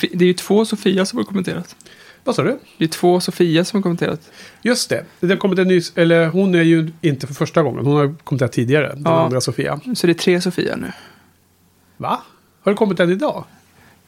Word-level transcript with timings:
Det 0.00 0.08
det 0.12 0.24
är 0.24 0.26
ju 0.26 0.34
två 0.34 0.64
Sofia 0.64 1.06
som 1.06 1.16
har 1.18 1.24
kommenterat. 1.24 1.76
Vad 2.24 2.34
sa 2.36 2.42
du? 2.42 2.58
Det 2.78 2.84
är 2.84 2.88
två 2.88 3.20
Sofia 3.20 3.64
som 3.64 3.76
har 3.78 3.82
kommenterat. 3.82 4.30
Just 4.62 4.90
det. 4.90 5.04
det 5.20 5.26
har 5.28 5.36
kommit 5.36 5.58
en 5.58 5.68
ny, 5.68 5.80
eller 5.94 6.26
hon 6.26 6.54
är 6.54 6.62
ju 6.62 6.90
inte 7.00 7.26
för 7.26 7.34
första 7.34 7.62
gången. 7.62 7.86
Hon 7.86 7.96
har 7.96 8.40
här 8.40 8.48
tidigare. 8.48 8.88
Den 8.88 9.02
Ja. 9.04 9.24
andra 9.24 9.40
Sofia. 9.40 9.80
Så 9.94 10.06
det 10.06 10.12
är 10.12 10.14
tre 10.14 10.40
Sofia 10.40 10.76
nu. 10.76 10.92
Va? 11.96 12.22
Har 12.62 12.72
det 12.72 12.76
kommit 12.76 13.00
en 13.00 13.10
idag? 13.10 13.44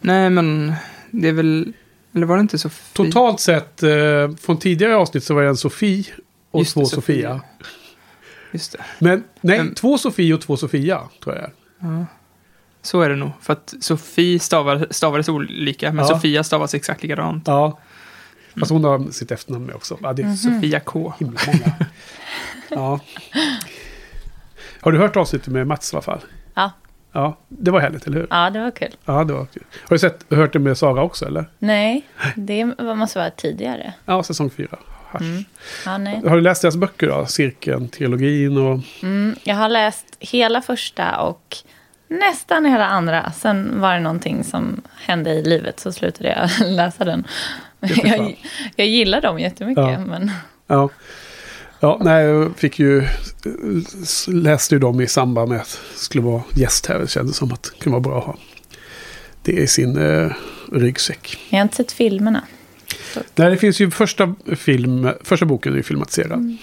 Nej, 0.00 0.30
men 0.30 0.72
det 1.10 1.28
är 1.28 1.32
väl... 1.32 1.72
Eller 2.14 2.26
var 2.26 2.36
det 2.36 2.40
inte 2.40 2.58
Sofia? 2.58 2.84
Totalt 2.92 3.40
sett, 3.40 3.82
eh, 3.82 3.90
från 4.40 4.58
tidigare 4.58 4.96
avsnitt 4.96 5.24
så 5.24 5.34
var 5.34 5.42
det 5.42 5.48
en 5.48 5.56
Sofie 5.56 6.04
och 6.50 6.60
Just 6.60 6.74
det, 6.74 6.80
två 6.80 6.86
Sofia. 6.86 7.30
Sofia. 7.38 7.40
Just 8.52 8.72
det. 8.72 8.78
Men 8.98 9.24
nej, 9.40 9.58
Men- 9.58 9.74
två 9.74 9.98
Sofie 9.98 10.34
och 10.34 10.40
två 10.40 10.56
Sofia 10.56 11.00
tror 11.24 11.34
jag. 11.36 11.50
Ja. 11.78 12.06
Så 12.86 13.00
är 13.00 13.08
det 13.08 13.16
nog. 13.16 13.30
För 13.40 13.52
att 13.52 13.74
Sofie 13.80 14.38
stavar, 14.38 14.86
stavades 14.90 15.28
olika, 15.28 15.92
men 15.92 16.04
Ja. 16.04 16.14
Sofia 16.14 16.44
stavas 16.44 16.74
exakt 16.74 17.02
likadant. 17.02 17.44
Ja. 17.46 17.78
Fast 18.60 18.70
hon 18.70 18.84
har 18.84 19.10
sitt 19.10 19.30
efternamn 19.30 19.66
med 19.66 19.74
också. 19.74 19.98
Ja, 20.02 20.12
det 20.12 20.22
är 20.22 20.34
så 20.34 20.48
Sofia 20.50 20.80
K. 20.80 21.12
himla 21.18 21.40
många. 21.46 21.74
ja. 22.68 23.00
Har 24.80 24.92
du 24.92 24.98
hört 24.98 25.16
avsnittet 25.16 25.48
med 25.48 25.66
Mats 25.66 25.92
i 25.92 25.96
alla 25.96 26.02
fall? 26.02 26.20
Ja. 26.54 26.70
Ja, 27.12 27.38
det 27.48 27.70
var 27.70 27.80
härligt, 27.80 28.06
eller 28.06 28.18
hur? 28.18 28.26
Ja, 28.30 28.50
det 28.50 28.60
var 28.60 28.70
kul. 28.70 28.96
Ja, 29.04 29.24
det 29.24 29.32
var 29.32 29.46
kul. 29.46 29.62
Har 29.88 29.94
du 29.94 29.98
sett, 29.98 30.24
hört 30.30 30.52
det 30.52 30.58
med 30.58 30.78
Sara 30.78 31.02
också, 31.02 31.26
eller? 31.26 31.44
Nej, 31.58 32.06
det 32.36 32.64
måste 32.96 33.18
vara 33.18 33.30
tidigare. 33.30 33.94
Ja, 34.04 34.22
säsong 34.22 34.50
fyra. 34.50 34.76
Mm. 35.20 35.44
Ja. 35.84 36.28
Har 36.28 36.36
du 36.36 36.40
läst 36.40 36.62
deras 36.62 36.76
böcker 36.76 37.06
då? 37.08 37.26
Cirkeln, 37.26 37.88
trilogin 37.88 38.56
och... 38.56 38.80
Mm, 39.02 39.36
jag 39.44 39.54
har 39.56 39.68
läst 39.68 40.06
hela 40.20 40.62
första 40.62 41.20
och 41.20 41.56
nästan 42.08 42.64
hela 42.64 42.86
andra. 42.86 43.32
Sen 43.32 43.80
var 43.80 43.94
det 43.94 44.00
någonting 44.00 44.44
som 44.44 44.80
hände 45.00 45.30
i 45.30 45.42
livet 45.42 45.80
så 45.80 45.92
slutade 45.92 46.28
jag 46.28 46.68
läsa 46.70 47.04
den. 47.04 47.26
Jag, 47.80 48.38
jag 48.76 48.86
gillar 48.86 49.20
dem 49.20 49.38
jättemycket. 49.38 49.84
Ja. 49.84 49.98
Men, 49.98 50.30
Ja. 50.66 50.88
Ja, 51.80 52.00
nej, 52.00 52.24
jag 52.24 52.56
fick 52.56 52.78
ju... 52.78 53.02
Läste 54.28 54.74
ju 54.74 54.78
dem 54.78 55.00
i 55.00 55.06
samband 55.06 55.48
med 55.48 55.60
att 55.60 55.80
jag 55.92 55.98
skulle 55.98 56.24
vara 56.24 56.42
gäst 56.54 56.86
här. 56.86 56.98
Det 56.98 57.08
kändes 57.08 57.36
som 57.36 57.52
att 57.52 57.62
det 57.62 57.70
kunde 57.80 57.98
vara 57.98 58.00
bra 58.00 58.18
att 58.18 58.24
ha 58.24 58.36
det 59.42 59.52
i 59.52 59.66
sin 59.66 59.96
eh, 59.98 60.32
ryggsäck. 60.72 61.38
jag 61.50 61.58
har 61.58 61.62
inte 61.62 61.76
sett 61.76 61.92
filmerna. 61.92 62.42
Nej, 63.34 63.50
det 63.50 63.56
finns 63.56 63.80
ju 63.80 63.90
första 63.90 64.34
film... 64.56 65.08
Första 65.24 65.46
boken 65.46 65.72
är 65.72 65.76
ju 65.76 65.82
filmatiserad. 65.82 66.56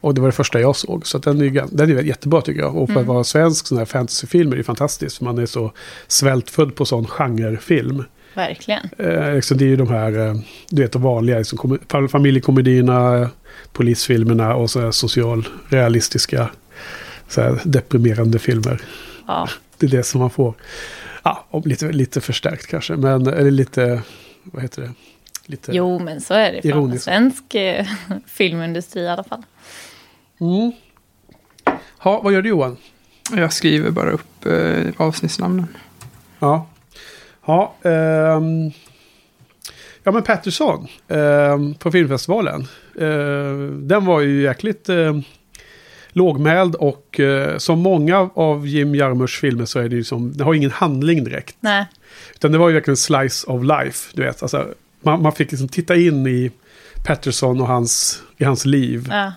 Och 0.00 0.14
det 0.14 0.20
var 0.20 0.28
det 0.28 0.32
första 0.32 0.60
jag 0.60 0.76
såg. 0.76 1.06
Så 1.06 1.18
den 1.18 1.40
är 1.42 1.64
den 1.70 1.90
är 1.98 2.02
jättebra 2.02 2.40
tycker 2.40 2.60
jag. 2.60 2.76
Och 2.76 2.90
för 2.90 3.00
att 3.00 3.06
vara 3.06 3.24
svensk 3.24 3.66
sån 3.66 3.78
här 3.78 3.84
fantasyfilm 3.84 4.52
är 4.52 4.56
det 4.56 4.62
fantastiskt. 4.64 5.18
För 5.18 5.24
man 5.24 5.38
är 5.38 5.46
så 5.46 5.72
svältfödd 6.06 6.74
på 6.74 6.84
sån 6.84 7.06
genrefilm. 7.06 8.04
Verkligen. 8.34 8.88
Eh, 8.98 9.34
liksom 9.34 9.58
det 9.58 9.64
är 9.64 9.68
ju 9.68 9.76
de 9.76 9.88
här, 9.88 10.26
eh, 10.28 10.34
du 10.70 10.82
vet 10.82 10.92
de 10.92 11.02
vanliga, 11.02 11.38
liksom, 11.38 11.58
kom- 11.58 11.78
fam- 11.88 12.08
familjekomedierna, 12.08 13.30
polisfilmerna 13.72 14.54
och 14.54 14.70
så 14.70 14.80
här 14.80 14.90
socialrealistiska, 14.90 16.50
så 17.28 17.40
här 17.40 17.60
deprimerande 17.64 18.38
filmer. 18.38 18.80
Ja. 19.26 19.48
Det 19.78 19.86
är 19.86 19.90
det 19.90 20.02
som 20.02 20.20
man 20.20 20.30
får. 20.30 20.54
Ja, 21.24 21.46
lite, 21.64 21.92
lite 21.92 22.20
förstärkt 22.20 22.66
kanske, 22.66 22.96
men 22.96 23.26
eller 23.26 23.50
lite, 23.50 24.02
vad 24.44 24.62
heter 24.62 24.82
det? 24.82 24.90
Lite, 25.46 25.72
Jo, 25.74 25.98
men 25.98 26.20
så 26.20 26.34
är 26.34 26.52
det. 26.52 26.68
Ironiskt. 26.68 27.04
Svensk 27.04 27.54
eh, 27.54 27.86
filmindustri 28.26 29.02
i 29.02 29.08
alla 29.08 29.24
fall. 29.24 29.42
Mm. 30.40 30.72
Ha, 31.98 32.20
vad 32.22 32.32
gör 32.32 32.42
du 32.42 32.48
Johan? 32.48 32.76
Jag 33.36 33.52
skriver 33.52 33.90
bara 33.90 34.10
upp 34.10 34.46
eh, 34.46 34.86
avsnittsnamnen. 34.96 35.66
Ja. 36.38 36.66
Ja, 37.46 37.74
ehm, 37.82 38.70
ja 40.02 40.12
men 40.12 40.22
Patterson 40.22 40.88
ehm, 41.08 41.74
på 41.74 41.90
filmfestivalen. 41.90 42.60
Eh, 43.00 43.72
den 43.72 44.04
var 44.04 44.20
ju 44.20 44.42
jäkligt 44.42 44.88
eh, 44.88 45.18
lågmäld 46.08 46.74
och 46.74 47.20
eh, 47.20 47.58
som 47.58 47.78
många 47.78 48.30
av 48.34 48.66
Jim 48.66 48.94
Jarmusch 48.94 49.40
filmer 49.40 49.64
så 49.64 49.78
är 49.78 49.88
det 49.88 49.96
ju 49.96 50.04
som, 50.04 50.32
det 50.32 50.44
har 50.44 50.54
ingen 50.54 50.70
handling 50.70 51.24
direkt. 51.24 51.56
Nej, 51.60 51.86
Utan 52.34 52.52
det 52.52 52.58
var 52.58 52.68
ju 52.68 52.74
verkligen 52.74 52.96
slice 52.96 53.46
of 53.46 53.62
life, 53.62 54.10
du 54.14 54.22
vet. 54.22 54.42
Alltså, 54.42 54.68
man, 55.00 55.22
man 55.22 55.32
fick 55.32 55.50
liksom 55.50 55.68
titta 55.68 55.96
in 55.96 56.26
i 56.26 56.50
Patterson 57.06 57.60
och 57.60 57.66
hans, 57.66 58.22
i 58.36 58.44
hans 58.44 58.64
liv 58.64 59.08
ja. 59.10 59.32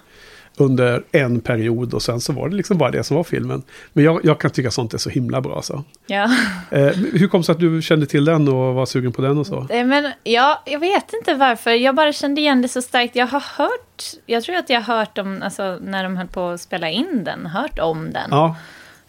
Under 0.57 1.03
en 1.12 1.39
period 1.39 1.94
och 1.94 2.01
sen 2.01 2.22
så 2.22 2.34
var 2.34 2.50
det 2.50 2.56
liksom 2.56 2.78
bara 2.78 2.91
det 2.91 3.03
som 3.03 3.17
var 3.17 3.23
filmen. 3.23 3.63
Men 3.94 4.03
jag, 4.03 4.19
jag 4.25 4.39
kan 4.39 4.51
tycka 4.51 4.72
sånt 4.72 4.94
är 4.94 4.97
så 4.97 5.09
himla 5.09 5.41
bra 5.41 5.62
så. 5.62 5.84
ja. 6.07 6.23
Eh, 6.72 6.85
hur 7.13 7.28
kom 7.28 7.41
det 7.41 7.45
sig 7.45 7.53
att 7.53 7.59
du 7.59 7.81
kände 7.81 8.06
till 8.06 8.25
den 8.25 8.47
och 8.47 8.73
var 8.75 8.85
sugen 8.85 9.11
på 9.11 9.22
den 9.22 9.38
och 9.38 9.47
så? 9.47 9.67
Eh, 9.69 9.85
Men 9.85 10.11
ja, 10.23 10.61
jag 10.66 10.79
vet 10.79 11.13
inte 11.13 11.34
varför. 11.34 11.72
Jag 11.72 11.95
bara 11.95 12.11
kände 12.13 12.41
igen 12.41 12.61
det 12.61 12.67
så 12.67 12.81
starkt. 12.81 13.16
Jag 13.16 13.28
har 13.28 13.44
hört, 13.57 14.03
jag 14.25 14.44
tror 14.44 14.56
att 14.56 14.69
jag 14.69 14.81
har 14.81 14.97
hört 14.97 15.17
om, 15.17 15.41
alltså 15.44 15.78
när 15.81 16.03
de 16.03 16.17
höll 16.17 16.28
på 16.28 16.47
att 16.50 16.61
spela 16.61 16.90
in 16.90 17.23
den, 17.23 17.45
hört 17.45 17.79
om 17.79 18.13
den. 18.13 18.28
Ja, 18.31 18.56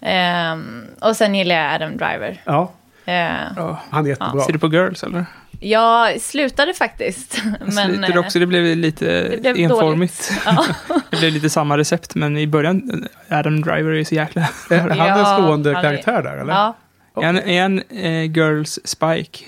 Ehm, 0.01 0.85
och 1.01 1.17
sen 1.17 1.35
gillar 1.35 1.55
jag 1.55 1.75
Adam 1.75 1.91
Driver. 1.97 2.41
ja 2.45 2.73
Ehm, 3.05 3.53
Ja. 3.57 3.81
han 3.91 4.05
är 4.05 4.09
jättebra. 4.09 4.41
Ser 4.43 4.53
du 4.53 4.59
på 4.59 4.69
Girls 4.69 5.03
eller? 5.03 5.25
Jag 5.63 6.21
slutade 6.21 6.75
faktiskt. 6.75 7.43
Men, 7.45 7.75
Men, 7.75 7.95
Sliter 7.97 8.15
eh, 8.15 8.19
också, 8.21 8.39
det 8.39 8.47
blev 8.47 8.77
lite 8.77 9.05
det 9.23 9.41
blev 9.41 9.57
enformigt. 9.57 10.33
ja. 10.47 10.65
det 11.11 11.17
blev 11.17 11.33
lite 11.33 11.51
samma 11.51 11.79
recept, 11.79 12.15
men 12.15 12.37
i 12.39 12.47
början, 12.47 13.09
Adam 13.29 13.61
Driver 13.63 13.91
är 13.91 14.05
så 14.05 14.15
jäkla... 14.15 14.49
Är 14.71 14.79
han 14.79 14.91
en 14.91 14.99
Ja, 14.99 15.25
stående 15.25 15.75
han 15.75 15.85
är- 15.85 15.91
karaktär 15.91 16.23
där 16.23 16.37
eller? 16.37 16.53
ja. 16.53 16.77
Han, 17.15 17.37
är 17.39 17.63
han 17.63 17.83
eh, 17.91 18.23
Girls 18.33 18.79
Spike? 18.85 19.45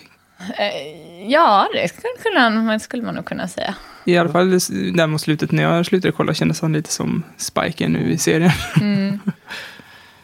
Eh, 0.58 1.30
ja, 1.30 1.68
det 1.74 1.88
skulle, 1.88 2.08
kunna, 2.22 2.50
man- 2.50 2.80
skulle 2.80 3.02
man 3.02 3.14
nog 3.14 3.24
kunna 3.24 3.48
säga. 3.48 3.74
I 4.04 4.18
alla 4.18 4.28
fall 4.28 4.50
där 4.50 5.06
mot 5.06 5.20
slutet, 5.20 5.52
när 5.52 5.62
jag 5.62 5.86
slutade 5.86 6.12
kolla 6.12 6.34
kändes 6.34 6.60
han 6.60 6.72
lite 6.72 6.90
som 6.92 7.22
Spike 7.36 7.88
nu 7.88 8.10
i 8.12 8.18
serien. 8.18 8.50
Mm. 8.80 9.20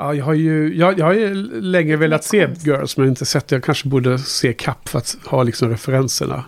Ja, 0.00 0.14
jag 0.14 0.24
har 0.24 0.34
ju 0.34 0.74
jag, 0.76 0.98
jag 0.98 1.06
har 1.06 1.12
ju 1.12 1.34
länge 1.60 1.96
velat 1.96 2.24
se 2.24 2.48
Girls 2.64 2.96
men 2.96 3.08
inte 3.08 3.26
sett 3.26 3.48
det. 3.48 3.54
Jag 3.56 3.64
kanske 3.64 3.88
borde 3.88 4.18
se 4.18 4.52
Kapp 4.52 4.88
för 4.88 4.98
att 4.98 5.16
ha 5.26 5.42
liksom 5.42 5.68
referenserna. 5.70 6.44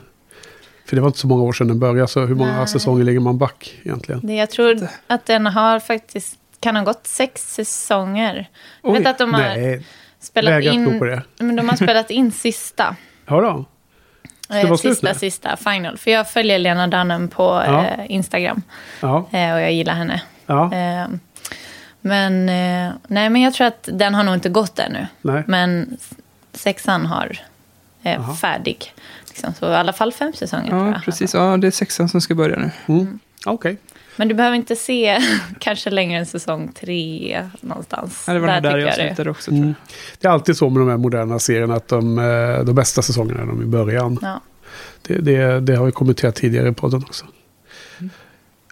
För 0.87 0.97
det 0.97 1.03
var 1.03 1.09
inte 1.09 1.19
så 1.19 1.27
många 1.27 1.43
år 1.43 1.53
sedan 1.53 1.69
den 1.69 1.79
började, 1.79 2.09
så 2.09 2.21
hur 2.27 2.35
många 2.35 2.57
Nej. 2.57 2.69
säsonger 2.69 3.05
ligger 3.05 3.21
man 3.21 3.39
back 3.39 3.75
egentligen? 3.83 4.21
Det, 4.27 4.35
jag 4.35 4.51
tror 4.51 4.89
att 5.07 5.27
den 5.27 5.47
har 5.47 5.81
faktiskt, 5.81 6.37
kan 6.61 6.77
ha 6.77 6.83
gått 6.85 7.07
sex 7.07 7.55
säsonger. 7.55 8.49
Jag 8.83 8.93
vet 8.93 9.07
att 9.07 9.19
de 9.19 9.35
har 9.35 9.41
Nej, 9.41 9.87
spelat 10.21 10.53
vägrar 10.53 10.73
tro 10.73 10.81
in, 10.93 10.99
på 10.99 11.05
det. 11.05 11.23
men 11.39 11.57
de 11.57 11.69
har 11.69 11.77
spelat 11.77 12.11
in 12.11 12.33
sista. 12.43 12.97
Då. 13.29 13.65
det 14.49 14.61
Eh, 14.61 14.67
vara 14.67 14.79
slut 14.79 14.93
sista, 14.95 15.09
nu? 15.09 15.15
sista, 15.15 15.57
final. 15.57 15.99
För 15.99 16.11
jag 16.11 16.31
följer 16.31 16.59
Lena 16.59 16.87
Dunham 16.87 17.29
på 17.29 17.43
Ja. 17.43 17.85
eh, 17.87 18.05
Instagram. 18.09 18.63
Ja, 19.01 19.17
Eh, 19.33 19.55
och 19.55 19.61
jag 19.61 19.73
gillar 19.73 19.95
henne. 19.95 20.23
ja, 20.47 20.73
Eh, 20.75 21.07
men, 22.03 22.49
eh, 22.49 22.95
nej, 23.07 23.31
men 23.31 23.43
jag 23.43 23.55
tror 23.55 23.67
att 23.67 23.89
den 23.93 24.15
har 24.15 24.25
nog 24.25 24.35
inte 24.35 24.49
gått 24.49 24.79
ännu. 24.79 25.07
nej. 25.23 25.43
Men 25.47 25.97
sexan 26.53 27.07
har 27.07 27.39
eh, 28.03 28.13
Jaha. 28.13 28.35
färdig. 28.35 28.95
Liksom. 29.29 29.55
Så 29.55 29.71
i 29.71 29.75
alla 29.75 29.93
fall 29.93 30.13
fem 30.13 30.33
säsonger. 30.33 30.69
tror 30.71 30.87
Ja, 30.87 30.93
jag. 30.93 31.03
precis. 31.05 31.35
Ja, 31.35 31.57
det 31.57 31.67
är 31.67 31.71
sexan 31.71 32.09
som 32.09 32.21
ska 32.21 32.35
börja 32.35 32.57
nu. 32.59 32.71
Mm. 32.95 33.19
Okej. 33.47 33.77
Men 34.17 34.29
du 34.29 34.35
behöver 34.35 34.57
inte 34.57 34.77
se 34.77 35.19
kanske 35.59 35.91
längre 35.91 36.19
än 36.19 36.27
säsong 36.27 36.73
tre 36.81 37.49
någonstans. 37.61 38.25
Ja, 38.27 38.33
det 38.33 38.39
var 38.41 38.47
nog 38.49 38.63
där 38.63 38.71
tycker 38.71 38.79
jag 38.79 38.89
det- 38.99 39.07
slutade 39.07 39.31
också, 39.31 39.45
tror 39.51 39.57
Mm. 39.59 39.69
jag. 39.69 39.95
Det 40.21 40.29
är 40.29 40.33
alltid 40.33 40.57
så 40.57 40.71
med 40.71 40.81
de 40.81 40.89
här 40.89 40.97
moderna 40.97 41.39
serierna 41.39 41.75
att 41.75 41.89
de, 41.89 42.19
eh, 42.19 42.65
de 42.65 42.75
bästa 42.75 43.03
säsongerna 43.03 43.43
är 43.43 43.47
de 43.47 43.63
i 43.63 43.67
början. 43.67 44.19
Ja. 44.23 44.41
Det, 45.03 45.15
det, 45.19 45.61
det 45.61 45.77
har 45.77 45.87
vi 45.87 45.93
kommenterat 45.93 46.35
tidigare 46.35 46.69
i 46.69 46.73
podden 46.73 47.03
också. 47.07 47.25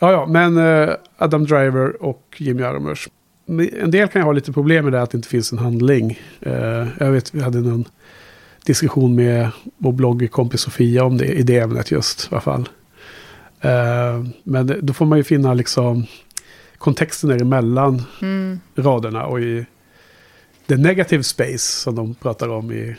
Ja, 0.00 0.12
ja, 0.12 0.26
men 0.26 0.58
eh, 0.58 0.94
Adam 1.18 1.46
Driver 1.46 2.02
och 2.02 2.34
Jim 2.36 2.58
Jarmusch. 2.58 3.08
En 3.82 3.90
del 3.90 4.08
kan 4.08 4.20
ju 4.22 4.24
ha 4.26 4.32
lite 4.32 4.52
problem 4.52 4.84
med 4.84 4.92
det 4.92 5.02
att 5.02 5.10
det 5.10 5.16
inte 5.16 5.28
finns 5.28 5.52
en 5.52 5.58
handling. 5.58 6.18
Eh, 6.40 6.86
jag 6.98 7.10
vet, 7.10 7.34
vi 7.34 7.40
hade 7.42 7.60
någon 7.60 7.84
diskussion 8.66 9.14
med 9.14 9.50
vår 9.78 9.92
bloggkompis 9.92 10.60
Sofia 10.60 11.04
om 11.04 11.16
det, 11.18 11.26
i 11.26 11.42
det 11.42 11.58
ämnet 11.58 11.90
just 11.90 12.24
i 12.24 12.26
alla 12.30 12.40
fall. 12.40 12.68
Eh, 13.60 14.24
men 14.44 14.78
då 14.82 14.92
får 14.92 15.06
man 15.06 15.18
ju 15.18 15.24
finna 15.24 15.54
liksom 15.54 16.06
kontexten 16.78 17.30
däremellan 17.30 18.02
Mm. 18.22 18.60
raderna 18.76 19.24
och 19.26 19.40
i 19.40 19.66
the 20.66 20.76
negative 20.76 21.22
space 21.22 21.58
som 21.80 21.94
de 21.94 22.14
pratar 22.14 22.48
om 22.48 22.72
i 22.72 22.96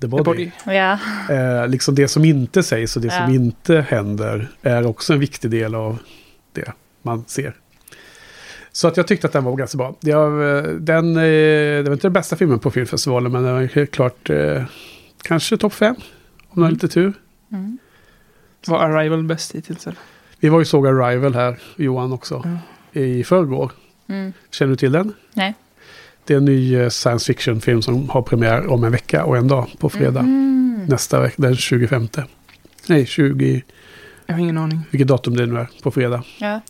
The 0.00 0.06
Body. 0.06 0.22
The 0.24 0.30
Body. 0.30 0.50
Ja. 0.76 0.98
Eh, 1.30 1.68
liksom 1.68 1.94
det 1.94 2.08
som 2.08 2.24
inte 2.24 2.62
sägs 2.62 2.96
och 2.96 3.02
det 3.02 3.08
Ja. 3.08 3.24
som 3.26 3.34
inte 3.34 3.80
händer 3.88 4.48
är 4.62 4.86
också 4.86 5.12
en 5.12 5.18
viktig 5.20 5.50
del 5.50 5.74
av 5.74 5.98
det 6.52 6.72
man 7.02 7.24
ser. 7.26 7.54
Så 8.76 8.88
att 8.88 8.96
jag 8.96 9.06
tyckte 9.06 9.26
att 9.26 9.32
den 9.32 9.44
var 9.44 9.56
ganska 9.56 9.78
bra. 9.78 9.94
Jag, 10.00 10.56
eh, 10.58 10.64
den, 10.64 11.16
eh, 11.16 11.22
det 11.22 11.84
var 11.86 11.92
inte 11.92 12.06
den 12.06 12.12
bästa 12.12 12.36
filmen 12.36 12.58
på 12.58 12.70
filmfestivalen 12.70 13.32
men 13.32 13.42
den 13.42 13.54
var 13.54 13.62
helt 13.62 13.90
klart 13.90 14.30
eh, 14.30 14.62
kanske 15.22 15.56
topp 15.56 15.72
fem. 15.72 15.94
Om 16.48 16.60
man 16.60 16.64
har 16.64 16.70
lite 16.70 16.88
tur. 16.88 17.12
Mm. 17.52 17.78
Var 18.66 18.78
Arrival 18.78 19.22
bäst 19.22 19.54
hittills? 19.54 19.86
Eller? 19.86 19.98
Vi 20.40 20.48
var 20.48 20.58
ju 20.58 20.64
såg 20.64 20.86
Arrival 20.86 21.34
här, 21.34 21.58
Johan 21.76 22.12
också, 22.12 22.48
i 22.92 23.24
förrgår. 23.24 23.72
Mm. 24.08 24.32
Känner 24.50 24.70
du 24.70 24.76
till 24.76 24.92
den? 24.92 25.12
Nej. 25.34 25.54
Det 26.24 26.34
är 26.34 26.38
en 26.38 26.44
ny 26.44 26.90
science 26.90 27.26
fiction-film 27.26 27.82
som 27.82 28.08
har 28.08 28.22
premiär 28.22 28.66
om 28.66 28.84
en 28.84 28.92
vecka 28.92 29.24
och 29.24 29.36
en 29.36 29.48
dag 29.48 29.66
på 29.78 29.88
fredag. 29.88 30.20
Mm. 30.20 30.84
nästa 30.88 31.20
vecka, 31.20 31.42
den 31.42 31.56
25. 31.56 32.08
Nej, 32.88 33.06
20, 33.06 33.62
Jag 34.26 34.34
har 34.34 34.40
ingen 34.40 34.58
aning. 34.58 34.80
vilket 34.90 35.08
datum 35.08 35.36
det 35.36 35.46
nu 35.46 35.58
är, 35.60 35.68
på 35.82 35.90
fredag. 35.90 36.22
Ja. 36.38 36.60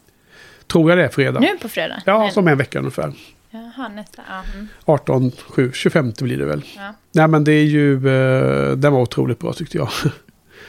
Tror 0.75 0.91
jag 0.91 0.99
det 0.99 1.05
är 1.05 1.09
fredag. 1.09 1.41
Nu 1.41 1.49
på 1.63 1.69
fredag? 1.69 2.03
Ja, 2.07 2.19
Men- 2.19 2.33
som 2.33 2.49
en 2.49 2.59
vecka 2.59 2.79
ungefär. 2.79 3.13
Jaha, 3.51 3.89
nästa. 3.89 4.23
Ja. 4.29 4.43
Mm. 4.55 4.69
18, 4.85 5.33
7, 5.49 5.71
25 5.75 6.13
blir 6.21 6.39
det 6.39 6.45
väl. 6.45 6.63
Ja. 6.77 6.95
Nej 7.13 7.29
men 7.29 7.45
det 7.45 7.53
är 7.53 7.65
ju, 7.65 7.95
eh, 7.95 8.73
den 8.77 8.93
var 8.93 9.01
otroligt 9.01 9.39
bra 9.39 9.53
tyckte 9.53 9.79
jag. 9.79 9.89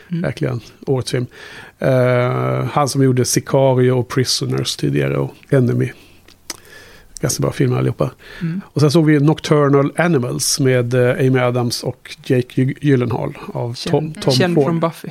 Mm. 0.10 0.22
Verkligen, 0.22 0.60
årets 0.86 1.12
film. 1.12 1.26
Eh, 1.80 2.66
han 2.72 2.90
som 2.90 3.04
gjorde 3.04 3.26
Sicario 3.26 3.92
och 3.92 4.08
Prisoners 4.08 4.76
tidigare 4.76 5.18
och 5.18 5.34
Enemy. 5.50 5.92
Ganska 7.22 7.42
bra 7.42 7.52
filmer 7.52 7.78
allihopa. 7.78 8.12
Mm. 8.42 8.62
Och 8.66 8.82
sen 8.82 8.92
såg 8.92 9.06
vi 9.06 9.20
Nocturnal 9.20 9.92
Animals 9.98 10.60
med 10.60 10.94
eh, 10.94 11.28
Amy 11.28 11.40
Adams 11.40 11.84
och 11.84 12.16
Jake 12.26 12.48
Gy- 12.62 12.78
Gyllenhaal 12.82 13.38
av 13.54 13.74
Tom, 13.74 14.14
Tom 14.14 14.34
känd 14.34 14.56
Ford. 14.56 14.64
från 14.66 14.80
Buffy. 14.80 15.10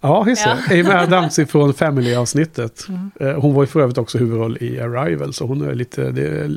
Ja, 0.00 0.28
just 0.28 0.44
det. 0.44 0.80
Amy 0.80 0.90
Adams 0.94 1.38
ifrån 1.38 1.74
Family-avsnittet. 1.74 2.86
Mm. 2.88 3.10
Eh, 3.20 3.40
Hon 3.40 3.54
var 3.54 3.62
ju 3.62 3.66
för 3.66 3.80
övrigt 3.80 3.98
också 3.98 4.18
huvudroll 4.18 4.58
i 4.60 4.80
Arrival, 4.80 5.32
så 5.32 5.46
hon 5.46 5.62
är 5.68 5.74
lite 5.74 6.10
det 6.10 6.28
är 6.28 6.56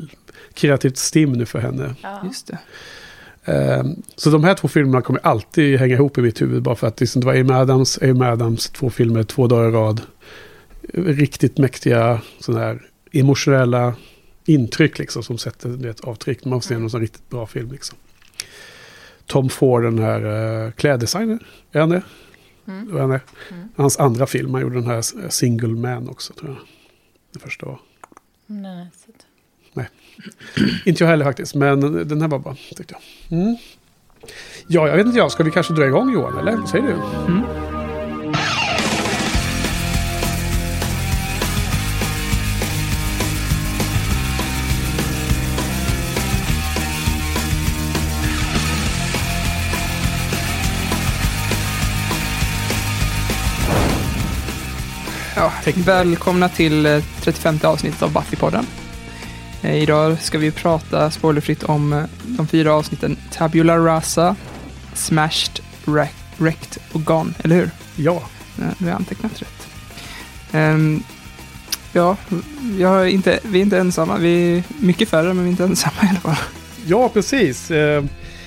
kreativt 0.54 0.96
stim 0.96 1.32
nu 1.32 1.46
för 1.46 1.58
henne. 1.58 1.94
Ja. 2.02 2.20
Just 2.24 2.46
det. 2.46 2.58
Eh, 3.52 3.84
Så 4.16 4.30
de 4.30 4.44
här 4.44 4.54
två 4.54 4.68
filmerna 4.68 5.02
kommer 5.02 5.20
alltid 5.26 5.78
hänga 5.78 5.94
ihop 5.94 6.18
i 6.18 6.20
mitt 6.22 6.42
huvud, 6.42 6.62
bara 6.62 6.74
för 6.74 6.86
att 6.86 7.00
liksom, 7.00 7.20
det 7.20 7.26
var 7.26 7.34
Amy 7.34 7.52
Adams, 7.52 7.98
Amy 8.02 8.24
Adams, 8.24 8.68
två 8.70 8.90
filmer, 8.90 9.22
två 9.22 9.46
dagar 9.46 9.68
i 9.68 9.72
rad. 9.72 10.00
Riktigt 10.94 11.58
mäktiga 11.58 12.20
sådana 12.40 12.64
här 12.64 12.82
emotionella 13.12 13.94
intryck 14.44 14.98
liksom, 14.98 15.22
som 15.22 15.38
sätter 15.38 15.86
ett 15.86 16.00
avtryck 16.00 16.44
man 16.44 16.62
ser 16.62 16.78
någon 16.78 16.90
sån 16.90 17.00
riktigt 17.00 17.30
bra 17.30 17.46
film. 17.46 17.72
Liksom. 17.72 17.98
Tom 19.26 19.48
Ford, 19.48 19.82
den 19.82 19.98
här 19.98 20.26
uh, 20.66 20.70
kläddesigner, 20.72 21.38
är 21.72 21.80
han 21.80 21.88
det? 21.88 22.02
Mm. 22.70 22.86
Det 22.86 22.92
var 22.92 23.00
han 23.00 23.10
det? 23.10 23.20
Mm. 23.50 23.68
Hans 23.76 23.98
andra 23.98 24.26
film, 24.26 24.54
han 24.54 24.62
gjorde 24.62 24.74
den 24.74 24.86
här 24.86 25.30
Single 25.30 25.68
Man 25.68 26.08
också 26.08 26.32
tror 26.32 26.50
jag. 26.50 26.58
Den 27.32 27.40
första 27.40 27.66
var. 27.66 27.80
Mm, 28.50 28.64
jag 28.64 28.86
sett. 28.94 29.26
Inte 30.86 31.04
jag 31.04 31.08
heller 31.08 31.24
faktiskt, 31.24 31.54
men 31.54 31.80
den 32.08 32.20
här 32.20 32.28
var 32.28 32.38
bra 32.38 32.56
tyckte 32.76 32.94
jag. 32.94 33.38
Mm. 33.38 33.56
Ja, 34.66 34.88
jag 34.88 34.96
vet 34.96 35.06
inte 35.06 35.18
jag. 35.18 35.32
Ska 35.32 35.44
vi 35.44 35.50
kanske 35.50 35.74
dra 35.74 35.86
igång 35.86 36.12
Johan, 36.12 36.38
eller? 36.38 36.56
Vad 36.56 36.68
säger 36.68 36.84
du? 36.84 37.79
Välkomna 55.66 56.48
till 56.48 56.86
eh, 56.86 57.04
35 57.20 57.58
avsnittet 57.62 58.02
av 58.02 58.12
Buffy-podden. 58.12 58.64
Eh, 59.62 59.82
Idag 59.82 60.22
ska 60.22 60.38
vi 60.38 60.50
prata 60.50 61.10
spoilerfritt 61.10 61.62
om 61.62 61.92
eh, 61.92 62.02
de 62.24 62.46
fyra 62.46 62.72
avsnitten 62.74 63.16
Tabula 63.32 63.76
Rasa, 63.78 64.36
Smashed, 64.94 65.60
Wreck- 65.84 66.14
Wrecked 66.38 66.82
och 66.92 67.04
Gone, 67.04 67.32
eller 67.44 67.56
hur? 67.56 67.70
Ja, 67.96 68.22
Vi 68.78 68.88
har 68.88 68.96
antecknat 68.96 69.42
rätt. 69.42 69.68
Ehm, 70.52 71.02
ja, 71.92 72.16
jag 72.78 73.00
är 73.02 73.06
inte, 73.06 73.40
vi 73.42 73.58
är 73.58 73.62
inte 73.62 73.78
ensamma. 73.78 74.16
Vi 74.18 74.56
är 74.58 74.62
mycket 74.78 75.08
färre, 75.08 75.34
men 75.34 75.38
vi 75.44 75.48
är 75.48 75.50
inte 75.50 75.64
ensamma 75.64 75.96
i 76.02 76.08
alla 76.08 76.20
fall. 76.20 76.44
ja 76.86 77.08
precis. 77.08 77.70
Eh, 77.70 78.02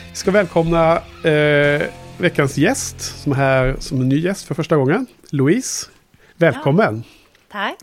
vi 0.10 0.15
ska 0.18 0.31
välkomna 0.31 0.95
eh, 1.24 1.81
veckans 2.18 2.57
gäst 2.57 3.21
som 3.24 3.31
är 3.31 3.36
här 3.36 3.75
som 3.80 4.01
en 4.01 4.10
ny 4.10 4.19
gäst 4.19 4.45
för 4.48 4.56
första 4.56 4.75
gången. 4.75 5.06
Louise, 5.30 5.86
välkommen. 6.47 7.03
Tack. 7.51 7.75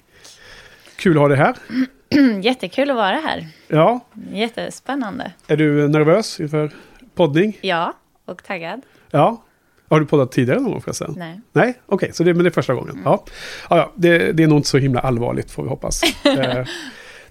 Kul 0.96 1.16
att 1.16 1.20
ha 1.20 1.28
dig 1.28 1.36
här. 1.38 1.56
Jättekul 2.42 2.90
att 2.90 2.96
vara 2.96 3.16
här. 3.16 3.48
Ja, 3.68 4.00
Jättespännande. 4.32 5.32
är 5.46 5.56
du 5.56 5.88
nervös 5.88 6.40
inför 6.40 6.70
poddning? 7.14 7.58
Ja, 7.60 7.92
och 8.24 8.44
taggad. 8.44 8.82
Ja. 9.10 9.42
Har 9.88 10.00
du 10.00 10.06
poddat 10.06 10.32
tidigare 10.32 10.60
någon 10.60 10.70
gång 10.72 10.80
förresten? 10.82 11.14
Nej. 11.16 11.40
Nej, 11.52 11.74
okej, 11.86 12.10
så 12.12 12.24
det, 12.24 12.34
men 12.34 12.44
det 12.44 12.48
är 12.48 12.52
första 12.52 12.74
gången. 12.74 13.00
Ja. 13.04 13.24
Ja, 13.70 13.76
ja, 13.76 13.92
det, 13.94 14.32
det 14.32 14.42
är 14.42 14.46
nog 14.46 14.58
inte 14.58 14.68
så 14.68 14.78
himla 14.78 15.00
allvarligt 15.00 15.50
får 15.50 15.62
vi 15.62 15.68
hoppas. 15.68 16.02
eh, 16.24 16.64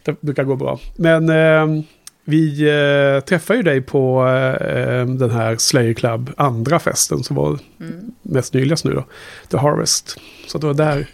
det 0.03 0.21
brukar 0.21 0.43
gå 0.43 0.55
bra. 0.55 0.79
Men 0.97 1.29
eh, 1.29 1.83
vi 2.23 2.61
eh, 2.69 3.23
träffade 3.23 3.57
ju 3.57 3.63
dig 3.63 3.81
på 3.81 4.27
eh, 4.61 5.05
den 5.05 5.29
här 5.31 5.57
Slayer 5.57 5.93
Club 5.93 6.31
andra 6.37 6.79
festen 6.79 7.23
som 7.23 7.35
var 7.35 7.59
Mm. 7.79 8.11
mest 8.21 8.53
nyligast 8.53 8.85
nu 8.85 8.91
då. 8.93 9.05
The 9.49 9.57
Harvest. 9.57 10.17
Så 10.47 10.57
det 10.57 10.67
var 10.67 10.73
där 10.73 11.07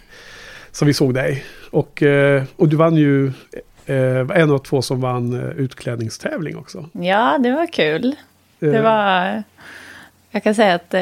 som 0.76 0.86
vi 0.86 0.94
såg 0.94 1.14
dig. 1.14 1.44
Och, 1.70 2.02
eh, 2.02 2.42
och 2.56 2.68
du 2.68 2.76
vann 2.76 2.96
ju 2.96 3.26
eh, 3.86 4.40
en 4.40 4.50
av 4.50 4.58
två 4.58 4.82
som 4.82 5.00
vann 5.00 5.32
eh, 5.32 5.48
utklädningstävling 5.50 6.56
också. 6.56 6.88
Ja, 6.92 7.38
det 7.38 7.50
var 7.50 7.66
kul. 7.66 8.16
Det 8.58 8.80
var... 8.82 9.42
Jag 10.30 10.42
kan 10.42 10.54
säga 10.54 10.74
att 10.74 10.94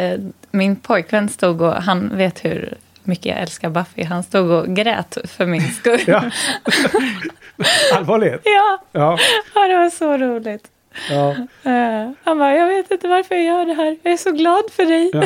min 0.51 0.77
pojkvän 0.77 1.29
stod 1.29 1.63
och... 1.63 1.73
Han 1.75 2.17
vet 2.17 2.45
hur 2.45 2.75
mycket 3.03 3.27
jag 3.27 3.39
älskar 3.39 3.71
Buffy. 3.71 4.05
Han 4.05 4.23
stod 4.23 4.51
och 4.51 4.77
grät 4.77 5.19
för 5.25 5.47
min 5.47 5.73
skull. 5.73 6.01
Ja. 6.07 6.25
Allvarligt? 7.95 8.41
ja, 8.45 8.79
Ja. 8.93 9.19
ja, 9.55 9.69
det 9.69 9.77
var 9.77 9.91
så 9.91 10.17
roligt. 10.17 10.69
Ja. 11.11 11.37
Eh, 11.71 12.11
han 12.25 12.39
bara, 12.39 12.55
jag 12.57 12.67
vet 12.69 12.91
inte 12.91 13.09
varför 13.09 13.35
jag 13.35 13.45
gör 13.45 13.67
det 13.67 13.75
här. 13.75 13.97
Jag 14.03 14.13
är 14.13 14.17
så 14.17 14.33
glad 14.33 14.63
för 14.73 14.85
dig. 14.85 15.11
Ja, 15.13 15.25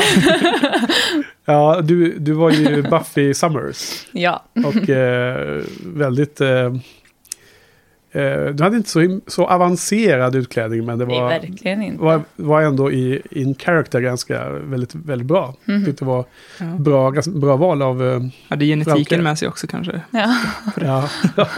ja 1.44 1.80
du, 1.80 2.18
du 2.18 2.32
var 2.32 2.50
ju 2.50 2.82
Buffy 2.82 3.34
Summers. 3.34 4.06
Ja, 4.12 4.44
Och 4.66 4.88
eh, 4.90 5.62
väldigt... 5.84 6.40
Eh, 6.40 6.48
eh, 8.12 8.44
du 8.54 8.62
hade 8.64 8.76
inte 8.76 8.90
så, 8.90 9.20
så 9.26 9.46
avancerad 9.46 10.34
utklädning 10.34 10.86
men 10.86 10.98
det 10.98 11.06
det 11.06 11.14
är 11.16 11.20
var, 11.20 11.28
verkligen 11.28 11.82
inte. 11.82 12.02
var, 12.04 12.20
var 12.36 12.62
ändå 12.62 12.92
i 12.92 13.22
in 13.30 13.54
character 13.54 14.00
ganska 14.00 14.50
väldigt, 14.50 14.94
väldigt 14.94 15.28
bra. 15.28 15.54
Mhm. 15.64 15.84
Tyckte 15.84 16.04
det 16.04 16.08
var 16.08 16.24
Ja. 16.60 16.64
bra, 16.66 17.12
bra 17.26 17.56
val 17.56 17.82
av... 17.82 18.30
Hade 18.48 18.64
genetiken 18.64 18.94
Franke. 19.04 19.22
med 19.22 19.38
sig 19.38 19.48
också 19.48 19.66
kanske. 19.66 20.00
Ja. 20.10 20.36
ja. 20.80 21.08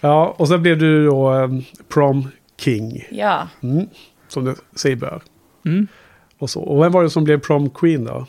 ja, 0.00 0.34
och 0.38 0.48
sen 0.48 0.62
blev 0.62 0.78
du 0.78 1.06
då 1.06 1.50
prom 1.88 2.28
king. 2.60 3.04
ja, 3.10 3.48
Mm, 3.62 3.86
som 4.28 4.44
det 4.44 4.54
sig 4.76 4.96
bör. 4.96 5.22
Mm. 5.66 5.86
Och, 6.38 6.50
så. 6.50 6.60
och 6.60 6.82
vem 6.84 6.92
var 6.92 7.02
det 7.02 7.10
som 7.10 7.24
blev 7.24 7.40
prom 7.40 7.70
queen 7.70 8.04
då? 8.04 8.26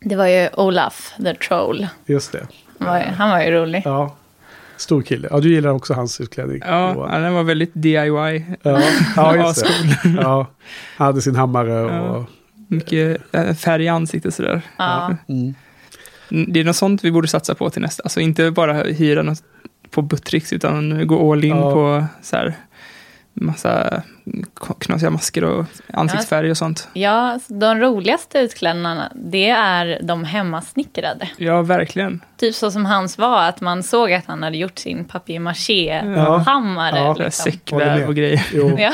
det 0.00 0.16
var 0.16 0.26
ju 0.26 0.48
Olaf, 0.56 1.12
the 1.16 1.34
troll. 1.34 1.86
Just 2.06 2.32
det. 2.32 2.46
Han 2.78 2.88
var 2.88 2.98
ju, 2.98 3.04
han 3.04 3.30
var 3.30 3.40
ju 3.40 3.50
rolig. 3.50 3.82
Ja. 3.84 4.16
Stor 4.76 5.02
kille. 5.02 5.28
Ja, 5.30 5.40
du 5.40 5.52
gillar 5.54 5.70
också 5.70 5.94
hans 5.94 6.20
utklädning. 6.20 6.62
Ja, 6.66 6.94
Johan. 6.94 7.12
ja, 7.12 7.18
den 7.18 7.34
var 7.34 7.42
väldigt 7.42 7.70
DIY. 7.74 8.44
Ja, 8.62 8.80
ja 9.16 9.36
just 9.36 9.64
det. 9.64 10.08
Ja, 10.22 10.46
han 10.96 11.06
hade 11.06 11.22
sin 11.22 11.36
hammare 11.36 11.80
och... 11.84 11.90
Ja. 11.90 12.26
Mycket 12.68 13.20
eh, 13.34 13.54
färg 13.54 13.84
i 13.84 13.88
ansiktet 13.88 14.34
sådär. 14.34 14.62
Ja. 14.76 15.16
Mm. 15.28 15.54
Mm, 16.30 16.52
Det 16.52 16.60
är 16.60 16.64
något 16.64 16.76
sånt 16.76 17.04
vi 17.04 17.10
borde 17.12 17.28
satsa 17.28 17.54
på 17.54 17.70
till 17.70 17.82
nästa. 17.82 18.02
Alltså 18.02 18.20
inte 18.20 18.50
bara 18.50 18.72
hyra 18.82 19.22
något 19.22 19.42
på 19.90 20.02
Buttricks 20.02 20.52
utan 20.52 21.06
gå 21.06 21.32
all 21.32 21.44
in 21.44 21.56
Ja. 21.56 21.72
på 21.72 22.04
så 22.22 22.36
här 22.36 22.54
massa 23.34 24.02
knasiga 24.78 25.10
masker 25.10 25.44
och 25.44 25.64
ansiktsfärg 25.92 26.50
och 26.50 26.56
sånt. 26.56 26.88
Ja, 26.92 27.38
så 27.48 27.54
de 27.54 27.78
roligaste 27.80 28.38
utklädnaderna, 28.38 29.12
det 29.14 29.48
är 29.50 29.98
de 30.02 30.24
hemmasnickrade. 30.24 31.28
Ja, 31.36 31.62
verkligen. 31.62 32.20
Typ 32.36 32.54
så 32.54 32.70
som 32.70 32.86
hans 32.86 33.18
var, 33.18 33.42
att 33.48 33.60
man 33.60 33.82
såg 33.82 34.12
att 34.12 34.26
han 34.26 34.42
hade 34.42 34.56
gjort 34.56 34.78
sin 34.78 34.98
Ja. 34.98 35.04
papier-maché-hammare. 35.12 36.96
Ja. 36.98 37.12
Här 37.18 37.24
liksom. 37.24 37.52
Säckväv 37.52 38.08
och 38.08 38.14
grejer. 38.14 38.46
Jo. 38.54 38.78
Ja. 38.78 38.92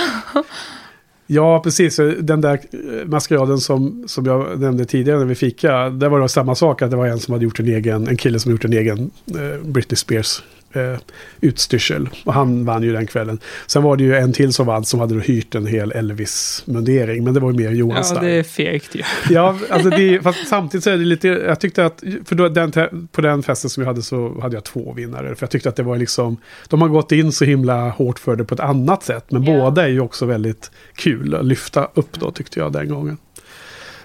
Ja, 1.29 1.61
precis. 1.63 1.97
Den 2.21 2.41
där 2.41 2.53
eh, 2.73 3.07
maskeraden 3.07 3.59
som, 3.59 4.05
som 4.07 4.27
jag 4.27 4.61
nämnde 4.61 4.85
tidigare 4.85 5.19
när 5.19 5.27
vi 5.27 5.35
fika. 5.35 5.91
Där 5.91 6.09
var 6.09 6.21
det 6.21 6.29
samma 6.29 6.55
sak. 6.55 6.83
Att 6.83 6.91
det 6.91 6.97
var 6.97 7.07
en 7.07 7.19
som 7.19 7.33
hade 7.33 7.45
gjort 7.45 7.61
en 7.61 7.67
egen, 7.69 8.09
en 8.09 8.17
kille 8.17 8.39
som 8.39 8.53
gjort 8.53 8.65
en 8.65 8.73
egen 8.73 9.11
eh, 9.31 9.67
Britney 9.67 9.97
Spears 9.97 10.43
eh, 10.73 10.99
utstyrsel. 11.41 12.09
Och 12.25 12.35
han 12.35 12.65
vann 12.65 12.83
ju 12.83 12.93
den 12.93 13.07
kvällen. 13.07 13.39
Sen 13.67 13.83
var 13.83 13.97
det 13.97 14.05
ju 14.05 14.17
en 14.17 14.33
till 14.33 14.53
som 14.53 14.67
vann 14.67 14.85
som 14.85 15.01
hade 15.01 15.15
då 15.15 15.21
hyrt 15.21 15.55
en 15.55 15.67
hel 15.67 15.93
Elvis-mundering. 15.93 17.25
Men 17.25 17.35
det 17.35 17.41
var 17.41 17.51
ju 17.53 17.57
mer 17.57 17.71
Johan 17.71 18.05
Ja, 18.15 18.21
det 18.21 18.31
är 18.31 18.43
fegt 18.43 18.95
ju. 18.95 19.03
Ja, 19.31 19.59
alltså 19.71 19.91
det, 19.91 20.21
fast 20.23 20.49
samtidigt 20.49 20.85
så 20.85 20.91
är 20.91 20.97
det 20.99 21.05
lite, 21.05 21.29
jag 21.29 21.61
tyckte 21.61 21.87
att, 21.87 22.03
för 22.25 22.35
då, 22.35 22.49
den, 22.49 22.73
på 23.13 23.21
den 23.21 23.43
festen 23.43 23.71
som 23.71 23.83
jag 23.83 23.89
hade 23.89 24.03
så 24.03 24.41
hade 24.41 24.55
jag 24.57 24.65
två 24.65 24.93
vinnare. 24.93 25.35
För 25.35 25.43
jag 25.43 25.51
tyckte 25.51 25.69
att 25.69 25.77
det 25.77 25.83
var 25.83 25.97
liksom, 25.97 26.37
de 26.69 26.83
har 26.83 26.89
gått 26.89 27.13
in 27.13 27.33
så 27.33 27.45
himla 27.45 27.89
hårt 27.89 28.19
för 28.19 28.37
det 28.37 28.45
på 28.45 28.55
ett 28.55 28.61
annat 28.61 29.03
sätt. 29.03 29.25
Men 29.29 29.45
Ja. 29.45 29.53
båda 29.61 29.85
är 29.85 29.89
ju 29.89 30.01
också 30.01 30.27
väldigt 30.27 30.71
kul 30.95 31.35
att 31.35 31.45
lyfta 31.45 31.89
upp 31.95 32.21
då 32.21 32.31
tyckte 32.31 32.61
jag 32.61 32.73
den 32.73 32.89
gången. 32.89 33.17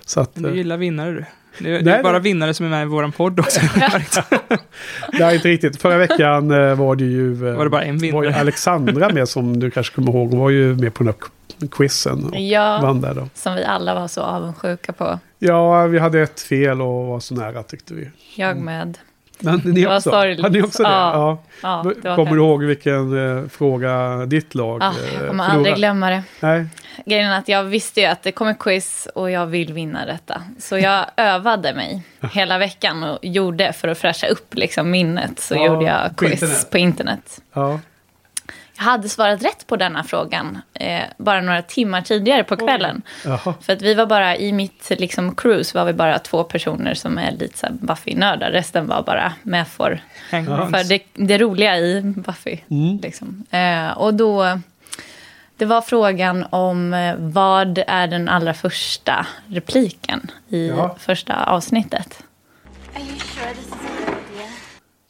Så 0.06 0.20
att, 0.20 0.32
Du 0.36 0.50
eh, 0.50 0.56
gillar 0.56 0.78
vinnare 0.78 1.12
du. 1.12 1.26
Det 1.60 1.70
är, 1.70 1.74
det 1.80 1.82
Nej, 1.86 1.94
är 1.94 2.04
bara 2.04 2.14
det- 2.14 2.20
vinnare 2.20 2.54
som 2.54 2.66
är 2.66 2.70
med 2.70 2.82
i 2.84 2.86
vår 2.86 3.12
podd 3.12 3.40
också. 3.40 3.62
nej, 5.14 5.36
inte 5.36 5.48
riktigt. 5.48 5.82
Förra 5.82 5.98
veckan 5.98 6.52
eh, 6.52 6.76
var 6.76 6.96
det 6.96 7.04
ju... 7.04 7.50
eh, 7.50 7.56
Var 7.56 7.64
det 7.64 7.70
bara 7.70 7.84
en 7.84 7.98
var 7.98 8.06
ju 8.06 8.12
vinnare? 8.12 8.36
Alexandra 8.42 9.10
med 9.10 9.30
som 9.30 9.60
du 9.60 9.72
kanske 9.72 9.96
kommer 9.96 10.12
ihåg. 10.12 10.30
Hon 10.30 10.40
var 10.40 10.50
ju 10.50 10.76
med 10.76 10.94
på 10.94 11.04
den 11.04 11.14
här 11.62 11.68
quizen 11.68 12.26
och 12.30 12.40
Ja, 12.40 12.80
vann 12.82 13.02
där 13.02 13.14
då. 13.14 13.28
som 13.34 13.56
vi 13.56 13.64
alla 13.64 13.94
var 13.96 14.08
så 14.08 14.22
avundsjuka 14.22 14.94
på. 14.94 15.20
Ja, 15.40 15.86
vi 15.88 16.00
hade 16.00 16.22
ett 16.22 16.40
fel 16.42 16.82
och 16.82 17.06
var 17.08 17.20
så 17.20 17.36
nära 17.36 17.64
tyckte 17.64 17.94
vi. 17.94 18.10
Jag 18.36 18.52
Mm. 18.52 18.64
med. 18.66 18.98
Men 19.44 19.62
ni 19.66 19.88
också? 19.88 20.10
sorgligt. 20.10 20.42
Hade 20.42 20.58
ni 20.60 20.64
också 20.66 20.84
det? 20.84 20.90
Ja. 20.90 21.38
Ja. 21.64 21.84
Ja, 21.84 21.92
det 22.04 22.16
Kommer 22.16 22.32
du 22.32 22.38
ihåg 22.38 22.64
vilken 22.64 23.38
eh, 23.44 23.48
fråga 23.50 24.26
ditt 24.26 24.56
lag 24.56 24.84
Ah, 24.84 24.88
eh, 24.90 24.94
jag 25.04 25.14
kommer 25.14 25.28
förlorade? 25.28 25.52
aldrig 25.54 25.76
glömma 25.76 26.10
det. 26.10 26.24
Nej, 26.40 26.66
Grejen 27.06 27.32
är 27.32 27.38
att 27.38 27.48
jag 27.48 27.64
visste 27.64 28.00
ju 28.02 28.06
att 28.08 28.24
det 28.24 28.32
kommer 28.32 28.54
quiz 28.54 29.08
och 29.16 29.32
jag 29.32 29.46
vill 29.46 29.74
vinna 29.74 30.06
detta. 30.06 30.42
Så 30.60 30.78
jag 30.78 31.06
övade 31.18 31.74
mig 31.74 32.04
hela 32.34 32.58
veckan 32.58 33.04
och 33.04 33.20
gjorde 33.22 33.74
för 33.74 33.88
att 33.88 33.98
fräscha 33.98 34.28
upp 34.28 34.56
liksom 34.56 34.92
minnet. 34.92 35.40
Så 35.40 35.56
Ja, 35.56 35.66
gjorde 35.66 35.86
jag 35.86 36.10
på 36.18 36.26
quiz 36.26 36.32
internet. 36.42 36.72
på 36.72 36.78
internet. 36.78 37.42
ja. 37.54 37.80
Jag 38.82 38.86
hade 38.86 39.10
svarat 39.10 39.44
rätt 39.44 39.68
på 39.68 39.76
denna 39.76 40.04
frågan 40.04 40.62
eh, 40.74 41.02
bara 41.18 41.42
några 41.42 41.62
timmar 41.62 42.02
tidigare 42.02 42.44
på 42.44 42.58
kvällen. 42.58 43.02
Jaha. 43.26 43.54
För 43.62 43.74
att 43.74 43.82
vi 43.82 43.94
var 43.94 44.06
bara, 44.06 44.36
i 44.38 44.54
mitt 44.54 44.90
liksom, 44.90 45.36
cruise 45.36 45.78
var 45.78 45.86
vi 45.86 45.94
bara 45.94 46.20
två 46.20 46.44
personer 46.44 46.94
som 46.94 47.18
är 47.18 47.32
lite 47.32 47.58
så 47.58 47.68
Buffy-nördar. 47.72 48.52
Resten 48.52 48.88
var 48.88 49.02
bara 49.04 49.34
med 49.44 49.68
för, 49.68 50.02
för 50.30 50.90
det, 50.90 51.04
det 51.14 51.38
roliga 51.38 51.78
i 51.78 52.02
Buffy. 52.02 52.58
Mm. 52.70 52.98
Liksom. 53.02 53.46
Eh, 53.52 53.92
och 53.98 54.14
då, 54.14 54.60
det 55.58 55.66
var 55.66 55.82
frågan 55.82 56.46
om 56.50 56.94
eh, 56.94 57.16
vad 57.18 57.84
är 57.88 58.08
den 58.08 58.30
allra 58.30 58.54
första 58.54 59.26
repliken 59.48 60.32
i 60.50 60.68
Ja. 60.68 60.96
första 61.00 61.44
avsnittet. 61.44 62.24
Are 62.96 63.04
you 63.04 63.20
sure 63.20 63.54
this 63.54 63.66
is 63.68 63.74
a 63.74 63.76
good? 64.06 64.31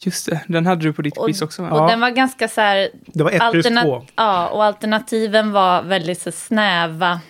Just 0.04 0.26
det, 0.26 0.40
den 0.46 0.66
hade 0.66 0.82
du 0.82 0.92
på 0.92 1.02
ditt 1.02 1.16
Och, 1.16 1.26
quiz 1.26 1.42
också 1.42 1.62
och 1.62 1.78
Ja. 1.78 1.86
den 1.86 2.00
var 2.00 2.10
ganska 2.10 2.48
så 2.48 2.60
här... 2.60 2.88
Det 3.06 3.24
var 3.24 3.30
ett 3.30 3.50
plus 3.52 3.66
två. 3.66 4.06
Ja, 4.16 4.48
och 4.48 4.64
alternativen 4.64 5.52
var 5.52 5.82
väldigt 5.82 6.20
så 6.20 6.32
snäva. 6.32 7.20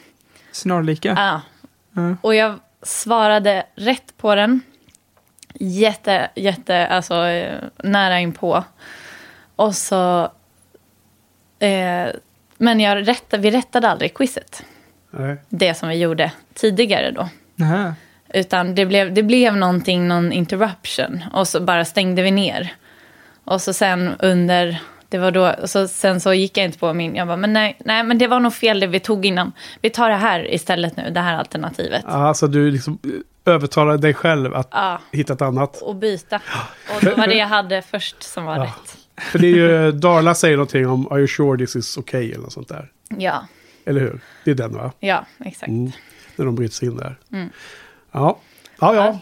Snarlika. 0.53 1.09
Ja. 1.09 1.41
Ja. 1.93 2.17
Och 2.21 2.35
jag 2.35 2.59
svarade 2.83 3.67
rätt 3.75 4.15
på 4.17 4.35
den. 4.35 4.61
Jätte, 5.55 6.31
jätte, 6.35 6.87
alltså 6.87 7.15
eh, 7.27 7.59
nära 7.77 8.21
inpå. 8.21 8.65
Och 9.57 9.75
så... 9.75 10.23
Eh, 11.59 12.09
men 12.57 12.81
jag 12.81 13.09
rättade, 13.09 13.43
vi 13.43 13.51
rättade 13.51 13.89
aldrig 13.89 14.15
quizet. 14.15 14.65
Nej. 15.11 15.37
Det 15.49 15.75
som 15.75 15.89
vi 15.89 15.95
gjorde 15.95 16.33
tidigare 16.55 17.11
då. 17.11 17.29
Nähä. 17.55 17.95
Utan 18.35 18.75
det 18.75 18.87
blev, 18.87 19.15
det 19.15 19.23
blev 19.23 19.57
någonting, 19.57 20.09
någon 20.09 20.33
interruption. 20.33 21.25
Och 21.33 21.49
så 21.49 21.61
bara 21.61 21.85
stängde 21.85 22.23
vi 22.23 22.31
ner. 22.31 22.75
Och 23.45 23.61
så 23.63 23.73
sen 23.73 24.11
under... 24.19 24.79
Det 25.09 25.19
var 25.19 25.31
då, 25.31 25.55
och 25.63 25.71
så, 25.71 25.89
sen 25.89 26.21
så 26.21 26.33
gick 26.35 26.57
jag 26.57 26.65
inte 26.65 26.79
på 26.79 26.93
min... 26.95 27.15
Jag 27.17 27.27
bara, 27.27 27.37
men 27.37 27.53
nej, 27.53 27.77
nej, 27.85 28.05
men 28.05 28.19
det 28.19 28.27
var 28.27 28.41
nog 28.41 28.55
fel 28.55 28.81
det 28.81 28.87
vi 28.87 29.01
tog 29.01 29.27
innan. 29.27 29.53
Vi 29.81 29.91
tar 29.91 30.09
det 30.11 30.17
här 30.17 30.55
istället 30.55 30.97
nu, 30.97 31.11
det 31.11 31.21
här 31.21 31.37
alternativet. 31.39 32.05
Ja, 32.07 32.13
Alltså 32.29 32.47
du 32.47 32.71
liksom 32.71 32.99
eh, 33.47 33.55
övertalade 33.55 33.99
dig 33.99 34.15
själv 34.15 34.55
att 34.55 34.69
Ja, 34.71 35.01
hitta 35.13 35.33
ett 35.33 35.43
annat. 35.43 35.83
och 35.83 35.97
byta. 35.97 36.37
Och 36.97 37.05
det 37.05 37.15
var 37.15 37.27
det 37.27 37.35
jag 37.35 37.47
hade 37.47 37.83
först 37.83 38.23
som 38.23 38.45
var 38.45 38.57
Ja. 38.57 38.63
rätt. 38.63 38.97
För 39.25 39.39
det 39.39 39.47
är 39.47 39.55
ju, 39.57 39.93
Darla 39.93 40.35
säger 40.35 40.57
någonting 40.57 40.87
om 40.89 41.07
Are 41.13 41.19
you 41.19 41.29
sure 41.29 41.59
this 41.59 41.77
is 41.77 41.97
okay? 41.99 42.31
Eller 42.33 42.43
något 42.43 42.53
sånt 42.53 42.69
där. 42.69 42.89
Ja, 43.19 43.47
Eller 43.85 44.01
hur? 44.01 44.21
Det 44.45 44.51
är 44.51 44.55
den 44.55 44.73
va? 44.75 44.93
ja, 45.01 45.27
exakt. 45.45 45.69
Mm. 45.69 45.93
När 46.37 46.45
de 46.45 46.55
bryter 46.55 46.75
sig 46.75 46.89
in 46.89 46.97
där. 46.97 47.17
Mm. 47.33 47.49
Ja. 48.13 48.39
Ja, 48.81 48.95
ja. 48.95 49.19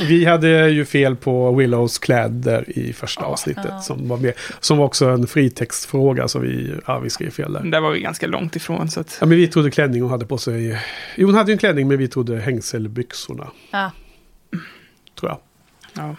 Vi 0.08 0.24
hade 0.24 0.68
ju 0.70 0.84
fel 0.84 1.16
på 1.16 1.52
Willows 1.54 1.98
kläder 1.98 2.64
i 2.78 2.92
första 2.92 3.24
avsnittet 3.24 3.64
Ja. 3.68 3.78
som 3.80 4.08
var 4.08 4.16
med. 4.16 4.32
Som 4.60 4.78
var 4.78 4.84
också 4.84 5.08
en 5.08 5.26
fritextfråga 5.26 6.28
så 6.28 6.38
vi, 6.38 6.74
ja, 6.86 6.98
vi 6.98 7.10
skrev 7.10 7.30
fel 7.30 7.52
där. 7.52 7.60
Där 7.64 7.80
var 7.80 7.90
vi 7.90 8.00
ganska 8.00 8.26
långt 8.26 8.56
ifrån 8.56 8.90
så 8.90 9.00
att... 9.00 9.16
Ja, 9.20 9.26
men 9.26 9.36
vi 9.36 9.48
trodde 9.48 9.70
klänning 9.70 10.02
hon 10.02 10.10
hade 10.10 10.26
på 10.26 10.38
sig. 10.38 10.78
Jo, 11.16 11.26
hon 11.26 11.34
hade 11.34 11.50
ju 11.50 11.52
en 11.52 11.58
klänning 11.58 11.88
men 11.88 11.98
vi 11.98 12.08
trodde 12.08 12.38
hängselbyxorna. 12.38 13.46
Ja. 13.70 13.90
Tror 15.20 15.30
jag. 15.30 15.38
Ja. 15.96 16.16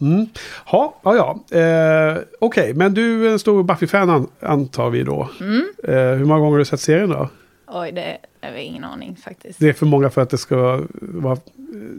Mm. 0.00 0.26
Ha, 0.64 1.00
ja, 1.04 1.16
ja. 1.50 1.58
Eh, 1.58 2.18
Okej, 2.40 2.74
men 2.74 2.94
du 2.94 3.26
är 3.28 3.32
en 3.32 3.38
stor 3.38 3.62
Buffy-fan 3.62 4.10
an, 4.10 4.28
antar 4.40 4.90
vi 4.90 5.02
då. 5.02 5.28
Mm. 5.40 5.62
Eh, 5.84 5.94
hur 6.18 6.24
många 6.24 6.40
gånger 6.40 6.52
har 6.52 6.58
du 6.58 6.64
sett 6.64 6.80
serien 6.80 7.08
då? 7.10 7.28
Oj, 7.66 7.92
det 7.92 8.18
har 8.46 8.52
vi 8.52 8.60
ingen 8.62 8.84
aning 8.84 9.16
faktiskt. 9.16 9.58
Det 9.58 9.68
är 9.68 9.72
för 9.72 9.86
många 9.86 10.10
för 10.10 10.20
att 10.22 10.30
det 10.30 10.38
ska 10.38 10.86
vara... 11.00 11.38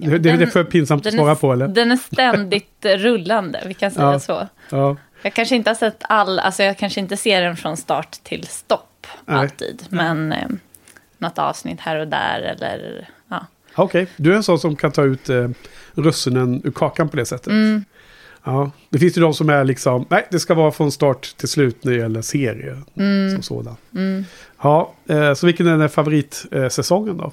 det, 0.01 0.17
det 0.17 0.29
är 0.29 0.37
den- 0.37 0.51
för 0.51 0.63
pinsamt 0.63 1.05
att 1.05 1.13
svara 1.13 1.31
är, 1.31 1.35
på 1.35 1.53
eller? 1.53 1.67
den 1.67 1.91
är 1.91 1.95
ständigt 1.95 2.85
rullande, 2.85 3.63
vi 3.65 3.73
kan 3.73 3.91
säga 3.91 4.11
Ja. 4.11 4.19
så. 4.19 4.47
Ja. 4.71 4.95
Jag 5.21 5.33
kanske 5.33 5.55
inte 5.55 5.69
har 5.69 5.75
sett 5.75 6.03
all, 6.09 6.39
alltså 6.39 6.63
jag 6.63 6.77
kanske 6.77 6.99
inte 6.99 7.17
ser 7.17 7.41
den 7.41 7.57
från 7.57 7.77
start 7.77 8.11
till 8.23 8.47
stopp 8.47 9.07
Nej. 9.25 9.37
alltid. 9.37 9.83
Men 9.89 10.31
eh, 10.31 10.47
något 11.17 11.37
avsnitt 11.39 11.79
här 11.81 11.95
och 11.99 12.07
där 12.07 12.39
eller 12.41 13.09
ja. 13.27 13.45
Okej, 13.75 14.07
du 14.17 14.31
är 14.31 14.35
en 14.35 14.43
sån 14.43 14.59
som 14.59 14.75
kan 14.75 14.91
ta 14.91 15.03
ut 15.03 15.29
eh, 15.29 15.49
russinen 15.93 16.61
ur 16.63 16.71
kakan 16.71 17.09
på 17.09 17.17
det 17.17 17.25
sättet. 17.25 17.47
Mm, 17.47 17.85
Ja. 18.49 18.71
Det 18.89 18.99
finns 18.99 19.17
ju 19.17 19.21
de 19.21 19.33
som 19.33 19.49
är 19.49 19.63
liksom, 19.63 20.05
nej 20.09 20.27
det 20.31 20.39
ska 20.39 20.53
vara 20.53 20.71
från 20.71 20.91
start 20.91 21.37
till 21.37 21.47
slut 21.49 21.83
när 21.83 21.91
det 21.91 21.97
gäller 21.97 22.21
serie 22.21 22.77
mm, 22.97 23.31
som 23.33 23.41
sådan. 23.43 23.75
mm. 23.95 24.25
Ja, 24.61 24.93
eh, 25.09 25.33
så 25.33 25.45
vilken 25.45 25.67
är 25.67 25.77
den 25.77 25.89
favoritsäsongen 25.89 27.17
då? 27.17 27.31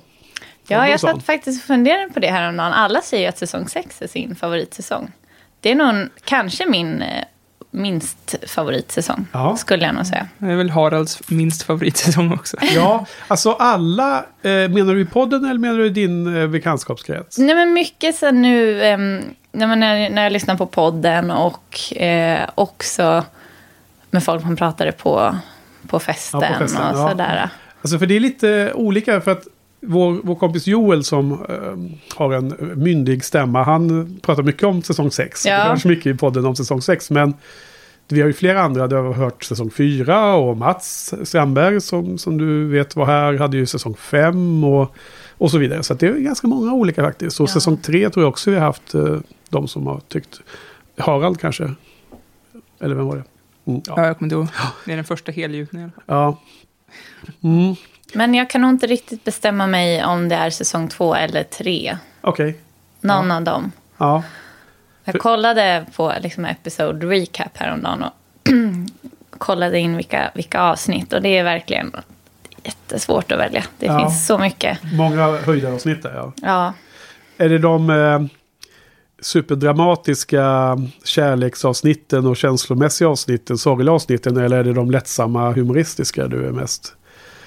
Ja, 0.69 0.89
jag 0.89 1.01
satt 1.01 1.23
faktiskt 1.23 1.63
och 1.63 1.67
funderade 1.67 2.13
på 2.13 2.21
det 2.21 2.31
här 2.31 2.49
om 2.49 2.57
dagen. 2.57 2.73
Alla 2.73 3.01
säger 3.01 3.23
ju 3.23 3.29
att 3.29 3.39
säsong 3.39 3.69
6 3.69 4.03
är 4.03 4.07
sin 4.07 4.37
favoritsäsong. 4.37 5.13
Det 5.61 5.71
är 5.71 5.75
nog 5.75 6.09
kanske 6.25 6.67
min 6.71 7.03
eh, 7.03 7.25
minst 7.71 8.35
favoritsäsong, 8.47 9.27
Ja. 9.33 9.57
skulle 9.57 9.85
jag 9.87 9.95
nog 9.95 10.07
säga. 10.07 10.29
Det 10.39 10.47
är 10.47 10.57
väl 10.57 10.71
Haralds 10.71 11.31
minst 11.31 11.63
favoritsäsong 11.63 12.33
också. 12.33 12.57
Ja, 12.75 13.07
alltså 13.29 13.53
alla, 13.53 14.19
eh, 14.43 14.51
menar 14.51 14.95
du 14.95 15.01
i 15.01 15.05
podden 15.07 15.45
eller 15.45 15.59
menar 15.61 15.79
du 15.79 15.87
i 15.87 15.91
din 15.91 16.37
eh, 16.37 16.49
bekantskapskrets? 16.49 17.39
Nej, 17.39 17.55
men 17.55 17.73
mycket 17.73 18.17
så 18.17 18.31
nu, 18.31 18.85
ehm, 18.85 19.21
när, 19.57 19.67
man, 19.67 19.81
när, 19.81 20.11
när 20.11 20.23
jag 20.23 20.33
lyssnar 20.33 20.57
på 20.57 20.67
podden 20.67 21.31
och 21.31 21.93
eh, 22.03 22.49
också 22.55 23.25
med 24.11 24.25
folk 24.25 24.45
man 24.45 24.57
pratade 24.57 24.93
på, 24.93 25.37
på 25.89 25.99
festen, 25.99 26.41
Ja, 26.41 26.49
på 26.49 26.59
festen, 26.59 26.83
och 26.83 26.99
ja. 26.99 27.09
sådär. 27.11 27.49
Alltså 27.83 27.99
för 27.99 28.07
det 28.07 28.17
är 28.17 28.21
lite 28.21 28.73
olika 28.75 29.21
för 29.21 29.31
att 29.31 29.47
vår, 29.81 30.21
vår 30.23 30.35
kompis 30.35 30.67
Joel 30.67 31.05
som 31.05 31.33
eh, 31.33 32.17
har 32.17 32.33
en 32.33 32.73
myndig 32.77 33.25
stämma, 33.25 33.63
han 33.63 34.17
pratar 34.23 34.43
mycket 34.43 34.63
om 34.63 34.83
säsong 34.83 35.11
6. 35.11 35.47
Ja. 35.47 35.65
Det 35.65 35.71
hörs 35.71 35.85
mycket 35.85 36.07
i 36.15 36.19
podden 36.19 36.47
om 36.47 36.57
säsong 36.57 36.83
6, 36.83 37.11
men 37.11 37.35
vi 38.09 38.21
har 38.21 38.27
ju 38.27 38.33
flera 38.33 38.61
andra, 38.63 38.87
du 38.87 38.97
har 38.97 39.13
hört 39.13 39.45
säsong 39.45 39.71
4 39.71 40.35
och 40.35 40.57
Mats 40.57 41.15
Strandberg 41.25 41.81
som, 41.81 42.19
som 42.19 42.39
du 42.39 42.69
vet 42.69 42.97
var 42.97 43.07
här, 43.07 43.35
hade 43.39 43.57
ju 43.57 43.67
säsong 43.67 43.95
5 43.97 44.65
och, 44.65 44.95
och 45.39 45.51
så 45.51 45.59
vidare. 45.59 45.83
Så 45.83 45.95
det 45.95 46.07
är 46.07 46.13
ganska 46.15 46.47
många 46.49 46.73
olika 46.73 47.03
faktiskt. 47.03 47.41
Och 47.41 47.49
Ja. 47.49 47.53
säsong 47.53 47.77
3 47.77 48.11
tror 48.11 48.25
jag 48.25 48.29
också 48.29 48.51
vi 48.51 48.57
har 48.57 48.65
haft 48.67 48.95
eh, 48.95 49.17
de 49.49 49.69
som 49.69 49.87
har 49.87 50.01
tyckt, 50.09 50.41
Harald 50.99 51.41
kanske, 51.41 51.75
eller 52.81 52.95
vem 52.95 53.07
var 53.07 53.17
det? 53.17 53.25
Mm, 53.71 53.83
Ja, 53.87 53.95
ja. 53.97 54.07
jag 54.07 54.19
kommer 54.19 54.27
inte 54.27 54.35
ihåg. 54.37 54.49
Det 54.85 54.93
är 54.93 54.97
den 54.97 55.05
första 55.05 55.33
helgjutningen. 55.33 55.93
ja. 56.07 56.39
Mm, 57.43 57.75
Men 58.15 58.35
jag 58.35 58.51
kan 58.51 58.61
nog 58.61 58.71
inte 58.71 58.87
riktigt 58.87 59.25
bestämma 59.25 59.67
mig 59.67 60.05
om 60.05 60.29
det 60.29 60.35
är 60.35 60.51
säsong 60.51 60.89
två 60.89 61.15
eller 61.15 61.43
tre. 61.43 61.99
Okej. 62.21 62.59
Någon 63.01 63.31
av 63.31 63.43
dem. 63.43 63.73
Ja. 63.99 64.23
Jag 65.05 65.13
För- 65.13 65.19
kollade 65.19 65.87
på 65.97 66.13
liksom 66.21 66.45
episode 66.45 67.07
recap 67.07 67.57
häromdagen 67.57 68.03
och 68.03 68.13
kollade 69.39 69.79
in 69.79 69.97
vilka, 69.97 70.31
vilka 70.35 70.61
avsnitt. 70.61 71.13
Och 71.13 71.23
det 71.23 71.39
är 71.39 71.45
verkligen 71.45 71.93
jättesvårt 72.65 73.33
att 73.33 73.39
välja. 73.39 73.65
Det 73.79 73.87
Ja. 73.87 73.99
finns 74.01 74.27
så 74.27 74.39
mycket. 74.39 74.79
Många 74.93 75.37
höjdaravsnitt 75.37 76.03
där, 76.03 76.15
ja. 76.15 76.33
Ja, 76.43 76.73
Är 77.45 77.49
det 77.49 77.59
de 77.59 77.91
eh, 77.91 78.21
superdramatiska 79.27 80.77
kärleksavsnitten 81.05 82.27
och 82.27 82.37
känslomässiga 82.37 83.09
avsnitten, 83.09 83.59
sorgliga 83.59 83.93
avsnitten, 83.93 84.37
eller 84.37 84.57
är 84.59 84.65
det 84.65 84.73
de 84.73 84.91
lättsamma 84.91 85.53
humoristiska 85.53 86.27
du 86.29 86.47
är 86.47 86.53
mest, 86.53 86.95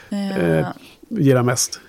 eh, 0.10 0.38
Eh. 0.60 0.68
gillar 1.10 1.44
mest? 1.44 1.80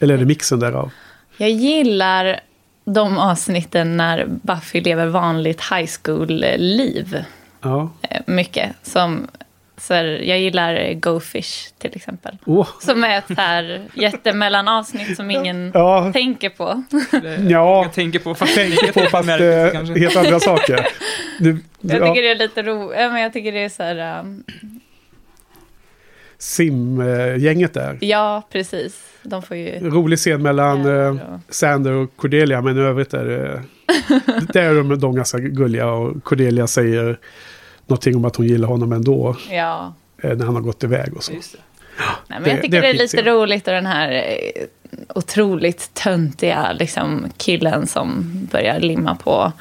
Eller 0.00 0.14
är 0.14 0.18
det 0.18 0.24
mixen 0.24 0.60
därav? 0.60 0.90
Jag 1.36 1.50
gillar 1.50 2.40
de 2.84 3.18
avsnitten 3.18 3.96
när 3.96 4.26
Buffy 4.26 4.80
lever 4.80 5.06
vanligt 5.06 5.60
high 5.72 5.90
school-liv. 6.02 7.24
Ja. 7.60 7.90
eh, 8.02 8.20
Mycket. 8.26 8.72
Som, 8.82 9.26
så 9.76 9.94
här, 9.94 10.04
jag 10.04 10.40
gillar 10.40 10.94
Go 10.94 11.20
Fish 11.20 11.70
till 11.78 11.90
exempel. 11.94 12.38
Åh, 12.44 12.68
Som 12.80 13.04
är 13.04 13.18
ett 13.18 13.38
här 13.38 13.82
jättemellanavsnitt 13.94 15.16
som 15.16 15.30
ingen 15.30 15.70
ja. 15.74 16.12
tänker 16.12 16.48
på. 16.48 16.84
Ja. 17.48 17.82
Jag 17.82 17.92
tänker 17.92 18.18
på, 18.18 18.34
fast 18.34 18.54
Tänker 18.54 18.92
på 18.92 19.00
fast 19.10 19.28
kanske. 19.72 19.98
helt 19.98 20.16
andra 20.16 20.40
saker. 20.40 20.86
Du, 21.38 21.50
Jag 21.80 22.00
ja. 22.00 22.06
tycker 22.06 22.22
det 22.22 22.30
är 22.30 22.38
lite 22.38 22.62
roligt. 22.62 22.98
Ja, 23.00 23.10
men 23.10 23.22
jag 23.22 23.32
tycker 23.32 23.52
det 23.52 23.64
är 23.64 23.68
så 23.68 23.82
här... 23.82 24.20
Um, 24.20 24.44
simgänget 26.38 27.74
där. 27.74 27.98
Ja, 28.00 28.42
precis. 28.52 29.02
De 29.22 29.42
får 29.42 29.56
ju... 29.56 29.90
Rolig 29.90 30.18
scen 30.18 30.42
mellan 30.42 30.84
Ja, 30.84 30.90
eh, 30.90 30.96
ja. 30.96 31.40
Sander 31.48 31.92
och 31.92 32.16
Cordelia, 32.16 32.60
men 32.60 32.78
i 32.78 32.80
övrigt 32.80 33.14
är 33.14 33.24
det... 33.24 33.62
där 34.52 34.62
är 34.62 34.74
de, 34.74 35.00
de 35.00 35.14
ganska 35.16 35.38
gulliga 35.38 35.86
och 35.90 36.24
Cordelia 36.24 36.66
säger 36.66 37.18
någonting 37.86 38.16
om 38.16 38.24
att 38.24 38.36
hon 38.36 38.46
gillar 38.46 38.68
honom 38.68 38.92
ändå. 38.92 39.36
Ja. 39.50 39.94
eh, 40.22 40.36
När 40.36 40.44
han 40.44 40.54
har 40.54 40.62
gått 40.62 40.84
iväg 40.84 41.16
och 41.16 41.24
så. 41.24 41.32
Just 41.32 41.52
det. 41.52 41.58
Nej, 41.98 42.08
men 42.28 42.42
Det- 42.42 42.50
jag 42.50 42.62
tycker 42.62 42.82
det 42.82 42.88
är 42.88 42.92
lite 42.92 43.06
scen. 43.16 43.24
roligt 43.24 43.68
och 43.68 43.74
den 43.74 43.86
här 43.86 44.12
eh, 44.12 44.62
otroligt 45.14 45.94
töntiga 45.94 46.72
liksom, 46.72 47.26
killen 47.36 47.86
som 47.86 48.30
börjar 48.52 48.80
limma 48.80 49.14
på 49.14 49.52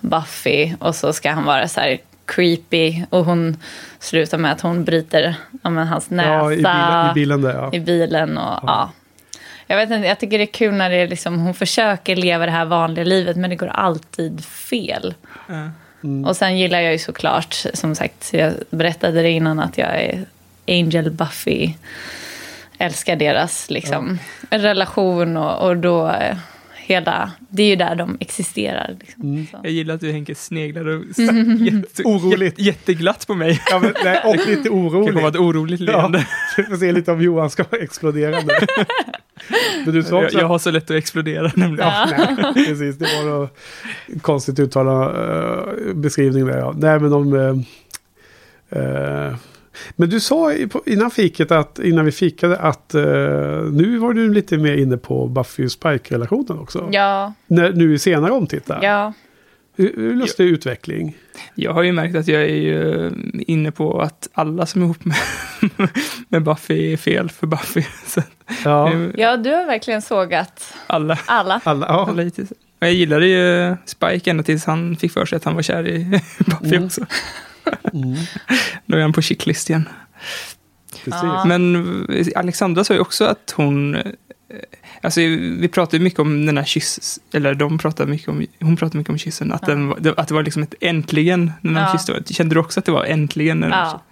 Buffy 0.00 0.74
och 0.80 0.94
så 0.94 1.12
ska 1.12 1.30
han 1.30 1.44
vara 1.44 1.68
så 1.68 1.80
här 1.80 1.98
creepy 2.24 3.02
och 3.10 3.24
hon 3.24 3.56
slutar 3.98 4.38
med 4.38 4.52
att 4.52 4.60
hon 4.60 4.84
bryter 4.84 5.34
ja, 5.62 5.70
men, 5.70 5.86
hans 5.86 6.10
näsa 6.10 6.28
Ja, 6.30 6.52
i 6.52 6.56
bilen, 6.56 7.10
i 7.10 7.14
bilen 7.14 7.42
där 7.42 7.54
ja. 7.54 7.70
i 7.72 7.80
bilen 7.80 8.38
och 8.38 8.58
ja. 8.66 8.90
Jag 9.66 9.76
vet 9.76 9.90
inte, 9.90 10.08
jag 10.08 10.20
tycker 10.20 10.38
det 10.38 10.44
är 10.44 10.52
kul 10.52 10.74
när 10.74 10.90
det 10.90 10.96
är 10.96 11.08
liksom, 11.08 11.38
hon 11.38 11.54
försöker 11.54 12.16
leva 12.16 12.46
det 12.46 12.52
här 12.52 12.64
vanliga 12.64 13.04
livet 13.04 13.36
men 13.36 13.50
det 13.50 13.56
går 13.56 13.66
alltid 13.68 14.44
fel. 14.44 15.14
Ja. 16.00 16.28
Och 16.28 16.36
sen 16.36 16.58
gillar 16.58 16.80
jag 16.80 16.92
ju 16.92 16.98
såklart, 16.98 17.64
som 17.74 17.94
sagt, 17.94 18.30
jag 18.32 18.52
berättade 18.70 19.22
det 19.22 19.30
innan 19.30 19.60
att 19.60 19.78
jag 19.78 20.02
är 20.02 20.24
Angel 20.68 21.10
Buffy. 21.10 21.70
Älskar 22.78 23.16
deras 23.16 23.70
liksom, 23.70 24.18
relation 24.50 25.36
och, 25.36 25.68
och 25.68 25.76
då 25.76 26.08
eh, 26.08 26.36
hela, 26.76 27.32
det 27.48 27.62
är 27.62 27.66
ju 27.66 27.76
där 27.76 27.94
de 27.94 28.16
existerar. 28.20 28.96
Liksom. 29.00 29.46
Så. 29.50 29.58
Jag 29.62 29.72
gillar 29.72 29.94
att 29.94 30.00
du 30.00 30.12
Henke 30.12 30.34
sneglar 30.34 30.86
och 30.86 31.04
jätte, 31.60 32.02
Oroligt. 32.04 32.58
jät- 32.58 32.62
jätteglatt 32.64 33.26
på 33.26 33.34
mig. 33.34 33.62
ja 33.70 33.78
men, 33.78 33.94
nej, 34.04 34.20
och 34.24 34.36
lite 34.36 34.62
Det 34.62 34.68
kommer 34.68 34.90
vara 34.90 35.02
orolig. 35.04 35.26
ett 35.28 35.36
oroligt 35.36 35.80
Ja, 35.80 35.86
leende. 36.00 36.26
vi 36.56 36.62
får 36.62 36.76
se 36.76 36.92
lite 36.92 37.12
om 37.12 37.22
Johan 37.22 37.50
ska 37.50 37.64
explodera 37.80 38.40
nu. 39.50 39.84
Men 39.84 39.94
du 39.94 40.02
sa 40.02 40.16
Jag, 40.16 40.24
också... 40.24 40.38
jag 40.38 40.46
har 40.46 40.58
så 40.58 40.70
lätt 40.70 40.90
att 40.90 40.96
explodera 40.96 41.52
nämligen. 41.54 41.88
Ja, 41.88 42.08
nej, 42.54 42.66
precis. 42.66 42.98
Det 42.98 43.04
var 43.04 43.30
något 43.30 43.58
konstigt 44.22 44.58
uttalad 44.58 45.16
uh, 45.16 45.94
beskrivning 45.94 46.46
där. 46.46 46.58
Ja. 46.58 46.74
Nej, 46.76 47.00
men 47.00 47.12
om... 47.12 47.34
eh, 47.34 48.80
eh, 48.82 49.34
men 49.96 50.10
du 50.10 50.20
sa 50.20 50.52
innan 50.86 51.10
fiket 51.10 51.50
att, 51.50 51.78
innan 51.78 52.04
vi 52.04 52.12
fikade 52.12 52.56
att 52.56 52.94
eh, 52.94 53.02
nu 53.72 53.98
var 53.98 54.12
du 54.12 54.34
lite 54.34 54.58
mer 54.58 54.76
inne 54.76 54.96
på 54.96 55.26
Buffy 55.26 55.64
och 55.64 55.72
Spike-relationen 55.72 56.58
också. 56.58 56.88
Ja, 56.92 57.32
När, 57.46 57.72
nu 57.72 57.94
i 57.94 57.98
senare 57.98 58.32
omtittar. 58.32 58.78
ja, 58.82 59.12
Lustig 59.96 60.44
utveckling. 60.44 61.16
Jag 61.54 61.72
har 61.72 61.82
ju 61.82 61.92
märkt 61.92 62.16
att 62.16 62.28
jag 62.28 62.42
är 62.42 62.54
ju 62.54 63.10
inne 63.46 63.70
på 63.70 64.00
att 64.00 64.28
alla 64.32 64.66
som 64.66 64.80
är 64.82 64.86
ihop 64.86 65.04
med, 65.04 65.16
med 66.28 66.42
Buffy 66.42 66.92
är 66.92 66.96
fel 66.96 67.30
för 67.30 67.46
Buffy. 67.46 67.82
Så 68.06 68.22
Ja, 68.64 68.92
ja, 69.16 69.36
du 69.36 69.50
har 69.50 69.66
verkligen 69.66 70.02
sågat 70.02 70.74
alla, 70.86 71.18
alla. 71.26 71.60
alla, 71.64 71.86
ja. 71.86 72.06
alla 72.08 72.22
hittills. 72.22 72.52
Jag 72.80 72.92
gillade 72.92 73.26
ju 73.26 73.76
Spike 73.84 74.30
ända 74.30 74.42
tills 74.42 74.64
han 74.64 74.96
fick 74.96 75.12
för 75.12 75.26
sig 75.26 75.36
att 75.36 75.44
han 75.44 75.54
var 75.54 75.62
kär 75.62 75.88
i 75.88 76.04
Buffy 76.38 76.76
Mm. 76.76 76.84
också. 76.84 77.06
Mm, 77.92 78.14
Då 78.86 78.96
är 78.96 79.02
han 79.02 79.12
på 79.12 79.22
checklist 79.22 79.70
igen. 79.70 79.88
precis. 81.04 81.44
Men 81.46 82.06
Alexandra 82.36 82.84
sa 82.84 82.94
ju 82.94 83.00
också 83.00 83.24
att 83.24 83.54
hon... 83.56 83.96
Alltså 85.02 85.20
vi 85.20 85.68
pratade 85.68 85.96
ju 85.96 86.02
mycket 86.04 86.20
om 86.20 86.46
den 86.46 86.58
här 86.58 86.64
kyss... 86.64 87.20
Eller 87.32 87.54
de 87.54 87.78
pratade 87.78 88.10
mycket 88.10 88.28
om... 88.28 88.46
Hon 88.60 88.76
pratade 88.76 88.98
mycket 88.98 89.10
om 89.10 89.18
kyssen. 89.18 89.52
Att, 89.52 89.62
Ja. 89.62 89.68
den, 89.68 89.88
var- 89.88 90.14
att 90.16 90.28
det 90.28 90.34
var 90.34 90.42
liksom 90.42 90.62
ett 90.62 90.74
äntligen 90.80 91.52
när 91.60 91.74
de 91.74 91.80
Ja. 91.80 91.92
kysste. 91.92 92.34
Kände 92.34 92.54
du 92.54 92.60
också 92.60 92.80
att 92.80 92.86
det 92.86 92.92
var 92.92 93.04
äntligen? 93.04 93.58
När 93.60 93.68
de 93.70 93.76
Ja. 93.76 94.02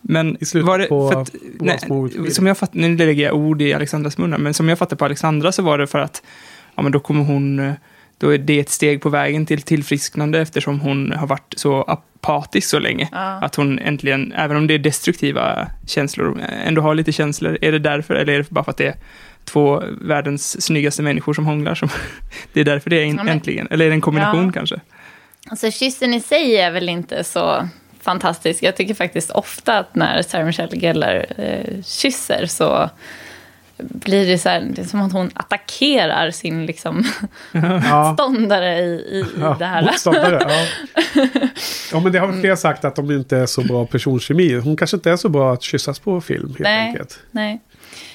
Men 0.00 0.36
I 0.40 0.44
slutet 0.44 0.66
var 0.66 0.78
det, 0.78 0.86
på 0.86 1.10
för 1.10 1.20
att, 1.22 1.34
nej, 1.60 1.78
små 1.78 2.06
utbildning. 2.06 2.32
som 2.32 2.46
jag 2.46 2.58
fatt, 2.58 2.74
nu 2.74 2.96
lägger 2.96 3.24
jag 3.24 3.34
ord 3.36 3.62
i 3.62 3.72
Alexandras 3.74 4.18
munnar, 4.18 4.38
men 4.38 4.54
som 4.54 4.68
jag 4.68 4.78
fattade 4.78 4.96
på 4.98 5.04
Alexandra 5.04 5.52
så 5.52 5.62
var 5.62 5.78
det 5.78 5.86
för 5.86 5.98
att 5.98 6.22
ja, 6.74 6.82
men 6.82 6.92
då 6.92 7.00
kommer 7.00 7.24
hon, 7.24 7.58
eh, 7.58 7.72
då 8.18 8.34
är 8.34 8.38
det 8.38 8.60
ett 8.60 8.70
steg 8.70 9.02
på 9.02 9.08
vägen 9.08 9.46
till 9.46 9.62
tillfrisknande 9.62 10.40
eftersom 10.40 10.80
hon 10.80 11.12
har 11.12 11.26
varit 11.26 11.54
så 11.56 11.82
apatisk 11.82 12.68
så 12.68 12.78
länge. 12.78 13.08
Ja. 13.12 13.18
Att 13.18 13.54
hon 13.54 13.78
äntligen, 13.78 14.32
även 14.36 14.56
om 14.56 14.66
det 14.66 14.74
är 14.74 14.78
destruktiva 14.78 15.68
känslor, 15.86 16.40
ändå 16.66 16.82
har 16.82 16.94
lite 16.94 17.12
känslor. 17.12 17.58
Är 17.62 17.72
det 17.72 17.78
därför, 17.78 18.14
eller 18.14 18.32
är 18.32 18.38
det 18.38 18.50
bara 18.50 18.64
för 18.64 18.70
att 18.70 18.76
det 18.76 18.86
är 18.86 18.94
två 19.44 19.82
världens 20.00 20.62
snyggaste 20.64 21.02
människor 21.02 21.34
som 21.34 21.46
hånglar? 21.46 21.74
Som, 21.74 21.88
det 22.52 22.60
är 22.60 22.64
därför 22.64 22.90
det 22.90 22.96
är 23.02 23.06
Ja, 23.06 23.28
äntligen, 23.28 23.68
eller 23.70 23.84
är 23.84 23.88
det 23.88 23.94
en 23.94 24.00
kombination 24.00 24.46
Ja. 24.46 24.52
kanske? 24.52 24.80
Alltså 25.50 25.70
kyssen 25.70 26.14
i 26.14 26.20
sig 26.20 26.56
är 26.56 26.70
väl 26.70 26.88
inte 26.88 27.24
så 27.24 27.68
fantastisk. 28.00 28.62
Jag 28.62 28.76
tycker 28.76 28.94
faktiskt 28.94 29.30
ofta 29.30 29.78
att 29.78 29.94
när 29.94 30.22
Sarah 30.22 30.46
Michelle 30.46 30.76
Gellar 30.76 31.26
eh, 31.38 31.82
kysser 31.82 32.46
så 32.46 32.90
blir 33.78 34.26
det 34.26 34.38
så 34.38 34.48
här, 34.48 34.60
det 34.60 34.82
är 34.82 34.86
som 34.86 35.02
att 35.02 35.12
hon 35.12 35.30
attackerar 35.34 36.30
sin 36.30 36.66
liksom, 36.66 37.04
Ja. 37.90 38.14
ståndare 38.14 38.78
i, 38.78 38.84
i, 38.90 39.24
Ja, 39.40 39.56
det 39.58 39.64
här. 39.64 39.82
motståndare, 39.82 40.40
ja. 40.48 40.66
ja, 41.92 42.00
men 42.00 42.12
det 42.12 42.18
har 42.18 42.26
väl 42.26 42.40
fler 42.40 42.56
sagt 42.56 42.84
att 42.84 42.96
de 42.96 43.10
inte 43.10 43.36
är 43.36 43.46
så 43.46 43.62
bra 43.62 43.86
personkemi. 43.86 44.54
Hon 44.60 44.76
kanske 44.76 44.96
inte 44.96 45.10
är 45.10 45.16
så 45.16 45.28
bra 45.28 45.52
att 45.52 45.62
kyssas 45.62 45.98
på 45.98 46.20
film 46.20 46.48
helt 46.48 46.60
Nej. 46.60 46.88
enkelt. 46.88 47.18
Nej. 47.30 47.60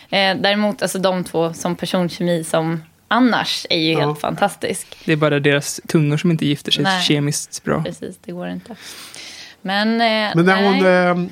Eh, 0.10 0.38
däremot, 0.42 0.82
alltså 0.82 1.00
de 1.00 1.24
två 1.24 1.54
som 1.54 1.76
personkemi 1.76 2.44
som 2.44 2.84
annars 3.08 3.66
är 3.70 3.78
ju 3.80 3.92
Ja. 3.92 4.00
helt 4.00 4.20
fantastisk. 4.20 4.98
Det 5.06 5.12
är 5.12 5.16
bara 5.16 5.40
deras 5.40 5.82
tungor 5.88 6.18
som 6.18 6.32
inte 6.32 6.46
gifter 6.46 6.72
sig 6.72 6.84
Nej. 6.84 7.02
kemiskt 7.04 7.64
bra. 7.64 7.84
Precis, 7.84 8.18
det 8.26 8.32
går 8.32 8.48
inte. 8.50 8.76
Men, 9.62 9.88
eh, 9.94 10.36
Men 10.36 10.46
när 10.46 10.62
nej. 10.62 10.66
hon 11.14 11.28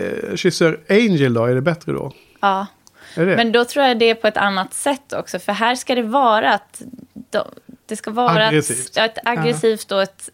eh, 0.00 0.02
eh, 0.30 0.36
kysser 0.36 0.78
Angel 0.88 1.34
då, 1.34 1.44
är 1.44 1.54
det 1.54 1.60
bättre 1.60 1.92
då? 1.92 2.12
Ja. 2.40 2.66
Men 3.36 3.52
då 3.52 3.64
tror 3.64 3.84
jag 3.84 3.98
det 3.98 4.10
är 4.10 4.14
på 4.14 4.26
ett 4.26 4.36
annat 4.36 4.74
sätt 4.74 5.12
också. 5.12 5.38
För 5.38 5.52
här 5.52 5.74
ska 5.74 5.94
det 5.94 6.02
vara 6.02 6.52
att... 6.54 6.82
de- 7.30 7.48
Det 7.86 7.96
ska 7.96 8.10
vara 8.10 8.46
Aggressivt. 8.46 8.96
Ett, 8.96 9.18
ett 9.18 9.26
aggressivt 9.26 9.92
och 9.92 10.02
ett... 10.02 10.28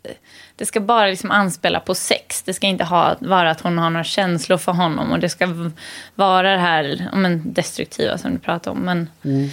Det 0.57 0.67
ska 0.67 0.81
bara 0.81 1.07
liksom 1.07 1.31
anspela 1.31 1.81
på 1.81 1.95
sex. 1.95 2.43
Det 2.43 2.55
ska 2.55 2.67
inte 2.67 2.85
ha, 2.85 3.17
vara 3.21 3.51
att 3.51 3.61
hon 3.61 3.79
har 3.79 3.91
några 3.91 4.05
känslor 4.05 4.59
för 4.59 4.73
honom. 4.73 5.13
Och 5.13 5.19
det 5.19 5.29
ska 5.29 5.49
vara 6.15 6.51
det 6.53 6.59
här 6.59 7.09
men 7.13 7.53
destruktiva 7.53 8.19
som 8.19 8.33
du 8.33 8.39
pratade 8.39 8.77
om. 8.77 8.83
Men 8.85 9.09
Mm. 9.25 9.49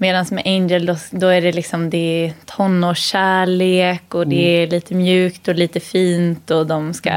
Medan 0.00 0.26
med 0.30 0.42
Angel 0.46 0.86
då, 0.86 0.96
då 1.10 1.26
är 1.26 1.40
det 1.40 1.52
liksom 1.52 1.90
det 1.90 1.96
är 2.26 2.32
tonårskärlek 2.46 4.14
och 4.14 4.26
det 4.26 4.58
Mm. 4.58 4.62
är 4.62 4.66
lite 4.74 4.94
mjukt 4.94 5.48
och 5.48 5.54
lite 5.54 5.80
fint. 5.80 6.50
Och 6.50 6.66
de 6.66 6.94
ska... 6.94 7.10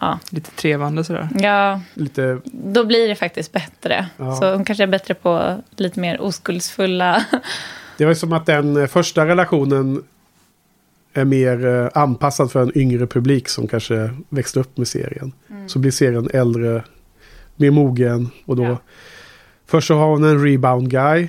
Ja, 0.00 0.18
Lite 0.30 0.50
trevande 0.50 1.04
sådär. 1.04 1.28
ja 1.34 1.80
Lite, 1.94 2.38
då 2.44 2.84
blir 2.84 3.08
det 3.08 3.14
faktiskt 3.14 3.52
bättre. 3.52 4.06
Ja. 4.16 4.36
Så 4.36 4.52
hon 4.52 4.64
kanske 4.64 4.82
är 4.82 4.86
bättre 4.88 5.14
på 5.14 5.62
lite 5.76 6.00
mer 6.00 6.20
oskuldsfulla... 6.20 7.24
det 7.98 8.04
var 8.04 8.14
som 8.14 8.32
att 8.32 8.46
den 8.46 8.76
eh, 8.76 8.86
första 8.86 9.26
relationen 9.26 10.02
är 11.12 11.24
mer 11.24 11.66
eh, 11.66 11.88
anpassad 11.94 12.52
för 12.52 12.62
en 12.62 12.78
yngre 12.78 13.06
publik 13.06 13.48
som 13.48 13.68
kanske 13.68 14.10
växte 14.28 14.60
upp 14.60 14.76
med 14.76 14.88
serien. 14.88 15.32
Mm. 15.50 15.68
Så 15.68 15.78
blir 15.78 15.90
serien 15.90 16.28
äldre, 16.34 16.82
mer 17.56 17.70
mogen 17.70 18.30
och 18.46 18.56
då... 18.56 18.64
Ja. 18.64 18.78
Först 19.66 19.88
så 19.88 19.94
har 19.94 20.06
hon 20.06 20.24
en 20.24 20.44
rebound 20.44 20.90
guy 20.90 21.28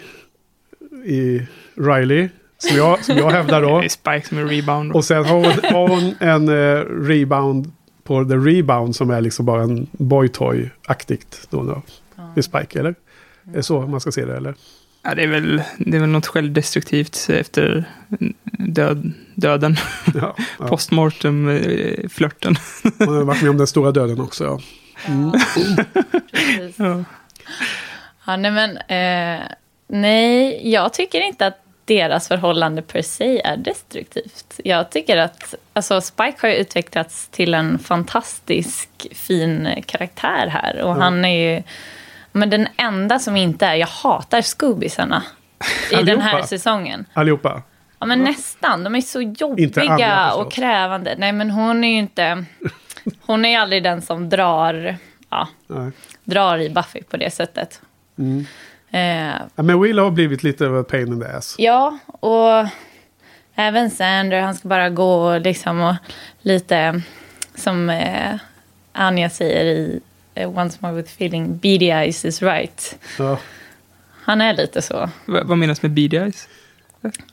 i 1.06 1.48
Riley. 1.76 2.30
Som 2.58 2.78
jag, 2.78 3.06
som 3.06 3.18
jag 3.18 3.32
hävdar 3.32 3.62
då. 3.62 3.80
Det 3.80 3.86
är 3.86 3.90
Spike 3.90 4.28
som 4.28 4.38
är 4.38 4.46
rebound. 4.46 4.92
Och 4.92 5.06
sen 5.06 5.26
har 5.26 5.36
hon, 5.36 5.74
har 5.74 5.88
hon 5.88 6.16
en 6.20 6.50
eh, 6.50 6.82
rebound 7.08 7.72
på 8.04 8.26
The 8.26 8.36
Rebound 8.36 8.96
som 8.96 9.10
är 9.10 9.22
liksom 9.22 9.46
bara 9.46 9.64
en 9.64 9.88
boy 9.92 10.28
toy-aktigt. 10.28 11.48
Då, 11.50 11.64
då. 11.64 11.82
Det 12.16 12.40
är 12.40 12.42
Spike, 12.42 12.80
eller? 12.80 12.96
Är 13.48 13.54
det 13.54 13.64
så 13.64 13.82
man 13.82 14.02
ska 14.02 14.12
se 14.12 14.26
det, 14.26 14.38
eller? 14.38 14.56
Ja, 15.04 15.16
det, 15.16 15.24
är 15.24 15.28
väl, 15.28 15.64
det 15.78 15.98
är 15.98 16.02
väl 16.02 16.10
något 16.10 16.28
självdestruktivt 16.28 17.30
efter 17.30 17.86
död, 18.60 19.12
döden. 19.36 19.76
Ja, 20.16 20.36
ja. 20.60 20.68
Postmortem-flörten. 20.68 22.56
Hon 22.98 23.16
har 23.16 23.24
varit 23.24 23.42
med 23.42 23.52
om 23.52 23.58
den 23.58 23.68
stora 23.68 23.92
döden 23.92 24.20
också. 24.22 24.44
Ja. 24.44 24.60
Mm. 25.08 25.32
Precis. 26.32 26.76
Ja. 26.80 27.04
Ja, 28.26 28.38
nej, 28.38 28.52
men, 28.52 28.78
eh, 28.78 29.46
nej, 29.88 30.72
jag 30.72 30.94
tycker 30.94 31.22
inte 31.22 31.48
att 31.48 31.62
deras 31.86 32.28
förhållande 32.28 32.82
per 32.82 33.02
se 33.02 33.42
är 33.42 33.58
destruktivt. 33.58 34.60
Jag 34.64 34.90
tycker 34.90 35.18
att 35.18 35.56
alltså 35.74 36.02
Spike 36.02 36.38
har 36.42 36.50
utvecklats 36.50 37.28
till 37.28 37.54
en 37.54 37.80
fantastisk 37.80 38.90
fin 39.12 39.84
karaktär 39.86 40.48
här. 40.48 40.82
Och 40.82 40.90
Ja. 40.90 41.00
han 41.00 41.26
är 41.26 41.56
ju 41.56 41.64
men 42.32 42.50
den 42.50 42.68
enda 42.78 43.20
som 43.20 43.36
inte 43.38 43.66
är... 43.66 43.76
Jag 43.76 43.88
hatar 43.88 44.42
Scoobisarna 44.42 45.24
i 45.92 46.04
den 46.04 46.22
här 46.22 46.42
säsongen. 46.42 47.06
Allihopa. 47.14 47.62
Ja, 48.00 48.06
men 48.06 48.20
nästan. 48.24 48.84
De 48.84 48.96
är 48.96 49.02
så 49.02 49.22
jobbiga 49.22 50.14
alla, 50.14 50.34
och 50.34 50.52
krävande. 50.52 51.16
Nej, 51.18 51.32
men 51.32 51.52
hon 51.52 51.84
är 51.84 51.88
ju 51.88 51.98
inte... 51.98 52.46
Hon 53.22 53.46
är 53.46 53.50
ju 53.50 53.56
aldrig 53.56 53.84
den 53.84 54.02
som 54.02 54.30
drar, 54.30 54.98
ja, 55.30 55.48
Nej. 55.68 55.92
drar 56.24 56.58
i 56.58 56.70
Buffy 56.70 57.04
på 57.04 57.18
det 57.18 57.32
sättet. 57.34 57.82
Mm. 58.18 58.46
Eh, 58.96 59.42
Ja, 59.56 59.64
men 59.64 59.82
Will 59.82 60.00
har 60.00 60.12
blivit 60.12 60.44
lite 60.44 60.66
av 60.68 60.78
a 60.78 60.84
pain 60.90 61.08
in 61.08 61.20
the 61.22 61.28
ass. 61.28 61.56
ja, 61.58 61.98
och 62.20 62.68
även 63.56 63.90
Sander, 63.92 64.42
han 64.42 64.56
ska 64.56 64.68
bara 64.68 64.90
gå 64.90 65.38
liksom 65.38 65.82
och 65.82 65.96
lite 66.42 67.02
som 67.56 67.90
eh, 67.90 68.36
Anja 68.94 69.30
säger 69.30 69.66
i 69.66 70.00
eh, 70.36 70.58
Once 70.58 70.78
more 70.82 70.94
with 70.94 71.12
feeling, 71.14 71.58
beady 71.58 71.86
eyes 71.86 72.26
is 72.26 72.42
right. 72.42 72.98
Ja. 73.20 73.38
Han 74.24 74.42
är 74.42 74.54
lite 74.54 74.82
så. 74.82 75.10
Va- 75.26 75.44
vad 75.44 75.58
menas 75.58 75.82
med 75.82 75.92
beady 75.92 76.18
eyes? 76.18 76.48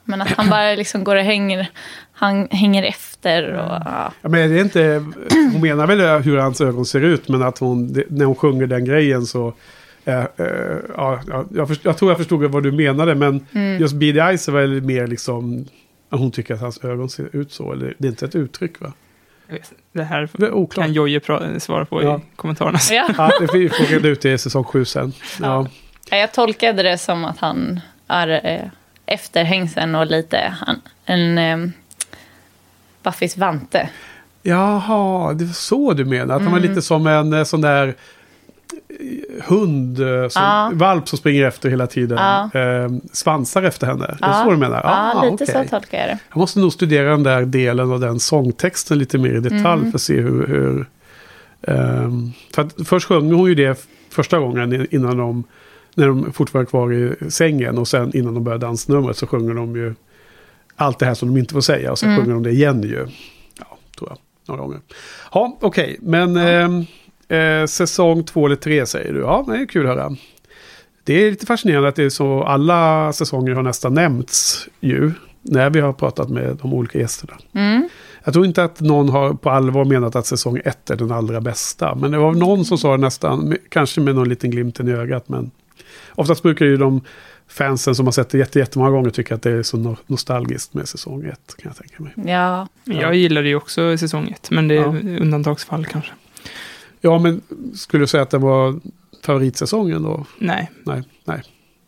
Men 0.05 0.23
att 0.23 0.29
han 0.29 0.51
bara 0.51 0.75
liksom 0.75 1.05
går 1.05 1.17
och 1.17 1.23
hänger, 1.23 1.67
han 2.13 2.49
hänger 2.51 2.83
efter. 2.83 3.53
Och, 3.53 3.73
ja. 3.85 4.13
Ja, 4.23 4.29
men 4.29 4.51
det 4.51 4.57
är 4.59 4.63
inte, 4.65 5.05
hon 5.53 5.61
menar 5.61 5.87
väl 5.87 6.23
hur 6.23 6.37
hans 6.39 6.61
ögon 6.61 6.85
ser 6.87 7.01
ut, 7.01 7.29
men 7.29 7.43
att 7.43 7.59
hon, 7.59 8.05
när 8.09 8.25
hon 8.25 8.35
sjunger 8.35 8.67
den 8.67 8.85
grejen 8.85 9.27
så... 9.27 9.55
eh, 10.05 10.19
eh, 10.19 10.79
ja, 10.97 11.21
ja, 11.29 11.45
jag, 11.55 11.69
först, 11.69 11.85
jag 11.85 11.99
tror 11.99 12.11
jag 12.11 12.19
förstod 12.19 12.45
vad 12.45 12.63
du 12.63 12.73
menade, 12.73 13.15
men 13.15 13.47
Mm. 13.53 13.81
just 13.81 13.95
Beady 13.95 14.19
Eyes 14.21 14.49
är 14.49 14.53
väl 14.53 14.83
mer 14.83 15.07
liksom... 15.07 15.67
att 16.11 16.19
Hon 16.21 16.31
tycker 16.31 16.55
att 16.55 16.61
hans 16.61 16.85
ögon 16.85 17.09
ser 17.11 17.37
ut 17.37 17.53
så, 17.53 17.73
eller 17.73 17.95
det 17.99 18.07
är 18.07 18.11
inte 18.11 18.25
ett 18.25 18.35
uttryck 18.35 18.81
va? 18.81 18.93
Det 19.93 20.03
här 20.03 20.29
Det 20.33 20.47
är 20.47 20.53
oklart. 20.53 20.85
kan 20.87 20.93
Jojje 20.93 21.21
svara 21.59 21.85
på 21.85 22.03
Ja. 22.03 22.17
i 22.19 22.37
kommentarerna. 22.37 22.79
Ja. 22.91 23.09
Ja, 23.19 23.31
det 23.41 23.47
får 23.47 23.59
vi 23.59 23.69
reda 23.69 24.09
ut 24.09 24.25
i 24.25 24.39
säsong 24.39 24.65
7 24.65 24.85
sen. 24.85 25.13
Ja. 25.41 25.67
Ja, 26.11 26.17
Jag 26.17 26.33
tolkade 26.33 26.83
det 26.83 26.99
som 26.99 27.25
att 27.25 27.39
han 27.39 27.81
är 28.09 28.29
eh, 28.53 28.69
efterhängsen 29.07 29.95
och 29.95 30.07
lite 30.07 30.53
han, 30.61 30.81
en 31.05 31.39
eh, 31.39 31.71
Buffys 33.03 33.37
vante. 33.37 33.89
Jaha, 34.43 35.33
det 35.33 35.45
var 35.45 35.53
så 35.53 35.93
du 35.93 36.05
menar. 36.05 36.35
Att 36.37 36.43
han 36.43 36.53
var 36.53 36.59
Mm. 36.59 36.71
lite 36.71 36.83
som 36.83 37.07
en 37.07 37.47
sån 37.47 37.61
där 37.61 37.95
hund, 39.45 40.01
eh, 40.01 40.29
som, 40.29 40.43
Ja. 40.43 40.71
valp 40.75 41.09
som 41.09 41.19
springer 41.19 41.45
efter 41.47 41.71
hela 41.71 41.87
tiden. 41.87 42.19
Ja. 42.19 42.61
Eh, 42.61 42.89
svansar 43.13 43.63
efter 43.63 43.87
henne. 43.87 44.07
Det 44.07 44.25
är 44.25 44.29
Ja. 44.31 44.43
så 44.45 44.51
du 44.51 44.57
menar? 44.57 44.81
Ja, 44.85 45.13
Ah, 45.15 45.23
lite 45.31 45.35
okej. 45.45 45.47
så 45.47 45.71
tolkar 45.71 45.99
jag 45.99 46.09
det. 46.09 46.19
Jag 46.31 46.37
måste 46.39 46.61
nog 46.61 46.73
studera 46.73 47.11
den 47.11 47.23
där 47.23 47.43
delen 47.45 47.93
av 47.93 48.01
den 48.01 48.21
sångtexten 48.21 48.99
lite 48.99 49.19
mer 49.19 49.31
i 49.37 49.41
detalj 49.41 49.81
Mm. 49.81 49.91
för 49.91 49.99
att 49.99 50.03
se 50.03 50.21
hur... 50.21 50.47
hur 50.47 50.87
ehm, 51.63 52.33
för 52.55 52.63
att 52.63 52.75
först 52.89 53.07
sjöng 53.09 53.33
hon 53.33 53.49
ju 53.49 53.55
det 53.55 53.87
första 54.11 54.39
gången 54.39 54.87
innan 54.91 55.17
de... 55.17 55.45
När 55.95 56.07
de 56.09 56.33
fortfarande 56.33 56.67
är 56.69 56.71
kvar 56.71 56.93
i 56.93 57.31
sängen 57.31 57.79
och 57.79 57.89
sen 57.89 58.17
innan 58.17 58.35
de 58.35 58.45
börjar 58.45 58.59
dansnumret 58.59 59.17
så 59.17 59.27
sjunger 59.27 59.55
de 59.55 59.77
ju 59.77 59.95
allt 60.77 60.99
det 60.99 61.07
här 61.07 61.15
som 61.15 61.35
de 61.35 61.41
inte 61.41 61.55
får 61.55 61.61
säga 61.61 61.91
och 61.93 61.99
sen 61.99 62.09
Mm. 62.09 62.21
sjunger 62.21 62.35
de 62.35 62.43
det 62.43 62.51
igen 62.51 62.83
ju. 62.83 63.07
Ja, 63.59 63.79
tror 63.99 64.11
jag. 64.11 64.19
Några 64.49 64.61
gånger. 64.63 64.81
Ja, 65.33 65.59
okej. 65.61 65.97
Men 66.03 66.37
ehm, 66.37 66.79
eh, 66.79 66.85
säsong 67.69 68.25
två 68.25 68.47
eller 68.47 68.57
tre 68.57 68.87
säger 68.87 69.13
du. 69.13 69.21
Ja, 69.21 69.45
det 69.49 69.57
är 69.57 69.67
kul 69.67 69.87
att 69.87 69.97
höra. 69.97 70.17
Det 71.05 71.15
är 71.27 71.31
lite 71.31 71.47
fascinerande 71.47 71.89
att 71.89 71.97
det 71.97 72.05
är 72.05 72.11
så 72.11 72.43
alla 72.43 73.13
säsonger 73.13 73.53
har 73.55 73.63
nästan 73.63 73.95
nämnts 73.95 74.69
ju. 74.81 75.13
När 75.45 75.71
vi 75.71 75.81
har 75.81 75.93
pratat 75.93 76.29
med 76.29 76.59
de 76.63 76.75
olika 76.75 76.99
gästerna. 76.99 77.33
Mm. 77.55 77.89
Jag 78.25 78.35
tror 78.35 78.47
inte 78.47 78.65
att 78.65 78.81
någon 78.81 79.09
har 79.09 79.35
på 79.35 79.51
allvar 79.51 79.85
menat 79.85 80.17
att 80.17 80.27
säsong 80.27 80.61
ett 80.65 80.91
är 80.91 80.97
den 80.97 81.13
allra 81.13 81.41
bästa. 81.41 81.95
Men 81.95 82.11
det 82.11 82.19
var 82.19 82.33
någon 82.33 82.65
som 82.65 82.79
sa 82.79 82.91
det 82.97 83.01
nästan, 83.01 83.57
kanske 83.69 84.01
med 84.01 84.15
någon 84.15 84.29
liten 84.29 84.51
glimten 84.51 84.89
i 84.89 84.93
ögat. 84.93 85.29
Men 85.29 85.51
oftast 86.11 86.43
brukar 86.43 86.67
ju 86.67 86.77
de 86.77 87.01
fansen 87.49 87.95
som 87.95 88.07
har 88.07 88.13
sett 88.13 88.29
det 88.31 88.39
jätte- 88.39 88.59
jättemånga 88.59 88.91
gånger 88.91 89.11
tycka 89.11 89.35
att 89.35 89.43
det 89.43 89.51
är 89.51 89.63
så 89.63 89.77
no- 89.77 89.97
nostalgiskt 90.07 90.75
med 90.75 90.89
säsong 90.89 91.25
ett. 91.25 91.55
Kan 91.63 91.73
jag 91.77 91.77
tänka 91.77 92.03
mig. 92.23 92.33
Ja, 92.35 92.69
Jag 92.85 93.15
gillade 93.15 93.49
ju 93.49 93.55
också 93.57 93.97
säsong 93.99 94.29
ett, 94.31 94.51
men 94.51 94.69
det 94.69 94.75
är 94.75 94.79
Ja. 94.81 95.19
undantagsfall 95.21 95.87
kanske. 95.87 96.13
Ja, 97.05 97.19
men 97.19 97.41
skulle 97.75 98.03
du 98.03 98.07
säga 98.07 98.23
att 98.23 98.31
det 98.31 98.39
var 98.39 98.81
favoritsäsongen 99.25 100.03
då? 100.03 100.27
Nej, 100.39 100.71
Nej, 100.85 101.03
nej. 101.25 101.43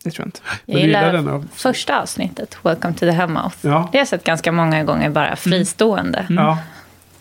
det 0.05 0.11
tror 0.11 0.23
jag 0.25 0.27
inte. 0.29 0.41
jag 0.67 0.75
Men 0.75 0.83
gillar 0.83 1.07
gillar 1.07 1.13
den? 1.13 1.27
Ja. 1.27 1.43
första 1.55 2.01
avsnittet, 2.03 2.57
Welcome 2.63 2.95
to 2.95 2.99
the 3.01 3.11
Hellmouth. 3.11 3.57
Ja. 3.61 3.69
Det 3.93 3.99
har 3.99 4.01
jag 4.01 4.09
sett 4.09 4.25
ganska 4.25 4.53
många 4.53 4.85
gånger 4.85 5.11
bara 5.11 5.37
fristående. 5.37 6.19
Mm. 6.19 6.45
ja. 6.45 6.59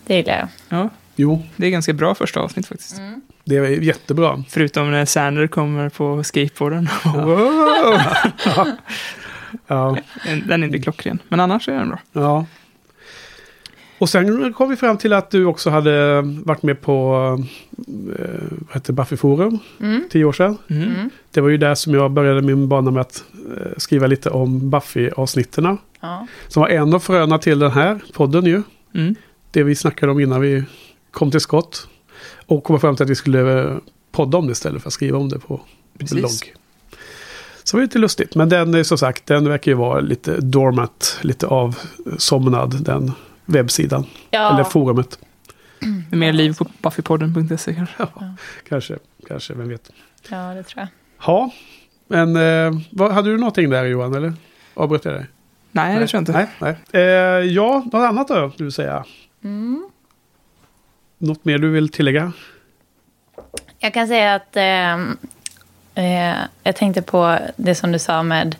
Det 0.06 0.16
gillar 0.16 0.38
jag. 0.38 0.48
Ja, 0.68 0.88
Jo, 1.16 1.42
det 1.56 1.66
är 1.66 1.70
ganska 1.70 1.92
bra 1.92 2.14
första 2.14 2.40
avsnitt 2.40 2.66
faktiskt. 2.66 3.00
det 3.44 3.56
är 3.56 3.62
jättebra. 3.82 4.44
Förutom 4.48 4.90
när 4.90 5.04
Sander 5.04 5.46
kommer 5.46 5.88
på 5.88 6.24
skateboarden. 6.24 6.88
Ja. 9.66 9.96
Den 10.46 10.62
är 10.62 10.66
inte 10.66 10.78
klockren, 10.78 11.18
men 11.28 11.40
annars 11.40 11.68
är 11.68 11.72
den 11.72 11.88
bra. 11.88 11.98
Ja. 12.12 12.46
Och 13.98 14.08
sen 14.08 14.52
kom 14.52 14.70
vi 14.70 14.76
fram 14.76 14.96
till 14.98 15.12
att 15.12 15.30
du 15.30 15.44
också 15.44 15.70
hade 15.70 16.22
varit 16.22 16.62
med 16.62 16.80
på 16.80 17.14
eh, 18.18 18.42
vad 18.50 18.74
heter 18.74 18.92
Buffy 18.92 19.16
Forum, 19.16 19.58
Mm. 19.80 20.04
tio 20.10 20.24
år 20.24 20.32
sedan. 20.32 20.58
Mm. 20.70 20.82
Mm. 20.82 21.10
Det 21.30 21.40
var 21.40 21.48
ju 21.48 21.56
där 21.56 21.74
som 21.74 21.94
jag 21.94 22.10
började 22.10 22.42
min 22.42 22.68
bana 22.68 22.90
med 22.90 23.00
att 23.00 23.24
eh, 23.56 23.72
skriva 23.76 24.06
lite 24.06 24.30
om 24.30 24.70
Buffy-avsnitten. 24.70 25.78
Ja. 26.00 26.26
Som 26.48 26.60
var 26.60 26.68
en 26.68 26.94
av 26.94 26.98
fröna 27.00 27.38
till 27.38 27.58
den 27.58 27.70
här 27.70 28.00
podden 28.12 28.44
ju. 28.44 28.62
Mm. 28.94 29.14
Det 29.50 29.62
vi 29.62 29.74
snackade 29.74 30.12
om 30.12 30.20
innan 30.20 30.40
vi 30.40 30.64
kom 31.10 31.30
till 31.30 31.40
skott. 31.40 31.88
Och 32.46 32.64
kom 32.64 32.80
fram 32.80 32.96
till 32.96 33.04
att 33.04 33.10
vi 33.10 33.14
skulle 33.14 33.62
eh, 33.62 33.76
podda 34.12 34.38
om 34.38 34.46
det 34.46 34.52
istället 34.52 34.82
för 34.82 34.88
att 34.88 34.92
skriva 34.94 35.18
om 35.18 35.28
det 35.28 35.38
på 35.38 35.60
Precis. 35.98 36.22
logg. 36.22 36.54
Så 37.64 37.76
det 37.76 37.80
var 37.80 37.82
lite 37.82 37.98
lustigt. 37.98 38.34
Men 38.34 38.48
den 38.48 38.74
är 38.74 38.82
som 38.82 38.98
sagt, 38.98 39.26
den 39.26 39.48
verkar 39.48 39.70
ju 39.72 39.76
vara 39.76 40.00
lite 40.00 40.40
dormat, 40.40 41.18
lite 41.22 41.46
avsomnad, 41.46 42.84
den 42.84 43.12
webbsidan. 43.44 44.06
Ja. 44.30 44.54
Eller 44.54 44.64
forumet. 44.64 45.18
Är 46.12 46.16
mer 46.16 46.32
liv 46.32 46.56
på 46.58 46.66
buffypodden.se 46.82 47.74
kanske. 47.74 47.94
Ja, 47.98 48.34
kanske, 48.68 48.98
kanske, 49.28 49.54
vem 49.54 49.68
vet. 49.68 49.90
ja, 50.28 50.36
det 50.36 50.62
tror 50.62 50.80
jag. 50.80 50.88
Ja, 51.26 51.50
men 52.08 52.36
eh, 52.36 52.80
vad, 52.90 53.12
hade 53.12 53.30
du 53.30 53.38
någonting 53.38 53.70
där 53.70 53.84
Johan, 53.84 54.14
eller? 54.14 54.32
Avbröt 54.74 55.04
jag 55.04 55.14
dig? 55.14 55.26
Nej, 55.72 55.98
det 55.98 56.06
tror 56.06 56.18
jag 56.18 56.22
inte. 56.22 56.32
Nej, 56.32 56.76
nej. 56.92 57.02
Eh, 57.02 57.44
ja, 57.52 57.82
något 57.84 57.94
annat 57.94 58.28
då, 58.28 58.52
du 58.56 58.64
vill 58.64 58.72
säga? 58.72 59.04
Mm. 59.44 59.90
Något 61.18 61.44
mer 61.44 61.58
du 61.58 61.70
vill 61.70 61.88
tillägga? 61.88 62.32
Jag 63.78 63.94
kan 63.94 64.08
säga 64.08 64.34
att 64.34 64.56
ehm, 64.56 65.16
eh, 65.94 66.34
jag 66.62 66.76
tänkte 66.76 67.02
på 67.02 67.38
det 67.56 67.74
som 67.74 67.92
du 67.92 67.98
sa 67.98 68.22
med 68.22 68.56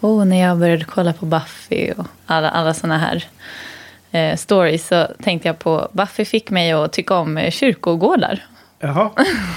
oh, 0.00 0.24
när 0.24 0.40
jag 0.40 0.58
började 0.58 0.84
kolla 0.84 1.12
på 1.12 1.26
Buffy 1.26 1.92
och 1.92 2.06
alla, 2.26 2.50
alla 2.50 2.74
sådana 2.74 2.98
här 2.98 3.28
eh, 4.14 4.36
stories 4.36 4.86
så 4.86 5.06
tänkte 5.22 5.48
jag 5.48 5.58
på 5.58 5.88
Buffy 5.92 6.24
fick 6.24 6.50
mig 6.50 6.72
att 6.72 6.92
tycka 6.92 7.14
om 7.14 7.36
eh, 7.38 7.50
kyrkogårdar. 7.50 8.42
Jaha. 8.80 9.10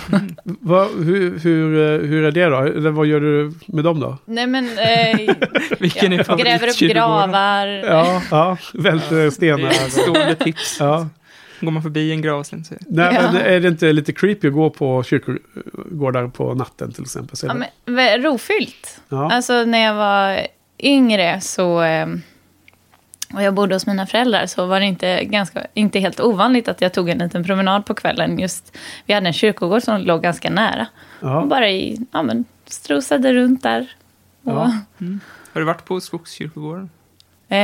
Va, 0.44 0.88
hur, 0.98 1.40
hur, 1.40 1.94
eh, 2.04 2.10
hur 2.10 2.24
är 2.24 2.32
det 2.32 2.46
då? 2.46 2.58
Eller 2.58 2.90
vad 2.90 3.06
gör 3.08 3.20
du 3.20 3.54
med 3.68 3.84
dem 3.84 4.00
då? 4.00 4.18
Nej 4.26 4.48
men, 4.48 4.66
eh, 4.66 5.20
Vilken 5.80 6.14
är 6.14 6.38
gräver 6.38 6.68
upp 6.68 6.78
gravar. 6.78 7.68
Ja, 7.68 8.22
ja 8.32 8.58
välter 8.74 9.30
stenar. 9.30 9.72
stående 9.90 10.36
tips. 10.36 10.78
Ja. 10.80 11.08
Går 11.62 11.72
man 11.72 11.84
förbi 11.84 12.12
en 12.12 12.22
grav 12.22 12.44
sen 12.44 12.64
så 12.66 12.76
Nej, 12.80 13.16
Ja. 13.16 13.22
men 13.32 13.42
är 13.42 13.60
det 13.60 13.68
inte 13.68 13.92
lite 13.94 14.14
creepy 14.14 14.48
att 14.48 14.54
gå 14.54 14.70
på 14.70 15.04
kyrkogårdar 15.04 16.28
på 16.28 16.54
natten 16.54 16.92
till 16.92 17.04
exempel? 17.04 17.38
Så 17.38 17.48
Ja, 17.48 17.54
men, 17.86 18.24
rofyllt. 18.24 19.02
Ja. 19.10 19.32
Alltså 19.32 19.64
när 19.66 19.80
jag 19.86 19.94
var 19.94 20.40
yngre 20.80 21.42
så... 21.42 21.82
Eh, 21.82 22.08
och 23.34 23.42
jag 23.44 23.54
bodde 23.54 23.76
hos 23.76 23.88
mina 23.88 24.08
föräldrar 24.08 24.46
så 24.46 24.66
var 24.66 24.80
det 24.80 24.86
inte, 24.86 25.24
ganska, 25.24 25.66
inte 25.74 26.00
helt 26.00 26.20
ovanligt 26.20 26.68
att 26.68 26.82
jag 26.82 26.94
tog 26.94 27.10
en 27.10 27.18
liten 27.18 27.44
promenad 27.44 27.86
på 27.86 27.94
kvällen. 27.94 28.40
Just, 28.40 28.78
vi 29.06 29.14
hade 29.14 29.28
en 29.28 29.34
kyrkogård 29.34 29.84
som 29.84 30.02
låg 30.02 30.22
ganska 30.24 30.50
nära. 30.50 30.88
Och 31.22 31.30
Ja. 31.30 31.46
bara 31.50 31.70
i, 31.70 31.98
ja, 32.12 32.22
men, 32.24 32.46
strosade 32.66 33.34
runt 33.34 33.64
där. 33.64 33.92
Och, 34.44 34.52
Ja. 34.52 34.74
Har 35.54 35.60
du 35.62 35.64
varit 35.64 35.86
på 35.86 36.02
Skogskyrkogården? 36.02 36.90
eh, 37.50 37.58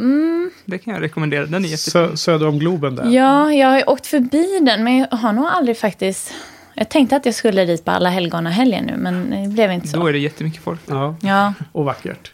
mm, 0.00 0.50
Det 0.64 0.78
kan 0.78 0.94
jag 0.94 1.02
rekommendera. 1.02 1.46
Den 1.46 1.64
är 1.64 1.68
jättefin. 1.68 1.92
Sö, 1.92 2.16
söder 2.16 2.48
om 2.48 2.58
Globen 2.58 2.94
där. 2.96 3.04
ja, 3.10 3.52
jag 3.52 3.68
har 3.68 3.90
åkt 3.90 4.06
förbi 4.06 4.58
den 4.62 4.84
men 4.84 4.98
jag 4.98 5.16
har 5.16 5.32
nog 5.32 5.44
aldrig 5.46 5.78
faktiskt... 5.78 6.34
Jag 6.74 6.88
tänkte 6.88 7.16
att 7.16 7.26
jag 7.26 7.34
skulle 7.34 7.64
dit 7.64 7.84
på 7.84 7.90
alla 7.90 8.10
helgona-helgen 8.10 8.84
nu 8.84 8.96
men 8.96 9.30
det 9.44 9.48
blev 9.48 9.72
inte 9.72 9.88
så. 9.88 9.96
Då 9.96 10.06
är 10.06 10.12
det 10.12 10.18
jättemycket 10.18 10.62
folk. 10.62 10.80
Ja, 10.86 11.16
Ja, 11.22 11.54
och 11.72 11.84
vackert. 11.84 12.32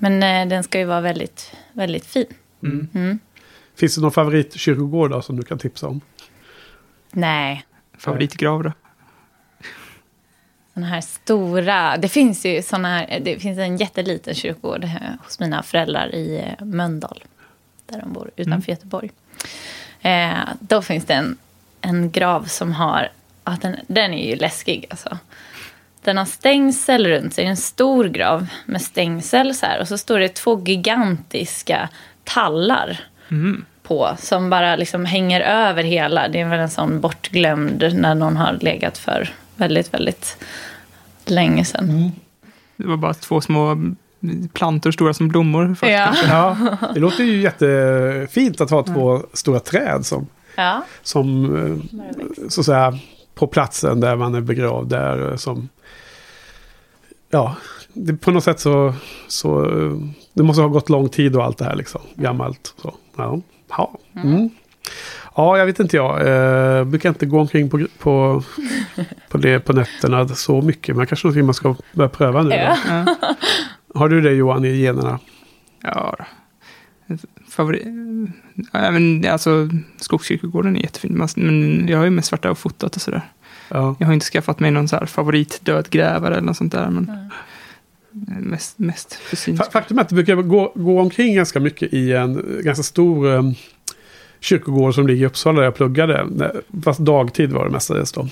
Men 0.00 0.22
eh, 0.22 0.48
den 0.48 0.62
ska 0.62 0.78
ju 0.78 0.84
vara 0.84 1.00
väldigt, 1.00 1.52
väldigt 1.72 2.06
fin. 2.06 2.26
Mm. 2.62 2.88
Mm. 2.94 3.18
Finns 3.74 3.94
det 3.94 4.00
någon 4.00 4.12
favoritkyrkogård 4.12 5.10
då 5.10 5.22
som 5.22 5.36
du 5.36 5.42
kan 5.42 5.58
tipsa 5.58 5.88
om? 5.88 6.00
Nej, 7.10 7.64
Favoritgrav 7.98 8.62
då? 8.62 8.72
Den 10.74 10.84
här 10.84 11.00
stora, 11.00 11.96
det 11.96 12.08
finns 12.08 12.46
ju 12.46 12.62
såna 12.62 12.88
här, 12.88 13.20
det 13.20 13.38
finns 13.38 13.58
en 13.58 13.76
jätteliten 13.76 14.34
kyrkogård 14.34 14.84
eh, 14.84 14.90
hos 15.24 15.40
mina 15.40 15.62
föräldrar 15.62 16.14
i 16.14 16.38
eh, 16.38 16.64
Mölndal. 16.64 17.24
Där 17.86 18.00
de 18.00 18.12
bor 18.12 18.30
utanför 18.36 18.72
Göteborg. 18.72 19.10
Eh, 20.00 20.38
då 20.60 20.82
finns 20.82 21.04
det 21.04 21.14
en, 21.14 21.36
en 21.80 22.10
grav 22.10 22.44
som 22.44 22.72
har, 22.72 23.08
ja, 23.44 23.56
den, 23.60 23.76
den 23.86 24.14
är 24.14 24.30
ju 24.30 24.36
läskig 24.36 24.86
alltså. 24.90 25.18
Den 26.04 26.16
har 26.16 26.24
stängsel 26.24 27.06
runt 27.06 27.34
sig, 27.34 27.44
en 27.44 27.56
stor 27.56 28.04
grav 28.04 28.46
med 28.66 28.82
stängsel 28.82 29.54
så 29.54 29.66
här. 29.66 29.80
Och 29.80 29.88
så 29.88 29.98
står 29.98 30.18
det 30.18 30.28
två 30.28 30.60
gigantiska 30.60 31.88
tallar 32.24 33.00
Mm. 33.30 33.64
på 33.82 34.16
som 34.18 34.50
bara 34.50 34.76
liksom 34.76 35.04
hänger 35.04 35.40
över 35.40 35.82
hela. 35.82 36.28
Det 36.28 36.40
är 36.40 36.48
väl 36.48 36.60
en 36.60 36.70
sån 36.70 37.00
bortglömd 37.00 37.90
när 37.94 38.14
någon 38.14 38.36
har 38.36 38.58
legat 38.60 38.98
för 38.98 39.34
väldigt, 39.56 39.94
väldigt 39.94 40.36
länge 41.26 41.64
sedan. 41.64 42.12
Det 42.76 42.86
var 42.86 42.96
bara 42.96 43.14
två 43.14 43.40
små 43.40 43.76
plantor 44.52 44.90
stora 44.90 45.14
som 45.14 45.28
blommor. 45.28 45.74
Först. 45.80 45.92
Ja. 45.92 46.14
Ja, 46.28 46.56
det 46.94 47.00
låter 47.00 47.24
ju 47.24 47.40
jättefint 47.40 48.60
att 48.60 48.70
ha 48.70 48.82
två 48.82 49.22
stora 49.32 49.60
träd 49.60 50.06
som, 50.06 50.26
ja. 50.56 50.82
som 51.02 51.56
eh, 51.56 52.48
så 52.48 52.60
att 52.60 52.66
säga, 52.66 52.98
på 53.34 53.46
platsen 53.46 54.00
där 54.00 54.16
man 54.16 54.34
är 54.34 54.40
begravd. 54.40 54.88
Där 54.88 55.30
eh, 55.30 55.36
som... 55.36 55.68
Ja, 57.30 57.56
det, 57.92 58.14
på 58.16 58.30
något 58.30 58.44
sätt 58.44 58.60
så, 58.60 58.94
så... 59.28 59.62
Det 60.34 60.42
måste 60.42 60.62
ha 60.62 60.68
gått 60.68 60.88
lång 60.88 61.08
tid 61.08 61.36
och 61.36 61.44
allt 61.44 61.58
det 61.58 61.64
här 61.64 61.76
liksom. 61.76 62.00
Gammalt. 62.14 62.74
Så, 62.82 62.94
ja. 63.16 63.40
Ja. 63.68 63.98
Mm. 64.16 64.50
Ja, 65.36 65.58
jag 65.58 65.66
vet 65.66 65.80
inte 65.80 65.96
jag. 65.96 66.20
Eh, 66.78 66.84
brukar 66.84 67.08
inte 67.08 67.26
gå 67.26 67.40
omkring 67.40 67.70
på, 67.70 67.86
på, 67.98 68.42
på 69.28 69.38
det 69.38 69.60
på 69.60 69.72
nätterna 69.72 70.28
så 70.28 70.62
mycket. 70.62 70.96
Men 70.96 71.06
kanske 71.06 71.26
någonting 71.26 71.44
man 71.46 71.54
ska 71.54 71.74
börja 71.92 72.08
pröva 72.08 72.42
nu. 72.42 72.54
Ja. 72.54 72.76
Då. 72.88 72.94
Ja. 72.94 73.16
Har 73.94 74.08
du 74.08 74.20
det 74.20 74.32
Johan 74.32 74.64
i 74.64 74.76
generna? 74.82 75.18
Ja. 75.82 76.16
Favorit... 77.48 77.82
Ja, 78.72 78.90
men 78.90 79.26
alltså, 79.30 79.68
Skogskyrkogården 79.96 80.76
är 80.76 80.80
jättefin, 80.80 81.12
men- 81.12 81.28
men 81.46 81.88
jag 81.88 81.98
har 81.98 82.04
ju 82.04 82.10
mest 82.10 82.32
varit 82.32 82.42
där 82.42 82.50
och 82.50 82.58
fotat 82.58 82.96
och 82.96 83.02
sådär. 83.02 83.22
Ja. 83.70 83.96
Jag 83.98 84.06
har 84.06 84.14
inte 84.14 84.26
skaffat 84.26 84.60
mig 84.60 84.70
någon 84.70 84.88
så 84.88 84.96
här 84.96 85.06
favoritdödgrävare 85.06 86.34
eller 86.34 86.46
något 86.46 86.56
sånt 86.56 86.72
där, 86.72 86.90
men 86.90 87.10
Mm. 88.28 88.44
mest, 88.44 88.78
mest 88.78 89.14
för 89.14 89.36
syns 89.36 89.60
Fa- 89.60 89.70
Faktum 89.70 89.98
är 89.98 90.02
att 90.02 90.08
det 90.08 90.14
brukar 90.14 90.34
gå, 90.36 90.72
gå 90.74 91.00
omkring 91.00 91.34
ganska 91.34 91.60
mycket 91.60 91.92
i 91.94 92.12
en 92.12 92.36
eh, 92.36 92.62
ganska 92.62 92.82
stor 92.82 93.26
um, 93.26 93.54
kyrkogård 94.40 94.94
som 94.94 95.06
ligger 95.06 95.22
i 95.22 95.26
Uppsala 95.26 95.58
där 95.58 95.64
jag 95.64 95.74
pluggade. 95.74 96.26
Fast 96.84 97.00
dagtid 97.00 97.52
var 97.52 97.64
det 97.64 97.70
mestadels 97.70 98.12
då. 98.12 98.28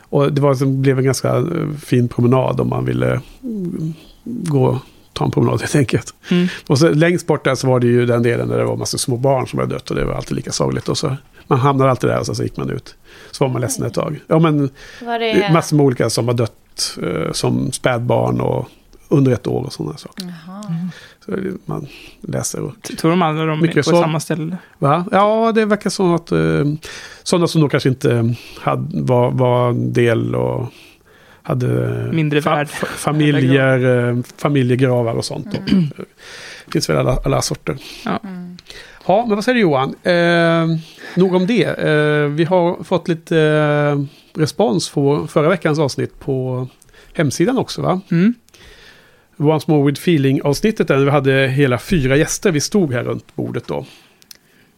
Och 0.00 0.32
det 0.32 0.40
var, 0.40 0.54
det 0.54 0.66
blev 0.66 0.98
en 0.98 1.04
ganska 1.04 1.28
eh, 1.36 1.44
fin 1.82 2.08
promenad 2.08 2.60
om 2.60 2.68
man 2.68 2.84
ville 2.84 3.20
mm, 3.42 3.94
gå 4.24 4.80
ta 5.12 5.24
en 5.24 5.30
promenad 5.30 5.60
helt 5.60 5.74
enkelt. 5.76 6.14
Mm. 6.30 6.48
Och 6.66 6.78
så 6.78 6.90
längst 6.90 7.26
bort 7.26 7.44
där 7.44 7.54
så 7.54 7.66
var 7.66 7.80
det 7.80 7.86
ju 7.86 8.06
den 8.06 8.22
delen 8.22 8.48
där 8.48 8.58
det 8.58 8.64
var 8.64 8.76
massa 8.76 8.98
små 8.98 9.16
barn 9.16 9.46
som 9.46 9.58
hade 9.58 9.74
dött 9.74 9.90
och 9.90 9.96
det 9.96 10.04
var 10.04 10.14
alltid 10.14 10.36
lika 10.36 10.52
sorgligt. 10.52 10.88
Och 10.88 10.98
så, 10.98 11.16
man 11.50 11.58
hamnade 11.58 11.90
alltid 11.90 12.10
där 12.10 12.18
och 12.18 12.26
så, 12.26 12.34
så 12.34 12.42
gick 12.42 12.56
man 12.56 12.70
ut. 12.70 12.96
Så 13.30 13.44
var 13.44 13.52
man 13.52 13.60
ledsen 13.60 13.86
ett 13.86 13.94
tag. 13.94 14.20
Ja 14.26 14.38
men 14.38 14.70
Var 15.02 15.18
det 15.18 15.52
massor 15.52 15.76
med 15.76 15.86
olika 15.86 16.10
som 16.10 16.28
har 16.28 16.34
dött 16.34 16.98
eh, 17.02 17.32
som 17.32 17.72
spädbarn 17.72 18.40
och 18.40 18.68
under 19.08 19.32
ett 19.32 19.46
år 19.46 19.64
och 19.64 19.72
sådana 19.72 19.96
saker. 19.96 20.24
Jaha. 20.46 20.62
Så 21.24 21.32
man 21.64 21.86
läser 22.20 22.60
och... 22.60 22.72
Tror 22.98 23.10
de 23.10 23.22
alla 23.22 23.44
de 23.44 23.58
är 23.58 23.62
Mycket 23.62 23.84
på 23.84 23.90
så. 23.90 24.02
samma 24.02 24.20
ställe? 24.20 24.56
Va? 24.78 25.04
Ja, 25.12 25.52
det 25.54 25.64
verkar 25.64 25.90
som 25.90 26.14
att 26.14 26.32
eh, 26.32 26.64
sådana 27.22 27.46
som 27.46 27.60
då 27.60 27.68
kanske 27.68 27.88
inte 27.88 28.34
hade, 28.60 29.02
var, 29.02 29.30
var 29.30 29.68
en 29.68 29.92
del 29.92 30.34
och 30.34 30.66
hade 31.42 31.66
Mindre 32.12 32.40
fa- 32.40 32.64
familjer, 32.86 34.08
eh, 34.08 34.16
familjegravar 34.36 35.14
och 35.14 35.24
sånt. 35.24 35.46
Mm. 35.70 35.88
det 36.66 36.72
finns 36.72 36.90
väl 36.90 36.96
alla, 36.96 37.18
alla 37.24 37.42
sorter. 37.42 37.76
Mm. 38.22 38.56
Ja, 39.06 39.24
men 39.26 39.34
vad 39.34 39.44
säger 39.44 39.54
du 39.54 39.60
Johan? 39.60 39.94
Eh, 40.02 40.78
nog 41.16 41.34
om 41.34 41.46
det. 41.46 41.64
Eh, 41.64 42.26
vi 42.26 42.44
har 42.44 42.84
fått 42.84 43.08
lite 43.08 43.38
eh, 43.38 44.04
respons 44.40 44.90
på 44.90 45.26
förra 45.26 45.48
veckans 45.48 45.78
avsnitt 45.78 46.20
på 46.20 46.68
hemsidan 47.14 47.58
också 47.58 47.82
va? 47.82 48.00
Mm. 48.10 48.34
Once 49.36 49.70
More 49.70 49.86
With 49.86 50.00
Feeling-avsnittet 50.00 50.88
där 50.88 50.98
vi 50.98 51.10
hade 51.10 51.32
hela 51.32 51.78
fyra 51.78 52.16
gäster. 52.16 52.50
Vi 52.50 52.60
stod 52.60 52.92
här 52.92 53.04
runt 53.04 53.36
bordet 53.36 53.66
då. 53.66 53.86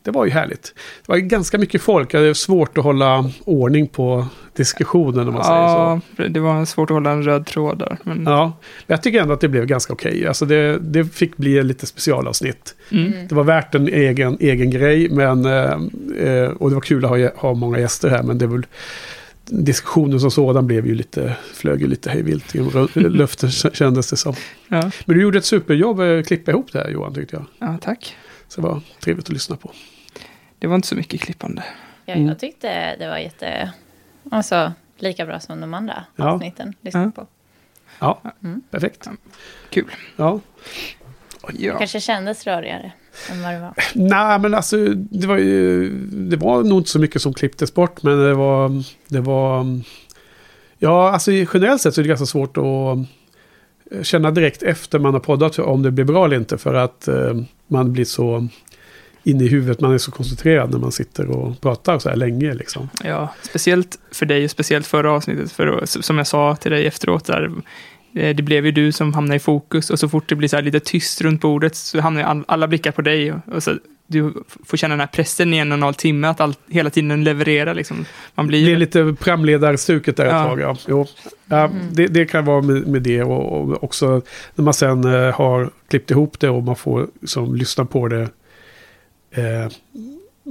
Det 0.04 0.10
var 0.10 0.24
ju 0.24 0.30
härligt. 0.30 0.62
Det 1.06 1.12
var 1.12 1.16
ganska 1.18 1.58
mycket 1.58 1.82
folk. 1.82 2.12
Det 2.12 2.18
är 2.18 2.34
svårt 2.34 2.78
att 2.78 2.84
hålla 2.84 3.30
ordning 3.44 3.86
på 3.88 4.26
diskussionen 4.56 5.28
om 5.28 5.34
man 5.34 5.44
säger 5.44 5.68
så. 5.68 6.00
Ja, 6.22 6.28
det 6.28 6.40
var 6.40 6.64
svårt 6.64 6.90
att 6.90 6.94
hålla 6.94 7.10
en 7.10 7.22
röd 7.22 7.46
tråd 7.46 7.78
där. 7.78 7.98
Men, 8.02 8.22
Ja, 8.24 8.44
men 8.86 8.94
jag 8.94 9.02
tycker 9.02 9.20
ändå 9.22 9.34
att 9.34 9.40
det 9.40 9.48
blev 9.48 9.66
ganska 9.66 9.92
okej. 9.92 10.26
Alltså 10.26 10.46
det, 10.46 10.78
det 10.78 11.04
fick 11.04 11.36
bli 11.36 11.62
lite 11.62 11.86
specialavsnitt. 11.86 12.74
mm. 12.90 13.12
Det 13.28 13.34
var 13.34 13.44
värt 13.44 13.74
en 13.74 13.88
egen, 13.88 14.36
egen 14.40 14.70
grej, 14.70 15.08
men, 15.10 15.44
eh, 15.46 15.62
eh, 16.28 16.48
och 16.50 16.68
det 16.70 16.74
var 16.74 16.80
kul 16.80 17.04
att 17.04 17.10
ha, 17.10 17.28
ha 17.36 17.54
många 17.54 17.78
gäster 17.78 18.08
här, 18.08 18.22
men 18.22 18.38
det 18.38 18.46
väl 18.46 18.66
diskussionen 19.46 20.20
som 20.20 20.30
sådan 20.30 20.66
blev 20.66 20.86
ju 20.86 20.94
lite, 20.94 21.36
flög 21.54 21.80
ju 21.80 21.86
lite 21.86 22.10
hejvilt 22.10 22.52
rö- 22.54 23.08
luften 23.08 23.50
kändes 23.50 24.10
det 24.10 24.16
som. 24.16 24.34
ja. 24.68 24.90
Men 25.04 25.16
du 25.16 25.22
gjorde 25.22 25.38
ett 25.38 25.44
superjobb 25.44 26.00
att 26.00 26.26
klippa 26.26 26.50
ihop 26.50 26.72
det 26.72 26.78
här 26.78 26.88
Johan, 26.90 27.14
tyckte 27.14 27.36
jag. 27.36 27.44
ja, 27.68 27.78
tack. 27.82 28.16
Så 28.48 28.60
det 28.60 28.66
var 28.66 28.80
trevligt 29.00 29.26
att 29.26 29.32
lyssna 29.32 29.56
på. 29.56 29.70
Det 30.62 30.68
var 30.68 30.74
inte 30.76 30.88
så 30.88 30.94
mycket 30.94 31.20
klippande. 31.20 31.64
Ja, 32.04 32.14
Mm. 32.14 32.28
jag 32.28 32.38
tyckte 32.38 32.96
det 32.96 33.08
var 33.08 33.18
jätte... 33.18 33.72
Alltså, 34.30 34.72
lika 34.98 35.26
bra 35.26 35.40
som 35.40 35.60
de 35.60 35.74
andra 35.74 36.04
Ja. 36.16 36.30
avsnitten. 36.30 36.74
Lyssna 36.80 37.02
Ja. 37.02 37.10
på. 37.22 37.26
Ja, 37.98 38.20
Mm. 38.44 38.62
perfekt. 38.70 39.08
Kul. 39.70 39.90
Ja. 40.16 40.40
Ja. 41.52 41.78
Kanske 41.78 42.00
kändes 42.00 42.46
rörigare 42.46 42.92
än 43.30 43.42
vad 43.42 43.52
det 43.52 43.60
var. 43.60 43.74
Nej, 43.94 44.38
men 44.38 44.54
alltså 44.54 44.76
det 44.94 45.26
var 45.26 45.36
ju... 45.38 45.90
Det 46.10 46.36
var 46.36 46.62
nog 46.62 46.78
inte 46.80 46.90
så 46.90 46.98
mycket 46.98 47.22
som 47.22 47.34
klipptes 47.34 47.74
bort, 47.74 48.02
men 48.02 48.18
det 48.18 48.34
var... 48.34 48.70
Det 49.08 49.20
var... 49.20 49.64
Ja, 50.78 51.10
alltså 51.12 51.32
generellt 51.32 51.80
sett 51.82 51.94
så 51.94 52.00
är 52.00 52.02
det 52.02 52.08
ganska 52.08 52.26
svårt 52.26 52.56
att 52.56 54.06
känna 54.06 54.30
direkt 54.30 54.62
efter 54.62 54.98
man 54.98 55.12
har 55.12 55.20
poddat 55.20 55.58
om 55.58 55.82
det 55.82 55.90
blir 55.90 56.04
bra 56.04 56.24
eller 56.24 56.36
inte. 56.36 56.58
För 56.58 56.74
att 56.74 57.08
eh, 57.08 57.34
man 57.66 57.92
blir 57.92 58.04
så 58.04 58.48
inne 59.24 59.44
i 59.44 59.48
huvudet, 59.48 59.80
man 59.80 59.92
är 59.94 59.98
så 59.98 60.10
koncentrerad 60.10 60.70
när 60.70 60.78
man 60.78 60.92
sitter 60.92 61.26
och 61.30 61.60
pratar 61.60 61.98
så 61.98 62.08
här 62.08 62.16
länge 62.16 62.54
liksom. 62.54 62.88
Ja, 63.04 63.34
speciellt 63.42 63.98
för 64.12 64.26
dig 64.26 64.44
och 64.44 64.50
speciellt 64.50 64.86
förra 64.86 65.12
avsnittet. 65.12 65.52
För 65.52 65.82
som 65.86 66.18
jag 66.18 66.26
sa 66.26 66.56
till 66.56 66.70
dig 66.70 66.86
efteråt, 66.86 67.24
där, 67.24 67.50
eh, 68.14 68.36
det 68.36 68.42
blev 68.42 68.66
ju 68.66 68.72
du 68.72 68.92
som 68.92 69.14
hamnade 69.14 69.36
i 69.36 69.40
fokus 69.40 69.90
och 69.90 69.98
så 69.98 70.08
fort 70.08 70.28
det 70.28 70.34
blir 70.34 70.48
så 70.48 70.56
här 70.56 70.62
lite 70.62 70.80
tyst 70.80 71.20
runt 71.20 71.40
bordet 71.40 71.74
så 71.76 72.00
hamnar 72.00 72.44
alla 72.48 72.68
blickar 72.68 72.90
på 72.92 73.02
dig. 73.02 73.32
Och, 73.32 73.62
så, 73.62 73.74
du 74.06 74.32
får 74.66 74.76
känna 74.76 74.92
den 74.92 75.00
här 75.00 75.06
pressen 75.06 75.54
i 75.54 75.58
en 75.58 75.72
och 75.72 75.76
en 75.76 75.82
halv 75.82 75.94
timme 75.94 76.28
att 76.28 76.40
all, 76.40 76.54
hela 76.70 76.90
tiden 76.90 77.24
leverera. 77.24 77.72
Liksom. 77.72 78.04
Man 78.34 78.46
Det 78.46 78.48
blir 78.48 78.64
blir 78.64 78.76
lite 78.76 79.14
programledarstuket 79.20 80.16
där 80.16 80.24
ett 80.26 80.32
Ja. 80.32 80.44
tag. 80.44 80.60
Ja. 80.60 80.76
Jo. 80.88 81.06
Ja, 81.46 81.70
det, 81.92 82.06
det 82.06 82.24
kan 82.24 82.44
vara 82.44 82.62
med, 82.62 82.86
med 82.86 83.02
det 83.02 83.22
och, 83.22 83.52
och 83.62 83.84
också 83.84 84.22
när 84.54 84.64
man 84.64 84.74
sen 84.74 85.04
eh, 85.04 85.34
har 85.34 85.70
klippt 85.88 86.10
ihop 86.10 86.40
det 86.40 86.48
och 86.48 86.62
man 86.62 86.76
får 86.76 87.06
som, 87.26 87.54
lyssna 87.54 87.84
på 87.84 88.08
det 88.08 88.28
eh, 89.34 89.68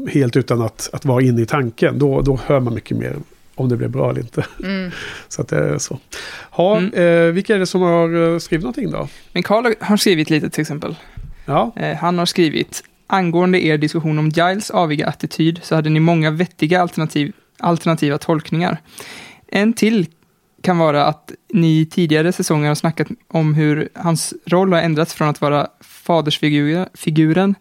helt 0.09 0.35
utan 0.37 0.61
att, 0.61 0.89
att 0.93 1.05
vara 1.05 1.21
inne 1.23 1.41
i 1.41 1.45
tanken. 1.45 1.99
Då, 1.99 2.21
då 2.21 2.39
hör 2.45 2.59
man 2.59 2.73
mycket 2.73 2.97
mer 2.97 3.15
om 3.55 3.69
det 3.69 3.77
blir 3.77 3.87
bra 3.87 4.09
eller 4.09 4.21
inte. 4.21 4.45
Mm. 4.63 4.91
Så 5.27 5.41
att 5.41 5.47
det 5.47 5.57
är 5.57 5.77
så. 5.77 5.99
Ha, 6.51 6.77
Mm. 6.77 6.93
eh, 6.93 7.33
vilka 7.33 7.55
är 7.55 7.59
det 7.59 7.65
som 7.65 7.81
har 7.81 8.33
eh, 8.33 8.39
skrivit 8.39 8.63
någonting 8.63 8.91
då? 8.91 9.07
Men 9.33 9.43
Karl 9.43 9.73
har 9.79 9.97
skrivit 9.97 10.29
lite 10.29 10.49
till 10.49 10.61
exempel. 10.61 10.95
Ja, 11.45 11.71
Eh, 11.75 11.97
han 11.97 12.17
har 12.17 12.25
skrivit 12.25 12.83
Angående 13.07 13.65
er 13.65 13.77
diskussion 13.77 14.19
om 14.19 14.29
Giles 14.29 14.71
aviga 14.71 15.07
attityd 15.07 15.59
så 15.63 15.75
hade 15.75 15.89
ni 15.89 15.99
många 15.99 16.31
vettiga 16.31 16.81
alternativ, 16.81 17.33
alternativa 17.59 18.17
tolkningar. 18.17 18.77
En 19.47 19.73
till 19.73 20.05
kan 20.61 20.77
vara 20.77 21.05
att 21.05 21.31
ni 21.53 21.85
tidigare 21.85 22.31
säsonger 22.31 22.67
har 22.67 22.75
snackat 22.75 23.07
om 23.27 23.53
hur 23.53 23.89
hans 23.95 24.33
roll 24.45 24.73
har 24.73 24.79
ändrats 24.79 25.13
från 25.13 25.27
att 25.27 25.41
vara 25.41 25.67
fadersfiguren 25.81 26.85
figuren 26.93 27.55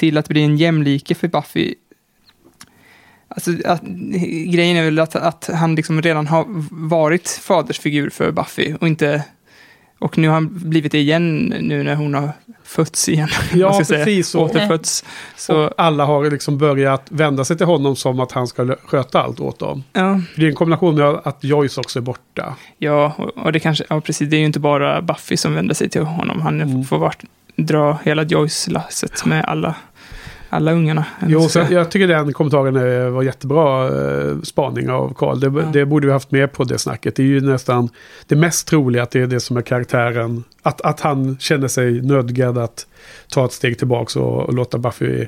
till 0.00 0.18
att 0.18 0.28
bli 0.28 0.42
en 0.42 0.56
jämlike 0.56 1.14
för 1.14 1.28
Buffy. 1.28 1.74
Alltså, 3.28 3.50
att, 3.64 3.82
grejen 4.46 4.76
är 4.76 4.84
väl 4.84 4.98
att, 4.98 5.16
att 5.16 5.50
han 5.54 5.74
liksom 5.74 6.02
redan 6.02 6.26
har 6.26 6.44
varit 6.88 7.28
fadersfigur 7.42 8.10
för 8.10 8.30
Buffy 8.30 8.74
och 8.80 8.86
inte 8.88 9.24
och 9.98 10.18
nu 10.18 10.28
har 10.28 10.34
han 10.34 10.48
blivit 10.70 10.92
det 10.92 10.98
igen 10.98 11.38
nu 11.60 11.82
när 11.82 11.94
hon 11.94 12.14
har 12.14 12.32
fötts 12.64 13.08
igen. 13.08 13.28
Ja, 13.54 13.84
säga. 13.84 14.04
precis 14.04 14.28
så. 14.28 14.40
Återfötts. 14.44 15.04
Så, 15.36 15.56
och 15.64 15.72
alla 15.76 16.04
har 16.04 16.30
liksom 16.30 16.58
börjat 16.58 17.06
vända 17.10 17.44
sig 17.44 17.56
till 17.56 17.66
honom 17.66 17.96
som 17.96 18.20
att 18.20 18.32
han 18.32 18.46
ska 18.46 18.76
sköta 18.84 19.22
allt 19.22 19.40
åt 19.40 19.58
dem. 19.58 19.84
ja, 19.92 20.20
För 20.34 20.40
det 20.40 20.46
är 20.46 20.50
en 20.50 20.54
kombination 20.54 20.94
med 20.94 21.04
att 21.24 21.44
Joyce 21.44 21.80
också 21.80 21.98
är 21.98 22.02
borta. 22.02 22.56
ja, 22.78 23.14
och, 23.18 23.44
och 23.44 23.52
det 23.52 23.60
kanske, 23.60 23.84
ja 23.88 24.00
precis, 24.00 24.28
det 24.30 24.36
är 24.36 24.40
ju 24.40 24.46
inte 24.46 24.60
bara 24.60 25.02
Buffy 25.02 25.36
som 25.36 25.54
vänder 25.54 25.74
sig 25.74 25.88
till 25.88 26.02
honom. 26.02 26.40
Han 26.40 26.60
Mm. 26.60 26.84
får 26.84 26.98
vart, 26.98 27.22
dra 27.56 27.98
hela 28.04 28.22
Joyce-lasset 28.24 29.24
med 29.26 29.44
alla, 29.44 29.74
alla 30.52 30.72
ungarna. 30.72 31.04
Jo, 31.26 31.40
Så- 31.48 31.66
jag 31.70 31.90
tycker 31.90 32.08
den 32.08 32.32
kommentaren 32.32 32.76
eh, 32.76 33.10
var 33.10 33.22
jättebra 33.22 33.86
eh, 33.88 34.40
spaning 34.42 34.90
av 34.90 35.14
Karl. 35.14 35.40
Det, 35.40 35.46
Ja. 35.46 35.66
det 35.72 35.86
borde 35.86 36.06
vi 36.06 36.12
haft 36.12 36.30
med 36.30 36.52
på 36.52 36.64
det 36.64 36.78
snacket. 36.78 37.16
Det 37.16 37.22
är 37.22 37.26
ju 37.26 37.40
nästan 37.40 37.88
det 38.26 38.36
mest 38.36 38.68
troliga 38.68 39.02
att 39.02 39.10
det 39.10 39.20
är 39.20 39.26
det 39.26 39.40
som 39.40 39.56
är 39.56 39.62
karaktären. 39.62 40.44
Att, 40.62 40.80
att 40.80 41.00
han 41.00 41.36
känner 41.38 41.68
sig 41.68 42.00
nödgad 42.02 42.58
att 42.58 42.86
ta 43.28 43.44
ett 43.44 43.52
steg 43.52 43.78
tillbaka 43.78 44.20
och, 44.20 44.42
och 44.46 44.54
låta 44.54 44.78
Buffy 44.78 45.26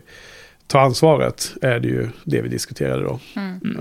ta 0.66 0.80
ansvaret. 0.80 1.52
Är 1.62 1.80
det 1.80 1.88
ju 1.88 2.08
det 2.24 2.42
vi 2.42 2.48
diskuterade 2.48 3.02
då. 3.02 3.18
Mm. 3.37 3.78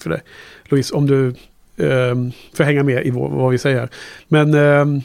För 0.00 0.10
det. 0.10 0.20
Louise, 0.64 0.94
om 0.94 1.06
du 1.06 1.28
eh, 1.76 2.14
får 2.56 2.64
hänga 2.64 2.82
med 2.82 3.06
i 3.06 3.10
vår, 3.10 3.28
vad 3.28 3.50
vi 3.50 3.58
säger. 3.58 3.88
Men, 4.28 4.54
eh, 4.54 5.02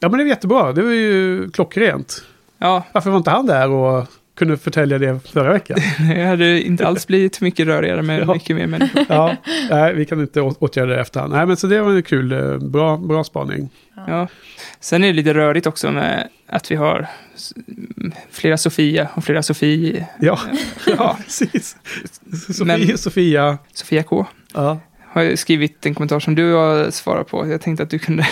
ja, 0.00 0.08
men 0.08 0.12
det 0.12 0.22
är 0.22 0.26
jättebra. 0.26 0.72
Det 0.72 0.82
var 0.82 0.90
ju 0.90 1.50
klockrent. 1.50 2.24
Ja, 2.58 2.82
Varför 2.92 3.10
var 3.10 3.16
inte 3.18 3.30
han 3.30 3.46
där 3.46 3.68
och 3.70 4.06
kunde 4.36 4.56
förtälja 4.56 4.98
det 4.98 5.20
förra 5.32 5.52
veckan? 5.52 5.78
det 6.14 6.24
hade 6.24 6.62
inte 6.62 6.86
alls 6.86 7.06
blivit 7.06 7.40
mycket 7.40 7.66
rörigare 7.66 8.02
med 8.02 8.20
Ja. 8.28 8.34
mycket 8.34 8.56
mer 8.56 8.66
människor. 8.66 9.04
Ja, 9.08 9.36
nej, 9.70 9.94
vi 9.94 10.04
kan 10.06 10.20
inte 10.20 10.40
åtgärda 10.40 10.94
det 10.94 11.00
efterhand. 11.00 11.32
Nej, 11.32 11.46
men 11.46 11.56
så 11.56 11.66
det 11.66 11.80
var 11.82 11.90
en 11.92 12.02
kul, 12.02 12.32
eh, 12.32 12.58
bra, 12.58 12.96
bra 12.96 13.24
spaning. 13.24 13.70
Ja. 14.06 14.28
Sen 14.80 15.04
är 15.04 15.08
det 15.08 15.12
lite 15.12 15.34
rörigt 15.34 15.66
också 15.66 15.90
med 15.90 16.28
att 16.48 16.70
vi 16.70 16.74
har 16.74 17.06
flera 18.30 18.56
Sofia 18.56 19.08
och 19.14 19.24
flera 19.24 19.42
Sofie. 19.42 20.06
Ja, 20.20 20.38
ja 20.86 20.94
Ja. 20.98 21.18
precis. 21.24 21.76
Sofia, 22.46 22.64
Men- 22.78 22.98
Sofia. 22.98 23.58
Sofia 23.72 24.02
K 24.02 24.26
Ja. 24.54 24.78
har 25.06 25.36
skrivit 25.36 25.86
en 25.86 25.94
kommentar 25.94 26.20
som 26.20 26.34
du 26.34 26.52
har 26.52 26.90
svarat 26.90 27.28
på. 27.28 27.46
Jag 27.48 27.60
tänkte 27.60 27.82
att 27.82 27.90
du 27.90 27.98
kunde, 27.98 28.26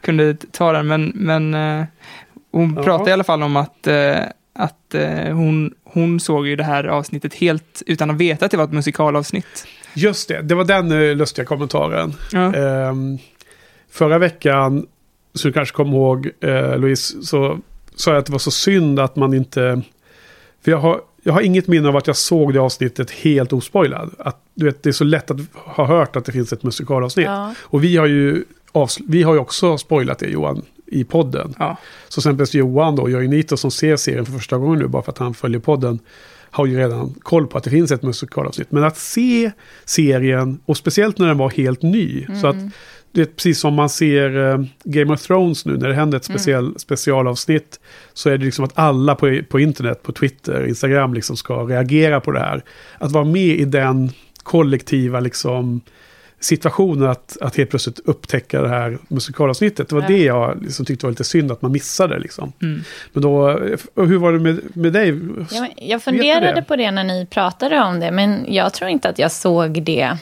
kunde 0.00 0.34
ta 0.52 0.72
den, 0.72 0.86
men, 0.86 1.12
men 1.14 1.54
eh, 1.54 1.84
hon 2.52 2.74
Ja. 2.76 2.82
pratade 2.82 3.10
i 3.10 3.12
alla 3.12 3.24
fall 3.24 3.42
om 3.42 3.56
att, 3.56 3.86
eh, 3.86 4.14
att 4.52 4.94
eh, 4.94 5.34
hon, 5.34 5.74
hon 5.84 6.20
såg 6.20 6.46
ju 6.46 6.56
det 6.56 6.64
här 6.64 6.84
avsnittet 6.84 7.34
helt 7.34 7.82
utan 7.86 8.10
att 8.10 8.16
veta 8.16 8.44
att 8.44 8.50
det 8.50 8.56
var 8.56 8.64
ett 8.64 8.72
musikalavsnitt. 8.72 9.66
Just 9.94 10.28
det, 10.28 10.42
det 10.42 10.54
var 10.54 10.64
den 10.64 10.92
eh, 10.92 11.16
lustiga 11.16 11.44
kommentaren. 11.44 12.14
Ja. 12.32 12.54
Ehm, 12.54 13.18
förra 13.90 14.18
veckan, 14.18 14.86
så 15.34 15.48
du 15.48 15.52
kanske 15.52 15.74
kommer 15.76 15.92
ihåg 15.92 16.30
eh, 16.40 16.78
Louise, 16.78 17.22
så 17.22 17.58
sa 17.94 18.10
jag 18.10 18.18
att 18.18 18.26
det 18.26 18.32
var 18.32 18.38
så 18.38 18.50
synd 18.50 19.00
att 19.00 19.16
man 19.16 19.34
inte... 19.34 19.82
För 20.64 20.70
jag 20.70 20.78
har, 20.78 21.00
jag 21.22 21.32
har 21.32 21.40
inget 21.40 21.66
minne 21.66 21.88
av 21.88 21.96
att 21.96 22.06
jag 22.06 22.16
såg 22.16 22.54
det 22.54 22.60
avsnittet 22.60 23.10
helt 23.10 23.52
ospoilad. 23.52 24.14
Att, 24.18 24.42
du 24.54 24.64
vet, 24.64 24.82
det 24.82 24.90
är 24.90 24.92
så 24.92 25.04
lätt 25.04 25.30
att 25.30 25.40
ha 25.54 25.86
hört 25.86 26.16
att 26.16 26.24
det 26.24 26.32
finns 26.32 26.52
ett 26.52 26.62
musikalavsnitt. 26.62 27.26
Ja. 27.26 27.54
Och 27.60 27.84
vi 27.84 27.96
har 27.96 28.06
ju, 28.06 28.44
avsl- 28.72 29.04
vi 29.08 29.22
har 29.22 29.34
ju 29.34 29.40
också 29.40 29.78
spoilat 29.78 30.18
det 30.18 30.28
Johan 30.28 30.62
i 30.92 31.04
podden. 31.04 31.54
Ja. 31.58 31.76
Så 32.08 32.20
exempelvis 32.20 32.54
Johan 32.54 32.96
då, 32.96 33.10
Jörgen 33.10 33.30
Nito 33.30 33.56
som 33.56 33.70
ser 33.70 33.96
serien 33.96 34.26
för 34.26 34.32
första 34.32 34.58
gången 34.58 34.78
nu 34.78 34.88
bara 34.88 35.02
för 35.02 35.12
att 35.12 35.18
han 35.18 35.34
följer 35.34 35.60
podden. 35.60 35.98
Har 36.50 36.66
ju 36.66 36.78
redan 36.78 37.14
koll 37.22 37.46
på 37.46 37.58
att 37.58 37.64
det 37.64 37.70
finns 37.70 37.92
ett 37.92 38.02
musikalavsnitt. 38.02 38.72
Men 38.72 38.84
att 38.84 38.96
se 38.96 39.50
serien, 39.84 40.60
och 40.64 40.76
speciellt 40.76 41.18
när 41.18 41.26
den 41.26 41.38
var 41.38 41.50
helt 41.50 41.82
ny. 41.82 42.26
Så 42.40 42.46
att 42.46 42.56
det 43.12 43.20
är 43.20 43.24
precis 43.24 43.60
som 43.60 43.74
man 43.74 43.88
ser 43.88 44.50
eh, 44.50 44.64
Game 44.84 45.14
of 45.14 45.22
Thrones 45.22 45.64
nu 45.64 45.76
när 45.76 45.88
det 45.88 45.94
händer 45.94 46.18
ett 46.18 46.24
speciell, 46.24 46.78
specialavsnitt. 46.78 47.80
Så 48.12 48.30
är 48.30 48.38
det 48.38 48.44
liksom 48.44 48.64
att 48.64 48.78
alla 48.78 49.14
på, 49.14 49.40
på 49.48 49.60
internet, 49.60 50.02
på 50.02 50.12
Twitter, 50.12 50.66
Instagram 50.66 51.14
liksom 51.14 51.36
ska 51.36 51.54
reagera 51.54 52.20
på 52.20 52.30
det 52.32 52.40
här. 52.40 52.62
Att 52.98 53.12
vara 53.12 53.24
med 53.24 53.56
i 53.60 53.64
den 53.64 54.10
kollektiva 54.42 55.20
liksom 55.20 55.80
situationen 56.44 57.10
att, 57.10 57.36
att 57.40 57.56
helt 57.56 57.70
plötsligt 57.70 57.98
upptäcka 57.98 58.62
det 58.62 58.68
här 58.68 58.98
musikalavsnittet. 59.08 59.88
Det 59.88 59.94
var 59.94 60.02
Ja. 60.02 60.08
det 60.08 60.22
jag 60.24 60.62
liksom 60.62 60.84
tyckte 60.86 61.06
var 61.06 61.10
lite 61.10 61.24
synd 61.24 61.52
att 61.52 61.62
man 61.62 61.72
missade. 61.72 62.18
Liksom. 62.18 62.52
Mm. 62.62 62.80
Men 63.12 63.22
då, 63.22 63.48
hur 63.96 64.18
var 64.18 64.32
det 64.32 64.38
med, 64.38 64.60
med 64.76 64.92
dig? 64.92 65.20
Jag 65.76 65.96
Vet 65.96 66.02
funderade 66.04 66.52
det? 66.52 66.62
på 66.62 66.76
det 66.76 66.90
när 66.90 67.04
ni 67.04 67.26
pratade 67.26 67.80
om 67.80 68.00
det, 68.00 68.10
men 68.10 68.44
jag 68.54 68.72
tror 68.72 68.90
inte 68.90 69.08
att 69.08 69.18
jag 69.18 69.32
såg 69.32 69.82
det 69.82 70.16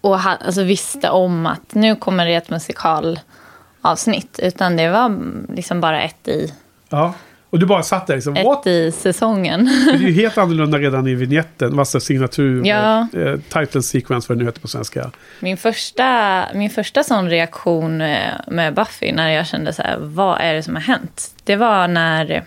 och 0.00 0.20
ha, 0.20 0.34
alltså 0.34 0.62
visste 0.62 1.10
om 1.10 1.46
att 1.46 1.74
nu 1.74 1.96
kommer 1.96 2.26
det 2.26 2.34
ett 2.34 2.50
musikalavsnitt. 2.50 4.38
Utan 4.42 4.76
det 4.76 4.90
var 4.90 5.16
liksom 5.54 5.80
bara 5.80 6.02
ett 6.02 6.28
i, 6.28 6.52
Ja. 6.88 7.14
Och 7.54 7.60
du 7.60 7.66
bara 7.66 7.82
satt 7.82 8.06
där 8.06 8.14
liksom, 8.14 8.34
what? 8.34 8.60
ett 8.60 8.66
i 8.66 8.92
säsongen. 8.92 9.64
Det 9.86 9.90
är 9.94 9.98
ju 9.98 10.12
helt 10.12 10.38
annorlunda 10.38 10.78
redan 10.78 11.06
i 11.06 11.14
vignetten, 11.14 11.76
massa 11.76 12.00
signatur, 12.00 12.66
Ja. 12.66 13.06
eh, 13.12 13.36
title 13.36 13.82
sequence 13.82 14.26
vad 14.28 14.38
det 14.38 14.44
nu 14.44 14.48
heter 14.48 14.60
på 14.60 14.68
svenska. 14.68 15.10
Min 15.40 15.56
första, 15.56 16.44
min 16.54 16.70
första 16.70 17.02
sån 17.04 17.30
reaktion 17.30 18.00
eh, 18.00 18.18
med 18.46 18.74
Buffy 18.74 19.12
när 19.12 19.28
jag 19.30 19.46
kände 19.46 19.72
så 19.72 19.82
här, 19.82 19.96
vad 20.00 20.40
är 20.40 20.54
det 20.54 20.62
som 20.62 20.74
har 20.74 20.82
hänt? 20.82 21.30
Det 21.44 21.56
var 21.56 21.88
när 21.88 22.44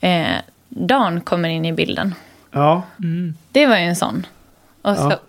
eh, 0.00 0.26
Dan 0.68 1.20
kommer 1.20 1.48
in 1.48 1.64
i 1.64 1.72
bilden. 1.72 2.14
Ja, 2.52 2.82
Mm. 3.02 3.34
Det 3.52 3.66
var 3.66 3.76
ju 3.76 3.82
en 3.84 3.96
sån. 3.96 4.26
Och 4.82 4.96
så, 4.96 5.02
Ja. 5.10 5.20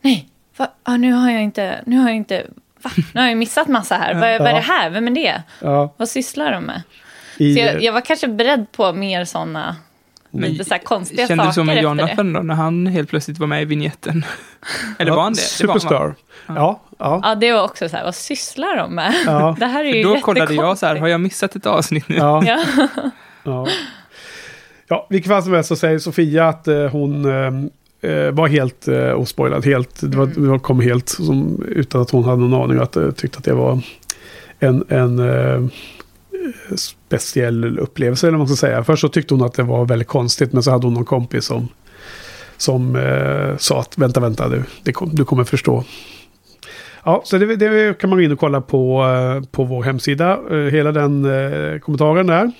nej, 0.00 0.28
va? 0.56 0.70
Ah, 0.82 0.96
nu 0.96 1.12
har 1.12 1.30
jag 1.30 1.42
inte, 1.42 1.80
nu 1.86 1.96
har 1.98 2.08
jag 2.08 2.16
inte, 2.16 2.46
va? 2.82 2.90
Nu 3.14 3.20
har 3.20 3.28
jag 3.28 3.36
missat 3.38 3.68
massa 3.68 3.94
här. 3.96 4.14
Vad, 4.20 4.22
vad 4.22 4.28
är 4.30 4.38
Ja. 4.48 4.54
det 4.54 4.60
här? 4.60 4.90
Vem 4.90 5.06
är 5.06 5.10
det? 5.10 5.42
ja. 5.60 5.94
Vad 5.96 6.08
sysslar 6.08 6.52
de 6.52 6.64
med? 6.64 6.82
I, 7.36 7.54
Så 7.54 7.60
jag, 7.60 7.82
jag 7.82 7.92
var 7.92 8.00
kanske 8.00 8.28
beredd 8.28 8.72
på 8.72 8.92
mer 8.92 9.24
såna 9.24 9.76
lite 10.30 10.64
så 10.64 10.74
här 10.74 10.80
konstiga 10.80 11.26
Kände 11.26 11.44
saker 11.44 11.60
du 11.60 11.64
med 11.66 11.76
efter 11.76 11.94
det. 11.94 12.02
Jonathan 12.02 12.32
då, 12.32 12.40
när 12.40 12.54
han 12.54 12.86
helt 12.86 13.08
plötsligt 13.08 13.38
var 13.38 13.46
med 13.46 13.62
i 13.62 13.64
vignetten? 13.64 14.24
Eller 14.98 15.10
var 15.12 15.22
han 15.22 15.32
det? 15.32 15.40
det 15.60 15.66
var 15.66 15.74
han, 15.74 15.80
va? 15.80 15.88
Superstar. 15.88 16.14
ja, 16.46 16.80
ja. 16.98 17.20
Ja, 17.22 17.34
det 17.34 17.52
var 17.52 17.62
också 17.64 17.88
så 17.88 17.96
här, 17.96 18.04
vad 18.04 18.14
sysslar 18.14 18.76
de 18.76 18.94
med? 18.94 19.14
Ja. 19.26 19.56
Det 19.60 19.66
här 19.66 19.84
är 19.84 19.94
ju 19.94 20.02
Då 20.02 20.20
kollade 20.20 20.54
jag 20.54 20.78
så 20.78 20.86
här, 20.86 20.96
har 20.96 21.08
jag 21.08 21.20
missat 21.20 21.56
ett 21.56 21.66
avsnitt 21.66 22.08
nu? 22.08 22.16
ja. 22.16 22.44
Ja. 22.46 22.88
Ja. 23.44 23.66
Ja, 24.88 25.06
vilket 25.10 25.28
fall 25.32 25.42
som 25.42 25.52
helst 25.52 25.68
så 25.68 25.76
säger 25.76 25.98
Sofia 25.98 26.48
att 26.48 26.68
eh, 26.68 26.86
hon 26.86 27.24
eh, 27.24 28.10
eh, 28.10 28.30
var 28.30 28.48
helt 28.48 28.88
eh, 28.88 29.20
ospoilad. 29.20 29.64
Helt, 29.64 30.00
det, 30.10 30.16
var, 30.16 30.52
det 30.52 30.58
kom 30.58 30.80
helt 30.80 31.08
som, 31.08 31.64
utan 31.68 32.02
att 32.02 32.10
hon 32.10 32.24
hade 32.24 32.42
någon 32.42 32.62
aning. 32.62 32.82
Att 32.82 32.96
eh, 32.96 33.10
tyckte 33.10 33.38
att 33.38 33.44
det 33.44 33.54
var 33.54 33.80
en, 34.58 34.84
en 34.88 35.18
eh, 35.18 35.68
speciell 36.76 37.78
upplevelse. 37.78 38.26
Eller 38.26 38.38
vad 38.38 38.48
man 38.48 38.56
ska 38.56 38.66
säga. 38.66 38.84
Först 38.84 39.00
så 39.00 39.08
tyckte 39.08 39.34
hon 39.34 39.42
att 39.42 39.54
det 39.54 39.62
var 39.62 39.84
väldigt 39.86 40.08
konstigt. 40.08 40.52
Men 40.52 40.62
så 40.62 40.70
hade 40.70 40.86
hon 40.86 40.94
någon 40.94 41.04
kompis 41.04 41.44
som, 41.44 41.68
som 42.56 42.96
eh, 42.96 43.56
sa 43.56 43.80
att 43.80 43.98
vänta, 43.98 44.20
vänta, 44.20 44.48
du, 44.48 44.62
det 44.82 44.94
du 45.12 45.24
kommer 45.24 45.44
förstå. 45.44 45.84
Ja, 47.04 47.22
så 47.24 47.38
det, 47.38 47.56
det 47.56 47.98
kan 47.98 48.10
man 48.10 48.18
gå 48.18 48.22
in 48.22 48.32
och 48.32 48.38
kolla 48.38 48.60
på, 48.60 49.04
eh, 49.04 49.48
på 49.50 49.64
vår 49.64 49.82
hemsida. 49.82 50.38
Eh, 50.50 50.56
Hela 50.56 50.92
den 50.92 51.24
eh, 51.24 51.78
kommentaren 51.78 52.26
där. 52.26 52.52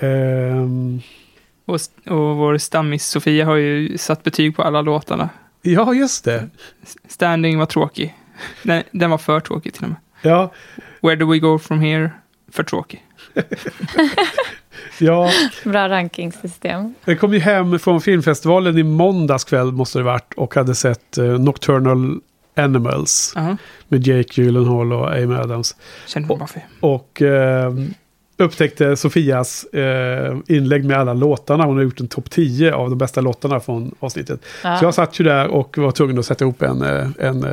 Ehm, 0.00 1.00
Och, 1.66 1.74
och 2.12 2.36
vår 2.36 2.58
stammis 2.58 3.06
Sofia 3.06 3.44
har 3.44 3.56
ju 3.56 3.98
satt 3.98 4.22
betyg 4.22 4.56
på 4.56 4.62
alla 4.62 4.80
låtarna. 4.82 5.28
ja, 5.62 5.94
just 5.94 6.24
det. 6.24 6.48
Standing 7.08 7.58
var 7.58 7.66
tråkig. 7.66 8.14
Den, 8.62 8.82
den 8.90 9.10
var 9.10 9.18
för 9.18 9.40
tråkig 9.40 9.74
till 9.74 9.82
och 9.84 9.88
med. 9.88 9.98
Ja, 10.22 10.52
Where 11.02 11.16
do 11.16 11.32
we 11.32 11.38
go 11.38 11.58
from 11.58 11.80
here? 11.80 12.10
För 12.52 12.62
tråkig. 12.62 13.04
ja. 14.98 15.30
Bra 15.64 15.88
rankingsystem. 15.88 16.94
Jag 17.04 17.20
kom 17.20 17.32
ju 17.32 17.38
hem 17.38 17.78
från 17.78 18.00
filmfestivalen 18.00 18.78
i 18.78 18.82
måndags 18.82 19.44
kväll 19.44 19.72
måste 19.72 19.98
det 19.98 20.02
varit 20.02 20.34
och 20.36 20.54
hade 20.54 20.74
sett 20.74 21.18
eh, 21.18 21.24
Nocturnal 21.24 22.20
Animals 22.56 23.32
Aha. 23.36 23.56
med 23.88 24.06
Jake 24.06 24.42
Gyllenhaal 24.42 24.92
och 24.92 25.12
Amy 25.12 25.34
Adams. 25.34 25.76
Känner 26.06 26.36
Buffy. 26.36 26.60
Och 26.80 27.22
eh, 27.22 27.72
upptäckte 28.36 28.96
Sofias 28.96 29.64
eh, 29.64 30.36
inlägg 30.48 30.84
med 30.84 30.96
alla 30.96 31.14
låtarna. 31.14 31.64
Hon 31.64 31.76
har 31.76 31.82
gjort 31.82 32.00
en 32.00 32.08
topp 32.08 32.30
10 32.30 32.74
av 32.74 32.90
de 32.90 32.98
bästa 32.98 33.20
låtarna 33.20 33.60
från 33.60 33.94
avsnittet. 34.00 34.40
Ja. 34.64 34.78
Så 34.78 34.84
jag 34.84 34.94
satt 34.94 35.20
ju 35.20 35.24
där 35.24 35.48
och 35.48 35.78
var 35.78 35.90
tvungen 35.90 36.18
att 36.18 36.26
sätta 36.26 36.44
ihop 36.44 36.62
en, 36.62 36.82
en, 37.18 37.46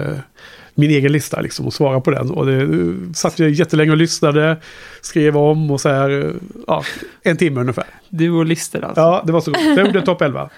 min 0.75 0.91
egen 0.91 1.12
lista 1.12 1.41
liksom 1.41 1.65
och 1.65 1.73
svara 1.73 2.01
på 2.01 2.12
den. 2.12 2.31
Och 2.31 2.45
det 2.45 2.62
eh, 2.62 3.12
satt 3.13 3.39
jag 3.39 3.49
jättelänge 3.49 3.91
och 3.91 3.97
lyssnade, 3.97 4.57
skrev 5.01 5.38
om 5.38 5.71
och 5.71 5.81
så 5.81 5.89
här, 5.89 6.09
eh, 6.25 6.31
ja, 6.67 6.83
en 7.23 7.38
timme 7.38 7.62
ungefär. 7.62 7.86
Du 8.09 8.31
och 8.31 8.45
lister 8.45 8.81
alltså. 8.81 9.01
Ja, 9.01 9.23
det 9.25 9.31
var 9.31 9.41
så 9.41 9.51
gott. 9.51 9.62
Jag 9.63 9.86
gjorde 9.86 10.01
topp 10.01 10.21
11. 10.21 10.49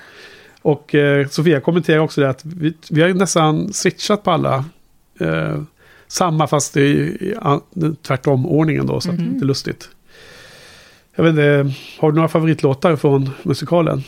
Och 0.62 0.95
eh, 0.95 1.28
Sofia 1.28 1.60
kommenterar 1.60 1.99
också 1.99 2.21
det 2.21 2.30
att 2.30 2.45
vi, 2.45 2.73
vi 2.89 3.01
har 3.01 3.10
nästan 3.10 3.73
switchat 3.73 4.23
på 4.23 4.32
alla. 4.32 4.65
Eh, 5.19 5.62
samma 6.08 6.47
fast 6.47 6.78
i, 6.78 6.82
i 6.82 7.36
an- 7.41 7.95
tvärtom 8.08 8.45
ordningen 8.45 8.86
då, 8.86 9.01
så 9.01 9.10
att 9.12 9.17
det 9.17 9.23
är 9.43 9.45
lustigt. 9.45 9.89
Jag 11.15 11.23
vet 11.23 11.30
inte, 11.32 11.73
har 11.99 12.12
du 12.12 12.15
några 12.15 12.28
favoritlåtar 12.28 12.95
från 12.95 13.30
musikalen? 13.43 14.04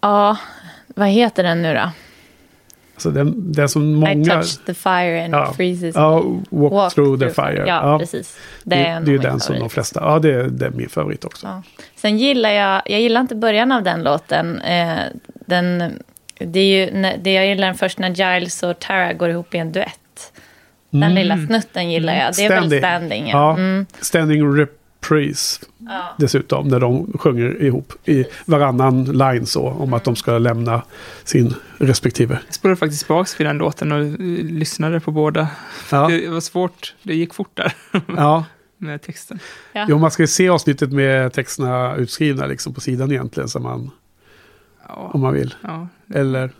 ja, 0.00 0.36
vad 0.86 1.08
heter 1.08 1.42
den 1.42 1.62
nu 1.62 1.74
då? 1.74 1.90
Alltså 3.00 3.10
den, 3.10 3.52
den 3.52 3.68
som 3.68 3.82
I 3.82 3.94
många... 3.96 4.34
touched 4.34 4.64
the 4.66 4.74
fire 4.74 5.24
and 5.24 5.34
Ja. 5.34 5.52
freezes 5.56 5.94
Ja, 5.94 6.22
walk, 6.50 6.72
Walk 6.72 6.94
through 6.94 7.20
the 7.20 7.30
fire. 7.30 7.64
Ja, 7.66 7.98
precis. 7.98 8.36
Det, 8.64 8.76
Det 8.76 8.82
det, 8.82 8.86
är, 8.88 8.96
är 8.96 9.00
ju 9.06 9.12
min 9.12 9.20
den 9.20 9.40
som 9.40 9.52
de 9.54 9.58
favorit. 9.58 9.72
flesta... 9.72 10.00
Ja, 10.04 10.18
det, 10.18 10.34
är- 10.34 10.42
det 10.48 10.66
är 10.66 10.70
min 10.70 10.88
favorit 10.88 11.24
också. 11.24 11.46
Ja. 11.46 11.62
Sen 11.96 12.18
gillar 12.18 12.50
jag, 12.50 12.82
jag 12.86 13.00
gillar 13.00 13.20
inte 13.20 13.34
början 13.34 13.72
av 13.72 13.82
den 13.82 14.02
låten. 14.02 14.60
Eh, 14.60 14.98
den, 15.46 15.92
det 16.38 16.60
är 16.60 16.64
ju, 16.86 17.02
det 17.22 17.32
jag 17.32 17.46
gillar 17.46 17.66
den 17.66 17.76
först 17.76 17.98
när 17.98 18.10
Giles 18.34 18.62
och 18.62 18.78
Tara 18.78 19.12
går 19.12 19.28
ihop 19.30 19.54
i 19.54 19.58
en 19.58 19.72
duett. 19.72 20.32
Den 20.90 21.02
Mm. 21.02 21.14
lilla 21.14 21.46
snutten 21.46 21.90
gillar 21.90 22.14
jag. 22.14 22.34
Det 22.36 22.44
är 22.44 22.60
väl 22.60 22.78
standing. 22.78 23.28
Ja. 23.28 23.30
Ja, 23.38 23.50
Mm. 23.54 23.86
Standing 24.00 24.42
reprise 25.00 25.60
Ja. 25.78 26.14
dessutom. 26.18 26.68
När 26.68 26.80
de 26.80 27.12
sjunger 27.18 27.62
ihop 27.62 27.92
i 28.04 28.24
varannan 28.46 29.04
line 29.04 29.46
så. 29.46 29.68
Om 29.68 29.92
att 29.92 30.04
de 30.04 30.16
ska 30.16 30.38
lämna 30.38 30.82
sin 31.24 31.54
respektive. 31.78 32.38
Jag 32.46 32.54
spolade 32.54 32.76
faktiskt 32.76 33.02
tillbaka 33.06 33.28
till 33.36 33.46
den 33.46 33.58
låten 33.58 33.92
och 33.92 34.04
lyssnade 34.44 35.00
på 35.00 35.10
båda. 35.10 35.48
Ja, 35.90 36.08
Det 36.08 36.28
var 36.28 36.40
svårt, 36.40 36.94
det 37.02 37.14
gick 37.14 37.34
fort 37.34 37.50
där 37.56 37.72
ja. 38.16 38.44
med 38.78 39.02
texten. 39.02 39.38
Ja. 39.72 39.86
Jo, 39.88 39.98
man 39.98 40.10
ska 40.10 40.22
ju 40.22 40.26
se 40.26 40.48
avsnittet 40.48 40.92
med 40.92 41.32
texterna 41.32 41.96
utskrivna 41.96 42.46
liksom 42.46 42.74
på 42.74 42.80
sidan 42.80 43.10
egentligen. 43.12 43.48
Så 43.48 43.60
man, 43.60 43.90
Ja, 44.88 45.10
om 45.14 45.20
man 45.20 45.34
vill. 45.34 45.54
ja. 45.62 45.88
Eller 46.14 46.50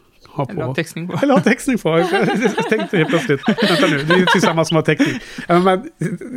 ha 0.40 0.50
Eller 0.50 0.60
ha 0.62 0.68
på. 0.68 0.74
textning 0.74 1.08
på. 1.08 1.18
Eller 1.22 1.34
ha 1.34 1.40
textning 1.40 1.78
på. 1.78 1.98
Jag 1.98 2.68
tänkte 2.68 2.96
helt 2.96 3.08
plötsligt. 3.10 3.40
Vänta 3.48 3.86
nu, 3.90 4.02
det 4.02 4.14
är 4.14 4.18
ju 4.18 4.26
tillsammans 4.26 4.68
som 4.68 4.76
har. 4.76 4.96
Ja, 5.48 5.58
men, 5.58 5.90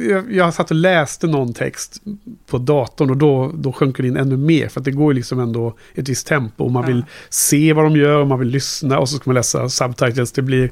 jag, 0.09 0.34
jag 0.34 0.53
satt 0.53 0.71
och 0.71 0.77
läste 0.77 1.27
någon 1.27 1.53
text 1.53 2.01
på 2.47 2.57
datorn 2.57 3.09
och 3.09 3.17
då, 3.17 3.51
då 3.55 3.73
sjunker 3.73 4.03
det 4.03 4.09
in 4.09 4.17
ännu 4.17 4.38
mer. 4.38 4.67
För 4.67 4.80
att 4.80 4.86
det 4.86 4.91
går 4.91 5.13
ju 5.13 5.15
liksom 5.15 5.39
ändå 5.39 5.75
ett 5.95 6.09
visst 6.09 6.27
tempo. 6.27 6.63
Och 6.63 6.71
man 6.71 6.84
Ja. 6.84 6.88
vill 6.88 7.05
se 7.30 7.73
vad 7.73 7.86
de 7.86 7.95
gör 7.95 8.19
och 8.19 8.27
man 8.27 8.39
vill 8.39 8.47
lyssna. 8.49 8.99
Och 8.99 9.09
så 9.09 9.15
ska 9.15 9.30
man 9.30 9.36
läsa 9.36 9.69
subtitles. 9.69 10.32
Det 10.32 10.41
blir 10.41 10.71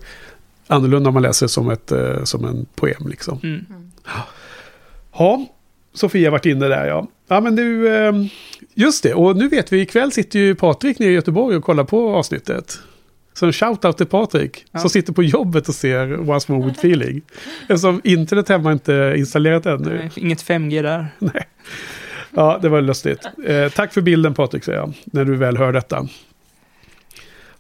annorlunda 0.68 1.08
om 1.10 1.14
man 1.14 1.24
läser 1.24 1.47
som, 1.47 1.70
ett, 1.70 1.91
eh, 1.91 2.24
som 2.24 2.45
en 2.45 2.66
poem 2.76 3.08
liksom. 3.10 3.39
Mm. 3.43 3.66
Ja, 5.14 5.45
Sofia 5.93 6.28
har 6.28 6.32
varit 6.32 6.45
inne 6.45 6.68
där 6.68 6.86
ja. 6.88 7.08
Ja 7.28 7.41
men 7.41 7.55
du, 7.55 7.95
eh, 7.95 8.14
just 8.74 9.03
det. 9.03 9.14
Och 9.14 9.38
nu 9.38 9.47
vet 9.47 9.74
vi, 9.74 9.82
ikväll 9.82 10.12
sitter 10.12 10.39
ju 10.39 10.55
Patrik 10.55 10.99
nere 10.99 11.10
i 11.10 11.14
Göteborg 11.14 11.58
och 11.58 11.64
kollar 11.64 11.84
på 11.84 12.16
avsnittet. 12.16 12.80
Så 13.34 13.45
en 13.45 13.51
shout-out 13.51 13.93
till 13.97 14.05
Patrik 14.05 14.65
Ja. 14.71 14.79
som 14.79 14.89
sitter 14.89 15.13
på 15.13 15.23
jobbet 15.23 15.67
och 15.69 15.75
ser 15.75 16.29
Once 16.29 16.51
More 16.51 16.65
With 16.65 16.79
Feeling. 16.79 17.21
Eftersom 17.61 18.01
internet 18.03 18.49
hemma 18.49 18.71
inte 18.71 18.93
är 18.93 19.15
installerat 19.15 19.65
ännu. 19.65 19.95
Nej, 19.97 20.11
Inget 20.15 20.43
5G 20.43 20.82
där. 20.82 21.07
Ja, 22.36 22.59
det 22.61 22.69
var 22.69 22.82
lustigt. 22.82 23.19
Eh, 23.45 23.69
tack 23.71 23.93
för 23.93 24.01
bilden 24.01 24.34
Patrik, 24.34 24.63
säger 24.63 24.79
jag, 24.79 24.93
när 25.05 25.25
du 25.25 25.36
väl 25.36 25.57
hör 25.57 25.73
detta. 25.73 26.07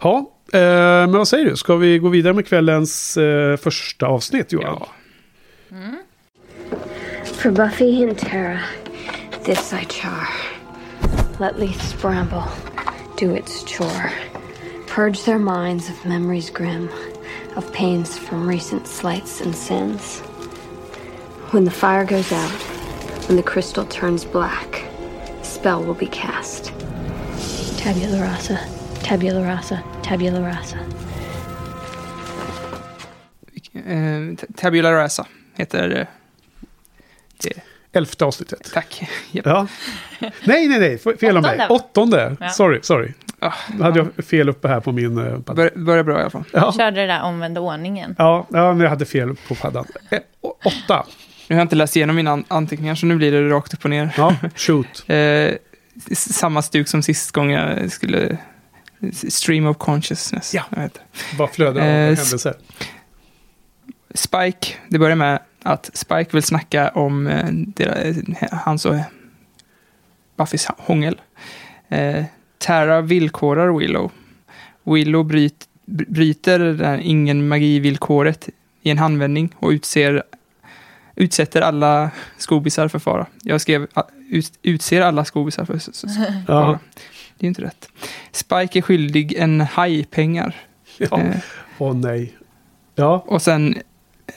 Ja, 0.01 0.31
eh, 0.53 0.59
men 0.61 1.11
vad 1.11 1.27
säger 1.27 1.45
du? 1.49 1.55
Ska 1.55 1.75
vi 1.75 1.97
gå 1.99 2.09
vidare 2.09 2.33
med 2.33 2.47
kvällens 2.47 3.17
eh, 3.17 3.57
första 3.57 4.05
avsnitt, 4.05 4.51
Johan? 4.51 4.77
Ja. 4.79 4.87
For 7.23 7.51
Buffy 7.51 8.03
and 8.03 8.17
Tara, 8.17 8.59
this 9.45 9.73
I 9.73 9.85
char. 9.85 10.27
Let 11.39 11.55
Leith's 11.55 12.01
bramble 12.01 12.43
do 13.19 13.35
its 13.37 13.65
chore. 13.77 14.11
Purge 14.93 15.23
their 15.23 15.39
minds 15.39 15.89
of 15.89 16.05
memories 16.05 16.49
grim, 16.49 16.89
of 17.55 17.71
pains 17.73 18.17
from 18.17 18.47
recent 18.47 18.87
slights 18.87 19.41
and 19.41 19.55
sins. 19.55 20.19
When 21.51 21.63
the 21.65 21.71
fire 21.71 22.05
goes 22.05 22.31
out, 22.31 22.51
when 23.27 23.37
the 23.37 23.43
crystal 23.43 23.85
turns 23.85 24.25
black, 24.25 24.83
a 25.41 25.43
spell 25.45 25.83
will 25.83 25.93
be 25.93 26.07
cast. 26.07 26.73
Tabula 27.77 28.21
rasa, 28.21 28.59
tabula 29.03 29.41
rasa, 29.43 29.81
tabula 30.03 30.41
rasa. 30.41 30.77
Eh, 33.73 34.35
Tabula 34.55 34.91
Rasa 34.93 35.27
heter 35.55 35.89
eh, 35.95 36.07
det. 37.37 37.61
Elfte 37.93 38.25
avsnittet. 38.25 38.71
Tack. 38.73 39.09
Japp. 39.31 39.45
Ja. 39.45 39.67
Nej, 40.43 40.67
nej, 40.67 40.79
nej. 40.79 40.93
f- 41.05 41.19
Fel 41.19 41.37
av 41.37 41.43
mig. 41.43 41.67
Åttonde. 41.69 41.73
Åttonde. 41.73 42.37
Ja. 42.39 42.49
Sorry, 42.49 42.79
sorry. 42.83 43.13
Då 43.77 43.83
hade 43.83 43.99
jag 44.15 44.25
fel 44.25 44.49
uppe 44.49 44.67
här 44.67 44.79
på 44.79 44.91
min 44.91 45.17
uh, 45.17 45.39
padda. 45.41 45.53
bör, 45.63 45.71
börjar 45.85 46.03
bra 46.03 46.17
i 46.17 46.21
alla 46.21 46.29
fall. 46.29 46.43
Ja. 46.53 46.73
Körde 46.77 47.01
det 47.01 47.07
där 47.07 47.21
omvända 47.23 47.61
ordningen. 47.61 48.15
Ja, 48.17 48.47
ja, 48.49 48.73
men 48.73 48.79
jag 48.79 48.89
hade 48.89 49.05
fel 49.05 49.35
på 49.47 49.55
paddan. 49.55 49.85
Eh, 50.09 50.19
å- 50.41 50.55
åtta. 50.65 51.05
Nu 51.47 51.55
har 51.55 51.59
jag 51.59 51.65
inte 51.65 51.75
läst 51.75 51.95
igenom 51.95 52.15
mina 52.15 52.31
an- 52.31 52.43
anteckningar 52.47 52.95
så 52.95 53.05
nu 53.05 53.15
blir 53.15 53.31
det 53.31 53.49
rakt 53.49 53.73
upp 53.73 53.83
och 53.83 53.89
ner. 53.89 54.13
Ja, 54.17 54.35
shoot. 54.55 55.03
Eh, 55.09 55.17
s- 56.11 56.33
samma 56.37 56.61
stuk 56.61 56.87
som 56.87 57.03
sist 57.03 57.31
gång 57.31 57.51
jag 57.51 57.91
skulle... 57.91 58.37
Stream 59.29 59.65
of 59.67 59.77
consciousness. 59.77 60.53
Ja. 60.53 60.63
vad 60.69 60.79
heter 60.81 60.99
det. 61.01 61.37
Vad 61.37 61.49
flödar 61.49 61.81
av 61.81 61.87
Eh, 61.87 61.93
händelser. 61.93 62.53
Spike, 64.13 64.67
det 64.87 64.99
börjar 64.99 65.15
med 65.15 65.39
att 65.63 65.89
Spike 65.93 66.29
vill 66.31 66.43
snacka 66.43 66.89
om 66.89 67.27
eh, 67.27 67.45
deras, 67.51 68.15
hans 68.51 68.85
och 68.85 68.95
Buffys 70.37 70.67
hångel. 70.77 71.21
Eh, 71.89 72.23
Tara 72.61 73.01
villkorar 73.01 73.77
Willow. 73.79 74.11
Willow 74.83 75.25
bryt, 75.25 75.67
br- 75.85 76.05
bryter 76.11 76.83
här 76.83 76.97
ingen 76.97 77.47
magi-villkoret 77.47 78.49
i 78.81 78.89
en 78.89 78.97
handvändning 78.97 79.55
och 79.59 79.69
utser, 79.69 80.23
utsätter 81.15 81.61
alla 81.61 82.11
skobisar 82.37 82.87
för 82.87 82.99
fara. 82.99 83.25
Jag 83.43 83.61
skrev 83.61 83.87
ut, 84.29 84.53
utser 84.61 85.01
alla 85.01 85.25
skobisar 85.25 85.65
för 85.65 85.75
s- 85.75 86.03
Ja. 86.07 86.65
fara. 86.65 86.79
Det 87.37 87.43
är 87.43 87.45
ju 87.45 87.47
inte 87.47 87.61
rätt. 87.61 87.89
Spike 88.31 88.79
är 88.79 88.81
skyldig 88.81 89.33
en 89.33 89.61
haj 89.61 90.03
pengar. 90.05 90.55
Ja. 90.97 91.19
Eh, 91.19 91.35
Åh 91.77 91.95
nej. 91.95 92.37
Ja, 92.95 93.23
och 93.27 93.41
sen 93.41 93.75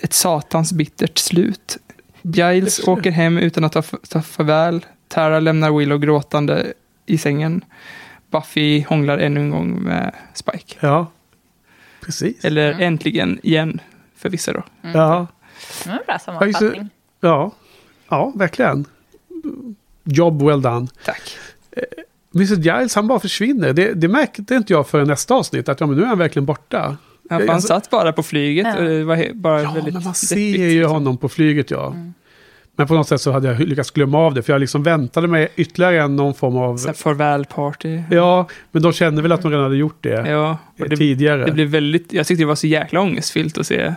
ett 0.01 0.13
satans 0.13 0.73
bittert 0.73 1.19
slut. 1.19 1.79
Giles 2.23 2.89
åker 2.89 3.11
hem 3.11 3.39
utan 3.39 3.65
att 3.65 3.73
ta, 3.73 3.83
ta 3.83 4.23
farväl. 4.23 4.87
Tara 5.09 5.41
lämnar 5.41 5.79
Willow 5.79 5.99
gråtande 5.99 6.73
i 7.07 7.19
sängen. 7.19 7.65
Buffy 8.39 8.85
hånglar 8.89 9.19
ännu 9.19 9.41
en 9.41 9.51
gång 9.51 9.83
med 9.83 10.15
Spike. 10.35 10.77
ja. 10.81 11.07
Precis. 12.05 12.45
Eller 12.45 12.73
Mm. 12.73 12.83
äntligen 12.83 13.41
igen, 13.43 13.81
för 14.17 14.29
vissa 14.29 14.53
då. 14.53 14.63
Ja. 14.83 15.27
Det 15.85 15.89
var 15.91 15.97
en 15.99 16.03
bra 16.07 16.19
sammanfattning. 16.19 16.89
Ja. 17.21 17.51
ja, 18.09 18.33
verkligen. 18.35 18.85
Job 20.05 20.43
well 20.43 20.63
done. 20.63 20.87
Tack. 21.05 21.37
Mr 22.35 22.55
Giles, 22.55 22.95
han 22.95 23.07
bara 23.09 23.21
försvinner. 23.21 23.73
Det, 23.73 23.93
det 23.95 24.09
märkte 24.09 24.55
inte 24.55 24.73
jag 24.73 24.89
för 24.89 25.05
nästa 25.05 25.35
avsnitt, 25.35 25.69
att 25.69 25.81
ja, 25.81 25.87
men 25.87 25.97
nu 25.97 26.03
är 26.03 26.07
han 26.07 26.19
verkligen 26.19 26.47
borta. 26.47 26.97
Ja, 27.31 27.35
han 27.37 27.51
Alltså- 27.51 27.69
satt 27.69 27.91
bara 27.91 28.13
på 28.13 28.23
flyget 28.23 28.67
Ja. 28.67 28.77
och 28.79 28.85
det 28.85 29.05
var 29.05 29.33
bara 29.35 29.63
Ja, 29.63 29.73
väldigt 29.73 29.85
men 29.95 30.03
man 30.03 30.03
deppigt, 30.13 30.17
ser 30.29 30.37
ju 30.37 30.79
liksom. 30.79 30.93
honom 30.95 31.17
på 31.19 31.29
flyget, 31.29 31.71
ja. 31.71 31.87
Mm. 31.87 32.15
Men 32.77 32.87
på 32.87 32.95
något 32.95 33.09
sätt 33.09 33.21
så 33.21 33.33
hade 33.33 33.49
jag 33.49 33.61
lyckats 33.61 33.91
glömma 33.91 34.19
av 34.19 34.35
det, 34.35 34.43
för 34.43 34.53
jag 34.53 34.61
liksom 34.61 34.83
väntade 34.83 35.29
mig 35.29 35.49
ytterligare 35.57 36.03
en 36.03 36.17
någon 36.17 36.35
form 36.35 36.57
av... 36.57 36.77
Farväl-party. 36.95 38.03
Ja, 38.11 38.49
men 38.73 38.83
de 38.83 38.93
kände 38.93 39.23
väl 39.23 39.33
att 39.33 39.43
de 39.43 39.51
redan 39.51 39.65
hade 39.65 39.77
gjort 39.77 39.99
det 40.01 40.29
Ja, 40.31 40.59
och 40.81 40.89
det, 40.89 40.97
tidigare. 40.97 41.45
det 41.45 41.53
blev 41.53 41.69
väldigt, 41.69 42.13
jag 42.13 42.27
tyckte 42.27 42.43
det 42.43 42.47
var 42.47 42.55
så 42.55 42.67
jäkla 42.67 43.01
ångestfyllt 43.01 43.59
att 43.59 43.67
se 43.67 43.95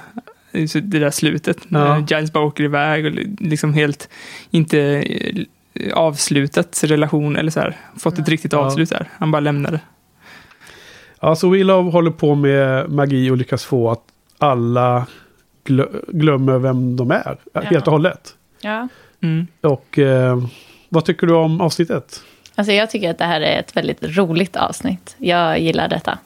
så 0.69 0.79
det 0.79 0.99
där 0.99 1.11
slutet. 1.11 1.57
Ja. 1.67 1.77
När 1.97 2.05
Giles 2.15 2.33
bara 2.33 2.43
åker 2.45 2.63
iväg 2.63 3.05
och 3.05 3.11
liksom 3.39 3.73
helt 3.73 4.09
inte 4.51 4.79
eh, 4.79 5.93
avslutat 5.93 6.83
relation 6.85 7.35
eller 7.35 7.51
så 7.51 7.59
här. 7.59 7.77
Fått 7.97 8.19
ett 8.19 8.29
riktigt 8.29 8.53
Ja. 8.53 8.59
avslut 8.59 8.89
där. 8.89 9.09
Han 9.17 9.31
bara 9.31 9.39
lämnade. 9.39 9.79
Ja, 11.21 11.35
så 11.35 11.49
Willow 11.49 11.91
håller 11.91 12.11
på 12.11 12.35
med 12.35 12.89
magi 12.89 13.29
och 13.31 13.37
lyckas 13.37 13.65
få 13.65 13.91
att 13.91 14.01
alla 14.37 15.05
glö- 15.67 16.03
glömmer 16.07 16.59
vem 16.59 16.95
de 16.95 17.11
är. 17.11 17.37
Helt 17.53 17.87
och 17.87 17.91
hållet. 17.93 18.33
Ja. 18.61 18.87
Mm. 19.21 19.47
Och 19.61 19.99
eh, 19.99 20.37
vad 20.89 21.05
tycker 21.05 21.27
du 21.27 21.33
om 21.35 21.61
avsnittet? 21.61 22.21
Alltså 22.55 22.73
jag 22.73 22.89
tycker 22.89 23.09
att 23.11 23.17
det 23.17 23.25
här 23.25 23.41
är 23.41 23.59
ett 23.59 23.77
väldigt 23.77 24.03
roligt 24.17 24.55
avsnitt. 24.55 25.15
Jag 25.17 25.59
gillar 25.59 25.87
detta. 25.87 26.17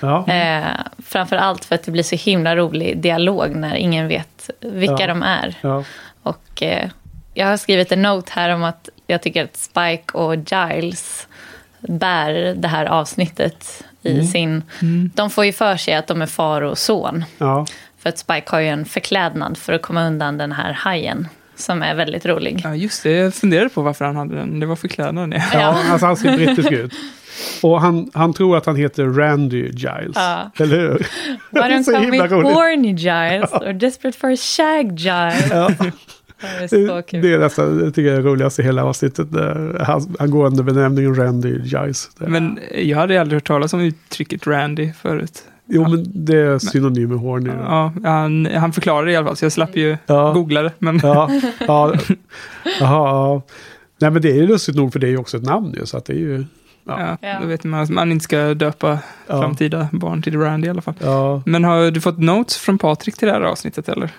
Ja, 0.00 0.26
Eh, 0.28 0.64
framför 1.06 1.36
allt 1.36 1.64
för 1.64 1.74
att 1.74 1.82
det 1.82 1.90
blir 1.90 2.02
så 2.02 2.16
himla 2.16 2.56
rolig 2.56 2.98
dialog 2.98 3.56
när 3.56 3.74
ingen 3.74 4.08
vet 4.08 4.50
vilka 4.60 4.96
Ja. 5.00 5.06
de 5.06 5.22
är. 5.22 5.54
ja, 5.60 5.84
Och 6.22 6.62
eh, 6.62 6.90
jag 7.34 7.46
har 7.46 7.56
skrivit 7.56 7.92
en 7.92 8.02
note 8.02 8.32
här 8.34 8.50
om 8.54 8.62
att 8.64 8.88
jag 9.06 9.22
tycker 9.22 9.44
att 9.44 9.56
Spike 9.56 10.12
och 10.18 10.34
Giles 10.34 11.28
bär 11.80 12.54
det 12.54 12.68
här 12.68 12.84
avsnittet 12.86 13.84
i 14.02 14.12
Mm. 14.12 14.26
sin... 14.26 14.62
Mm. 14.82 15.10
De 15.14 15.30
får 15.30 15.44
ju 15.44 15.52
för 15.52 15.76
sig 15.76 15.94
att 15.94 16.06
de 16.06 16.22
är 16.22 16.26
far 16.26 16.62
och 16.62 16.78
son. 16.78 17.24
För 17.98 18.08
att 18.08 18.18
Spike 18.18 18.46
har 18.50 18.60
ju 18.60 18.68
en 18.68 18.84
förklädnad 18.84 19.58
för 19.58 19.72
att 19.72 19.82
komma 19.82 20.06
undan 20.06 20.38
den 20.38 20.52
här 20.52 20.72
hajen. 20.72 21.28
Som 21.60 21.82
är 21.82 21.94
väldigt 21.94 22.26
rolig. 22.26 22.60
Ja, 22.64 22.74
just 22.74 23.02
det. 23.02 23.10
Jag 23.10 23.34
funderade 23.34 23.68
på 23.68 23.82
varför 23.82 24.04
han 24.04 24.16
hade 24.16 24.34
den. 24.34 24.60
Det 24.60 24.66
var 24.66 24.76
förklädnaden. 24.76 25.32
Ja. 25.32 25.58
ja 25.60 25.76
alltså 25.90 26.06
han 26.06 26.16
ser 26.16 26.36
brittisk 26.36 26.72
ut. 26.72 26.92
Och 27.62 27.80
han, 27.80 28.10
han 28.14 28.32
tror 28.32 28.56
att 28.56 28.66
han 28.66 28.76
heter 28.76 29.04
Randy 29.04 29.62
Giles. 29.62 30.14
Ja. 30.14 30.50
Eller 30.58 30.76
hur? 30.76 30.88
Why 31.50 31.60
don't 31.60 32.28
call 32.28 32.42
me 32.42 32.52
horny 32.52 32.92
Giles 32.92 33.52
or 33.52 33.72
desperate 33.72 34.18
for 34.18 34.30
a 34.30 34.36
shag 34.36 34.92
Giles. 34.98 35.50
Ja. 35.50 35.70
Det 36.40 36.72
är. 36.72 37.22
Det 37.22 37.32
är 37.32 37.38
nästan, 37.38 37.78
det 37.78 37.92
tycker 37.92 38.10
jag 38.10 38.18
är 38.18 38.22
roligast 38.22 38.58
i 38.58 38.62
hela 38.62 38.84
avsnittet. 38.84 39.28
Han, 39.80 40.16
han 40.18 40.30
går 40.30 40.46
under 40.46 40.62
benämningen 40.62 41.14
Randy 41.14 41.58
Giles. 41.64 42.10
Men 42.18 42.58
jag 42.74 42.98
hade 42.98 43.20
aldrig 43.20 43.36
hört 43.36 43.46
talas 43.46 43.72
om 43.72 43.80
uttrycket 43.80 44.46
Randy 44.46 44.92
förut. 44.92 45.42
Jo, 45.70 45.88
men 45.88 46.04
det 46.14 46.36
är 46.36 46.58
synonym 46.58 47.08
med 47.08 47.18
horny. 47.18 47.50
Ja, 47.62 47.92
han, 48.04 48.46
han 48.46 48.72
förklarade 48.72 49.06
det 49.06 49.12
i 49.12 49.16
alla 49.16 49.26
fall, 49.26 49.36
så 49.36 49.44
jag 49.44 49.52
slapp 49.52 49.76
ju 49.76 49.96
Ja. 50.06 50.32
googla 50.32 50.62
det. 50.62 50.72
Men 50.78 51.00
Ja, 51.02 51.30
ja. 51.66 51.94
Jaha, 52.80 53.08
ja. 53.08 53.42
Nej, 54.00 54.10
men 54.10 54.22
det 54.22 54.30
är 54.30 54.34
ju 54.34 54.46
lustigt 54.46 54.76
nog 54.76 54.92
för 54.92 54.98
det 54.98 55.06
är 55.06 55.10
ju 55.10 55.16
också 55.18 55.36
ett 55.36 55.42
namn 55.44 55.74
ju. 55.78 55.86
Så 55.86 55.96
att 55.96 56.04
det 56.04 56.12
är 56.12 56.16
ju... 56.18 56.44
Ja. 56.84 57.16
ja, 57.20 57.38
då 57.40 57.46
vet 57.46 57.64
man 57.64 57.80
att 57.80 57.90
man 57.90 58.12
inte 58.12 58.24
ska 58.24 58.54
döpa 58.54 58.98
Ja. 59.26 59.40
framtida 59.42 59.88
barn 59.92 60.22
till 60.22 60.38
Randy 60.40 60.66
i 60.66 60.70
alla 60.70 60.82
fall. 60.82 60.94
ja. 60.98 61.42
Men 61.46 61.64
har 61.64 61.90
du 61.90 62.00
fått 62.00 62.18
notes 62.18 62.56
från 62.56 62.78
Patrik 62.78 63.16
till 63.16 63.28
det 63.28 63.34
här 63.34 63.40
avsnittet 63.40 63.88
eller? 63.88 64.10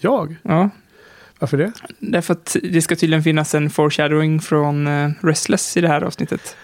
Jag? 0.00 0.36
Ja, 0.42 0.70
Varför 1.38 1.58
det? 1.58 1.72
därför 1.98 2.32
att 2.32 2.56
det 2.62 2.82
ska 2.82 2.96
tydligen 2.96 3.22
finnas 3.22 3.54
en 3.54 3.70
foreshadowing 3.70 4.40
från 4.40 4.86
uh, 4.86 5.10
Restless 5.20 5.76
i 5.76 5.80
det 5.80 5.88
här 5.88 6.02
avsnittet. 6.02 6.56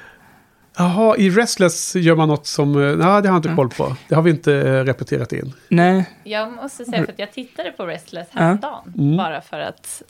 Jaha, 0.77 1.17
i 1.17 1.31
Restless 1.31 1.95
gör 1.97 2.17
man 2.17 2.29
något 2.29 2.47
som... 2.47 2.75
eh, 2.83 2.97
Nej, 2.97 2.97
det 2.97 3.05
har 3.05 3.23
jag 3.23 3.37
inte 3.37 3.49
Ja. 3.49 3.57
koll 3.57 3.69
på. 3.69 3.97
Det 4.09 4.15
har 4.15 4.23
vi 4.23 4.31
inte 4.31 4.55
eh, 4.55 4.85
repeterat 4.85 5.33
in. 5.33 5.53
Nej, 5.69 6.11
Jag 6.25 6.53
måste 6.53 6.85
säga 6.85 7.05
för 7.05 7.13
att 7.13 7.19
jag 7.19 7.33
tittade 7.33 7.71
på 7.73 7.87
Restless 7.87 8.29
Ja. 8.33 8.41
häromdagen. 8.41 8.95
Mm. 8.99 9.17
Bara 9.17 9.41
för 9.41 9.61
att 9.61 10.03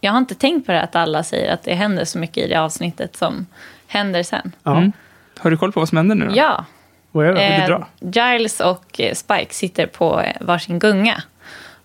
jag 0.00 0.12
har 0.12 0.18
inte 0.18 0.34
tänkt 0.34 0.66
på 0.66 0.72
det 0.72 0.82
att 0.82 0.96
alla 0.96 1.22
säger 1.22 1.52
att 1.54 1.62
det 1.62 1.74
händer 1.74 2.04
så 2.04 2.18
mycket 2.18 2.44
i 2.44 2.48
det 2.48 2.56
avsnittet 2.60 3.16
som 3.16 3.46
händer 3.86 4.22
sen. 4.22 4.52
Ja, 4.62 4.76
Mm. 4.76 4.92
har 5.38 5.50
du 5.50 5.56
koll 5.56 5.72
på 5.72 5.80
vad 5.80 5.88
som 5.88 5.98
händer 5.98 6.14
nu 6.14 6.26
då? 6.26 6.32
Ja, 6.36 6.64
vad 7.12 7.26
är 7.26 7.34
det? 7.34 7.34
Vill 7.40 7.66
du 7.68 7.74
eh, 7.74 7.78
dra? 8.10 8.32
Giles 8.38 8.60
och 8.60 9.00
Spike 9.14 9.54
sitter 9.54 9.86
på 9.86 10.22
varsin 10.40 10.78
gunga. 10.78 11.22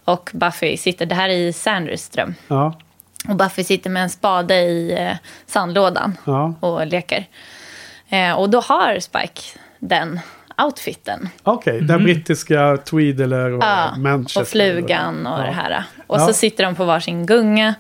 Och 0.06 0.30
Buffy 0.34 0.78
sitter, 0.78 1.06
det 1.06 1.16
här 1.16 1.30
är 1.30 1.34
i 1.38 1.54
Sanders 1.54 2.10
dröm. 2.10 2.36
Ja, 2.48 2.74
Och 3.28 3.36
Buffy 3.36 3.64
sitter 3.64 3.90
med 3.90 4.04
en 4.04 4.10
spade 4.10 4.56
i 4.56 5.10
sandlådan 5.46 6.18
ja. 6.26 6.54
och 6.60 6.88
leker. 6.88 7.26
Eh, 8.14 8.34
och 8.34 8.50
då 8.50 8.60
har 8.60 9.00
Spike 9.00 9.42
den 9.80 10.20
outfiten. 10.64 11.30
Okej, 11.44 11.82
den 11.82 12.04
brittiska 12.04 12.78
tweed 12.78 13.22
eller 13.22 13.50
Ja, 13.50 13.96
Manchester. 13.98 14.42
och 14.42 14.48
flugan 14.48 15.28
och 15.28 15.40
Ja. 15.40 15.44
det 15.46 15.52
här. 15.52 15.84
Och 16.08 16.20
Ja. 16.20 16.28
så 16.28 16.34
sitter 16.34 16.64
de 16.64 16.76
på 16.76 16.86
varsin 16.86 17.26
gunga. 17.26 17.74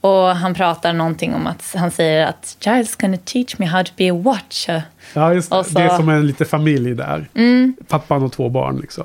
Och 0.00 0.26
han 0.36 0.54
pratar 0.54 0.92
någonting 0.92 1.34
om 1.34 1.46
att 1.46 1.74
han 1.78 1.90
säger 1.90 2.26
att 2.26 2.56
Giles 2.60 2.96
gonna 2.96 3.16
teach 3.24 3.58
me 3.58 3.66
how 3.66 3.84
to 3.84 3.92
be 3.96 4.10
a 4.12 4.14
watcher. 4.14 4.82
Ja, 5.14 5.34
just 5.34 5.50
det. 5.50 5.56
Och 5.56 5.66
så- 5.66 5.78
Det 5.78 5.84
är 5.84 5.96
som 5.96 6.08
en 6.08 6.26
liten 6.26 6.46
familj 6.46 6.94
där. 6.94 7.28
Mm. 7.34 7.76
Pappan 7.88 8.22
och 8.22 8.32
två 8.32 8.48
barn 8.48 8.76
liksom. 8.80 9.04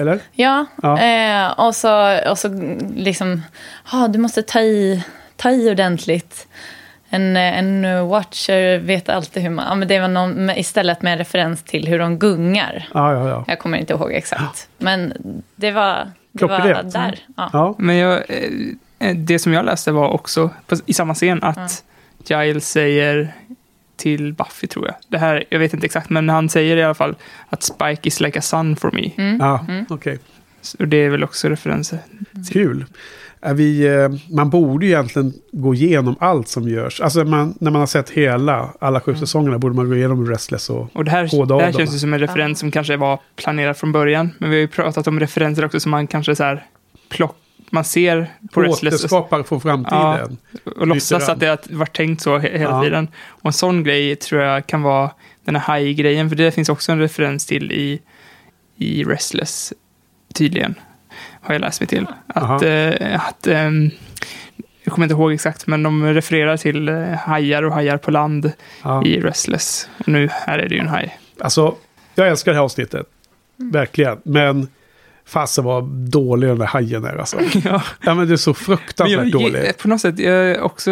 Eller? 0.00 0.18
Ja, 0.32 0.66
Ja. 0.82 0.98
Eh, 1.00 1.50
och 1.66 1.74
så, 1.76 2.20
och 2.30 2.38
så 2.38 2.48
liksom, 2.96 3.42
ah, 3.84 4.08
du 4.08 4.18
måste 4.18 4.42
ta 4.42 4.60
i, 4.60 5.04
ta 5.36 5.50
i 5.50 5.70
ordentligt. 5.70 6.46
En, 7.08 7.36
en 7.36 8.06
watcher 8.08 8.78
vet 8.78 9.08
alltid 9.08 9.42
hur 9.42 9.50
man... 9.50 9.64
Ja, 9.68 9.74
men 9.74 9.88
det 9.88 10.00
var 10.00 10.08
någon, 10.08 10.50
istället 10.50 11.02
med 11.02 11.18
referens 11.18 11.62
till 11.62 11.88
hur 11.88 11.98
de 11.98 12.18
gungar. 12.18 12.88
Ja, 12.94 13.12
ja, 13.12 13.28
ja. 13.28 13.44
Jag 13.48 13.58
kommer 13.58 13.78
inte 13.78 13.92
ihåg 13.92 14.12
exakt. 14.12 14.68
Men 14.78 15.12
det 15.56 15.70
var, 15.70 16.10
det 16.32 16.46
var 16.46 16.82
där. 16.82 17.18
Ja. 17.36 17.50
ja. 17.52 17.74
Men 17.78 17.96
jag, 17.96 18.22
eh, 18.98 19.16
det 19.16 19.38
som 19.38 19.52
jag 19.52 19.64
läste 19.64 19.92
var 19.92 20.08
också 20.08 20.50
på, 20.66 20.76
i 20.86 20.92
samma 20.92 21.14
scen 21.14 21.42
att 21.42 21.84
Giles 22.28 22.70
säger 22.70 23.32
till 23.96 24.32
Buffy 24.32 24.66
tror 24.66 24.86
jag. 24.86 24.94
Det 25.08 25.18
här, 25.18 25.44
jag 25.48 25.58
vet 25.58 25.74
inte 25.74 25.86
exakt, 25.86 26.10
men 26.10 26.28
han 26.28 26.48
säger 26.48 26.76
i 26.76 26.82
alla 26.82 26.94
fall 26.94 27.14
att 27.48 27.62
Spike 27.62 28.08
is 28.08 28.20
like 28.20 28.38
a 28.38 28.42
son 28.42 28.76
for 28.76 28.90
me. 28.90 29.10
Mm. 29.16 29.40
ja. 29.40 29.66
okej. 29.88 30.18
Så 30.60 30.84
det 30.84 30.96
är 30.96 31.10
väl 31.10 31.24
också 31.24 31.48
referenser. 31.48 31.98
Kul. 32.52 32.84
Är 33.46 33.54
vi, 33.54 33.86
eh, 33.86 34.08
man 34.30 34.50
borde 34.50 34.86
ju 34.86 34.92
egentligen 34.92 35.32
gå 35.52 35.74
igenom 35.74 36.16
allt 36.20 36.48
som 36.48 36.68
görs. 36.68 37.00
Alltså 37.00 37.24
man, 37.24 37.54
när 37.60 37.70
man 37.70 37.80
har 37.80 37.86
sett 37.86 38.10
hela, 38.10 38.68
alla 38.80 39.00
sju 39.00 39.14
säsongerna 39.16 39.58
borde 39.58 39.74
man 39.74 39.88
gå 39.88 39.96
igenom 39.96 40.30
Restless 40.30 40.70
och... 40.70 40.96
Och 40.96 41.04
det 41.04 41.10
här, 41.10 41.46
det 41.58 41.64
här 41.64 41.72
känns 41.72 41.94
ju 41.94 41.98
som 41.98 42.14
en 42.14 42.20
referens 42.20 42.58
som 42.58 42.70
kanske 42.70 42.96
var 42.96 43.20
planerad 43.36 43.76
från 43.76 43.92
början. 43.92 44.30
Men 44.38 44.50
vi 44.50 44.56
har 44.56 44.60
ju 44.60 44.68
pratat 44.68 45.06
om 45.06 45.20
referenser 45.20 45.64
också 45.64 45.80
som 45.80 45.90
man 45.90 46.06
kanske 46.06 46.36
så 46.36 46.44
här 46.44 46.66
plock, 47.08 47.36
man 47.70 47.84
ser 47.84 48.30
på 48.52 48.62
Restless 48.62 48.94
och, 48.94 48.98
Återskapar 49.00 49.42
för 49.42 49.58
framtiden. 49.58 50.36
och 50.76 50.86
låtsas 50.86 51.28
att 51.28 51.40
det 51.40 51.46
har 51.46 51.58
varit 51.76 51.96
tänkt 51.96 52.22
så 52.22 52.38
he- 52.38 52.58
hela 52.58 52.70
Ja. 52.70 52.82
tiden. 52.82 53.08
Och 53.28 53.46
en 53.46 53.52
sån 53.52 53.84
grej 53.84 54.16
tror 54.16 54.42
jag 54.42 54.66
kan 54.66 54.82
vara 54.82 55.10
den 55.44 55.56
här 55.56 55.62
haj-grejen, 55.62 56.28
för 56.28 56.36
det 56.36 56.50
finns 56.50 56.68
också 56.68 56.92
en 56.92 56.98
referens 56.98 57.46
till 57.46 57.72
i, 57.72 58.00
i 58.76 59.04
Restless, 59.04 59.72
tydligen. 60.34 60.74
Har 61.46 61.54
jag 61.54 61.60
läst 61.60 61.80
mig 61.80 61.88
till. 61.88 62.06
Att, 62.26 62.62
eh, 62.62 63.26
att 63.28 63.46
ehm, 63.46 63.90
jag 64.84 64.94
kommer 64.94 65.04
inte 65.06 65.14
ihåg 65.14 65.32
exakt, 65.32 65.66
men 65.66 65.82
de 65.82 66.14
refererar 66.14 66.56
till 66.56 66.88
eh, 66.88 67.04
hajar 67.08 67.62
och 67.62 67.72
hajar 67.72 67.96
på 67.96 68.10
land 68.10 68.52
Ja. 68.82 69.04
i 69.04 69.20
Restless. 69.20 69.88
Och 69.98 70.08
nu 70.08 70.28
här 70.32 70.58
är 70.58 70.68
det 70.68 70.74
ju 70.74 70.80
en 70.80 70.88
haj. 70.88 71.18
Alltså, 71.40 71.74
jag 72.14 72.28
älskar 72.28 72.52
det 72.52 72.56
här 72.58 72.64
avsnittet. 72.64 73.06
Verkligen. 73.56 74.18
Men 74.22 74.68
fasen 75.26 75.64
vad 75.64 75.84
dålig 75.84 76.48
den 76.50 76.58
där 76.58 76.66
hajen 76.66 77.04
är 77.04 77.16
alltså. 77.16 77.38
ja. 77.64 77.82
Ja 78.02 78.14
men 78.14 78.28
det 78.28 78.34
är 78.34 78.36
så 78.36 78.54
fruktansvärt 78.54 79.18
jag, 79.24 79.32
dålig. 79.32 79.62
gi- 79.62 79.72
på 79.72 79.88
något 79.88 80.00
sätt, 80.00 80.18
jag, 80.18 80.64
också, 80.64 80.90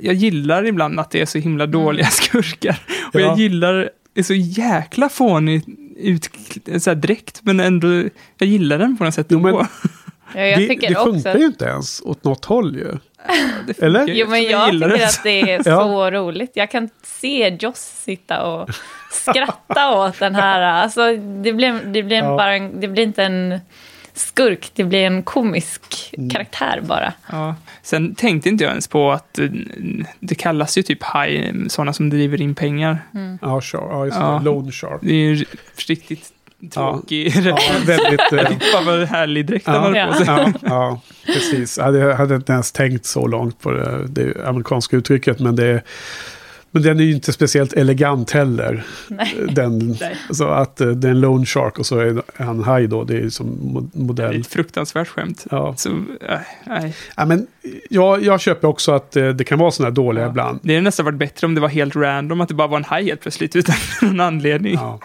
jag 0.00 0.14
gillar 0.14 0.66
ibland 0.66 1.00
att 1.00 1.10
det 1.10 1.20
är 1.20 1.26
så 1.26 1.38
himla 1.38 1.66
dåliga 1.66 2.06
skurkar. 2.06 2.78
Och 3.14 3.20
Ja. 3.20 3.26
jag 3.26 3.38
gillar, 3.38 3.90
det 4.14 4.20
är 4.20 4.24
så 4.24 4.34
jäkla 4.34 5.08
fånig 5.08 5.64
ut, 5.96 6.28
så 6.82 6.90
här 6.90 6.94
dräkt, 6.94 7.40
men 7.42 7.60
ändå, 7.60 7.88
jag 8.38 8.48
gillar 8.48 8.78
den 8.78 8.96
på 8.96 9.04
något 9.04 9.14
sätt 9.14 9.26
Jo, 9.30 9.40
men-. 9.40 9.66
Ja, 10.34 10.40
jag 10.46 10.60
det, 10.60 10.68
tycker 10.68 10.88
det 10.88 10.96
också... 10.96 11.12
funkar 11.12 11.38
ju 11.38 11.46
inte 11.46 11.64
ens 11.64 12.00
åt 12.04 12.24
något 12.24 12.44
håll 12.44 12.76
ju. 12.76 12.92
Eller? 13.78 14.06
Jo, 14.08 14.28
men 14.28 14.42
jag 14.42 14.72
gillar 14.72 14.88
tycker 14.88 14.98
det. 15.00 15.06
att 15.08 15.20
det 15.22 15.40
är 15.52 15.62
Ja. 15.70 15.80
så 15.80 16.10
roligt. 16.10 16.50
Jag 16.54 16.70
kan 16.70 16.88
se 17.02 17.56
Joss 17.60 18.02
sitta 18.04 18.42
och 18.46 18.70
skratta 19.10 19.98
åt 19.98 20.18
den 20.18 20.34
här. 20.34 20.60
Alltså, 20.60 21.16
det 21.16 21.52
blir, 21.52 21.80
det 21.92 22.02
blir, 22.02 22.16
Ja. 22.16 22.36
bara 22.36 22.54
en, 22.56 22.80
det 22.80 22.88
blir 22.88 23.02
inte 23.02 23.22
en 23.24 23.60
skurk, 24.14 24.70
det 24.74 24.84
blir 24.84 25.04
en 25.06 25.22
komisk 25.22 25.82
Mm. 26.18 26.30
karaktär 26.30 26.80
bara. 26.82 27.12
Ja. 27.32 27.54
Sen 27.82 28.14
tänkte 28.14 28.48
inte 28.48 28.64
jag 28.64 28.70
ens 28.70 28.88
på 28.88 29.12
att 29.12 29.38
eh, 29.38 29.46
det 30.20 30.34
kallas 30.34 30.78
ju 30.78 30.82
typ 30.82 31.02
haj, 31.02 31.54
sådana 31.68 31.92
som 31.92 32.10
driver 32.10 32.40
in 32.40 32.54
pengar. 32.54 32.98
Ja, 33.40 33.60
shark, 33.60 33.82
ja 33.90 34.04
just 34.04 34.16
det. 34.18 34.24
Ja. 34.24 34.40
Lone 34.44 34.72
shark. 34.72 34.98
Det 35.02 35.12
är 35.12 35.34
ju 35.34 35.44
riktigt 35.88 36.28
tråkig 36.74 37.32
Ja, 37.44 37.58
väldigt... 37.86 38.32
eh, 38.32 38.58
Fan 38.72 38.84
vad 38.86 39.02
härlig 39.08 39.46
dräkt 39.46 39.66
han 39.66 39.94
Ja, 39.94 40.04
hade 40.06 40.18
på 40.18 40.24
sig. 40.24 40.26
ja, 40.26 40.52
ja, 40.62 41.00
precis. 41.26 41.78
Jag 41.78 41.84
hade, 41.84 42.14
hade 42.14 42.34
inte 42.34 42.52
ens 42.52 42.72
tänkt 42.72 43.06
så 43.06 43.26
långt 43.26 43.60
på 43.60 43.70
det, 43.70 44.06
det 44.08 44.46
amerikanska 44.48 44.96
uttrycket. 44.96 45.40
Men, 45.40 45.56
det, 45.56 45.82
men 46.74 46.82
den 46.82 47.00
är 47.00 47.04
ju 47.04 47.12
inte 47.12 47.32
speciellt 47.32 47.72
elegant 47.72 48.30
heller. 48.30 48.84
Nej. 49.08 49.36
Den, 49.50 49.78
Nej. 50.00 50.16
så 50.30 50.48
att 50.48 50.80
eh, 50.80 50.88
det 50.88 51.08
är 51.08 51.10
en 51.10 51.20
lone 51.20 51.46
shark 51.46 51.78
och 51.78 51.86
så 51.86 51.98
är 51.98 52.22
han 52.36 52.62
haj 52.64 52.86
då. 52.86 53.04
Det 53.04 53.16
är 53.16 53.28
som 53.28 53.46
mo- 53.46 53.90
Det 53.92 53.98
är 53.98 54.04
modell. 54.04 54.40
ett 54.40 54.46
fruktansvärt 54.46 55.08
skämt. 55.08 55.46
Ja. 55.50 55.74
Så, 55.76 55.88
äh, 55.90 56.38
nej. 56.66 56.94
Ja, 57.16 57.24
men 57.24 57.46
jag, 57.90 58.22
jag 58.24 58.40
köper 58.40 58.68
också 58.68 58.92
att 58.92 59.16
eh, 59.16 59.28
det 59.28 59.44
kan 59.44 59.58
vara 59.58 59.70
sådana 59.70 59.90
här 59.90 59.94
dåliga 59.94 60.24
Ja. 60.24 60.30
ibland. 60.30 60.58
Det 60.62 60.74
hade 60.74 60.84
nästan 60.84 61.04
varit 61.06 61.18
bättre 61.18 61.46
om 61.46 61.54
det 61.54 61.60
var 61.60 61.68
helt 61.68 61.96
random, 61.96 62.40
att 62.40 62.48
det 62.48 62.54
bara 62.54 62.68
var 62.68 62.76
en 62.78 62.84
haj 62.84 63.04
helt 63.04 63.20
plötsligt 63.20 63.56
utan 63.56 63.74
någon 64.02 64.20
anledning. 64.20 64.74
Ja. 64.74 64.98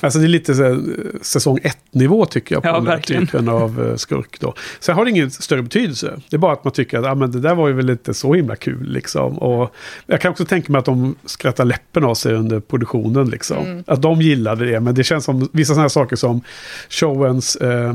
Alltså 0.00 0.18
det 0.18 0.26
är 0.26 0.28
lite 0.28 0.54
så 0.54 0.62
här, 0.62 0.80
säsong 1.22 1.58
1-nivå 1.58 2.26
tycker 2.26 2.54
jag 2.54 2.62
på 2.62 2.68
Ja, 2.68 2.72
den 2.74 2.86
här 2.86 2.94
verkligen. 2.96 3.26
typen 3.26 3.48
av 3.48 3.88
eh, 3.88 3.96
skurk. 3.96 4.40
Då. 4.40 4.54
Sen 4.80 4.94
har 4.94 5.04
det 5.04 5.10
ingen 5.10 5.30
större 5.30 5.62
betydelse. 5.62 6.20
Det 6.30 6.36
är 6.36 6.38
bara 6.38 6.52
att 6.52 6.64
man 6.64 6.72
tycker 6.72 6.98
att 6.98 7.04
ah, 7.06 7.14
men 7.14 7.30
det 7.32 7.40
där 7.40 7.54
var 7.54 7.68
ju 7.68 7.74
väl 7.74 7.90
inte 7.90 8.14
så 8.14 8.34
himla 8.34 8.56
kul. 8.56 8.92
Liksom. 8.92 9.38
Och 9.38 9.74
jag 10.06 10.20
kan 10.20 10.30
också 10.30 10.44
tänka 10.44 10.72
mig 10.72 10.78
att 10.78 10.84
de 10.84 11.14
skrattar 11.24 11.64
läppen 11.64 12.04
av 12.04 12.14
sig 12.14 12.34
under 12.34 12.60
produktionen. 12.60 13.28
Liksom. 13.30 13.84
Att 13.86 14.02
de 14.02 14.20
gillade 14.22 14.70
det. 14.70 14.80
Men 14.80 14.94
det 14.94 15.04
känns 15.04 15.24
som 15.24 15.48
vissa 15.52 15.68
sådana 15.68 15.82
här 15.82 15.88
saker 15.88 16.16
som 16.16 16.40
showens 16.88 17.56
eh, 17.56 17.94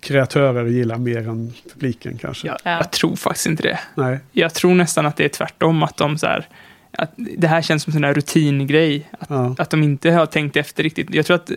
kreatörer 0.00 0.66
gillar 0.66 0.98
mer 0.98 1.28
än 1.28 1.52
publiken 1.74 2.18
kanske. 2.18 2.46
Jag, 2.46 2.56
Ja. 2.64 2.70
jag 2.70 2.90
tror 2.90 3.16
faktiskt 3.16 3.46
inte 3.46 3.62
det. 3.62 3.78
Nej. 3.94 4.18
Jag 4.32 4.54
tror 4.54 4.74
nästan 4.74 5.06
att 5.06 5.16
det 5.16 5.24
är 5.24 5.28
tvärtom, 5.28 5.82
att 5.82 5.96
de 5.96 6.18
så 6.18 6.26
här, 6.26 6.48
att 6.92 7.10
det 7.16 7.46
här 7.46 7.62
känns 7.62 7.82
som 7.82 7.90
en 7.90 7.92
sån 7.94 8.04
här 8.04 8.14
rutingrej. 8.14 9.10
Att, 9.18 9.30
Ja. 9.30 9.54
att 9.58 9.70
de 9.70 9.82
inte 9.82 10.10
har 10.10 10.26
tänkt 10.26 10.56
efter 10.56 10.82
riktigt. 10.82 11.14
Jag 11.14 11.26
tror 11.26 11.34
att 11.34 11.50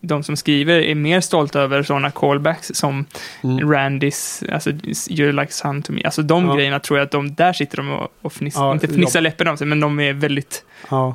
de 0.00 0.22
som 0.22 0.36
skriver 0.36 0.78
är 0.78 0.94
mer 0.94 1.20
stolta 1.20 1.60
över 1.60 1.82
sådana 1.82 2.10
callbacks 2.10 2.70
som 2.74 3.04
Mm. 3.44 3.70
Randys, 3.72 4.42
alltså 4.52 4.70
You're 4.70 5.40
like 5.40 5.52
son 5.52 5.82
to 5.82 5.92
me. 5.92 6.00
Alltså 6.04 6.22
de 6.22 6.46
Ja. 6.46 6.54
grejerna 6.54 6.80
tror 6.80 6.98
jag 6.98 7.04
att 7.06 7.10
de, 7.10 7.34
där 7.34 7.52
sitter 7.52 7.76
de 7.76 7.90
och, 7.90 8.08
och 8.22 8.32
fniss, 8.32 8.54
Ja, 8.56 8.72
inte 8.72 8.88
fnissar 8.88 9.20
läppen 9.20 9.48
av 9.48 9.56
sig, 9.56 9.66
men 9.66 9.80
de 9.80 10.00
är 10.00 10.12
väldigt 10.12 10.64
Ja. 10.90 11.14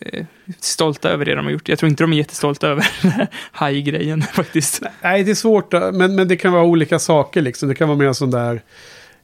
eh, 0.00 0.24
stolta 0.60 1.08
över 1.10 1.24
det 1.24 1.34
de 1.34 1.44
har 1.44 1.52
gjort. 1.52 1.68
Jag 1.68 1.78
tror 1.78 1.90
inte 1.90 2.02
de 2.02 2.12
är 2.12 2.16
jättestolta 2.16 2.68
över 2.68 2.86
haj-grejen 3.52 4.22
faktiskt. 4.22 4.82
Nej, 5.02 5.24
det 5.24 5.30
är 5.30 5.34
svårt. 5.34 5.74
att- 5.74 5.94
Men, 5.94 6.14
men 6.14 6.28
det 6.28 6.36
kan 6.36 6.52
vara 6.52 6.64
olika 6.64 6.98
saker. 6.98 7.42
Liksom. 7.42 7.68
Det 7.68 7.74
kan 7.74 7.88
vara 7.88 7.98
mer 7.98 8.12
sån 8.12 8.30
där 8.30 8.62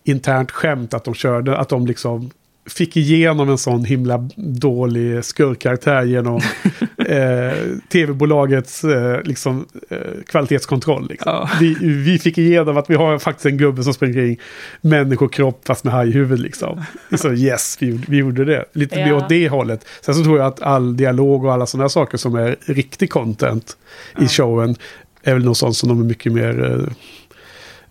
internt 0.04 0.50
skämt 0.50 0.94
att 0.94 1.04
de 1.04 1.14
körde. 1.14 1.58
Att 1.58 1.68
de 1.68 1.86
liksom 1.86 2.30
fick 2.66 2.96
igenom 2.96 3.48
en 3.48 3.58
sån 3.58 3.84
himla 3.84 4.28
dålig 4.36 5.24
skurkkaraktär 5.24 6.02
genom 6.02 6.36
eh, 7.08 7.52
tv-bolagets 7.88 8.84
eh, 8.84 9.22
liksom, 9.22 9.66
eh, 9.90 9.98
kvalitetskontroll. 10.26 11.08
Liksom. 11.08 11.32
Ja. 11.32 11.50
Vi, 11.60 11.74
vi 11.80 12.18
fick 12.18 12.38
igenom 12.38 12.76
att 12.76 12.90
vi 12.90 12.94
har 12.94 13.18
faktiskt 13.18 13.46
en 13.46 13.56
gubbe 13.56 13.82
som 13.84 13.94
springer 13.94 14.14
kring 14.14 14.38
människokropp 14.80 15.60
fast 15.66 15.84
med 15.84 15.92
hajhuvud. 15.94 16.40
Liksom. 16.40 16.82
Så 17.18 17.32
yes, 17.32 17.76
vi, 17.80 18.00
vi 18.08 18.16
gjorde 18.16 18.44
det. 18.44 18.64
Lite 18.72 18.96
mer 18.96 19.08
Ja. 19.08 19.14
åt 19.14 19.28
det 19.28 19.48
hållet. 19.48 19.86
Sen 20.00 20.14
så 20.14 20.24
tror 20.24 20.38
jag 20.38 20.46
att 20.46 20.62
all 20.62 20.96
dialog 20.96 21.44
och 21.44 21.52
alla 21.52 21.66
sådana 21.66 21.88
saker 21.88 22.18
som 22.18 22.34
är 22.34 22.56
riktig 22.66 23.10
content 23.10 23.76
i 24.20 24.28
showen 24.28 24.76
är 25.22 25.34
väl 25.34 25.44
något 25.44 25.58
sånt 25.58 25.76
som 25.76 25.88
de 25.88 26.00
är 26.00 26.04
mycket 26.04 26.32
mer... 26.32 26.88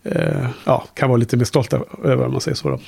Eh, 0.04 0.48
ja, 0.66 0.88
kan 0.94 1.10
vara 1.10 1.18
lite 1.18 1.38
mer 1.38 1.46
stolta 1.46 1.80
över 2.04 2.26
om 2.26 2.32
man 2.32 2.42
säger 2.42 2.56
så. 2.56 2.70
Då. 2.70 2.80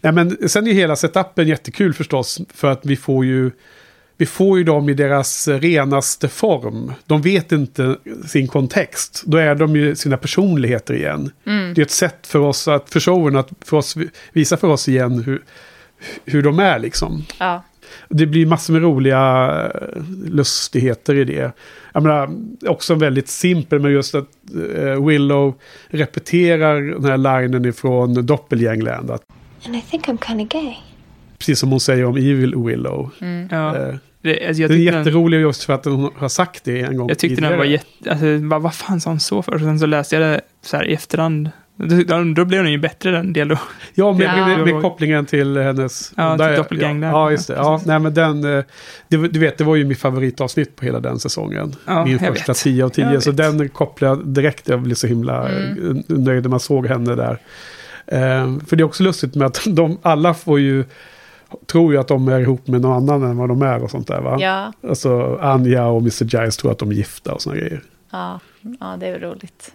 Nej, 0.00 0.12
men 0.12 0.48
sen 0.48 0.66
är 0.66 0.70
ju 0.70 0.76
hela 0.76 0.96
setupen 0.96 1.48
jättekul 1.48 1.94
förstås. 1.94 2.40
För 2.54 2.70
att 2.70 2.80
vi 2.86 2.96
får 2.96 3.24
ju... 3.24 3.50
Vi 4.16 4.26
får 4.26 4.58
ju 4.58 4.64
dem 4.64 4.88
i 4.88 4.94
deras 4.94 5.48
renaste 5.48 6.28
form. 6.28 6.92
De 7.06 7.22
vet 7.22 7.52
inte 7.52 7.96
sin 8.26 8.48
kontext. 8.48 9.22
Då 9.26 9.36
är 9.36 9.54
de 9.54 9.76
ju 9.76 9.94
sina 9.94 10.16
personligheter 10.16 10.94
igen. 10.94 11.30
Det 11.74 11.80
är 11.80 11.84
ett 11.84 11.90
sätt 11.90 12.26
för 12.26 12.38
oss 12.38 12.68
att, 12.68 12.90
för 12.90 13.00
showen 13.00 13.36
att 13.36 13.48
för 13.64 13.76
oss, 13.76 13.96
visa 14.32 14.56
för 14.56 14.68
oss 14.68 14.88
igen 14.88 15.22
hur, 15.22 15.42
hur 16.24 16.42
de 16.42 16.58
är 16.58 16.78
liksom. 16.78 17.24
Ja. 17.38 17.62
Det 18.08 18.26
blir 18.26 18.46
massor 18.46 18.72
med 18.72 18.82
roliga 18.82 19.50
eh, 19.74 20.02
lustigheter 20.30 21.14
i 21.14 21.24
det. 21.24 21.52
Jag 21.92 22.02
menar, 22.02 22.30
också 22.66 22.94
väldigt 22.94 23.28
simpel 23.28 23.80
med 23.80 23.92
just 23.92 24.14
att 24.14 24.28
eh, 24.76 25.06
Willow 25.06 25.54
repeterar 25.88 26.82
den 26.82 27.04
här 27.04 27.42
linen 27.42 27.64
ifrån 27.64 28.26
Doppelgängland. 28.26 29.10
And 29.10 29.76
I 29.76 29.80
think 29.90 30.08
I'm 30.08 30.26
kind 30.26 30.40
of 30.40 30.48
gay. 30.48 30.74
precis 31.38 31.58
som 31.58 31.70
hon 31.70 31.80
säger 31.80 32.04
om 32.04 32.16
Evil 32.16 32.54
Willow. 32.56 33.10
Ja. 33.50 33.76
Eh, 33.76 33.94
Det, 34.22 34.46
alltså, 34.46 34.62
jag 34.62 34.70
den 34.70 34.78
är 34.78 34.82
jätterolig 34.82 35.40
just 35.40 35.64
för 35.64 35.72
att 35.72 35.84
hon 35.84 36.10
har 36.16 36.28
sagt 36.28 36.64
det 36.64 36.80
en 36.80 36.96
gång 36.96 37.08
Jag 37.08 37.18
tyckte 37.18 37.40
den 37.40 37.58
var 37.58 37.64
jätte... 37.64 38.10
Alltså, 38.10 38.38
bara, 38.38 38.60
vad 38.60 38.74
fan 38.74 39.00
sa 39.00 39.10
han 39.10 39.20
så 39.20 39.42
för? 39.42 39.54
Och 39.54 39.60
sen 39.60 39.78
så 39.78 39.86
läste 39.86 40.16
jag 40.16 40.22
det 40.22 40.40
så 40.62 40.76
här 40.76 40.84
i 40.86 40.94
efterhand. 40.94 41.50
Då, 41.76 42.22
då 42.36 42.44
blev 42.44 42.62
den 42.62 42.72
ju 42.72 42.78
bättre 42.78 43.10
den 43.10 43.32
dialog. 43.32 43.58
Ja, 43.94 44.12
med, 44.12 44.26
Ja. 44.26 44.46
med, 44.46 44.74
med 44.74 44.82
kopplingen 44.82 45.26
till 45.26 45.56
hennes... 45.56 46.12
Ja, 46.16 46.38
till 46.38 46.56
Doppelganger. 46.56 47.06
Ja, 47.08 47.12
ja, 47.12 47.30
just 47.30 47.46
det. 47.48 47.54
Ja, 47.54 47.80
nej, 47.86 47.98
men 47.98 48.14
den... 48.14 48.44
eh, 48.58 48.64
Det, 49.08 49.16
du 49.16 49.38
vet, 49.38 49.58
det 49.58 49.64
var 49.64 49.76
ju 49.76 49.84
mitt 49.84 49.98
favoritavsnitt 49.98 50.76
på 50.76 50.84
hela 50.84 51.00
den 51.00 51.18
säsongen. 51.18 51.76
Ja, 51.86 52.04
Min 52.04 52.18
första 52.18 52.52
vet. 52.52 52.58
10 52.58 52.84
av 52.84 52.88
10. 52.88 53.12
Jag 53.12 53.22
Så 53.22 53.30
vet. 53.30 53.36
den 53.58 53.68
kopplade 53.68 54.14
jag 54.16 54.26
direkt. 54.26 54.68
Jag 54.68 54.80
blev 54.82 54.94
så 54.94 55.06
himla 55.06 55.48
Mm. 55.48 55.96
eh, 56.08 56.16
nöjd 56.18 56.42
när 56.42 56.50
man 56.50 56.60
såg 56.60 56.86
henne 56.86 57.14
där. 57.14 57.38
Eh, 58.06 58.58
för 58.66 58.76
det 58.76 58.82
är 58.82 58.84
också 58.84 59.02
lustigt 59.02 59.34
med 59.34 59.46
att 59.46 59.62
de 59.66 59.98
alla 60.02 60.34
får 60.34 60.60
ju, 60.60 60.84
tror 61.66 61.92
ju 61.92 61.98
att 61.98 62.08
de 62.08 62.28
är 62.28 62.40
ihop 62.40 62.66
med 62.66 62.80
någon 62.80 62.92
annan 63.10 63.30
än 63.30 63.36
vad 63.36 63.48
de 63.48 63.62
är 63.62 63.82
och 63.82 63.90
sånt 63.90 64.08
där 64.08 64.20
va? 64.20 64.36
Ja, 64.40 64.72
Alltså 64.88 65.38
Anja 65.42 65.86
och 65.86 66.00
Mr. 66.00 66.24
Giles 66.24 66.56
tror 66.56 66.72
att 66.72 66.78
de 66.78 66.90
är 66.90 66.94
gifta 66.94 67.32
och 67.34 67.42
såna 67.42 67.56
grejer. 67.56 67.82
ja, 68.12 68.40
ja, 68.80 68.96
det 69.00 69.06
är 69.06 69.18
roligt. 69.18 69.72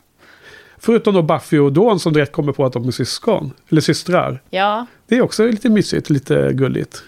Förutom 0.80 1.14
då 1.14 1.22
Buffy 1.22 1.58
och 1.60 1.74
Dawn 1.74 2.00
som 2.00 2.14
direkt 2.14 2.32
kommer 2.32 2.52
på 2.54 2.66
att 2.66 2.74
de 2.74 2.88
är 2.88 2.92
syskon. 2.92 3.52
Eller 3.70 3.82
systrar. 3.82 4.42
Ja, 4.50 4.86
Det 5.08 5.18
är 5.18 5.22
också 5.22 5.46
lite 5.46 5.70
mysigt, 5.70 6.10
lite 6.10 6.54
gulligt. 6.54 7.04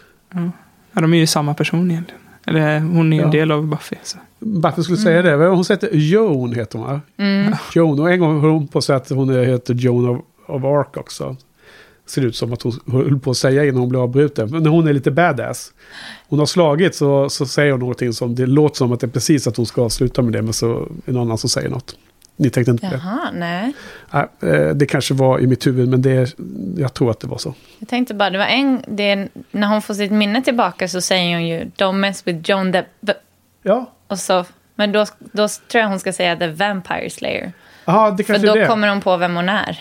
Ja, 0.93 1.01
de 1.01 1.13
är 1.13 1.17
ju 1.17 1.27
samma 1.27 1.53
person 1.53 1.91
egentligen. 1.91 2.21
Eller 2.47 2.79
hon 2.79 3.13
är 3.13 3.17
ju 3.17 3.23
en 3.23 3.27
Ja. 3.31 3.31
del 3.39 3.51
av 3.51 3.67
Buffy. 3.67 3.95
Så. 4.03 4.17
Buffy 4.39 4.83
skulle 4.83 4.97
säga 4.97 5.21
det. 5.21 5.45
Hon 5.47 5.63
heter 5.69 5.89
Joan, 5.93 6.53
heter 6.53 6.77
hon 6.79 6.87
va? 6.87 7.01
mm. 7.17 7.53
Joan. 7.75 7.99
Och 7.99 8.11
en 8.11 8.19
gång 8.19 8.41
höll 8.41 8.49
hon 8.49 8.67
på 8.67 8.77
att 8.77 8.83
säga 8.83 8.97
att 8.97 9.09
hon 9.09 9.29
heter 9.45 9.73
Joan 9.73 10.09
of, 10.09 10.21
of 10.47 10.63
Arc 10.63 10.97
också. 10.97 11.35
Ser 12.05 12.21
ut 12.21 12.35
som 12.35 12.53
att 12.53 12.61
hon 12.61 12.73
höll 12.91 13.19
på 13.19 13.31
att 13.31 13.37
säga 13.37 13.65
innan 13.65 13.79
hon 13.79 13.89
blev 13.89 14.01
avbruten. 14.01 14.49
Men 14.51 14.63
när 14.63 14.69
hon 14.69 14.87
är 14.87 14.93
lite 14.93 15.11
badass. 15.11 15.73
Hon 16.29 16.39
har 16.39 16.45
slagit 16.45 16.95
så, 16.95 17.29
så 17.29 17.45
säger 17.45 17.71
hon 17.71 17.79
någonting 17.79 18.13
som 18.13 18.35
det 18.35 18.45
låter 18.45 18.75
som 18.77 18.91
att 18.91 18.99
det 18.99 19.05
är 19.07 19.11
precis 19.11 19.47
att 19.47 19.57
hon 19.57 19.65
ska 19.65 19.89
sluta 19.89 20.21
med 20.21 20.33
det. 20.33 20.41
Men 20.41 20.53
så 20.53 20.87
är 21.05 21.11
någon 21.11 21.21
annan 21.21 21.37
som 21.37 21.49
säger 21.49 21.69
något. 21.69 21.95
Ni 22.41 22.49
tänkte 22.49 22.71
inte 22.71 22.87
på 22.87 22.93
det? 22.93 23.01
jaha, 23.03 23.31
nej. 23.33 23.73
Nej, 24.11 24.27
eh, 24.41 24.69
det 24.69 24.85
kanske 24.85 25.13
var 25.13 25.39
i 25.39 25.47
mitt 25.47 25.67
huvud 25.67 25.89
men 25.89 26.01
det, 26.01 26.35
jag 26.77 26.93
tror 26.93 27.11
att 27.11 27.19
det 27.19 27.27
var 27.27 27.37
så. 27.37 27.53
Jag 27.79 27.89
tänkte 27.89 28.13
bara, 28.13 28.29
det 28.29 28.37
var 28.37 28.45
en, 28.45 28.83
det 28.87 29.03
är, 29.11 29.29
när 29.51 29.67
hon 29.67 29.81
får 29.81 29.93
sitt 29.93 30.11
minne 30.11 30.41
tillbaka 30.41 30.87
så 30.87 31.01
säger 31.01 31.33
hon 31.33 31.47
ju 31.47 31.63
Don't 31.63 31.93
mess 31.93 32.27
with 32.27 32.49
Joan 32.51 32.73
the... 32.73 32.83
Ja, 33.63 33.91
och 34.07 34.19
så, 34.19 34.45
men 34.75 34.91
då, 34.91 35.05
då 35.19 35.47
tror 35.47 35.81
jag 35.81 35.89
hon 35.89 35.99
ska 35.99 36.13
säga 36.13 36.35
The 36.35 36.47
Vampire 36.47 37.09
Slayer. 37.09 37.51
Aha, 37.85 38.11
det 38.11 38.23
För 38.23 38.33
kanske 38.33 38.47
då 38.47 38.53
är 38.53 38.59
det. 38.59 38.67
kommer 38.67 38.87
hon 38.87 39.01
på 39.01 39.17
vem 39.17 39.35
hon 39.35 39.49
är. 39.49 39.79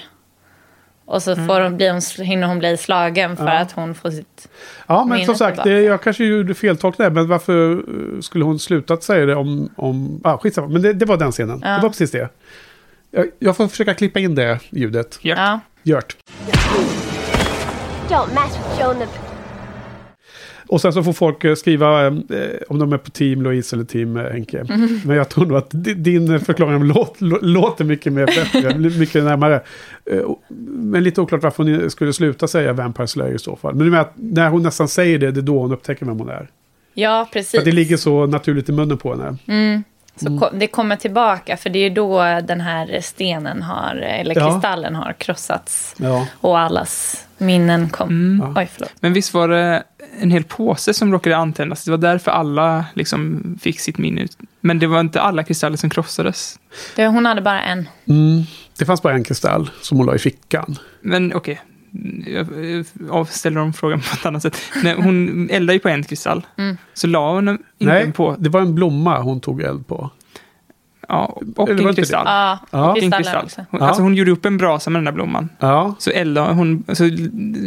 Och 1.11 1.23
så 1.23 1.37
får 1.37 1.61
hon, 1.61 1.77
blir 1.77 1.93
hon, 1.93 2.27
hinner 2.27 2.47
hon 2.47 2.59
bli 2.59 2.77
slagen 2.77 3.37
för 3.37 3.47
Ja. 3.47 3.59
att 3.59 3.73
hon 3.73 3.95
får 3.95 4.11
sitt... 4.11 4.49
Ja, 4.87 5.05
men 5.05 5.27
som 5.27 5.35
sagt, 5.35 5.65
det, 5.65 5.83
jag 5.83 6.03
kanske 6.03 6.25
gjorde 6.25 6.55
feltolkning 6.55 7.05
där. 7.05 7.11
Men 7.15 7.29
varför 7.29 7.73
eh, 7.73 8.21
skulle 8.21 8.45
hon 8.45 8.59
slutat 8.59 9.03
säga 9.03 9.27
det 9.27 9.35
om... 9.35 9.71
om 9.77 10.21
ah, 10.25 10.39
skitsamma, 10.39 10.69
men 10.69 10.83
det, 10.83 10.93
det 10.93 11.07
var 11.07 11.17
den 11.17 11.33
scenen. 11.33 11.61
Ja. 11.65 11.69
Det 11.71 11.83
var 11.83 11.89
precis 11.89 12.11
det. 12.11 12.29
Jag, 13.11 13.27
jag 13.39 13.57
får 13.57 13.69
försöka 13.69 13.95
klippa 13.95 14.19
in 14.21 14.35
det 14.35 14.59
ljudet. 14.71 15.19
Ja, 15.23 15.61
Gört. 15.83 16.17
Don't 18.09 18.35
mess 18.35 18.57
with 18.57 18.81
Joan 18.81 18.97
the... 18.99 19.30
Och 20.71 20.81
sen 20.81 20.93
så 20.93 21.03
får 21.03 21.13
folk 21.13 21.45
eh, 21.45 21.55
skriva 21.55 22.07
eh, 22.07 22.13
om 22.69 22.79
de 22.79 22.93
är 22.93 22.99
på 22.99 23.11
team 23.11 23.43
Louise 23.43 23.77
eller 23.77 23.85
team 23.85 24.17
eh, 24.17 24.23
Henke. 24.33 24.65
Mhm. 24.69 25.01
Men 25.05 25.17
jag 25.17 25.29
tror 25.29 25.47
nog 25.47 25.57
att 25.57 25.71
di- 25.71 25.95
din 25.95 26.41
förklaring 26.41 26.83
låt, 26.85 27.19
lå- 27.21 27.39
låter 27.43 27.85
mycket 27.85 28.13
mer 28.13 28.27
bättre, 28.27 28.79
mycket 28.99 29.25
närmare. 29.25 29.61
Eh, 30.11 30.21
Men 30.69 31.03
lite 31.05 31.21
oklart 31.21 31.43
varför 31.43 31.65
hon 31.65 31.91
skulle 31.91 32.13
sluta 32.13 32.49
säga 32.49 32.73
Vampire 32.73 33.07
Slayer 33.07 33.35
i 33.35 33.39
så 33.39 33.57
fall. 33.57 33.75
Men 33.75 33.91
menar 33.91 34.03
att 34.03 34.13
när 34.17 34.49
hon 34.49 34.63
nästan 34.63 34.89
säger 34.89 35.19
det, 35.19 35.31
det 35.31 35.41
är 35.41 35.43
då 35.43 35.59
hon 35.59 35.73
upptäcker 35.73 36.07
vem 36.07 36.19
hon 36.19 36.29
är. 36.29 36.49
ja 36.95 37.25
För 37.25 37.33
precis. 37.33 37.59
att 37.59 37.65
det 37.65 37.73
ligger 37.73 37.97
så 37.97 38.27
naturligt 38.27 38.69
i 38.69 38.73
munnen 38.73 38.99
på 38.99 39.11
henne. 39.17 39.37
Mm. 39.47 39.85
Så 40.17 40.39
ko- 40.39 40.51
det 40.53 40.67
kommer 40.67 40.97
tillbaka, 40.97 41.57
för 41.57 41.71
det 41.71 41.79
är 41.79 41.89
ju 41.89 41.95
då 41.95 42.19
den 42.49 42.61
här 42.61 42.99
stenen 43.03 43.63
har, 43.63 43.97
eller 43.97 44.35
Ja. 44.39 44.51
kristallen 44.53 44.95
har 44.95 45.13
krossats. 45.13 45.95
Ja. 45.99 46.27
Och 46.41 46.59
allas 46.59 47.27
minnen 47.41 47.91
kom. 47.91 48.09
Mm. 48.09 48.57
Oj, 48.57 48.69
förlåt. 48.73 48.93
Men 49.01 49.13
visst 49.13 49.35
var 49.35 49.49
det 49.49 49.83
en 50.21 50.31
hel 50.31 50.45
påse 50.45 50.95
som 50.95 51.13
råkade 51.13 51.37
antändas? 51.37 51.85
Det 51.85 51.91
var 51.91 51.99
därför 51.99 52.31
alla 52.31 52.85
liksom 52.95 53.43
fick 53.63 53.81
sitt 53.81 53.99
minne 53.99 54.21
ut. 54.21 54.39
Men 54.61 54.79
det 54.79 54.87
var 54.87 55.01
inte 55.01 55.21
alla 55.21 55.43
kristaller 55.43 55.77
som 55.77 55.91
krossades. 55.91 56.59
Det, 56.97 57.07
hon 57.07 57.27
hade 57.27 57.41
bara 57.41 57.63
en. 57.63 57.89
Mm. 58.09 58.43
Det 58.79 58.85
fanns 58.85 59.03
bara 59.03 59.15
en 59.15 59.25
kristall 59.25 59.71
som 59.81 59.99
hon 59.99 60.07
la 60.07 60.15
i 60.15 60.19
fickan. 60.19 60.77
Men 61.01 61.35
okej, 61.35 61.61
jag 62.27 62.47
jag 62.67 62.87
avställer 63.11 63.61
om 63.61 63.73
frågan 63.73 64.01
på 64.01 64.15
ett 64.15 64.27
annat 64.27 64.43
sätt. 64.43 64.57
Nej, 64.83 64.95
hon 64.95 65.51
eldade 65.51 65.73
ju 65.73 65.81
på 65.81 65.89
en 65.89 66.03
kristall. 66.03 66.47
Mm. 66.57 66.77
Så 66.95 67.07
la 67.07 67.35
hon 67.35 67.49
inte 67.49 67.63
Nej, 67.79 68.13
på... 68.13 68.37
det 68.39 68.49
var 68.49 68.61
en 68.61 68.75
blomma 68.75 69.21
hon 69.21 69.41
tog 69.41 69.63
eld 69.63 69.87
på. 69.87 70.11
Ja, 71.11 71.25
och 71.25 71.41
Eller 71.43 71.55
var 71.57 71.69
en 71.69 71.79
inte 71.79 71.91
det? 71.91 71.95
kristall. 71.97 72.23
Ja, 72.27 72.59
Ja. 72.71 72.91
och 72.91 72.99
En 72.99 73.11
kristall. 73.11 73.45
också. 73.45 73.61
Hon, 73.71 73.81
Ja. 73.81 73.87
Alltså 73.87 74.03
hon 74.03 74.15
gjorde 74.15 74.31
upp 74.31 74.45
en 74.47 74.57
brasa 74.57 74.91
med 74.91 74.99
den 74.99 75.05
där 75.05 75.13
blomman. 75.13 75.49
Ja, 75.59 75.95
Så 75.99 76.11
eldade 76.11 76.55
hon, 76.55 76.85
så 76.93 77.05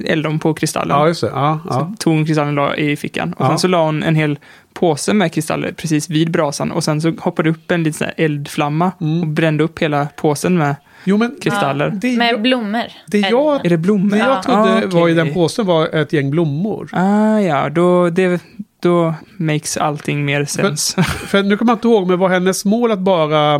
eldade 0.05 0.27
hon 0.29 0.39
på 0.39 0.53
kristallen. 0.53 0.97
ja 0.97 1.07
just 1.07 1.21
det. 1.21 1.27
Ja, 1.33 1.59
ja. 1.65 1.71
Så 1.71 1.93
tog 1.99 2.13
hon 2.13 2.25
kristallen 2.25 2.57
och 2.57 2.65
la 2.69 2.75
i 2.75 2.95
fickan. 2.95 3.33
Och 3.33 3.45
Ja. 3.45 3.49
sen 3.49 3.59
så 3.59 3.67
la 3.67 3.85
hon 3.85 4.03
en 4.03 4.15
hel 4.15 4.39
påse 4.73 5.13
med 5.13 5.33
kristaller 5.33 5.71
precis 5.71 6.09
vid 6.09 6.31
brasan. 6.31 6.71
Och 6.71 6.83
sen 6.83 7.01
så 7.01 7.13
hoppade 7.19 7.49
upp 7.49 7.71
en 7.71 7.83
liten 7.83 7.93
sån 7.97 8.05
här 8.17 8.25
eldflamma 8.25 8.91
Mm. 9.01 9.21
och 9.21 9.27
brände 9.27 9.63
upp 9.63 9.79
hela 9.79 10.07
påsen 10.15 10.57
med 10.57 10.75
Jo, 11.05 11.17
men 11.17 11.35
kristaller. 11.41 11.89
det, 11.89 12.17
Med 12.17 12.33
jag, 12.33 12.41
blommor. 12.41 12.83
det 13.07 13.17
Eller- 13.17 13.29
jag, 13.29 13.65
Är 13.65 13.69
det 13.69 13.77
blommor? 13.77 14.09
det 14.09 14.17
jag 14.17 14.27
Ja. 14.29 14.41
trodde 14.43 14.59
Ah, 14.59 14.81
var 14.87 14.99
i 15.09 15.11
okej. 15.13 15.13
den 15.15 15.33
påsen 15.33 15.65
var 15.65 15.95
ett 15.95 16.13
gäng 16.13 16.31
blommor. 16.31 16.89
Ah, 16.91 17.39
ja, 17.39 17.69
då, 17.69 18.09
det, 18.09 18.41
då 18.83 19.15
makes 19.37 19.77
allting 19.77 20.25
mer 20.25 20.45
sens. 20.45 20.95
För 21.27 21.43
nu 21.43 21.57
kommer 21.57 21.71
jag 21.71 21.77
inte 21.77 21.87
ihåg, 21.87 22.07
men 22.07 22.19
var 22.19 22.29
hennes 22.29 22.65
mål 22.65 22.91
att 22.91 22.99
bara 22.99 23.55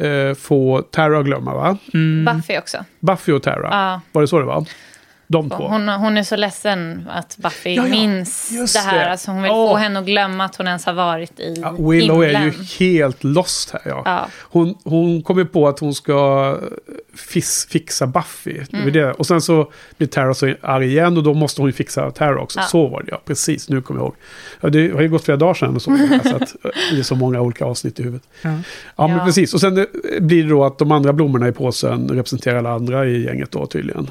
eh, 0.00 0.34
få 0.38 0.82
Tara 0.90 1.18
att 1.18 1.24
glömma, 1.24 1.54
va? 1.54 1.76
Mm. 1.94 2.36
Buffy 2.36 2.58
också. 2.58 2.78
Buffy 3.00 3.32
och 3.32 3.42
Tara. 3.42 3.68
Ja, 3.70 4.00
Var 4.12 4.22
det 4.22 4.28
så 4.28 4.38
det 4.38 4.44
var? 4.44 4.66
De 5.32 5.50
två. 5.50 5.56
hon, 5.68 5.88
hon 5.88 6.16
är 6.16 6.22
så 6.22 6.36
ledsen 6.36 7.08
att 7.12 7.36
Buffy 7.36 7.74
Ja, 7.74 7.82
ja, 7.82 7.88
minns 7.90 8.50
just 8.52 8.74
det 8.74 8.80
här. 8.80 8.98
det. 9.04 9.10
Alltså 9.10 9.30
hon 9.30 9.42
vill 9.42 9.50
Åh. 9.52 9.70
få 9.70 9.76
henne 9.76 9.98
att 9.98 10.06
glömma 10.06 10.44
att 10.44 10.56
hon 10.56 10.66
ens 10.66 10.84
har 10.86 10.92
varit 10.92 11.40
i 11.40 11.54
Ja, 11.62 11.70
Willow 11.78 12.22
är 12.24 12.28
ju 12.28 12.34
himlen. 12.36 12.66
helt 12.78 13.24
lost 13.24 13.70
här. 13.70 13.80
Ja. 13.84 14.02
Ja. 14.04 14.26
Hon, 14.40 14.74
hon 14.84 15.22
kommer 15.22 15.44
på 15.44 15.68
att 15.68 15.78
hon 15.78 15.94
ska 15.94 16.56
fis, 17.16 17.66
fixa 17.70 18.06
Buffy. 18.06 18.60
Mm. 18.72 18.92
det. 18.92 19.12
Och 19.12 19.26
sen 19.26 19.40
så 19.40 19.72
blir 19.98 20.08
Tara 20.08 20.34
så 20.34 20.54
arg 20.62 20.86
igen 20.88 21.16
och 21.16 21.22
då 21.22 21.34
måste 21.34 21.60
hon 21.60 21.68
ju 21.68 21.72
fixa 21.72 22.10
Tara 22.10 22.40
också. 22.40 22.60
Ja. 22.60 22.66
Så 22.66 22.86
var 22.88 23.02
det 23.02 23.08
ja, 23.10 23.20
precis. 23.26 23.68
Nu 23.68 23.82
kommer 23.82 24.00
jag 24.00 24.04
ihåg. 24.06 24.14
Ja, 24.60 24.68
det 24.68 24.90
har 24.94 25.00
ju 25.02 25.08
gått 25.08 25.24
flera 25.24 25.36
dagar 25.38 25.54
sedan 25.54 25.74
och 25.76 25.82
så. 25.82 25.96
så 26.22 26.36
att, 26.36 26.42
eh, 26.64 26.70
det 26.92 26.98
är 26.98 27.02
så 27.02 27.14
många 27.14 27.40
olika 27.40 27.64
avsnitt 27.64 28.00
i 28.00 28.02
huvudet. 28.02 28.28
Ja. 28.42 28.50
Ja, 28.96 29.06
men 29.08 29.16
Ja. 29.18 29.24
precis. 29.24 29.54
Och 29.54 29.60
sen 29.60 29.78
eh, 29.78 29.84
blir 30.20 30.42
det 30.42 30.48
då 30.48 30.64
att 30.64 30.78
de 30.78 30.92
andra 30.92 31.12
blommorna 31.12 31.48
i 31.48 31.52
påsen 31.52 32.08
representerar 32.08 32.58
alla 32.58 32.70
andra 32.72 33.06
i 33.06 33.24
gänget 33.24 33.50
då 33.52 33.66
tydligen. 33.66 34.10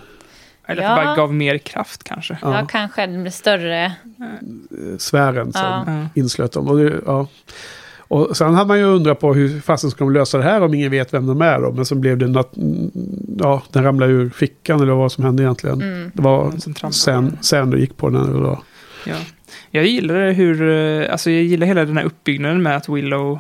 Eller 0.68 0.84
att 0.84 0.98
det 0.98 1.06
bara 1.06 1.16
gav 1.16 1.34
mer 1.34 1.58
kraft 1.58 2.04
kanske. 2.04 2.38
Ja, 2.42 2.60
Ja. 2.60 2.66
kanske 2.70 3.06
det 3.08 3.18
blir 3.18 3.32
större. 3.32 3.84
Eh, 3.86 4.98
Sfären 4.98 5.54
som 5.54 5.62
Ja. 5.88 6.08
Inslöt 6.22 6.52
dem. 6.52 6.68
Och, 6.68 6.78
det, 6.78 6.94
ja. 7.06 7.28
och 8.08 8.38
sen 8.38 8.54
hade 8.54 8.68
man 8.68 8.78
ju 8.80 8.84
undrat 8.86 9.20
på 9.20 9.34
hur 9.34 9.60
fasen 9.62 9.92
ska 9.92 10.04
de 10.04 10.14
lösa 10.14 10.38
det 10.38 10.44
här 10.44 10.62
om 10.64 10.74
ingen 10.74 10.92
vet 10.92 11.14
vem 11.14 11.28
de 11.28 11.42
är 11.42 11.60
då. 11.60 11.72
Men 11.72 11.86
så 11.86 11.96
blev 11.96 12.18
det 12.18 12.26
mm, 12.26 12.92
ja, 13.40 13.64
den 13.72 13.84
ramlade 13.84 14.12
ur 14.14 14.30
fickan 14.30 14.82
eller 14.82 14.94
vad 14.94 15.12
som 15.12 15.24
hände 15.24 15.44
egentligen. 15.44 15.82
Mm. 15.82 16.12
Det 16.14 16.22
var 16.22 16.52
trampade. 16.52 16.94
sen, 16.94 17.38
sen 17.42 17.70
du 17.70 17.80
gick 17.80 17.98
på 17.98 18.10
den. 18.10 18.44
Då. 18.44 18.62
Ja. 19.06 19.16
Jag 19.72 19.86
gillar 19.86 20.32
hur, 20.32 20.70
eh, 20.70 21.12
alltså 21.12 21.32
jag 21.32 21.44
gillar 21.44 21.68
hela 21.68 21.86
den 21.86 21.98
här 21.98 22.04
uppbyggnaden 22.06 22.64
med 22.64 22.78
att 22.78 22.90
Willow 22.90 23.40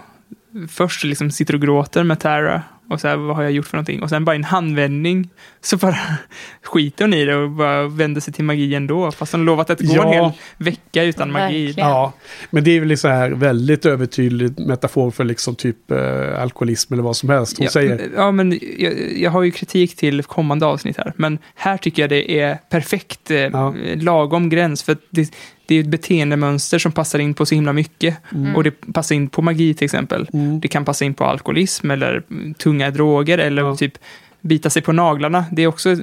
först 0.69 1.03
liksom 1.03 1.31
sitter 1.31 1.53
och 1.55 1.61
gråter 1.61 2.03
med 2.03 2.19
Tara 2.19 2.61
och 2.89 3.01
så 3.01 3.07
här, 3.07 3.15
vad 3.17 3.35
har 3.35 3.43
jag 3.43 3.51
gjort 3.51 3.65
för 3.65 3.77
någonting? 3.77 4.01
Och 4.03 4.09
sen 4.09 4.25
bara 4.25 4.35
i 4.35 4.37
en 4.37 4.43
handvändning 4.43 5.29
så 5.61 5.77
bara 5.77 5.95
skiter 6.63 7.03
hon 7.05 7.13
i 7.13 7.25
det 7.25 7.35
och 7.35 7.49
bara 7.49 7.87
vänder 7.87 8.21
sig 8.21 8.33
till 8.33 8.43
magi 8.43 8.75
ändå. 8.75 9.11
Fast 9.11 9.31
hon 9.31 9.45
lovat 9.45 9.69
att 9.69 9.79
gå 9.79 9.93
Ja. 9.95 10.03
en 10.13 10.13
hel 10.23 10.31
vecka 10.57 11.03
utan 11.03 11.31
magi. 11.31 11.65
Verkligen. 11.65 11.89
Ja, 11.89 12.13
men 12.49 12.63
det 12.63 12.71
är 12.71 12.79
väl 12.79 12.97
så 12.97 13.07
här 13.07 13.29
väldigt 13.29 13.85
övertydlig 13.85 14.59
metafor 14.59 15.11
för 15.11 15.23
liksom 15.23 15.55
typ 15.55 15.91
eh, 15.91 16.41
alkoholism 16.41 16.93
eller 16.93 17.03
vad 17.03 17.15
som 17.15 17.29
helst. 17.29 17.57
Hon 17.57 17.63
Ja, 17.65 17.71
säger, 17.71 18.09
ja, 18.15 18.31
men 18.31 18.59
jag, 18.77 18.93
jag 19.17 19.31
har 19.31 19.43
ju 19.43 19.51
kritik 19.51 19.95
till 19.95 20.23
kommande 20.23 20.65
avsnitt 20.65 20.97
här. 20.97 21.13
Men 21.15 21.37
här 21.55 21.77
tycker 21.77 22.03
jag 22.03 22.09
det 22.09 22.39
är 22.39 22.55
perfekt, 22.69 23.31
eh, 23.31 23.37
Ja. 23.37 23.73
lagom 23.95 24.49
gräns. 24.49 24.83
För 24.83 24.91
att 24.91 25.01
det, 25.09 25.33
det 25.71 25.75
är 25.75 25.79
ett 25.79 25.87
beteendemönster 25.87 26.79
som 26.79 26.91
passar 26.91 27.19
in 27.19 27.33
på 27.33 27.45
så 27.45 27.55
himla 27.55 27.73
mycket. 27.73 28.17
Mm. 28.31 28.55
Och 28.55 28.63
det 28.63 28.71
passar 28.93 29.15
in 29.15 29.29
på 29.29 29.41
magi 29.41 29.73
till 29.73 29.85
exempel. 29.85 30.27
mm, 30.33 30.59
Det 30.59 30.67
kan 30.67 30.85
passa 30.85 31.05
in 31.05 31.13
på 31.13 31.23
alkoholism 31.25 31.91
eller 31.91 32.23
tunga 32.57 32.91
droger 32.91 33.37
eller 33.37 33.61
Ja. 33.61 33.75
typ 33.75 33.93
bita 34.41 34.69
sig 34.69 34.81
på 34.81 34.91
naglarna. 34.91 35.45
Det 35.51 35.61
är 35.61 35.67
också 35.67 35.95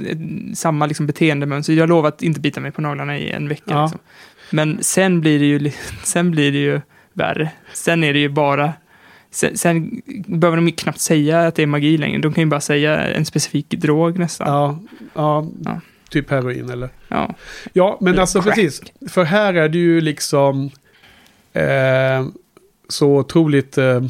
samma 0.55 0.87
liksom 0.87 1.07
beteendemönster. 1.07 1.73
Jag 1.73 1.89
lovar 1.89 2.09
att 2.09 2.23
inte 2.23 2.41
bita 2.41 2.61
mig 2.61 2.71
på 2.73 2.81
naglarna 2.83 3.19
i 3.19 3.31
en 3.31 3.49
vecka. 3.49 3.63
Ja. 3.67 3.83
Liksom. 3.83 4.01
Men 4.51 4.79
sen 4.81 5.21
blir, 5.21 5.39
det 5.39 5.47
ju, 5.47 5.71
sen 6.05 6.31
blir 6.31 6.53
det 6.53 6.59
ju 6.59 6.81
värre. 7.13 7.51
Sen 7.75 8.05
är 8.05 8.13
det 8.13 8.19
ju 8.19 8.29
bara... 8.29 8.73
Sen, 9.31 9.57
sen 9.57 10.01
behöver 10.27 10.57
de 10.57 10.67
ju 10.67 10.73
knappt 10.73 11.01
säga 11.01 11.41
att 11.47 11.55
det 11.55 11.63
är 11.63 11.67
magi 11.67 11.99
längre. 11.99 12.19
De 12.19 12.33
kan 12.33 12.43
ju 12.45 12.51
bara 12.51 12.61
säga 12.61 13.01
en 13.01 13.25
specifik 13.25 13.69
drog 13.71 14.19
nästan. 14.19 14.49
ja, 14.49 14.79
ja, 15.15 15.47
Ja. 15.65 15.81
Typ 16.09 16.31
heroin 16.31 16.71
eller. 16.71 16.89
Ja. 17.09 17.35
Ja, 17.73 17.99
men 18.01 18.19
alltså 18.19 18.43
crack. 18.43 18.55
precis. 18.55 18.83
För 19.09 19.25
här 19.25 19.55
är 19.55 19.69
det 19.69 19.79
ju 19.79 20.01
liksom 20.01 20.71
eh, 21.53 22.27
så 22.89 23.17
otroligt 23.17 23.79
eh, 23.79 24.01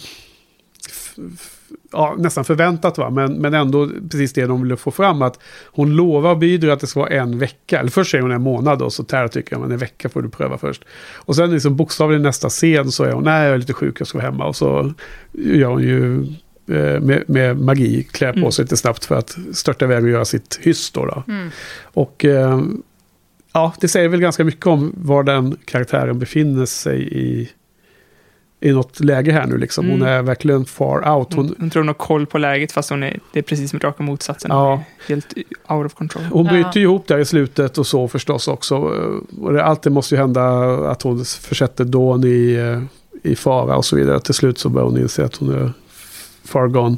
ja, 1.93 2.15
nästan 2.19 2.45
förväntat 2.45 2.99
va, 2.99 3.11
men, 3.11 3.33
men 3.33 3.55
ändå 3.55 3.89
precis 4.11 4.33
det 4.33 4.47
de 4.47 4.63
ville 4.63 4.77
få 4.77 4.91
fram 4.91 5.23
att 5.23 5.41
hon 5.67 5.97
lovar 5.97 6.37
bjuder 6.37 6.69
att 6.69 6.81
det 6.81 6.87
ska 6.87 7.01
vara 7.01 7.11
en 7.11 7.39
vecka. 7.39 7.81
Eller 7.81 7.91
först 7.91 8.11
säger 8.11 8.23
hon 8.23 8.33
en 8.33 8.43
månad 8.43 8.83
och 8.83 8.93
så 8.93 9.05
Tara 9.05 9.29
tycker 9.29 9.53
jag, 9.53 9.61
men 9.61 9.73
en 9.73 9.79
vecka 9.79 10.09
får 10.09 10.23
du 10.23 10.29
pröva 10.29 10.59
först. 10.59 10.85
Och 11.15 11.37
sen 11.37 11.51
liksom 11.51 11.77
bokstavligen 11.77 12.23
nästa 12.23 12.49
scen 12.49 12.93
så 12.93 13.05
är 13.05 13.13
hon, 13.13 13.25
nej 13.25 13.45
jag 13.45 13.55
är 13.55 13.59
lite 13.59 13.73
sjuk, 13.73 14.01
jag 14.01 14.07
ska 14.09 14.19
vara 14.19 14.31
hemma. 14.31 14.47
Och 14.47 14.57
så 14.57 14.93
gör 15.33 15.69
hon 15.69 15.83
ju 15.83 16.27
med, 17.01 17.25
med 17.27 17.59
magi 17.61 18.03
klär 18.03 18.33
på 18.33 18.39
Mm. 18.39 18.53
sig 18.53 18.64
lite 18.64 18.77
snabbt 18.77 19.05
för 19.05 19.14
att 19.14 19.37
störta 19.53 19.85
iväg 19.85 20.05
och 20.05 20.11
göra 20.11 20.25
sitt 20.25 20.59
hyss 20.62 20.91
då. 20.91 21.07
då. 21.07 21.23
Mm. 21.29 21.51
Och 21.83 22.25
eh, 22.25 22.61
ja, 23.53 23.73
det 23.81 23.89
säger 23.89 24.09
väl 24.09 24.21
ganska 24.21 24.45
mycket 24.45 24.66
om 24.66 24.93
var 24.97 25.23
den 25.23 25.57
karaktären 25.64 26.19
befinner 26.19 26.66
sig 26.66 27.03
i, 27.19 27.49
i 28.61 28.73
något 28.73 29.01
läge 29.01 29.33
här 29.33 29.47
nu 29.47 29.57
liksom. 29.59 29.87
Hon 29.87 30.03
Mm. 30.03 30.09
är 30.09 30.23
verkligen 30.23 30.64
far 30.64 31.09
out. 31.16 31.35
Hon, 31.35 31.47
Hon, 31.47 31.55
hon 31.59 31.71
tror 31.71 31.81
hon 31.83 31.89
har 31.89 31.95
koll 31.95 32.27
på 32.27 32.39
läget 32.39 32.73
fast 32.73 32.91
hon 32.91 33.03
är, 33.03 33.21
det 33.33 33.39
är 33.39 33.43
precis 33.43 33.71
som 33.71 33.81
raka 33.81 34.03
motsatsen. 34.03 34.51
Ja. 34.51 34.83
Helt 35.09 35.35
out 35.69 35.87
of 35.87 35.95
control. 35.95 36.23
hon 36.33 36.47
Ja. 36.47 36.53
bryter 36.53 36.77
ju 36.81 36.83
ihop 36.83 37.07
där 37.09 37.19
i 37.19 37.25
slutet 37.25 37.79
och 37.79 37.87
så 37.87 38.09
förstås 38.09 38.49
också. 38.49 38.77
Och 39.41 39.53
det, 39.53 39.64
allt 39.64 39.83
det 39.83 39.91
måste 39.91 40.14
ju 40.14 40.21
hända 40.21 40.45
att 40.91 41.03
hon 41.03 41.25
försätter 41.25 41.85
Dawn 41.85 42.25
i, 42.25 42.53
eh, 42.55 42.83
i 43.33 43.37
fara 43.37 43.77
och 43.77 43.85
så 43.85 43.97
vidare. 43.97 44.21
Till 44.21 44.35
slut 44.35 44.59
så 44.59 44.69
börjar 44.69 44.87
hon 44.89 44.99
inse 44.99 45.25
att 45.25 45.37
hon 45.37 45.55
är 45.55 45.73
far 46.49 46.69
gone. 46.69 46.97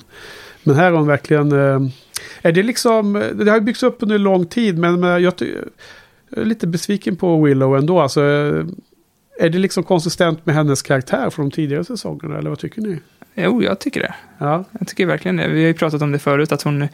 Men 0.62 0.76
här 0.76 0.90
har 0.90 0.98
hon 0.98 1.06
verkligen... 1.06 1.52
Eh, 1.52 1.80
är 2.42 2.52
det 2.52 2.62
liksom... 2.62 3.16
Eh, 3.16 3.28
det 3.28 3.50
har 3.50 3.60
byggts 3.60 3.82
upp 3.82 3.96
under 4.00 4.18
lång 4.18 4.46
tid 4.46 4.78
men 4.78 5.02
jag, 5.02 5.32
är 5.42 6.44
lite 6.44 6.66
besviken 6.66 7.16
på 7.16 7.42
Willow 7.42 7.76
ändå. 7.76 8.00
Alltså, 8.00 8.20
eh, 8.20 8.64
är 9.40 9.48
det 9.48 9.58
liksom 9.58 9.82
konsistent 9.82 10.46
med 10.46 10.54
hennes 10.54 10.82
karaktär 10.82 11.30
från 11.30 11.48
de 11.48 11.54
tidigare 11.54 11.84
säsongerna? 11.84 12.38
Eller 12.38 12.50
vad 12.50 12.58
tycker 12.58 12.82
ni? 12.82 12.98
Jo, 13.34 13.62
jag 13.62 13.78
tycker 13.78 14.00
det. 14.00 14.14
Ja, 14.38 14.64
Jag 14.78 14.88
tycker 14.88 15.06
verkligen 15.06 15.36
det. 15.36 15.48
Vi 15.48 15.60
har 15.60 15.68
ju 15.68 15.74
pratat 15.74 16.02
om 16.02 16.12
det 16.12 16.18
förut, 16.18 16.52
att 16.52 16.62
hon 16.62 16.82
eh, 16.82 16.88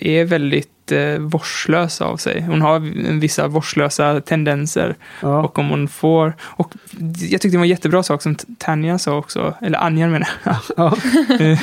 är 0.00 0.24
väldigt 0.24 0.92
eh, 0.92 1.18
vårdslös 1.18 2.00
av 2.00 2.16
sig. 2.16 2.40
Hon 2.42 2.62
har 2.62 2.78
vissa 3.20 3.46
vårdslösa 3.48 4.20
tendenser. 4.20 4.96
ja, 5.22 5.42
Och 5.42 5.58
om 5.58 5.68
hon 5.68 5.88
får... 5.88 6.32
Och 6.42 6.74
jag 7.00 7.40
tyckte 7.40 7.48
det 7.48 7.56
var 7.56 7.64
en 7.64 7.68
jättebra 7.70 8.02
sak 8.02 8.22
som 8.22 8.34
Tanja 8.58 8.98
sa 8.98 9.16
också, 9.16 9.54
eller 9.62 9.78
Anja 9.78 10.08
menar 10.08 10.28
jag. 10.44 10.56
ja, 10.76 10.96
Eh, 11.40 11.58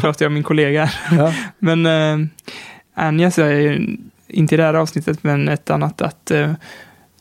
pratar 0.00 0.24
jag 0.24 0.30
om 0.30 0.34
min 0.34 0.42
kollega 0.42 0.84
här. 0.84 1.18
ja, 1.18 1.34
Men 1.58 1.86
eh, 1.86 2.26
Anja 2.94 3.30
säger, 3.30 3.86
inte 4.28 4.54
i 4.54 4.58
det 4.58 4.64
här 4.64 4.74
avsnittet, 4.74 5.18
men 5.24 5.48
ett 5.48 5.70
annat, 5.70 6.02
att 6.02 6.30
eh, 6.30 6.52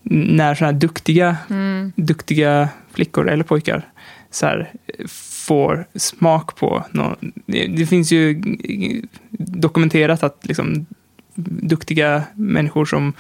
när 0.06 0.56
sådana 0.56 0.74
här 0.74 0.80
duktiga, 0.80 1.38
Mm. 1.50 1.92
duktiga 1.96 2.70
flickor 2.94 3.30
eller 3.30 3.44
pojkar 3.44 3.82
så 4.32 4.46
här, 4.46 4.72
får 5.44 5.86
smak 5.96 6.56
på 6.56 6.86
någon, 6.92 7.16
det, 7.46 7.86
finns 7.86 8.12
ju 8.12 8.42
dokumenterat 9.32 10.24
att 10.24 10.46
liksom, 10.46 10.86
duktiga 11.36 12.24
människor 12.36 12.86
som 12.86 13.14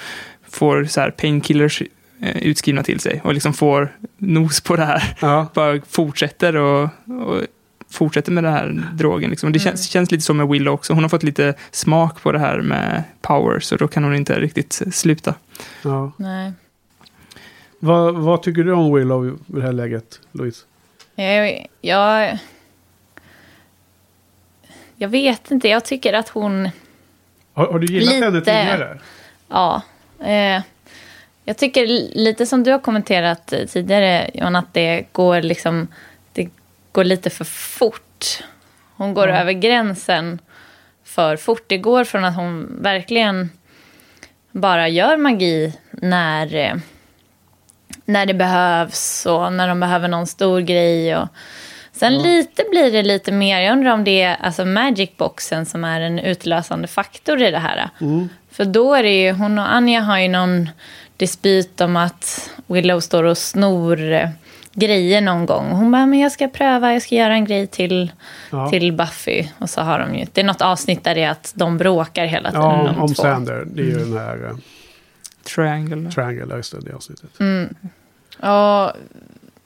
får 0.49 0.86
så 0.86 1.01
här 1.01 1.11
painkillers 1.11 1.82
eh, 2.21 2.38
utskrivna 2.38 2.84
till 2.84 2.99
sig 2.99 3.21
och 3.24 3.34
liksom 3.34 3.53
får 3.53 3.95
nos 4.17 4.61
på 4.61 4.76
det 4.76 4.86
här 4.86 5.17
ja. 5.21 5.47
bara 5.53 5.82
fortsätter 5.89 6.55
och, 6.55 6.89
och 7.05 7.41
fortsätter 7.89 8.32
med 8.32 8.43
den 8.43 8.53
här 8.53 8.89
drogen. 8.93 9.30
Liksom. 9.30 9.51
Det 9.51 9.59
känns, 9.59 9.89
känns 9.89 10.11
lite 10.11 10.24
som 10.24 10.38
med 10.38 10.47
Willow 10.47 10.74
också. 10.74 10.93
Hon 10.93 11.03
har 11.03 11.09
fått 11.09 11.24
lite 11.24 11.53
smak 11.71 12.24
på 12.24 12.32
det 12.32 12.39
här 12.39 12.61
med 12.61 13.03
power, 13.21 13.59
så 13.59 13.76
då 13.76 13.88
kan 13.88 14.03
hon 14.03 14.15
inte 14.15 14.39
riktigt 14.39 14.82
sluta. 14.91 15.36
ja. 15.84 16.11
Nej. 16.17 16.51
Vad, 17.80 18.15
vad 18.15 18.43
tycker 18.43 18.63
du 18.63 18.71
om 18.71 18.93
Willow 18.93 19.28
i 19.28 19.34
det 19.45 19.61
här 19.61 19.74
läget, 19.74 20.19
Louise? 20.32 20.65
Jag, 21.16 21.68
jag, 21.82 22.38
jag 24.95 25.09
vet 25.09 25.51
inte, 25.51 25.68
jag 25.70 25.86
tycker 25.86 26.14
att 26.14 26.30
hon... 26.30 26.70
Har, 27.53 27.68
har 27.72 27.80
du 27.80 27.88
gillat 27.93 28.14
Lite. 28.14 28.26
henne 28.26 28.39
tidigare? 28.41 28.99
Ja. 29.49 29.82
Eh, 30.26 30.61
jag 31.45 31.57
tycker 31.57 31.88
lite 32.16 32.45
som 32.45 32.64
du 32.64 32.72
har 32.72 32.80
kommenterat 32.80 33.53
eh, 33.53 33.66
tidigare, 33.66 34.30
Johan, 34.34 34.55
att 34.55 34.74
det 34.74 35.05
går 35.11 35.41
liksom... 35.41 35.88
Det 36.34 36.49
går 36.91 37.03
lite 37.03 37.30
för 37.30 37.45
fort. 37.45 38.43
Hon 38.95 39.14
går 39.14 39.30
Ja. 39.30 39.36
över 39.36 39.51
gränsen 39.53 40.39
för 41.03 41.38
fort. 41.38 41.64
Det 41.68 41.78
går 41.78 42.03
från 42.03 42.26
att 42.26 42.36
hon 42.36 42.78
verkligen 42.82 43.49
bara 44.51 44.88
gör 44.88 45.18
magi 45.18 45.74
när, 45.91 46.55
eh, 46.55 46.76
när 48.06 48.26
det 48.26 48.34
behövs 48.34 49.26
och 49.26 49.54
när 49.54 49.68
de 49.68 49.80
behöver 49.80 50.08
någon 50.08 50.28
stor 50.28 50.60
grej. 50.62 51.18
Och 51.18 51.28
sen 51.91 52.18
lite 52.18 52.64
blir 52.72 52.91
det 52.91 53.04
lite 53.04 53.32
mer, 53.32 53.62
jag 53.62 53.74
undrar 53.74 53.91
om 53.93 54.04
det 54.04 54.22
är 54.22 54.38
alltså 54.41 54.66
magic-boxen 54.66 55.66
som 55.66 55.84
är 55.84 56.01
en 56.01 56.20
utlösande 56.20 56.88
faktor 56.88 57.41
i 57.41 57.51
det 57.51 57.60
här. 57.60 57.89
För 58.51 58.66
då 58.66 58.93
är 58.93 59.04
det 59.04 59.22
ju, 59.24 59.32
hon 59.32 59.60
och 59.60 59.74
Anja 59.74 60.01
har 60.01 60.20
ju 60.20 60.28
någon 60.28 60.70
dispyt 61.18 61.82
om 61.82 61.95
att 61.95 62.49
Willow 62.68 62.99
står 62.99 63.24
och 63.24 63.38
snor 63.38 64.12
eh, 64.12 64.30
grejer 64.74 65.22
någon 65.22 65.45
gång. 65.45 65.72
Hon 65.72 65.91
bara, 65.91 66.06
men 66.06 66.20
jag 66.20 66.32
ska 66.32 66.47
pröva, 66.47 66.93
jag 66.93 67.01
ska 67.01 67.16
göra 67.16 67.34
en 67.34 67.45
grej 67.45 67.68
till, 67.68 68.12
Ja. 68.51 68.70
till 68.70 68.93
Buffy. 68.93 69.47
Och 69.60 69.70
så 69.70 69.82
har 69.82 69.99
de 69.99 70.16
ju, 70.16 70.26
det 70.34 70.41
är 70.41 70.45
något 70.45 70.62
avsnitt 70.62 71.04
där 71.04 71.16
det 71.16 71.24
är 71.24 71.30
att 71.30 71.51
de 71.56 71.78
bråkar 71.78 72.26
hela 72.26 72.51
tiden. 72.51 72.66
Ja, 72.66 72.95
om 72.99 73.14
två. 73.14 73.22
Sander. 73.24 73.64
Det 73.68 73.82
är 73.82 73.86
ju 73.86 73.97
den 73.97 74.18
här 74.18 74.36
uh, 74.43 74.58
Triangle. 75.55 76.11
Triangle, 76.11 76.45
ja, 76.49 76.55
just 76.55 76.71
det, 76.71 76.79
det 76.81 76.93
avsnittet. 76.95 77.29
Och, 78.39 78.91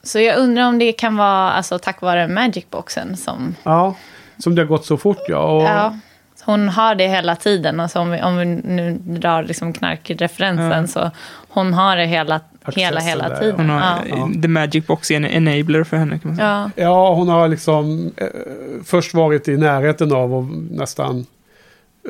så 0.02 0.20
jag 0.20 0.38
undrar 0.38 0.68
om 0.68 0.78
det 0.78 0.92
kan 0.92 1.16
vara 1.16 1.50
alltså, 1.50 1.78
tack 1.78 2.00
vare 2.00 2.28
Magic-boxen 2.28 3.16
som... 3.16 3.54
Ja, 3.62 3.94
som 4.38 4.54
det 4.54 4.62
har 4.62 4.66
gått 4.66 4.86
så 4.86 4.96
fort 4.96 5.22
ja. 5.28 5.38
Och, 5.38 5.62
Ja, 5.62 5.98
hon 6.44 6.68
har 6.68 6.94
det 6.94 7.08
hela 7.08 7.36
tiden. 7.36 7.80
Alltså, 7.80 7.98
om, 8.00 8.10
vi, 8.10 8.22
om 8.22 8.36
vi 8.36 8.44
nu 8.44 8.98
drar 9.04 9.42
liksom 9.42 9.72
knarkreferensen 9.72 10.70
Ja. 10.80 10.86
så 10.86 11.10
hon 11.48 11.74
har 11.74 11.96
det 11.96 12.06
hela, 12.06 12.34
Accessen 12.62 12.82
hela, 12.82 13.00
hela 13.00 13.28
där, 13.28 13.40
tiden. 13.40 13.56
Hon 13.56 13.70
har, 13.70 13.80
Ja. 13.80 14.16
Ja. 14.34 14.42
The 14.42 14.48
Magic 14.48 14.86
Box 14.86 15.10
är 15.10 15.16
en 15.16 15.24
enabler 15.24 15.84
för 15.84 15.96
henne 15.96 16.18
kan 16.18 16.28
man 16.30 16.36
säga. 16.36 16.70
Ja. 16.76 16.82
ja, 16.82 17.14
hon 17.14 17.28
har 17.28 17.48
liksom 17.48 18.12
eh, 18.16 18.26
först 18.84 19.14
varit 19.14 19.48
i 19.48 19.56
närheten 19.56 20.12
av 20.12 20.34
och 20.34 20.44
nästan 20.70 21.26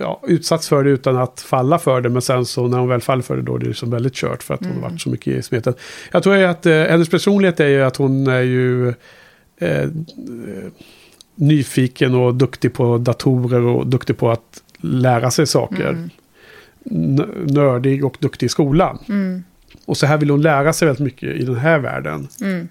ja, 0.01 0.21
utsatts 0.27 0.69
för 0.69 0.85
det 0.85 0.91
utan 0.91 1.17
att 1.17 1.41
falla 1.41 1.79
för 1.79 2.01
det. 2.01 2.09
Men 2.09 2.23
sen 2.23 2.45
så 2.45 2.69
när 2.69 2.79
hon 2.79 2.89
väl 2.89 3.01
faller 3.01 3.23
för 3.23 3.37
det 3.37 3.43
då 3.43 3.55
är 3.55 3.59
det 3.59 3.67
liksom 3.67 3.91
väldigt 3.91 4.15
kört 4.15 4.43
för 4.43 4.55
att 4.55 4.65
hon 4.65 4.75
har 4.75 4.91
varit 4.91 5.01
så 5.01 5.11
mycket 5.11 5.35
i 5.35 5.43
smeten. 5.43 5.75
Jag 6.13 6.23
tror 6.23 6.45
att 6.45 6.67
eh, 6.67 6.73
hennes 6.73 7.09
personlighet 7.09 7.61
är 7.61 7.69
ju 7.69 7.83
att 7.83 7.97
hon 7.97 8.27
är 8.27 8.43
ju 8.43 8.89
eh, 8.89 8.95
eh, 9.59 9.89
nyfiken 11.35 12.15
och 12.15 12.35
duktig 12.35 12.73
på 12.73 12.99
datorer 12.99 13.63
och 13.63 13.87
duktig 13.87 14.19
på 14.19 14.31
att 14.31 14.63
lära 14.81 15.31
sig 15.31 15.47
saker. 15.47 16.09
N- 16.91 17.47
nördig 17.47 18.05
och 18.05 18.17
duktig 18.21 18.47
i 18.47 18.49
skolan. 18.49 18.99
Mm. 19.09 19.45
Och 19.85 19.97
så 19.97 20.07
här 20.07 20.19
vill 20.19 20.31
hon 20.31 20.43
lära 20.43 20.73
sig 20.73 20.87
väldigt 20.87 21.05
mycket 21.05 21.37
i 21.37 21.45
den 21.45 21.57
här 21.57 21.79
världen. 21.79 22.29
Mm. 22.41 22.69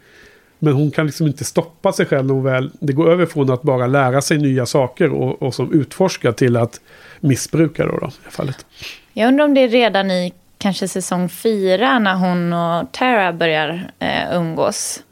Men 0.59 0.73
hon 0.73 0.91
kan 0.91 1.05
liksom 1.05 1.27
inte 1.27 1.43
stoppa 1.43 1.91
sig 1.91 2.05
själv 2.05 2.25
när 2.25 2.33
hon 2.33 2.43
väl... 2.43 2.71
Det 2.79 2.93
går 2.93 3.09
över 3.09 3.25
från 3.25 3.49
att 3.49 3.61
bara 3.61 3.87
lära 3.87 4.21
sig 4.21 4.37
nya 4.37 4.65
saker 4.65 5.11
och, 5.11 5.41
och 5.41 5.53
som 5.53 5.73
utforska 5.73 6.31
till 6.31 6.57
att 6.57 6.81
missbruka 7.19 7.85
då, 7.85 7.97
då 7.97 8.11
i 8.27 8.31
fallet. 8.31 8.65
Jag 9.13 9.27
undrar 9.27 9.45
om 9.45 9.53
det 9.53 9.61
är 9.61 9.67
redan 9.67 10.11
i 10.11 10.33
kanske 10.57 10.87
säsong 10.87 11.29
fyra 11.29 11.99
när 11.99 12.15
hon 12.15 12.53
och 12.53 12.91
Tara 12.91 13.33
börjar 13.33 13.91
eh, 13.99 14.35
umgås. 14.37 15.03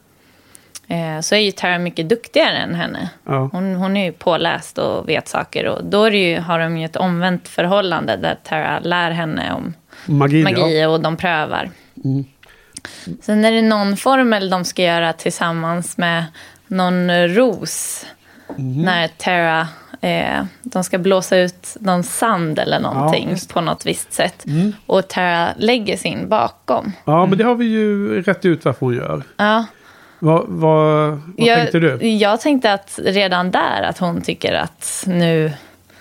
Eh, 0.87 1.21
så 1.21 1.35
är 1.35 1.39
ju 1.39 1.51
Tara 1.51 1.79
mycket 1.79 2.09
duktigare 2.09 2.57
än 2.57 2.75
henne. 2.75 3.09
Ja, 3.23 3.49
Hon, 3.51 3.75
hon 3.75 3.97
är 3.97 4.05
ju 4.05 4.11
påläst 4.11 4.77
och 4.77 5.09
vet 5.09 5.27
saker. 5.27 5.67
Och 5.67 5.85
då 5.85 6.09
ju, 6.09 6.39
har 6.39 6.59
de 6.59 6.77
ju 6.77 6.85
ett 6.85 6.95
omvänt 6.95 7.47
förhållande 7.47 8.17
där 8.17 8.37
Tara 8.43 8.79
lär 8.79 9.11
henne 9.11 9.53
om 9.53 9.73
magin 10.05 10.43
magi 10.43 10.85
och 10.85 11.01
de 11.01 11.17
prövar. 11.17 11.69
Mm. 12.03 12.25
Sen 13.21 13.45
är 13.45 13.51
det 13.51 13.61
någon 13.61 13.97
formel 13.97 14.49
de 14.49 14.65
ska 14.65 14.83
göra 14.83 15.13
tillsammans 15.13 15.97
med 15.97 16.25
någon 16.67 17.27
ros. 17.27 18.05
Mhm. 18.57 18.81
När 18.81 19.07
Tara, 19.07 19.67
eh, 20.01 20.45
de 20.63 20.83
ska 20.83 20.97
blåsa 20.97 21.37
ut 21.37 21.77
någon 21.79 22.03
sand 22.03 22.59
eller 22.59 22.79
någonting 22.79 23.29
just 23.29 23.53
på 23.53 23.61
något 23.61 23.85
visst 23.85 24.13
sätt. 24.13 24.45
Mm. 24.45 24.73
Och 24.85 25.07
Tara 25.07 25.49
lägger 25.57 25.97
sin 25.97 26.29
bakom. 26.29 26.91
Ja, 27.05 27.25
men 27.25 27.37
det 27.37 27.43
har 27.43 27.55
vi 27.55 27.65
ju 27.65 28.21
rätt 28.21 28.45
ut 28.45 28.65
varför 28.65 28.85
hon 28.85 28.95
gör. 28.95 29.23
Ja, 29.37 29.65
Vad, 30.19 30.43
vad, 30.47 31.09
vad 31.09 31.21
jag, 31.37 31.57
tänkte 31.57 31.79
du? 31.79 32.07
Jag 32.07 32.41
tänkte 32.41 32.73
att 32.73 32.99
redan 33.03 33.51
där 33.51 33.81
att 33.89 33.97
hon 33.97 34.21
tycker 34.21 34.53
att 34.53 35.03
nu, 35.07 35.51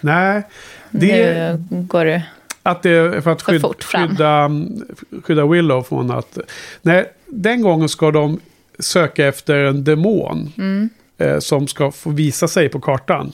Nej, 0.00 0.42
det, 0.90 1.60
nu 1.70 1.82
går 1.82 2.04
du... 2.04 2.20
Att 2.62 2.82
det 2.82 2.90
är 2.90 3.20
för 3.20 3.30
att 3.30 3.42
För 3.42 3.52
skyd, 3.52 3.60
fort 3.60 3.84
fram. 3.84 4.08
skydda, 4.08 4.50
skydda 5.24 5.46
Willow 5.46 5.82
från 5.82 6.10
att... 6.10 6.38
Nej, 6.82 7.12
den 7.26 7.62
gången 7.62 7.88
ska 7.88 8.10
de 8.10 8.40
söka 8.78 9.26
efter 9.26 9.54
en 9.56 9.84
demon. 9.84 10.52
Mm. 10.58 10.90
Eh, 11.24 11.38
som 11.38 11.66
ska 11.66 11.90
få 11.90 12.10
visa 12.10 12.48
sig 12.48 12.68
på 12.68 12.80
kartan. 12.80 13.32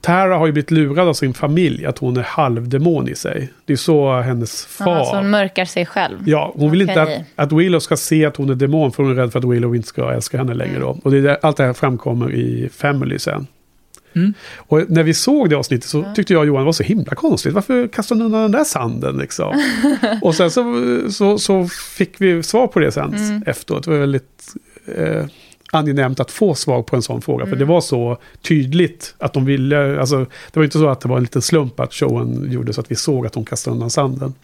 Tara 0.00 0.36
har 0.36 0.46
ju 0.46 0.52
blivit 0.52 0.70
lurad 0.70 1.08
av 1.08 1.14
sin 1.14 1.34
familj 1.34 1.86
att 1.86 1.98
hon 1.98 2.16
är 2.16 2.22
halvdemon 2.22 3.08
i 3.08 3.14
sig. 3.14 3.52
Det 3.64 3.72
är 3.72 3.76
så 3.76 4.20
hennes 4.20 4.66
far... 4.66 4.96
Ja, 4.96 5.04
så 5.04 5.16
hon 5.16 5.30
mörkar 5.30 5.64
sig 5.64 5.86
själv. 5.86 6.18
Ja, 6.26 6.52
hon 6.56 6.70
vill 6.70 6.80
inte 6.80 7.02
Okej. 7.02 7.24
att, 7.36 7.52
att 7.52 7.58
Willow 7.58 7.80
ska 7.80 7.96
se 7.96 8.24
att 8.24 8.36
hon 8.36 8.50
är 8.50 8.54
demon 8.54 8.92
för 8.92 9.02
hon 9.02 9.12
är 9.12 9.16
rädd 9.16 9.32
för 9.32 9.38
att 9.38 9.44
Willow 9.44 9.76
inte 9.76 9.88
ska 9.88 10.12
älska 10.12 10.38
henne 10.38 10.54
längre 10.54 10.78
då. 10.78 10.98
Och 11.04 11.10
det 11.10 11.18
är 11.18 11.22
där, 11.22 11.38
allt 11.42 11.56
det 11.56 11.64
här 11.64 11.72
framkommer 11.72 12.32
i 12.32 12.68
Family 12.72 13.18
sen. 13.18 13.46
Mm. 14.14 14.34
Och 14.56 14.90
när 14.90 15.02
vi 15.02 15.14
såg 15.14 15.50
det 15.50 15.56
avsnittet 15.56 15.88
så 15.88 16.04
tyckte 16.14 16.32
jag 16.32 16.40
och 16.40 16.46
Johan 16.46 16.60
det 16.60 16.64
var 16.64 16.72
så 16.72 16.82
himla 16.82 17.14
konstigt. 17.14 17.52
Varför 17.52 17.88
kastade 17.88 18.20
hon 18.20 18.26
undan 18.26 18.42
den 18.42 18.52
där 18.52 18.64
sanden 18.64 19.16
liksom? 19.16 19.62
och 20.22 20.34
sen 20.34 20.50
så, 20.50 20.64
så, 21.10 21.38
så 21.38 21.68
fick 21.68 22.20
vi 22.20 22.42
svar 22.42 22.66
på 22.66 22.78
det 22.78 22.92
sen 22.92 23.42
efteråt. 23.46 23.84
Det 23.84 23.90
var 23.90 23.98
väldigt... 23.98 24.54
Eh, 24.96 25.24
angenämt 25.72 26.20
att 26.20 26.30
få 26.30 26.54
svar 26.54 26.82
på 26.82 26.96
en 26.96 27.02
sån 27.02 27.22
fråga. 27.22 27.46
För 27.46 27.56
det 27.56 27.64
var 27.64 27.80
så 27.80 28.18
tydligt 28.42 29.14
att 29.18 29.32
de 29.32 29.44
ville, 29.44 30.00
alltså 30.00 30.18
det 30.18 30.56
var 30.56 30.64
inte 30.64 30.78
så 30.78 30.88
att 30.88 31.00
det 31.00 31.08
var 31.08 31.16
en 31.16 31.22
liten 31.22 31.42
slump 31.42 31.80
att 31.80 31.94
showen 31.94 32.52
gjorde 32.52 32.72
så 32.72 32.80
att 32.80 32.90
vi 32.90 32.94
såg 32.94 33.26
att 33.26 33.32
de 33.32 33.44
kastade 33.44 33.74
undan 33.74 33.90
sanden. 33.90 34.34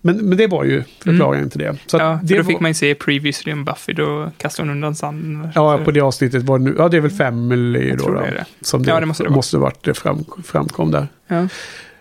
Men, 0.00 0.16
men 0.28 0.38
det 0.38 0.46
var 0.46 0.64
ju 0.64 0.82
förklaringen 1.04 1.50
till 1.50 1.58
det. 1.60 1.76
Så 1.86 1.96
Ja, 1.96 2.20
det 2.22 2.34
då 2.36 2.42
var, 2.42 2.50
fick 2.50 2.60
man 2.60 2.70
ju 2.70 2.74
se 2.74 2.94
previously 2.94 3.52
om 3.52 3.64
Buffy, 3.64 3.92
då 3.92 4.30
kastade 4.36 4.68
hon 4.68 4.76
undan 4.76 4.94
sanden. 4.94 5.48
Ja, 5.54 5.78
på 5.84 5.90
det 5.90 6.00
avsnittet 6.00 6.42
var 6.42 6.58
det 6.58 6.64
nu, 6.64 6.74
ja 6.78 6.88
det 6.88 6.96
är 6.96 7.00
väl 7.00 7.10
Family 7.10 7.88
Jag 7.88 7.98
då, 7.98 8.06
då 8.08 8.14
det 8.20 8.20
det. 8.30 8.44
som 8.60 8.82
det, 8.82 8.90
Ja, 8.90 9.00
det 9.00 9.06
måste 9.06 9.22
det 9.22 9.28
vara. 9.28 9.36
måste 9.36 9.58
varit 9.58 9.84
det 9.84 9.94
fram, 9.94 10.24
framkom 10.44 10.90
där. 10.90 11.08
Ja. 11.28 11.36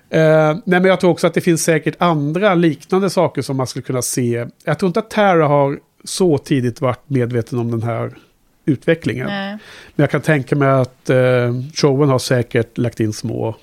Eh, 0.10 0.54
nej, 0.54 0.62
men 0.66 0.84
jag 0.86 1.00
tror 1.00 1.12
också 1.12 1.28
att 1.28 1.34
det 1.34 1.42
finns 1.42 1.64
säkert 1.64 1.96
andra 2.00 2.56
liknande 2.56 3.10
saker 3.10 3.42
som 3.42 3.58
man 3.58 3.68
skulle 3.68 3.84
kunna 3.84 4.02
se. 4.02 4.46
Jag 4.64 4.80
tror 4.80 4.88
inte 4.88 5.00
att 5.00 5.10
Tara 5.10 5.48
har 5.48 5.80
så 6.08 6.38
tidigt 6.38 6.82
varit 6.82 7.10
medveten 7.10 7.60
om 7.60 7.72
den 7.72 7.84
här 7.84 8.18
utvecklingen. 8.66 9.28
Nej. 9.28 9.50
Men 9.96 10.04
jag 10.04 10.12
kan 10.12 10.22
tänka 10.22 10.56
mig 10.56 10.70
att 10.70 11.10
eh, 11.10 11.54
showen 11.74 12.10
har 12.10 12.20
säkert 12.20 12.78
lagt 12.78 13.00
in 13.00 13.14
små 13.14 13.56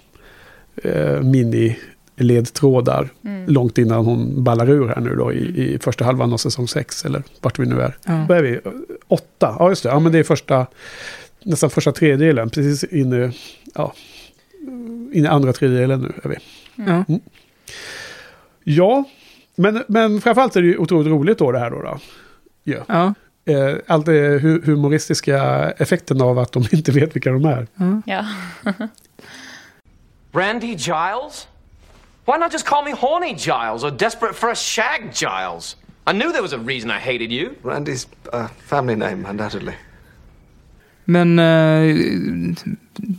eh, 0.83 1.21
mini-ledtrådar 1.23 3.09
Mm. 3.25 3.47
långt 3.53 3.79
innan 3.79 4.05
hon 4.05 4.45
ballar 4.45 4.71
ur 4.71 4.89
här 4.89 5.01
nu 5.01 5.17
då 5.17 5.33
i, 5.33 5.75
i 5.75 5.79
första 5.79 6.05
halvan 6.05 6.33
av 6.33 6.37
säsong 6.37 6.69
6 6.69 7.05
eller 7.05 7.23
vart 7.41 7.59
vi 7.59 7.67
nu 7.67 7.81
är. 7.81 7.97
Ja. 8.05 8.27
Vad 8.29 8.39
är 8.39 8.43
vi? 8.43 8.61
Åtta? 9.09 9.57
Ja, 9.59 9.69
just 9.69 9.83
det. 9.83 9.89
Ja, 9.89 10.01
men 10.01 10.13
det 10.13 10.19
är 10.19 10.23
första, 10.23 10.67
nästan 11.43 11.71
första 11.71 11.93
tredjedelen. 11.93 12.51
Precis 12.51 12.85
inne, 12.85 13.33
ja, 13.75 13.95
inne 15.13 15.25
i 15.25 15.27
andra 15.27 15.53
tredjedelen 15.53 16.01
nu 16.01 16.13
är 16.23 16.29
vi. 16.29 16.37
Ja. 16.87 17.05
Ja, 18.65 19.05
men, 19.57 19.83
men 19.89 20.21
framförallt 20.21 20.57
är 20.57 20.63
det 20.63 20.69
ju 20.69 20.77
otroligt 20.79 21.09
roligt 21.09 21.39
då 21.39 21.53
det 21.53 21.59
här 21.59 21.71
då. 21.71 21.83
då. 21.83 21.99
Ja. 22.65 22.85
Ja. 22.89 23.15
Eh, 23.47 23.77
allt 23.87 24.07
det 24.07 24.39
hu- 24.43 24.65
humoristiska 24.67 25.71
effekten 25.79 26.21
av 26.23 26.39
att 26.39 26.53
de 26.53 26.65
inte 26.73 26.93
vet 26.93 27.17
vilka 27.17 27.31
de 27.31 27.45
är. 27.45 27.67
Ja. 28.07 28.27
Randy 30.33 30.67
Giles? 30.75 31.49
Why 32.27 32.39
not 32.39 32.53
just 32.53 32.67
call 32.67 32.85
me 32.85 32.93
Horny 32.93 33.35
Giles 33.35 33.85
or 33.85 33.91
Desperate 33.91 34.35
for 34.35 34.51
a 34.51 34.55
Shag 34.55 35.13
Giles? 35.13 35.77
I 36.07 36.13
knew 36.13 36.33
there 36.33 36.43
was 36.43 36.53
a 36.53 36.59
reason 36.59 36.91
I 36.91 36.99
hated 36.99 37.31
you. 37.33 37.51
Randy's 37.63 38.07
uh, 38.33 38.49
family 38.67 38.97
name, 38.97 39.27
undoubtedly. 39.31 39.75
Men 41.05 41.39
eh, 41.39 41.95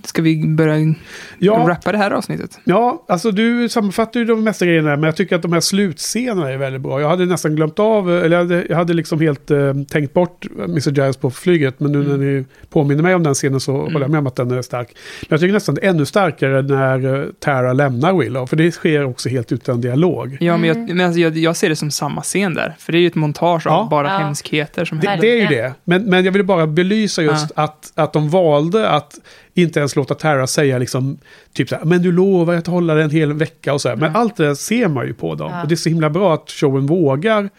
ska 0.03 0.21
vi 0.21 0.47
börja 0.47 0.93
Ja. 1.39 1.65
rappa 1.69 1.91
det 1.91 1.97
här 1.97 2.11
avsnittet? 2.11 2.59
Ja, 2.63 3.05
alltså 3.07 3.31
du 3.31 3.69
sammanfattar 3.69 4.19
ju 4.19 4.25
de 4.25 4.43
mesta 4.43 4.65
grejerna, 4.65 4.89
men 4.89 5.03
jag 5.03 5.15
tycker 5.15 5.35
att 5.35 5.41
de 5.41 5.53
här 5.53 5.59
slutscenerna 5.59 6.51
är 6.51 6.57
väldigt 6.57 6.81
bra. 6.81 7.01
Jag 7.01 7.09
hade 7.09 7.25
nästan 7.25 7.55
glömt 7.55 7.79
av, 7.79 8.11
eller 8.11 8.37
jag 8.37 8.43
hade, 8.43 8.65
jag 8.69 8.75
hade 8.77 8.93
liksom 8.93 9.19
helt 9.19 9.51
eh, 9.51 9.73
tänkt 9.89 10.13
bort 10.13 10.45
Mr. 10.65 10.91
Giles 10.91 11.17
på 11.17 11.31
flyget, 11.31 11.79
men 11.79 11.91
nu 11.91 12.03
när 12.07 12.17
ni 12.17 12.45
påminner 12.69 13.03
mig 13.03 13.15
om 13.15 13.23
den 13.23 13.33
scenen 13.33 13.59
så 13.59 13.71
håller 13.77 13.99
jag 13.99 14.09
med 14.09 14.17
om 14.19 14.27
att 14.27 14.35
den 14.35 14.51
är 14.51 14.61
stark. 14.61 14.87
Men 15.21 15.27
jag 15.29 15.39
tycker 15.39 15.53
nästan 15.53 15.75
det 15.75 15.85
är 15.85 15.89
ännu 15.89 16.05
starkare 16.05 16.61
när 16.61 17.19
eh, 17.19 17.25
Tara 17.39 17.73
lämnar 17.73 18.13
Willow, 18.19 18.45
för 18.47 18.55
det 18.55 18.71
sker 18.71 19.03
också 19.05 19.29
helt 19.29 19.51
utan 19.51 19.81
dialog. 19.81 20.37
Ja, 20.39 20.57
men, 20.57 20.67
jag, 20.69 20.77
men 20.95 21.05
alltså, 21.05 21.19
jag, 21.19 21.37
jag 21.37 21.55
ser 21.57 21.69
det 21.69 21.75
som 21.75 21.91
samma 21.91 22.21
scen 22.21 22.53
där. 22.53 22.75
För 22.79 22.91
det 22.91 22.97
är 22.97 22.99
ju 23.01 23.07
ett 23.07 23.15
montage 23.15 23.67
av 23.67 23.71
Ja. 23.73 23.87
bara 23.91 24.07
Ja. 24.07 24.17
hemskheter 24.17 24.85
som 24.85 24.99
Det, 24.99 25.07
händer. 25.09 25.27
det 25.27 25.33
är 25.33 25.41
ju 25.41 25.47
det. 25.57 25.73
Men, 25.83 26.03
men 26.03 26.25
jag 26.25 26.31
ville 26.31 26.43
bara 26.43 26.67
belysa 26.67 27.21
just 27.21 27.51
att, 27.55 27.91
att 27.95 28.13
de 28.13 28.29
valde 28.29 28.89
att 28.89 29.13
inte 29.61 29.79
ens 29.79 29.95
låta 29.95 30.13
Tara 30.15 30.47
säga 30.47 30.77
liksom, 30.77 31.17
typ 31.53 31.69
så 31.69 31.75
här, 31.75 31.85
men 31.85 32.01
du 32.01 32.11
lovar 32.11 32.53
att 32.55 32.67
hålla 32.67 32.93
det 32.95 33.03
en 33.03 33.09
hel 33.09 33.33
vecka 33.33 33.73
och 33.73 33.81
så 33.81 33.89
här. 33.89 33.95
Men 33.95 34.15
allt 34.15 34.35
det 34.37 34.47
där 34.47 34.55
ser 34.55 34.87
man 34.87 35.07
ju 35.07 35.13
på 35.13 35.35
dem. 35.35 35.51
Ja. 35.51 35.61
Och 35.61 35.67
det 35.67 35.73
är 35.73 35.77
så 35.77 35.89
himla 35.89 36.09
bra 36.09 36.33
att 36.33 36.51
showen 36.51 36.85
vågar. 36.85 37.49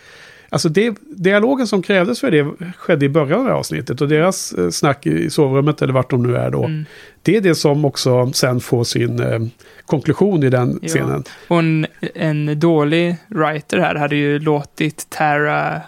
Alltså 0.48 0.68
det, 0.68 0.94
dialogen 1.16 1.66
som 1.66 1.82
krävdes 1.82 2.20
för 2.20 2.30
det 2.30 2.46
skedde 2.78 3.06
i 3.06 3.08
början 3.08 3.38
av 3.38 3.44
det 3.44 3.50
här 3.50 3.58
avsnittet. 3.58 4.00
Och 4.00 4.08
deras 4.08 4.52
eh, 4.52 4.70
snack 4.70 5.06
i 5.06 5.30
sovrummet 5.30 5.82
eller 5.82 5.92
vart 5.92 6.10
de 6.10 6.22
nu 6.22 6.36
är 6.36 6.50
då. 6.50 6.64
Mm. 6.64 6.84
Det 7.22 7.36
är 7.36 7.40
det 7.40 7.54
som 7.54 7.84
också 7.84 8.32
sen 8.32 8.60
får 8.60 8.84
sin 8.84 9.20
eh, 9.20 9.40
konklusion 9.86 10.42
i 10.42 10.50
den 10.50 10.78
Ja. 10.82 10.88
scenen. 10.88 11.24
Och 11.48 11.58
en, 11.58 11.86
en 12.14 12.60
dålig 12.60 13.16
writer 13.28 13.78
här 13.78 13.94
hade 13.94 14.16
ju 14.16 14.38
låtit 14.38 15.06
Tara 15.10 15.80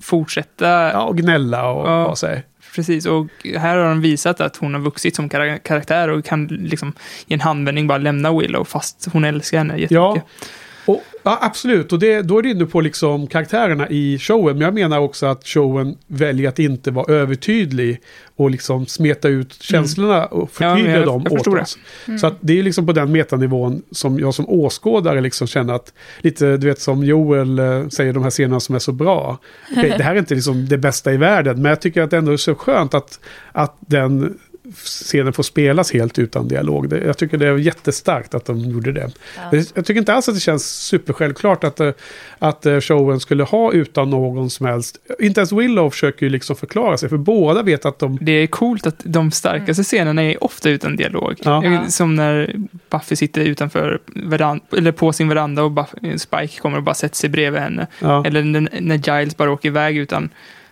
fortsätta. 0.00 0.66
Ja, 0.68 1.02
och 1.04 1.16
gnälla 1.18 1.70
och 1.70 1.88
Ja. 1.88 2.04
ha 2.06 2.16
sig. 2.16 2.42
Precis, 2.74 3.06
och 3.06 3.26
här 3.58 3.76
har 3.76 3.88
de 3.88 4.00
visat 4.00 4.40
att 4.40 4.56
hon 4.56 4.74
har 4.74 4.80
vuxit 4.80 5.16
som 5.16 5.28
kara- 5.28 5.58
karaktär 5.58 6.08
och 6.08 6.24
kan 6.24 6.46
liksom 6.46 6.92
i 7.26 7.34
en 7.34 7.40
handvändning 7.40 7.86
bara 7.86 7.98
lämna 7.98 8.38
Willow 8.38 8.64
fast 8.64 9.08
hon 9.12 9.24
älskar 9.24 9.58
henne 9.58 9.72
jättemycket. 9.72 9.90
Ja, 9.92 10.46
och, 10.86 11.02
ja 11.22 11.38
absolut. 11.42 11.92
Och 11.92 11.98
det, 11.98 12.22
då 12.22 12.38
är 12.38 12.42
du 12.42 12.50
inne 12.50 12.66
på 12.66 12.80
liksom 12.80 13.26
karaktärerna 13.26 13.88
i 13.90 14.18
showen. 14.18 14.58
Men 14.58 14.64
jag 14.64 14.74
menar 14.74 14.98
också 14.98 15.26
att 15.26 15.46
showen 15.46 15.96
väljer 16.06 16.48
att 16.48 16.58
inte 16.58 16.90
vara 16.90 17.14
övertydlig 17.14 18.00
och 18.36 18.50
liksom 18.50 18.86
smeta 18.86 19.28
ut 19.28 19.52
känslorna 19.52 20.26
och 20.26 20.50
förtydliga 20.50 20.92
Mm. 20.92 21.00
Ja, 21.00 21.06
dem 21.06 21.22
jag 21.30 21.40
åt 21.40 21.46
oss. 21.46 21.78
Så 22.20 22.26
att 22.26 22.34
det 22.40 22.58
är 22.58 22.62
liksom 22.62 22.86
på 22.86 22.92
den 22.92 23.12
metanivån 23.12 23.82
som 23.90 24.18
jag 24.18 24.34
som 24.34 24.48
åskådare 24.48 25.20
liksom 25.20 25.46
känner 25.46 25.74
att 25.74 25.92
lite, 26.18 26.56
du 26.56 26.66
vet 26.66 26.80
som 26.80 27.04
Joel 27.04 27.58
eh, 27.58 27.88
säger 27.88 28.12
de 28.12 28.22
här 28.22 28.30
scenerna 28.30 28.60
som 28.60 28.74
är 28.74 28.78
så 28.78 28.92
bra. 28.92 29.38
Okej, 29.70 29.94
det 29.98 30.04
här 30.04 30.14
är 30.14 30.18
inte 30.18 30.34
liksom 30.34 30.68
det 30.68 30.78
bästa 30.78 31.12
i 31.12 31.16
världen, 31.16 31.62
men 31.62 31.70
jag 31.70 31.80
tycker 31.80 32.02
att 32.02 32.10
det 32.10 32.16
ändå 32.16 32.32
är 32.32 32.36
så 32.36 32.54
skönt 32.54 32.94
att, 32.94 33.20
att 33.52 33.76
den 33.80 34.38
scenen 34.74 35.32
får 35.32 35.42
spelas 35.42 35.92
helt 35.92 36.18
utan 36.18 36.48
dialog. 36.48 36.88
Det, 36.88 36.98
jag 36.98 37.18
tycker 37.18 37.38
det 37.38 37.46
är 37.48 37.56
jättestarkt 37.56 38.34
att 38.34 38.44
de 38.44 38.58
gjorde 38.60 38.92
det. 38.92 39.10
Det- 39.50 39.72
Jag 39.76 39.84
tycker 39.86 39.98
inte 39.98 40.14
alls 40.14 40.28
att 40.28 40.34
det 40.34 40.40
känns 40.40 40.66
supersjälvklart 40.66 41.64
att, 41.64 41.80
eh, 41.80 41.90
att 42.38 42.66
eh, 42.66 42.80
showen 42.80 43.20
skulle 43.20 43.42
ha 43.44 43.72
utan 43.72 44.10
någon 44.10 44.50
som 44.50 44.66
helst... 44.66 44.98
Inte 45.20 45.40
ens 45.40 45.52
Willow 45.52 45.90
försöker 45.90 46.26
ju 46.26 46.30
liksom 46.30 46.56
förklara 46.56 46.98
sig, 46.98 47.08
för 47.08 47.16
båda 47.16 47.62
vet 47.62 47.84
att 47.86 47.98
de... 47.98 48.18
Det 48.20 48.32
är 48.32 48.46
coolt 48.46 48.86
att 48.86 49.00
de 49.04 49.30
starkaste 49.30 49.82
scenerna 49.82 50.22
är 50.22 50.44
ofta 50.44 50.70
utan 50.70 50.96
dialog. 50.96 51.34
Ja. 51.44 51.84
Som 51.88 52.14
när 52.14 52.54
Buffy 52.90 53.16
sitter 53.16 53.40
utanför 53.40 53.98
veran- 54.06 54.60
eller 54.76 54.92
på 54.92 55.12
sin 55.12 55.28
veranda 55.28 55.62
och 55.62 55.70
Buffy, 55.70 56.18
Spike 56.18 56.60
kommer 56.60 56.76
och 56.76 56.82
bara 56.82 56.94
sätter 56.94 57.16
sig 57.16 57.30
bredvid 57.30 57.60
henne. 57.60 57.86
Ja, 57.98 58.24
Eller 58.26 58.42
när, 58.42 58.68
när 58.80 59.18
Giles 59.18 59.36
bara 59.36 59.52
åker 59.52 59.68
iväg 59.68 59.96
utan 59.96 60.28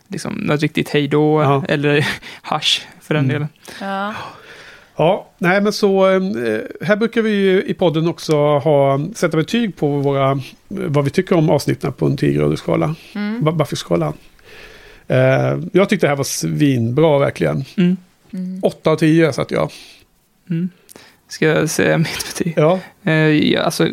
liksom, 0.09 0.33
något 0.33 0.61
riktigt 0.63 0.89
hejdå. 0.89 1.43
Ja. 1.43 1.65
Eller 1.69 2.07
hash 2.43 2.81
för 3.11 3.15
den 3.15 3.25
Mm. 3.25 3.35
delen. 3.35 3.49
Ja. 3.81 4.15
ja 4.97 5.29
nej 5.39 5.61
men 5.61 5.73
så... 5.73 6.09
eh, 6.11 6.21
Här 6.87 6.97
brukar 6.97 7.23
vi 7.23 7.31
ju 7.31 7.63
i 7.63 7.75
podden 7.75 8.09
också 8.09 8.37
ha, 8.59 9.01
sätta 9.15 9.37
betyg 9.37 9.77
på 9.77 9.89
våra, 9.89 10.41
vad 10.69 11.05
vi 11.05 11.11
tycker 11.11 11.37
om 11.37 11.51
avsnitten 11.51 11.93
på 11.93 12.07
en 12.07 12.17
10-gradig 12.17 12.57
skala. 12.57 12.95
Mm. 13.15 13.37
Mm. 13.37 13.57
Buffy-skalan. 13.57 14.13
Eh, 15.09 15.59
jag 15.73 15.89
tyckte 15.89 16.07
det 16.07 16.09
här 16.09 16.17
var 16.17 16.25
svinbra 16.25 17.19
verkligen. 17.19 17.65
Mm. 17.77 17.97
8 18.63 18.91
av 18.91 18.97
10 18.97 19.33
satt 19.33 19.51
jag. 19.51 19.71
Mm. 20.51 20.69
Ska 21.29 21.47
jag 21.47 21.71
säga 21.71 21.99
mitt 21.99 22.27
betyg? 22.27 22.55
Ja, 22.57 22.79
Eh, 23.05 23.13
ja, 23.15 23.61
alltså, 23.63 23.89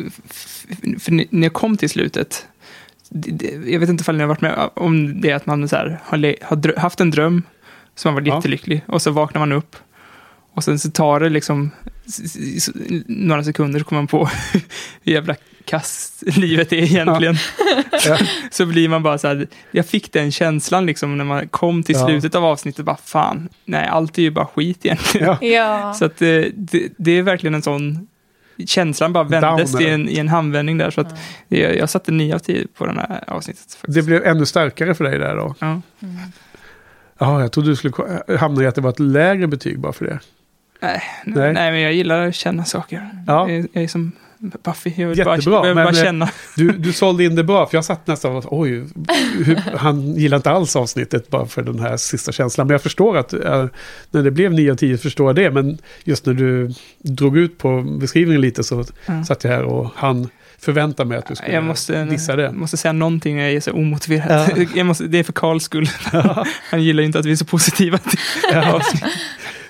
när 1.30 1.42
jag 1.46 1.52
kom 1.52 1.76
till 1.76 1.90
slutet, 1.90 2.46
jag 3.66 3.80
vet 3.80 3.88
inte 3.88 4.02
ifall 4.02 4.14
ni 4.16 4.20
har 4.20 4.28
varit 4.28 4.40
med 4.40 4.70
om 4.74 5.20
det 5.20 5.32
att 5.32 5.46
man 5.46 5.68
så 5.68 5.76
här, 5.76 6.00
har, 6.04 6.78
haft 6.78 7.00
en 7.00 7.10
dröm 7.10 7.42
som 7.98 8.14
man 8.14 8.26
Ja. 8.26 8.34
jättelycklig 8.34 8.82
och 8.86 9.02
så 9.02 9.10
vaknar 9.10 9.38
man 9.38 9.52
upp 9.52 9.76
och 10.54 10.64
sen 10.64 10.78
så 10.78 10.90
tar 10.90 11.20
det 11.20 11.28
liksom 11.28 11.70
några 13.06 13.44
sekunder 13.44 13.78
så 13.80 13.84
kommer 13.84 14.00
man 14.02 14.06
på 14.06 14.28
hur 14.52 14.62
jävla 15.12 15.34
kass 15.64 16.24
livet 16.26 16.72
är 16.72 16.76
egentligen. 16.76 17.36
Ja. 18.06 18.18
så 18.50 18.66
blir 18.66 18.88
man 18.88 19.02
bara 19.02 19.18
så 19.18 19.28
här, 19.28 19.46
jag 19.70 19.86
fick 19.86 20.12
den 20.12 20.32
känslan 20.32 20.86
liksom 20.86 21.18
när 21.18 21.24
man 21.24 21.48
kom 21.48 21.82
till 21.82 21.94
Ja. 21.94 22.06
slutet 22.06 22.34
av 22.34 22.44
avsnittet, 22.44 22.84
bara 22.84 22.96
fan, 23.04 23.48
nej 23.64 23.86
allt 23.88 24.18
är 24.18 24.22
ju 24.22 24.30
bara 24.30 24.46
skit 24.46 24.84
egentligen. 24.86 25.26
Ja. 25.40 25.46
Ja. 25.46 25.94
Så 25.94 26.04
att 26.04 26.16
det, 26.16 26.50
det, 26.54 26.88
det 26.96 27.10
är 27.18 27.22
verkligen 27.22 27.54
en 27.54 27.62
sån 27.62 28.08
känslan 28.66 29.12
bara 29.12 29.24
vändes 29.24 29.80
i 29.80 29.86
en, 29.88 30.08
i 30.08 30.18
en 30.18 30.28
handvändning 30.28 30.78
där. 30.78 30.90
Så 30.90 31.00
att 31.00 31.18
jag, 31.48 31.76
jag 31.76 31.90
satte 31.90 32.12
9 32.12 32.34
av 32.34 32.38
10 32.38 32.66
på 32.78 32.86
den 32.86 32.98
här 32.98 33.24
avsnittet. 33.26 33.72
Faktiskt. 33.74 33.94
det 33.94 34.02
blev 34.02 34.24
ännu 34.24 34.46
starkare 34.46 34.94
för 34.94 35.04
dig 35.04 35.18
där 35.18 35.36
då. 35.36 35.54
Ja. 35.58 35.80
Ja, 37.18 37.40
jag 37.40 37.52
trodde 37.52 37.68
du 37.70 37.76
skulle 37.76 37.92
ko- 37.92 38.36
hamna 38.38 38.62
i 38.62 38.66
att 38.66 38.74
det 38.74 38.80
var 38.80 38.90
ett 38.90 38.98
lägre 39.00 39.46
betyg 39.46 39.78
bara 39.78 39.92
för 39.92 40.04
det. 40.04 40.18
Nej, 40.82 41.02
Nej. 41.26 41.52
nej. 41.52 41.72
men 41.72 41.80
jag 41.80 41.92
gillar 41.92 42.26
att 42.28 42.34
känna 42.34 42.64
saker. 42.64 43.10
Ja. 43.26 43.48
Jag, 43.48 43.58
är- 43.58 43.66
jag 43.72 43.84
är 43.84 43.88
som 43.88 44.12
Buffy, 44.40 44.92
jag 44.96 45.08
vill 45.08 45.18
Jättebra, 45.18 45.60
bara, 45.62 45.74
bara 45.74 45.88
eh, 45.88 45.92
känna. 46.04 46.30
Du, 46.56 46.68
du 46.72 46.92
sålde 46.92 47.24
in 47.24 47.34
det 47.34 47.44
bra, 47.44 47.66
för 47.66 47.76
jag 47.76 47.84
satt 47.84 48.06
nästan 48.06 48.36
och 48.36 48.58
oj, 48.58 48.84
hur, 49.44 49.56
han 49.76 50.14
gillar 50.14 50.36
inte 50.36 50.50
alls 50.50 50.76
avsnittet 50.76 51.28
bara 51.30 51.46
för 51.46 51.62
den 51.62 51.78
här 51.80 51.96
sista 51.96 52.32
känslan. 52.32 52.66
Men 52.66 52.74
jag 52.74 52.82
förstår 52.82 53.16
att 53.16 53.32
äh, 53.32 53.66
när 54.10 54.22
det 54.22 54.30
blev 54.30 54.52
9 54.52 54.72
av 54.72 54.76
10 54.76 54.98
förstår 54.98 55.28
jag 55.28 55.36
det. 55.36 55.50
Men 55.50 55.78
just 56.04 56.26
när 56.26 56.34
du 56.34 56.74
drog 56.98 57.38
ut 57.38 57.58
på 57.58 57.82
beskrivningen 58.00 58.40
lite 58.40 58.64
så 58.64 58.84
Ja. 59.06 59.24
satt 59.24 59.44
jag 59.44 59.50
här 59.50 59.62
och 59.62 59.90
han 59.94 60.28
förväntar 60.60 61.04
mig 61.04 61.18
att 61.18 61.26
du 61.26 61.34
skulle 61.34 61.52
Jag 61.52 61.64
måste, 61.64 62.04
dissa 62.04 62.36
det. 62.36 62.52
måste 62.52 62.76
säga 62.76 62.92
någonting 62.92 63.36
när 63.36 63.42
jag 63.42 63.52
är 63.52 63.60
så 63.60 63.72
omotiverad. 63.72 64.50
Ja. 64.56 64.64
Jag 64.74 64.86
måste, 64.86 65.04
det 65.04 65.18
är 65.18 65.24
för 65.24 65.32
Karls 65.32 65.64
skull. 65.64 65.88
Han 66.70 66.82
gillar 66.82 67.00
ju 67.00 67.06
inte 67.06 67.18
att 67.18 67.26
vi 67.26 67.32
är 67.32 67.36
så 67.36 67.44
positiva. 67.44 67.98
Avsnitt. 68.54 69.04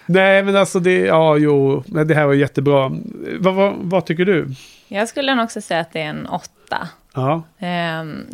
Nej, 0.07 0.43
men 0.43 0.57
alltså 0.57 0.81
det, 0.81 0.99
ja 0.99 1.37
jo, 1.37 1.85
men 1.87 2.09
det 2.09 2.15
här 2.15 2.27
var 2.27 2.35
jättebra. 2.35 2.93
Vad, 3.39 3.55
vad, 3.55 3.75
vad 3.77 4.07
tycker 4.07 4.25
du? 4.25 4.49
Jag 4.89 5.09
skulle 5.09 5.35
nog 5.35 5.45
också 5.45 5.61
säga 5.61 5.81
att 5.81 5.93
det 5.93 6.01
är 6.01 6.09
en 6.09 6.27
åtta. 6.27 6.89
Ja, 7.15 7.43
Ehm, 7.59 8.27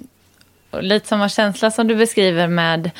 och 0.71 0.83
lite 0.83 1.09
samma 1.09 1.29
känsla 1.29 1.71
som 1.71 1.89
du 1.89 1.97
beskriver 1.97 2.49
med 2.49 2.91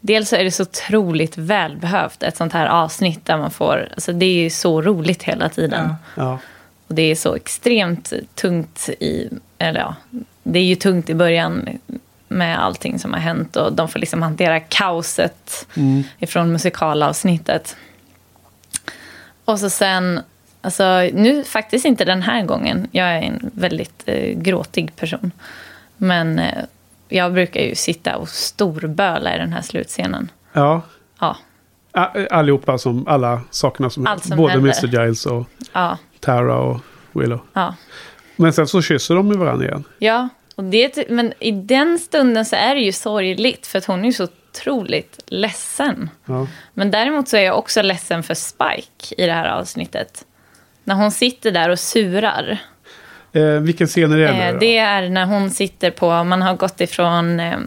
dels 0.00 0.28
så 0.28 0.36
är 0.36 0.44
det 0.44 0.50
så 0.50 0.62
otroligt 0.62 1.38
välbehövt, 1.38 2.22
ett 2.22 2.36
sånt 2.36 2.52
här 2.52 2.66
avsnitt 2.66 3.26
där 3.26 3.38
man 3.38 3.50
får... 3.50 3.88
Alltså 3.92 4.12
det 4.12 4.26
är 4.26 4.42
ju 4.42 4.50
så 4.50 4.82
roligt 4.82 5.22
hela 5.22 5.48
tiden. 5.48 5.94
Ja. 6.16 6.38
Och 6.88 6.94
det 6.94 7.02
är 7.02 7.14
så 7.14 7.34
extremt 7.34 8.12
tungt 8.34 8.88
i... 9.00 9.28
Eller 9.58 9.80
ja, 9.80 9.94
det 10.42 10.58
är 10.58 10.64
ju 10.64 10.74
tungt 10.76 11.10
i 11.10 11.14
början 11.14 11.68
med 12.28 12.58
allting 12.64 12.98
som 12.98 13.12
har 13.12 13.20
hänt. 13.20 13.56
Och 13.56 13.72
de 13.72 13.88
får 13.88 13.98
liksom 13.98 14.22
hantera 14.22 14.60
kaoset 14.60 15.66
ifrån 16.18 16.52
musikalavsnittet. 16.52 17.76
Och 19.44 19.60
så 19.60 19.70
sen... 19.70 20.20
Alltså, 20.60 21.08
nu 21.12 21.44
faktiskt 21.44 21.84
inte 21.84 22.04
den 22.04 22.22
här 22.22 22.42
gången. 22.42 22.86
Jag 22.92 23.06
är 23.08 23.22
en 23.22 23.50
väldigt 23.54 24.02
eh, 24.06 24.38
gråtig 24.38 24.96
person. 24.96 25.30
Men 25.96 26.38
eh, 26.38 26.64
jag 27.08 27.32
brukar 27.32 27.60
ju 27.60 27.74
sitta 27.74 28.16
och 28.16 28.28
storböla 28.28 29.34
i 29.34 29.38
den 29.38 29.52
här 29.52 29.62
slutscenen. 29.62 30.30
ja. 30.52 30.82
Ja, 31.18 31.36
A- 31.92 32.26
Allihopa 32.30 32.78
som, 32.78 33.06
alla 33.08 33.40
sakerna 33.50 33.90
som, 33.90 34.06
Allt 34.06 34.24
som 34.24 34.36
både 34.36 34.52
händer. 34.52 34.84
Mr. 34.84 35.00
Giles 35.04 35.26
och 35.26 35.46
ja, 35.72 35.98
Tara 36.24 36.56
och 36.58 36.80
Willow. 37.12 37.40
ja. 37.52 37.74
Men 38.36 38.52
sen 38.52 38.66
så 38.66 38.82
kysser 38.82 39.14
de 39.14 39.28
med 39.28 39.36
varandra 39.36 39.66
igen. 39.66 39.84
Ja, 39.98 40.28
och 40.54 40.64
det, 40.64 41.10
men 41.10 41.32
i 41.40 41.50
den 41.50 41.98
stunden 41.98 42.44
så 42.44 42.56
är 42.56 42.74
det 42.74 42.80
ju 42.80 42.92
sorgligt 42.92 43.66
för 43.66 43.78
att 43.78 43.84
hon 43.84 44.00
är 44.00 44.04
ju 44.04 44.12
så 44.12 44.28
otroligt 44.50 45.20
ledsen. 45.26 46.10
Ja. 46.24 46.46
Men 46.74 46.90
däremot 46.90 47.28
så 47.28 47.36
är 47.36 47.42
jag 47.42 47.58
också 47.58 47.82
ledsen 47.82 48.22
för 48.22 48.34
Spike 48.34 49.22
i 49.22 49.26
det 49.26 49.32
här 49.32 49.48
avsnittet. 49.48 50.24
När 50.84 50.94
hon 50.94 51.10
sitter 51.10 51.50
där 51.50 51.68
och 51.68 51.78
surar. 51.78 52.58
Eh, 53.32 53.44
vilken 53.44 53.86
scen 53.86 54.12
är 54.12 54.16
det? 54.16 54.28
Eh, 54.28 54.58
det 54.58 54.78
är 54.78 55.08
när 55.08 55.26
hon 55.26 55.50
sitter 55.50 55.90
på, 55.90 56.24
man 56.24 56.42
har 56.42 56.54
gått 56.54 56.80
ifrån 56.80 57.40
eh, 57.40 57.58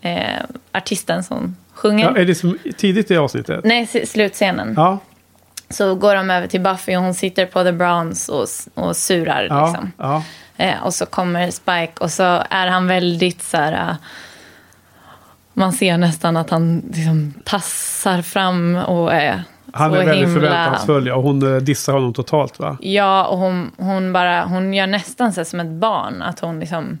eh, 0.00 0.42
artisten 0.72 1.24
som 1.24 1.56
sjunger. 1.72 2.04
Ja, 2.04 2.16
är 2.16 2.24
det 2.24 2.34
som 2.34 2.58
tidigt 2.76 3.10
i 3.10 3.16
avsnittet? 3.16 3.64
Nej, 3.64 3.86
slutscenen. 3.86 4.74
Ja, 4.76 4.98
Så 5.70 5.94
går 5.94 6.14
de 6.14 6.30
över 6.30 6.46
till 6.46 6.60
Buffy 6.60 6.96
och 6.96 7.02
hon 7.02 7.14
sitter 7.14 7.46
på 7.46 7.64
The 7.64 7.72
Browns 7.72 8.28
och, 8.28 8.46
och 8.84 8.96
surar. 8.96 9.46
ja, 9.50 9.66
Liksom. 9.66 9.92
ja. 9.98 10.22
Eh, 10.56 10.82
och 10.84 10.94
så 10.94 11.06
kommer 11.06 11.50
Spike 11.50 11.92
och 12.00 12.10
så 12.10 12.42
är 12.50 12.66
han 12.66 12.86
väldigt 12.86 13.42
så 13.42 13.56
här... 13.56 13.72
eh, 13.72 13.94
man 15.52 15.72
ser 15.72 15.98
nästan 15.98 16.36
att 16.36 16.50
han 16.50 16.82
liksom 16.94 17.34
tassar 17.44 18.22
fram 18.22 18.76
och 18.76 19.12
är 19.14 19.42
Han 19.72 19.94
är 19.94 19.96
väldigt 19.96 20.16
himla... 20.28 20.34
förväntansfull 20.40 21.06
ja, 21.06 21.14
och 21.14 21.22
hon 21.22 21.54
eh, 21.54 21.60
dissar 21.60 21.92
honom 21.92 22.12
totalt 22.14 22.58
va? 22.58 22.76
Ja, 22.80 23.24
och 23.24 23.38
hon, 23.38 23.70
hon, 23.76 24.12
bara, 24.12 24.44
hon 24.44 24.74
gör 24.74 24.86
nästan 24.86 25.32
så 25.32 25.44
som 25.44 25.60
ett 25.60 25.66
barn. 25.66 26.22
Att 26.22 26.40
hon 26.40 26.60
liksom 26.60 26.98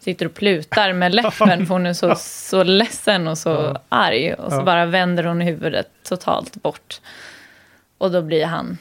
sitter 0.00 0.26
och 0.26 0.34
plutar 0.34 0.92
med 0.92 1.14
läppen 1.14 1.66
för 1.66 1.74
hon 1.74 1.86
är 1.86 1.92
så, 1.92 2.14
så 2.18 2.62
ledsen 2.62 3.28
och 3.28 3.38
så 3.38 3.76
arg. 3.88 4.34
Och 4.34 4.52
så 4.52 4.58
Ja. 4.58 4.62
bara 4.64 4.86
vänder 4.86 5.24
hon 5.24 5.40
huvudet 5.40 5.86
totalt 6.08 6.62
bort. 6.62 7.00
Och 8.02 8.10
då 8.10 8.22
blir 8.22 8.44
han 8.46 8.78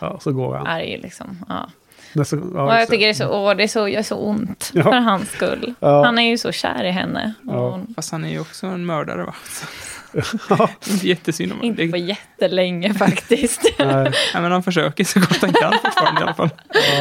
Ja, 0.00 0.18
så 0.20 0.32
går 0.32 0.54
han. 0.56 0.66
arg 0.66 0.98
liksom. 1.02 1.44
Ja. 1.48 1.68
Nästa, 2.12 2.36
ja, 2.54 2.62
Och 2.62 2.72
jag 2.74 2.88
tycker 2.88 3.04
det 3.06 3.10
är 3.10 3.14
så, 3.14 3.28
åh, 3.28 3.54
det 3.56 3.62
är 3.62 3.68
så, 3.68 3.78
jag 3.78 3.94
är 3.94 4.02
så 4.02 4.16
ont 4.16 4.70
Ja. 4.74 4.82
för 4.82 4.92
hans 4.92 5.30
skull. 5.30 5.74
Ja. 5.80 6.04
Han 6.04 6.18
är 6.18 6.22
ju 6.30 6.38
så 6.38 6.52
kär 6.52 6.84
i 6.84 6.90
henne. 6.90 7.32
Och 7.46 7.54
Ja. 7.54 7.70
hon, 7.70 7.94
Fast 7.96 8.12
han 8.12 8.24
är 8.24 8.28
ju 8.28 8.40
också 8.40 8.66
en 8.66 8.86
mördare 8.86 9.24
va? 9.24 9.34
Så. 9.48 10.68
Inte 10.92 11.08
jättesynd 11.08 11.52
om 11.52 11.62
inte 11.62 11.88
på 11.88 11.96
jättelänge 11.96 12.94
faktiskt. 12.94 13.60
Nej, 13.78 14.12
Ja, 14.34 14.40
men 14.40 14.52
han 14.52 14.62
försöker 14.62 15.04
så 15.04 15.20
gott 15.20 15.38
han 15.40 15.52
kan 15.52 15.72
fortfarande 15.84 16.20
i 16.20 16.24
alla 16.24 16.34
fall. 16.34 16.50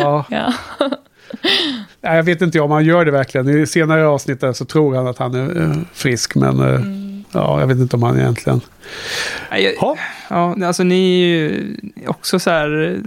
ja. 0.02 0.26
ja. 0.30 0.54
Nej, 2.02 2.16
jag 2.16 2.24
vet 2.24 2.42
inte 2.42 2.60
om 2.60 2.72
han 2.72 2.86
gör 2.86 3.06
det 3.06 3.12
verkligen. 3.12 3.50
I 3.50 3.68
senare 3.68 4.08
avsnitt 4.08 4.44
så 4.54 4.66
tror 4.66 4.96
han 4.96 5.08
att 5.08 5.18
han 5.18 5.36
är 5.36 5.62
eh, 5.62 5.78
frisk, 5.94 6.36
men 6.36 6.60
eh, 6.60 6.66
Mm. 6.76 7.07
Ja, 7.38 7.60
jag 7.60 7.68
vet 7.68 7.78
inte 7.78 7.96
om 7.96 8.04
han 8.04 8.20
egentligen... 8.20 8.62
Nej, 9.52 9.64
jag- 9.64 9.74
Ja, 9.82 9.98
Ja, 10.30 10.66
alltså 10.68 10.84
ni 10.84 11.22
är 11.24 11.28
ju 11.28 11.76
också 12.08 12.40
så 12.40 12.50
här... 12.50 13.02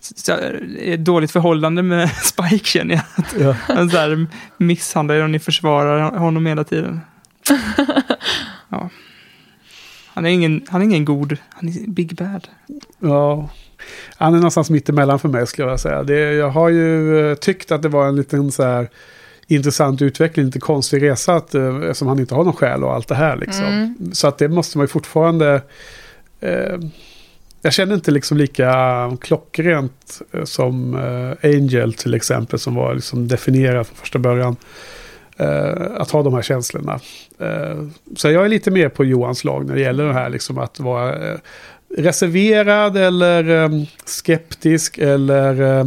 Så 0.00 0.32
här 0.32 0.76
ett 0.82 1.04
dåligt 1.04 1.30
förhållande 1.30 1.82
med 1.82 2.10
Spike 2.22 2.64
känner 2.64 2.94
jag. 2.94 3.04
Att 3.16 3.34
ja. 3.40 3.56
Han 3.74 3.90
så 3.90 3.96
här 3.98 4.26
misshandlar 4.56 5.14
er 5.14 5.22
och 5.22 5.30
ni 5.30 5.38
försvarar 5.38 6.18
honom 6.18 6.46
hela 6.46 6.64
tiden. 6.64 7.00
Ja. 8.70 8.88
Han 10.14 10.26
är 10.26 10.30
ingen, 10.30 10.62
han 10.68 10.80
är 10.80 10.84
ingen 10.84 11.04
god, 11.04 11.36
han 11.50 11.68
är 11.68 11.90
big 11.90 12.14
bad. 12.16 12.48
ja. 12.98 13.48
Han 14.16 14.32
är 14.34 14.38
någonstans 14.38 14.70
mitt 14.70 14.88
emellan 14.88 15.18
för 15.18 15.28
mig 15.28 15.46
skulle 15.46 15.68
jag 15.68 15.80
säga. 15.80 16.02
Det, 16.02 16.14
jag 16.32 16.48
har 16.50 16.68
ju 16.68 17.20
eh, 17.30 17.34
tyckt 17.34 17.72
att 17.72 17.82
det 17.82 17.88
var 17.88 18.08
en 18.08 18.16
liten 18.16 18.52
så 18.52 18.62
här 18.62 18.88
intressant 19.48 20.02
utveckling, 20.02 20.46
lite 20.46 20.60
konstig 20.60 21.02
resa 21.02 21.34
att, 21.34 21.54
eh, 21.54 21.76
eftersom 21.76 22.08
han 22.08 22.18
inte 22.18 22.34
har 22.34 22.44
någon 22.44 22.52
själ 22.52 22.84
och 22.84 22.94
allt 22.94 23.08
det 23.08 23.14
här. 23.14 23.36
Liksom. 23.36 23.64
Mm. 23.64 24.10
Så 24.12 24.28
att 24.28 24.38
det 24.38 24.48
måste 24.48 24.78
man 24.78 24.84
ju 24.84 24.88
fortfarande... 24.88 25.62
Eh, 26.40 26.78
jag 27.62 27.72
känner 27.72 27.94
inte 27.94 28.10
liksom 28.10 28.36
lika 28.36 28.72
klockrent 29.20 30.22
eh, 30.32 30.44
som 30.44 30.94
eh, 30.94 31.50
Angel 31.50 31.94
till 31.94 32.14
exempel, 32.14 32.58
som 32.58 32.74
var 32.74 32.94
liksom 32.94 33.28
definierad 33.28 33.86
från 33.86 33.96
första 33.96 34.18
början. 34.18 34.56
Eh, 35.36 35.74
att 35.96 36.10
ha 36.10 36.22
de 36.22 36.34
här 36.34 36.42
känslorna. 36.42 37.00
Eh, 37.38 37.84
så 38.16 38.30
jag 38.30 38.44
är 38.44 38.48
lite 38.48 38.70
mer 38.70 38.88
på 38.88 39.04
Johans 39.04 39.44
lag 39.44 39.66
när 39.66 39.74
det 39.74 39.80
gäller 39.80 40.04
det 40.04 40.12
här 40.12 40.30
liksom 40.30 40.58
att 40.58 40.80
vara 40.80 41.36
reserverad 41.96 42.96
eller 42.96 43.70
skeptisk 44.04 44.98
eller 44.98 45.84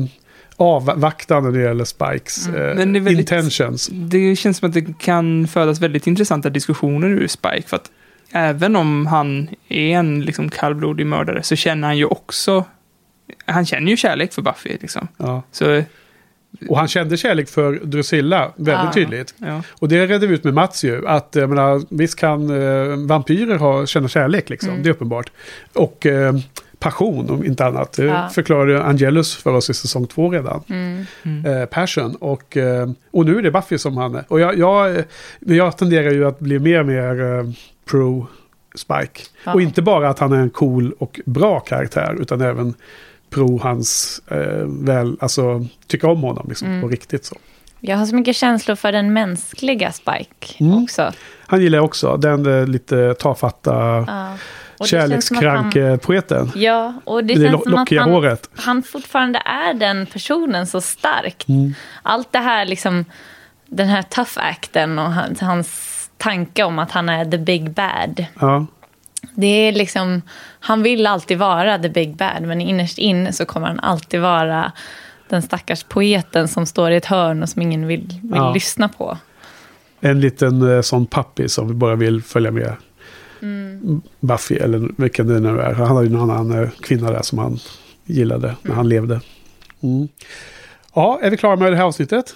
avvaktande 0.61 1.51
när 1.51 1.57
det 1.59 1.63
gäller 1.63 1.83
Spikes 1.85 2.47
Mm. 2.47 2.61
eh, 2.61 2.85
det 2.93 2.99
väldigt- 2.99 3.19
intentions. 3.19 3.89
Det 3.93 4.35
känns 4.35 4.57
som 4.57 4.67
att 4.69 4.73
det 4.73 4.97
kan 4.99 5.47
födas 5.47 5.81
väldigt 5.81 6.07
intressanta 6.07 6.49
diskussioner 6.49 7.07
ur 7.09 7.27
Spike. 7.27 7.63
För 7.67 7.75
att 7.75 7.91
även 8.31 8.75
om 8.75 9.05
han 9.05 9.49
är 9.69 9.89
en 9.97 10.21
liksom 10.21 10.49
kallblodig 10.49 11.05
mördare 11.05 11.43
så 11.43 11.55
känner 11.55 11.87
han 11.87 11.97
ju 11.97 12.05
också... 12.05 12.65
Han 13.45 13.65
känner 13.65 13.89
ju 13.91 13.97
kärlek 13.97 14.33
för 14.33 14.41
Buffy 14.41 14.77
liksom. 14.81 15.07
Ja. 15.17 15.43
Så, 15.51 15.83
Och 16.69 16.77
han 16.77 16.87
kände 16.87 17.17
kärlek 17.17 17.49
för 17.49 17.73
Drusilla 17.83 18.51
väldigt 18.55 18.85
Ja. 18.85 18.91
tydligt. 18.93 19.33
ja. 19.37 19.63
Och 19.79 19.87
det 19.87 20.07
redde 20.07 20.27
vi 20.27 20.33
ut 20.35 20.43
med 20.43 20.53
Mats 20.53 20.83
ju. 20.83 21.07
Att 21.07 21.29
jag 21.35 21.49
menar, 21.49 21.81
visst 21.89 22.15
kan 22.19 22.49
eh, 22.49 22.95
vampyrer 23.07 23.57
ha, 23.57 23.85
känna 23.85 24.07
kärlek 24.07 24.49
liksom. 24.49 24.69
Mm. 24.69 24.83
Det 24.83 24.89
är 24.89 24.91
uppenbart. 24.91 25.31
Och 25.73 26.05
eh, 26.05 26.33
passion 26.81 27.29
om 27.29 27.45
inte 27.45 27.65
annat. 27.65 27.91
Det 27.93 28.03
Ja. 28.05 28.29
förklarade 28.29 28.83
Angelus 28.83 29.35
för 29.35 29.53
oss 29.53 29.69
i 29.69 29.73
säsong 29.73 30.07
två 30.07 30.29
redan. 30.29 30.63
Mm. 30.69 31.05
Eh, 31.45 31.65
passion. 31.65 32.15
Och, 32.15 32.57
eh, 32.57 32.89
och 33.11 33.25
nu 33.25 33.37
är 33.37 33.41
det 33.41 33.51
Buffy 33.51 33.77
som 33.77 33.97
han 33.97 34.15
är. 34.15 34.23
Och 34.27 34.39
jag, 34.39 34.57
jag, 34.57 35.03
men 35.39 35.55
jag 35.57 35.77
tenderar 35.77 36.11
ju 36.11 36.27
att 36.27 36.39
bli 36.39 36.59
mer 36.59 36.79
och 36.79 36.85
mer 36.85 37.21
eh, 37.39 37.45
pro 37.91 38.27
Spike. 38.75 39.21
Ja. 39.45 39.53
Och 39.53 39.61
inte 39.61 39.81
bara 39.81 40.09
att 40.09 40.19
han 40.19 40.31
är 40.33 40.37
en 40.37 40.49
cool 40.49 40.93
och 40.99 41.19
bra 41.25 41.59
karaktär. 41.59 42.17
Utan 42.21 42.41
även 42.41 42.73
pro 43.29 43.59
hans 43.63 44.21
eh, 44.27 44.65
väl, 44.67 45.17
alltså 45.19 45.65
tycka 45.87 46.07
om 46.07 46.21
honom 46.21 46.45
liksom, 46.49 46.67
Mm. 46.67 46.81
på 46.81 46.87
riktigt 46.87 47.25
så. 47.25 47.35
Jag 47.79 47.97
har 47.97 48.05
så 48.05 48.15
mycket 48.15 48.35
känslor 48.35 48.75
för 48.75 48.91
den 48.91 49.13
mänskliga 49.13 49.91
Spike 49.91 50.55
Mm. 50.59 50.83
också. 50.83 51.11
Han 51.45 51.61
gillar 51.61 51.77
jag 51.77 51.85
också 51.85 52.17
den 52.17 52.71
lite 52.71 53.13
tafatta 53.13 54.05
Ja. 54.07 54.37
Och 54.81 54.87
kärlekskrank-poeten. 54.87 56.51
Ja, 56.55 56.93
och 57.03 57.23
det 57.23 57.33
Det, 57.33 57.49
känns 57.49 57.63
som 57.63 57.75
att 57.75 57.89
han, 57.91 58.09
håret. 58.11 58.49
han 58.55 58.83
fortfarande 58.83 59.39
är 59.45 59.73
den 59.73 60.05
personen 60.05 60.67
så 60.67 60.81
starkt. 60.81 61.47
Mm. 61.49 61.73
Allt 62.03 62.31
det 62.31 62.39
här, 62.39 62.65
liksom, 62.65 63.05
den 63.65 63.87
här 63.87 64.01
tough 64.01 64.31
acten 64.49 64.99
och 64.99 65.13
hans, 65.13 65.39
hans 65.41 66.09
tanke 66.17 66.63
om 66.63 66.79
att 66.79 66.91
han 66.91 67.09
är 67.09 67.25
the 67.25 67.37
big 67.37 67.71
bad. 67.71 68.25
Ja. 68.39 68.65
Det 69.35 69.47
är 69.47 69.71
liksom, 69.71 70.21
han 70.59 70.83
vill 70.83 71.07
alltid 71.07 71.37
vara 71.37 71.79
the 71.79 71.89
big 71.89 72.15
bad, 72.15 72.41
men 72.41 72.61
innerst 72.61 72.97
inne 72.97 73.33
så 73.33 73.45
kommer 73.45 73.67
han 73.67 73.79
alltid 73.79 74.21
vara 74.21 74.71
den 75.29 75.41
stackars 75.41 75.83
poeten 75.83 76.47
som 76.47 76.65
står 76.65 76.91
i 76.91 76.95
ett 76.95 77.05
hörn 77.05 77.43
och 77.43 77.49
som 77.49 77.61
ingen 77.61 77.87
vill, 77.87 78.07
vill 78.23 78.31
Ja. 78.35 78.53
lyssna 78.53 78.89
på. 78.89 79.17
En 79.99 80.19
liten 80.21 80.75
eh, 80.75 80.81
sån 80.81 81.05
pappi 81.05 81.49
som 81.49 81.79
bara 81.79 81.95
vill 81.95 82.21
följa 82.21 82.51
med 82.51 82.75
Mm. 83.41 84.01
Buffy 84.19 84.55
eller 84.55 84.89
vilken 84.97 85.27
det 85.27 85.39
nu 85.39 85.59
är. 85.59 85.73
Han 85.73 85.87
hade 85.87 86.07
ju 86.07 86.13
en 86.13 86.21
annan 86.21 86.51
eh, 86.51 86.69
kvinna 86.81 87.11
där 87.11 87.21
som 87.21 87.37
han 87.37 87.59
gillade 88.05 88.55
när 88.61 88.75
han 88.75 88.89
levde. 88.89 89.21
Mm. 89.81 90.07
Ja, 90.93 91.19
är 91.21 91.29
vi 91.29 91.37
klara 91.37 91.55
med 91.55 91.71
det 91.71 91.77
här 91.77 91.83
avsnittet? 91.83 92.35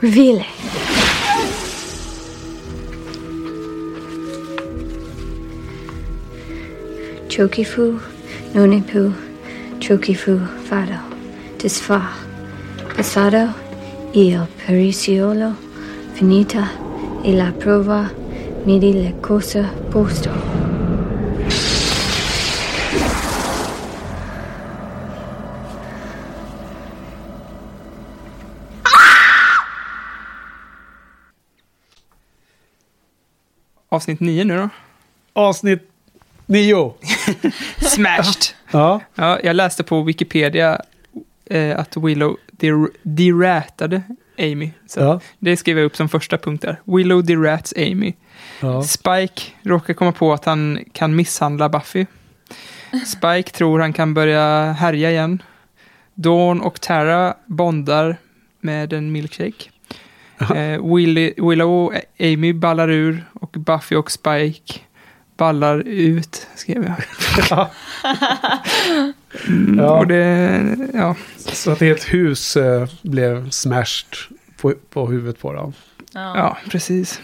Reveal 0.00 0.36
it. 0.36 0.46
Chokifu, 7.32 7.98
Nonipu, 8.52 9.12
Chokifu, 9.80 10.40
Fado, 10.64 10.98
Disfa, 11.58 12.02
Pasado, 12.94 13.54
il 14.12 14.46
Periciolo, 14.66 15.54
Finita, 16.12 16.68
e 17.22 17.32
la 17.32 17.52
prova, 17.58 18.21
midi 18.66 18.92
le 18.92 19.12
cosa 19.20 19.68
posto. 19.90 20.30
avsnitt 33.88 34.20
9 34.20 34.44
nu 34.44 34.56
då. 34.56 34.68
Avsnitt 35.32 35.90
nio. 36.46 36.94
Smashed! 37.80 38.42
Ja. 38.74 39.00
ja, 39.14 39.38
jag 39.42 39.56
läste 39.56 39.82
på 39.82 40.02
Wikipedia 40.02 40.80
eh, 41.46 41.78
att 41.78 41.96
Willow 41.96 42.36
der- 42.50 42.88
deratade 43.02 44.02
Amy. 44.38 44.70
Så 44.86 45.00
Ja. 45.00 45.20
Det 45.38 45.56
skrev 45.56 45.78
jag 45.78 45.84
upp 45.84 45.96
som 45.96 46.08
första 46.08 46.38
punkt 46.38 46.62
där. 46.62 46.80
Willow 46.84 47.24
derats 47.24 47.74
Amy. 47.76 48.12
Ja. 48.62 48.82
Spike 48.82 49.42
råkar 49.62 49.94
komma 49.94 50.12
på 50.12 50.32
att 50.32 50.44
han 50.44 50.78
kan 50.92 51.16
misshandla 51.16 51.68
Buffy. 51.68 52.06
Spike 53.06 53.50
tror 53.50 53.80
han 53.80 53.92
kan 53.92 54.14
börja 54.14 54.72
härja 54.72 55.10
igen. 55.10 55.42
Dawn 56.14 56.60
och 56.60 56.80
Tara 56.80 57.34
bondar 57.46 58.16
med 58.60 58.92
en 58.92 59.12
milkshake. 59.12 59.70
Eh, 60.54 60.94
Willy, 60.94 61.34
Willow 61.36 61.70
och 61.70 61.92
Amy 62.20 62.52
ballar 62.52 62.90
ur 62.90 63.24
och 63.32 63.50
Buffy 63.50 63.96
och 63.96 64.10
Spike 64.10 64.80
ballar 65.36 65.78
ut, 65.78 66.46
skrev 66.54 66.84
jag. 66.84 66.94
Mm, 69.48 69.78
Ja. 69.78 69.98
Och 69.98 70.06
det, 70.06 70.76
ja. 70.94 71.16
Så 71.36 71.70
att 71.70 71.82
ett 71.82 72.14
hus 72.14 72.56
eh, 72.56 72.88
blev 73.02 73.50
smashed 73.50 74.16
på, 74.56 74.74
på 74.90 75.06
huvudet 75.06 75.40
på 75.40 75.52
dem. 75.52 75.72
Ja. 76.12 76.36
ja, 76.36 76.58
precis. 76.70 77.20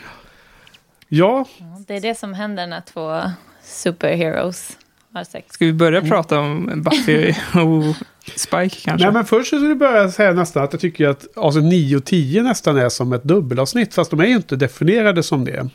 Ja, 1.08 1.44
Det 1.86 1.94
är 1.96 2.00
det 2.00 2.14
som 2.18 2.34
händer 2.34 2.66
när 2.66 2.80
två 2.80 3.20
superheroes 3.62 4.78
har 5.12 5.24
sex. 5.24 5.46
Ska 5.54 5.64
vi 5.64 5.72
börja 5.72 6.02
prata 6.02 6.38
om 6.40 6.82
Buffy 6.82 7.28
och 7.54 7.94
Spike 8.36 8.76
kanske? 8.84 9.04
nej 9.06 9.12
men 9.12 9.24
först 9.24 9.46
skulle 9.46 9.68
jag 9.68 9.78
börja 9.78 10.10
säga 10.10 10.32
nästan 10.32 10.64
att 10.64 10.72
jag 10.72 10.80
tycker 10.80 11.08
att 11.08 11.26
avsnitt 11.36 11.64
9 11.64 11.96
och 11.96 12.04
10 12.04 12.42
nästan 12.42 12.76
är 12.78 12.88
som 12.88 13.12
ett 13.12 13.22
dubbelavsnitt. 13.24 13.94
Fast 13.94 14.10
de 14.10 14.20
är 14.20 14.24
ju 14.26 14.36
inte 14.36 14.56
definierade 14.56 15.22
som 15.22 15.44
det. 15.44 15.68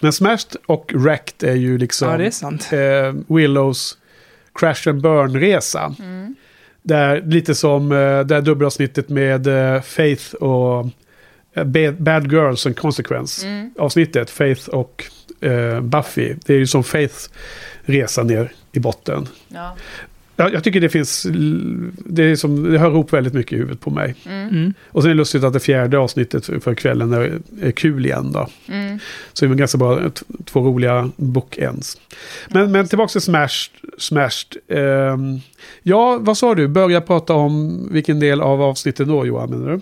Men 0.00 0.12
Smashed 0.12 0.56
och 0.66 0.92
Wrecked 0.94 1.48
är 1.50 1.54
ju 1.54 1.78
liksom 1.78 2.08
ja, 2.10 2.16
det 2.16 2.26
är 2.26 2.30
sant. 2.30 2.68
eh, 2.72 3.34
Willows 3.36 3.98
Crash 4.54 4.88
and 4.88 5.02
Burn-resa. 5.02 5.94
Där, 6.82 7.22
lite 7.22 7.54
som 7.54 7.92
eh, 7.92 8.20
det 8.20 8.34
här 8.34 8.40
dubbelavsnittet 8.42 9.08
med 9.08 9.46
eh, 9.74 9.82
Faith 9.82 10.34
och 10.34 10.86
Bad, 11.64 12.02
Bad 12.02 12.32
Girls 12.32 12.66
and 12.66 12.76
Consequence. 12.76 13.46
Avsnittet, 13.78 14.30
Faith 14.30 14.68
och 14.68 15.04
eh, 15.40 15.80
Buffy. 15.80 16.34
Det 16.46 16.54
är 16.54 16.58
ju 16.58 16.66
som 16.66 16.84
Faiths 16.84 17.30
resa 17.84 18.22
ner 18.22 18.52
i 18.72 18.78
botten. 18.78 19.28
Ja. 19.48 19.76
Jag, 20.38 20.54
jag 20.54 20.64
tycker 20.64 20.80
det 20.80 20.88
finns, 20.88 21.26
det, 22.04 22.22
är 22.22 22.36
som, 22.36 22.72
det 22.72 22.78
hör 22.78 22.90
ihop 22.90 23.12
väldigt 23.12 23.34
mycket 23.34 23.52
i 23.52 23.56
huvudet 23.56 23.80
på 23.80 23.90
mig. 23.90 24.14
Mm. 24.26 24.74
Och 24.88 25.02
sen 25.02 25.10
är 25.10 25.14
det 25.14 25.18
lustigt 25.18 25.44
att 25.44 25.52
det 25.52 25.60
fjärde 25.60 25.98
avsnittet 25.98 26.46
för, 26.46 26.74
kvällen 26.74 27.12
är, 27.12 27.40
är 27.62 27.70
kul 27.70 28.06
igen 28.06 28.32
då. 28.32 28.48
Så 29.32 29.46
det 29.46 29.52
är 29.52 29.54
ganska 29.54 29.78
bra, 29.78 30.10
t- 30.10 30.24
två 30.44 30.60
roliga 30.60 31.10
bookends. 31.16 32.00
Men, 32.48 32.72
men 32.72 32.88
tillbaka 32.88 33.08
till 33.12 33.20
Smashed. 33.20 33.70
smashed. 33.98 34.56
Ehm, 34.68 35.40
ja, 35.82 36.18
vad 36.20 36.38
sa 36.38 36.54
du? 36.54 36.68
Börja 36.68 37.00
prata 37.00 37.34
om 37.34 37.88
vilken 37.92 38.20
del 38.20 38.40
av 38.40 38.62
avsnittet 38.62 39.08
då, 39.08 39.26
Johan, 39.26 39.50
menar 39.50 39.72
du? 39.72 39.80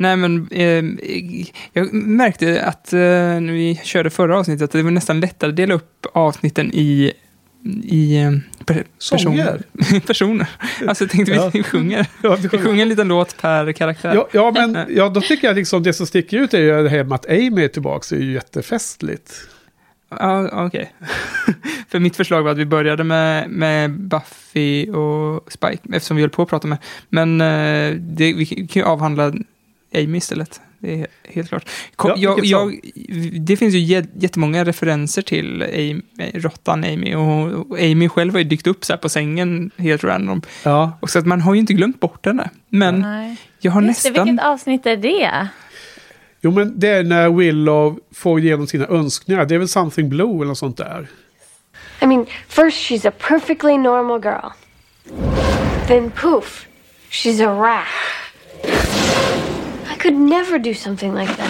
Nej, 0.00 0.16
men 0.16 0.48
eh, 0.50 0.84
jag 1.72 1.94
märkte 1.94 2.62
att 2.62 2.92
eh, 2.92 2.98
när 2.98 3.52
vi 3.52 3.80
körde 3.84 4.10
förra 4.10 4.38
avsnittet 4.38 4.62
att 4.64 4.70
det 4.70 4.82
var 4.82 4.90
nästan 4.90 5.20
lättare 5.20 5.50
att 5.50 5.56
dela 5.56 5.74
upp 5.74 6.06
avsnitten 6.12 6.70
i, 6.74 7.12
i 7.84 8.16
eh, 8.16 8.32
per, 8.64 8.84
personer. 9.10 9.62
personer. 10.06 10.46
Alltså 10.86 11.04
jag 11.04 11.10
tänkte 11.10 11.32
Ja. 11.34 11.50
vi 11.52 11.62
sjunger. 11.62 12.06
Ja, 12.22 12.36
Vi 12.36 12.48
sjunger 12.48 12.82
en 12.82 12.88
liten 12.88 13.08
låt 13.08 13.36
per 13.42 13.72
karaktär. 13.72 14.14
Ja, 14.14 14.28
ja, 14.32 14.50
men 14.50 14.86
ja, 14.88 15.08
då 15.08 15.20
tycker 15.20 15.48
jag 15.48 15.56
liksom 15.56 15.82
det 15.82 15.92
som 15.92 16.06
sticker 16.06 16.38
ut 16.38 16.54
är 16.54 16.58
ju 16.58 16.82
det 16.82 16.88
här 16.88 17.04
med 17.04 17.14
att 17.14 17.30
Amy 17.30 17.64
är 17.64 17.68
tillbaka. 17.68 18.06
Det 18.10 18.16
är 18.16 18.24
ju 18.24 18.32
jättefestligt. 18.32 19.32
Ja, 20.18 20.66
okej. 20.66 20.92
För 21.88 21.98
mitt 21.98 22.16
förslag 22.16 22.42
var 22.42 22.50
att 22.50 22.58
vi 22.58 22.66
började 22.66 23.04
med, 23.04 23.50
med 23.50 23.90
Buffy 23.90 24.90
och 24.90 25.52
Spike, 25.52 25.82
eftersom 25.92 26.16
vi 26.16 26.22
höll 26.22 26.30
på 26.30 26.42
att 26.42 26.48
prata 26.48 26.68
med. 26.68 26.78
Men 27.08 27.40
eh, 27.40 27.94
det, 27.94 28.32
vi 28.32 28.46
kan 28.46 28.82
ju 28.82 28.82
avhandla 28.82 29.32
Amy 29.94 30.18
istället. 30.18 30.60
Det 30.78 31.00
är 31.00 31.06
helt 31.28 31.48
klart. 31.48 31.68
Kom, 31.96 32.10
Ja, 32.10 32.16
jag, 32.16 32.44
jag, 32.44 32.80
det 33.40 33.56
finns 33.56 33.74
ju 33.74 33.78
jä- 33.78 34.08
jättemånga 34.14 34.64
referenser 34.64 35.22
till 35.22 35.62
Amy, 35.62 36.00
råttan 36.34 36.84
Amy. 36.84 37.14
Och, 37.14 37.78
Amy 37.78 38.08
själv 38.08 38.32
har 38.32 38.38
ju 38.38 38.44
dykt 38.44 38.66
upp 38.66 38.84
så 38.84 38.92
här 38.92 38.98
på 38.98 39.08
sängen 39.08 39.70
helt 39.76 40.04
random. 40.04 40.42
Ja, 40.64 40.98
Och 41.00 41.10
så 41.10 41.18
att 41.18 41.26
man 41.26 41.40
har 41.40 41.54
ju 41.54 41.60
inte 41.60 41.72
glömt 41.72 42.00
bort 42.00 42.26
henne. 42.26 42.50
Men 42.68 43.00
Nej. 43.00 43.36
jag 43.60 43.72
har 43.72 43.82
Just 43.82 44.02
det, 44.02 44.08
nästan... 44.10 44.26
vilket 44.26 44.44
avsnitt 44.46 44.86
är 44.86 44.96
det? 44.96 45.48
jo 46.40 46.50
men 46.50 46.78
det 46.80 46.88
är 46.88 47.02
när 47.04 47.30
Willow 47.30 47.98
får 48.14 48.40
igenom 48.40 48.66
sina 48.66 48.86
önskningar. 48.86 49.44
Det 49.44 49.54
är 49.54 49.58
väl 49.58 49.68
Something 49.68 50.08
Blue 50.08 50.34
eller 50.36 50.44
något 50.44 50.58
sånt 50.58 50.76
där. 50.76 51.08
I 52.02 52.06
mean, 52.06 52.26
first 52.48 52.90
she's 52.90 53.08
a 53.08 53.12
perfectly 53.28 53.78
normal 53.78 54.20
girl. 54.24 54.50
Then 55.88 56.10
poof, 56.10 56.66
she's 57.10 57.46
a 57.48 57.54
rat. 57.60 57.86
Could 60.02 60.14
never 60.18 60.58
do 60.58 60.74
something 60.74 61.14
like 61.14 61.32
that. 61.34 61.46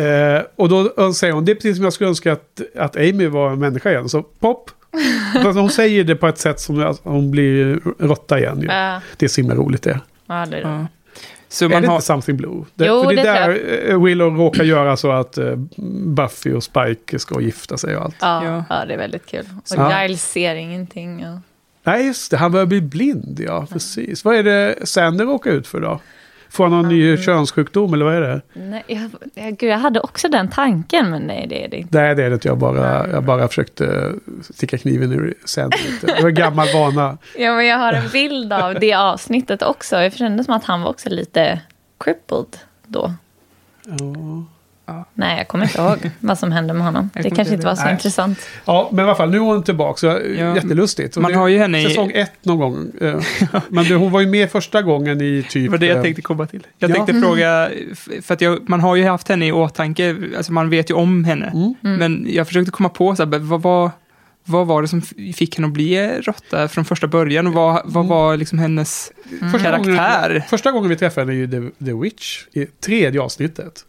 Eh, 0.00 0.42
och 0.56 0.68
då 0.68 1.12
säger 1.12 1.32
hon, 1.32 1.44
det 1.44 1.52
är 1.52 1.54
precis 1.54 1.76
som 1.76 1.84
jag 1.84 1.92
skulle 1.92 2.08
önska 2.08 2.32
att, 2.32 2.60
att 2.76 2.96
Amy 2.96 3.26
var 3.26 3.50
en 3.52 3.58
människa 3.58 3.90
igen. 3.90 4.08
Så 4.08 4.22
pop! 4.22 4.70
Hon 5.54 5.70
säger 5.70 6.04
det 6.04 6.16
på 6.16 6.26
ett 6.28 6.38
sätt 6.38 6.60
som 6.60 6.82
att 6.86 7.00
hon 7.02 7.30
blir 7.30 7.80
råtta 7.98 8.38
igen. 8.38 8.60
Ju. 8.60 8.66
Ja, 8.66 9.00
Det 9.16 9.26
är 9.26 9.28
så 9.28 9.40
himla 9.40 9.54
roligt 9.54 9.82
det. 9.82 10.00
ja, 10.26 10.46
det 10.50 10.56
är 10.56 10.62
det. 10.62 10.68
ja. 10.68 10.86
Så 11.48 11.64
är 11.64 11.68
man 11.68 11.82
det 11.82 11.88
har... 11.88 11.94
inte 11.94 12.06
Something 12.06 12.36
Blue? 12.36 12.64
Det, 12.74 12.86
Jo, 12.86 13.02
för 13.02 13.10
det 13.14 13.22
det 13.22 13.28
är 13.28 13.48
där 13.48 13.90
eh, 13.90 14.02
Willow 14.02 14.36
råkar 14.36 14.64
göra 14.64 14.96
så 14.96 15.10
att 15.10 15.38
eh, 15.38 15.54
Buffy 16.06 16.52
och 16.52 16.62
Spike 16.62 17.18
ska 17.18 17.40
gifta 17.40 17.76
sig 17.76 17.96
och 17.96 18.02
allt. 18.04 18.16
Ja, 18.20 18.44
Ja. 18.44 18.64
ja. 18.70 18.84
det 18.84 18.94
är 18.94 18.98
väldigt 18.98 19.26
kul. 19.26 19.44
Och 19.56 19.78
Ja. 19.78 20.02
Giles 20.02 20.30
ser 20.30 20.54
ingenting. 20.54 21.26
Och... 21.28 21.38
Nej, 21.84 22.06
just 22.06 22.30
det. 22.30 22.36
Han 22.36 22.52
börjar 22.52 22.66
bli 22.66 22.80
blind, 22.80 23.40
ja. 23.46 23.66
Precis. 23.72 24.24
Vad 24.24 24.36
är 24.36 24.42
det 24.42 24.76
Sander 24.84 25.24
råkar 25.24 25.50
ut 25.50 25.66
för 25.66 25.80
då? 25.80 26.00
Får 26.54 26.64
han 26.64 26.72
någon 26.72 26.88
ny 26.88 27.16
könssjukdom 27.16 27.94
eller 27.94 28.04
vad 28.04 28.14
är 28.14 28.20
det? 28.20 28.40
Nej, 28.52 28.84
jag, 28.86 29.10
jag, 29.34 29.56
gud, 29.56 29.70
jag 29.70 29.78
hade 29.78 30.00
också 30.00 30.28
den 30.28 30.48
tanken, 30.48 31.10
men 31.10 31.22
nej, 31.22 31.46
det 31.48 31.64
är 31.64 31.68
det 31.68 31.76
inte. 31.76 31.98
Nej, 31.98 32.14
det 32.14 32.24
är 32.24 32.28
det 32.30 32.34
inte. 32.34 32.48
Jag 32.48 32.58
bara, 32.58 33.08
jag 33.08 33.24
bara 33.24 33.48
försökte 33.48 34.12
sticka 34.50 34.78
kniven 34.78 35.12
ur 35.12 35.34
lite. 35.84 36.06
Det 36.06 36.22
var 36.22 36.28
en 36.28 36.34
gammal 36.34 36.68
vana. 36.74 37.18
Ja, 37.38 37.54
men 37.54 37.66
jag 37.66 37.78
har 37.78 37.92
en 37.92 38.08
bild 38.12 38.52
av 38.52 38.74
det 38.80 38.94
avsnittet 38.94 39.62
också. 39.62 39.96
Jag 39.96 40.12
kände 40.12 40.44
som 40.44 40.54
att 40.54 40.64
han 40.64 40.82
var 40.82 40.90
också 40.90 41.08
lite 41.08 41.60
crippled 41.98 42.56
då. 42.86 43.12
Nej, 45.14 45.38
jag 45.38 45.48
kommer 45.48 45.64
inte 45.64 45.78
ihåg 45.80 46.10
vad 46.20 46.38
som 46.38 46.52
hände 46.52 46.72
med 46.74 46.84
honom. 46.84 47.10
Det 47.14 47.30
kanske 47.30 47.54
inte 47.54 47.66
var 47.66 47.74
så 47.74 47.82
Nej. 47.84 47.92
intressant. 47.92 48.38
Ja, 48.64 48.88
men 48.92 49.04
i 49.04 49.08
alla 49.08 49.14
fall, 49.16 49.30
nu 49.30 49.36
är 49.36 49.40
hon 49.40 49.62
tillbaka. 49.62 49.96
Så 49.98 50.06
Ja, 50.06 50.54
jättelustigt. 50.54 51.16
Och 51.16 51.22
man 51.22 51.32
det- 51.32 51.38
har 51.38 51.48
ju 51.48 51.58
henne 51.58 51.82
i- 51.82 51.84
Säsong 51.84 52.10
ett 52.14 52.32
någon 52.42 52.58
gång. 52.58 52.90
eh, 53.00 53.20
Men 53.68 53.86
hon 53.86 54.12
var 54.12 54.20
ju 54.20 54.26
med 54.26 54.50
första 54.50 54.82
gången 54.82 55.20
i 55.20 55.46
typ... 55.48 55.62
Det 55.64 55.68
var 55.68 55.78
det 55.78 55.86
jag 55.86 55.96
eh, 55.96 56.02
tänkte 56.02 56.22
komma 56.22 56.46
till. 56.46 56.66
Jag 56.78 56.90
Ja. 56.90 56.94
tänkte 56.94 57.20
fråga, 57.20 57.70
f- 57.92 58.08
för 58.22 58.34
att 58.34 58.40
jag, 58.40 58.68
man 58.68 58.80
har 58.80 58.96
ju 58.96 59.04
haft 59.06 59.28
henne 59.28 59.46
i 59.46 59.52
åtanke, 59.52 60.16
alltså 60.36 60.52
man 60.52 60.70
vet 60.70 60.90
ju 60.90 60.94
om 60.94 61.24
henne. 61.24 61.46
Mm. 61.54 61.74
Men 61.98 62.26
jag 62.30 62.46
försökte 62.46 62.70
komma 62.70 62.88
på, 62.88 63.16
så 63.16 63.24
här, 63.24 63.38
vad, 63.38 63.62
vad, 63.62 63.90
vad 64.44 64.66
var 64.66 64.82
det 64.82 64.88
som 64.88 65.02
fick 65.36 65.56
henne 65.56 65.66
att 65.66 65.72
bli 65.74 66.08
råtta 66.22 66.68
från 66.68 66.84
första 66.84 67.06
början? 67.06 67.46
Och 67.46 67.52
vad, 67.52 67.82
vad 67.84 68.06
var 68.06 68.36
liksom 68.36 68.58
hennes 68.58 69.12
Första 69.52 69.58
karaktär? 69.58 70.28
Gången, 70.28 70.42
första 70.48 70.70
gången 70.72 70.88
vi 70.90 70.96
träffade 70.96 71.26
henne 71.32 71.42
är 71.44 71.60
ju 71.60 71.70
The, 71.70 71.84
The 71.84 71.92
Witch, 71.92 72.44
i 72.52 72.66
tredje 72.66 73.20
avsnittet. 73.20 73.84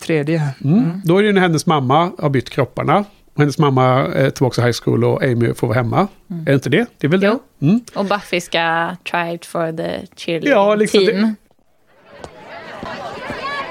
Tredje. 0.00 0.48
Mm. 0.64 1.00
Då 1.04 1.18
är 1.18 1.22
det 1.22 1.26
ju 1.26 1.32
när 1.32 1.40
hennes 1.40 1.66
mamma 1.66 2.12
har 2.18 2.30
bytt 2.30 2.50
kropparna. 2.50 3.04
Och 3.34 3.40
hennes 3.40 3.58
mamma 3.58 3.84
är 4.06 4.30
tillbaka 4.30 4.62
i 4.62 4.64
high 4.64 4.76
school 4.84 5.04
och 5.04 5.22
Amy 5.22 5.54
får 5.54 5.66
vara 5.66 5.78
hemma. 5.78 6.00
Är 6.28 6.34
det 6.44 6.54
inte 6.54 6.68
det? 6.70 6.86
Det 6.98 7.06
är 7.06 7.10
väl 7.10 7.22
Jo. 7.22 7.40
det? 7.58 7.66
Mm. 7.66 7.80
Och 7.94 8.04
Buffy 8.04 8.40
ska 8.40 8.96
try 9.10 9.34
it 9.34 9.46
for 9.46 9.72
the 9.76 10.06
cheerleading 10.16 10.50
Ja, 10.50 10.74
liksom 10.74 11.00
det- 11.04 11.12
team. 11.12 11.34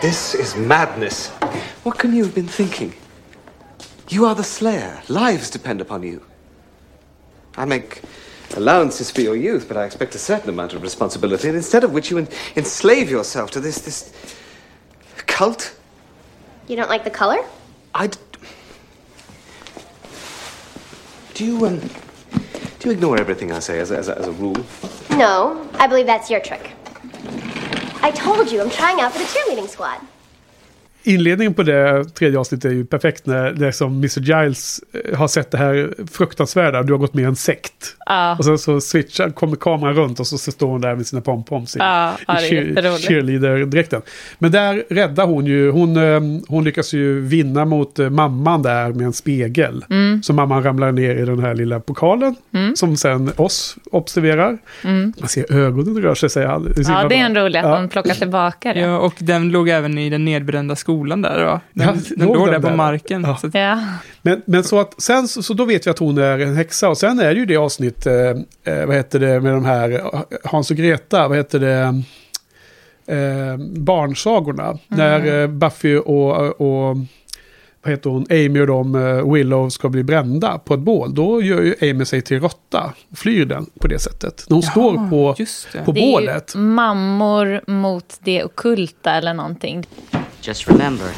This 0.01 0.35
is 0.35 0.55
madness. 0.55 1.31
What 1.83 1.97
can 1.97 2.13
you 2.13 2.23
have 2.23 2.33
been 2.35 2.47
thinking? 2.47 2.91
You 4.09 4.25
are 4.27 4.35
the 4.35 4.43
Slayer. 4.43 4.91
Lives 5.07 5.51
depend 5.51 5.81
upon 5.81 6.03
you. 6.03 6.19
I 7.57 7.65
make 7.65 7.85
allowances 8.57 9.11
for 9.11 9.21
your 9.21 9.35
youth, 9.37 9.67
but 9.67 9.77
I 9.77 9.85
expect 9.85 10.15
a 10.15 10.17
certain 10.17 10.49
amount 10.49 10.73
of 10.73 10.81
responsibility, 10.83 11.47
and 11.47 11.57
instead 11.57 11.83
of 11.83 11.91
which 11.91 12.11
you 12.11 12.19
en- 12.19 12.27
enslave 12.55 13.11
yourself 13.11 13.51
to 13.51 13.61
this 13.61 13.81
this 13.81 14.13
cult. 15.25 15.75
You 16.69 16.75
don't 16.75 16.87
like 16.87 17.03
the 17.03 17.09
color? 17.09 17.43
I. 17.95 18.07
D- 18.07 18.19
do 21.33 21.43
you 21.43 21.65
um? 21.65 21.79
Do 21.79 22.87
you 22.87 22.91
ignore 22.91 23.19
everything 23.19 23.51
I 23.51 23.57
say 23.57 23.79
as 23.79 23.89
a, 23.89 23.97
as 23.97 24.07
a, 24.07 24.17
as 24.19 24.27
a 24.27 24.31
rule? 24.33 24.55
No, 25.09 25.67
I 25.73 25.87
believe 25.87 26.05
that's 26.05 26.29
your 26.29 26.39
trick. 26.39 26.73
I 28.03 28.11
told 28.11 28.51
you, 28.51 28.61
I'm 28.61 28.69
trying 28.69 29.01
out 29.01 29.11
for 29.13 29.17
the 29.17 29.25
cheerleading 29.25 29.67
squad. 29.67 29.99
Inledningen 31.03 31.53
på 31.53 31.63
det 31.63 32.03
tredje 32.03 32.39
avsnittet 32.39 32.71
är 32.71 32.75
ju 32.75 32.85
perfekt 32.85 33.25
när 33.25 33.51
det 33.51 33.67
är 33.67 33.71
som 33.71 33.93
Mr. 33.93 34.19
Giles 34.19 34.81
eh, 34.93 35.17
har 35.17 35.27
sett 35.27 35.51
det 35.51 35.57
här 35.57 35.93
fruktansvärda, 36.11 36.83
du 36.83 36.93
har 36.93 36.97
gått 36.97 37.13
med 37.13 37.21
i 37.21 37.25
en 37.25 37.35
sekt. 37.35 37.95
Ja. 38.05 38.35
Och 38.39 38.45
sen 38.45 38.57
så 38.57 38.81
switchar, 38.81 39.29
kommer 39.29 39.55
kameran 39.55 39.93
runt 39.93 40.19
och 40.19 40.27
så, 40.27 40.37
så 40.37 40.51
står 40.51 40.67
hon 40.67 40.81
där 40.81 40.95
med 40.95 41.07
sina 41.07 41.21
pompoms 41.21 41.75
i, 41.75 41.79
det 41.79 41.85
är 41.85 42.45
i 42.45 42.49
cheer, 42.49 42.97
cheerleader-dräkten. 42.97 44.01
Men 44.39 44.51
där 44.51 44.83
räddar 44.89 45.25
hon 45.25 45.45
ju, 45.45 45.71
hon, 45.71 45.97
eh, 45.97 46.21
hon 46.47 46.63
lyckas 46.63 46.93
ju 46.93 47.21
vinna 47.21 47.65
mot 47.65 47.99
eh, 47.99 48.09
mamman 48.09 48.61
där 48.61 48.89
med 48.93 49.05
en 49.05 49.13
spegel. 49.13 49.85
Mm. 49.89 50.23
Så 50.23 50.33
mamman 50.33 50.63
ramlar 50.63 50.91
ner 50.91 51.15
i 51.15 51.25
den 51.25 51.39
här 51.39 51.55
lilla 51.55 51.79
pokalen, 51.79 52.35
som 52.75 52.97
sen 52.97 53.31
oss 53.35 53.77
observerar. 53.91 54.57
Man 55.19 55.29
ser 55.29 55.53
ögonen 55.53 56.01
rör 56.01 56.15
sig, 56.15 56.29
säger 56.29 56.47
han. 56.47 56.61
Mm. 56.61 56.73
Ja, 56.77 57.07
det 57.09 57.15
är 57.15 57.25
en 57.25 57.35
rolig 57.35 57.59
att 57.59 57.65
Ja. 57.65 57.75
de 57.75 57.89
plockar 57.89 58.13
tillbaka 58.13 58.73
det. 58.73 58.79
Ja, 58.79 58.97
och 58.99 59.13
den 59.17 59.49
låg 59.49 59.69
även 59.69 59.97
i 59.97 60.09
den 60.09 60.25
nedbrända 60.25 60.75
skolan 60.75 60.88
där. 61.21 61.43
Va? 61.45 61.61
Den, 61.73 61.87
Ja, 61.87 61.93
den 62.17 62.27
låg 62.27 62.35
låg 62.35 62.45
den 62.47 62.53
där 62.53 62.61
på 62.61 62.67
där? 62.67 62.75
marken. 62.75 63.21
Ja. 63.23 63.37
Så 63.37 63.47
att, 63.47 63.53
Ja. 63.53 63.79
Men, 64.21 64.41
men 64.45 64.63
så 64.63 64.79
att 64.79 65.01
sen 65.01 65.27
så, 65.27 65.43
så 65.43 65.53
då 65.53 65.65
vet 65.65 65.87
vi 65.87 65.91
att 65.91 65.99
hon 65.99 66.17
är 66.17 66.39
en 66.39 66.55
häxa. 66.55 66.89
Och 66.89 66.97
sen 66.97 67.19
är 67.19 67.33
det 67.33 67.39
ju 67.39 67.45
det 67.45 67.57
avsnitt, 67.57 68.05
eh, 68.05 68.13
eh, 68.73 68.85
vad 68.85 68.95
heter 68.95 69.19
det, 69.19 69.39
med 69.39 69.53
de 69.53 69.65
här 69.65 69.91
eh, 69.91 70.21
Hans 70.43 70.71
och 70.71 70.77
Greta, 70.77 71.27
vad 71.27 71.37
heter 71.37 71.59
det, 71.59 72.03
eh, 73.15 73.57
barnsagorna. 73.57 74.77
När 74.87 75.41
eh, 75.41 75.47
Buffy 75.47 75.97
och, 75.97 76.61
och 76.61 76.97
vad 77.83 77.91
heter 77.91 78.09
hon, 78.09 78.25
Amy 78.29 78.59
och 78.61 78.67
de, 78.67 78.95
eh, 78.95 79.33
Willow 79.33 79.69
ska 79.69 79.89
bli 79.89 80.03
brända 80.03 80.57
på 80.65 80.73
ett 80.73 80.79
bål. 80.79 81.13
Då 81.15 81.41
gör 81.41 81.61
ju 81.61 81.75
Amy 81.91 82.05
sig 82.05 82.21
till 82.21 82.39
råtta 82.39 82.93
och 83.11 83.17
flyr 83.17 83.45
den 83.45 83.65
på 83.79 83.87
det 83.87 83.99
sättet. 83.99 84.45
När 84.49 84.55
hon 84.55 84.63
står 84.63 85.09
på, 85.09 85.35
just 85.37 85.67
det. 85.73 85.83
på 85.85 85.91
Det 85.91 85.99
är 85.99 86.11
bålet. 86.11 86.55
ju 86.55 86.59
mammor 86.59 87.61
mot 87.71 88.17
det 88.23 88.43
okulta 88.43 89.11
eller 89.11 89.33
någonting. 89.33 89.87
Just 90.41 90.67
remember, 90.67 91.13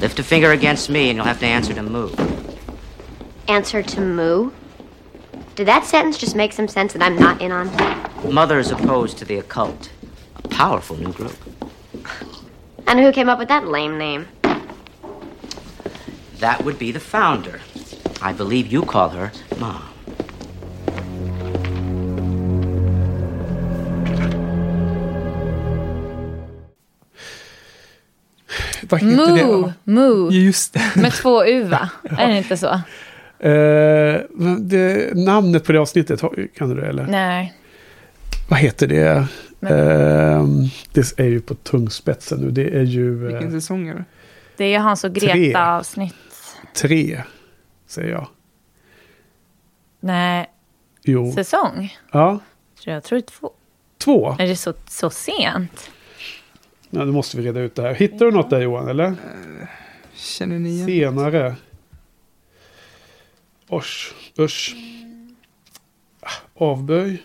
lift 0.00 0.18
a 0.18 0.22
finger 0.22 0.52
against 0.52 0.88
me 0.88 1.10
and 1.10 1.16
you'll 1.16 1.26
have 1.26 1.40
to 1.40 1.46
answer 1.46 1.74
to 1.74 1.82
Moo. 1.82 2.10
Answer 3.46 3.82
to 3.82 4.00
Moo? 4.00 4.50
Did 5.54 5.66
that 5.66 5.84
sentence 5.84 6.18
just 6.18 6.36
make 6.36 6.52
some 6.52 6.68
sense 6.68 6.92
that 6.92 7.02
I'm 7.02 7.16
not 7.16 7.42
in 7.42 7.52
on? 7.52 7.68
Mother's 8.32 8.70
opposed 8.70 9.18
to 9.18 9.24
the 9.24 9.38
occult. 9.38 9.90
A 10.36 10.48
powerful 10.48 10.96
new 10.96 11.12
group. 11.12 11.36
And 12.86 12.98
who 13.00 13.12
came 13.12 13.28
up 13.28 13.38
with 13.38 13.48
that 13.48 13.66
lame 13.66 13.98
name? 13.98 14.28
That 16.38 16.64
would 16.64 16.78
be 16.78 16.92
the 16.92 17.00
founder. 17.00 17.60
I 18.22 18.32
believe 18.32 18.72
you 18.72 18.82
call 18.82 19.10
her 19.10 19.32
Mom. 19.58 19.87
Vad 28.88 29.00
heter 29.00 29.16
Moo, 29.46 29.62
det? 29.66 29.92
moo. 29.92 30.30
Just 30.30 30.72
det. 30.74 30.92
Med 30.96 31.12
två 31.12 31.44
U 31.46 31.62
va? 31.62 31.90
Är 32.18 32.28
det 32.28 32.38
inte 32.38 32.56
så? 32.56 32.66
Eh, 33.46 34.20
det, 34.60 35.14
namnet 35.16 35.64
på 35.64 35.72
det 35.72 35.78
avsnittet, 35.80 36.20
kan 36.56 36.68
du 36.68 36.74
det 36.80 36.86
eller? 36.86 37.06
Nej. 37.06 37.54
Vad 38.50 38.58
heter 38.58 38.86
det? 38.86 39.26
Ehm, 39.70 40.64
det 40.92 41.18
är 41.20 41.24
ju 41.24 41.40
på 41.40 41.54
tungspetsen 41.54 42.40
nu. 42.40 42.50
Det 42.50 42.76
är 42.78 42.82
ju 42.82 43.26
eh, 43.26 43.32
Vilken 43.32 43.50
säsong 43.60 43.88
är 43.88 43.94
det? 43.94 44.04
Det 44.56 44.64
är 44.64 44.68
ju 44.68 44.78
Hans 44.78 45.04
och 45.04 45.14
Tre. 45.14 45.32
Greta-avsnitt. 45.32 46.14
tre, 46.74 47.22
säger 47.86 48.10
jag. 48.10 48.28
Nej, 50.00 50.50
Jo. 51.02 51.32
säsong. 51.32 51.96
Ja, 52.12 52.38
Jag 52.84 53.04
tror 53.04 53.20
två. 53.20 53.50
två. 53.98 54.36
Är 54.38 54.46
det 54.46 54.56
så, 54.56 54.74
så 54.88 55.10
sent? 55.10 55.90
Ja, 56.90 57.04
nu 57.04 57.12
måste 57.12 57.36
vi 57.36 57.42
reda 57.42 57.60
ut 57.60 57.74
det 57.74 57.82
här. 57.82 57.94
Hittar 57.94 58.26
du 58.26 58.30
något 58.32 58.50
där 58.50 58.60
Johan, 58.60 58.88
eller? 58.88 59.14
Känner 60.14 60.58
ni 60.58 60.68
igen? 60.70 60.86
Senare. 60.86 61.54
Ors, 63.68 64.14
usch. 64.38 64.76
Ah, 66.20 66.30
Avböj. 66.54 67.22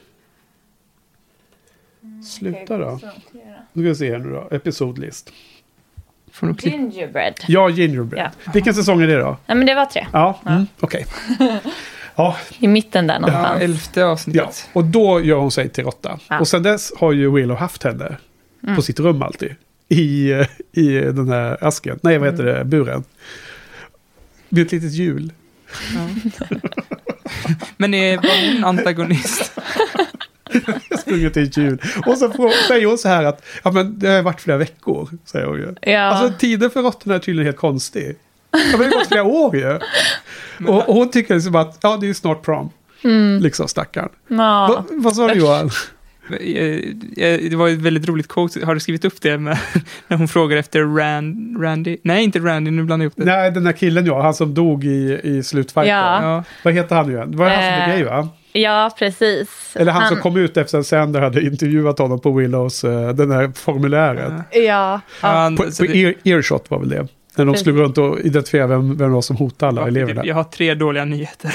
Sluta 2.25 2.77
då. 2.77 2.99
Nu 3.73 3.83
ska 3.83 3.89
vi 3.89 3.95
se 3.95 4.11
här 4.11 4.19
nu 4.19 4.29
då. 4.31 4.47
Episodlist. 4.55 5.31
Får 6.31 6.47
nog. 6.47 6.63
Gingerbread. 6.65 7.33
Ja, 7.47 7.69
Gingerbread. 7.69 8.31
Vilken 8.53 8.73
säsong 8.73 9.01
är 9.01 9.07
det 9.07 9.17
då? 9.19 9.37
Nej 9.47 9.57
men 9.57 9.65
det 9.67 9.75
var 9.75 9.85
tre. 9.85 10.07
Ja, 10.13 10.39
mm, 10.45 10.65
okej. 10.79 11.05
Ja, 12.15 12.37
I 12.59 12.67
mitten 12.67 13.07
där 13.07 13.13
Ja, 13.13 13.19
någonstans. 13.19 13.61
elfte 13.61 13.99
ja, 13.99 14.05
avsnittet. 14.07 14.69
och 14.73 14.83
då 14.85 15.21
gör 15.21 15.37
hon 15.37 15.51
sig 15.51 15.69
till 15.69 15.83
råtta. 15.83 16.19
Ja. 16.29 16.39
Och 16.39 16.47
sen 16.47 16.63
dess 16.63 16.93
har 16.97 17.11
ju 17.11 17.31
Willow 17.31 17.57
haft 17.57 17.83
henne 17.83 18.17
på 18.75 18.81
sitt 18.81 18.99
rum 18.99 19.21
alltid. 19.21 19.55
I, 19.89 20.31
eh, 20.31 20.47
I 20.71 20.99
den 20.99 21.29
här 21.29 21.57
asken. 21.61 21.99
Nej, 22.03 22.17
vad 22.17 22.31
heter 22.31 22.43
det? 22.43 22.65
Buren. 22.65 23.03
Det 24.49 24.61
är 24.61 24.65
ett 24.65 24.71
litet 24.71 24.93
hjul. 24.93 25.31
Men 27.77 27.93
är, 27.93 28.17
var 28.17 28.53
hon 28.53 28.63
antagonist? 28.63 29.51
sprungit 30.99 31.37
i 31.37 31.41
ett 31.41 31.57
hjul. 31.57 31.81
Och 32.05 32.17
så 32.17 32.51
säger 32.67 32.85
hon 32.85 32.97
så 32.97 33.07
här 33.07 33.23
att 33.23 33.45
ja, 33.63 33.71
men 33.71 33.99
det 33.99 34.09
har 34.09 34.21
varit 34.21 34.41
flera 34.41 34.57
veckor. 34.57 35.09
Säger 35.25 35.45
hon 35.45 35.57
ju. 35.57 35.75
Ja. 35.81 36.01
Alltså 36.01 36.39
tiden 36.39 36.69
för 36.69 36.81
råttorna 36.81 37.15
är 37.15 37.19
tydligen 37.19 37.45
helt 37.45 37.57
konstig. 37.57 38.15
Ja, 38.51 38.59
men 38.71 38.79
det 38.79 38.85
har 38.85 38.99
gått 38.99 39.07
flera 39.07 39.23
år 39.23 39.55
ju. 39.55 39.79
Och, 40.67 40.89
och 40.89 40.95
hon 40.95 41.11
tycker 41.11 41.35
liksom 41.35 41.55
att 41.55 41.77
ja, 41.81 41.97
det 42.01 42.09
är 42.09 42.13
snart 42.13 42.41
prom. 42.41 42.69
Liksom 43.41 43.67
stackarn. 43.67 44.09
Ja. 44.27 44.35
Va, 44.37 44.85
vad 44.91 45.15
sa 45.15 45.27
du 45.27 45.33
Johan? 45.33 45.69
Eh, 46.29 46.57
eh, 47.25 47.39
Det 47.49 47.55
var 47.55 47.69
ett 47.69 47.79
väldigt 47.81 48.07
roligt 48.07 48.27
quote. 48.27 48.65
Har 48.65 48.73
du 48.73 48.79
skrivit 48.79 49.05
upp 49.05 49.21
det 49.21 49.37
med, 49.37 49.57
när 50.07 50.17
hon 50.17 50.27
frågar 50.27 50.57
efter 50.57 50.95
Rand, 50.97 51.63
Randy? 51.63 51.97
Nej, 52.03 52.23
inte 52.23 52.39
Randy, 52.39 52.71
nu 52.71 52.83
blandar 52.83 53.03
jag 53.05 53.09
ihop 53.09 53.13
det. 53.17 53.25
Nej, 53.25 53.51
den 53.51 53.63
där 53.63 53.71
killen 53.71 54.05
ja, 54.05 54.21
han 54.21 54.33
som 54.33 54.53
dog 54.53 54.85
i, 54.85 55.19
i 55.23 55.43
slutfighten. 55.43 55.91
Ja. 55.95 56.23
Ja, 56.23 56.43
Vad 56.63 56.73
heter 56.73 56.95
han 56.95 57.07
nu 57.07 57.13
igen? 57.13 57.31
Det 57.31 57.37
var 57.37 57.49
han 57.49 57.63
som 57.63 57.85
blev 57.85 57.89
Eh, 57.89 57.95
gay 57.95 58.03
va? 58.23 58.29
ja, 58.53 58.95
precis. 58.99 59.49
Eller 59.75 59.91
han, 59.91 60.07
som 60.07 60.17
kom 60.17 60.37
ut 60.37 60.57
efter 60.57 60.77
att 60.79 60.87
Sander 60.87 61.21
hade 61.21 61.41
intervjuat 61.41 61.99
honom 61.99 62.19
på 62.19 62.31
Willows, 62.31 62.81
den 63.15 63.31
här 63.31 63.51
formuläret. 63.55 64.33
Ja. 64.51 64.59
ja. 64.61 65.01
Han- 65.21 65.55
På, 65.57 65.63
på 65.63 65.85
ear, 65.85 66.13
earshot 66.23 66.69
var 66.71 66.79
väl 66.79 66.89
det. 66.89 67.07
När 67.35 67.45
de 67.45 67.51
Precis. 67.51 67.63
slog 67.63 67.77
runt 67.79 67.97
och 67.97 68.19
identifierade 68.19 68.73
vem, 68.75 68.87
vem 68.87 68.97
det 68.97 69.13
var 69.13 69.21
som 69.21 69.35
hotade 69.35 69.69
alla 69.81 69.87
eleverna. 69.87 70.25
Jag 70.25 70.35
har 70.35 70.43
tre 70.43 70.73
dåliga 70.73 71.05
nyheter. 71.05 71.51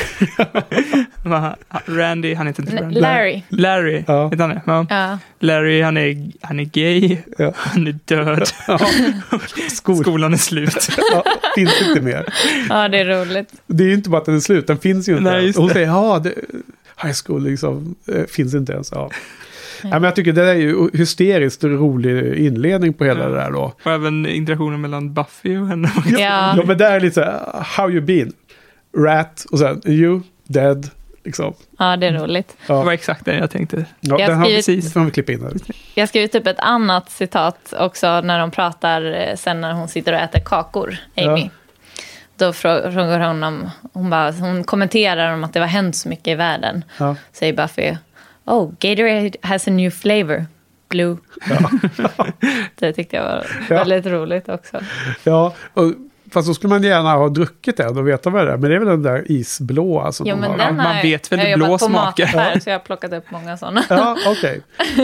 Randy, 1.87 2.35
han 2.35 2.47
heter 2.47 2.63
inte 2.63 2.77
Randy. 2.83 3.01
Larry. 3.01 3.43
Larry, 3.49 4.05
Ja. 4.07 4.25
heter 4.29 4.39
han 4.39 4.51
det? 4.51 4.63
Ja. 4.67 4.87
Ja. 4.91 5.19
Larry, 5.41 5.83
han 5.83 5.97
är, 5.97 6.31
han 6.41 6.61
är 6.61 6.65
gay, 6.65 7.19
Ja. 7.39 7.53
han 7.57 7.87
är 7.87 7.95
död, 8.05 8.49
Skol, 9.71 9.97
skolan 9.97 10.33
är 10.33 10.37
slut. 10.37 10.89
ja, 11.13 11.25
finns 11.55 11.83
inte 11.89 12.01
mer. 12.01 12.35
ja, 12.69 12.89
det 12.89 12.99
är 12.99 13.05
roligt. 13.05 13.49
Det 13.67 13.85
är 13.85 13.89
ju 13.89 13.95
inte 13.95 14.11
bara 14.11 14.19
att 14.19 14.25
den 14.27 14.37
är 14.37 14.41
slut, 14.41 14.67
den 14.67 14.79
finns 14.79 15.09
ju 15.09 15.13
inte. 15.19 15.31
Nej, 15.31 15.53
Hon 15.57 15.71
säger, 15.71 15.87
ja, 15.87 16.23
high 17.03 17.15
school 17.27 17.45
liksom, 17.45 17.95
eh, 18.07 18.25
finns 18.25 18.55
inte 18.55 18.73
ens. 18.73 18.93
Ja. 18.93 19.11
Ja, 19.83 19.89
men 19.91 20.03
jag 20.03 20.17
tycker 20.17 20.33
det 20.33 20.51
är 20.51 20.55
ju 20.55 20.91
hysteriskt 20.93 21.65
rolig 21.65 22.35
inledning 22.47 22.93
på 22.95 23.05
hela 23.05 23.21
Ja. 23.23 23.29
det 23.29 23.35
där 23.35 23.51
då. 23.51 23.73
Och 23.85 23.93
även 23.93 24.27
interaktionen 24.27 24.81
mellan 24.81 25.15
Buffy 25.15 25.57
och 25.59 25.67
henne. 25.69 25.91
Ja. 26.07 26.55
Ja, 26.57 26.63
men 26.67 26.79
det 26.79 26.87
är 26.87 27.01
lite 27.01 27.15
så 27.15 27.21
här, 27.21 27.41
how 27.63 27.91
you 27.91 28.01
been? 28.01 28.33
Rat, 28.97 29.47
och 29.53 29.59
sen 29.59 29.83
you, 29.87 30.21
dead, 30.45 30.91
liksom. 31.25 31.55
Ja, 31.79 31.97
det 31.97 32.07
är 32.07 32.13
roligt. 32.13 32.57
Det 32.67 32.73
var 32.73 32.85
Ja, 32.85 32.93
exakt 32.95 33.25
det 33.25 33.35
jag 33.39 33.51
tänkte. 33.51 33.85
ja 34.01 34.17
Jag 34.21 34.29
den 34.31 34.39
har 34.39 34.47
vi, 34.47 34.63
skrivit- 34.63 34.85
det 34.85 34.91
får 34.91 35.01
vi 35.01 35.11
klippa 35.11 35.33
in 35.33 35.43
här. 35.43 35.53
Jag 35.95 36.09
skrivit 36.09 36.35
upp 36.35 36.47
ett 36.47 36.59
annat 36.61 37.11
citat 37.11 37.75
också 37.79 38.21
när 38.21 38.39
de 38.39 38.51
pratar 38.51 39.29
eh, 39.29 39.37
sen 39.37 39.61
när 39.61 39.73
hon 39.73 39.89
sitter 39.89 40.13
och 40.13 40.19
äter 40.21 40.41
kakor, 40.45 40.97
Amy. 41.17 41.41
Ja. 41.41 41.49
Då 42.37 42.51
frå- 42.51 42.93
frågar 42.93 43.21
hon 43.29 43.43
om, 43.43 43.71
hon, 43.93 44.11
bara, 44.11 44.31
hon 44.33 44.65
kommenterar 44.65 45.35
om 45.35 45.45
att 45.45 45.53
det 45.53 45.61
har 45.61 45.67
hänt 45.67 45.97
så 45.97 46.09
mycket 46.09 46.29
i 46.29 46.35
världen. 46.35 46.85
Ja. 46.99 47.17
Säger 47.33 47.53
Buffy, 47.53 47.95
oh, 48.49 48.73
Gatorade 48.81 49.31
has 49.43 49.69
a 49.69 49.71
new 49.71 49.91
flavor, 49.91 50.47
blue. 50.89 51.17
det 52.75 52.93
tyckte 52.93 53.17
jag 53.17 53.23
var 53.25 53.47
Ja. 53.69 53.77
väldigt 53.77 54.07
roligt 54.07 54.49
också. 54.49 54.81
Ja, 55.25 55.55
och, 55.75 55.93
fast 56.33 56.49
då 56.49 56.55
skulle 56.55 56.69
man 56.69 56.83
gärna 56.83 57.13
ha 57.13 57.29
druckit 57.29 57.77
den 57.77 57.99
och 57.99 58.09
veta 58.09 58.31
vad 58.31 58.47
det 58.47 58.53
är. 58.53 58.57
Men 58.57 58.71
det 58.71 58.77
är 58.77 58.81
väl 58.81 58.89
den 58.89 59.03
där 59.03 59.33
isblåa 59.33 60.13
som 60.13 60.27
Jo, 60.27 60.35
de 60.35 60.41
men 60.41 60.51
har. 60.51 60.59
den 60.59 60.77
man 60.77 60.87
har, 60.87 61.03
vet 61.03 61.33
väl 61.33 61.39
jag 61.39 61.47
det 61.47 61.51
har 61.51 61.57
blå 61.57 61.67
jobbat 61.67 61.81
på 62.17 62.61
så 62.61 62.71
jag 62.71 62.75
har 62.75 62.85
plockat 62.85 63.13
upp 63.13 63.31
många 63.31 63.57
sådana. 63.57 63.85
Ja, 63.89 64.17
okej. 64.27 64.61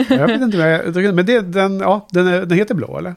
Jag 0.09 0.27
vet 0.27 0.41
inte 0.41 0.57
vad 0.57 0.71
jag 0.73 0.93
druckit. 0.93 1.13
Men 1.15 1.25
det, 1.25 1.41
den, 1.41 1.79
ja, 1.79 2.07
den, 2.11 2.27
är, 2.27 2.45
den 2.45 2.57
heter 2.57 2.75
blå, 2.75 2.97
eller? 2.97 3.15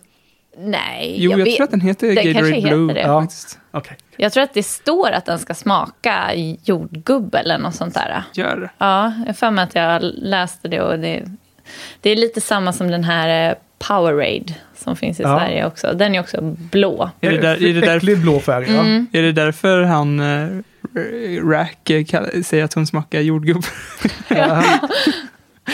Nej, 0.60 1.14
Jo, 1.18 1.30
jag, 1.30 1.38
vet- 1.44 1.56
tror 1.56 1.64
att 1.64 1.70
den 1.70 1.80
heter 1.80 2.06
Den 2.06 2.14
Gatorade 2.16 2.34
kanske 2.34 2.54
heter 2.54 2.68
Blue. 2.76 2.94
det. 2.94 3.00
Ja. 3.00 3.26
Okej. 3.70 3.96
Jag 4.16 4.32
tror 4.32 4.42
att 4.44 4.54
det 4.54 4.62
står 4.62 5.10
att 5.10 5.24
den 5.26 5.38
ska 5.38 5.54
smaka 5.54 6.30
jordgubbe 6.64 7.38
eller 7.38 7.58
något 7.58 7.74
sånt 7.74 7.94
där. 7.94 8.22
Gör 8.34 8.56
det. 8.56 8.70
Ja, 8.78 9.12
jag 9.26 9.36
för 9.36 9.50
mig 9.50 9.64
att 9.64 9.74
jag 9.74 10.00
läste 10.02 10.68
det 10.68 10.80
och 10.80 10.98
det, 10.98 11.22
det 12.00 12.10
är 12.10 12.16
lite 12.16 12.40
samma 12.40 12.72
som 12.72 12.90
den 12.90 13.04
här 13.04 13.50
eh, 13.50 13.54
Powerade 13.78 14.54
som 14.76 14.96
finns 14.96 15.20
i 15.20 15.22
Ja. 15.22 15.38
Sverige 15.38 15.66
också. 15.66 15.92
Den 15.94 16.14
är 16.14 16.20
också 16.20 16.38
blå. 16.42 17.10
Är 17.20 17.30
det, 17.30 17.38
där, 17.38 17.62
är 17.64 17.74
det, 17.74 17.80
där, 17.80 17.96
Äcklig 17.96 18.18
blå 18.18 18.40
färg, 18.40 18.64
ja. 18.68 18.80
Mm. 18.80 19.06
är 19.12 19.22
det 19.22 19.32
därför 19.32 19.82
han, 19.82 20.20
äh, 20.20 20.48
Rack, 21.44 21.78
kall- 21.84 22.42
säger 22.44 22.64
att 22.64 22.74
hon 22.74 22.86
smakar 22.86 23.20
jordgubb? 23.20 23.62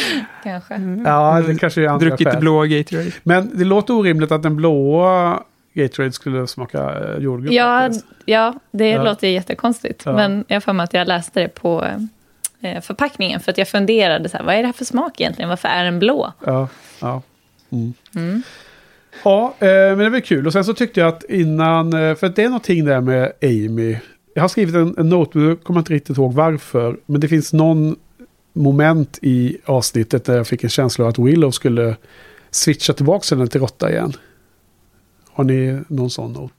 Kanske. 0.44 0.74
Ja, 1.04 1.42
det 1.46 1.54
kanske 1.58 1.82
är 1.82 1.88
andra 1.88 2.06
Druckit 2.08 2.28
skäl. 2.28 2.40
blåa 2.40 2.66
Gatorade. 2.66 3.10
Men 3.22 3.50
det 3.58 3.64
låter 3.64 3.94
orimligt 3.94 4.32
att 4.32 4.42
den 4.42 4.56
blåa 4.56 5.42
Gatorade 5.74 6.12
skulle 6.12 6.46
smaka 6.46 6.78
eh, 7.14 7.22
jordgubb. 7.22 7.52
Ja, 7.52 7.80
faktiskt. 7.80 8.06
ja 8.24 8.54
det 8.70 8.88
Ja. 8.88 9.02
låter 9.02 9.28
jättekonstigt. 9.28 10.02
Ja. 10.06 10.12
Men 10.12 10.44
jag 10.48 10.62
för 10.64 10.72
mig 10.72 10.84
att 10.84 10.94
jag 10.94 11.08
läste 11.08 11.40
det 11.40 11.48
på 11.48 11.84
eh, 12.60 12.80
förpackningen. 12.80 13.40
För 13.40 13.50
att 13.52 13.58
jag 13.58 13.68
funderade, 13.68 14.28
så 14.28 14.36
här, 14.36 14.44
vad 14.44 14.54
är 14.54 14.58
det 14.58 14.66
här 14.66 14.72
för 14.72 14.84
smak 14.84 15.20
egentligen? 15.20 15.48
Varför 15.48 15.68
är 15.68 15.84
den 15.84 15.98
blå? 15.98 16.32
Ja, 16.46 16.68
ja. 17.00 17.22
Mm. 17.72 17.92
Mm. 18.16 18.42
Ja, 19.24 19.54
eh, 19.58 19.66
men 19.68 19.98
det 19.98 20.10
var 20.10 20.20
kul. 20.20 20.46
Och 20.46 20.52
sen 20.52 20.64
så 20.64 20.74
tyckte 20.74 21.00
jag 21.00 21.08
att 21.08 21.24
innan, 21.24 21.92
för 21.92 22.24
att 22.26 22.36
det 22.36 22.42
är 22.42 22.48
någonting 22.48 22.84
där 22.84 23.00
med 23.00 23.32
Amy. 23.42 23.96
Jag 24.34 24.42
har 24.42 24.48
skrivit 24.48 24.74
en, 24.74 24.94
en 24.98 25.08
not, 25.08 25.34
men 25.34 25.48
jag 25.48 25.62
kommer 25.62 25.80
inte 25.80 25.92
riktigt 25.92 26.16
ihåg 26.16 26.34
varför. 26.34 26.96
Men 27.06 27.20
det 27.20 27.28
finns 27.28 27.52
någon 27.52 27.96
moment 28.54 29.18
i 29.22 29.56
avsnittet 29.64 30.24
där 30.24 30.36
jag 30.36 30.46
fick 30.46 30.64
en 30.64 30.70
känsla 30.70 31.04
av 31.04 31.08
att 31.08 31.18
Willow 31.18 31.50
skulle 31.50 31.96
switcha 32.50 32.92
tillbaka 32.92 33.34
henne 33.36 33.46
till 33.48 33.60
råtta 33.60 33.90
igen. 33.90 34.12
Har 35.30 35.44
ni 35.44 35.80
någon 35.88 36.10
sån 36.10 36.32
not? 36.32 36.52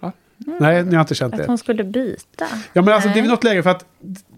Va? 0.00 0.12
Nej, 0.60 0.84
ni 0.84 0.94
har 0.94 1.00
inte 1.00 1.14
känt 1.14 1.34
Att 1.34 1.40
det. 1.40 1.46
hon 1.46 1.58
skulle 1.58 1.84
byta? 1.84 2.46
Ja, 2.72 2.82
men 2.82 2.94
alltså 2.94 3.08
det 3.08 3.20
är 3.20 3.22
något 3.28 3.44
läge 3.44 3.62
för 3.62 3.70
att 3.70 3.84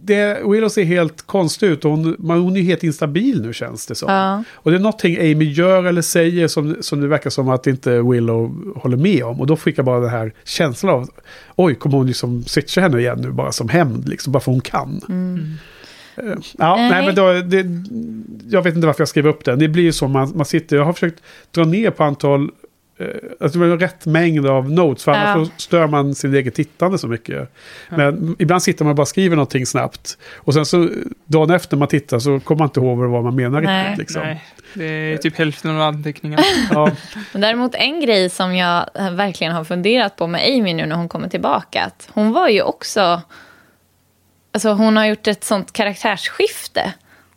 det, 0.02 0.42
Willow 0.46 0.68
ser 0.68 0.84
helt 0.84 1.22
konstig 1.22 1.66
ut. 1.66 1.84
och 1.84 1.90
Hon, 1.90 2.16
man- 2.18 2.40
hon 2.40 2.56
är 2.56 2.60
ju 2.60 2.66
helt 2.66 2.82
instabil 2.82 3.42
nu 3.42 3.52
känns 3.52 3.86
det 3.86 3.94
som. 3.94 4.12
Ja. 4.12 4.44
Och 4.54 4.70
det 4.70 4.76
är 4.76 4.80
någonting 4.80 5.16
Amy 5.18 5.44
gör 5.52 5.84
eller 5.84 6.02
säger 6.02 6.48
som, 6.48 6.76
som 6.80 7.00
det 7.00 7.08
verkar 7.08 7.30
som 7.30 7.48
att 7.48 7.66
inte 7.66 8.02
Willow 8.02 8.72
håller 8.76 8.96
med 8.96 9.24
om. 9.24 9.40
Och 9.40 9.46
då 9.46 9.56
fick 9.56 9.78
jag 9.78 9.84
bara 9.84 10.00
den 10.00 10.10
här 10.10 10.32
känslan 10.44 10.94
av, 10.94 11.10
oj, 11.56 11.74
kommer 11.74 11.96
hon 11.96 12.06
liksom 12.06 12.44
switcha 12.44 12.80
henne 12.80 12.98
igen 12.98 13.18
nu 13.20 13.30
bara 13.30 13.52
som 13.52 13.68
hämnd, 13.68 14.08
liksom, 14.08 14.32
bara 14.32 14.40
för 14.40 14.52
hon 14.52 14.60
kan. 14.60 15.00
Eh, 15.08 15.69
Ja, 16.58 16.76
nej. 16.76 16.90
Nej. 16.90 17.06
men 17.06 17.14
då, 17.14 17.32
det, 17.32 17.66
jag 18.50 18.62
vet 18.62 18.74
inte 18.74 18.86
varför 18.86 19.00
jag 19.00 19.08
skrev 19.08 19.26
upp 19.26 19.44
den. 19.44 19.58
Det 19.58 19.68
blir 19.68 19.82
ju 19.82 19.92
så 19.92 20.08
man, 20.08 20.32
man 20.34 20.46
sitter, 20.46 20.76
jag 20.76 20.84
har 20.84 20.92
försökt 20.92 21.22
dra 21.50 21.64
ner 21.64 21.90
på 21.90 22.04
antal, 22.04 22.50
eh, 22.98 23.06
alltså 23.40 23.58
det 23.58 23.68
var 23.68 23.76
rätt 23.76 24.06
mängd 24.06 24.46
av 24.46 24.70
notes, 24.70 25.04
för 25.04 25.12
annars 25.12 25.36
Ja. 25.38 25.44
så 25.44 25.62
stör 25.62 25.86
man 25.86 26.14
sin 26.14 26.34
eget 26.34 26.54
tittande 26.54 26.98
så 26.98 27.08
mycket. 27.08 27.52
Men 27.88 28.36
ibland 28.38 28.62
sitter 28.62 28.84
man 28.84 28.90
och 28.90 28.96
bara 28.96 29.06
skriver 29.06 29.36
någonting 29.36 29.66
snabbt. 29.66 30.18
Och 30.36 30.54
sen 30.54 30.66
så 30.66 30.88
dagen 31.24 31.50
efter 31.50 31.76
man 31.76 31.88
tittar 31.88 32.18
så 32.18 32.40
kommer 32.40 32.58
man 32.58 32.66
inte 32.68 32.80
ihåg 32.80 32.98
vad 32.98 33.24
man 33.24 33.36
menar 33.36 33.60
Nej. 33.60 33.82
riktigt. 33.84 33.98
Liksom. 33.98 34.22
Nej, 34.22 34.44
det 34.74 34.84
är 34.84 35.16
typ 35.16 35.36
hälften 35.38 35.70
av 35.76 35.82
anteckningarna. 35.82 36.42
Ja, 36.70 36.90
Men 37.32 37.40
däremot 37.40 37.74
en 37.74 38.00
grej 38.00 38.30
som 38.30 38.56
jag 38.56 38.86
verkligen 39.12 39.52
har 39.52 39.64
funderat 39.64 40.16
på 40.16 40.26
med 40.26 40.40
Amy 40.48 40.74
nu 40.74 40.86
när 40.86 40.96
hon 40.96 41.08
kommer 41.08 41.28
tillbaka. 41.28 41.84
Att 41.84 42.08
hon 42.12 42.32
var 42.32 42.48
ju 42.48 42.62
också... 42.62 43.22
Alltså 44.52 44.72
hon 44.72 44.96
har 44.96 45.04
gjort 45.06 45.26
ett 45.26 45.44
sånt 45.44 45.72
karaktärsskifte. 45.72 46.92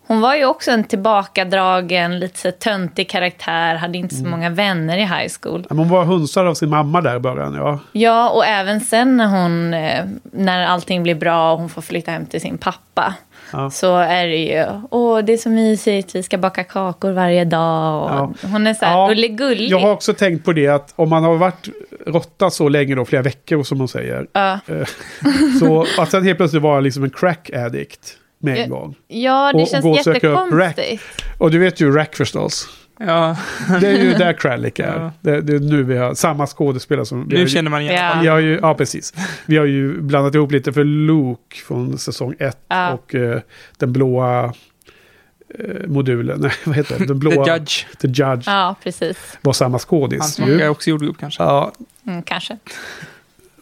Hon 0.07 0.21
var 0.21 0.35
ju 0.35 0.45
också 0.45 0.71
en 0.71 0.83
tillbakadragen, 0.83 2.19
lite 2.19 2.39
så 2.39 2.51
töntig 2.51 3.09
karaktär. 3.09 3.75
Hade 3.75 3.97
inte 3.97 4.15
så 4.15 4.25
många 4.25 4.49
vänner 4.49 4.97
i 4.97 5.01
high 5.01 5.31
school. 5.41 5.65
men 5.69 5.77
hon 5.77 5.89
var 5.89 6.03
hunsad 6.05 6.47
av 6.47 6.53
sin 6.53 6.69
mamma 6.69 7.01
där 7.01 7.15
i 7.15 7.19
början. 7.19 7.53
Ja. 7.55 7.79
Ja, 7.91 8.29
och 8.29 8.45
även 8.45 8.79
sen 8.81 9.17
när 9.17 9.27
hon... 9.27 9.73
eh, 9.73 10.05
När 10.23 10.65
allting 10.65 11.03
blir 11.03 11.15
bra 11.15 11.51
och 11.53 11.59
hon 11.59 11.69
får 11.69 11.81
flytta 11.81 12.11
hem 12.11 12.25
till 12.25 12.41
sin 12.41 12.57
pappa. 12.57 13.13
Ja. 13.53 13.69
Så 13.69 13.97
är 13.97 14.27
det 14.27 14.37
ju, 14.37 14.65
åh 14.91 15.19
det 15.19 15.33
är 15.33 15.37
så 15.37 15.49
mysigt, 15.49 16.15
vi 16.15 16.23
ska 16.23 16.37
baka 16.37 16.63
kakor 16.63 17.11
varje 17.11 17.45
dag. 17.45 18.03
Och 18.03 18.09
Ja. 18.09 18.33
Hon 18.51 18.67
är 18.67 18.73
så 18.73 18.85
här 18.85 18.93
Ja, 18.93 19.27
gullig. 19.29 19.69
Jag 19.69 19.79
har 19.79 19.91
också 19.91 20.13
tänkt 20.13 20.45
på 20.45 20.53
det 20.53 20.67
att 20.67 20.93
om 20.95 21.09
man 21.09 21.23
har 21.23 21.35
varit 21.37 21.69
råtta 22.07 22.49
så 22.49 22.69
länge 22.69 22.95
då, 22.95 23.05
flera 23.05 23.21
veckor 23.21 23.63
som 23.63 23.77
man 23.77 23.87
säger. 23.87 24.27
Ja. 24.33 24.59
eh, 24.67 24.87
Så 25.59 25.85
att 25.97 26.11
sen 26.11 26.23
helt 26.23 26.37
plötsligt 26.37 26.61
vara 26.63 26.79
liksom 26.79 27.03
en 27.03 27.09
crack 27.09 27.49
addict 27.53 28.17
med 28.39 28.57
en 28.57 28.69
gång. 28.69 28.95
Ja, 29.07 29.51
det 29.53 29.55
Och- 29.57 29.61
och 29.61 29.67
känns 29.67 29.85
och 29.85 29.97
jättekonstigt. 30.13 31.03
Och 31.37 31.51
du 31.51 31.59
vet 31.59 31.79
ju 31.81 31.91
Rack 31.95 32.15
förstås. 32.15 32.67
Ja, 32.99 33.37
Det 33.81 33.87
är 33.87 34.03
ju 34.03 34.13
där 34.13 34.33
Krallick 34.33 34.79
är. 34.79 34.99
Ja. 34.99 35.11
Det, 35.21 35.41
det 35.41 35.55
är 35.55 35.59
nu 35.59 35.83
vi 35.83 35.97
har 35.97 36.13
samma 36.13 36.47
skådespelare 36.47 37.05
som... 37.05 37.21
nu 37.21 37.47
känner 37.47 37.69
man 37.71 37.81
igen 37.81 37.93
Ja. 37.95 38.19
Vi 38.21 38.27
har 38.27 38.39
ju, 38.39 38.59
ja, 38.61 38.73
precis. 38.75 39.13
Vi 39.45 39.57
har 39.57 39.65
ju 39.65 40.01
blandat 40.01 40.35
ihop 40.35 40.51
lite 40.51 40.73
för 40.73 40.83
Luke 40.83 41.55
från 41.67 41.97
säsong 41.97 42.35
ett 42.39 42.57
Ja. 42.67 42.91
och 42.93 43.15
eh, 43.15 43.39
den 43.77 43.93
blåa 43.93 44.43
eh, 45.59 45.87
modulen. 45.87 46.39
Nej, 46.41 46.51
vad 46.65 46.75
heter 46.75 46.99
det? 46.99 47.05
Den 47.05 47.19
blåa... 47.19 47.45
The 47.45 47.51
Judge. 47.51 47.85
The 48.01 48.07
Judge. 48.07 48.43
Ja, 48.47 48.75
precis. 48.83 49.37
Var 49.41 49.53
samma 49.53 49.71
Han 49.71 49.79
skådis. 49.79 50.33
smakar 50.33 50.53
ju. 50.53 50.67
också 50.69 50.89
jordgubb 50.89 51.17
kanske. 51.19 51.43
Ja, 51.43 51.71
Mm, 52.07 52.23
kanske. 52.23 52.57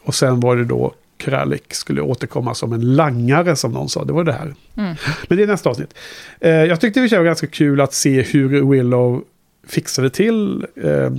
och 0.04 0.14
sen 0.14 0.40
var 0.40 0.56
det 0.56 0.64
då 0.64 0.94
Krallick 1.22 1.74
skulle 1.74 2.00
återkomma 2.00 2.54
som 2.54 2.72
en 2.72 2.94
langare 2.96 3.56
som 3.56 3.72
någon 3.72 3.88
sa. 3.88 4.04
Det 4.04 4.12
var 4.12 4.24
det 4.24 4.32
här. 4.32 4.54
Mm. 4.76 4.94
Men 5.28 5.38
det 5.38 5.42
är 5.42 5.46
nästa 5.46 5.70
avsnitt. 5.70 5.94
Eh, 6.40 6.50
jag 6.50 6.80
tyckte 6.80 7.00
det 7.00 7.16
var 7.16 7.24
ganska 7.24 7.46
kul 7.46 7.80
att 7.80 7.94
se 7.94 8.22
hur 8.22 8.70
Willow 8.70 9.24
fixade 9.66 10.10
till 10.10 10.66
eh, 10.82 11.12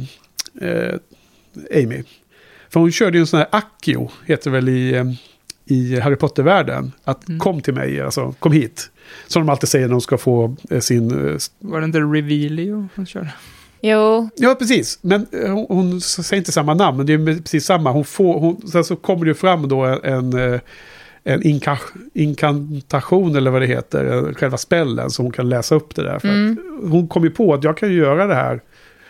eh, 0.69 0.95
Amy. 1.83 2.03
För 2.69 2.79
hon 2.79 2.91
körde 2.91 3.17
ju 3.17 3.21
en 3.21 3.27
sån 3.27 3.39
här 3.39 3.47
Accio, 3.51 4.09
heter 4.25 4.51
väl 4.51 4.69
i, 4.69 4.93
eh, 4.95 5.05
i 5.65 5.99
Harry 5.99 6.15
Potter-världen. 6.15 6.91
Att 7.03 7.27
Mm. 7.29 7.39
kom 7.39 7.61
till 7.61 7.73
mig, 7.73 8.01
alltså 8.01 8.31
kom 8.39 8.51
hit. 8.51 8.89
Som 9.27 9.41
de 9.41 9.49
alltid 9.49 9.69
säger 9.69 9.87
när 9.87 9.91
de 9.91 10.01
ska 10.01 10.17
få 10.17 10.55
eh, 10.69 10.79
sin... 10.79 11.11
Eh, 11.29 11.35
Var 11.59 11.79
det 11.79 11.85
inte 11.85 11.99
Revealio 11.99 12.87
hon 12.95 13.05
körde? 13.05 13.33
Jo, 13.85 14.29
Ja, 14.35 14.55
precis. 14.59 14.99
Men 15.01 15.27
eh, 15.31 15.51
hon, 15.51 15.65
hon 15.69 16.01
säger 16.01 16.37
inte 16.41 16.51
samma 16.51 16.73
namn, 16.73 16.97
men 16.97 17.05
det 17.05 17.13
är 17.13 17.41
precis 17.41 17.65
samma. 17.65 17.91
Hon 17.91 18.05
får, 18.05 18.39
hon, 18.39 18.67
sen 18.67 18.83
så 18.83 18.95
kommer 18.95 19.25
det 19.25 19.33
fram 19.33 19.67
då 19.67 19.81
en, 19.85 20.03
en, 20.03 20.53
eh, 21.23 21.39
inka, 21.47 21.77
inkantation 22.13 23.35
eller 23.35 23.51
vad 23.51 23.61
det 23.61 23.65
heter, 23.67 24.13
eh, 24.29 24.33
själva 24.33 24.57
spällen, 24.57 25.09
så 25.09 25.23
hon 25.23 25.31
kan 25.31 25.49
läsa 25.49 25.75
upp 25.75 25.95
det 25.95 26.03
där. 26.03 26.19
För 26.19 26.27
Mm. 26.27 26.57
hon 26.91 27.07
kom 27.07 27.23
ju 27.23 27.29
på 27.29 27.53
att 27.53 27.63
jag 27.63 27.77
kan 27.77 27.89
ju 27.89 27.95
göra 27.95 28.27
det 28.27 28.35
här. 28.35 28.61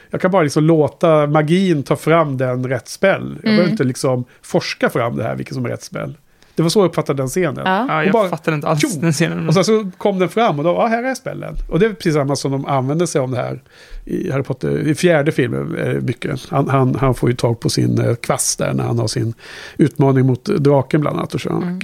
Jag 0.09 0.21
kan 0.21 0.31
bara 0.31 0.43
liksom 0.43 0.63
låta 0.63 1.27
magin 1.27 1.83
ta 1.83 1.95
fram 1.95 2.37
den 2.37 2.67
rätt 2.69 2.87
spel. 2.87 3.35
Jag 3.43 3.51
behöver 3.51 3.69
inte 3.71 3.83
liksom 3.83 4.25
forska 4.41 4.89
fram 4.89 5.15
det 5.17 5.23
här, 5.23 5.35
vilket 5.35 5.53
som 5.53 5.65
är 5.65 5.69
rätt 5.69 5.83
spel. 5.83 6.17
Det 6.55 6.61
var 6.61 6.69
så 6.69 6.79
jag 6.79 6.85
uppfattade 6.85 7.21
den 7.21 7.27
scenen. 7.27 7.61
ja. 7.65 8.03
Jag 8.03 8.13
bara- 8.13 8.29
fattade 8.29 8.55
inte 8.55 8.67
alls 8.67 8.81
tjo! 8.81 8.99
den 9.01 9.13
scenen. 9.13 9.47
Och 9.47 9.53
sen 9.53 9.63
så 9.65 9.91
kom 9.97 10.19
den 10.19 10.29
fram 10.29 10.57
och 10.59 10.63
då, 10.65 10.69
ja 10.71 10.87
här 10.87 11.03
är 11.03 11.15
spellen. 11.15 11.55
Och 11.69 11.79
det 11.79 11.85
är 11.85 11.93
precis 11.93 12.13
samma 12.13 12.35
som 12.35 12.51
de 12.51 12.65
använder 12.65 13.05
sig 13.05 13.21
av 13.21 13.31
det 13.31 13.37
här 13.37 13.61
i 14.05 14.31
Harry 14.31 14.43
Potter. 14.43 14.87
I 14.87 14.95
fjärde 14.95 15.31
filmen 15.31 15.75
är 15.75 15.93
det 15.93 16.01
mycket. 16.01 16.49
Han, 16.49 16.69
han, 16.69 16.95
han 16.95 17.15
får 17.15 17.29
ju 17.29 17.35
tag 17.35 17.59
på 17.59 17.69
sin 17.69 17.99
eh, 18.01 18.15
kvast 18.15 18.59
där 18.59 18.73
när 18.73 18.83
han 18.83 18.99
har 18.99 19.07
sin 19.07 19.33
utmaning 19.77 20.25
mot 20.25 20.45
draken 20.45 21.01
bland 21.01 21.17
annat. 21.17 21.33
Och 21.33 21.39
kör 21.39 21.51
Mm. 21.51 21.79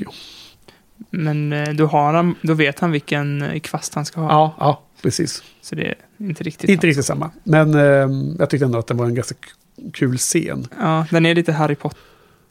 Men 1.11 1.53
eh, 1.53 1.69
då, 1.73 1.85
har 1.85 2.13
han, 2.13 2.35
då 2.41 2.53
vet 2.53 2.79
han 2.79 2.91
vilken 2.91 3.41
eh, 3.41 3.59
kvast 3.59 3.95
han 3.95 4.05
ska 4.05 4.21
ha. 4.21 4.29
Ja, 4.29 4.55
ja, 4.59 4.81
precis. 5.01 5.43
Så 5.61 5.75
det 5.75 5.85
är 5.87 5.95
inte 6.17 6.43
riktigt 6.43 6.69
Inte 6.69 6.87
riktigt 6.87 7.05
samma. 7.05 7.31
Men 7.43 7.73
eh, 7.75 8.09
jag 8.39 8.49
tyckte 8.49 8.65
ändå 8.65 8.79
att 8.79 8.87
det 8.87 8.93
var 8.93 9.05
en 9.05 9.15
ganska 9.15 9.35
kul 9.93 10.17
scen. 10.17 10.67
Ja, 10.79 11.05
den 11.11 11.25
är 11.25 11.35
lite 11.35 11.51
Harry 11.51 11.75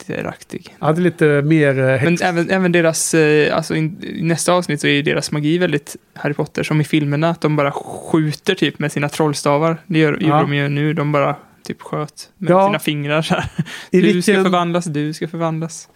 Potter-aktig. 0.07 0.75
Ja, 0.79 0.91
det 0.91 0.99
är 1.01 1.03
lite 1.03 1.25
mer... 1.41 1.79
Eh, 1.79 1.85
Men 1.85 1.99
häx- 2.17 2.21
även, 2.23 2.49
även 2.49 2.71
deras, 2.71 3.13
eh, 3.13 3.55
alltså 3.55 3.75
i 3.75 3.91
nästa 4.21 4.53
avsnitt 4.53 4.81
så 4.81 4.87
är 4.87 4.91
ju 4.91 5.01
deras 5.01 5.31
magi 5.31 5.57
väldigt 5.57 5.95
Harry 6.15 6.33
Potter, 6.33 6.63
som 6.63 6.81
i 6.81 6.83
filmerna, 6.83 7.29
att 7.29 7.41
de 7.41 7.55
bara 7.55 7.71
skjuter 7.71 8.55
typ 8.55 8.79
med 8.79 8.91
sina 8.91 9.09
trollstavar. 9.09 9.77
Det 9.87 9.99
gör, 9.99 10.17
Ja. 10.21 10.27
gjorde 10.27 10.39
de 10.41 10.53
ju 10.53 10.69
nu, 10.69 10.93
de 10.93 11.11
bara 11.11 11.35
typ 11.63 11.81
sköt 11.81 12.29
med 12.37 12.51
Ja. 12.51 12.67
sina 12.67 12.79
fingrar 12.79 13.21
så 13.21 13.33
här. 13.35 13.49
I 13.91 14.01
Du 14.01 14.21
ska 14.21 14.31
vilken- 14.31 14.43
förvandlas, 14.43 14.85
du 14.85 15.13
ska 15.13 15.27
förvandlas. 15.27 15.87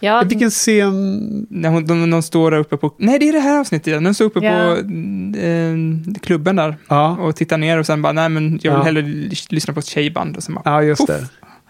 ja, 0.00 0.22
I 0.24 0.26
vilken 0.28 0.50
scen... 0.50 1.46
När 1.50 1.68
hon, 1.68 1.86
de, 1.86 2.10
de 2.10 2.22
står 2.22 2.50
där 2.50 2.58
uppe 2.58 2.76
på, 2.76 2.94
nej 2.98 3.18
det 3.18 3.28
är 3.28 3.32
det 3.32 3.40
här 3.40 3.58
avsnittet 3.60 4.04
de 4.04 4.14
står 4.14 4.24
uppe 4.24 4.40
Ja. 4.40 4.74
på 4.74 5.38
eh, 5.38 5.74
klubben 6.22 6.56
där 6.56 6.76
Ja, 6.88 7.16
och 7.20 7.36
tittar 7.36 7.58
ner 7.58 7.78
och 7.78 7.86
sen 7.86 8.02
bara, 8.02 8.12
nej 8.12 8.28
men 8.28 8.42
jag 8.62 8.72
vill 8.72 8.78
Ja. 8.78 8.82
hellre 8.84 9.02
lys- 9.02 9.46
lyssna 9.52 9.74
på 9.74 9.80
ett 9.80 9.86
tjejband 9.86 10.36
och 10.36 10.42
sen 10.42 10.54
bara, 10.54 10.62
ja 10.64 10.82
just 10.82 11.06
Puff. 11.06 11.20
det. 11.20 11.26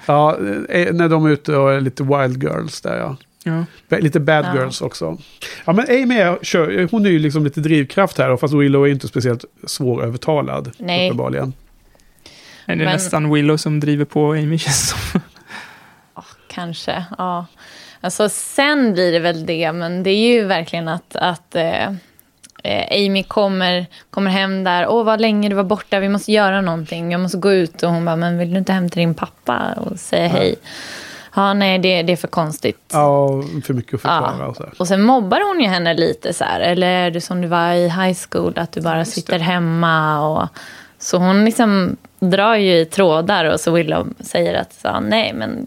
Ja, 0.06 0.36
eh, 0.68 0.92
när 0.92 1.08
de 1.08 1.26
är 1.26 1.30
ute 1.30 1.56
och 1.56 1.72
är 1.72 1.80
lite 1.80 2.02
wild 2.02 2.42
girls 2.42 2.80
där 2.80 2.96
ja. 2.98 3.16
ja. 3.88 3.98
Lite 3.98 4.20
bad 4.20 4.44
Ja. 4.44 4.54
girls 4.60 4.80
också. 4.80 5.18
Ja, 5.64 5.72
men 5.72 5.84
Amy 5.88 6.14
är, 6.18 6.38
kör, 6.42 6.88
hon 6.90 7.06
är 7.06 7.10
ju 7.10 7.18
liksom 7.18 7.44
lite 7.44 7.60
drivkraft 7.60 8.18
här. 8.18 8.36
Fast 8.36 8.54
Willow 8.54 8.86
är 8.86 8.90
inte 8.90 9.08
speciellt 9.08 9.44
svårövertalad. 9.66 10.70
Nej. 10.78 11.08
Uppenbarligen. 11.08 11.52
Är 12.66 12.76
det 12.76 12.84
Men- 12.84 12.92
nästan 12.92 13.32
Willow 13.32 13.56
som 13.56 13.80
driver 13.80 14.04
på 14.04 14.32
Amy 14.32 14.58
känns 14.58 14.88
som. 14.88 15.20
kanske. 16.48 17.04
Ja. 17.18 17.46
Alltså, 18.00 18.28
sen 18.28 18.92
blir 18.92 19.12
det 19.12 19.18
väl 19.18 19.46
det, 19.46 19.72
men 19.72 20.02
det 20.02 20.10
är 20.10 20.32
ju 20.34 20.44
verkligen 20.44 20.88
att, 20.88 21.16
att 21.16 21.54
eh, 21.54 21.92
eh, 22.62 23.06
Amy 23.06 23.22
kommer, 23.22 23.86
kommer 24.10 24.30
hem 24.30 24.64
där. 24.64 24.86
Åh, 24.88 25.04
vad 25.04 25.20
länge 25.20 25.48
du 25.48 25.54
var 25.54 25.64
borta, 25.64 26.00
vi 26.00 26.08
måste 26.08 26.32
göra 26.32 26.60
någonting. 26.60 27.12
Jag 27.12 27.20
måste 27.20 27.38
gå 27.38 27.52
ut. 27.52 27.82
Och 27.82 27.90
hon 27.90 28.04
bara, 28.04 28.16
men 28.16 28.38
vill 28.38 28.50
du 28.52 28.58
inte 28.58 28.72
hem 28.72 28.88
till 28.90 29.00
din 29.00 29.14
pappa 29.14 29.60
och 29.76 29.98
säga 29.98 30.28
hej? 30.28 30.54
Ja, 31.34 31.54
nej, 31.54 31.78
det, 31.78 32.02
det 32.02 32.12
är 32.12 32.16
för 32.16 32.28
konstigt. 32.28 32.80
Ja, 32.92 33.28
för 33.64 33.74
mycket 33.74 33.94
att 33.94 34.00
förklara 34.00 34.36
Ja. 34.38 34.46
och 34.46 34.56
så 34.56 34.62
här. 34.62 34.72
Och 34.78 34.88
sen 34.88 35.02
mobbar 35.02 35.48
hon 35.48 35.60
ju 35.60 35.66
henne 35.66 35.94
lite 35.94 36.32
så 36.32 36.44
här. 36.44 36.60
Eller 36.60 36.86
är 36.86 37.10
det 37.10 37.20
som 37.20 37.40
du 37.40 37.48
var 37.48 37.72
i 37.72 37.88
high 37.88 38.16
school, 38.30 38.52
att 38.56 38.72
du 38.72 38.80
bara 38.80 38.98
Just 38.98 39.12
sitter 39.12 39.38
hemma 39.38 40.28
och... 40.28 40.48
Så 40.98 41.18
hon 41.18 41.44
liksom 41.44 41.96
drar 42.20 42.54
ju 42.54 42.76
i 42.76 42.84
trådar 42.84 43.44
och 43.44 43.60
så 43.60 43.70
Willow 43.70 44.08
säger 44.20 44.54
att 44.54 44.72
så, 44.72 45.00
nej, 45.00 45.32
men 45.34 45.66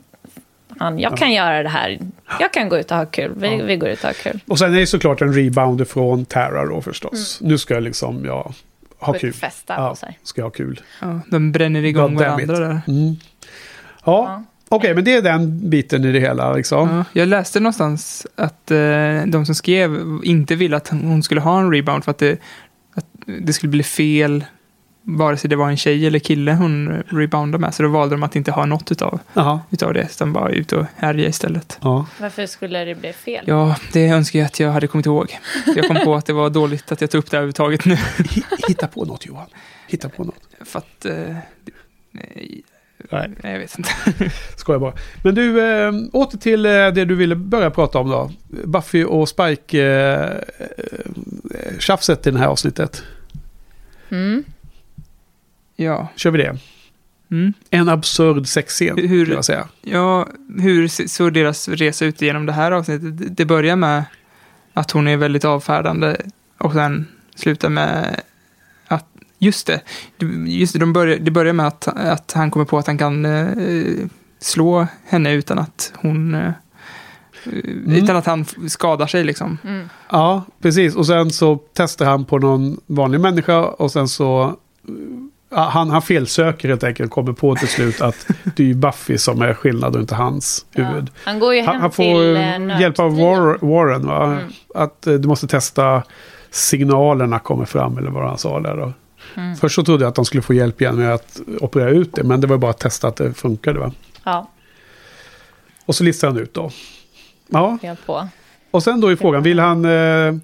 fan, 0.80 1.00
jag 1.00 1.18
kan 1.18 1.34
göra 1.34 1.64
det 1.64 1.70
här. 1.70 2.00
Jag 2.40 2.54
kan 2.54 2.70
gå 2.70 2.78
ut 2.78 2.92
och 2.92 2.98
ha 2.98 3.06
kul. 3.06 3.34
Vi, 3.36 3.62
vi 3.62 3.78
går 3.78 3.90
ut 3.90 4.00
och 4.00 4.06
har 4.06 4.14
kul. 4.14 4.40
Och 4.48 4.60
sen 4.60 4.74
är 4.74 4.80
det 4.80 4.88
såklart 4.88 5.22
en 5.22 5.34
rebound 5.34 5.88
från 5.88 6.26
Tara 6.26 6.66
då 6.66 6.82
förstås. 6.82 7.40
Nu 7.42 7.58
ska 7.58 7.74
jag 7.74 7.84
liksom, 7.84 8.26
ja, 8.26 8.54
ha 9.00 9.14
kul. 9.14 9.34
festa 9.34 9.74
Ja, 9.78 9.96
ska 10.24 10.42
jag 10.42 10.46
ha 10.46 10.52
kul. 10.52 10.82
Ja, 11.02 11.20
de 11.32 11.52
bränner 11.52 11.84
igång 11.84 12.16
God 12.16 12.24
varandra 12.24 12.60
där. 12.60 12.82
Mm. 12.88 13.16
Ja, 14.06 14.44
okej, 14.70 14.96
men 14.96 15.04
det 15.04 15.14
är 15.14 15.22
den 15.22 15.70
biten 15.70 16.06
i 16.06 16.12
det 16.12 16.20
hela 16.20 16.54
liksom. 16.54 16.90
Ja, 16.90 17.06
jag 17.14 17.28
läste 17.28 17.60
någonstans 17.60 18.28
att 18.36 18.72
eh, 18.72 18.78
de 19.28 19.46
som 19.46 19.56
skrev 19.56 20.20
inte 20.24 20.56
ville 20.56 20.78
att 20.78 20.88
hon 20.88 21.24
skulle 21.24 21.42
ha 21.42 21.60
en 21.60 21.72
rebound 21.72 22.04
för 22.04 22.12
att 22.12 22.18
det, 22.18 22.40
att 22.96 23.06
det 23.26 23.54
skulle 23.54 23.70
bli 23.70 23.84
fel 23.84 24.46
vare 25.08 25.38
sig 25.38 25.50
det 25.50 25.56
var 25.56 25.70
en 25.70 25.78
tjej 25.78 26.08
eller 26.08 26.20
kille 26.20 26.54
hon 26.54 27.04
reboundade 27.08 27.62
med. 27.62 27.74
Så 27.74 27.84
då 27.84 27.90
valde 27.90 28.16
de 28.16 28.24
att 28.24 28.36
inte 28.36 28.52
ha 28.52 28.66
något 28.66 28.92
utav, 28.92 29.20
utav 29.72 29.94
det, 29.94 30.02
utan 30.02 30.34
bara 30.34 30.50
ut 30.50 30.72
och 30.72 30.86
härja 30.96 31.28
istället. 31.28 31.78
Ja. 31.82 32.06
Varför 32.20 32.46
skulle 32.46 32.86
det 32.86 32.96
bli 32.96 33.14
fel? 33.14 33.44
Ja, 33.48 33.76
det 33.94 34.08
önskar 34.08 34.40
jag 34.40 34.46
att 34.46 34.60
jag 34.60 34.72
hade 34.72 34.88
kommit 34.88 35.06
ihåg. 35.06 35.40
Jag 35.76 35.88
kom 35.88 35.98
på 36.04 36.16
att 36.16 36.26
det 36.26 36.34
var 36.34 36.50
dåligt 36.50 36.92
att 36.92 37.02
jag 37.02 37.10
tog 37.10 37.20
upp 37.20 37.32
det 37.32 37.38
överhuvudtaget 37.38 37.86
nu. 37.86 37.98
Hitta 38.68 38.88
på 38.88 39.06
något 39.06 39.26
Johan. 39.26 39.48
Hitta 39.88 40.10
på 40.10 40.24
något. 40.24 40.50
För 40.66 40.80
att... 40.80 41.06
Eh, 41.06 41.36
nej, 42.12 42.64
Nej. 43.12 43.32
nej, 43.44 43.52
jag 43.52 43.60
vet 43.60 43.78
inte. 43.78 43.90
Skojar 44.58 44.80
bara. 44.80 44.94
Men 45.24 45.36
du, 45.36 45.62
eh, 45.62 45.94
åter 46.14 46.38
till 46.38 46.66
eh, 46.66 46.72
det 46.72 47.06
du 47.06 47.16
ville 47.16 47.36
börja 47.36 47.72
prata 47.72 48.00
om 48.00 48.10
då. 48.10 48.32
Buffy 48.48 49.04
och 49.04 49.30
Spike 49.30 49.84
eh, 49.84 50.30
tjafset 51.80 52.28
i 52.28 52.32
det 52.32 52.40
här 52.40 52.48
avsnittet. 52.48 53.04
Mm. 54.10 54.44
Ja. 55.76 56.08
Kör 56.16 56.32
vi 56.32 56.38
det? 56.38 56.58
Mm. 57.32 57.54
En 57.70 57.90
absurd 57.90 58.48
sexscen, 58.48 58.98
Hur- 58.98 59.26
skulle 59.26 59.36
jag 59.36 59.46
säga. 59.46 59.68
Ja, 59.82 60.28
hur 60.60 61.08
såg 61.08 61.34
deras 61.34 61.68
resa 61.68 62.06
ut 62.06 62.22
genom 62.22 62.46
det 62.46 62.54
här 62.54 62.72
avsnittet? 62.72 63.38
Det- 63.38 63.46
börjar 63.46 63.76
med 63.76 64.04
att 64.74 64.92
hon 64.92 65.08
är 65.08 65.18
väldigt 65.18 65.46
avfärdande 65.46 66.18
och 66.58 66.74
sen 66.74 67.08
slutar 67.36 67.70
med 67.70 68.22
att, 68.88 69.06
just 69.40 69.68
det, 69.68 69.82
just 70.48 70.74
det, 70.74 70.80
de 70.80 70.94
börjar, 70.94 71.18
det 71.18 71.32
börjar 71.32 71.54
med 71.54 71.68
att, 71.68 71.88
att 71.88 72.32
han 72.32 72.52
kommer 72.52 72.66
på 72.66 72.78
att 72.78 72.88
han 72.88 72.98
kan 72.98 73.26
eh, 73.26 73.48
slå 74.40 74.88
henne 75.06 75.34
utan 75.34 75.60
att 75.60 75.94
hon, 75.96 76.34
eh, 76.36 76.52
utan 77.88 78.16
att 78.16 78.26
han 78.26 78.46
skadar 78.70 79.08
sig 79.08 79.24
liksom. 79.24 79.58
Mm. 79.64 79.90
Ja, 80.10 80.44
precis. 80.62 80.96
Och 80.96 81.08
sen 81.08 81.32
så 81.32 81.60
testar 81.74 82.06
han 82.06 82.26
på 82.26 82.38
någon 82.40 82.80
vanlig 82.88 83.20
människa 83.20 83.64
och 83.66 83.92
sen 83.92 84.08
så... 84.08 84.56
ja, 85.56 85.62
Han, 85.62 85.90
han 85.90 86.02
felsöker 86.02 86.70
helt 86.70 86.84
enkelt 86.84 87.12
kommer 87.12 87.34
på 87.34 87.56
till 87.56 87.68
slut 87.68 88.02
att 88.02 88.28
det 88.56 88.64
är 88.64 88.68
ju 88.68 88.74
Buffy 88.74 89.18
som 89.18 89.42
är 89.42 89.54
skillnad 89.54 89.96
och 89.96 90.02
inte 90.02 90.16
hans 90.16 90.66
huvud. 90.72 91.10
Han 91.24 91.40
går 91.40 91.54
ju 91.54 91.60
hem 91.60 91.68
Han, 91.68 91.82
han 91.82 91.92
får 91.92 92.04
till 92.04 92.36
eh, 92.72 92.82
hjälp 92.82 93.00
av. 93.00 93.18
War, 93.18 93.58
Warren, 93.62 94.08
va? 94.08 94.26
Mm. 94.26 94.44
Att 94.76 95.08
eh, 95.08 95.14
du 95.14 95.28
måste 95.28 95.48
testa 95.48 96.04
signalerna 96.52 97.40
kommer 97.40 97.66
fram, 97.66 97.98
eller 97.98 98.10
vad 98.10 98.28
han 98.28 98.38
sa 98.38 98.60
där. 98.60 98.94
Mm. 99.36 99.56
Först 99.56 99.76
så 99.76 99.84
trodde 99.84 100.04
jag 100.04 100.10
att 100.10 100.16
de 100.16 100.26
skulle 100.26 100.42
få 100.42 100.54
hjälp 100.54 100.82
igen 100.82 100.96
med 100.96 101.14
att 101.14 101.40
operera 101.62 101.90
ut 101.90 102.16
det, 102.16 102.24
men 102.24 102.42
det 102.42 102.48
var 102.48 102.58
bara 102.58 102.72
att 102.72 102.80
testa 102.80 103.08
att 103.08 103.16
det 103.16 103.34
funkade. 103.34 103.80
Va? 103.80 103.92
Ja, 104.24 104.50
Och 105.86 105.96
så 105.96 106.04
listar 106.04 106.28
han 106.28 106.38
ut 106.38 106.54
då. 106.54 106.72
Ja, 107.48 107.78
och 108.72 108.84
sen 108.84 109.02
då 109.02 109.08
är 109.08 109.16
frågan, 109.16 109.44
vill 109.44 109.60
han... 109.60 109.86
Eh, 109.86 110.36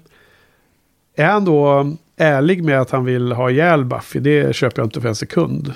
är 1.16 1.26
han 1.26 1.44
då 1.44 1.92
ärlig 2.16 2.64
med 2.64 2.80
att 2.80 2.90
han 2.90 3.04
vill 3.04 3.32
ha 3.32 3.50
ihjäl 3.50 3.84
Buffy? 3.84 4.20
Det 4.20 4.56
köper 4.56 4.78
jag 4.82 4.86
inte 4.86 5.00
för 5.00 5.08
en 5.08 5.14
sekund. 5.16 5.72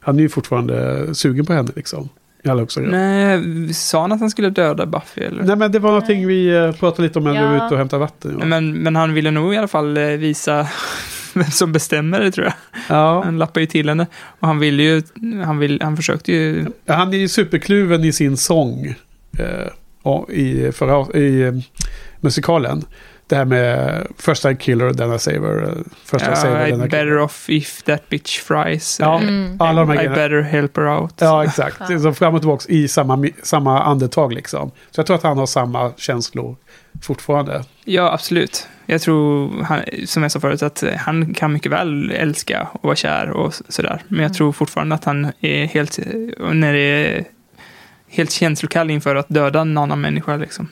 Han 0.00 0.16
är 0.18 0.22
ju 0.22 0.28
fortfarande 0.28 1.08
sugen 1.14 1.46
på 1.46 1.52
henne 1.52 1.70
liksom. 1.76 2.08
I 2.44 2.48
högsta 2.48 2.80
grad. 2.80 2.90
Nej, 2.90 3.74
sa 3.74 4.00
han 4.00 4.12
att 4.12 4.20
han 4.20 4.30
skulle 4.30 4.50
döda 4.50 4.86
Buffy 4.86 5.20
eller? 5.22 5.42
Nej 5.42 5.56
men 5.56 5.72
det 5.72 5.78
var 5.78 5.90
någonting 5.90 6.26
vi 6.26 6.54
eh, 6.54 6.72
pratade 6.72 7.02
lite 7.02 7.18
om 7.18 7.24
när 7.24 7.32
vi 7.32 7.38
var 7.38 7.56
Ja. 7.56 7.66
ute 7.66 7.74
och 7.74 7.78
hämtade 7.78 8.00
vatten. 8.00 8.36
Ja. 8.40 8.46
Men, 8.46 8.74
men 8.74 8.96
han 8.96 9.14
ville 9.14 9.30
nog 9.30 9.54
i 9.54 9.56
alla 9.56 9.68
fall 9.68 9.96
eh, 9.96 10.04
visa 10.06 10.68
vem 11.34 11.50
som 11.50 11.72
bestämmer 11.72 12.20
det 12.20 12.30
tror 12.32 12.46
jag. 12.46 12.54
Ja. 12.88 13.22
Han 13.24 13.38
lappar 13.38 13.60
ju 13.60 13.66
till 13.66 13.88
henne. 13.88 14.06
Och 14.40 14.46
han 14.48 14.58
ville 14.58 14.82
ju, 14.82 15.02
han, 15.44 15.58
vill, 15.58 15.82
han 15.82 15.96
försökte 15.96 16.32
ju, 16.32 16.66
Han 16.86 17.14
är 17.14 17.18
ju 17.18 17.28
superkluven 17.28 18.04
i 18.04 18.12
sin 18.12 18.36
sång. 18.36 18.94
Eh, 19.38 20.28
i, 20.28 20.72
förra, 20.72 21.18
i 21.18 21.42
eh, 21.42 21.52
musikalen. 22.20 22.84
Det 23.26 23.36
här 23.36 23.44
med 23.44 24.06
First 24.18 24.44
I 24.44 24.56
killer, 24.56 24.92
then 24.92 25.14
I 25.14 25.18
save 25.18 25.38
her. 25.38 25.74
First 26.04 26.24
I 26.26 26.28
ja, 26.28 26.36
save 26.36 26.56
her, 26.58 26.64
then 26.70 26.70
I 26.70 26.72
I'm 26.72 26.80
kill 26.82 26.90
better 26.90 27.18
off 27.18 27.44
if 27.50 27.82
that 27.82 28.08
bitch 28.08 28.40
fries. 28.40 28.96
Ja, 29.00 29.14
Eh, 29.22 29.28
Mm. 29.28 29.56
alla 29.60 29.80
de 29.80 29.88
här 29.88 29.94
I 29.94 29.96
grejerna. 29.98 30.14
better 30.16 30.40
help 30.40 30.76
her 30.76 30.86
out. 31.00 31.14
Ja, 31.20 31.44
exakt. 31.44 31.76
Så 32.02 32.12
fram 32.12 32.34
och 32.34 32.40
tillbaka 32.40 32.64
i 32.72 32.88
samma, 32.88 33.26
samma 33.42 33.82
andetag 33.82 34.32
liksom. 34.32 34.70
Så 34.90 34.98
jag 35.00 35.06
tror 35.06 35.16
att 35.16 35.22
han 35.22 35.38
har 35.38 35.46
samma 35.46 35.92
känslor 35.96 36.56
fortfarande. 37.02 37.64
Ja, 37.84 38.12
absolut. 38.12 38.68
Jag 38.86 39.00
tror, 39.00 39.50
han, 39.62 39.80
som 40.06 40.22
jag 40.22 40.32
sa 40.32 40.40
förut, 40.40 40.62
att 40.62 40.82
eh, 40.82 40.94
han 40.94 41.34
kan 41.34 41.52
mycket 41.52 41.72
väl 41.72 42.10
älska 42.10 42.68
och 42.72 42.84
vara 42.84 42.96
kär 42.96 43.30
och 43.30 43.54
sådär. 43.68 44.02
Men 44.08 44.20
jag 44.22 44.34
tror 44.34 44.52
fortfarande 44.52 44.94
att 44.94 45.04
han 45.04 45.32
är 45.40 45.66
helt, 45.66 45.98
eh, 45.98 46.04
när 46.52 46.72
det 46.72 46.78
är 46.80 47.24
helt 48.08 48.30
känslokall 48.30 48.90
inför 48.90 49.16
att 49.16 49.28
döda 49.28 49.60
en 49.60 49.78
annan 49.78 50.00
människa. 50.00 50.36
Liksom. 50.36 50.68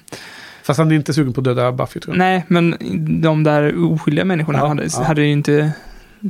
Fast 0.63 0.79
han 0.79 0.91
är 0.93 0.97
inte 0.97 1.15
sugen 1.15 1.33
på 1.33 1.41
att 1.41 1.45
döda 1.45 1.73
Buffy 1.73 2.01
tror 2.01 2.15
jag. 2.15 2.19
Nej, 2.19 2.45
men 2.49 2.77
de 3.23 3.45
där 3.45 3.93
oskyldiga 3.93 4.25
människorna 4.25 4.59
Ja, 4.59 4.67
hade, 4.67 4.87
ja. 4.97 5.03
hade 5.03 5.23
ju 5.23 5.33
inte 5.33 5.73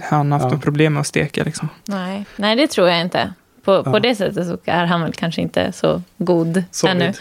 han 0.05 0.33
haft 0.33 0.45
Ja. 0.45 0.51
något 0.51 0.63
problem 0.63 0.93
med 0.93 1.01
att 1.01 1.07
steka. 1.07 1.45
Liksom. 1.45 1.69
Nej. 1.89 2.27
Nej, 2.37 2.57
det 2.57 2.67
tror 2.67 2.89
jag 2.89 3.01
inte. 3.01 3.33
På, 3.65 3.85
på 3.85 3.91
Ja. 3.95 4.01
det 4.01 4.15
sättet 4.15 4.47
så 4.47 4.59
är 4.65 4.85
han 4.87 5.01
väl 5.01 5.13
kanske 5.13 5.41
inte 5.43 5.73
så 5.73 6.03
god 6.19 6.65
Så 6.71 6.87
ännu. 6.87 7.13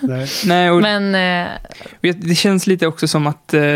Nej. 0.00 0.28
Nej, 0.46 0.70
och 0.70 0.80
Men 0.82 1.14
eh, 1.14 1.50
det 2.16 2.34
känns 2.34 2.66
lite 2.66 2.86
också 2.86 3.08
som 3.08 3.26
att 3.26 3.54
eh, 3.54 3.74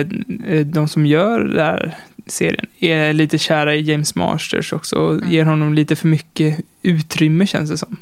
de 0.65 0.89
som 0.89 1.07
gör 1.07 1.40
den 1.40 1.59
här 1.66 1.97
serien 2.27 2.66
är 2.78 3.12
lite 3.12 3.39
kära 3.39 3.74
i 3.74 3.81
James 3.81 4.15
Masters 4.15 4.73
också 4.73 4.97
och 4.97 5.15
Mm. 5.15 5.31
ger 5.31 5.44
honom 5.44 5.74
lite 5.74 5.97
för 5.97 6.09
mycket 6.09 6.61
utrymme 6.82 7.47
känns 7.47 7.70
det 7.70 7.78
som. 7.78 7.97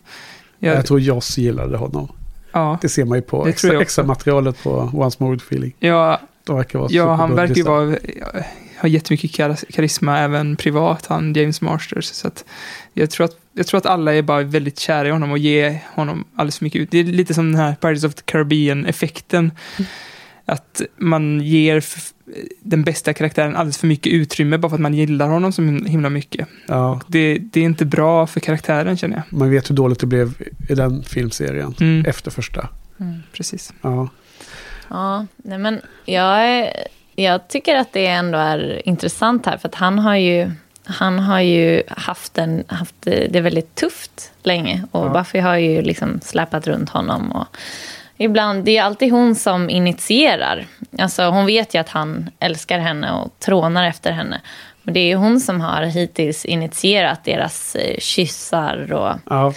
Jag, 0.58 0.76
Jag 0.76 0.86
tror 0.86 1.00
Joss 1.00 1.38
gillade 1.38 1.76
honom. 1.76 2.08
Ja, 2.58 2.78
Det 2.82 2.88
ser 2.88 3.04
man 3.04 3.18
ju 3.18 3.22
på 3.22 3.46
extra, 3.48 3.80
extra 3.80 4.04
materialet 4.04 4.62
på 4.62 4.90
Once 4.94 5.16
More 5.20 5.32
With 5.32 5.44
Feeling. 5.46 5.72
ja, 5.78 6.20
De 6.44 6.56
verkar 6.56 6.78
vara 6.78 6.88
ja, 6.92 7.14
han 7.14 7.34
verkar 7.34 7.54
ju 7.54 7.62
vara, 7.62 7.96
ha 8.80 8.88
jättemycket 8.88 9.30
kar- 9.32 9.72
karisma 9.72 10.18
även 10.18 10.56
privat, 10.56 11.06
han 11.06 11.32
James 11.32 11.60
Masters. 11.60 12.04
Så 12.04 12.28
att 12.28 12.44
jag, 12.94 13.10
tror 13.10 13.24
att, 13.24 13.36
jag 13.52 13.66
tror 13.66 13.78
att 13.78 13.86
alla 13.86 14.14
är 14.14 14.22
bara 14.22 14.42
väldigt 14.42 14.78
kära 14.78 15.08
i 15.08 15.10
honom 15.10 15.30
och 15.30 15.38
ger 15.38 15.78
honom 15.94 16.24
alldeles 16.36 16.58
för 16.58 16.64
mycket 16.64 16.80
ut. 16.80 16.90
Det 16.90 16.98
är 16.98 17.04
lite 17.04 17.34
som 17.34 17.52
den 17.52 17.60
här 17.60 17.74
Pirates 17.80 18.04
of 18.04 18.14
the 18.14 18.22
Caribbean-effekten. 18.24 19.50
Att 20.48 20.82
man 20.96 21.40
ger 21.40 21.84
den 22.60 22.82
bästa 22.84 23.14
karaktären 23.14 23.56
alldeles 23.56 23.78
för 23.78 23.86
mycket 23.86 24.12
utrymme 24.12 24.58
bara 24.58 24.68
för 24.70 24.76
att 24.76 24.80
man 24.80 24.94
gillar 24.94 25.28
honom 25.28 25.52
så 25.52 25.62
himla 25.62 26.10
mycket. 26.10 26.48
Ja, 26.66 27.00
Det, 27.06 27.38
det 27.38 27.60
är 27.60 27.64
inte 27.64 27.84
bra 27.84 28.26
för 28.26 28.40
karaktären 28.40 28.96
känner 28.96 29.16
jag. 29.16 29.38
man 29.38 29.50
vet 29.50 29.70
hur 29.70 29.74
dåligt 29.74 30.00
det 30.00 30.06
blev 30.06 30.32
i 30.68 30.74
den 30.74 31.02
filmserien. 31.02 31.74
Mm, 31.80 32.04
Efter 32.06 32.30
första. 32.30 32.68
precis. 33.32 33.72
Ja. 33.82 34.08
ja, 34.90 35.26
nej 35.36 35.58
men 35.58 35.80
jag, 36.04 36.68
jag 37.14 37.48
tycker 37.48 37.76
att 37.76 37.92
det 37.92 38.06
ändå 38.06 38.38
är 38.38 38.88
intressant 38.88 39.46
här. 39.46 39.56
För 39.58 39.68
att 39.68 39.74
han 39.74 39.98
har 39.98 40.16
ju, 40.16 40.50
han 40.84 41.18
har 41.18 41.40
ju 41.40 41.82
haft, 41.88 42.38
en, 42.38 42.64
haft 42.66 42.94
det 43.02 43.40
väldigt 43.40 43.74
tufft 43.74 44.32
länge. 44.42 44.84
Och 44.90 45.06
Ja. 45.06 45.10
Buffy 45.10 45.38
har 45.38 45.56
ju 45.56 45.82
liksom 45.82 46.20
släpat 46.22 46.66
runt 46.66 46.90
honom. 46.90 47.32
Och 47.32 47.46
ibland, 48.18 48.64
det 48.64 48.76
är 48.78 48.82
alltid 48.82 49.12
hon 49.12 49.34
som 49.34 49.70
initierar. 49.70 50.66
Alltså, 50.98 51.22
hon 51.22 51.46
vet 51.46 51.74
ju 51.74 51.78
att 51.80 51.88
han 51.88 52.30
älskar 52.40 52.78
henne 52.78 53.12
och 53.12 53.32
trånar 53.38 53.84
efter 53.84 54.12
henne. 54.12 54.40
Men 54.82 54.94
det 54.94 55.00
är 55.12 55.16
hon 55.16 55.40
som 55.40 55.60
har 55.60 55.82
hittills 55.82 56.44
initierat 56.44 57.24
deras 57.24 57.74
eh, 57.76 57.98
kyssar 57.98 58.92
och 58.92 59.14
ja. 59.30 59.52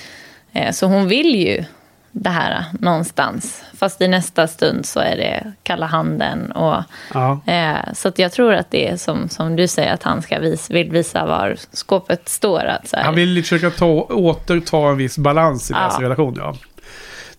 Eh, 0.53 0.71
Så 0.71 0.85
hon 0.85 1.07
vill 1.07 1.35
ju 1.35 1.63
det 2.11 2.29
här 2.29 2.65
någonstans. 2.79 3.63
Fast 3.77 4.01
i 4.01 4.07
nästa 4.07 4.47
stund 4.47 4.85
så 4.85 4.99
är 4.99 5.17
det 5.17 5.51
kalla 5.63 5.85
handen. 5.85 6.51
Och, 6.51 6.83
ja. 7.13 7.39
eh, 7.45 7.93
så 7.93 8.11
jag 8.15 8.31
tror 8.31 8.53
att 8.53 8.71
det 8.71 8.89
är 8.89 8.97
som, 8.97 9.29
som 9.29 9.55
du 9.55 9.67
säger, 9.67 9.93
att 9.93 10.03
han 10.03 10.21
ska 10.21 10.39
vis, 10.39 10.69
vill 10.69 10.91
visa 10.91 11.25
var 11.25 11.55
skåpet 11.71 12.29
står. 12.29 12.65
Att 12.65 12.87
så 12.87 12.95
här, 12.97 13.03
Han 13.03 13.15
vill 13.15 13.43
försöka 13.43 13.69
ta, 13.69 13.85
återta 14.09 14.77
en 14.77 14.97
viss 14.97 15.17
balans 15.17 15.71
i 15.71 15.73
deras 15.73 15.95
Ja. 15.99 16.05
relation. 16.05 16.35
Ja. 16.37 16.55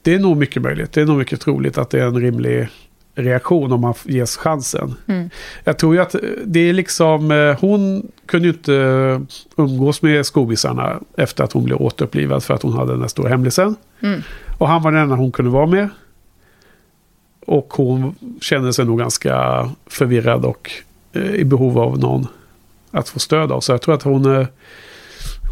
Det 0.02 0.14
är 0.14 0.18
nog 0.18 0.36
mycket 0.36 0.62
möjligt. 0.62 0.92
Det 0.92 1.00
är 1.00 1.06
nog 1.06 1.18
mycket 1.18 1.40
troligt 1.40 1.78
att 1.78 1.90
det 1.90 2.00
är 2.00 2.06
en 2.06 2.20
rimlig 2.20 2.68
reaktion 3.14 3.72
om 3.72 3.80
man 3.80 3.94
ges 4.04 4.36
chansen. 4.36 4.94
Mm. 5.06 5.30
Jag 5.64 5.78
tror 5.78 5.94
ju 5.94 6.00
att 6.00 6.14
det 6.44 6.60
är 6.60 6.72
liksom, 6.72 7.30
eh, 7.30 7.60
hon 7.60 8.06
kunde 8.26 8.48
ju 8.48 8.54
inte 8.54 9.20
umgås 9.56 10.02
med 10.02 10.26
skobisarna 10.26 11.00
efter 11.16 11.44
att 11.44 11.52
hon 11.52 11.64
blev 11.64 11.82
återupplivad 11.82 12.44
för 12.44 12.54
att 12.54 12.62
hon 12.62 12.72
hade 12.72 12.92
den 12.92 13.00
här 13.00 13.08
stora 13.08 13.28
hemlisen. 13.28 13.76
Mm. 14.00 14.22
Och 14.58 14.68
han 14.68 14.82
var 14.82 14.92
den 14.92 15.02
enda 15.02 15.14
hon 15.14 15.32
kunde 15.32 15.50
vara 15.50 15.66
med. 15.66 15.88
Och 17.46 17.72
hon 17.76 18.14
kände 18.40 18.72
sig 18.72 18.84
nog 18.84 18.98
ganska 18.98 19.68
förvirrad 19.86 20.44
och 20.44 20.70
eh, 21.12 21.34
i 21.34 21.44
behov 21.44 21.78
av 21.78 21.98
någon 21.98 22.26
att 22.90 23.08
få 23.08 23.18
stöd 23.18 23.52
av. 23.52 23.60
Så 23.60 23.72
jag 23.72 23.82
tror 23.82 23.94
att 23.94 24.02
hon, 24.02 24.36
eh, 24.36 24.46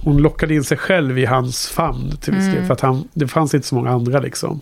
hon 0.05 0.22
lockade 0.22 0.55
in 0.55 0.64
sig 0.64 0.78
själv 0.78 1.18
i 1.18 1.24
hans 1.24 1.68
famn 1.68 2.16
till 2.16 2.32
viss 2.32 2.44
del. 2.44 2.55
Mm. 2.55 2.66
För 2.66 2.74
att 2.74 2.81
han, 2.81 3.09
det 3.12 3.28
fanns 3.28 3.55
inte 3.55 3.66
så 3.66 3.74
många 3.74 3.90
andra 3.90 4.20
liksom. 4.20 4.60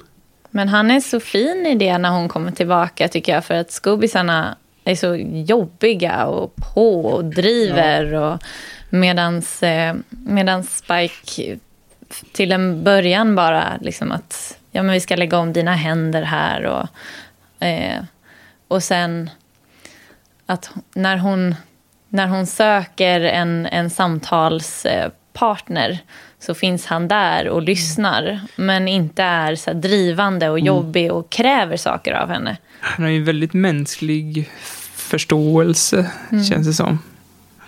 Men 0.51 0.69
han 0.69 0.91
är 0.91 1.01
så 1.01 1.21
fin 1.21 1.67
i 1.67 1.75
det 1.75 1.99
när 1.99 2.11
hon 2.11 2.29
kommer 2.29 2.51
tillbaka 2.51 3.09
tycker 3.09 3.35
jag. 3.35 3.45
För 3.45 3.55
att 3.55 3.71
skobisarna 3.71 4.57
är 4.85 4.95
så 4.95 5.15
jobbiga 5.47 6.27
och 6.27 6.55
på 6.75 7.07
och 7.07 7.25
driver. 7.25 8.15
Och 8.15 8.43
medans, 8.91 9.63
eh, 9.63 9.95
medans 10.09 10.77
Spike 10.77 11.59
till 12.33 12.53
en 12.53 12.85
början 12.85 13.35
bara 13.35 13.77
liksom 13.81 14.13
att 14.13 14.59
ja, 14.71 14.83
men 14.83 14.93
vi 14.93 15.01
ska 15.01 15.17
lägga 15.17 15.39
om 15.39 15.53
dina 15.53 15.75
händer 15.75 16.23
här. 16.23 16.65
Och, 16.67 17.67
eh, 17.67 18.03
och 18.69 18.83
sen 18.83 19.31
att 20.47 20.71
när 20.95 21.17
hon, 21.17 21.55
när 22.09 22.27
hon 22.27 22.47
söker 22.47 23.21
en, 23.21 23.67
en 23.67 23.91
samtalspartner 23.91 25.18
så 26.39 26.55
finns 26.55 26.87
han 26.87 27.09
där 27.09 27.49
och 27.49 27.63
lyssnar. 27.63 28.41
Men 28.57 28.89
inte 28.89 29.23
är 29.23 29.55
så 29.55 29.73
drivande 29.73 30.49
och 30.49 30.61
jobbig 30.61 31.13
och 31.13 31.31
kräver 31.31 31.77
saker 31.77 32.13
av 32.13 32.29
henne. 32.29 32.57
Han 32.81 33.05
har 33.05 33.13
ju 33.13 33.23
väldigt 33.23 33.53
mänsklig 33.53 34.51
förståelse, 34.95 36.11
känns 36.31 36.67
det 36.67 36.73
som. 36.73 36.99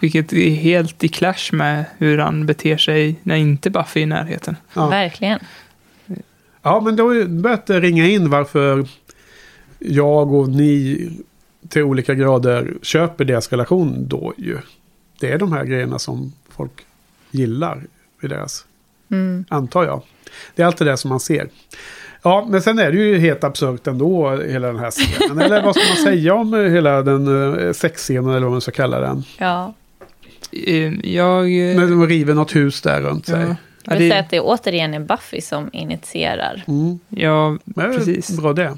Vilket 0.00 0.32
är 0.32 0.50
helt 0.50 1.04
i 1.04 1.08
clash 1.08 1.52
med 1.52 1.84
hur 1.98 2.18
han 2.18 2.46
beter 2.46 2.76
sig 2.76 3.16
när 3.22 3.36
inte 3.36 3.70
Buffy 3.70 4.00
är 4.00 4.04
i 4.04 4.06
närheten. 4.06 4.56
Ja. 4.74 4.88
Verkligen. 4.88 5.38
Ja, 6.62 6.80
men 6.80 6.96
då 6.96 7.06
har 7.06 7.14
ju 7.14 7.28
börjat 7.28 7.70
ringa 7.70 8.06
in 8.06 8.30
varför 8.30 8.86
jag 9.78 10.32
och 10.32 10.48
ni 10.48 11.10
till 11.68 11.82
olika 11.82 12.14
grader 12.14 12.74
köper 12.82 13.24
deras 13.24 13.48
relation 13.48 14.08
då 14.08 14.34
ju. 14.38 14.58
Det 15.20 15.32
är 15.32 15.38
de 15.38 15.52
här 15.52 15.64
grejerna 15.64 15.98
som 15.98 16.32
folk 16.48 16.72
gillar 17.30 17.82
i 18.22 18.26
deras, 18.26 18.64
antar 19.48 19.84
jag. 19.84 20.02
Det 20.54 20.62
är 20.62 20.66
alltid 20.66 20.86
det 20.86 20.96
som 20.96 21.08
man 21.08 21.20
ser. 21.20 21.48
Ja, 22.22 22.46
men 22.50 22.62
sen 22.62 22.78
är 22.78 22.92
det 22.92 22.98
ju 22.98 23.18
helt 23.18 23.44
absurt 23.44 23.86
ändå, 23.86 24.30
hela 24.36 24.66
den 24.66 24.78
här 24.78 24.90
scenen. 24.90 25.40
eller 25.44 25.62
vad 25.62 25.74
ska 25.76 25.88
man 25.88 25.96
säga 25.96 26.34
om 26.34 26.54
eh, 26.54 26.60
hela 26.60 27.02
den 27.02 27.58
eh, 27.66 27.72
sexscenen, 27.72 28.30
eller 28.30 28.40
vad 28.40 28.50
man 28.52 28.60
ska 28.60 28.70
kalla 28.70 29.00
den? 29.00 29.22
Ja. 29.38 29.74
Eh, 30.52 30.92
Jag... 31.10 31.40
eh, 31.44 31.76
När 31.76 31.86
de 31.90 32.06
river 32.06 32.34
något 32.34 32.56
hus 32.56 32.80
där 32.82 33.00
runt 33.00 33.26
sig. 33.26 33.40
ja, 33.40 33.46
Jag 33.46 33.56
ja, 33.94 33.98
vill 33.98 34.10
säga 34.10 34.14
det, 34.14 34.20
att 34.20 34.30
det 34.30 34.40
återigen 34.40 34.94
är 34.94 35.00
Buffy 35.00 35.40
som 35.40 35.70
initierar. 35.72 36.64
Mm. 36.68 36.98
ja, 37.08 37.58
Men 37.64 37.96
precis. 37.96 38.30
Bra 38.36 38.52
det. 38.52 38.76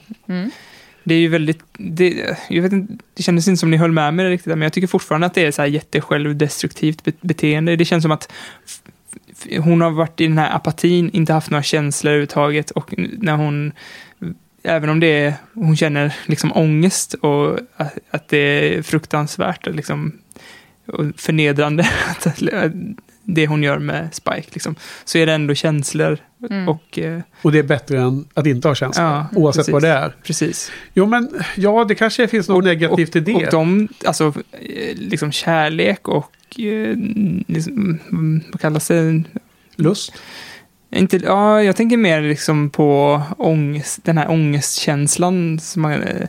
Det 1.04 1.14
är 1.14 1.18
ju 1.18 1.28
väldigt... 1.28 1.60
Det, 1.72 2.36
jag 2.48 2.62
vet 2.62 2.72
inte, 2.72 3.04
det 3.14 3.22
kändes 3.22 3.48
inte 3.48 3.60
som 3.60 3.70
ni 3.70 3.76
höll 3.76 3.92
med 3.92 4.14
mig 4.14 4.30
riktigt, 4.30 4.46
men 4.46 4.62
jag 4.62 4.72
tycker 4.72 4.88
fortfarande 4.88 5.26
att 5.26 5.34
det 5.34 5.46
är 5.46 5.50
så 5.50 5.62
här 5.62 5.68
jättesjälvdestruktivt 5.68 7.20
beteende. 7.20 7.76
Det 7.76 7.84
känns 7.84 8.02
som 8.02 8.12
att 8.12 8.32
hon 9.58 9.80
har 9.80 9.90
varit 9.90 10.20
i 10.20 10.26
den 10.26 10.38
här 10.38 10.56
apatin, 10.56 11.10
inte 11.12 11.32
haft 11.32 11.50
några 11.50 11.62
känslor 11.62 12.10
överhuvudtaget 12.10 12.70
och 12.70 12.94
när 12.96 13.36
hon... 13.36 13.72
Även 14.64 14.90
om 14.90 15.00
det 15.00 15.06
är, 15.06 15.34
hon 15.54 15.76
känner 15.76 16.14
liksom 16.26 16.52
ångest 16.52 17.14
och 17.14 17.58
att, 17.76 17.98
att 18.10 18.28
det 18.28 18.38
är 18.38 18.82
fruktansvärt 18.82 19.66
och, 19.66 19.74
liksom, 19.74 20.12
och 20.86 21.04
förnedrande, 21.16 21.82
att, 22.08 22.42
det 23.24 23.46
hon 23.46 23.62
gör 23.62 23.78
med 23.78 24.08
Spike, 24.14 24.48
liksom, 24.52 24.74
så 25.04 25.18
är 25.18 25.26
det 25.26 25.32
ändå 25.32 25.54
känslor. 25.54 26.18
Och, 26.68 26.98
eh, 26.98 27.20
Och 27.42 27.52
det 27.52 27.58
är 27.58 27.62
bättre 27.62 28.00
än 28.00 28.24
att 28.34 28.46
inte 28.46 28.68
ha 28.68 28.74
känslor. 28.74 29.06
Ja, 29.06 29.26
oavsett 29.34 29.58
precis. 29.58 29.72
vad 29.72 29.82
det 29.82 29.88
är. 29.88 30.16
precis. 30.22 30.72
Jo, 30.94 31.06
men 31.06 31.30
ja, 31.56 31.84
det 31.84 31.94
kanske 31.94 32.28
finns 32.28 32.48
något 32.48 32.64
negativt 32.64 33.16
i 33.16 33.20
det. 33.20 33.34
Och 33.34 33.50
de, 33.50 33.88
alltså, 34.06 34.32
eh, 34.52 34.96
liksom 34.96 35.32
kärlek 35.32 36.08
och, 36.08 36.60
eh, 36.60 36.96
liksom, 37.46 37.98
mm, 38.10 38.40
vad 38.52 38.60
kallas 38.60 38.88
det? 38.88 39.22
Lust. 39.76 40.12
Inte, 40.94 41.16
ja, 41.16 41.62
jag 41.62 41.76
tänker 41.76 41.96
mer 41.96 42.22
liksom 42.22 42.70
på 42.70 43.22
ångest, 43.38 44.00
den 44.02 44.18
här 44.18 44.30
ångestkänslan 44.30 45.60
som 45.60 45.82
man 45.82 46.02
eh, 46.02 46.28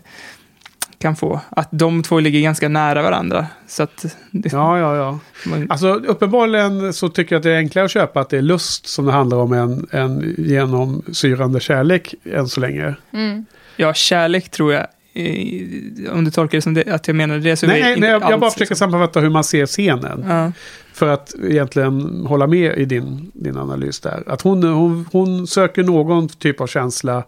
kan 1.03 1.15
få. 1.15 1.39
Att 1.49 1.69
de 1.71 2.03
två 2.03 2.19
ligger 2.19 2.41
ganska 2.41 2.69
nära 2.69 3.01
varandra. 3.01 3.47
Så 3.67 3.83
att 3.83 4.05
det, 4.31 4.53
Ja, 4.53 4.79
ja, 4.79 4.95
ja. 4.95 5.19
man, 5.45 5.67
Alltså 5.69 5.93
uppenbarligen 5.93 6.93
så 6.93 7.09
tycker 7.09 7.35
jag 7.35 7.39
att 7.39 7.43
det 7.43 7.51
är 7.51 7.57
enklare 7.57 7.85
att 7.85 7.91
köpa 7.91 8.19
att 8.19 8.29
det 8.29 8.37
är 8.37 8.41
lust 8.41 8.87
som 8.87 9.05
det 9.05 9.11
handlar 9.11 9.37
om 9.37 9.53
än, 9.53 9.87
än 9.91 10.35
genomsyrande 10.37 11.59
kärlek 11.59 12.15
än 12.23 12.47
så 12.47 12.59
länge. 12.59 12.95
ja, 13.75 13.93
kärlek 13.93 14.49
tror 14.49 14.73
jag, 14.73 14.87
om 16.11 16.25
du 16.25 16.31
tolkar 16.31 16.57
det 16.57 16.61
som 16.61 16.73
det, 16.73 16.87
att 16.87 17.07
jag 17.07 17.15
menade 17.15 17.39
det 17.39 17.55
så 17.55 17.67
Nej, 17.67 17.81
nej, 17.81 17.99
nej 17.99 18.09
jag, 18.09 18.21
jag 18.31 18.39
bara 18.39 18.51
försöker 18.51 18.71
liksom. 18.71 18.75
sammanfatta 18.75 19.19
hur 19.19 19.29
man 19.29 19.43
ser 19.43 19.65
scenen. 19.65 20.25
Ja, 20.27 20.51
För 20.93 21.07
att 21.07 21.33
egentligen 21.49 22.25
hålla 22.27 22.47
med 22.47 22.77
i 22.77 22.85
din, 22.85 23.31
din 23.33 23.57
analys 23.57 23.99
där. 23.99 24.23
Att 24.27 24.41
hon, 24.41 24.63
hon, 24.63 25.05
hon 25.11 25.47
söker 25.47 25.83
någon 25.83 26.29
typ 26.29 26.61
av 26.61 26.67
känsla. 26.67 27.23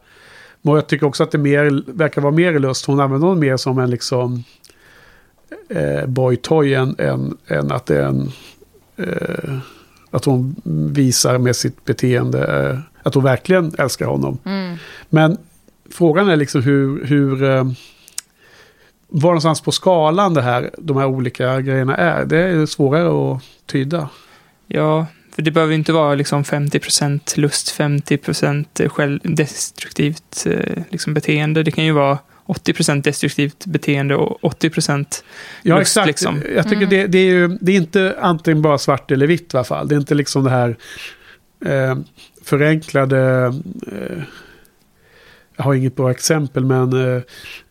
Och 0.66 0.78
jag 0.78 0.88
tycker 0.88 1.06
också 1.06 1.24
att 1.24 1.32
det 1.32 1.38
mer, 1.38 1.84
verkar 1.86 2.22
vara 2.22 2.34
mer 2.34 2.60
lust. 2.60 2.86
Hon 2.86 3.00
använder 3.00 3.28
hon 3.28 3.40
mer 3.40 3.58
som 3.58 3.80
en 3.80 3.90
liksom 3.90 4.44
eh, 5.70 6.06
boy-toy 6.06 6.74
än, 6.74 6.96
än, 6.98 7.38
än 7.48 7.72
att 7.72 7.86
det 7.86 7.98
är 7.98 8.08
en... 8.08 8.32
Eh, 8.98 9.58
att 10.12 10.26
hon 10.26 10.56
visar 10.94 11.38
med 11.38 11.56
sitt 11.56 11.86
beteende 11.86 12.70
eh, 12.70 12.80
att 13.04 13.14
hon 13.14 13.24
verkligen 13.24 13.76
älskar 13.78 14.06
honom. 14.06 14.38
Men 15.10 15.38
frågan 15.92 16.30
är 16.30 16.36
liksom 16.36 16.62
hur... 16.62 17.06
hur 17.06 17.44
eh, 17.44 17.64
var 19.08 19.30
någonstans 19.30 19.62
på 19.62 19.72
skalan 19.72 20.34
det 20.34 20.42
här, 20.42 20.70
de 20.78 20.98
här 20.98 21.06
olika 21.06 21.62
grejerna 21.62 21.96
är. 21.96 22.26
Det 22.26 22.38
är 22.38 22.66
svårare 22.66 23.36
att 23.36 23.42
tyda. 23.66 24.10
ja, 24.68 25.06
för 25.36 25.42
det 25.42 25.52
behöver 25.52 25.74
inte 25.74 25.94
vara 25.94 26.16
liksom 26.16 26.44
50% 26.44 27.40
lust, 27.40 27.80
50% 27.80 28.90
självdestruktivt 28.90 30.46
eh, 30.46 30.84
liksom 30.90 31.14
beteende. 31.14 31.64
Det 31.64 31.72
kan 31.72 31.86
ju 31.86 31.92
vara 31.92 32.18
80% 32.46 33.02
destruktivt 33.02 33.66
beteende 33.66 34.16
och 34.16 34.54
80% 34.60 35.06
Ja, 35.62 35.80
lust, 35.80 35.90
exakt. 35.90 36.08
liksom. 36.08 36.42
Jag 36.56 36.70
tycker 36.70 36.86
det, 36.86 37.08
det 37.08 37.18
är 37.18 37.26
ju 37.26 37.48
det 37.62 37.72
är 37.72 37.76
inte 37.76 38.16
antingen 38.22 38.62
bara 38.62 38.78
svart 38.78 39.12
eller 39.12 39.28
vitt 39.28 39.54
i 39.54 39.58
alla 39.58 39.64
fall. 39.64 39.88
Det 39.88 39.96
är 39.96 40.00
inte 40.00 40.16
liksom 40.16 40.44
det 40.44 40.50
här 40.50 40.78
eh, 41.66 41.98
förenklade... 42.44 43.54
Eh, 43.92 44.24
jag 45.58 45.64
har 45.64 45.74
inget 45.74 45.96
bra 45.96 46.12
exempel, 46.12 46.66
men 46.66 47.16
eh, 47.16 47.22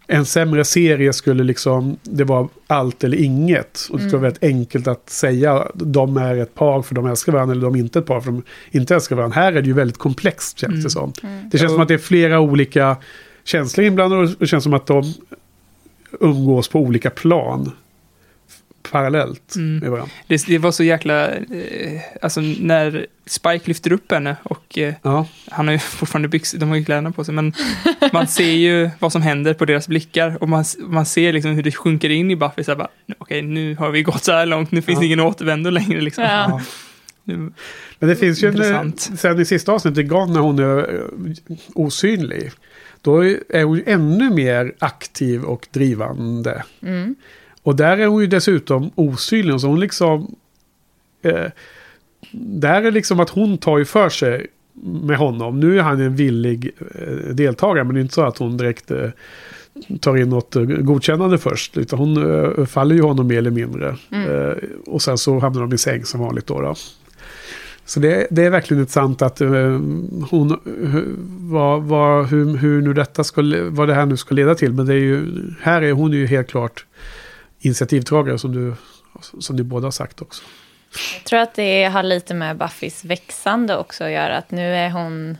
en 0.06 0.24
sämre 0.24 0.64
serie 0.64 1.12
skulle 1.12 1.44
liksom, 1.44 1.96
det 2.02 2.24
var 2.24 2.48
allt 2.66 3.04
eller 3.04 3.18
inget. 3.18 3.88
Och 3.90 3.98
det 3.98 4.04
skulle 4.04 4.20
vara 4.20 4.22
väldigt 4.22 4.44
enkelt 4.44 4.88
att 4.88 5.10
säga, 5.10 5.68
de 5.74 6.16
är 6.16 6.36
ett 6.36 6.54
par 6.54 6.82
för 6.82 6.94
de 6.94 7.06
älskar 7.06 7.32
varandra, 7.32 7.52
eller 7.52 7.62
de 7.62 7.74
är 7.74 7.78
inte 7.78 7.98
ett 7.98 8.06
par 8.06 8.20
för 8.20 8.30
de 8.30 8.42
inte 8.70 8.94
älskar 8.94 9.16
varandra. 9.16 9.40
Här 9.40 9.52
är 9.52 9.62
det 9.62 9.66
ju 9.66 9.72
väldigt 9.72 9.98
komplext, 9.98 10.58
känns 10.58 10.84
det 10.84 10.90
som. 10.90 11.12
Det 11.52 11.58
känns 11.58 11.72
som 11.72 11.80
att 11.80 11.88
det 11.88 11.94
är 11.94 11.98
flera 11.98 12.40
olika 12.40 12.96
känslor 13.44 13.86
inblandade 13.86 14.22
och 14.22 14.30
det 14.38 14.46
känns 14.46 14.64
som 14.64 14.74
att 14.74 14.86
de 14.86 15.14
umgås 16.20 16.68
på 16.68 16.80
olika 16.80 17.10
plan. 17.10 17.70
Parallellt 18.90 19.54
med 19.56 19.90
varandra. 19.90 20.10
Det, 20.26 20.46
det 20.46 20.58
var 20.58 20.72
så 20.72 20.84
jäkla... 20.84 21.28
Eh, 21.34 22.00
alltså 22.22 22.40
när 22.40 23.06
Spike 23.26 23.62
lyfter 23.64 23.92
upp 23.92 24.12
henne 24.12 24.36
och 24.42 24.78
eh, 24.78 24.94
Ja. 25.02 25.26
han 25.50 25.66
har 25.68 25.72
ju 25.72 25.78
fortfarande 25.98 26.28
byxor, 26.28 26.58
de 26.58 26.68
har 26.68 26.76
ju 26.76 26.84
kläderna 26.84 27.12
på 27.12 27.24
sig, 27.24 27.34
men 27.34 27.52
man 28.12 28.26
ser 28.26 28.52
ju 28.52 28.90
vad 28.98 29.12
som 29.12 29.22
händer 29.22 29.54
på 29.54 29.64
deras 29.64 29.88
blickar 29.88 30.36
och 30.42 30.48
man, 30.48 30.64
man 30.78 31.06
ser 31.06 31.32
liksom 31.32 31.50
hur 31.50 31.62
det 31.62 31.72
sjunker 31.72 32.10
in 32.10 32.30
i 32.30 32.36
Buffy, 32.36 32.64
så 32.64 32.70
här 32.70 32.78
bara, 32.78 32.88
okej, 33.18 33.42
nu 33.42 33.74
har 33.76 33.90
vi 33.90 34.02
gått 34.02 34.24
så 34.24 34.32
här 34.32 34.46
långt, 34.46 34.70
nu 34.72 34.82
finns 34.82 35.00
det 35.00 35.06
ingen 35.06 35.20
återvändo 35.20 35.70
längre 35.70 36.00
liksom. 36.00 36.24
Ja. 36.24 36.60
Men 37.98 38.08
det 38.08 38.16
finns 38.16 38.42
ju 38.42 38.48
en, 38.48 38.54
Intressant. 38.54 39.08
eh, 39.10 39.16
sen 39.16 39.40
i 39.40 39.44
sista 39.44 39.72
avsnittet, 39.72 40.08
Gon, 40.08 40.32
när 40.32 40.40
hon 40.40 40.58
är 40.58 40.94
eh, 40.94 41.56
osynlig. 41.74 42.50
Då 43.02 43.24
är 43.48 43.64
hon 43.64 43.82
ännu 43.86 44.30
mer 44.30 44.72
aktiv 44.78 45.42
och 45.44 45.66
drivande. 45.70 46.62
Och 47.64 47.76
där 47.76 47.98
är 47.98 48.06
hon 48.06 48.20
ju 48.20 48.26
dessutom 48.26 48.90
osynlig. 48.94 49.60
Så 49.60 49.66
hon 49.66 49.80
liksom... 49.80 50.34
Eh, 51.22 51.50
där 52.32 52.82
är 52.82 52.90
liksom 52.90 53.20
att 53.20 53.30
hon 53.30 53.58
tar 53.58 53.78
ju 53.78 53.84
för 53.84 54.08
sig 54.08 54.46
med 54.82 55.16
honom. 55.16 55.60
Nu 55.60 55.78
är 55.78 55.82
han 55.82 56.00
en 56.00 56.16
villig 56.16 56.70
eh, 56.94 57.34
deltagare. 57.34 57.84
Men 57.84 57.94
det 57.94 58.00
är 58.00 58.02
inte 58.02 58.14
så 58.14 58.22
att 58.24 58.38
hon 58.38 58.56
direkt 58.56 58.90
eh, 58.90 59.08
tar 60.00 60.16
in 60.16 60.28
något 60.28 60.56
eh, 60.56 60.62
godkännande 60.62 61.38
först. 61.38 61.76
Utan 61.76 61.98
hon 61.98 62.34
eh, 62.34 62.66
faller 62.66 62.94
ju 62.94 63.02
honom 63.02 63.26
mer 63.26 63.38
eller 63.38 63.50
mindre. 63.50 63.96
Eh, 64.10 64.56
och 64.86 65.02
sen 65.02 65.18
så 65.18 65.38
hamnar 65.38 65.60
de 65.60 65.72
i 65.74 65.78
säng 65.78 66.04
som 66.04 66.20
vanligt 66.20 66.46
då. 66.46 66.60
då. 66.60 66.74
Så 67.84 68.00
det, 68.00 68.26
det 68.30 68.44
är 68.44 68.50
verkligen 68.50 68.80
intressant 68.80 69.22
att 69.22 69.40
eh, 69.40 69.50
hon, 70.30 70.56
hu- 70.64 71.16
vad, 71.40 71.82
vad, 71.82 72.26
hur, 72.26 72.56
hur 72.56 72.82
nu 72.82 72.92
detta 72.92 73.24
ska, 73.24 73.42
vad 73.68 73.88
det 73.88 73.94
här 73.94 74.06
nu 74.06 74.16
ska 74.16 74.34
leda 74.34 74.54
till. 74.54 74.72
Men 74.72 74.86
det 74.86 74.94
är 74.94 74.98
ju, 74.98 75.26
här 75.60 75.82
är 75.82 75.92
hon 75.92 76.12
ju 76.12 76.26
helt 76.26 76.48
klart 76.48 76.86
initiativtagare 77.66 78.38
som 78.38 78.52
du, 78.52 78.74
som 79.40 79.56
ni 79.56 79.62
båda 79.62 79.86
har 79.86 79.92
sagt 79.92 80.22
också. 80.22 80.42
Jag 81.14 81.24
tror 81.24 81.38
att 81.40 81.54
det 81.54 81.84
har 81.84 82.02
lite 82.02 82.34
med 82.34 82.56
Buffys 82.56 83.04
växande 83.04 83.76
också 83.76 84.04
att 84.04 84.10
göra. 84.10 84.36
Att 84.36 84.50
nu 84.50 84.74
är 84.74 84.90
hon... 84.90 85.38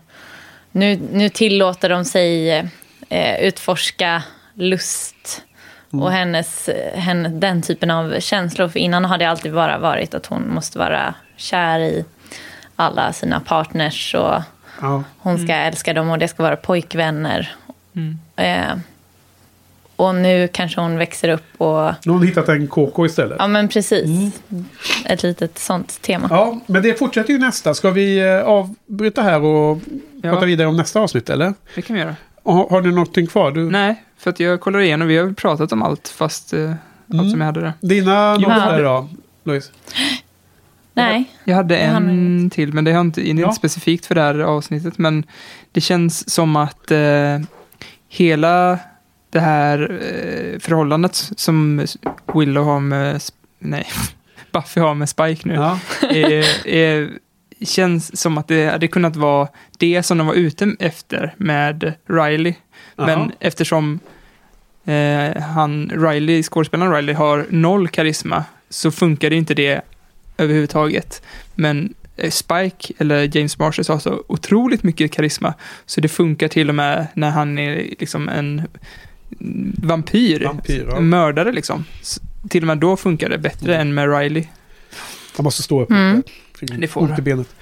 Nu, 0.72 1.00
nu 1.12 1.28
tillåter 1.28 1.88
de 1.88 2.04
sig 2.04 2.50
eh, 3.08 3.40
utforska 3.40 4.22
lust 4.54 5.42
och 5.90 6.12
hennes, 6.12 6.70
henne, 6.94 7.28
den 7.28 7.62
typen 7.62 7.90
av 7.90 8.20
känslor. 8.20 8.68
För 8.68 8.78
innan 8.78 9.04
har 9.04 9.18
det 9.18 9.24
alltid 9.24 9.52
bara 9.52 9.78
varit 9.78 10.14
att 10.14 10.26
hon 10.26 10.54
måste 10.54 10.78
vara 10.78 11.14
kär 11.36 11.80
i 11.80 12.04
alla 12.76 13.12
sina 13.12 13.40
partners 13.40 14.14
och 14.14 14.42
Ja, 14.80 15.04
hon 15.18 15.38
ska 15.38 15.54
älska 15.54 15.92
dem 15.92 16.10
och 16.10 16.18
det 16.18 16.28
ska 16.28 16.42
vara 16.42 16.56
pojkvänner. 16.56 17.54
Eh, 18.36 18.76
och 19.96 20.14
nu 20.14 20.48
kanske 20.52 20.80
hon 20.80 20.98
växer 20.98 21.28
upp 21.28 21.42
och... 21.58 21.76
Nu 22.04 22.12
har 22.12 22.18
hon 22.18 22.22
hittat 22.26 22.48
en 22.48 22.68
KK 22.68 23.06
istället. 23.06 23.36
Ja, 23.38 23.46
men 23.46 23.68
precis. 23.68 24.32
Ett 25.06 25.22
litet 25.22 25.58
sånt 25.58 26.02
tema. 26.02 26.26
Ja, 26.30 26.60
men 26.66 26.82
det 26.82 26.98
fortsätter 26.98 27.32
ju 27.32 27.38
nästa. 27.38 27.74
Ska 27.74 27.90
vi 27.90 28.18
eh, 28.18 28.40
avbryta 28.44 29.22
här 29.22 29.40
och 29.42 29.78
Ja. 30.22 30.30
prata 30.30 30.46
vidare 30.46 30.68
om 30.68 30.76
nästa 30.76 31.00
avsnitt 31.00 31.30
eller? 31.30 31.54
Det 31.74 31.82
kan 31.82 31.94
vi 31.96 32.02
göra. 32.02 32.16
Har, 32.44 32.68
har 32.70 32.82
ni 32.82 32.88
någonting 32.88 33.26
kvar? 33.26 33.50
Du, 33.50 33.70
Nej, 33.70 34.02
för 34.18 34.30
att 34.30 34.40
jag 34.40 34.60
kollar 34.60 34.78
igenom. 34.80 35.08
Vi 35.08 35.16
har 35.16 35.32
pratat 35.32 35.72
om 35.72 35.82
allt, 35.82 36.08
fast 36.08 36.52
eh, 36.52 36.72
allt 37.18 37.30
som 37.30 37.40
jag 37.40 37.46
hade 37.46 37.60
där. 37.60 37.72
Dina 37.80 38.34
noter 38.34 38.50
hade- 38.50 38.82
då, 38.82 39.08
Louise? 39.44 39.70
Nej. 40.96 41.24
Jag 41.44 41.56
hade 41.56 41.76
en 41.78 42.50
till, 42.50 42.72
men 42.72 42.84
det 42.84 42.92
har 42.92 43.00
inte, 43.00 43.20
det 43.20 43.26
är 43.26 43.30
inte 43.30 43.42
Ja. 43.42 43.52
specifikt 43.52 44.06
för 44.06 44.14
det 44.14 44.20
här 44.20 44.38
avsnittet. 44.38 44.98
Men 44.98 45.24
det 45.72 45.80
känns 45.80 46.30
som 46.30 46.56
att 46.56 46.90
eh, 46.90 47.38
hela 48.08 48.78
det 49.34 49.40
här 49.40 49.78
eh, 49.80 50.58
förhållandet 50.58 51.14
som 51.36 51.86
Willow 52.34 52.64
har 52.64 52.80
med... 52.80 53.22
Nej, 53.58 53.86
Buffy 54.52 54.80
har 54.80 54.94
med 54.94 55.08
Spike 55.08 55.48
nu. 55.48 55.54
Ja. 55.54 55.78
är, 56.02 56.66
är, 56.68 57.10
känns 57.60 58.20
som 58.20 58.38
att 58.38 58.48
det 58.48 58.66
hade 58.66 58.88
kunnat 58.88 59.16
vara 59.16 59.48
det 59.78 60.02
som 60.02 60.18
de 60.18 60.26
var 60.26 60.34
ute 60.34 60.76
efter 60.78 61.34
med 61.36 61.92
Riley. 62.06 62.54
Men 62.96 63.32
eftersom 63.40 64.00
eh, 64.84 65.42
han, 65.42 65.90
Riley, 65.94 66.42
skådespelaren 66.42 66.92
Riley 66.94 67.14
har 67.14 67.46
noll 67.50 67.88
karisma 67.88 68.44
så 68.68 68.90
funkar 68.90 69.30
det 69.30 69.36
inte 69.36 69.54
det 69.54 69.80
överhuvudtaget. 70.38 71.22
Men 71.54 71.94
eh, 72.16 72.30
Spike, 72.30 72.94
eller 72.98 73.36
James 73.36 73.58
Marshall, 73.58 73.84
har 73.88 73.98
så 73.98 74.24
otroligt 74.26 74.82
mycket 74.82 75.12
karisma 75.12 75.54
så 75.86 76.00
det 76.00 76.08
funkar 76.08 76.48
till 76.48 76.68
och 76.68 76.74
med 76.74 77.06
när 77.14 77.30
han 77.30 77.58
är 77.58 77.74
liksom 77.98 78.28
en 78.28 78.62
vampyr, 79.82 80.44
Vampyr, 80.44 80.86
ja. 80.90 81.00
mördare 81.00 81.52
liksom. 81.52 81.84
Till 82.48 82.62
och 82.62 82.66
med 82.66 82.78
då 82.78 82.96
funkar 82.96 83.28
det 83.28 83.38
bättre 83.38 83.76
än 83.76 83.94
med 83.94 84.18
Riley. 84.18 84.44
Jag 85.36 85.44
måste 85.44 85.62
stå 85.62 85.82
upp 85.82 85.90
Mm. 85.90 86.22
Det 86.78 86.88
får 86.88 87.00
ont 87.00 87.16
du. 87.16 87.22
i 87.22 87.24
benet. 87.24 87.54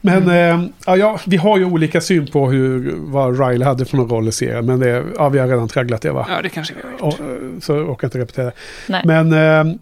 Men 0.00 0.28
eh, 0.28 0.68
ja, 0.86 0.96
ja, 0.96 1.20
vi 1.26 1.36
har 1.36 1.58
ju 1.58 1.64
olika 1.64 2.00
syn 2.00 2.26
på 2.26 2.50
hur, 2.50 2.94
vad 2.96 3.40
Riley 3.40 3.68
hade 3.68 3.84
för 3.84 3.96
någon 3.96 4.08
roll 4.08 4.28
i 4.28 4.32
serien. 4.32 4.66
Men 4.66 4.80
det, 4.80 5.04
ja, 5.16 5.28
vi 5.28 5.38
har 5.38 5.48
redan 5.48 5.68
tragglat 5.68 6.02
det 6.02 6.10
va? 6.12 6.26
Ja, 6.30 6.42
det 6.42 6.48
kanske 6.48 6.74
vi 6.74 6.80
har 6.82 6.90
gjort. 6.90 7.00
Och, 7.00 7.26
eh, 7.26 7.60
så 7.60 7.72
jag 7.72 7.90
orkar 7.90 8.06
inte 8.06 8.18
repetera. 8.18 8.52
Nej. 8.88 9.02
Men 9.04 9.32
eh, 9.32 9.74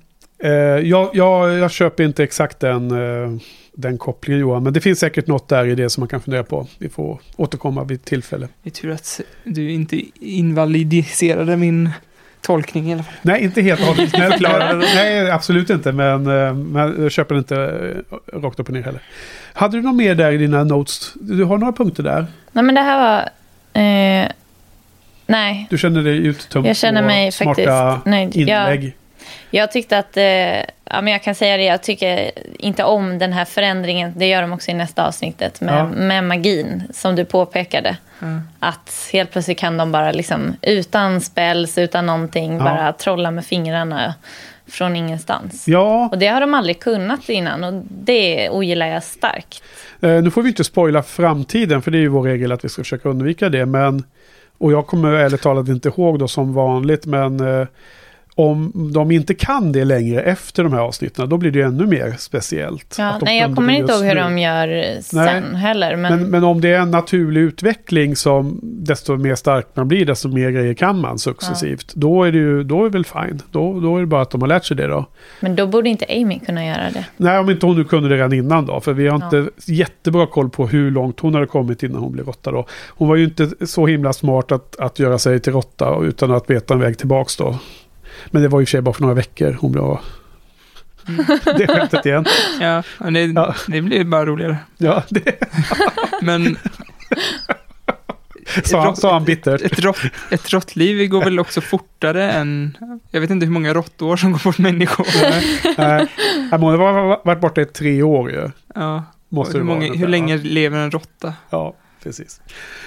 eh, 0.51 0.53
jag, 0.89 1.11
jag, 1.13 1.53
jag 1.59 1.71
köper 1.71 2.05
inte 2.05 2.25
exakt 2.25 2.61
den, 2.61 2.91
eh, 2.91 3.41
den 3.81 3.99
kopplingen 3.99 4.41
Johan. 4.41 4.63
Men 4.63 4.73
det 4.73 4.81
finns 4.81 4.99
säkert 4.99 5.27
något 5.27 5.49
där 5.49 5.67
i 5.67 5.75
det 5.75 5.91
som 5.91 6.01
man 6.01 6.09
kan 6.09 6.21
fundera 6.21 6.43
på. 6.43 6.67
Vi 6.79 6.89
får 6.89 7.21
återkomma 7.37 7.85
vid 7.85 8.05
tillfälle. 8.05 8.49
Det 8.63 8.69
är 8.69 8.73
tur 8.73 8.91
att 8.91 9.21
du 9.45 9.71
inte 9.71 10.03
invalidiserade 10.21 11.57
min 11.57 11.91
tolkning 12.41 12.91
i 12.91 12.93
alla 12.93 13.03
fall. 13.03 13.15
Nej, 13.23 13.43
inte 13.43 13.63
helt 13.63 13.81
och 13.81 13.97
Nej, 14.95 15.31
absolut 15.31 15.71
inte. 15.71 15.93
Men, 15.93 16.27
eh, 16.27 16.55
men 16.55 17.03
jag 17.03 17.13
köper 17.13 17.39
inte 17.39 17.57
eh, 17.57 18.39
rakt 18.41 18.61
upp 18.61 18.69
och 18.69 18.75
ner 18.75 18.83
heller. 18.83 19.03
Hade 19.53 19.77
du 19.77 19.83
något 19.83 19.95
mer 19.95 20.15
där 20.15 20.33
i 20.33 20.37
dina 20.37 20.65
notes? 20.65 21.13
Du 21.15 21.45
har 21.45 21.59
några 21.59 21.73
punkter 21.73 22.03
där. 22.03 22.27
Nej, 22.53 22.65
men 22.65 22.75
det 22.75 22.81
här 22.81 22.99
var... 23.01 23.21
Eh, 23.83 24.29
nej, 25.27 25.67
Du 25.71 25.79
känner 25.79 26.03
dig 26.03 26.17
uttömd 26.17 26.67
jag 26.67 26.77
känner 26.77 27.03
mig 27.03 27.33
faktiskt 27.33 27.69
nöjd. 28.05 28.37
Jag, 28.37 28.37
inlägg. 28.37 28.85
jag 28.85 28.93
tyckte 29.73 29.99
att... 29.99 30.17
Eh, 30.17 30.25
ja, 30.85 31.01
men 31.03 31.07
jag 31.07 31.23
kan 31.23 31.35
säga 31.35 31.57
det, 31.57 31.65
jag 31.65 31.83
tycker 31.83 32.31
inte 32.59 32.85
om 32.85 33.19
den 33.19 33.33
här 33.33 33.45
förändringen. 33.45 34.13
Det 34.17 34.27
gör 34.27 34.43
de 34.43 34.53
också 34.53 34.71
i 34.71 34.75
nästa 34.75 35.07
avsnittet 35.07 35.61
med, 35.61 35.75
Ja. 35.75 35.85
med 35.87 36.25
magin, 36.25 36.83
som 36.95 37.17
du 37.17 37.25
påpekade. 37.25 37.97
Att 38.59 39.09
helt 39.13 39.31
plötsligt 39.33 39.59
kan 39.59 39.77
de 39.77 39.93
bara 39.93 40.13
liksom 40.13 40.57
utan 40.63 41.21
spells, 41.21 41.79
utan 41.79 42.07
någonting, 42.07 42.57
Ja. 42.57 42.65
bara 42.65 42.93
trolla 42.93 43.31
med 43.31 43.45
fingrarna 43.47 44.15
från 44.69 44.97
ingenstans. 44.97 45.69
Ja, 45.69 46.09
Och 46.13 46.19
det 46.19 46.27
har 46.27 46.41
de 46.41 46.55
aldrig 46.55 46.81
kunnat 46.81 47.29
innan 47.29 47.65
och 47.65 47.83
det 47.89 48.51
ogillar 48.51 48.87
jag 48.87 49.03
starkt. 49.03 49.63
eh, 50.01 50.11
nu 50.23 50.31
får 50.31 50.43
vi 50.43 50.49
inte 50.49 50.65
spoila 50.65 51.03
framtiden 51.03 51.83
för 51.83 51.91
det 51.91 51.99
är 51.99 52.01
ju 52.01 52.09
vår 52.09 52.23
regel 52.23 52.53
att 52.53 52.65
vi 52.65 52.69
ska 52.69 52.83
försöka 52.83 53.09
undvika 53.09 53.49
det. 53.49 53.67
Men, 53.67 54.05
och 54.59 54.73
jag 54.73 54.87
kommer 54.87 55.13
ärligt 55.13 55.43
talat 55.43 55.69
inte 55.69 55.89
ihåg 55.89 56.19
då 56.19 56.29
som 56.29 56.55
vanligt 56.55 57.07
men 57.07 57.61
eh, 57.61 57.67
om 58.41 58.73
de 58.95 59.11
inte 59.11 59.35
kan 59.35 59.73
det 59.73 59.85
längre 59.85 60.21
efter 60.23 60.63
de 60.63 60.73
här 60.73 60.81
avsnitten 60.81 61.29
då 61.29 61.37
blir 61.37 61.51
det 61.51 61.59
ju 61.59 61.65
ännu 61.65 61.87
mer 61.87 62.15
speciellt. 62.19 62.97
Ja, 62.99 63.19
nej, 63.23 63.39
jag 63.41 63.57
kommer 63.57 63.73
inte 63.73 63.93
ihåg 63.93 64.05
hur 64.05 64.15
de 64.15 64.39
gör 64.39 65.01
sen 65.03 65.55
heller. 65.55 65.97
Men, 65.97 66.21
Men, 66.21 66.31
men 66.31 66.45
om 66.45 66.61
det 66.61 66.69
är 66.69 66.81
en 66.81 66.91
naturlig 66.91 67.41
utveckling 67.41 68.17
som 68.17 68.61
desto 68.63 69.17
mer 69.17 69.35
stark 69.35 69.67
man 69.75 69.89
blir, 69.89 70.07
desto 70.07 70.29
mer 70.29 70.51
grejer 70.51 70.75
kan 70.75 71.01
man 71.01 71.19
successivt. 71.19 71.93
Då 71.95 72.25
är 72.25 72.33
det 72.33 72.39
ju, 72.39 72.65
då 72.65 72.81
är 72.81 72.85
det 72.85 72.91
väl 72.91 73.05
fine. 73.05 73.43
Då, 73.51 73.81
då 73.81 73.97
är 73.97 74.01
det 74.01 74.07
bara 74.07 74.23
att 74.23 74.31
de 74.31 74.41
har 74.41 74.49
lärt 74.49 74.65
sig 74.65 74.77
det 74.77 74.87
då. 74.87 75.07
men 75.41 75.57
då 75.57 75.67
borde 75.67 75.89
inte 75.89 76.07
Amy 76.09 76.39
kunna 76.39 76.67
göra 76.67 76.91
det. 76.95 77.05
Nej, 77.17 77.39
om 77.39 77.51
inte 77.51 77.67
hon 77.67 77.77
nu 77.77 77.85
kunde 77.85 78.09
det 78.09 78.15
redan 78.17 78.33
innan 78.33 78.67
då. 78.67 78.81
För 78.81 78.93
vi 78.93 79.09
har 79.09 79.19
Ja. 79.21 79.25
inte 79.25 79.51
jättebra 79.73 80.27
koll 80.27 80.51
på 80.51 80.67
hur 80.67 80.91
långt 80.91 81.21
hon 81.21 81.35
hade 81.35 81.47
kommit 81.47 81.83
innan 81.83 82.01
hon 82.03 82.13
blev 82.13 82.27
råtta 82.27 82.51
då. 82.51 82.67
Hon 82.89 83.09
var 83.09 83.17
ju 83.17 83.25
inte 83.25 83.67
så 83.67 83.87
himla 83.87 84.13
smart 84.13 84.53
att, 84.53 84.81
att 84.81 84.99
göra 84.99 85.19
sig 85.19 85.41
till 85.41 85.53
råtta 85.53 85.99
utan 86.03 86.31
att 86.31 86.51
veta 86.51 86.75
en 86.75 86.81
väg 86.81 86.99
tillbaks 86.99 87.37
då. 87.37 87.59
Men 88.27 88.43
det 88.43 88.49
var 88.49 88.61
ju 88.61 88.67
för 88.67 88.71
sig 88.71 88.81
bara 88.83 88.95
för 88.95 89.03
några 89.03 89.15
veckor 89.15 89.57
hon 89.61 89.73
blev 89.73 89.85
Det 91.59 91.67
skämtet 91.67 92.07
igen. 92.07 92.25
Ja, 92.61 92.83
men 92.99 93.13
det, 93.13 93.25
Ja. 93.25 93.55
det 93.69 93.83
blir 93.83 94.05
bara 94.05 94.27
roligare. 94.27 94.57
Ja, 94.79 95.03
det 95.09 95.39
Men 96.23 96.57
sa 98.65 98.81
han, 98.85 98.97
sa 98.97 99.13
han 99.13 99.25
bittert. 99.25 99.61
ett, 99.63 99.79
rått, 99.81 99.99
ett 100.31 100.53
råttliv 100.53 101.09
går 101.09 101.25
väl 101.25 101.41
också 101.41 101.61
fortare 101.61 102.31
än... 102.33 102.77
Jag 103.11 103.21
vet 103.21 103.31
inte 103.31 103.47
hur 103.47 103.53
många 103.53 103.75
råttår 103.75 104.17
som 104.17 104.33
går 104.33 104.41
bort 104.45 104.59
människor. 104.59 105.07
Nej, 105.79 106.07
hon 106.51 106.63
har 106.63 106.77
var- 106.77 107.21
varit 107.25 107.41
borta 107.41 107.61
i 107.61 107.65
tre 107.67 108.03
år 108.03 108.31
ju. 108.31 108.51
Ja. 108.75 109.05
Måste 109.29 109.57
hur, 109.59 109.65
många, 109.65 109.93
hur 109.95 110.09
länge 110.09 110.37
lever 110.37 110.79
en 110.79 110.91
råtta? 110.91 111.35
Ja, 111.51 111.75
precis. 112.03 112.41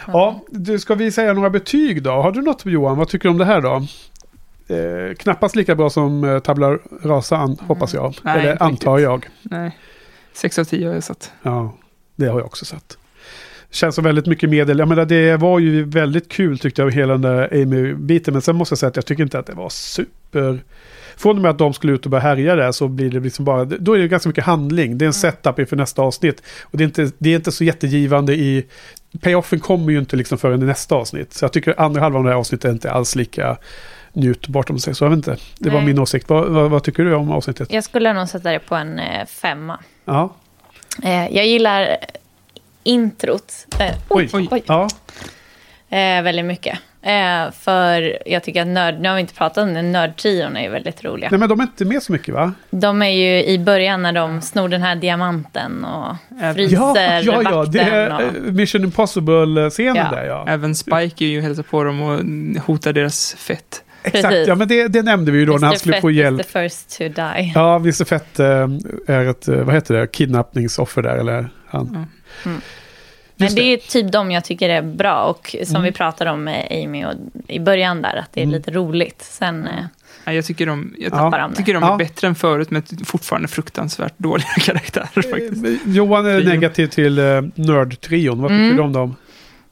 Ja, 0.07 0.41
du, 0.49 0.79
ska 0.79 0.95
vi 0.95 1.11
säga 1.11 1.33
några 1.33 1.49
betyg 1.49 2.03
då? 2.03 2.11
Har 2.11 2.31
du 2.31 2.41
något 2.41 2.65
Johan? 2.65 2.97
Vad 2.97 3.07
tycker 3.07 3.23
du 3.23 3.29
om 3.29 3.37
det 3.37 3.45
här 3.45 3.61
då? 3.61 3.87
Eh, 4.67 5.15
knappast 5.15 5.55
lika 5.55 5.75
bra 5.75 5.89
som 5.89 6.23
eh, 6.23 6.39
Tabla 6.39 6.77
Rasa, 7.01 7.37
an, 7.37 7.57
hoppas 7.61 7.93
jag. 7.93 8.15
Nej, 8.23 8.39
Eller 8.39 8.63
antar 8.63 8.95
riktigt. 8.95 9.03
jag. 9.03 9.27
Nej. 9.41 9.77
Sex 10.33 10.59
av 10.59 10.63
tio 10.63 10.87
har 10.87 10.93
jag 10.93 11.03
satt. 11.03 11.31
Ja, 11.43 11.77
det 12.15 12.25
har 12.25 12.39
jag 12.39 12.45
också 12.45 12.65
sett. 12.65 12.97
Känns 13.71 13.95
som 13.95 14.03
väldigt 14.03 14.25
mycket 14.25 14.49
medel. 14.49 14.79
Jag 14.79 14.87
menar, 14.87 15.05
det 15.05 15.37
var 15.37 15.59
ju 15.59 15.83
väldigt 15.83 16.29
kul 16.29 16.59
tyckte 16.59 16.81
jag, 16.81 16.91
hela 16.91 17.13
den 17.13 17.21
där 17.21 17.61
Amy-biten. 17.61 18.33
Men 18.33 18.41
sen 18.41 18.55
måste 18.55 18.73
jag 18.73 18.79
säga 18.79 18.87
att 18.87 18.95
jag 18.95 19.05
tycker 19.05 19.23
inte 19.23 19.39
att 19.39 19.45
det 19.45 19.53
var 19.53 19.69
super... 19.69 20.63
Från 21.17 21.35
och 21.35 21.41
med 21.41 21.51
att 21.51 21.57
de 21.57 21.73
skulle 21.73 21.93
ut 21.93 22.05
och 22.05 22.11
börja 22.11 22.21
härja 22.21 22.55
där 22.55 22.71
så 22.71 22.87
blir 22.87 23.09
det 23.09 23.19
liksom 23.19 23.45
bara... 23.45 23.65
Då 23.65 23.93
är 23.93 23.99
det 23.99 24.07
ganska 24.07 24.29
mycket 24.29 24.43
handling. 24.43 24.97
Det 24.97 25.05
är 25.05 25.07
en 25.07 25.13
setup 25.13 25.59
inför 25.59 25.75
nästa 25.75 26.01
avsnitt. 26.01 26.43
Och 26.63 26.77
det 26.77 26.83
är 26.83 26.85
inte, 26.85 27.11
det 27.17 27.29
är 27.29 27.35
inte 27.35 27.51
så 27.51 27.63
jättegivande 27.63 28.35
i... 28.35 28.65
Payoffen 29.21 29.59
kommer 29.59 29.91
ju 29.91 29.99
inte 29.99 30.15
liksom 30.15 30.37
förrän 30.37 30.61
i 30.61 30.65
nästa 30.65 30.95
avsnitt. 30.95 31.33
Så 31.33 31.45
jag 31.45 31.53
tycker 31.53 31.81
andra 31.81 32.01
halvan 32.01 32.19
av 32.19 32.23
det 32.23 32.29
här 32.29 32.37
avsnittet 32.37 32.65
är 32.65 32.73
inte 32.73 32.91
alls 32.91 33.15
lika 33.15 33.57
njutbart 34.13 34.69
om 34.69 34.73
man 34.73 34.79
säger 34.79 34.95
så. 34.95 35.05
Jag 35.05 35.09
vet 35.09 35.17
inte. 35.17 35.37
Det 35.59 35.69
var 35.69 35.77
Nej. 35.77 35.85
min 35.85 35.99
åsikt. 35.99 36.29
Vad, 36.29 36.47
vad, 36.49 36.69
vad 36.71 36.83
tycker 36.83 37.03
du 37.03 37.13
om 37.15 37.31
avsnittet? 37.31 37.73
Jag 37.73 37.83
skulle 37.83 38.13
nog 38.13 38.27
sätta 38.29 38.51
det 38.51 38.59
på 38.59 38.75
en 38.75 38.99
eh, 38.99 39.25
femma. 39.25 39.79
Ja. 40.05 40.33
Eh, 41.03 41.27
jag 41.35 41.47
gillar 41.47 41.97
introt. 42.83 43.53
Eh, 43.79 43.95
oj, 44.09 44.29
Oj. 44.33 44.47
oj. 44.51 44.63
Ja. 44.65 44.89
Väldigt 46.23 46.45
mycket. 46.45 46.79
Eh, 47.01 47.51
för 47.51 48.17
jag 48.25 48.43
tycker 48.43 48.61
att 48.61 48.67
nörd, 48.67 48.99
nu 48.99 49.07
har 49.09 49.15
vi 49.15 49.21
inte 49.21 49.33
pratat 49.33 49.57
om 49.57 49.73
det, 49.73 49.81
nördtrion 49.81 50.57
är 50.57 50.63
ju 50.63 50.69
väldigt 50.69 51.03
roliga. 51.03 51.27
Nej 51.31 51.39
men 51.39 51.49
de 51.49 51.59
är 51.59 51.63
inte 51.63 51.85
med 51.85 52.03
så 52.03 52.11
mycket 52.11 52.33
va? 52.33 52.53
De 52.69 53.01
är 53.01 53.09
ju 53.09 53.43
i 53.45 53.59
början 53.59 54.01
när 54.01 54.11
de 54.13 54.41
snor 54.41 54.69
den 54.69 54.81
här 54.81 54.95
diamanten 54.95 55.85
och 55.85 56.15
fryser 56.55 56.75
Ja, 56.75 56.93
ja, 57.21 57.41
ja, 57.43 57.65
det 57.65 57.79
är 57.79 58.27
och, 58.47 58.53
Mission 58.53 58.83
Impossible-scenen 58.83 59.95
Ja. 59.95 60.15
där 60.17 60.25
ja. 60.25 60.45
Även 60.47 60.75
Spike 60.75 61.25
är 61.25 61.29
ju 61.29 61.41
hälsar 61.41 61.63
på 61.63 61.83
dem 61.83 62.01
och 62.01 62.19
hotar 62.65 62.93
deras 62.93 63.33
fett. 63.35 63.83
Exakt, 64.03 64.23
Precis. 64.29 64.47
ja 64.47 64.55
men 64.55 64.67
det, 64.67 64.87
det 64.87 65.01
nämnde 65.01 65.31
vi 65.31 65.39
ju 65.39 65.45
då 65.45 65.51
när 65.53 65.59
han 65.59 65.67
Mr. 65.67 65.77
skulle 65.77 65.93
Fett 65.95 66.01
få 66.01 66.11
is 66.11 66.17
hjälp. 66.17 66.41
the 66.51 66.59
first 66.69 66.97
to 66.97 67.03
die. 67.03 67.51
Ja, 67.55 67.75
Mr. 67.75 68.05
Fett 68.05 68.39
eh, 68.39 68.47
är 69.07 69.25
ett, 69.25 69.47
eh, 69.47 69.55
vad 69.55 69.75
heter 69.75 69.95
det, 69.95 70.07
kidnappningsoffer 70.07 71.01
där 71.01 71.15
eller 71.17 71.49
han. 71.65 72.05
Men 73.35 73.45
Just 73.47 73.55
det 73.55 73.63
är 73.73 73.77
typ 73.77 74.11
de 74.11 74.31
jag 74.31 74.43
tycker 74.43 74.69
är 74.69 74.81
bra 74.81 75.23
och 75.23 75.55
som 75.63 75.75
Mm. 75.75 75.83
vi 75.83 75.91
pratade 75.91 76.31
om 76.31 76.43
med 76.43 76.67
Amy 76.71 77.05
och 77.05 77.13
i 77.47 77.59
början 77.59 78.01
där, 78.01 78.15
att 78.15 78.29
det 78.33 78.39
är 78.41 78.43
Mm. 78.43 78.53
lite 78.55 78.71
roligt. 78.71 79.21
Sen 79.21 79.67
eh, 79.67 79.85
Nej, 80.25 80.35
jag 80.35 80.45
tycker 80.45 80.65
de, 80.65 80.95
jag 80.99 81.11
det. 81.31 81.55
tycker 81.55 81.73
de 81.73 81.83
Ja. 81.83 81.93
är 81.93 81.97
bättre 81.97 82.27
än 82.27 82.35
förut, 82.35 82.71
men 82.71 82.83
fortfarande 83.05 83.47
fruktansvärt 83.47 84.13
dåliga 84.17 84.47
karaktärer 84.59 85.21
faktiskt. 85.31 85.65
Eh, 85.65 85.71
Johan 85.95 86.25
är 86.25 86.43
negativ 86.43 86.87
till 86.87 87.17
eh, 87.19 87.41
nördtrion, 87.55 88.41
vad 88.41 88.51
tycker 88.51 88.63
Mm. 88.63 88.75
du 88.77 88.81
om 88.83 88.93
dem? 88.93 89.15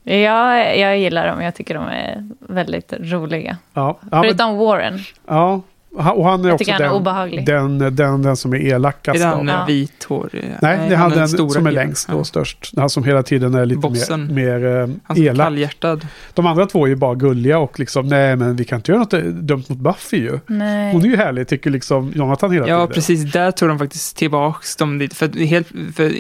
Jag, 0.03 0.78
jag 0.80 0.98
gillar 0.99 1.28
dem, 1.28 1.41
jag 1.41 1.56
tycker 1.56 1.73
de 1.76 1.86
är 1.88 2.30
väldigt 2.40 2.94
roliga. 2.99 3.57
Ja, 3.73 3.98
ja, 4.02 4.07
men, 4.11 4.23
Förutom 4.23 4.57
Warren. 4.57 4.99
ja. 5.28 5.61
Han- 5.98 6.15
Och 6.18 6.26
han 6.26 6.41
är 6.41 6.48
Jag 6.48 6.53
också 6.53 6.57
tycker 6.65 6.73
han 6.73 6.82
är 6.82 6.86
den, 6.86 6.95
obehaglig. 6.95 7.45
den, 7.45 7.95
den, 7.95 8.22
den 8.22 8.36
som 8.38 8.53
är 8.53 8.57
Är 8.57 8.61
elakast. 8.76 9.19
det 9.19 9.30
av 9.32 9.38
han. 9.38 9.48
Ja. 9.48 9.65
vithårig? 9.68 10.45
Nej, 10.61 10.78
det 10.90 10.94
är 10.94 10.98
han 10.98 11.11
den 11.11 11.30
stora 11.30 11.49
som 11.49 11.68
är 11.68 11.72
längst 11.72 12.07
Ja. 12.11 12.15
och 12.15 12.28
störst. 12.28 12.73
Han 12.78 12.90
som 12.90 13.03
hela 13.03 13.23
tiden 13.23 13.56
är 13.56 13.65
lite 13.65 13.78
mer, 13.80 13.90
Bossen. 13.90 14.36
mer 14.36 14.65
eh, 14.65 14.80
Han 15.03 15.15
som 15.15 15.26
är 15.26 15.30
elak. 15.30 15.45
kallhjärtad. 15.45 16.07
De 16.34 16.45
andra 16.45 16.65
två 16.65 16.86
är 16.86 16.90
ju 16.90 16.95
bara 16.95 17.15
gulliga 17.15 17.60
och 17.60 17.80
liksom, 17.80 18.07
nej 18.07 18.36
men 18.36 18.56
vi 18.56 18.65
kan 18.65 18.76
inte 18.80 18.91
göra 18.91 18.99
något 18.99 19.23
dumt 19.34 19.64
mot 19.69 19.78
Buffy 19.78 20.18
ju. 20.18 20.40
Nej. 20.48 20.94
Hon 20.94 21.02
är 21.02 21.06
ju 21.07 21.18
härlig, 21.18 21.48
tycker 21.48 21.69
liksom 21.69 22.11
Jonathan 22.15 22.52
hela 22.52 22.68
Ja, 22.68 22.78
tiden. 22.78 22.94
precis. 22.94 23.32
Där 23.32 23.52
tog 23.52 23.69
de 23.69 23.80
faktiskt 23.80 24.18
tillbaks 24.18 24.76
dem 24.76 24.99
lite. 24.99 25.15
För, 25.15 25.45
helt, 25.45 25.68
för 25.95 26.11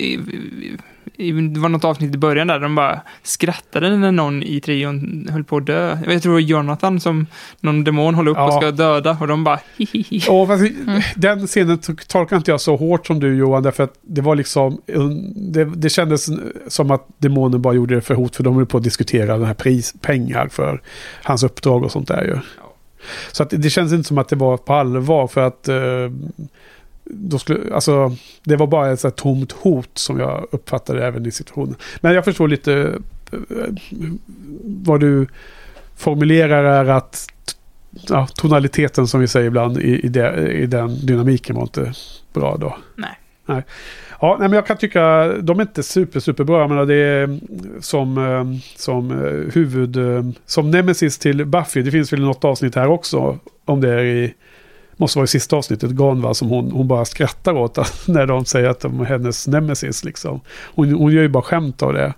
det 1.53 1.59
var 1.59 1.69
något 1.69 1.83
avsnitt 1.83 2.15
i 2.15 2.17
början 2.17 2.47
där 2.47 2.59
de 2.59 2.75
bara 2.75 3.01
skrattade 3.23 3.97
när 3.97 4.11
någon 4.11 4.43
i 4.43 4.61
trion 4.61 5.27
höll 5.31 5.43
på 5.43 5.57
att 5.57 5.65
dö. 5.65 5.97
Jag 6.07 6.21
tror 6.21 6.31
det 6.31 6.35
var 6.35 6.39
Jonathan 6.49 6.99
som 6.99 7.27
någon 7.59 7.83
demon 7.83 8.15
håller 8.15 8.31
upp 8.31 8.37
Ja. 8.37 8.47
och 8.47 8.53
ska 8.63 8.71
döda 8.71 9.17
och 9.21 9.27
de 9.27 9.43
bara 9.43 9.59
hihihi. 9.77 10.19
Fast, 10.19 10.61
Mm. 10.87 11.01
Den 11.15 11.47
scenen 11.47 11.77
tol- 11.79 12.07
tolkar 12.07 12.37
inte 12.37 12.51
jag 12.51 12.61
så 12.61 12.75
hårt 12.75 13.07
som 13.07 13.19
du 13.19 13.35
Johan, 13.37 13.63
därför 13.63 13.83
att 13.83 13.93
det 14.01 14.21
var 14.21 14.35
liksom, 14.35 14.81
det, 15.35 15.65
det 15.65 15.89
kändes 15.89 16.29
som 16.67 16.91
att 16.91 17.07
demonen 17.17 17.61
bara 17.61 17.73
gjorde 17.73 17.95
det 17.95 18.01
för 18.01 18.15
hot, 18.15 18.35
för 18.35 18.43
de 18.43 18.55
höll 18.55 18.65
på 18.65 18.77
att 18.77 18.83
diskutera 18.83 19.37
den 19.37 19.45
här 19.47 19.53
pris, 19.53 19.93
pengar 20.01 20.47
för 20.47 20.81
hans 21.23 21.43
uppdrag 21.43 21.83
och 21.83 21.91
sånt 21.91 22.07
där 22.07 22.23
ju. 22.23 22.37
Så 23.31 23.43
att 23.43 23.49
det 23.49 23.69
känns 23.69 23.93
inte 23.93 24.07
som 24.07 24.17
att 24.17 24.29
det 24.29 24.35
var 24.35 24.57
på 24.57 24.73
allvar, 24.73 25.27
för 25.27 25.41
att 25.41 25.67
eh, 25.67 25.75
då 27.13 27.39
skulle, 27.39 27.73
alltså, 27.73 28.15
det 28.43 28.55
var 28.55 28.67
bara 28.67 28.91
ett 28.91 28.99
så 28.99 29.11
tomt 29.11 29.51
hot 29.51 29.89
som 29.93 30.19
jag 30.19 30.47
uppfattade 30.51 31.07
även 31.07 31.25
i 31.25 31.31
situationen. 31.31 31.75
Men 32.01 32.13
jag 32.13 32.25
förstår 32.25 32.47
lite 32.47 32.99
eh, 33.31 33.39
vad 34.63 34.99
du 34.99 35.27
formulerar 35.95 36.63
är 36.63 36.89
att 36.89 37.27
ja, 38.07 38.27
tonaliteten 38.27 39.07
som 39.07 39.19
vi 39.19 39.27
säger 39.27 39.47
ibland 39.47 39.77
i, 39.77 40.05
i, 40.05 40.07
det, 40.07 40.51
i 40.51 40.65
den 40.65 41.05
dynamiken 41.05 41.55
var 41.55 41.63
inte 41.63 41.93
bra 42.33 42.57
då. 42.57 42.77
Nej. 42.95 43.19
nej. 43.45 43.63
Ja, 44.21 44.37
nej, 44.39 44.49
men 44.49 44.55
jag 44.55 44.67
kan 44.67 44.77
tycka 44.77 45.33
de 45.41 45.59
är 45.59 45.61
inte 45.61 45.83
super, 45.83 46.19
super 46.19 46.43
bra. 46.43 46.67
Men 46.67 46.87
det 46.87 46.95
är 46.95 47.39
som, 47.81 48.17
eh, 48.17 48.45
som 48.75 49.11
eh, 49.11 49.53
huvud, 49.53 49.97
som 50.45 50.71
nemesis 50.71 51.17
till 51.17 51.45
Buffy. 51.45 51.81
Det 51.81 51.91
finns 51.91 52.13
väl 52.13 52.21
något 52.21 52.45
avsnitt 52.45 52.75
här 52.75 52.87
också. 52.87 53.39
Om 53.65 53.81
det 53.81 53.89
är 53.89 54.03
i, 54.03 54.33
måste 55.01 55.17
vara 55.17 55.23
i 55.23 55.27
sista 55.27 55.55
avsnittet, 55.55 55.91
Ganva, 55.91 56.33
som 56.33 56.49
hon, 56.49 56.71
hon 56.71 56.87
bara 56.87 57.05
skrattar 57.05 57.53
åt 57.53 57.77
när 58.07 58.27
de 58.27 58.45
säger 58.45 58.69
att 58.69 58.79
de 58.79 59.01
är 59.01 59.05
hennes 59.05 59.47
nemesis. 59.47 60.03
Liksom. 60.03 60.41
Hon, 60.75 60.91
hon 60.91 61.11
gör 61.11 61.21
ju 61.21 61.29
bara 61.29 61.43
skämt 61.43 61.81
av 61.81 61.93
det. 61.93 62.13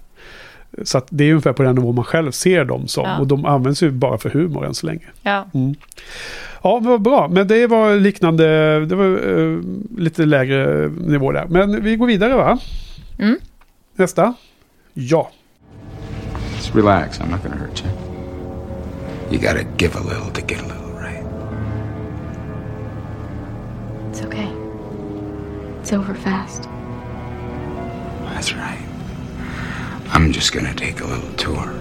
Så 0.84 0.98
att 0.98 1.08
det 1.10 1.24
är 1.24 1.30
ungefär 1.30 1.54
på 1.54 1.64
den 1.64 1.76
nivå 1.76 1.92
man 1.92 2.04
själv 2.04 2.32
ser 2.32 2.66
dem 2.66 2.88
som. 2.88 3.04
Ja. 3.04 3.20
Och 3.20 3.28
de 3.28 3.46
används 3.46 3.84
ju 3.84 3.92
bara 3.92 4.18
för 4.18 4.30
humor 4.30 4.66
än 4.66 4.74
så 4.74 4.86
länge. 4.86 5.06
Ja. 5.22 5.46
Mm. 5.54 5.76
Ja, 6.64 6.80
men 6.80 6.90
vad 6.90 7.02
bra. 7.02 7.28
Men 7.28 7.48
det 7.48 7.68
var 7.68 7.96
liknande, 7.96 8.46
det 8.86 8.96
var 8.96 9.06
eh, 9.06 9.60
lite 9.98 10.26
lägre 10.26 10.88
nivå 10.88 11.32
där. 11.32 11.46
Men 11.50 11.84
vi 11.84 11.96
går 11.96 12.08
vidare 12.08 12.36
va? 12.36 12.60
Mm. 13.20 13.38
Nästa. 13.96 14.34
Ja. 14.94 15.32
Just 16.56 16.76
relax. 16.76 17.20
I'm 17.20 17.32
not 17.32 17.44
gonna 17.44 17.56
hurt 17.56 17.84
you. 17.86 17.94
You 19.32 19.42
gotta 19.42 19.64
give 19.78 19.96
a 19.96 20.04
little 20.04 20.32
to 20.34 20.42
get 20.42 20.60
a 20.60 20.64
little, 20.64 20.83
It's 24.14 24.22
okay. 24.22 24.48
It's 25.80 25.92
over 25.92 26.14
fast. 26.14 26.70
That's 28.32 28.54
right. 28.54 28.86
I'm 30.10 30.32
just 30.32 30.54
gonna 30.54 30.76
take 30.76 31.02
a 31.02 31.08
little 31.08 31.34
tour. 31.34 31.74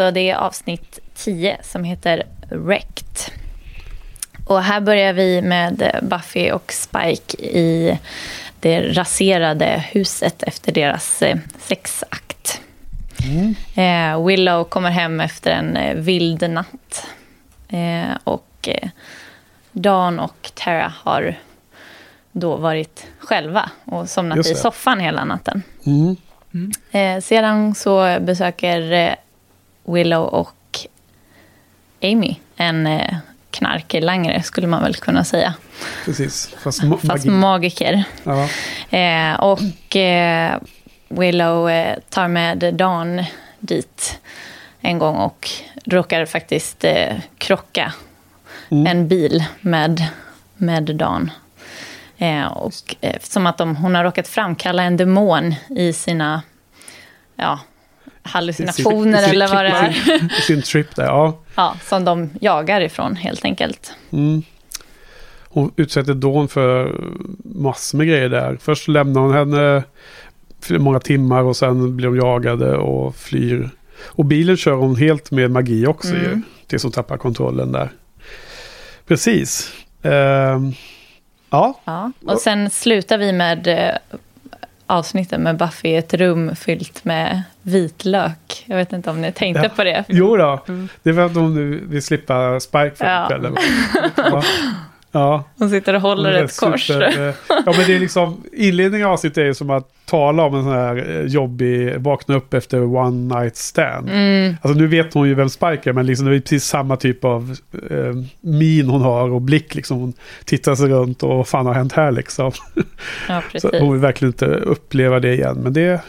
Så 0.00 0.10
det 0.10 0.30
är 0.30 0.36
avsnitt 0.36 0.98
10 1.14 1.58
som 1.62 1.84
heter 1.84 2.26
Wrecked. 2.50 3.32
Och 4.46 4.62
här 4.62 4.80
börjar 4.80 5.12
vi 5.12 5.42
med 5.42 6.00
Buffy 6.02 6.50
och 6.50 6.72
Spike 6.72 7.42
i 7.42 7.98
det 8.60 8.80
raserade 8.80 9.84
huset 9.92 10.42
efter 10.42 10.72
deras 10.72 11.22
eh, 11.22 11.38
sexakt. 11.58 12.60
Eh, 13.74 14.26
Willow 14.26 14.64
kommer 14.64 14.90
hem 14.90 15.20
efter 15.20 15.50
en 15.50 15.76
eh, 15.76 15.94
vild 15.94 16.50
natt. 16.50 17.06
Eh, 17.68 18.16
och 18.24 18.68
Dan 19.72 20.20
och 20.20 20.50
Tara 20.54 20.92
har 20.96 21.34
då 22.32 22.56
varit 22.56 23.06
själva 23.18 23.70
och 23.84 24.08
somnat 24.08 24.46
i 24.46 24.54
soffan 24.54 25.00
hela 25.00 25.24
natten. 25.24 25.62
Mm. 25.86 26.16
Eh, 26.90 27.20
sedan 27.20 27.74
så 27.74 28.18
besöker 28.20 29.16
Willow 29.92 30.24
och 30.24 30.78
Amy 32.02 32.36
en 32.56 32.86
eh, 32.86 33.14
knarklangare, 33.50 34.42
skulle 34.42 34.66
man 34.66 34.82
väl 34.82 34.94
kunna 34.94 35.24
säga. 35.24 35.54
Precis. 36.04 36.54
Fast, 36.62 36.82
ma- 36.82 36.96
Fast 37.06 37.24
magi. 37.24 37.30
magiker. 37.30 38.04
Ja. 38.24 38.48
Eh, 38.98 39.40
och 39.40 39.96
eh, 39.96 40.58
Willow 41.08 41.70
eh, 41.70 41.98
tar 42.10 42.28
med 42.28 42.74
Dan 42.74 43.24
dit 43.60 44.18
en 44.80 44.98
gång 44.98 45.16
och 45.16 45.48
råkar 45.84 46.26
faktiskt 46.26 46.84
eh, 46.84 47.16
krocka 47.38 47.92
Mm. 48.72 48.86
en 48.86 49.08
bil 49.08 49.44
med, 49.60 50.06
med 50.56 50.82
Dan. 50.96 51.30
Eh, 52.18 52.44
och 52.46 52.72
som 53.22 53.46
att 53.46 53.58
de, 53.58 53.76
hon 53.76 53.94
har 53.94 54.04
råkat 54.04 54.28
framkalla 54.28 54.82
en 54.82 54.96
demon 54.96 55.54
i 55.76 55.92
sina 55.92 56.42
ja, 57.36 57.58
hallucinationer 58.32 59.18
sin- 59.22 59.30
eller 59.30 59.48
vad 59.48 59.64
det 59.64 59.70
är. 59.70 60.38
I 60.38 60.42
sin 60.42 60.62
trip 60.62 60.96
där, 60.96 61.04
ja. 61.04 61.38
Ja, 61.54 61.76
som 61.84 62.04
de 62.04 62.30
jagar 62.40 62.80
ifrån 62.80 63.16
helt 63.16 63.44
enkelt. 63.44 63.92
Mm. 64.12 64.42
Hon 65.48 65.72
utsätter 65.76 66.14
Dawn 66.14 66.48
för 66.48 67.00
massor 67.44 67.98
med 67.98 68.06
grejer 68.06 68.28
där. 68.28 68.58
Först 68.60 68.88
lämnar 68.88 69.20
hon 69.20 69.34
henne 69.34 69.82
många 70.70 71.00
timmar 71.00 71.42
och 71.42 71.56
sen 71.56 71.96
blir 71.96 72.06
de 72.06 72.16
jagade 72.16 72.76
och 72.76 73.16
flyr. 73.16 73.70
Och 74.06 74.24
bilen 74.24 74.56
kör 74.56 74.72
hon 74.72 74.96
helt 74.96 75.30
med 75.30 75.50
magi 75.50 75.86
också 75.86 76.08
Mm. 76.08 76.22
ju. 76.22 76.42
Tills 76.66 76.82
hon 76.82 76.92
tappar 76.92 77.16
kontrollen 77.16 77.72
där. 77.72 77.90
Precis. 79.06 79.72
Ehm, 80.02 80.72
ja, 81.50 81.80
Ja. 81.84 82.12
Och 82.26 82.38
sen 82.40 82.70
slutar 82.70 83.18
vi 83.18 83.32
med 83.32 83.68
avsnittet 84.90 85.40
med 85.40 85.56
Buffy 85.56 85.88
i 85.88 85.96
ett 85.96 86.14
rum 86.14 86.56
fyllt 86.56 87.04
med 87.04 87.42
vitlök. 87.62 88.64
Jag 88.66 88.76
vet 88.76 88.92
inte 88.92 89.10
om 89.10 89.20
ni 89.20 89.32
tänkte 89.32 89.62
Ja. 89.62 89.68
på 89.76 89.84
det. 89.84 90.04
jo 90.08 90.36
då. 90.36 90.60
Det 91.02 91.10
är 91.10 91.14
för 91.14 91.26
att 91.26 91.34
hon 91.34 91.54
nu 91.54 91.80
vill 91.86 92.02
slippa 92.02 92.60
Spike 92.60 92.92
för 92.96 93.06
Ja. 93.06 93.26
kvällen. 93.28 93.56
Ja. 94.16 94.42
Ja. 95.12 95.44
Hon 95.58 95.70
sitter 95.70 95.94
och 95.94 96.00
håller 96.00 96.32
ett 96.32 96.56
kors. 96.60 96.86
super, 96.86 97.28
eh, 97.28 97.34
ja 97.48 97.62
men 97.76 97.86
det 97.86 97.94
är 97.94 97.98
liksom, 98.00 98.42
inledningen 98.52 99.06
av 99.06 99.12
avsnittet 99.12 99.38
är 99.38 99.44
ju 99.44 99.54
som 99.54 99.70
att 99.70 99.88
tala 100.06 100.42
om 100.42 100.54
en 100.54 100.62
sån 100.64 100.72
här 100.72 100.96
eh, 101.10 101.26
jobbig, 101.26 101.94
vakna 102.00 102.34
upp 102.36 102.54
efter 102.54 102.82
one 102.96 103.40
night 103.40 103.56
stand. 103.56 104.08
Mm, 104.10 104.56
Alltså 104.62 104.78
nu 104.80 104.86
vet 104.86 105.14
hon 105.14 105.28
ju 105.28 105.34
vem 105.34 105.48
Spike 105.48 105.90
är, 105.90 105.92
men 105.92 106.06
liksom 106.06 106.26
det 106.26 106.36
är 106.36 106.40
precis 106.40 106.64
samma 106.64 106.96
typ 106.96 107.24
av 107.24 107.56
eh, 107.90 108.14
min 108.40 108.88
hon 108.88 109.00
har 109.02 109.30
och 109.30 109.40
blick 109.42 109.74
liksom. 109.74 109.98
Hon 110.00 110.12
tittar 110.44 110.74
sig 110.74 110.88
runt 110.88 111.22
och 111.22 111.36
vad 111.36 111.48
fan 111.48 111.66
har 111.66 111.74
hänt 111.74 111.92
här 111.92 112.10
liksom. 112.12 112.52
ja, 113.28 113.42
Så 113.60 113.70
hon 113.78 113.92
vill 113.92 114.00
verkligen 114.00 114.32
inte 114.32 114.46
uppleva 114.46 115.20
det 115.20 115.34
igen, 115.34 115.58
men 115.62 115.72
det, 115.72 116.00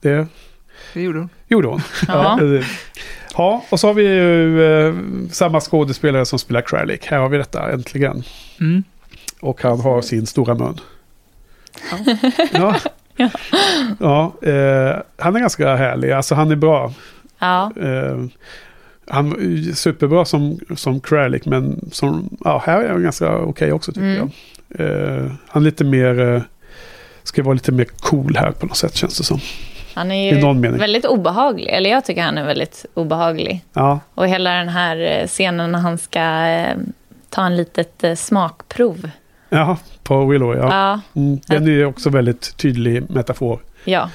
det 0.00 0.26
Det 0.94 1.02
gjorde 1.02 1.18
hon. 1.18 1.28
gjorde 1.48 1.68
hon. 1.68 1.80
Ja. 2.08 2.38
ja, 3.36 3.64
och 3.70 3.80
så 3.80 3.86
har 3.86 3.94
vi 3.94 4.02
ju 4.02 4.64
eh, 4.64 4.94
samma 5.30 5.60
skådespelare 5.60 6.24
som 6.26 6.38
spelar 6.38 6.60
Kralik. 6.60 7.06
Här 7.06 7.18
har 7.18 7.28
vi 7.28 7.38
detta 7.38 7.72
äntligen. 7.72 8.22
Mm. 8.60 8.84
Och 9.40 9.62
han 9.62 9.80
har 9.80 10.02
sin 10.02 10.26
stora 10.26 10.54
mun. 10.54 10.80
Ja. 12.52 12.74
Ja. 13.16 13.30
ja. 14.00 14.48
eh, 14.50 14.96
han 15.18 15.36
är 15.36 15.40
ganska 15.40 15.76
härlig. 15.76 16.10
Alltså 16.12 16.34
han 16.34 16.50
är 16.50 16.56
bra. 16.56 16.92
Ja, 17.38 17.72
Eh, 17.80 18.24
han 19.06 19.32
är 19.32 19.74
superbra 19.74 20.24
som, 20.24 20.58
som 20.76 21.00
Kralik. 21.00 21.46
Men 21.46 21.80
som, 21.92 22.36
ja, 22.44 22.62
här 22.66 22.82
är 22.82 22.88
han 22.90 23.02
ganska 23.02 23.36
okej 23.38 23.72
också 23.72 23.92
tycker 23.92 24.06
Mm. 24.16 24.30
jag. 24.68 24.80
Eh, 24.80 25.32
han 25.48 25.62
är 25.62 25.64
lite 25.64 25.84
mer... 25.84 26.20
Eh, 26.20 26.42
ska 27.22 27.42
vara 27.42 27.54
lite 27.54 27.72
mer 27.72 27.84
cool 28.00 28.36
här 28.36 28.50
på 28.50 28.66
något 28.66 28.76
sätt 28.76 28.94
känns 28.94 29.18
det 29.18 29.24
som. 29.24 29.40
Han 29.94 30.10
är 30.12 30.34
I 30.34 30.40
någon 30.40 30.56
ju 30.56 30.60
mening. 30.62 30.80
väldigt 30.80 31.04
obehaglig. 31.04 31.68
Eller 31.72 31.90
jag 31.90 32.04
tycker 32.04 32.22
han 32.22 32.38
är 32.38 32.44
väldigt 32.44 32.86
obehaglig. 32.94 33.64
Ja, 33.72 34.00
Och 34.14 34.28
hela 34.28 34.50
den 34.54 34.68
här 34.68 34.96
eh, 35.20 35.26
scenen 35.26 35.72
när 35.72 35.78
han 35.78 35.98
ska 35.98 36.20
eh, 36.46 36.76
ta 37.30 37.46
en 37.46 37.56
litet 37.56 38.04
eh, 38.04 38.14
smakprov. 38.14 39.10
ja 39.48 39.76
på 40.02 40.26
Willow 40.26 40.56
ja. 40.56 40.68
Ja, 40.70 41.00
Mm, 41.20 41.40
den 41.46 41.64
är 41.64 41.70
ju 41.70 41.86
också 41.86 42.10
väldigt 42.10 42.56
tydlig 42.56 43.10
metafor 43.10 43.60
ja. 43.84 44.10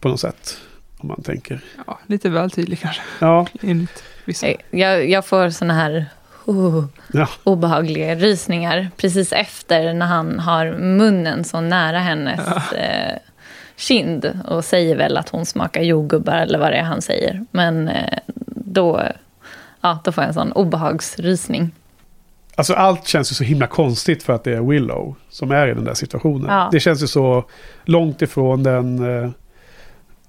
på 0.00 0.08
något 0.08 0.20
sätt. 0.20 0.58
Om 0.98 1.08
man 1.08 1.22
tänker. 1.22 1.60
Ja, 1.86 1.98
lite 2.06 2.28
väl 2.28 2.50
tydlig 2.50 2.80
kanske. 2.80 3.02
Ja, 3.18 3.46
Enligt 3.62 4.02
vissa. 4.24 4.46
Jag, 4.70 5.08
jag 5.10 5.26
får 5.26 5.50
såna 5.50 5.74
här 5.74 6.06
oh, 6.44 6.84
ja. 7.12 7.28
obehagliga 7.44 8.14
rysningar 8.14 8.88
precis 8.96 9.32
efter 9.32 9.92
när 9.92 10.06
han 10.06 10.38
har 10.38 10.72
munnen 10.72 11.44
så 11.44 11.60
nära 11.60 11.98
hennes 11.98 12.72
eh, 12.72 13.18
kind 13.78 14.32
och 14.48 14.64
säger 14.64 14.96
väl 14.96 15.16
att 15.16 15.28
hon 15.28 15.46
smakar 15.46 15.82
jordgubbar 15.82 16.36
eller 16.38 16.58
vad 16.58 16.72
det 16.72 16.76
är 16.76 16.82
han 16.82 17.02
säger. 17.02 17.44
Men 17.50 17.88
eh, 17.88 18.18
då, 18.46 19.02
ja, 19.80 19.98
då 20.04 20.12
får 20.12 20.22
jag 20.24 20.28
en 20.28 20.34
sån 20.34 20.52
obehagsrysning. 20.52 21.70
Alltså 22.54 22.74
allt 22.74 23.06
känns 23.06 23.30
ju 23.32 23.34
så 23.34 23.44
himla 23.44 23.66
konstigt 23.66 24.22
för 24.22 24.32
att 24.32 24.44
det 24.44 24.52
är 24.56 24.60
Willow 24.60 25.14
som 25.30 25.50
är 25.50 25.68
i 25.68 25.74
den 25.74 25.84
där 25.84 25.94
situationen. 25.94 26.46
Ja. 26.50 26.68
Det 26.72 26.80
känns 26.80 27.02
ju 27.02 27.06
så 27.06 27.44
långt 27.84 28.22
ifrån 28.22 28.62
den 28.62 29.22
eh, 29.24 29.30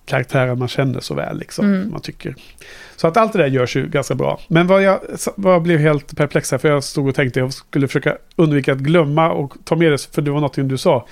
karaktären 0.05 0.59
man 0.59 0.67
känner 0.67 0.99
så 0.99 1.13
väl. 1.13 1.39
Liksom, 1.39 1.65
Mm. 1.65 1.91
man 1.91 2.01
tycker. 2.01 2.35
Så 2.95 3.07
att 3.07 3.17
allt 3.17 3.33
det 3.33 3.39
där 3.39 3.47
görs 3.47 3.75
ju 3.75 3.87
ganska 3.87 4.15
bra. 4.15 4.39
Men 4.47 4.67
vad 4.67 4.83
jag, 4.83 4.99
vad 5.35 5.53
jag 5.53 5.61
blev 5.61 5.79
helt 5.79 6.17
perplex 6.17 6.51
här, 6.51 6.57
för 6.57 6.69
jag 6.69 6.83
stod 6.83 7.07
och 7.07 7.15
tänkte 7.15 7.39
jag 7.39 7.53
skulle 7.53 7.87
försöka 7.87 8.17
undvika 8.35 8.71
att 8.71 8.77
glömma 8.79 9.31
och 9.31 9.53
ta 9.63 9.75
med 9.75 9.91
det, 9.91 10.01
för 10.15 10.21
det 10.21 10.31
var 10.31 10.37
någonting 10.39 10.67
du 10.67 10.77
sa. 10.77 11.07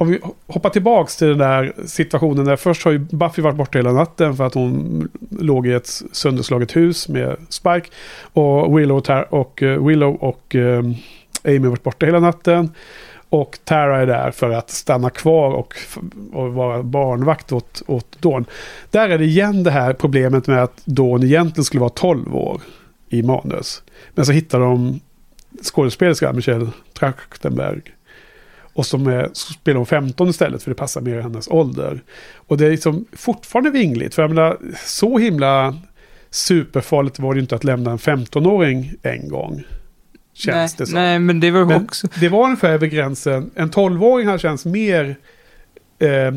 Om 0.00 0.08
vi 0.08 0.20
hoppar 0.46 0.70
tillbaks 0.70 1.16
till 1.16 1.28
den 1.28 1.38
där 1.38 1.72
situationen 1.86 2.44
där 2.44 2.56
först 2.56 2.84
har 2.84 2.92
ju 2.92 2.98
Buffy 2.98 3.42
varit 3.42 3.56
borta 3.56 3.78
hela 3.78 3.92
natten 3.92 4.36
för 4.36 4.46
att 4.46 4.54
hon 4.54 5.08
låg 5.30 5.66
i 5.66 5.72
ett 5.72 6.02
sönderslaget 6.12 6.76
hus 6.76 7.08
med 7.08 7.36
Spike. 7.48 7.88
Och 8.32 8.78
Willow 8.78 8.96
och, 8.96 9.04
Tar- 9.04 9.34
och, 9.34 9.62
eh, 9.62 9.86
Willow 9.86 10.14
och 10.14 10.54
eh, 10.54 10.78
Amy 11.44 11.58
har 11.58 11.68
varit 11.68 11.82
borta 11.82 12.06
hela 12.06 12.20
natten. 12.20 12.70
Och 13.28 13.58
Tara 13.64 14.00
är 14.00 14.06
där 14.06 14.30
för 14.30 14.50
att 14.50 14.70
stanna 14.70 15.10
kvar 15.10 15.50
och, 15.50 15.74
och 16.32 16.54
vara 16.54 16.82
barnvakt 16.82 17.52
åt, 17.52 17.82
åt 17.86 18.22
Dawn. 18.22 18.44
Där 18.90 19.08
är 19.08 19.18
det 19.18 19.24
igen 19.24 19.62
det 19.62 19.70
här 19.70 19.92
problemet 19.92 20.46
med 20.46 20.62
att 20.62 20.82
Dawn 20.84 21.22
egentligen 21.22 21.64
skulle 21.64 21.80
vara 21.80 21.90
12 21.90 22.36
år 22.36 22.60
i 23.08 23.22
manus. 23.22 23.82
Men 24.14 24.26
så 24.26 24.32
hittar 24.32 24.60
de 24.60 25.00
skådespelerskan 25.62 26.36
Michelle 26.36 26.68
Trachtenberg. 26.98 27.80
Och 28.80 28.86
som 28.86 29.06
är, 29.06 29.30
spelar 29.34 29.76
hon 29.76 29.86
15 29.86 30.28
istället 30.28 30.62
för 30.62 30.70
det 30.70 30.74
passar 30.74 31.00
mer 31.00 31.20
hennes 31.20 31.48
ålder. 31.48 32.02
Och 32.34 32.56
det 32.56 32.66
är 32.66 32.70
liksom 32.70 33.04
fortfarande 33.12 33.70
vingligt. 33.70 34.14
För 34.14 34.22
jag 34.22 34.30
menar, 34.30 34.58
så 34.86 35.18
himla 35.18 35.76
superfarligt 36.30 37.18
var 37.18 37.34
det 37.34 37.38
ju 37.38 37.40
inte 37.40 37.54
att 37.54 37.64
lämna 37.64 37.90
en 37.90 37.98
15-åring 37.98 38.92
en 39.02 39.28
gång. 39.28 39.62
Känns 40.34 40.72
nej, 40.72 40.74
det 40.78 40.86
som. 40.86 40.94
nej, 40.94 41.18
men 41.18 41.40
det 41.40 41.50
var 41.50 41.64
Men 41.64 41.84
också... 41.84 42.08
det 42.20 42.28
var 42.28 42.44
ungefär 42.44 42.70
över 42.70 42.86
gränsen. 42.86 43.50
En 43.54 43.70
12-åring 43.70 44.28
här 44.28 44.38
känns 44.38 44.64
mer 44.64 45.16
eh, 45.98 46.34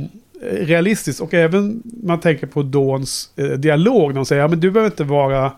realistisk. 0.52 1.22
Och 1.22 1.34
även 1.34 1.84
man 2.04 2.20
tänker 2.20 2.48
på 2.48 2.64
Dawns 2.64 3.30
eh, 3.36 3.46
dialog. 3.46 4.10
När 4.10 4.16
de 4.16 4.26
säger, 4.26 4.42
ja 4.42 4.48
men 4.48 4.60
du 4.60 4.72
behöver 4.72 4.92
inte 4.92 5.04
vara... 5.04 5.52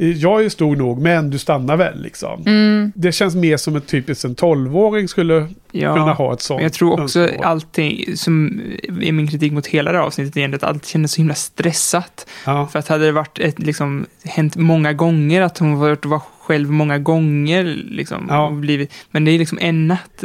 Jag 0.00 0.38
är 0.38 0.42
ju 0.42 0.50
stor 0.50 0.76
nog, 0.76 0.98
men 1.02 1.30
du 1.30 1.38
stannar 1.38 1.76
väl 1.76 2.02
liksom. 2.02 2.42
Mm. 2.46 2.92
Det 2.94 3.12
känns 3.12 3.34
mer 3.34 3.56
som 3.56 3.76
ett 3.76 3.86
typiskt 3.86 4.24
en 4.24 4.36
12-åring 4.36 5.08
skulle 5.08 5.48
Ja, 5.72 5.94
kunna 5.94 6.12
ha 6.12 6.32
ett 6.32 6.40
sånt 6.40 6.62
jag 6.62 6.72
tror 6.72 7.00
också 7.00 7.20
önskemål. 7.20 7.44
allting 7.46 8.16
som 8.16 8.60
är 9.00 9.12
min 9.12 9.28
kritik 9.28 9.52
mot 9.52 9.66
hela 9.66 9.92
det 9.92 9.98
här 9.98 10.04
avsnittet 10.04 10.36
egentligen, 10.36 10.64
att 10.68 10.74
allt 10.74 10.86
kändes 10.86 11.12
så 11.12 11.16
himla 11.18 11.34
stressat. 11.34 12.26
Ja, 12.46 12.66
För 12.72 12.78
att 12.78 12.88
hade 12.88 13.04
det 13.06 13.12
varit 13.12 13.38
ett, 13.38 13.58
liksom, 13.58 14.06
hänt 14.24 14.56
många 14.56 14.92
gånger, 14.92 15.42
att 15.42 15.58
hon 15.58 15.78
varit 15.78 16.04
var 16.06 16.22
själv 16.40 16.70
många 16.70 16.98
gånger, 16.98 17.64
liksom, 17.90 18.26
Ja. 18.28 18.50
blivit, 18.50 18.92
men 19.10 19.24
det 19.24 19.30
är 19.30 19.38
liksom 19.38 19.58
en 19.60 19.88
natt. 19.88 20.10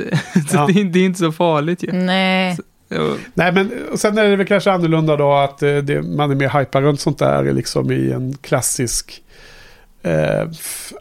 så 0.50 0.56
Ja. 0.58 0.66
det, 0.74 0.80
är- 0.82 0.86
det 0.86 1.00
är 1.00 1.06
inte 1.06 1.20
så 1.20 1.32
farligt 1.32 1.84
ju. 1.84 1.92
Nej. 1.92 2.58
Och- 2.90 3.18
Nej, 3.34 3.52
men 3.52 3.72
och 3.92 4.00
sen 4.00 4.18
är 4.18 4.24
det 4.30 4.36
väl 4.36 4.48
kanske 4.48 4.72
annorlunda 4.72 5.16
då 5.16 5.34
att 5.34 5.64
eh, 5.64 5.78
det, 5.78 6.02
man 6.02 6.32
är 6.32 6.36
mer 6.36 6.60
hypad 6.60 6.84
runt 6.84 7.00
sånt 7.00 7.18
där 7.20 7.54
liksom 7.54 7.92
i 7.92 8.12
en 8.12 8.38
klassisk 8.42 9.20
eh, 10.04 10.48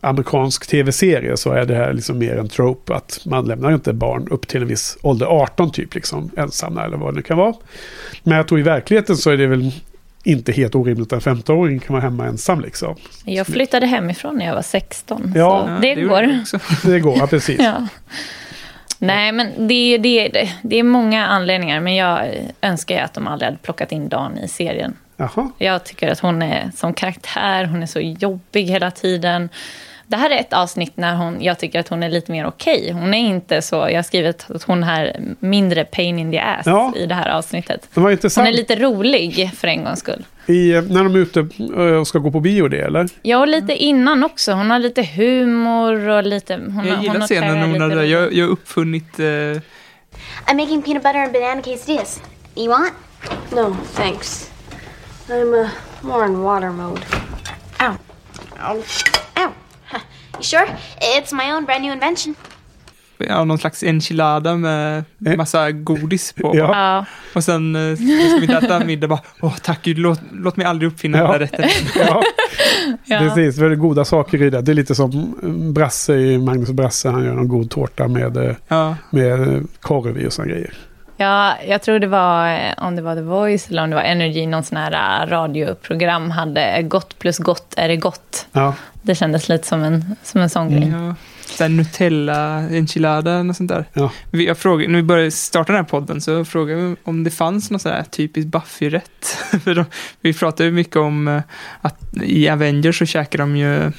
amerikansk 0.00 0.66
tv-serie 0.66 1.36
så 1.36 1.52
är 1.52 1.64
det 1.64 1.74
här 1.74 1.92
liksom 1.92 2.18
mer 2.18 2.36
en 2.36 2.48
trope 2.48 2.94
att 2.94 3.20
man 3.24 3.44
lämnar 3.44 3.72
inte 3.72 3.92
barn 3.92 4.28
upp 4.30 4.48
till 4.48 4.62
en 4.62 4.68
viss 4.68 4.98
ålder, 5.02 5.26
18 5.26 5.72
typ, 5.72 5.94
liksom 5.94 6.30
ensamma 6.36 6.84
eller 6.84 6.96
vad 6.96 7.12
det 7.12 7.16
nu 7.16 7.22
kan 7.22 7.36
vara. 7.36 7.54
Men 8.22 8.36
jag 8.36 8.48
tror 8.48 8.60
i 8.60 8.62
verkligheten 8.62 9.16
så 9.16 9.30
är 9.30 9.36
det 9.36 9.46
väl 9.46 9.72
inte 10.24 10.52
helt 10.52 10.74
orimligt 10.74 11.12
att 11.12 11.26
en 11.26 11.36
15-åring 11.36 11.78
kan 11.78 11.92
vara 11.94 12.02
hemma 12.02 12.26
ensam 12.26 12.60
liksom. 12.60 12.96
Jag 13.24 13.46
flyttade 13.46 13.86
hemifrån 13.86 14.36
när 14.36 14.46
jag 14.46 14.54
var 14.54 14.62
16. 14.62 15.32
Ja, 15.36 15.64
så 15.76 15.82
det 15.82 15.88
gjorde 15.88 16.08
går. 16.08 16.86
Det 16.90 17.00
går, 17.00 17.18
ja, 17.18 17.26
precis. 17.26 17.60
Ja. 17.60 17.86
Nej, 18.98 19.32
men 19.32 19.68
det, 19.68 19.98
det, 19.98 20.48
det 20.62 20.76
är 20.76 20.82
många 20.82 21.26
anledningar. 21.26 21.80
Men 21.80 21.94
jag 21.94 22.28
önskar 22.60 22.94
ju 22.94 23.00
att 23.00 23.14
de 23.14 23.26
aldrig 23.26 23.46
hade 23.46 23.58
plockat 23.58 23.92
in 23.92 24.08
Dan 24.08 24.38
i 24.38 24.48
serien. 24.48 24.96
Jaha. 25.16 25.50
Jag 25.58 25.84
tycker 25.84 26.08
att 26.12 26.20
hon 26.20 26.42
är 26.42 26.70
som 26.76 26.94
karaktär, 26.94 27.64
hon 27.64 27.82
är 27.82 27.86
så 27.86 28.00
jobbig 28.00 28.64
hela 28.64 28.90
tiden. 28.90 29.48
Det 30.06 30.16
här 30.16 30.30
är 30.30 30.36
ett 30.40 30.52
avsnitt 30.52 30.96
när 30.96 31.14
hon, 31.14 31.42
jag 31.42 31.58
tycker 31.58 31.80
att 31.80 31.88
hon 31.88 32.02
är 32.02 32.10
lite 32.10 32.32
mer 32.32 32.46
okej. 32.46 32.90
Hon 32.92 33.14
är 33.14 33.18
inte 33.18 33.62
så, 33.62 33.74
jag 33.76 33.94
har 33.94 34.02
skrivit 34.02 34.46
att 34.48 34.62
hon 34.62 34.84
är 34.84 35.16
mindre 35.38 35.84
pain 35.84 36.18
in 36.18 36.30
the 36.30 36.38
ass 36.38 36.66
Ja. 36.66 36.92
i 36.96 37.06
det 37.06 37.14
här 37.14 37.28
avsnittet. 37.30 37.88
Det 37.94 38.00
var 38.00 38.36
Hon 38.36 38.46
är 38.46 38.52
lite 38.52 38.76
rolig 38.76 39.50
för 39.56 39.68
en 39.68 39.84
gångs 39.84 39.98
skull. 39.98 40.24
I, 40.46 40.72
eh, 40.74 40.82
när 40.82 41.04
de 41.04 41.14
är 41.14 41.18
ute 41.18 41.40
eh, 41.76 41.80
och 41.80 42.06
ska 42.06 42.18
gå 42.18 42.30
på 42.30 42.40
bio 42.40 42.68
det 42.68 42.80
eller? 42.80 43.08
Ja, 43.22 43.38
och 43.38 43.48
lite 43.48 43.76
innan 43.76 44.24
också. 44.24 44.52
Hon 44.52 44.70
har 44.70 44.78
lite 44.78 45.02
humor 45.02 46.08
och 46.08 46.22
lite... 46.22 46.54
Hon, 46.54 46.86
Jag 46.86 46.94
hon 46.94 47.02
gillar 47.02 47.20
har 47.20 47.26
scenen 47.26 47.58
när 47.60 47.66
hon 47.66 47.80
hade, 47.80 48.06
jag, 48.06 48.32
jag 48.32 48.44
har 48.44 48.52
uppfunnit 48.52 49.18
eh, 49.18 49.24
I'm 49.24 49.60
making 50.56 50.82
peanut 50.82 51.02
butter 51.02 51.18
and 51.18 51.32
banana 51.32 51.62
quesadillas. 51.62 52.20
You 52.56 52.68
want? 52.68 52.92
No, 53.50 53.76
thanks. 53.96 54.51
I'm 55.32 55.54
uh, 55.54 55.68
more 56.02 56.26
in 56.26 56.42
water 56.42 56.70
mode. 56.70 57.00
Ow. 57.80 57.94
Ow. 58.60 58.82
Ow. 59.36 59.48
Huh. 59.90 60.00
You 60.34 60.42
sure? 60.42 60.66
It's 61.00 61.32
my 61.32 61.52
own 61.52 61.64
brand 61.64 61.82
new 61.84 61.92
invention. 61.92 62.34
ja, 63.28 63.44
någon 63.44 63.58
slags 63.58 63.82
enchilada 63.82 64.56
med 64.56 65.04
Eh. 65.26 65.36
massa 65.36 65.70
godis 65.70 66.32
på. 66.32 66.52
Ja. 66.56 66.70
Ja, 66.76 67.04
Och 67.34 67.44
sen 67.44 67.76
eh, 67.76 67.94
ska 67.96 68.04
vi 68.04 68.42
inte 68.42 68.56
äta 68.66 68.84
middag 68.84 69.08
bara, 69.08 69.20
åh 69.40 69.56
tack 69.62 69.82
gud, 69.82 69.98
låt, 69.98 70.20
låt 70.32 70.56
mig 70.56 70.66
aldrig 70.66 70.92
uppfinna 70.92 71.18
Ja. 71.18 71.24
den 71.24 71.32
där 71.32 71.38
rätten. 71.38 71.68
Ja, 72.08 72.22
ja. 73.04 73.18
precis. 73.18 73.58
Väldigt 73.58 73.78
goda 73.80 74.04
saker 74.04 74.42
i 74.42 74.50
det. 74.50 74.60
Det 74.60 74.72
är 74.72 74.74
lite 74.74 74.94
som 74.94 75.34
Brasse 75.74 76.14
i 76.14 76.38
Magnus 76.38 76.70
Brasse. 76.70 77.08
Han 77.10 77.24
gör 77.24 77.38
en 77.38 77.48
god 77.48 77.70
tårta 77.70 78.08
med, 78.08 78.36
eh, 78.36 78.56
Ja, 78.68 78.96
med 79.10 79.66
korv 79.80 80.18
i 80.20 80.26
och 80.28 80.32
sådana 80.32 80.52
grejer. 80.52 80.74
Ja, 81.22 81.56
jag 81.68 81.82
tror 81.82 81.98
det 81.98 82.06
var, 82.06 82.48
eh, 82.54 82.72
om 82.76 82.96
det 82.96 83.02
var 83.02 83.14
The 83.14 83.20
Voice 83.22 83.68
eller 83.70 83.82
om 83.82 83.90
det 83.90 83.96
var 83.96 84.02
Energy, 84.02 84.46
någon 84.46 84.62
sån 84.64 84.76
här 84.78 85.22
eh, 85.22 85.26
radioprogram 85.30 86.30
hade 86.30 86.82
gott 86.82 87.18
plus 87.18 87.38
gott 87.38 87.74
är 87.76 87.88
det 87.88 87.96
gott. 87.96 88.46
Ja, 88.52 88.74
Det 89.02 89.14
kändes 89.14 89.48
lite 89.48 89.66
som 89.68 89.82
en, 89.82 90.16
som 90.22 90.40
en 90.40 90.50
sån 90.50 90.70
grej. 90.70 90.88
ja. 90.88 91.14
Så 91.46 91.68
Nutella, 91.68 92.58
enchilada 92.70 93.38
och 93.40 93.56
sånt 93.56 93.68
där. 93.70 93.84
ja. 93.92 94.10
Vi, 94.30 94.46
jag 94.46 94.58
frågade, 94.58 94.88
när 94.92 94.96
vi 94.98 95.02
började 95.02 95.30
starta 95.30 95.72
den 95.72 95.82
här 95.84 95.88
podden 95.90 96.20
så 96.20 96.44
frågade 96.44 96.80
vi 96.80 96.96
om 97.04 97.24
det 97.24 97.30
fanns 97.30 97.70
någon 97.70 97.80
sån 97.80 97.92
här 97.92 98.02
typisk 98.02 98.48
Buffy-rätt. 98.48 99.24
För 99.64 99.74
de, 99.74 99.84
vi 100.20 100.34
pratade 100.34 100.64
ju 100.64 100.70
mycket 100.70 100.96
om 100.96 101.28
eh, 101.28 101.40
att 101.80 101.98
i 102.22 102.48
Avengers 102.48 102.98
så 102.98 103.06
käkar 103.06 103.38
de 103.38 103.56
ju, 103.56 103.92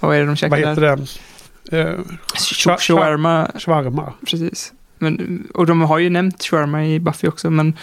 vad 0.00 0.16
är 0.16 0.20
det 0.20 0.26
de 0.26 0.36
käkar 0.36 0.50
Vad 0.50 0.68
heter 0.68 0.82
där? 0.82 0.96
det? 0.96 1.80
Eh, 1.80 1.98
Sh- 2.34 2.78
Shawarma, 2.78 3.50
Shawarma. 3.58 4.12
precis. 4.30 4.72
Men, 4.98 5.46
och 5.54 5.66
de 5.66 5.80
har 5.80 5.98
ju 5.98 6.10
nämnt 6.10 6.42
shawarma 6.44 6.86
i 6.86 7.00
Buffy 7.00 7.28
också, 7.28 7.50
men, 7.50 7.76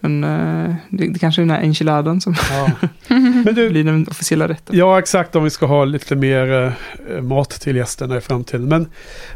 men 0.00 0.24
eh, 0.24 0.74
det, 0.90 1.08
det 1.12 1.18
kanske 1.18 1.40
är 1.42 1.46
den 1.46 1.50
här 1.56 1.62
enchiladan 1.62 2.20
som 2.20 2.34
Ja. 2.50 2.70
Men 3.44 3.54
du, 3.54 3.70
blir 3.70 3.84
den 3.84 4.06
officiella 4.10 4.48
rätten. 4.48 4.78
ja 4.78 4.98
exakt 4.98 5.36
om 5.36 5.44
vi 5.44 5.50
ska 5.50 5.66
ha 5.66 5.84
lite 5.84 6.16
mer 6.16 6.74
eh, 7.10 7.22
mat 7.22 7.50
till 7.50 7.76
gästerna 7.76 8.16
i 8.16 8.20
framtiden. 8.20 8.68
Men 8.68 8.86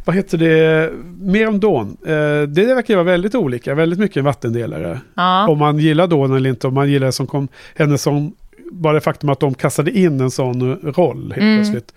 vad 0.04 0.16
heter 0.16 0.38
det? 0.38 0.92
Mer 1.20 1.48
om 1.48 1.60
Dawn. 1.60 1.96
Eh, 2.06 2.42
det 2.48 2.74
verkar 2.74 2.94
vara 2.94 3.04
väldigt 3.04 3.34
olika. 3.34 3.74
Väldigt 3.74 3.98
mycket 3.98 4.16
en 4.16 4.24
vattendelare. 4.24 5.00
Ja. 5.14 5.48
Om 5.48 5.58
man 5.58 5.78
gillar 5.78 6.06
Dawn 6.06 6.36
eller 6.36 6.50
inte. 6.50 6.66
Om 6.66 6.74
man 6.74 6.90
gillar 6.90 7.10
som 7.10 7.26
kom, 7.26 7.48
henne 7.76 7.98
som... 7.98 8.34
Bara 8.72 8.92
det 8.92 9.00
faktum 9.00 9.28
att 9.28 9.40
de 9.40 9.54
kastade 9.54 9.90
in 9.98 10.20
en 10.20 10.30
sån 10.30 10.76
roll 10.76 11.32
helt 11.36 11.42
Mm. 11.42 11.56
plötsligt. 11.58 11.94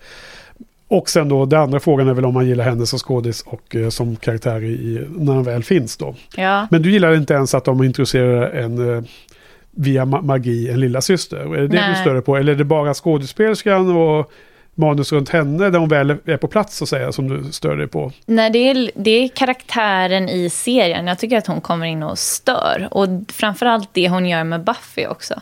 Och 0.88 1.08
sen 1.10 1.28
då, 1.28 1.46
den 1.46 1.60
andra 1.60 1.80
frågan 1.80 2.08
är 2.08 2.14
väl 2.14 2.24
om 2.24 2.34
man 2.34 2.46
gillar 2.46 2.64
henne 2.64 2.86
som 2.86 2.98
skådis 2.98 3.42
och 3.42 3.76
eh, 3.76 3.88
som 3.88 4.16
karaktär 4.16 4.64
i, 4.64 5.06
när 5.16 5.34
han 5.34 5.42
väl 5.42 5.62
finns 5.64 5.96
då. 5.96 6.14
ja. 6.36 6.66
Men 6.70 6.82
du 6.82 6.90
gillar 6.92 7.14
inte 7.16 7.34
ens 7.34 7.54
att 7.54 7.64
de 7.64 7.82
introducerar 7.84 8.50
en 8.50 8.96
eh, 8.96 9.02
via 9.70 10.04
ma- 10.04 10.22
magi 10.22 10.70
en 10.70 10.80
lilla 10.80 11.00
syster. 11.00 11.36
Är 11.36 11.60
det 11.60 11.60
det 11.60 11.66
du 11.66 11.76
Nej. 11.76 11.96
stör 11.96 12.14
dig 12.14 12.22
på? 12.22 12.36
Eller 12.36 12.52
är 12.52 12.56
det 12.56 12.64
bara 12.64 12.94
skådespelerskan 12.94 13.96
och 13.96 14.30
manus 14.74 15.12
runt 15.12 15.28
henne 15.28 15.70
där 15.70 15.78
hon 15.78 15.88
väl 15.88 16.10
är 16.24 16.36
på 16.36 16.48
plats 16.48 16.76
så 16.76 16.84
att 16.84 16.88
säga 16.88 17.12
som 17.12 17.28
du 17.28 17.52
stör 17.52 17.76
dig 17.76 17.86
på? 17.88 18.12
Nej, 18.26 18.50
det 18.50 18.58
är, 18.58 18.90
det 18.94 19.10
är 19.10 19.28
karaktären 19.28 20.28
i 20.28 20.50
serien. 20.50 21.06
Jag 21.06 21.18
tycker 21.18 21.38
att 21.38 21.46
hon 21.46 21.60
kommer 21.60 21.86
in 21.86 22.02
och 22.02 22.18
stör. 22.18 22.88
Och 22.90 23.08
framförallt 23.32 23.88
det 23.92 24.08
hon 24.08 24.26
gör 24.26 24.44
med 24.44 24.64
Buffy 24.64 25.06
också. 25.06 25.40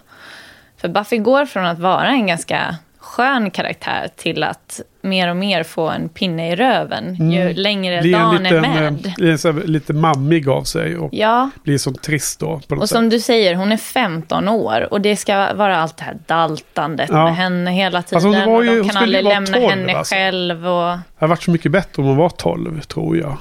För 0.76 0.88
Buffy 0.88 1.18
går 1.18 1.46
från 1.46 1.64
att 1.66 1.78
vara 1.78 2.08
en 2.08 2.26
ganska 2.26 2.76
skön 3.06 3.50
karaktär 3.50 4.08
till 4.16 4.42
att 4.42 4.80
mer 5.00 5.30
och 5.30 5.36
mer 5.36 5.62
få 5.62 5.88
en 5.88 6.08
pinne 6.08 6.52
i 6.52 6.56
röven 6.56 7.30
ju 7.32 7.54
längre 7.54 8.00
Blir 8.00 8.14
en 8.16 8.20
dagen 8.22 8.42
liten, 8.42 8.64
är 8.64 8.76
eh, 8.82 8.90
med. 8.90 9.12
blir 9.16 9.46
en 9.46 9.56
lite 9.60 9.92
mammig 9.92 10.48
av 10.48 10.62
sig 10.62 10.96
och 10.96 11.08
Ja, 11.12 11.50
blir 11.64 11.78
så 11.78 11.92
trist 11.92 12.40
då. 12.40 12.60
Och 12.68 12.78
sätt. 12.80 12.88
som 12.88 13.08
du 13.08 13.20
säger, 13.20 13.54
hon 13.54 13.72
är 13.72 13.76
15 13.76 14.48
år 14.48 14.88
och 14.92 15.00
det 15.00 15.16
ska 15.16 15.54
vara 15.54 15.76
allt 15.76 15.96
det 15.96 16.04
här 16.04 16.18
daltandet 16.26 17.08
Ja. 17.12 17.24
med 17.24 17.36
henne 17.36 17.70
hela 17.70 18.02
tiden. 18.02 18.26
Alltså, 18.26 18.40
hon 18.40 18.52
var 18.54 18.62
ju- 18.62 18.70
och 18.80 18.86
de 18.86 18.88
kan 18.92 19.02
aldrig 19.02 19.24
lämna 19.24 19.46
12 19.52 19.70
henne 19.70 19.92
alltså. 19.96 20.14
själv. 20.14 20.66
Och, 20.68 20.90
Det 20.96 21.00
hade 21.18 21.30
varit 21.30 21.42
så 21.42 21.50
mycket 21.50 21.72
bättre 21.72 22.02
om 22.02 22.08
hon 22.08 22.16
var 22.16 22.28
12, 22.28 22.80
tror 22.80 23.16
jag. 23.16 23.36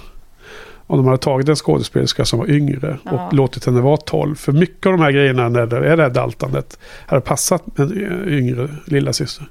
Om 0.88 0.98
de 0.98 1.06
hade 1.06 1.18
tagit 1.18 1.50
en 1.50 1.56
skådespelerska 1.56 2.26
som 2.26 2.40
var 2.40 2.50
yngre 2.50 2.98
Ja. 3.04 3.12
och 3.28 3.34
låtit 3.34 3.66
henne 3.66 3.82
vara 3.82 3.98
12. 3.98 4.36
För 4.36 4.52
mycket 4.52 4.86
av 4.86 4.92
de 4.92 5.02
här 5.02 5.12
grejerna 5.12 5.50
när 5.50 5.66
det 5.66 5.78
är 5.90 5.98
det 5.98 6.04
här 6.04 6.10
daltandet 6.10 6.80
hade 7.06 7.22
passat 7.22 7.80
en 7.80 7.92
yngre 8.28 8.70
lilla 8.86 9.14
syster. 9.14 9.48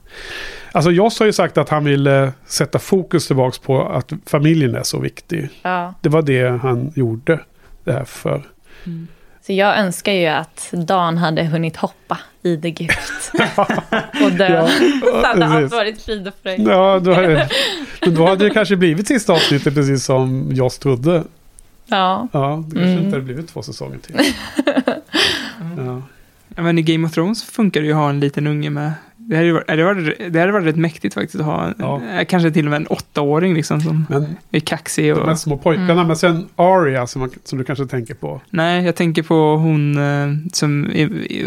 Alltså 0.72 0.90
Joss 0.90 1.18
har 1.18 1.26
ju 1.26 1.32
sagt 1.32 1.58
att 1.58 1.68
han 1.68 1.84
vill 1.84 2.30
sätta 2.46 2.78
fokus 2.78 3.26
tillbaks 3.26 3.58
på 3.58 3.82
att 3.88 4.12
familjen 4.26 4.74
är 4.74 4.82
så 4.82 5.00
viktig. 5.00 5.48
ja. 5.62 5.94
Det 6.00 6.08
var 6.08 6.22
det 6.22 6.48
han 6.62 6.92
gjorde 6.94 7.40
det 7.84 7.92
här 7.92 8.04
för. 8.04 8.42
Så 9.46 9.52
jag 9.52 9.78
önskar 9.78 10.12
ju 10.12 10.26
att 10.26 10.68
Dan 10.72 11.18
hade 11.18 11.44
hunnit 11.44 11.76
hoppa 11.76 12.18
i 12.42 12.56
The 12.56 12.68
Gift. 12.68 13.32
och 14.24 14.32
dö. 14.32 14.68
Så 15.00 15.26
hade 15.26 15.46
allt 15.46 15.72
varit 15.72 16.02
frid 16.02 16.28
och 16.28 16.34
fröjd. 16.42 16.60
Ja, 16.68 16.98
då, 17.04 17.10
men 18.00 18.14
då 18.14 18.26
hade 18.26 18.44
det 18.44 18.50
kanske 18.50 18.76
blivit 18.76 19.08
sista 19.08 19.32
avsnittet 19.32 19.74
precis 19.74 20.04
som 20.04 20.48
Joss 20.52 20.78
trodde. 20.78 21.24
Ja. 21.86 22.28
Ja, 22.32 22.64
det 22.66 22.74
kanske 22.74 22.90
Mm. 22.92 23.04
inte 23.04 23.16
hade 23.16 23.24
blivit 23.24 23.48
två 23.48 23.62
säsonger 23.62 23.98
till. 23.98 24.16
Ja. 25.76 26.02
Ja, 26.56 26.62
men 26.62 26.78
i 26.78 26.82
Game 26.82 27.06
of 27.06 27.12
Thrones 27.14 27.44
funkar 27.44 27.80
det 27.80 27.86
ju 27.86 27.92
att 27.92 27.98
ha 27.98 28.08
en 28.10 28.20
liten 28.20 28.46
unge 28.46 28.70
med. 28.70 28.92
Det 29.28 29.36
hade, 29.36 29.52
varit, 29.52 29.66
det 29.66 29.72
hade 29.72 29.84
varit, 29.84 30.32
det 30.32 30.40
hade 30.40 30.52
varit 30.52 30.66
rätt 30.66 30.76
mäktigt 30.76 31.14
faktiskt 31.14 31.34
att 31.40 31.46
ha 31.46 31.64
en, 31.66 31.74
Ja. 31.78 32.00
eh, 32.18 32.24
kanske 32.24 32.50
till 32.50 32.64
och 32.66 32.70
med 32.70 32.76
en 32.76 32.86
åttaåring 32.86 33.54
liksom 33.54 33.80
som 33.80 34.06
Men 34.08 34.36
är 34.50 34.60
kaxig. 34.60 35.12
Och, 35.12 35.20
de 35.20 35.28
här 35.28 35.34
små 35.34 35.56
pojkarna, 35.56 35.92
Mm. 35.92 36.06
men 36.06 36.16
sen 36.16 36.46
Aria 36.56 37.06
som, 37.06 37.20
man, 37.20 37.30
som 37.44 37.58
du 37.58 37.64
kanske 37.64 37.86
tänker 37.86 38.14
på. 38.14 38.40
Nej, 38.50 38.84
jag 38.84 38.94
tänker 38.96 39.22
på 39.22 39.56
hon 39.56 39.96
eh, 39.98 40.28
som 40.52 40.84
är, 40.84 41.32
är, 41.32 41.46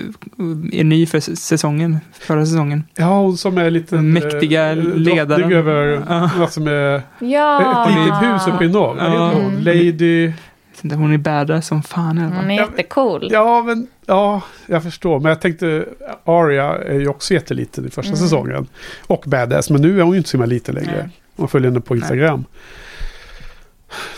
är 0.80 0.84
ny 0.84 1.06
för 1.06 1.20
säsongen, 1.20 1.98
förra 2.20 2.46
säsongen. 2.46 2.84
Ja, 2.96 3.20
hon 3.20 3.38
som 3.38 3.58
är 3.58 3.70
lite... 3.72 3.96
Mäktiga 3.96 4.74
ledaren. 4.76 5.52
Över 5.54 6.04
Ja. 6.10 6.30
vad 6.38 6.52
som 6.52 6.68
är 6.68 7.02
Ja. 7.20 7.86
ett 7.90 7.96
litet 8.06 8.34
hus 8.34 8.56
uppe 8.56 8.66
i 8.66 8.70
norr. 8.70 8.98
Ja. 9.00 9.32
hon? 9.36 9.64
Lady... 9.64 10.32
Vet 10.78 10.84
inte, 10.84 10.96
Hon 10.96 11.14
är 11.14 11.18
badass 11.18 11.68
som 11.68 11.84
fan 11.84 12.18
fall. 12.18 12.32
Hon 12.32 12.52
är 12.52 12.56
jättecool. 12.56 13.28
Ja, 13.32 13.64
men 13.64 13.88
ja, 14.06 14.42
jag 14.68 14.84
förstår. 14.84 15.20
Men 15.20 15.30
jag 15.30 15.42
tänkte, 15.42 15.86
Aria 16.24 16.64
är 16.84 17.00
ju 17.00 17.08
också 17.08 17.34
jätteliten 17.34 17.86
i 17.88 17.90
första 17.90 18.10
Mm. 18.10 18.18
säsongen. 18.18 18.68
Och 19.08 19.24
badass, 19.28 19.70
men 19.70 19.82
nu 19.82 20.00
är 20.00 20.04
hon 20.04 20.12
ju 20.12 20.18
inte 20.18 20.30
så 20.30 20.38
himla 20.38 20.46
liten 20.46 20.76
längre. 20.76 20.92
Nej. 20.98 21.10
Man 21.36 21.48
följer 21.48 21.70
henne 21.72 21.82
på 21.82 21.96
Instagram. 21.96 22.46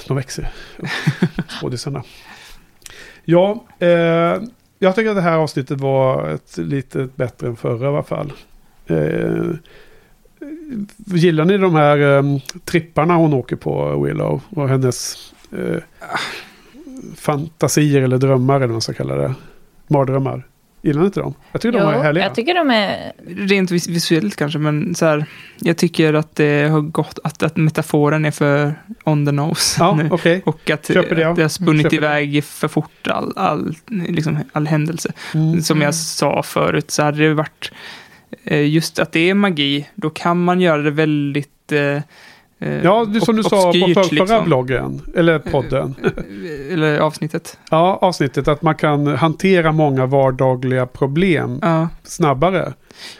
De 0.08 0.18
växer, 0.18 0.48
skådisarna. 1.60 2.04
Ja, 3.26 3.64
eh, 3.80 3.88
jag 4.80 4.96
tycker 4.96 5.10
att 5.10 5.16
det 5.16 5.22
här 5.22 5.38
avsnittet 5.38 5.80
var 5.80 6.30
ett 6.30 6.58
lite 6.58 7.10
bättre 7.16 7.48
än 7.48 7.56
förra 7.56 7.86
i 7.86 7.88
alla 7.90 8.04
fall. 8.04 8.34
Eh, 8.88 9.46
gillar 11.06 11.46
ni 11.46 11.58
de 11.58 11.76
här 11.76 12.18
eh, 12.18 12.24
tripparna 12.66 13.16
hon 13.16 13.34
åker 13.34 13.56
på, 13.56 14.04
Willow? 14.04 14.42
Och 14.50 14.70
hennes 14.70 15.16
eh, 15.58 15.82
fantasier 17.18 18.02
eller 18.02 18.18
drömmar 18.18 18.56
eller 18.56 18.68
vad 18.68 18.74
man 18.74 18.82
ska 18.82 18.94
kalla 18.94 19.16
det. 19.16 19.34
Mardrömmar. 19.88 20.44
Gillar 20.82 21.00
ni 21.00 21.06
inte 21.06 21.20
dem? 21.20 21.34
Jag 21.52 21.62
tycker 21.62 21.80
de 21.80 21.88
är 21.88 21.94
Jo, 21.96 22.00
härliga. 22.02 22.24
jag 22.24 22.36
tycker 22.36 22.56
de 22.56 22.70
är... 22.72 23.12
Rent 23.28 23.72
vis- 23.72 23.88
visuellt 23.88 24.36
kanske, 24.36 24.60
men 24.60 24.96
så 24.96 25.06
här, 25.06 25.26
jag 25.60 25.78
tycker 25.78 26.14
att 26.14 26.36
det 26.36 26.70
har 26.70 26.82
gått, 26.82 27.20
att, 27.24 27.44
att 27.44 27.58
metaforen 27.58 28.26
är 28.26 28.32
för 28.32 28.74
on 29.04 29.26
the 29.26 29.32
nose. 29.32 29.76
Ja, 29.80 29.96
nu. 29.96 30.08
okej. 30.12 30.42
Och 30.46 30.70
att 30.70 30.88
Köper 30.88 31.16
det, 31.16 31.22
ja. 31.22 31.34
det 31.34 31.42
har 31.42 31.50
spunnit 31.50 31.84
Köper 31.84 31.90
det. 31.90 31.96
iväg 32.22 32.44
för 32.44 32.68
fort 32.68 33.08
all, 33.08 33.34
all, 33.36 33.76
liksom, 33.88 34.38
all 34.54 34.68
händelse. 34.68 35.12
Mm. 35.34 35.62
Som 35.62 35.82
jag 35.82 35.96
sa 35.96 36.44
förut 36.44 36.92
så 36.92 37.04
hade 37.04 37.18
det 37.28 37.34
varit 37.34 37.72
eh, 38.44 38.68
just 38.68 39.00
att 39.00 39.12
det 39.12 39.30
är 39.30 39.34
magi, 39.34 39.88
då 39.96 40.10
kan 40.10 40.44
man 40.44 40.62
göra 40.62 40.82
det 40.82 40.92
väldigt 40.92 41.72
eh, 41.72 42.02
Ja, 42.60 43.06
det 43.06 43.18
är 43.18 43.26
som 43.26 43.36
du 43.36 43.44
sa 43.44 43.50
på 43.50 43.68
obskyrt, 43.68 43.94
för, 43.94 44.04
förra 44.04 44.12
liksom. 44.20 44.46
bloggen. 44.46 45.02
Eller 45.16 45.40
podden. 45.40 45.96
Eller 46.72 47.00
avsnittet. 47.00 47.58
Ja, 47.72 48.00
avsnittet. 48.02 48.48
Att 48.48 48.62
man 48.62 48.76
kan 48.76 49.08
hantera 49.08 49.72
många 49.72 50.06
vardagliga 50.06 50.86
problem 50.86 51.60
Ja. 51.62 51.88
snabbare. 52.04 52.74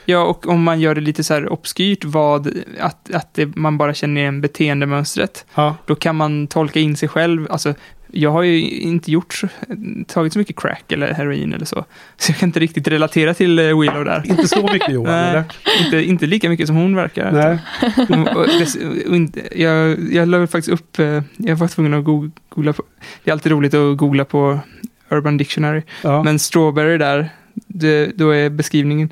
Ja, 0.04 0.24
och 0.24 0.46
om 0.48 0.62
man 0.62 0.80
gör 0.80 0.94
det 0.94 1.00
lite 1.00 1.24
så 1.24 1.34
här 1.34 1.52
obskyrt, 1.52 2.04
vad, 2.04 2.50
att, 2.80 3.14
att 3.14 3.34
det, 3.34 3.56
man 3.56 3.78
bara 3.78 3.94
känner 3.94 4.20
igen 4.20 4.40
beteendemönstret, 4.40 5.46
Ja. 5.54 5.74
då 5.86 5.94
kan 5.94 6.16
man 6.16 6.46
tolka 6.46 6.80
in 6.80 6.96
sig 6.96 7.08
själv. 7.08 7.46
Alltså, 7.50 7.74
jag 8.12 8.30
har 8.30 8.42
ju 8.42 8.70
inte 8.70 9.10
gjort, 9.12 9.40
tagit 10.06 10.32
så 10.32 10.38
mycket 10.38 10.56
crack 10.60 10.92
eller 10.92 11.12
heroin 11.14 11.52
eller 11.52 11.64
så, 11.64 11.84
så 12.16 12.30
jag 12.32 12.38
kan 12.38 12.48
inte 12.48 12.60
riktigt 12.60 12.88
relatera 12.88 13.34
till 13.34 13.58
eh, 13.58 13.64
Willow 13.80 14.04
där. 14.04 14.22
Inte 14.26 14.48
så 14.48 14.62
mycket 14.72 14.90
Johan, 14.92 15.12
Nej, 15.12 15.30
eller? 15.30 15.44
inte, 15.84 16.02
inte 16.02 16.26
lika 16.26 16.48
mycket 16.48 16.66
som 16.66 16.76
hon 16.76 16.96
verkar. 16.96 17.32
Nej. 17.32 17.58
Och, 18.08 18.36
och, 18.36 18.46
och 19.08 19.16
inte, 19.16 19.60
jag, 19.62 19.98
jag 20.12 20.28
la 20.28 20.46
faktiskt 20.46 20.68
upp, 20.68 20.98
eh, 20.98 21.22
jag 21.36 21.56
var 21.56 21.68
tvungen 21.68 21.94
att 21.94 22.04
go- 22.04 22.30
googla 22.48 22.72
på, 22.72 22.82
det 23.24 23.30
är 23.30 23.32
alltid 23.32 23.52
roligt 23.52 23.74
att 23.74 23.96
googla 23.96 24.24
på 24.24 24.60
Urban 25.10 25.36
Dictionary, 25.36 25.82
Ja. 26.02 26.22
men 26.22 26.38
strawberry 26.38 26.98
där, 26.98 27.28
det, 27.66 28.12
då 28.16 28.30
är 28.30 28.50
beskrivningen 28.50 29.10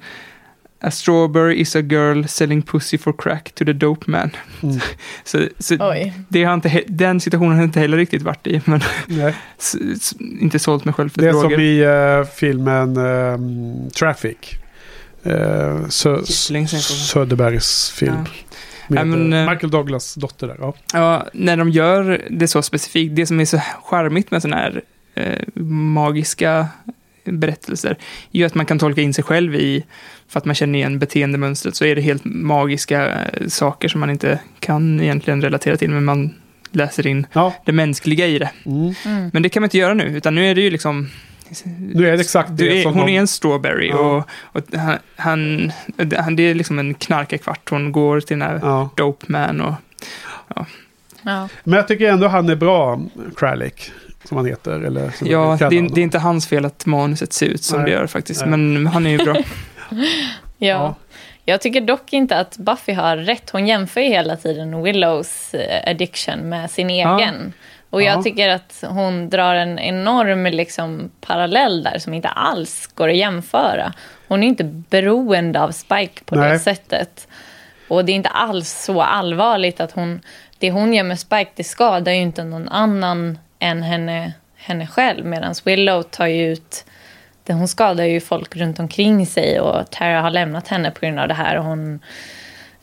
A 0.81 0.91
strawberry 0.91 1.61
is 1.61 1.77
a 1.77 1.81
girl 1.81 2.25
selling 2.27 2.63
pussy 2.63 2.99
for 2.99 3.13
crack 3.13 3.53
to 3.55 3.65
the 3.65 3.73
dope 3.73 4.11
man. 4.11 4.31
Mm. 4.63 4.81
Så, 5.25 5.49
så 5.59 5.95
det 6.29 6.45
har 6.45 6.55
inte, 6.55 6.83
den 6.87 7.21
situationen 7.21 7.53
har 7.53 7.59
jag 7.59 7.69
inte 7.69 7.81
heller 7.81 7.97
riktigt 7.97 8.23
varit 8.23 8.47
i, 8.47 8.61
men 8.65 8.81
inte 10.41 10.59
sålt 10.59 10.85
mig 10.85 10.95
själv 10.95 11.09
för 11.09 11.21
Det 11.21 11.29
är 11.29 11.33
droger. 11.33 11.57
som 11.57 11.61
i 11.61 11.81
eh, 11.81 12.35
filmen 12.35 12.97
ehm, 12.97 13.91
Traffic. 13.91 14.37
Uh, 15.27 15.89
Sö-. 15.89 16.25
Söderbergs 16.25 17.91
film. 17.91 18.15
Ja. 18.25 18.49
Med 18.89 19.07
men, 19.07 19.33
eh, 19.33 19.51
Michael 19.51 19.71
Douglas 19.71 20.15
dotter 20.15 20.47
där. 20.47 20.57
Ja. 20.61 20.75
Ja, 20.93 21.27
när 21.33 21.57
de 21.57 21.71
gör 21.71 22.27
det 22.31 22.49
så 22.49 22.63
specifikt, 22.63 23.17
det 23.17 23.27
som 23.27 23.41
är 23.41 23.45
så 23.45 23.61
charmigt 23.85 24.31
med 24.31 24.43
sådana 24.43 24.57
här 24.57 24.83
eh, 25.15 25.63
magiska 25.63 26.69
berättelser, 27.25 27.91
är 28.33 28.39
ju 28.39 28.45
att 28.45 28.55
man 28.55 28.67
kan 28.67 28.79
tolka 28.79 29.01
in 29.01 29.15
sig 29.15 29.25
själv 29.25 29.55
i, 29.55 29.85
för 30.29 30.39
att 30.39 30.45
man 30.45 30.55
känner 30.55 30.79
igen 30.79 30.99
beteendemönstret, 30.99 31.77
så 31.77 31.85
är 31.85 31.95
det 31.95 32.01
helt 32.01 32.25
magiska 32.25 33.09
eh, 33.09 33.47
saker 33.49 33.89
som 33.89 34.01
man 34.01 34.11
inte 34.11 34.39
kan 34.61 35.01
egentligen 35.01 35.43
relatera 35.43 35.77
till, 35.77 35.91
men 35.91 36.05
man 36.05 36.35
läser 36.71 37.07
in 37.07 37.27
Ja. 37.33 37.55
det 37.65 37.73
mänskliga 37.73 38.27
i 38.27 38.39
det. 38.39 38.51
Mm. 38.67 38.95
Mm. 39.05 39.31
Men 39.33 39.43
det 39.43 39.49
kan 39.49 39.61
man 39.61 39.67
inte 39.67 39.79
göra 39.79 39.95
nu, 39.95 40.05
utan 40.05 40.35
nu 40.35 40.47
är 40.51 40.55
det 40.55 40.61
ju 40.61 40.71
liksom... 40.71 41.09
Nu 41.95 42.09
är 42.09 42.19
exakt 42.19 42.49
det 42.49 42.55
Du 42.65 42.79
är, 42.79 42.83
som 42.83 42.95
hon 42.95 43.09
är 43.09 43.21
en 43.21 43.29
strawberry 43.29 43.89
Ja. 43.89 43.97
och, 43.99 44.57
och 44.57 44.79
han, 44.79 44.97
han, 45.17 45.73
han, 46.17 46.37
det 46.37 46.43
är 46.43 46.55
liksom 46.55 46.79
en 46.79 46.95
knarkarkvart. 46.95 47.71
Hon 47.71 47.93
går 47.93 48.21
till 48.21 48.39
den 48.39 48.49
här 48.49 48.61
Ja. 48.63 48.91
dope 48.97 49.27
man 49.29 49.61
och 49.61 49.75
Ja. 50.55 51.49
Men 51.65 51.77
jag 51.77 51.89
tycker 51.89 52.09
ändå 52.13 52.29
han 52.29 52.49
är 52.49 52.57
bra, 52.57 53.01
Kralik. 53.37 53.91
Som 54.25 54.37
han 54.37 54.47
heter. 54.47 54.81
Eller 54.81 55.11
som 55.11 55.27
Ja, 55.31 55.57
det, 55.61 55.69
det 55.69 56.01
är 56.01 56.03
inte 56.03 56.19
hans 56.19 56.47
fel 56.47 56.65
att 56.65 56.87
manuset 56.87 57.33
ser 57.33 57.47
ut 57.47 57.63
som 57.63 57.79
Nej. 57.81 57.91
det 57.91 57.97
gör 57.97 58.07
faktiskt. 58.07 58.41
Nej. 58.41 58.51
Men 58.51 58.87
han 58.87 59.07
är 59.07 59.11
ju 59.11 59.19
bra. 59.19 59.37
Ja. 60.59 60.95
Jag 61.45 61.61
tycker 61.61 61.81
dock 61.81 62.13
inte 62.13 62.37
att 62.39 62.57
Buffy 62.57 62.93
har 62.93 63.17
rätt. 63.17 63.51
Hon 63.51 63.67
jämför 63.67 64.01
ju 64.01 64.09
hela 64.09 64.37
tiden 64.37 64.83
Willows 64.83 65.55
eh, 65.55 65.91
addiction 65.91 66.39
med 66.49 66.71
sin 66.71 66.91
Ja. 66.91 67.19
egen. 67.21 67.53
Och 67.91 68.03
jag 68.03 68.19
Ja. 68.19 68.23
tycker 68.23 68.49
att 68.49 68.85
hon 68.89 69.29
drar 69.31 69.55
en 69.55 69.79
enorm 69.79 70.47
liksom, 70.47 71.11
parallell 71.21 71.83
där 71.83 71.99
som 71.99 72.15
inte 72.15 72.29
alls 72.29 72.87
går 72.95 73.09
att 73.09 73.17
jämföra. 73.17 73.93
Hon 74.29 74.43
är 74.43 74.49
inte 74.49 74.65
beroende 74.65 75.61
av 75.63 75.71
Spike 75.71 76.25
på 76.25 76.35
det 76.35 76.41
Nej. 76.41 76.59
sättet. 76.59 77.29
Och 77.89 78.05
det 78.05 78.13
är 78.13 78.17
inte 78.17 78.29
alls 78.29 78.83
så 78.85 79.03
allvarligt 79.03 79.81
att 79.81 79.93
hon... 79.93 80.21
Det 80.59 80.71
hon 80.71 80.95
gör 80.95 81.05
med 81.05 81.19
Spike, 81.21 81.51
det 81.55 81.65
skadar 81.65 82.13
ju 82.13 82.19
inte 82.21 82.45
någon 82.45 82.69
annan 82.69 83.39
än 83.59 83.83
henne, 83.83 84.33
henne 84.57 84.87
själv. 84.87 85.25
Medan 85.27 85.55
Willow 85.65 86.03
tar 86.03 86.27
ju 86.27 86.53
ut... 86.53 86.85
Hon 87.53 87.69
skadar 87.69 88.05
ju 88.05 88.21
folk 88.21 88.57
runt 88.57 88.79
omkring 88.79 89.27
sig 89.27 89.61
och 89.61 89.91
Tara 89.91 90.21
har 90.21 90.31
lämnat 90.31 90.69
henne 90.69 90.91
på 90.91 91.01
grund 91.07 91.19
av 91.19 91.29
det 91.29 91.35
här. 91.35 91.59
Och 91.59 91.65
hon 91.65 91.99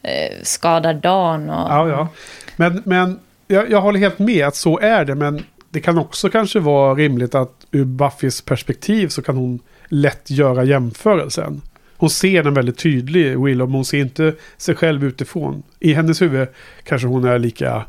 eh, 0.01 0.33
skadar 0.43 0.93
Dan 0.93 1.49
och... 1.49 1.69
Ja, 1.71 1.89
ja. 1.89 2.07
Men, 2.55 2.81
men 2.85 3.19
jag, 3.47 3.71
jag 3.71 3.81
håller 3.81 3.99
helt 3.99 4.19
med 4.19 4.47
att 4.47 4.55
så 4.55 4.79
är 4.79 5.05
det. 5.05 5.15
Men 5.15 5.43
det 5.69 5.79
kan 5.81 5.97
också 5.97 6.29
kanske 6.29 6.59
vara 6.59 6.95
rimligt 6.95 7.35
att 7.35 7.65
ur 7.71 7.85
Buffys 7.85 8.41
perspektiv 8.41 9.07
så 9.07 9.21
kan 9.21 9.37
hon 9.37 9.59
lätt 9.87 10.29
göra 10.29 10.63
jämförelsen. 10.63 11.61
Hon 11.97 12.09
ser 12.09 12.47
en 12.47 12.53
väldigt 12.53 12.77
tydlig 12.77 13.39
Willow, 13.39 13.67
men 13.67 13.75
hon 13.75 13.85
ser 13.85 13.97
inte 13.99 14.33
sig 14.57 14.75
själv 14.75 15.03
utifrån. 15.05 15.63
I 15.79 15.93
hennes 15.93 16.21
huvud 16.21 16.47
kanske 16.83 17.07
hon 17.07 17.25
är 17.25 17.39
lika 17.39 17.85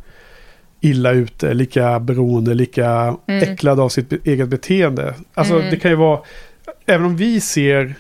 illa 0.81 1.11
ute, 1.13 1.55
lika 1.55 2.01
beroende, 2.01 2.55
lika 2.55 3.17
Mm. 3.27 3.43
äcklad 3.53 3.81
av 3.81 3.89
sitt 3.89 4.13
eget 4.27 4.49
beteende. 4.49 5.15
Alltså 5.35 5.55
Mm. 5.55 5.71
det 5.71 5.77
kan 5.77 5.91
ju 5.91 5.97
vara, 5.97 6.21
även 6.87 7.07
om 7.07 7.17
vi 7.17 7.41
ser 7.41 7.95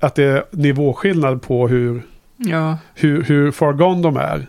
att 0.00 0.14
det 0.14 0.24
är 0.24 0.44
nivåskillnad 0.50 1.42
på 1.42 1.68
hur, 1.68 2.02
Ja, 2.36 2.78
hur, 2.94 3.22
hur 3.22 3.50
far 3.50 3.72
gone 3.72 4.02
de 4.02 4.16
är. 4.16 4.46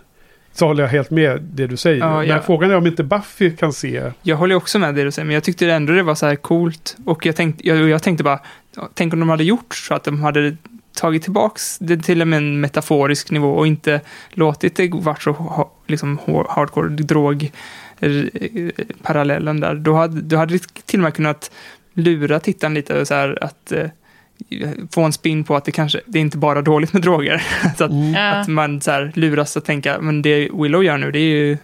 Så 0.54 0.68
håller 0.68 0.84
jag 0.84 0.90
helt 0.90 1.10
med 1.10 1.42
det 1.42 1.68
du 1.68 1.78
säger. 1.78 2.00
Ja, 2.00 2.18
Men 2.18 2.28
ja. 2.28 2.42
frågan 2.42 2.72
är 2.72 2.76
om 2.76 2.88
inte 2.88 3.04
Buffy 3.04 3.56
kan 3.56 3.74
se. 3.74 4.12
jag 4.22 4.38
håller 4.38 4.56
också 4.56 4.80
med 4.80 4.96
det 4.96 5.04
du 5.04 5.12
säger, 5.12 5.26
men 5.26 5.34
jag 5.34 5.44
tyckte 5.44 5.72
ändå 5.72 5.94
det 5.94 6.04
var 6.04 6.16
så 6.16 6.26
här 6.26 6.36
coolt. 6.36 6.98
Och 7.06 7.26
jag 7.26 7.36
tänkte, 7.36 7.68
jag, 7.68 7.90
jag 7.90 8.04
tänkte 8.04 8.24
bara, 8.24 8.40
tänk 8.94 9.14
om 9.14 9.20
de 9.20 9.30
hade 9.30 9.44
gjort 9.44 9.76
så 9.76 9.94
att 9.94 10.04
de 10.04 10.24
hade 10.24 10.58
tagit 10.94 11.24
tillbaks 11.24 11.78
det 11.80 11.98
till 11.98 12.22
och 12.22 12.28
med 12.28 12.38
en 12.38 12.62
metaforisk 12.62 13.32
nivå 13.32 13.52
och 13.52 13.68
inte 13.68 14.02
låtit 14.30 14.76
det 14.76 14.90
vara 14.94 15.16
så 15.16 15.70
liksom, 15.88 16.20
hardcore 16.50 16.90
drog 16.90 17.52
eh, 18.00 18.12
parallellen 19.04 19.60
där. 19.60 19.76
Då 19.76 19.94
hade, 19.96 20.22
då 20.22 20.38
hade 20.38 20.54
det 20.54 20.86
till 20.86 21.00
och 21.00 21.04
med 21.04 21.14
kunnat 21.14 21.52
lura 21.94 22.40
tittaren 22.40 22.74
lite 22.74 23.06
så 23.06 23.14
här 23.14 23.44
att 23.44 23.72
eh, 23.72 23.90
få 24.92 25.02
en 25.02 25.14
spin 25.14 25.44
på 25.44 25.56
att 25.56 25.66
det 25.66 25.72
kanske, 25.72 26.02
det 26.06 26.18
är 26.20 26.22
inte 26.22 26.38
bara 26.38 26.62
dåligt 26.62 26.94
med 26.94 27.02
droger. 27.02 27.44
så 27.78 27.84
att, 27.84 27.92
Mm. 27.92 28.16
Att 28.42 28.48
man 28.48 28.82
så 28.82 28.92
här 28.92 29.12
luras 29.16 29.58
att 29.58 29.66
tänka, 29.66 30.02
men 30.02 30.22
det 30.22 30.50
Willow 30.54 30.84
gör 30.84 30.98
nu, 30.98 31.12
det 31.12 31.20
är 31.20 31.36
ju 31.36 31.58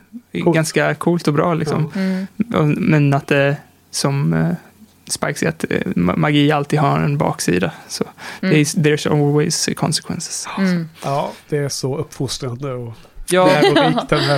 Coolt. 0.44 0.56
ganska 0.56 0.96
coolt 0.96 1.28
och 1.28 1.34
bra 1.34 1.54
liksom. 1.54 1.92
Mm. 1.96 2.28
Och- 2.56 2.68
Men 2.82 3.14
att 3.14 3.28
det 3.28 3.58
som 3.92 4.34
eh, 4.34 4.50
Spike 5.10 5.34
säger, 5.40 5.50
att 5.50 5.66
eh, 5.70 5.78
ma- 5.96 6.16
magi 6.18 6.52
alltid 6.52 6.80
har 6.80 7.00
en 7.00 7.18
baksida. 7.18 7.72
Så 7.88 8.04
Mm. 8.42 8.54
det 8.54 8.60
är- 8.60 8.64
there's 8.66 9.12
always 9.12 9.70
consequences. 9.76 10.48
Mm. 10.58 10.90
Ja, 11.04 11.32
det 11.50 11.58
är 11.58 11.70
så 11.70 11.98
uppfostrande 11.98 12.72
och 12.74 12.94
Ja, 13.30 13.50
den 13.62 13.74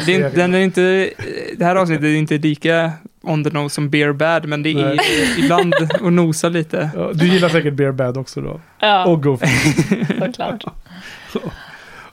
det 0.06 0.11
inte- 0.14 0.30
den 0.30 0.53
är 0.56 0.60
inte, 0.60 1.10
det 1.57 1.66
här 1.66 1.76
avsnittet 1.76 2.03
är 2.03 2.16
inte 2.16 2.38
lika 2.38 2.91
on 3.22 3.44
the 3.44 3.50
nose 3.50 3.76
som 3.76 3.90
Bear 3.90 4.12
Bad, 4.14 4.46
men 4.46 4.64
det 4.64 4.70
är 4.70 5.00
ibland 5.40 5.74
att 5.76 6.02
nosa 6.14 6.50
lite. 6.50 6.90
Ja, 6.96 7.12
du 7.14 7.28
gillar 7.28 7.50
säkert 7.50 7.74
Bear 7.74 7.91
Bad 7.91 8.18
också 8.18 8.41
då? 8.41 8.60
Ja, 8.80 9.06
Och 9.06 9.24
Goofy. 9.24 9.48
såklart. 10.20 10.64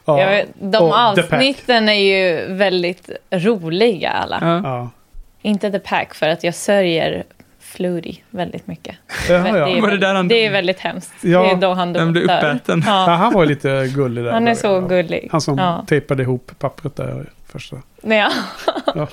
Ja. 0.04 0.16
Vet, 0.16 0.48
de 0.60 0.76
Och 0.84 0.96
avsnitten 0.98 1.88
är 1.88 1.92
ju 1.94 2.54
väldigt 2.54 3.10
roliga 3.30 4.10
alla. 4.10 4.38
Ja. 4.40 4.60
Ja. 4.64 4.90
Inte 5.42 5.70
The 5.70 5.78
Pack 5.78 6.14
för 6.14 6.28
att 6.28 6.44
jag 6.44 6.54
sörjer 6.54 7.24
Flutie 7.60 8.16
väldigt 8.30 8.66
mycket. 8.66 8.96
Jaha, 9.28 9.52
det, 9.52 9.58
ja. 9.58 9.68
är, 9.68 9.80
Var 9.80 9.90
det 9.90 9.98
där 9.98 10.14
han 10.14 10.28
det 10.28 10.46
är 10.46 10.50
väldigt 10.50 10.80
hemskt. 10.80 11.12
Ja, 11.20 11.42
det 11.42 11.50
är 11.50 11.56
då 11.56 11.72
han 11.74 11.92
den 11.92 12.12
blev 12.12 12.26
dör. 12.26 12.36
uppäten. 12.38 12.82
Ja, 12.86 13.10
Ja, 13.10 13.14
han 13.16 13.32
var 13.32 13.46
lite 13.46 13.86
gullig 13.94 14.24
där. 14.24 14.32
han 14.32 14.48
är 14.48 14.54
så 14.54 14.66
ja. 14.66 14.80
gullig. 14.80 15.28
Han 15.32 15.40
som 15.40 15.58
Ja. 15.58 15.84
tejpade 15.88 16.22
ihop 16.22 16.50
pappret 16.58 16.96
där 16.96 17.30
första. 17.52 17.76
Ja. 18.02 18.30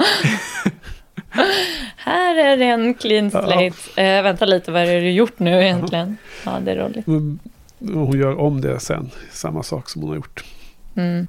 Ja. 1.36 1.46
Här 1.98 2.36
är 2.36 2.58
en 2.58 2.94
clean 2.94 3.32
slate. 3.32 4.02
Eh, 4.02 4.24
vänta 4.24 4.46
lite, 4.46 4.72
vad 4.72 4.82
är 4.82 4.86
det 4.86 5.00
du 5.00 5.12
gjort 5.12 5.40
nu 5.40 5.62
egentligen? 5.64 6.18
Ja, 6.46 6.60
det 6.60 6.72
är 6.72 6.76
roligt. 6.76 7.08
Men 7.08 7.40
Hon 7.80 8.20
gör 8.20 8.40
om 8.40 8.62
det 8.62 8.80
sen. 8.80 9.12
Samma 9.32 9.64
sak 9.64 9.90
som 9.90 10.02
hon 10.02 10.10
har 10.10 10.16
gjort. 10.16 10.44
Mm. 10.96 11.28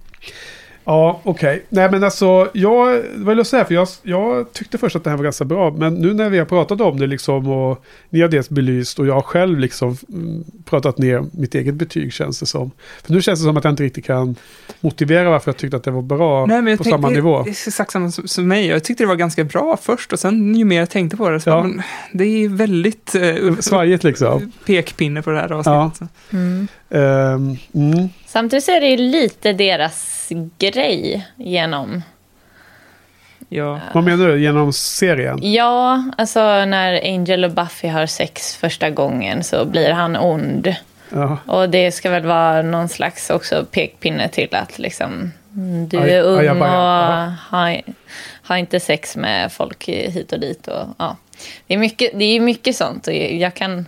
Ja, 0.85 1.21
okej. 1.25 1.65
Nej, 1.69 1.91
men 1.91 2.05
alltså, 2.05 2.51
jag 2.55 2.87
vad 3.15 3.29
vill 3.29 3.37
jag 3.37 3.47
säga? 3.47 3.65
För 3.65 3.75
jag, 3.75 3.89
jag 4.03 4.53
tyckte 4.53 4.79
först 4.79 4.97
att 4.97 5.05
det 5.05 5.11
här 5.11 5.17
var 5.17 5.25
ganska 5.25 5.45
bra. 5.45 5.71
Men 5.71 5.95
nu 5.95 6.15
när 6.15 6.31
vi 6.31 6.39
har 6.39 6.45
pratat 6.45 6.81
om 6.81 7.01
det 7.01 7.07
liksom 7.07 7.49
och 7.49 7.85
ni 8.11 8.21
har 8.21 8.29
dels 8.29 8.51
belyst 8.51 8.99
och 8.99 9.07
jag 9.07 9.15
har 9.15 9.23
själv 9.23 9.59
liksom 9.59 9.97
mm, 10.09 10.45
pratat 10.65 10.99
ner 10.99 11.25
mitt 11.33 11.55
eget 11.55 11.75
betyg 11.75 12.13
känns 12.13 12.41
det 12.41 12.47
som. 12.47 12.71
För 13.03 13.13
nu 13.13 13.23
känns 13.23 13.41
det 13.41 13.45
som 13.45 13.57
att 13.57 13.65
jag 13.65 13.73
inte 13.73 13.83
riktigt 13.83 14.07
kan 14.07 14.37
motivera 14.81 15.31
varför 15.31 15.51
jag 15.51 15.57
tyckte 15.57 15.77
att 15.77 15.85
det 15.85 15.91
var 15.91 16.03
bra 16.03 16.47
Nej, 16.47 16.63
men 16.63 16.71
jag 16.71 16.79
på 16.79 16.85
tänkte, 16.85 17.03
samma 17.03 17.09
nivå. 17.09 17.43
Det 17.43 17.49
är 17.49 17.53
exakt 17.53 17.93
samma 17.93 18.11
som, 18.11 18.29
som 18.29 18.49
mig. 18.49 18.67
Jag 18.67 18.85
tyckte 18.85 19.03
det 19.03 19.09
var 19.09 19.17
ganska 19.17 19.45
bra 19.45 19.79
först 19.83 20.13
och 20.13 20.19
sen 20.19 20.55
ju 20.55 20.65
mer 20.65 20.79
jag 20.79 20.91
tänkte 20.91 21.17
på 21.17 21.29
det 21.31 21.41
så 21.41 21.51
Ja. 21.51 21.63
men, 21.63 21.83
det 22.13 22.25
är 22.25 22.49
väldigt 22.49 23.15
uh, 23.17 23.57
Svajigt 23.59 24.05
liksom. 24.05 24.53
pekpinne 24.67 25.23
på 25.23 25.31
det 25.31 25.39
här 25.41 25.49
Ja. 25.51 25.57
avsnittet. 25.57 26.09
Mm. 26.33 26.69
Ehm, 26.95 27.57
mm. 27.75 28.09
Samtidigt 28.27 28.65
så 28.65 28.73
är 28.73 28.81
det 28.81 28.89
ju 28.89 28.97
lite 28.97 29.53
deras 29.53 30.29
grej 30.59 31.27
genom... 31.37 32.03
Ja. 33.49 33.81
Vad 33.93 34.05
menar 34.05 34.29
du? 34.29 34.43
Genom 34.43 34.73
serien? 34.73 35.39
Ja, 35.43 36.05
alltså 36.19 36.41
när 36.65 37.01
Angel 37.05 37.45
och 37.45 37.51
Buffy 37.51 37.89
har 37.89 38.07
sex 38.07 38.57
första 38.57 38.91
gången 38.91 39.45
så 39.45 39.65
blir 39.65 39.91
han 39.91 40.17
ond. 40.17 40.75
Ja. 41.13 41.39
Och 41.47 41.69
det 41.71 41.93
ska 41.93 42.11
väl 42.11 42.27
vara 42.27 42.63
någon 42.63 42.89
slags 42.89 43.31
också 43.31 43.65
pekpinne 43.71 44.29
till 44.29 44.55
att 44.55 44.79
liksom 44.79 45.33
mm, 45.57 45.89
du 45.89 45.99
Aj- 45.99 46.11
är 46.11 46.23
ung 46.23 46.39
ajabaja. 46.41 46.73
och 46.73 46.79
Ja. 46.79 47.33
har, 47.49 47.83
har 48.43 48.57
inte 48.57 48.81
sex 48.81 49.17
med 49.17 49.53
folk 49.53 49.85
hit 49.89 50.33
och 50.33 50.41
dit. 50.41 50.69
Och, 50.69 50.87
ja. 50.99 51.17
Det 51.67 51.75
är 51.75 51.79
mycket, 51.79 52.11
det 52.19 52.25
är 52.25 52.41
mycket 52.41 52.77
sånt 52.77 53.07
och 53.07 53.15
jag 53.15 53.55
kan, 53.55 53.87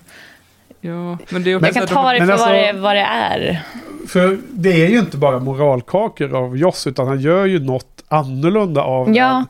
Ja, 0.86 1.18
men 1.28 1.42
det 1.42 1.50
är 1.52 1.56
också 1.56 1.66
jag 1.66 1.74
kan 1.74 1.86
ta 1.86 2.12
de- 2.12 2.18
det 2.20 2.26
för 2.26 2.32
alltså- 2.32 2.46
vad, 2.48 2.54
det, 2.56 2.72
vad 2.72 2.96
det 2.96 3.00
är. 3.00 3.62
För 4.08 4.38
det 4.50 4.84
är 4.84 4.88
ju 4.88 4.98
inte 4.98 5.16
bara 5.16 5.38
moralkakor 5.38 6.34
av 6.36 6.56
Joss 6.56 6.86
utan 6.86 7.06
han 7.08 7.20
gör 7.20 7.44
ju 7.46 7.58
något 7.58 8.04
annorlunda 8.08 8.82
av 8.82 9.16
Ja. 9.16 9.26
den. 9.26 9.44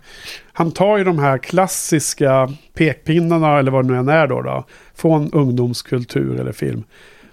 Han 0.53 0.71
tar 0.73 0.99
ju 0.99 1.05
de 1.05 1.19
här 1.19 1.39
klassiska 1.39 2.49
pekpinnarna 2.75 3.59
eller 3.59 3.71
vad 3.71 3.85
det 3.85 3.93
nu 3.93 3.99
än 3.99 4.09
är 4.09 4.27
då, 4.27 4.43
då 4.43 4.65
från 4.95 5.31
ungdomskultur 5.33 6.41
eller 6.41 6.53
film. 6.53 6.85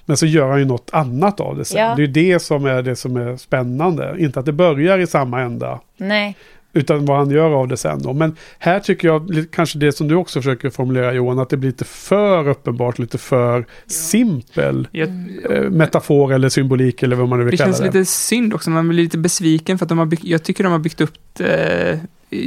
Men 0.05 0.17
så 0.17 0.25
gör 0.25 0.49
han 0.49 0.59
ju 0.59 0.65
något 0.65 0.89
annat 0.93 1.39
av 1.39 1.57
det 1.57 1.65
sen. 1.65 1.81
Ja. 1.81 1.95
Det 1.95 2.01
är 2.03 2.07
ju 2.07 2.13
det 2.13 2.39
som 2.39 2.65
är 2.65 2.81
det 2.81 2.95
som 2.95 3.17
är 3.17 3.37
spännande. 3.37 4.15
Inte 4.19 4.39
att 4.39 4.45
det 4.45 4.51
börjar 4.51 4.99
i 4.99 5.07
samma 5.07 5.41
ända. 5.41 5.79
Nej. 5.97 6.35
Utan 6.73 7.05
vad 7.05 7.17
han 7.17 7.31
gör 7.31 7.49
av 7.49 7.67
det 7.67 7.77
sen 7.77 8.01
då. 8.01 8.13
Men 8.13 8.35
här 8.59 8.79
tycker 8.79 9.07
jag 9.07 9.45
kanske 9.51 9.79
det 9.79 9.91
som 9.91 10.07
du 10.07 10.15
också 10.15 10.39
försöker 10.39 10.69
formulera 10.69 11.13
Johan. 11.13 11.39
Att 11.39 11.49
det 11.49 11.57
blir 11.57 11.69
lite 11.69 11.85
för 11.85 12.47
uppenbart, 12.47 12.99
lite 12.99 13.17
för 13.17 13.65
simpel 13.87 14.87
Jag, 14.91 15.09
eh, 15.49 15.69
metafor 15.69 16.33
eller 16.33 16.49
symbolik 16.49 17.03
eller 17.03 17.15
vad 17.15 17.29
man 17.29 17.39
nu 17.39 17.45
vill 17.45 17.51
det 17.51 17.57
kalla 17.57 17.67
känns 17.67 17.79
det. 17.79 17.85
lite 17.85 18.05
synd 18.05 18.53
också, 18.53 18.69
man 18.69 18.89
blir 18.89 19.03
lite 19.03 19.17
besviken 19.17 19.77
för 19.77 19.85
att 19.85 19.89
de 19.89 19.97
har 19.97 20.05
byggt, 20.05 20.23
jag 20.23 20.43
tycker 20.43 20.63
de 20.63 20.71
har 20.71 20.79
byggt 20.79 21.01
upp 21.01 21.13
det 21.33 21.99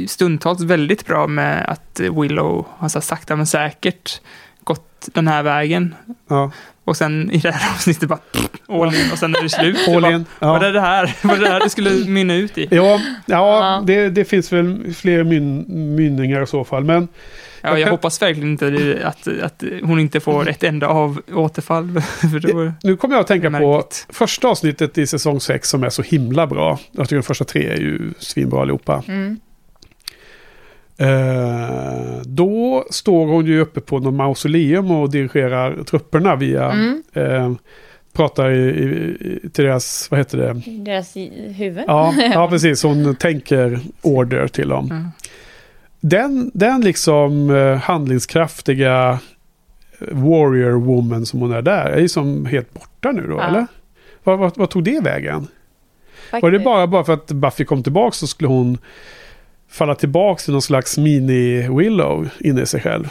stundtals 0.07 0.61
väldigt 0.61 1.05
bra 1.05 1.27
med 1.27 1.65
att 1.69 1.99
Willow 1.99 2.65
har 2.77 2.89
så 2.89 3.01
sakta 3.01 3.35
men 3.35 3.45
säkert 3.45 4.21
gått 4.63 5.09
den 5.13 5.27
här 5.27 5.43
vägen. 5.43 5.95
Ja. 6.27 6.51
Och 6.87 6.97
sen 6.97 7.31
i 7.31 7.37
det 7.37 7.51
här 7.51 7.71
avsnittet 7.75 8.09
bara 8.09 8.19
pff, 8.31 8.49
all 8.67 8.95
in 8.95 9.11
och 9.11 9.17
sen 9.17 9.35
är 9.35 9.41
det 9.43 9.49
slut. 9.49 9.77
All 9.87 10.05
in, 10.13 10.25
Vad 10.39 10.63
ja. 10.63 10.65
är 10.67 10.73
det 10.73 10.81
här? 10.81 11.15
Vad 11.23 11.37
är 11.37 11.41
det 11.41 11.47
här 11.49 11.59
det 11.59 11.69
skulle 11.69 11.89
mynna 12.09 12.35
ut 12.35 12.57
i? 12.57 12.67
Ja, 12.71 12.75
ja, 12.81 12.99
Ja. 13.25 13.83
Det, 13.85 14.09
det 14.09 14.25
finns 14.25 14.53
väl 14.53 14.93
fler 14.93 15.23
myn, 15.23 15.65
mynningar 15.95 16.43
i 16.43 16.47
så 16.47 16.63
fall. 16.63 16.83
Men 16.83 17.07
Ja, 17.61 17.69
Jag 17.69 17.79
jag 17.79 17.85
kan- 17.85 17.91
hoppas 17.91 18.21
verkligen 18.21 18.49
inte 18.51 18.69
det- 18.69 19.03
att, 19.07 19.27
att 19.43 19.63
hon 19.83 19.99
inte 19.99 20.19
får 20.19 20.49
ett 20.49 20.63
enda 20.63 20.87
av 20.87 21.21
återfall. 21.33 22.01
För 22.31 22.39
då, 22.39 22.71
nu 22.83 22.97
kommer 22.97 23.15
jag 23.15 23.21
att 23.21 23.27
tänka 23.27 23.51
på 23.51 23.83
första 24.09 24.47
avsnittet 24.47 24.97
i 24.97 25.07
säsong 25.07 25.39
6 25.41 25.69
som 25.69 25.83
är 25.83 25.89
så 25.89 26.01
himla 26.01 26.47
bra. 26.47 26.79
Jag 26.91 27.05
tycker 27.05 27.15
de 27.15 27.23
första 27.23 27.45
tre 27.45 27.67
är 27.67 27.77
ju 27.77 28.13
svinbra 28.19 28.61
allihopa. 28.61 29.03
Mm. 29.07 29.39
Eh, 30.97 32.21
då 32.25 32.85
står 32.89 33.27
hon 33.27 33.45
ju 33.45 33.59
uppe 33.59 33.81
på 33.81 33.99
någon 33.99 34.15
mausoleum 34.15 34.91
och 34.91 35.11
dirigerar 35.11 35.83
trupperna 35.83 36.35
via... 36.35 36.71
Mm. 36.71 37.03
Eh, 37.13 37.51
pratar 38.13 38.51
i, 38.51 38.67
i, 38.69 39.49
till 39.49 39.65
deras, 39.65 40.11
vad 40.11 40.19
heter 40.19 40.37
det? 40.37 40.53
Deras 40.83 41.15
huvud. 41.55 41.83
Ja, 41.87 42.13
ja, 42.33 42.47
precis. 42.51 42.83
Hon 42.83 43.15
tänker 43.15 43.79
order 44.01 44.47
till 44.47 44.69
dem. 44.69 44.91
Mm. 44.91 45.07
Den, 45.99 46.51
den 46.53 46.81
liksom 46.81 47.49
eh, 47.49 47.75
handlingskraftiga 47.75 49.19
eh, 49.99 50.07
warrior 50.11 50.71
woman 50.71 51.25
som 51.25 51.39
hon 51.39 51.51
är 51.51 51.61
där 51.61 51.85
är 51.85 51.99
ju 51.99 52.09
som 52.09 52.45
helt 52.45 52.73
borta 52.73 53.11
nu 53.11 53.27
då, 53.27 53.37
Ja. 53.37 53.47
eller? 53.47 53.67
Vad, 54.23 54.39
vad, 54.39 54.57
vad 54.57 54.69
tog 54.69 54.83
det 54.83 55.03
vägen? 55.03 55.47
Var 56.31 56.51
det 56.51 56.59
bara, 56.59 56.87
bara 56.87 57.03
för 57.03 57.13
att 57.13 57.31
Buffy 57.31 57.65
kom 57.65 57.83
tillbaka 57.83 58.11
så 58.15 58.27
skulle 58.27 58.47
hon 58.47 58.77
falla 59.69 59.95
tillbaka 59.95 60.39
till 60.41 60.51
någon 60.51 60.61
slags 60.61 60.97
mini-Willow 60.97 62.29
inne 62.39 62.61
i 62.61 62.65
sig 62.65 62.81
själv? 62.81 63.09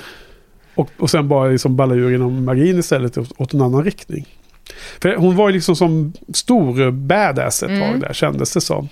Och, 0.74 0.90
och 0.98 1.10
sen 1.10 1.28
bara 1.28 1.48
liksom 1.48 1.76
balla 1.76 1.94
ur 1.94 2.10
genom 2.10 2.44
magin 2.44 2.78
istället 2.78 3.18
åt, 3.18 3.32
åt 3.40 3.54
en 3.54 3.60
annan 3.62 3.84
riktning. 3.84 4.26
För 5.02 5.16
hon 5.16 5.36
var 5.36 5.48
ju 5.48 5.54
liksom 5.54 5.76
som 5.76 6.12
stor 6.34 6.90
badass 6.90 7.62
ett 7.62 7.68
tag 7.68 7.88
Mm. 7.88 8.00
där 8.00 8.12
kändes 8.12 8.52
det 8.52 8.60
som. 8.60 8.88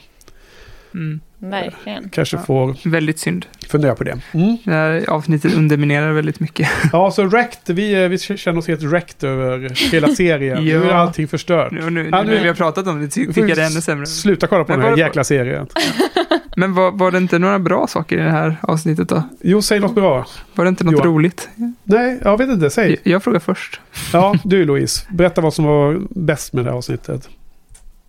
Mm. 0.94 1.20
Verkligen. 1.50 2.08
Kanske 2.08 2.36
Ja. 2.36 2.42
får 2.42 2.88
Väldigt 2.90 3.18
synd. 3.18 3.46
fundera 3.68 3.94
på 3.94 4.04
det. 4.04 4.18
Mm. 4.32 4.56
Det 4.64 4.70
här 4.72 5.04
avsnittet 5.10 5.54
underminerar 5.54 6.12
väldigt 6.12 6.40
mycket. 6.40 6.68
Ja, 6.92 7.10
så 7.10 7.24
wrecked, 7.24 7.76
vi, 7.76 8.02
eh, 8.02 8.08
vi 8.08 8.18
känner 8.18 8.58
oss 8.58 8.68
helt 8.68 8.82
wrecked 8.82 9.30
över 9.30 9.90
hela 9.92 10.08
serien. 10.08 10.56
Ja. 10.66 10.78
Nu 10.80 10.84
är 10.84 10.94
allting 10.94 11.28
förstört. 11.28 11.72
Nu, 11.72 11.90
nu, 11.90 12.08
Ja, 12.12 12.22
nu 12.22 12.28
nu- 12.28 12.34
när 12.34 12.42
vi 12.42 12.48
har 12.48 12.54
pratat 12.54 12.86
om 12.86 13.00
det 13.00 13.08
tycker 13.08 13.40
jag 13.48 13.56
det 13.56 13.62
är 13.62 13.66
ännu 13.70 13.80
sämre. 13.80 14.06
Sluta 14.06 14.46
kolla 14.46 14.64
på 14.64 14.72
Men 14.72 14.80
den 14.80 14.88
här 14.90 14.96
jäkla 14.98 15.24
serien. 15.24 15.66
Men 16.56 16.74
var, 16.74 16.90
var 16.92 17.10
det 17.10 17.18
inte 17.18 17.38
några 17.38 17.58
bra 17.58 17.86
saker 17.86 18.18
i 18.18 18.20
det 18.20 18.30
här 18.30 18.56
avsnittet 18.62 19.08
då? 19.08 19.22
Jo, 19.40 19.62
säg 19.62 19.80
något 19.80 19.94
bra. 19.94 20.26
Var 20.54 20.64
det 20.64 20.68
inte 20.68 20.84
något 20.84 20.92
Johan. 20.92 21.06
roligt? 21.06 21.48
Nej, 21.84 22.18
jag 22.24 22.38
vet 22.38 22.48
inte. 22.48 22.70
Säg. 22.70 22.90
Jag, 22.90 23.12
jag 23.12 23.22
frågar 23.22 23.40
först. 23.40 23.80
Ja, 24.12 24.34
du 24.44 24.64
Louise. 24.64 25.06
Berätta 25.10 25.40
vad 25.40 25.54
som 25.54 25.64
var 25.64 26.00
bäst 26.10 26.52
med 26.52 26.64
det 26.64 26.70
här 26.70 26.76
avsnittet. 26.78 27.28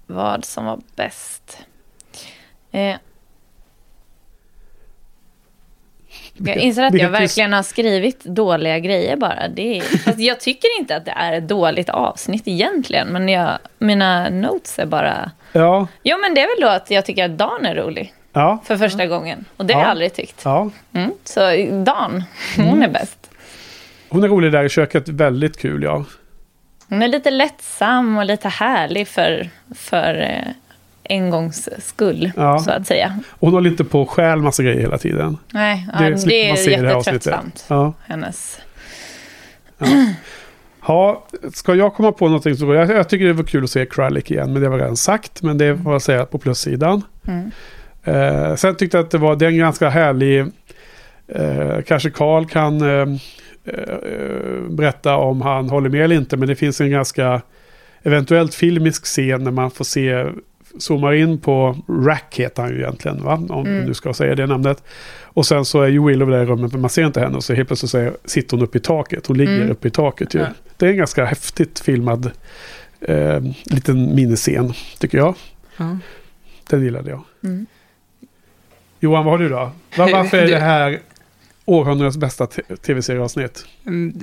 Vad 0.07 0.45
som 0.45 0.65
var 0.65 0.79
bäst. 0.95 1.57
Eh, 2.71 2.95
jag 6.37 6.57
inser 6.57 6.83
att 6.83 6.93
jag 6.93 7.09
verkligen 7.09 7.53
har 7.53 7.63
skrivit 7.63 8.23
dåliga 8.23 8.79
grejer 8.79 9.15
bara. 9.17 9.47
Det 9.47 9.77
är, 9.77 9.81
fast 10.05 10.19
jag 10.19 10.39
tycker 10.39 10.79
inte 10.79 10.95
att 10.95 11.05
det 11.05 11.11
är 11.17 11.33
ett 11.33 11.47
dåligt 11.47 11.89
avsnitt 11.89 12.47
egentligen. 12.47 13.07
Men 13.07 13.29
jag, 13.29 13.57
mina 13.79 14.29
notes 14.29 14.79
är 14.79 14.85
bara... 14.85 15.31
Ja, 15.51 15.87
Jo, 16.03 16.17
men 16.21 16.33
det 16.33 16.41
är 16.41 16.47
väl 16.57 16.61
då 16.61 16.75
att 16.75 16.91
jag 16.91 17.05
tycker 17.05 17.25
att 17.25 17.37
Dan 17.37 17.65
är 17.65 17.75
rolig. 17.75 18.13
ja, 18.33 18.59
För 18.65 18.77
första 18.77 19.05
gången. 19.05 19.45
Och 19.57 19.65
det 19.65 19.73
har 19.73 19.81
Ja. 19.81 19.85
jag 19.85 19.91
aldrig 19.91 20.13
tyckt. 20.13 20.41
ja. 20.45 20.69
Mm. 20.93 21.11
Så 21.23 21.39
Dan, 21.85 22.23
hon 22.57 22.65
Mm. 22.67 22.81
är 22.81 22.87
bäst. 22.89 23.29
Hon 24.09 24.23
är 24.23 24.27
rolig 24.27 24.51
där 24.51 24.63
i 24.63 24.69
köket. 24.69 25.07
Väldigt 25.09 25.57
kul, 25.57 25.83
ja. 25.83 26.05
Hon 26.89 27.01
är 27.01 27.07
lite 27.07 27.31
lättsam 27.31 28.17
och 28.17 28.25
lite 28.25 28.49
härlig 28.49 29.07
för, 29.07 29.49
för 29.75 30.43
eh, 31.09 31.15
en 31.17 31.29
gångs 31.29 31.69
skull, 31.79 32.31
Ja. 32.35 32.59
så 32.59 32.71
att 32.71 32.87
säga. 32.87 33.19
Hon 33.29 33.53
håller 33.53 33.69
inte 33.69 33.83
på 33.83 34.01
och 34.01 34.09
stjäl 34.09 34.41
massa 34.41 34.63
grejer 34.63 34.79
hela 34.79 34.97
tiden. 34.97 35.37
Nej, 35.53 35.87
ja, 35.93 35.99
Det 35.99 36.25
det, 36.25 36.41
är 36.41 36.45
det 36.45 36.51
avsnittet. 36.51 36.83
jättetröttsamt. 36.83 37.65
Ja. 37.67 37.93
Hennes. 38.07 38.59
Ja, 40.87 41.25
ska 41.53 41.75
jag 41.75 41.93
komma 41.93 42.11
på 42.11 42.25
någonting 42.27 42.55
så... 42.55 42.73
Jag, 42.73 42.89
jag 42.89 43.09
tycker 43.09 43.25
det 43.25 43.33
var 43.33 43.43
kul 43.43 43.63
att 43.63 43.69
se 43.69 43.85
Kralik 43.85 44.31
igen, 44.31 44.53
men 44.53 44.61
det 44.61 44.69
var 44.69 44.77
redan 44.77 44.97
sagt. 44.97 45.41
Men 45.41 45.57
det 45.57 45.77
får 45.77 45.91
jag 45.91 46.01
säga 46.01 46.25
på 46.25 46.37
plussidan. 46.37 47.01
Mm. 47.27 47.51
Eh, 48.03 48.55
sen 48.55 48.75
tyckte 48.75 48.97
jag 48.97 49.03
att 49.05 49.11
det 49.11 49.17
var 49.17 49.35
det 49.35 49.45
är 49.45 49.49
en 49.49 49.57
ganska 49.57 49.89
härlig... 49.89 50.39
Eh, 51.27 51.81
kanske 51.87 52.09
Karl 52.09 52.45
kan 52.45 52.81
eh, 52.81 53.07
eh, 53.65 54.61
berätta 54.69 55.15
om 55.15 55.41
han 55.41 55.69
håller 55.69 55.89
med 55.89 56.03
eller 56.03 56.15
inte. 56.15 56.37
Men 56.37 56.47
det 56.47 56.55
finns 56.55 56.81
en 56.81 56.89
ganska 56.91 57.41
eventuellt 58.03 58.55
filmisk 58.55 59.03
scen 59.05 59.43
när 59.43 59.51
man 59.51 59.71
får 59.71 59.85
se 59.85 60.25
zoomar 60.77 61.13
in 61.13 61.37
på 61.39 61.77
Rack 62.05 62.35
heter 62.39 62.61
han 62.63 62.71
ju 62.71 62.77
egentligen 62.77 63.23
va? 63.23 63.33
Om 63.49 63.65
Mm. 63.67 63.85
du 63.87 63.93
ska 63.93 64.13
säga 64.13 64.35
det 64.35 64.45
namnet. 64.47 64.83
Och 65.23 65.45
sen 65.45 65.65
så 65.65 65.81
är 65.81 65.87
ju 65.87 66.05
Willow 66.05 66.33
i 66.33 66.45
rummet 66.45 66.71
men 66.71 66.81
man 66.81 66.89
ser 66.89 67.05
inte 67.05 67.19
henne 67.19 67.35
och 67.37 67.43
så 67.43 67.53
helt 67.53 67.67
plötsligt 67.69 67.91
så 67.91 68.11
sitter 68.25 68.57
hon 68.57 68.63
uppe 68.65 68.77
i 68.77 68.81
taket. 68.81 69.27
Hon 69.27 69.37
ligger 69.37 69.55
Mm. 69.57 69.71
uppe 69.71 69.87
i 69.87 69.91
taket 69.91 70.33
ju. 70.33 70.39
Ja. 70.39 70.45
Det 70.77 70.85
är 70.85 70.89
en 70.89 70.97
ganska 70.97 71.25
häftigt 71.25 71.79
filmad 71.79 72.31
eh, 73.01 73.41
liten 73.65 74.15
miniscen 74.15 74.73
tycker 74.99 75.17
jag. 75.17 75.35
Ja. 75.77 75.97
Den 76.69 76.83
gillade 76.83 77.09
jag. 77.09 77.21
Mm. 77.43 77.65
Johan, 78.99 79.25
vad 79.25 79.33
har 79.33 79.37
du 79.39 79.49
då? 79.49 79.71
Var, 79.97 80.11
varför 80.11 80.37
är 80.37 80.47
Det- 80.47 80.59
här 80.59 80.99
århundradets 81.65 82.17
bästa 82.17 82.47
tv-serieavsnitt? 82.85 83.65
Mm, 83.85 84.13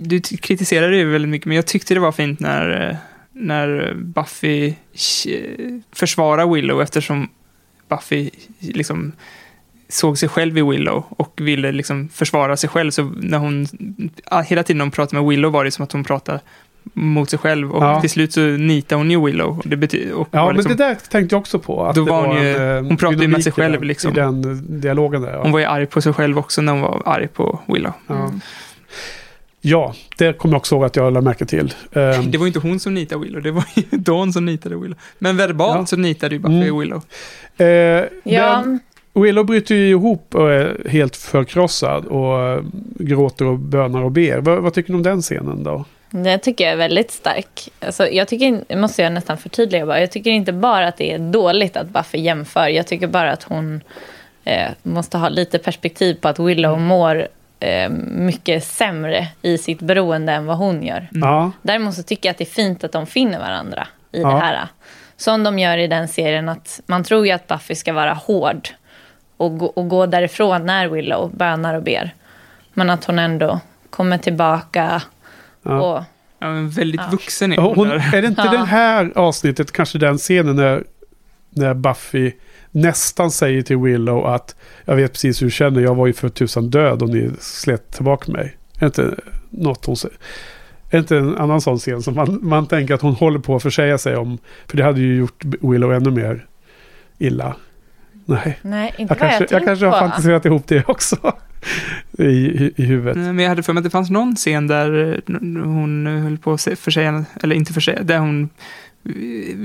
Du 0.00 0.20
kritiserade 0.20 0.96
det 0.96 1.04
väldigt 1.04 1.28
mycket, 1.28 1.46
men 1.46 1.56
jag 1.56 1.66
tyckte 1.66 1.94
det 1.94 2.00
var 2.00 2.12
fint 2.12 2.40
när, 2.40 2.88
eh, 2.90 2.96
när 3.40 3.94
Buffy 3.94 4.68
eh, 4.68 4.74
försvarar 5.92 6.54
Willow 6.54 6.82
eftersom 6.82 7.28
Buffy 7.88 8.30
liksom 8.60 9.12
såg 9.88 10.18
sig 10.18 10.28
själv 10.28 10.58
i 10.58 10.62
Willow 10.62 11.04
och 11.08 11.32
ville 11.42 11.72
liksom 11.72 12.08
försvara 12.08 12.56
sig 12.56 12.70
själv. 12.70 12.90
Så 12.90 13.02
när 13.16 13.38
hon, 13.38 13.66
ah, 14.26 14.40
hela 14.40 14.62
tiden 14.62 14.80
hon 14.80 14.90
pratade 14.90 15.22
med 15.22 15.28
Willow 15.30 15.52
var 15.52 15.64
det 15.64 15.70
som 15.70 15.82
att 15.84 15.92
hon 15.92 16.04
pratade 16.04 16.40
mot 16.92 17.30
sig 17.30 17.38
själv 17.38 17.72
och 17.72 17.84
Ja. 17.84 18.00
till 18.00 18.10
slut 18.10 18.32
så 18.32 18.40
nitade 18.40 18.98
hon 19.00 19.10
ju 19.10 19.24
Willow. 19.24 19.62
Det 19.64 19.76
bety- 19.76 20.10
och 20.12 20.28
Ja, 20.30 20.44
var 20.44 20.52
liksom, 20.52 20.70
men 20.70 20.76
det 20.78 20.84
där 20.84 20.94
tänkte 20.94 21.34
jag 21.34 21.40
också 21.40 21.58
på. 21.58 21.84
Att 21.86 21.94
Då 21.94 22.04
var 22.04 22.26
hon 22.26 22.42
ju- 22.42 22.56
en, 22.56 22.76
eh, 22.76 22.82
hon 22.84 22.96
pratade 22.96 23.22
ju 23.22 23.28
med 23.28 23.42
sig 23.42 23.50
i 23.50 23.52
själv, 23.52 23.78
den- 23.78 23.88
liksom. 23.88 24.10
I 24.12 24.14
den 24.14 24.80
dialogen 24.80 25.22
där. 25.22 25.32
Ja. 25.32 25.42
Hon 25.42 25.52
var 25.52 25.58
ju 25.58 25.64
arg 25.64 25.86
på 25.86 26.00
sig 26.02 26.12
själv 26.12 26.38
också 26.38 26.62
när 26.62 26.72
hon 26.72 26.80
var 26.80 27.02
arg 27.06 27.28
på 27.28 27.60
Willow. 27.66 27.92
Ja. 28.06 28.30
Ja, 29.60 29.94
det 30.18 30.32
kommer 30.38 30.54
jag 30.54 30.58
också 30.58 30.74
ihåg 30.74 30.84
att 30.84 30.96
jag 30.96 31.12
lade 31.12 31.24
märke 31.24 31.46
till. 31.46 31.74
Ehm, 31.92 32.30
Det 32.30 32.38
var 32.38 32.46
inte 32.46 32.58
hon 32.58 32.80
som 32.80 32.94
nitade 32.94 33.24
Willow, 33.24 33.42
det 33.42 33.50
var 33.50 33.64
ju 33.74 33.82
Dawn 33.98 34.32
som 34.32 34.44
nitade 34.46 34.76
Willow. 34.76 34.98
Men 35.18 35.36
verbalt 35.36 35.78
Ja. 35.78 35.86
så 35.86 35.96
nitade 35.96 36.34
ju 36.34 36.38
Buffy 36.38 36.54
Mm. 36.56 36.78
Willow. 36.78 37.02
eh, 37.58 38.04
Ja, 38.24 38.64
Willow 39.14 39.44
bryter 39.46 39.74
ju 39.74 39.88
ihop 39.90 40.34
och 40.34 40.52
är 40.52 40.88
helt 40.88 41.16
förkrossad 41.16 42.04
och 42.06 42.42
eh, 42.48 42.62
gråter 42.98 43.44
och 43.44 43.58
bönar 43.58 44.02
och 44.02 44.10
ber. 44.10 44.38
Vad, 44.38 44.62
vad 44.62 44.74
tycker 44.74 44.90
ni 44.92 44.96
om 44.96 45.02
den 45.02 45.22
scenen 45.22 45.64
då? 45.64 45.84
det 46.12 46.38
tycker 46.38 46.64
jag 46.64 46.72
är 46.72 46.76
väldigt 46.76 47.10
stark. 47.10 47.68
Alltså, 47.80 48.08
jag 48.08 48.28
tycker, 48.28 48.76
måste 48.76 49.02
jag 49.02 49.12
nästan 49.12 49.38
förtydliga 49.38 49.86
bara. 49.86 50.00
Jag 50.00 50.10
tycker 50.10 50.30
inte 50.30 50.52
bara 50.52 50.88
att 50.88 50.96
det 50.96 51.12
är 51.12 51.18
dåligt 51.18 51.76
att 51.76 51.88
Buffy 51.88 52.18
jämför. 52.18 52.68
Jag 52.68 52.86
tycker 52.86 53.06
bara 53.06 53.32
att 53.32 53.42
hon 53.42 53.80
eh, 54.44 54.68
måste 54.82 55.18
ha 55.18 55.28
lite 55.28 55.58
perspektiv 55.58 56.14
på 56.20 56.28
att 56.28 56.38
Willow 56.38 56.72
Mm. 56.74 56.84
mår 56.86 57.28
eh, 57.60 57.88
mycket 58.10 58.64
sämre 58.64 59.28
i 59.42 59.58
sitt 59.58 59.80
beroende 59.80 60.32
än 60.32 60.46
vad 60.46 60.56
hon 60.56 60.82
gör. 60.82 61.08
Ja, 61.12 61.50
Däremot 61.62 61.94
så 61.94 62.02
tycker 62.02 62.28
jag 62.28 62.30
att 62.32 62.38
det 62.38 62.44
är 62.44 62.46
fint 62.46 62.84
att 62.84 62.92
de 62.92 63.06
finner 63.06 63.38
varandra 63.38 63.86
i 64.12 64.20
Ja. 64.22 64.28
det 64.30 64.38
här. 64.38 64.68
Som 65.16 65.42
de 65.42 65.58
gör 65.58 65.78
i 65.78 65.86
den 65.86 66.08
serien. 66.08 66.48
att 66.48 66.80
Man 66.86 67.04
tror 67.04 67.26
ju 67.26 67.32
att 67.32 67.46
Buffy 67.48 67.74
ska 67.74 67.92
vara 67.92 68.12
hård 68.14 68.68
och 69.36 69.58
gå, 69.58 69.66
och 69.66 69.88
gå 69.88 70.06
därifrån 70.06 70.66
när 70.66 70.88
Willow 70.88 71.36
bönar 71.36 71.74
och 71.74 71.82
ber. 71.82 72.14
Men 72.72 72.90
att 72.90 73.04
hon 73.04 73.18
ändå 73.18 73.60
kommer 73.90 74.18
tillbaka 74.18 75.02
Ja. 75.62 75.80
och... 75.80 76.04
Ja, 76.38 76.46
men 76.50 76.70
väldigt 76.70 77.00
Ja. 77.00 77.08
vuxen 77.12 77.52
är 77.52 77.56
hon, 77.56 77.74
hon, 77.76 77.90
är 77.90 78.22
det 78.22 78.28
inte 78.28 78.42
Ja. 78.44 78.50
det 78.50 78.58
här 78.64 79.12
avsnittet, 79.14 79.72
kanske 79.72 79.98
den 79.98 80.18
scenen 80.18 80.56
när, 80.56 80.84
när 81.50 81.74
Buffy 81.74 82.32
nästan 82.70 83.30
säger 83.30 83.62
till 83.62 83.76
Willow 83.76 84.26
att 84.26 84.56
jag 84.84 84.96
vet 84.96 85.12
precis 85.12 85.42
hur 85.42 85.46
du 85.46 85.50
känner, 85.50 85.80
jag 85.80 85.94
var 85.94 86.06
ju 86.06 86.12
för 86.12 86.28
tusan 86.28 86.70
död 86.70 87.02
och 87.02 87.08
ni 87.08 87.30
slet 87.40 87.90
tillbaka 87.90 88.32
mig. 88.32 88.56
Är 88.78 88.86
inte 88.86 89.14
något 89.50 89.84
hon 89.84 89.96
säger? 89.96 90.16
Är 90.90 90.98
inte 90.98 91.16
en 91.16 91.36
annan 91.36 91.60
sån 91.60 91.78
scen 91.78 92.02
som 92.02 92.14
man, 92.14 92.38
man 92.42 92.66
tänker 92.66 92.94
att 92.94 93.00
hon 93.00 93.14
håller 93.14 93.38
på 93.38 93.56
att 93.56 93.62
försäga 93.62 93.98
sig 93.98 94.16
om? 94.16 94.38
För 94.66 94.76
det 94.76 94.84
hade 94.84 95.00
ju 95.00 95.16
gjort 95.16 95.44
Willow 95.44 95.92
ännu 95.94 96.10
mer 96.10 96.46
illa. 97.18 97.56
Nej, 98.24 98.58
Nej, 98.62 98.94
inte 98.98 99.02
jag 99.02 99.08
vad 99.08 99.18
kanske, 99.18 99.54
jag, 99.54 99.60
jag 99.60 99.66
kanske 99.66 99.86
har 99.86 99.92
på. 99.92 99.98
fantiserat 99.98 100.44
ihop 100.44 100.66
det 100.66 100.88
också. 100.88 101.16
I, 102.18 102.24
i, 102.24 102.72
i 102.76 102.84
huvudet. 102.84 103.16
Men 103.16 103.38
jag 103.38 103.48
hade 103.48 103.62
för 103.62 103.72
mig 103.72 103.80
att 103.80 103.84
det 103.84 103.90
fanns 103.90 104.10
någon 104.10 104.36
scen 104.36 104.66
där 104.66 105.20
hon 105.64 106.06
höll 106.06 106.38
på 106.38 106.52
att 106.52 106.62
försäga, 106.78 107.24
eller 107.42 107.56
inte 107.56 107.72
försäga, 107.72 108.02
där 108.02 108.18
hon 108.18 108.48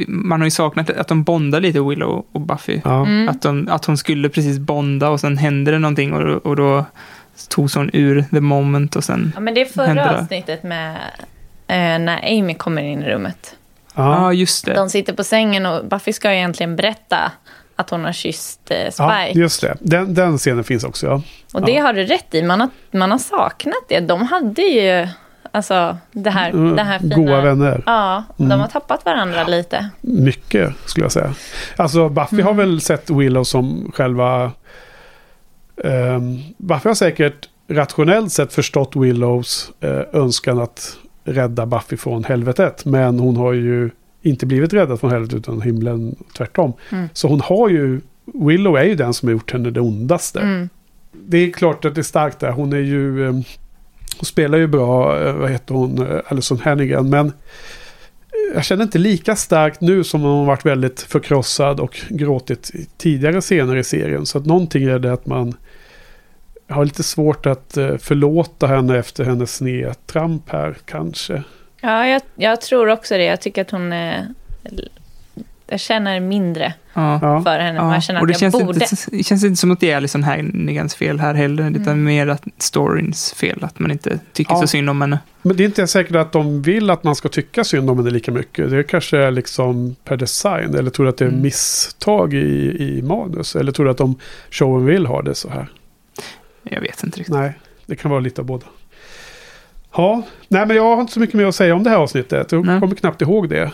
man 0.07 0.41
har 0.41 0.45
ju 0.45 0.52
saknat 0.52 0.90
att 0.90 1.07
de 1.07 1.24
bondar 1.24 1.60
lite, 1.62 1.82
Willow 1.82 2.26
och 2.32 2.41
Buffy. 2.41 2.82
Ja. 2.84 3.06
Mm. 3.06 3.30
Att, 3.30 3.41
de, 3.41 3.68
att 3.72 3.86
hon 3.86 3.98
skulle 3.98 4.30
precis 4.30 4.60
bonda 4.60 5.10
och 5.10 5.20
sen 5.20 5.38
hände 5.38 5.72
det 5.72 5.80
någonting 5.80 6.14
och, 6.14 6.45
och 6.45 6.56
då 6.56 6.86
togs 7.49 7.76
hon 7.76 7.90
ur 7.94 8.26
the 8.32 8.40
moment 8.41 8.95
och 8.95 9.03
sen... 9.03 9.32
Ja, 9.36 9.40
men 9.41 9.53
det 9.53 9.62
är 9.62 9.66
förra 9.66 9.94
det. 9.94 10.20
avsnittet 10.20 10.64
med 10.64 10.95
eh, 11.68 11.99
när 11.99 12.40
Amy 12.40 12.53
kommer 12.53 12.82
in 12.82 13.03
i 13.03 13.10
rummet. 13.10 13.56
Ja, 13.95 14.22
Ja. 14.22 14.34
just 14.34 14.66
det. 14.66 14.74
De 14.74 14.90
sitter 14.90 15.14
på 15.14 15.24
sängen 15.24 15.66
och 15.66 15.86
Buffy 15.86 16.14
ska 16.14 16.32
ju 16.32 16.38
egentligen 16.38 16.76
berätta 16.76 17.32
att 17.76 17.90
hon 17.90 18.03
har 18.06 18.12
kysst 18.12 18.72
eh, 18.72 18.78
ja, 18.78 18.91
Spike. 18.91 19.40
just 19.40 19.62
det. 19.62 19.78
Den, 19.80 20.14
den 20.14 20.38
scenen 20.38 20.64
finns 20.64 20.84
också. 20.84 21.07
Ja. 21.07 21.22
och 21.53 21.66
det 21.66 21.78
har 21.78 21.94
du 21.94 22.03
rätt 22.03 22.34
i. 22.36 22.44
Man 22.44 22.60
har, 22.60 22.70
man 22.91 23.12
har 23.12 23.18
saknat 23.18 23.84
det. 23.90 23.99
De 23.99 24.22
hade 24.24 24.62
ju 24.62 25.07
alltså, 25.56 25.98
det 26.11 26.30
här, 26.30 26.49
Mm, 26.49 26.76
det 26.76 26.84
här 26.84 26.99
fina... 26.99 27.15
Goa 27.15 27.41
vänner. 27.41 27.84
Ja, 27.86 28.23
Mm. 28.40 28.49
de 28.49 28.60
har 28.60 28.68
tappat 28.68 29.06
varandra 29.06 29.44
lite. 29.48 29.90
Mycket 30.02 30.73
skulle 30.86 31.03
jag 31.06 31.11
säga. 31.11 31.34
Alltså 31.76 32.10
Buffy 32.10 32.41
har 32.41 32.52
Mm. 32.52 32.57
väl 32.57 32.82
sett 32.82 33.10
Willow 33.10 33.44
som 33.44 33.91
själva... 33.95 34.52
Um, 35.76 36.40
Buffy 36.57 36.90
har 36.90 36.95
säkert 36.95 37.49
rationellt 37.68 38.32
sett 38.32 38.53
förstått 38.53 38.95
Willows 38.95 39.72
eh, 39.82 40.02
önskan 40.14 40.60
att 40.60 40.98
rädda 41.23 41.65
Buffy 41.65 41.98
från 41.98 42.23
helvetet. 42.23 42.86
Men 42.86 43.19
hon 43.19 43.38
har 43.38 43.53
ju 43.53 43.90
inte 44.22 44.45
blivit 44.45 44.73
räddad 44.73 44.99
från 44.99 45.11
helvetet 45.11 45.38
utan 45.38 45.61
himlen 45.61 46.15
tvärtom. 46.38 46.73
Mm. 46.91 47.10
Så 47.14 47.27
hon 47.27 47.41
har 47.41 47.69
ju... 47.69 48.02
Willow 48.34 48.77
är 48.77 48.84
ju 48.84 48.95
den 48.95 49.14
som 49.14 49.27
har 49.27 49.34
gjort 49.34 49.52
henne 49.53 49.69
det 49.72 49.80
ondaste. 49.82 50.40
Mm. 50.40 50.69
Det 51.11 51.38
är 51.38 51.52
klart 51.52 51.86
att 51.86 51.95
det 51.95 52.02
är 52.02 52.03
starkt 52.03 52.40
där. 52.40 52.52
Hon 52.52 52.73
är 52.73 52.77
ju... 52.77 53.27
eh, 53.27 53.34
hon 54.18 54.26
spelar 54.26 54.58
ju 54.58 54.68
bra, 54.68 55.22
eh, 55.22 55.34
vad 55.34 55.52
heter 55.52 55.74
hon, 55.74 56.12
eh, 56.12 56.22
Alison 56.28 56.60
Hannigan. 56.60 57.10
Men 57.10 57.28
eh, 57.28 57.34
jag 58.54 58.66
känner 58.66 58.84
inte 58.84 58.98
lika 58.98 59.36
starkt 59.36 59.82
nu 59.82 60.04
som 60.04 60.22
hon 60.22 60.46
varit 60.46 60.66
väldigt 60.66 61.02
förkrossad 61.02 61.80
och 61.80 61.98
gråtit 62.10 62.72
tidigare 62.98 63.42
scener 63.42 63.76
i 63.76 63.84
serien. 63.84 64.26
Så 64.26 64.38
att 64.38 64.46
någonting 64.46 64.84
är 64.84 65.00
det 65.00 65.14
att 65.14 65.26
man 65.26 65.54
har 66.70 66.86
lite 66.86 67.04
svårt 67.04 67.46
att 67.46 67.78
förlåta 68.00 68.68
henne 68.68 68.98
efter 68.98 69.24
hennes 69.24 69.56
snedtramp 69.56 70.50
här 70.50 70.78
kanske. 70.86 71.44
Ja, 71.82 72.08
jag, 72.08 72.22
jag 72.36 72.62
tror 72.62 72.90
också 72.90 73.18
det. 73.18 73.24
Jag 73.24 73.42
tycker 73.42 73.62
att 73.62 73.72
hon 73.72 73.94
är... 73.94 74.28
jag 75.68 75.80
känner 75.80 76.20
mindre 76.20 76.74
Ja. 76.96 77.42
för 77.44 77.60
henne. 77.60 77.82
Men 77.82 77.92
jag 77.94 78.04
känner 78.04 78.22
och 78.22 78.28
det 78.28 78.34
att 78.36 78.42
jag 78.42 78.52
känns, 78.54 78.66
borde. 78.66 78.80
inte, 78.80 78.96
det 79.12 79.24
känns 79.24 79.44
inte 79.44 79.56
som 79.56 79.72
att 79.72 79.80
det 79.80 79.92
är 79.92 79.98
Alison 79.98 80.24
Hannigans 80.24 80.96
fel 80.96 81.20
här 81.20 81.34
heller, 81.34 81.70
utan 81.70 81.84
Mm. 81.84 82.04
mer 82.04 82.28
att 82.28 82.44
storyns 82.58 83.34
fel, 83.34 83.64
att 83.64 83.80
man 83.80 83.92
inte 83.92 84.20
tycker 84.34 84.54
Ja. 84.54 84.62
så 84.62 84.68
synd 84.68 84.90
om 84.90 85.02
henne. 85.02 85.20
Men 85.42 85.58
det 85.58 85.64
är 85.64 85.66
inte 85.66 85.88
säkert 85.88 86.16
att 86.16 86.32
de 86.32 86.62
vill 86.62 86.90
att 86.90 87.04
man 87.04 87.16
ska 87.16 87.30
tycka 87.30 87.64
synd 87.64 87.90
om 87.90 87.98
henne 87.98 88.10
lika 88.10 88.32
mycket. 88.32 88.70
Det 88.70 88.84
kanske 88.84 89.18
är 89.18 89.32
liksom 89.32 89.96
per 90.04 90.18
design. 90.18 90.76
Eller 90.76 90.90
tror 90.90 91.06
du 91.06 91.10
att 91.10 91.18
det 91.18 91.26
är 91.26 91.30
Mm. 91.30 91.42
misstag 91.42 92.34
i, 92.34 92.78
i 92.98 93.02
manus? 93.02 93.56
Eller 93.56 93.72
tror 93.72 93.86
du 93.86 93.92
att 93.92 93.98
de 93.98 94.16
showen 94.52 94.86
vill 94.86 95.06
ha 95.06 95.22
det 95.22 95.36
så 95.36 95.50
här? 95.50 95.68
Jag 96.64 96.82
vet 96.82 97.04
inte 97.04 97.20
riktigt. 97.20 97.36
Nej, 97.36 97.54
det 97.86 97.96
kan 97.96 98.12
vara 98.12 98.20
lite 98.22 98.42
av 98.42 98.48
båda. 98.48 98.66
Ja, 99.98 100.22
nej 100.48 100.66
men 100.66 100.76
jag 100.76 100.84
har 100.96 101.02
inte 101.02 101.14
så 101.14 101.20
mycket 101.20 101.36
mer 101.36 101.46
att 101.46 101.56
säga 101.56 101.76
om 101.76 101.84
det 101.84 101.90
här 101.90 101.98
avsnittet. 101.98 102.52
Jag 102.52 102.66
Nej. 102.66 102.80
kommer 102.80 102.96
knappt 102.96 103.22
ihåg 103.22 103.50
det. 103.50 103.72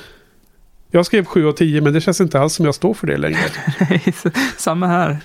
Jag 0.92 1.06
skrev 1.06 1.26
7 1.26 1.48
av 1.48 1.52
10 1.52 1.82
men 1.82 1.94
det 1.94 2.02
känns 2.02 2.22
inte 2.22 2.40
alls 2.40 2.54
som 2.54 2.66
jag 2.66 2.76
står 2.76 2.94
för 2.94 3.08
det 3.08 3.18
längre. 3.18 3.40
Samma 4.58 4.88
här. 4.88 5.18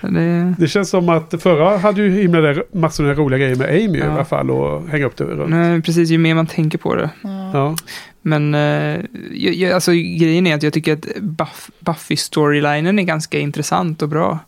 Det, 0.00 0.54
Det 0.58 0.68
känns 0.68 0.90
som 0.90 1.08
att 1.08 1.34
förra 1.42 1.78
hade 1.78 2.02
ju 2.02 2.10
himla 2.22 2.40
där- 2.40 2.64
massor 2.72 3.04
med 3.04 3.18
roliga 3.18 3.38
grejer 3.38 3.56
med 3.56 3.68
Amy 3.68 3.98
i 3.98 4.00
Ja. 4.00 4.10
alla 4.12 4.24
fall 4.24 4.50
och 4.50 4.88
hänga 4.88 5.06
upp 5.06 5.16
det 5.16 5.24
runt. 5.24 5.50
nej, 5.50 5.82
precis, 5.82 6.10
ju 6.10 6.18
mer 6.18 6.34
man 6.34 6.46
tänker 6.46 6.78
på 6.78 6.94
det. 6.94 7.10
Ja. 7.52 7.76
Men 8.22 8.54
eh, 8.54 9.00
jag, 9.32 9.72
alltså, 9.72 9.92
grejen 9.92 10.46
är 10.46 10.54
att 10.54 10.62
jag 10.62 10.72
tycker 10.72 10.92
att 10.92 11.06
Buff, 11.20 11.70
Buffy-storylinen 11.80 12.98
är 13.00 13.02
ganska 13.02 13.38
intressant 13.38 14.02
och 14.02 14.08
bra. 14.08 14.38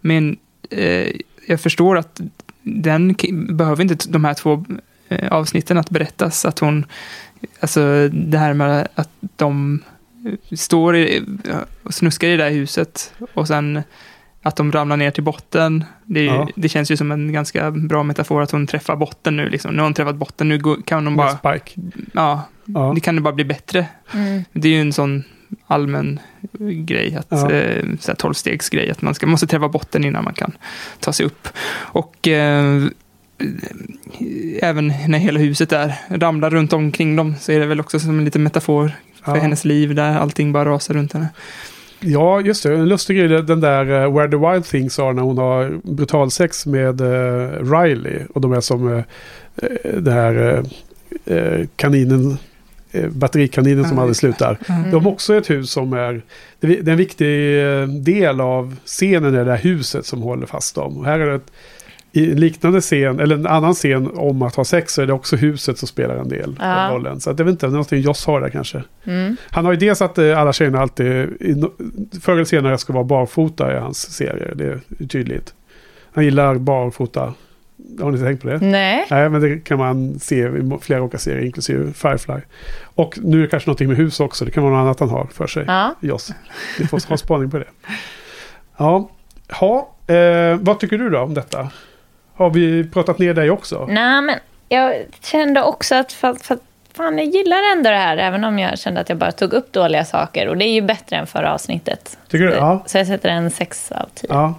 Men 0.00 0.36
eh, 0.70 1.08
jag 1.46 1.60
förstår 1.60 1.98
att 1.98 2.20
den 2.62 3.14
behöver 3.48 3.82
inte 3.82 4.08
de 4.08 4.24
här 4.24 4.34
två 4.34 4.64
eh, 5.08 5.28
avsnitten 5.32 5.78
att 5.78 5.90
berättas. 5.90 6.44
Att 6.44 6.58
hon, 6.58 6.86
alltså 7.60 8.08
det 8.12 8.38
här 8.38 8.54
med 8.54 8.88
att 8.94 9.10
de 9.36 9.82
står 10.56 10.96
i, 10.96 11.22
och 11.82 11.94
snuskar 11.94 12.28
i 12.28 12.30
det 12.36 12.44
där 12.44 12.50
huset 12.50 13.14
och 13.34 13.48
sen 13.48 13.82
att 14.42 14.56
de 14.56 14.72
ramlar 14.72 14.96
ner 14.96 15.10
till 15.10 15.22
botten. 15.22 15.84
Det, 16.04 16.24
Ja. 16.24 16.48
det 16.56 16.68
känns 16.68 16.90
ju 16.90 16.96
som 16.96 17.12
en 17.12 17.32
ganska 17.32 17.70
bra 17.70 18.02
metafor 18.02 18.42
att 18.42 18.50
hon 18.50 18.66
träffar 18.66 18.96
botten 18.96 19.36
nu. 19.36 19.48
Liksom. 19.48 19.72
Nu 19.72 19.78
har 19.78 19.84
hon 19.84 19.94
träffat 19.94 20.16
botten, 20.16 20.48
nu 20.48 20.60
kan 20.84 21.06
hon 21.06 21.16
bara... 21.16 21.36
Spike. 21.38 21.80
Ja, 22.12 22.42
Ja. 22.64 22.92
det 22.94 23.00
kan 23.00 23.14
det 23.14 23.20
bara 23.20 23.34
bli 23.34 23.44
bättre. 23.44 23.86
Mm. 24.14 24.44
Det 24.52 24.68
är 24.68 24.72
ju 24.72 24.80
en 24.80 24.92
sån 24.92 25.24
allmän 25.66 26.20
grej, 26.84 27.14
att, 27.16 27.26
Ja. 27.30 27.50
eh, 27.50 27.84
tolvstegsgrej, 28.18 28.90
att 28.90 29.02
man 29.02 29.14
ska, 29.14 29.26
måste 29.26 29.46
träffa 29.46 29.68
botten 29.68 30.04
innan 30.04 30.24
man 30.24 30.34
kan 30.34 30.52
ta 31.00 31.12
sig 31.12 31.26
upp. 31.26 31.48
Och 31.74 32.28
eh, 32.28 32.82
även 34.62 34.86
när 35.08 35.18
hela 35.18 35.40
huset 35.40 35.70
där 35.70 35.94
ramlar 36.08 36.50
runt 36.50 36.72
omkring 36.72 37.16
dem 37.16 37.34
så 37.40 37.52
är 37.52 37.60
det 37.60 37.66
väl 37.66 37.80
också 37.80 38.00
som 38.00 38.18
en 38.18 38.24
liten 38.24 38.42
metafor 38.42 38.92
för 39.24 39.36
Ja. 39.36 39.42
hennes 39.42 39.64
liv 39.64 39.94
där 39.94 40.16
allting 40.16 40.52
bara 40.52 40.64
rasar 40.64 40.94
runt 40.94 41.12
henne. 41.12 41.28
Ja, 42.06 42.40
just 42.40 42.62
det. 42.62 42.74
En 42.74 42.88
lustig 42.88 43.16
grej, 43.16 43.42
den 43.42 43.60
där 43.60 44.02
eh, 44.02 44.12
Where 44.14 44.30
the 44.30 44.36
Wild 44.36 44.64
Things 44.64 44.98
are 44.98 45.12
när 45.12 45.22
hon 45.22 45.38
har 45.38 45.80
brutalsex 45.82 46.66
med 46.66 47.00
uh, 47.00 47.72
Riley. 47.72 48.18
Och 48.34 48.40
de 48.40 48.52
är 48.52 48.60
som 48.60 48.88
uh, 48.88 49.02
här 50.06 50.64
eh, 51.26 51.36
eh, 51.36 51.66
kaninen, 51.76 52.38
uh, 52.94 53.08
batterikaninen 53.08 53.84
som 53.84 53.96
Ja, 53.96 54.02
aldrig 54.02 54.16
slutar. 54.16 54.58
Mm. 54.68 54.90
De 54.90 55.04
har 55.04 55.12
också 55.12 55.34
ett 55.34 55.50
hus 55.50 55.70
som 55.70 55.92
är, 55.92 56.22
det 56.60 56.78
är 56.78 56.88
en 56.88 56.96
viktig 56.96 57.28
del 58.04 58.40
av 58.40 58.76
scenen 58.84 59.34
är 59.34 59.44
det 59.44 59.50
här 59.50 59.58
huset 59.58 60.06
som 60.06 60.22
håller 60.22 60.46
fast 60.46 60.74
dem. 60.74 60.98
Och 60.98 61.04
här 61.04 61.20
är 61.20 61.26
det 61.26 61.34
ett, 61.34 61.52
i 62.16 62.30
en 62.32 62.40
liknande 62.40 62.80
scen, 62.80 63.20
eller 63.20 63.34
en 63.36 63.46
annan 63.46 63.74
scen 63.74 64.10
om 64.14 64.42
att 64.42 64.54
ha 64.54 64.64
sex 64.64 64.92
så 64.94 65.02
är 65.02 65.06
det 65.06 65.12
också 65.12 65.36
huset 65.36 65.78
som 65.78 65.88
spelar 65.88 66.16
en 66.16 66.28
del 66.28 66.56
Ja. 66.60 66.88
rollen. 66.92 67.20
Så 67.20 67.30
att 67.30 67.38
jag 67.38 67.46
vet 67.46 67.52
inte, 67.52 67.66
någonting 67.66 68.00
Joss 68.00 68.26
har 68.26 68.40
där 68.40 68.48
kanske. 68.48 68.82
Mm. 69.04 69.36
Han 69.50 69.64
har 69.64 69.72
ju 69.72 69.78
dels 69.78 70.02
att 70.02 70.18
eh, 70.18 70.38
alla 70.40 70.52
tjejerna 70.52 70.80
alltid, 70.80 71.06
förr 72.22 72.32
eller 72.32 72.44
senare 72.44 72.78
ska 72.78 72.92
vara 72.92 73.04
barfota 73.04 73.76
i 73.76 73.78
hans 73.78 74.12
serier. 74.12 74.52
Det 74.54 74.64
är 74.64 75.06
tydligt. 75.08 75.54
Han 76.12 76.24
gillar 76.24 76.54
barfota. 76.54 77.34
Har 78.00 78.10
ni 78.12 78.18
tänkt 78.18 78.42
på 78.42 78.48
det? 78.48 78.58
Nej. 78.58 79.06
Nej, 79.10 79.28
men 79.30 79.40
det 79.40 79.64
kan 79.64 79.78
man 79.78 80.18
se 80.18 80.36
i 80.48 80.78
flera 80.80 81.02
olika 81.02 81.18
serier, 81.18 81.44
inklusive 81.44 81.92
Firefly. 81.92 82.40
Och 82.94 83.18
nu 83.22 83.38
är 83.38 83.42
det 83.42 83.48
kanske 83.48 83.68
någonting 83.68 83.88
med 83.88 83.96
hus 83.96 84.20
också. 84.20 84.44
Det 84.44 84.50
kan 84.50 84.62
vara 84.62 84.74
något 84.74 84.80
annat 84.84 85.00
han 85.00 85.08
har 85.08 85.26
för 85.32 85.46
sig. 85.46 85.64
Ja. 85.66 85.94
Joss. 86.00 86.32
Vi 86.78 86.86
får 86.86 87.08
ha 87.08 87.16
spaning 87.16 87.50
på 87.50 87.58
det. 87.58 87.68
Ja, 88.76 89.10
ha, 89.60 89.94
eh, 90.14 90.56
vad 90.60 90.80
tycker 90.80 90.98
du 90.98 91.10
då 91.10 91.18
om 91.18 91.34
detta? 91.34 91.68
Har 92.34 92.50
vi 92.50 92.84
pratat 92.90 93.18
ner 93.18 93.34
dig 93.34 93.50
också? 93.50 93.86
Nej, 93.90 94.22
men 94.22 94.38
jag 94.68 94.94
kände 95.22 95.62
också 95.62 95.94
att 95.94 96.12
för, 96.12 96.34
för, 96.34 96.58
fan, 96.96 97.18
jag 97.18 97.26
gillar 97.26 97.72
ändå 97.72 97.90
det 97.90 97.96
här, 97.96 98.16
även 98.16 98.44
om 98.44 98.58
jag 98.58 98.78
kände 98.78 99.00
att 99.00 99.08
jag 99.08 99.18
bara 99.18 99.32
tog 99.32 99.52
upp 99.52 99.72
dåliga 99.72 100.04
saker. 100.04 100.48
Och 100.48 100.56
det 100.56 100.64
är 100.64 100.72
ju 100.72 100.82
bättre 100.82 101.16
än 101.16 101.26
förra 101.26 101.54
avsnittet. 101.54 102.18
Tycker 102.28 102.46
du? 102.46 102.52
Ja. 102.52 102.82
Så 102.86 102.98
jag 102.98 103.06
sätter 103.06 103.28
en 103.28 103.50
sex 103.50 103.92
av 103.92 104.06
tio. 104.14 104.26
ja. 104.30 104.54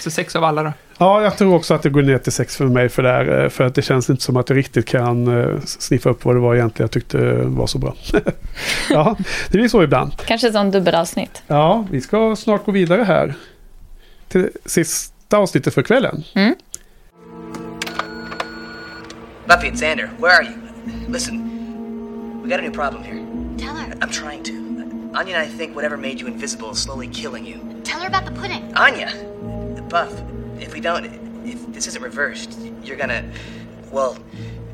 Så 0.00 0.10
sex 0.10 0.36
av 0.36 0.44
alla 0.44 0.62
då? 0.62 0.72
Ja, 0.98 1.22
jag 1.22 1.38
tror 1.38 1.54
också 1.54 1.74
att 1.74 1.82
det 1.82 1.90
går 1.90 2.02
ner 2.02 2.18
till 2.18 2.32
sex 2.32 2.56
för 2.56 2.64
mig 2.64 2.88
för 2.88 3.02
det 3.02 3.08
här. 3.08 3.42
eh, 3.44 3.48
För 3.48 3.64
att 3.64 3.74
det 3.74 3.82
känns 3.82 4.10
inte 4.10 4.22
som 4.22 4.36
att 4.36 4.48
jag 4.48 4.56
riktigt 4.58 4.86
kan 4.86 5.40
eh, 5.40 5.60
sniffa 5.66 6.10
upp 6.10 6.24
vad 6.24 6.34
det 6.36 6.40
var 6.40 6.54
egentligen 6.54 6.84
jag 6.84 6.90
tyckte 6.90 7.18
var 7.42 7.66
så 7.66 7.78
bra. 7.78 7.94
ja, 8.90 9.16
det 9.50 9.58
blir 9.58 9.68
så 9.68 9.82
ibland. 9.82 10.12
Kanske 10.26 10.52
som 10.52 10.70
dubbelavsnitt. 10.70 11.42
Ja, 11.46 11.86
vi 11.90 12.00
ska 12.00 12.36
snart 12.36 12.64
gå 12.66 12.72
vidare 12.72 13.02
här. 13.02 13.34
Till 14.28 14.50
sista 14.64 15.36
avsnittet 15.36 15.74
för 15.74 15.82
kvällen. 15.82 16.24
Mm. 16.34 16.54
Buffy 19.46 19.68
and 19.68 19.76
Xander, 19.76 20.18
where 20.18 20.32
are 20.32 20.42
you? 20.42 20.56
Listen, 21.06 22.42
we 22.42 22.48
got 22.48 22.60
a 22.60 22.62
new 22.62 22.70
problem 22.70 23.04
here. 23.04 23.24
Tell 23.58 23.76
her. 23.76 23.94
I'm 24.00 24.10
trying 24.10 24.42
to. 24.44 25.10
Anya 25.14 25.34
and 25.34 25.42
I 25.42 25.46
think 25.46 25.76
whatever 25.76 25.96
made 25.96 26.18
you 26.18 26.26
invisible 26.26 26.70
is 26.70 26.78
slowly 26.78 27.08
killing 27.08 27.44
you. 27.44 27.80
Tell 27.84 28.00
her 28.00 28.08
about 28.08 28.24
the 28.24 28.32
pudding. 28.32 28.74
Anya! 28.74 29.12
Buff, 29.88 30.12
if 30.58 30.72
we 30.72 30.80
don't, 30.80 31.04
if 31.44 31.64
this 31.72 31.86
isn't 31.86 32.02
reversed, 32.02 32.58
you're 32.82 32.96
gonna, 32.96 33.30
well, 33.92 34.18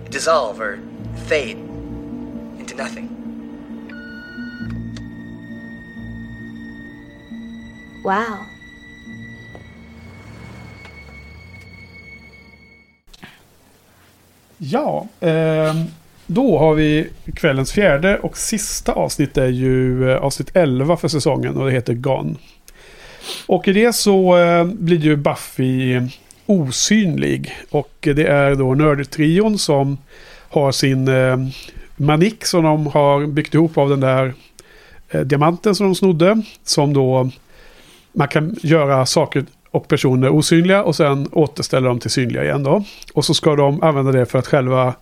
dissolve 0.08 0.60
or 0.60 0.78
fade 1.26 1.58
into 1.58 2.74
nothing. 2.76 3.08
Wow. 8.04 8.46
Ja, 14.62 15.08
ehm, 15.20 15.76
då 16.26 16.58
har 16.58 16.74
vi 16.74 17.08
kvällens 17.34 17.72
fjärde 17.72 18.18
och 18.18 18.36
sista 18.36 18.92
avsnitt 18.92 19.38
är 19.38 19.48
ju 19.48 20.10
eh, 20.10 20.16
avsnitt 20.16 20.50
11 20.54 20.96
för 20.96 21.08
säsongen 21.08 21.56
och 21.56 21.66
det 21.66 21.72
heter 21.72 21.94
Gone. 21.94 22.34
Och 23.46 23.68
i 23.68 23.72
det 23.72 23.92
så 23.92 24.38
eh, 24.38 24.64
blir 24.64 24.98
ju 24.98 25.16
Buffy 25.16 26.00
osynlig 26.46 27.52
och 27.70 27.96
det 28.00 28.26
är 28.26 28.54
då 28.54 28.74
nördtrion 28.74 29.58
som 29.58 29.98
har 30.50 30.72
sin 30.72 31.08
eh, 31.08 31.36
manik 31.96 32.44
som 32.44 32.64
de 32.64 32.86
har 32.86 33.26
byggt 33.26 33.54
ihop 33.54 33.78
av 33.78 33.88
den 33.88 34.00
där 34.00 34.34
eh, 35.10 35.20
diamanten 35.20 35.74
som 35.74 35.86
de 35.86 35.94
snodde. 35.94 36.42
Som 36.64 36.92
då 36.92 37.30
man 38.12 38.28
kan 38.28 38.56
göra 38.62 39.06
saker 39.06 39.44
och 39.70 39.88
personer 39.88 40.28
osynliga 40.28 40.82
och 40.82 40.96
sen 40.96 41.28
återställer 41.32 41.88
dem 41.88 42.00
till 42.00 42.10
synliga 42.10 42.44
igen 42.44 42.62
då. 42.62 42.84
Och 43.14 43.24
så 43.24 43.34
ska 43.34 43.56
de 43.56 43.82
använda 43.82 44.12
det 44.12 44.26
för 44.26 44.38
att 44.38 44.46
själva 44.46 44.94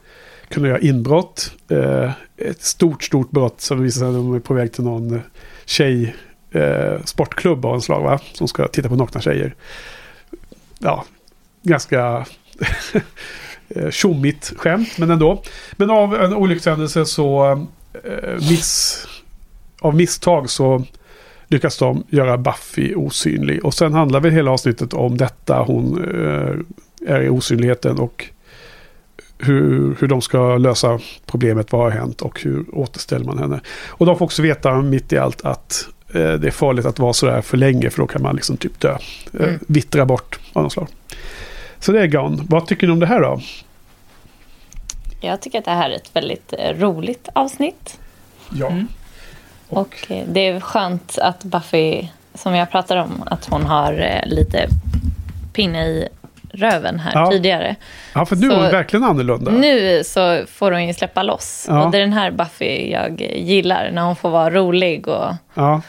kunna 0.48 0.68
göra 0.68 0.78
inbrott. 0.78 1.52
Eh, 1.68 2.10
ett 2.36 2.62
stort, 2.62 3.02
stort 3.02 3.30
brott 3.30 3.60
som 3.60 3.82
visar 3.82 3.98
sig 3.98 4.08
att 4.08 4.14
de 4.14 4.34
är 4.34 4.40
på 4.40 4.54
väg 4.54 4.72
till 4.72 4.84
någon 4.84 5.14
eh, 5.14 5.20
tjej 5.64 6.14
eh, 6.50 7.02
sportklubb 7.04 7.64
av 7.64 7.74
en 7.74 7.80
slag 7.80 8.02
va? 8.02 8.18
Som 8.32 8.48
ska 8.48 8.68
titta 8.68 8.88
på 8.88 8.96
nakna 8.96 9.20
tjejer. 9.20 9.54
Ja, 10.78 11.04
ganska 11.62 12.26
eh, 13.68 13.90
tjommigt 13.90 14.52
skämt, 14.56 14.98
men 14.98 15.10
ändå. 15.10 15.42
Men 15.72 15.90
av 15.90 16.14
en 16.14 16.34
olyckshändelse 16.34 17.04
så 17.06 17.50
eh, 18.04 18.34
miss, 18.34 19.06
av 19.80 19.94
misstag 19.94 20.50
så 20.50 20.84
lyckas 21.48 21.78
de 21.78 22.02
göra 22.08 22.38
Buffy 22.38 22.94
osynlig. 22.94 23.64
Och 23.64 23.74
sen 23.74 23.92
handlar 23.94 24.20
väl 24.20 24.32
hela 24.32 24.50
avsnittet 24.50 24.92
om 24.92 25.16
detta. 25.16 25.58
Hon 25.62 26.04
eh, 26.04 27.14
är 27.14 27.22
i 27.22 27.28
osynligheten 27.28 27.98
och 27.98 28.24
hur, 29.38 29.96
hur 30.00 30.08
de 30.08 30.20
ska 30.20 30.56
lösa 30.56 30.98
problemet. 31.26 31.72
Vad 31.72 31.80
har 31.80 31.90
hänt 31.90 32.22
och 32.22 32.40
hur 32.42 32.64
återställer 32.74 33.24
man 33.24 33.38
henne. 33.38 33.60
Och 33.86 34.06
de 34.06 34.18
får 34.18 34.24
också 34.24 34.42
veta 34.42 34.82
mitt 34.82 35.12
i 35.12 35.18
allt 35.18 35.44
att 35.44 35.88
eh, 36.08 36.32
det 36.32 36.46
är 36.46 36.50
farligt 36.50 36.86
att 36.86 36.98
vara 36.98 37.12
sådär 37.12 37.40
för 37.40 37.56
länge 37.56 37.90
för 37.90 37.98
då 38.02 38.06
kan 38.06 38.22
man 38.22 38.34
liksom 38.36 38.56
typ 38.56 38.80
dö. 38.80 38.90
Eh, 38.92 39.44
Mm. 39.44 39.58
vittra 39.66 40.06
bort 40.06 40.38
av 40.52 40.62
något 40.62 40.72
slag. 40.72 40.88
Så 41.80 41.92
det 41.92 42.00
är 42.02 42.06
Gone. 42.06 42.42
Vad 42.48 42.66
tycker 42.66 42.86
ni 42.86 42.92
om 42.92 43.00
det 43.00 43.06
här 43.06 43.20
då? 43.20 43.40
Jag 45.20 45.40
tycker 45.40 45.58
att 45.58 45.64
det 45.64 45.70
här 45.70 45.90
är 45.90 45.96
ett 45.96 46.10
väldigt 46.16 46.52
eh, 46.58 46.78
roligt 46.78 47.28
avsnitt. 47.32 47.98
Ja. 48.52 48.72
Och 49.68 50.08
det 50.26 50.48
är 50.48 50.60
skönt 50.60 51.18
att 51.22 51.44
Buffy, 51.44 52.08
som 52.34 52.54
jag 52.54 52.70
pratade 52.70 53.00
om, 53.00 53.22
att 53.26 53.44
hon 53.50 53.62
har 53.66 53.92
eh, 53.92 54.28
lite 54.30 54.68
pinne 55.52 55.84
i 55.86 56.08
röven 56.52 56.98
här 56.98 57.12
Ja. 57.14 57.30
tidigare. 57.30 57.76
Ja, 58.14 58.26
för 58.26 58.36
nu 58.36 58.48
Så- 58.50 58.56
är 58.56 58.60
hon 58.62 58.70
verkligen 58.70 59.04
annorlunda. 59.04 59.50
Nu 59.50 60.02
så 60.04 60.40
får 60.48 60.72
hon 60.72 60.86
ju 60.86 60.94
släppa 60.94 61.22
loss. 61.22 61.66
Ja. 61.68 61.84
Och 61.84 61.90
det 61.90 61.98
är 61.98 62.00
den 62.00 62.12
här 62.12 62.30
Buffy 62.30 62.90
jag 62.90 63.20
gillar, 63.36 63.90
när 63.90 64.02
hon 64.02 64.16
får 64.16 64.30
vara 64.30 64.50
rolig 64.50 65.08
och... 65.08 65.26
Ja. 65.54 65.80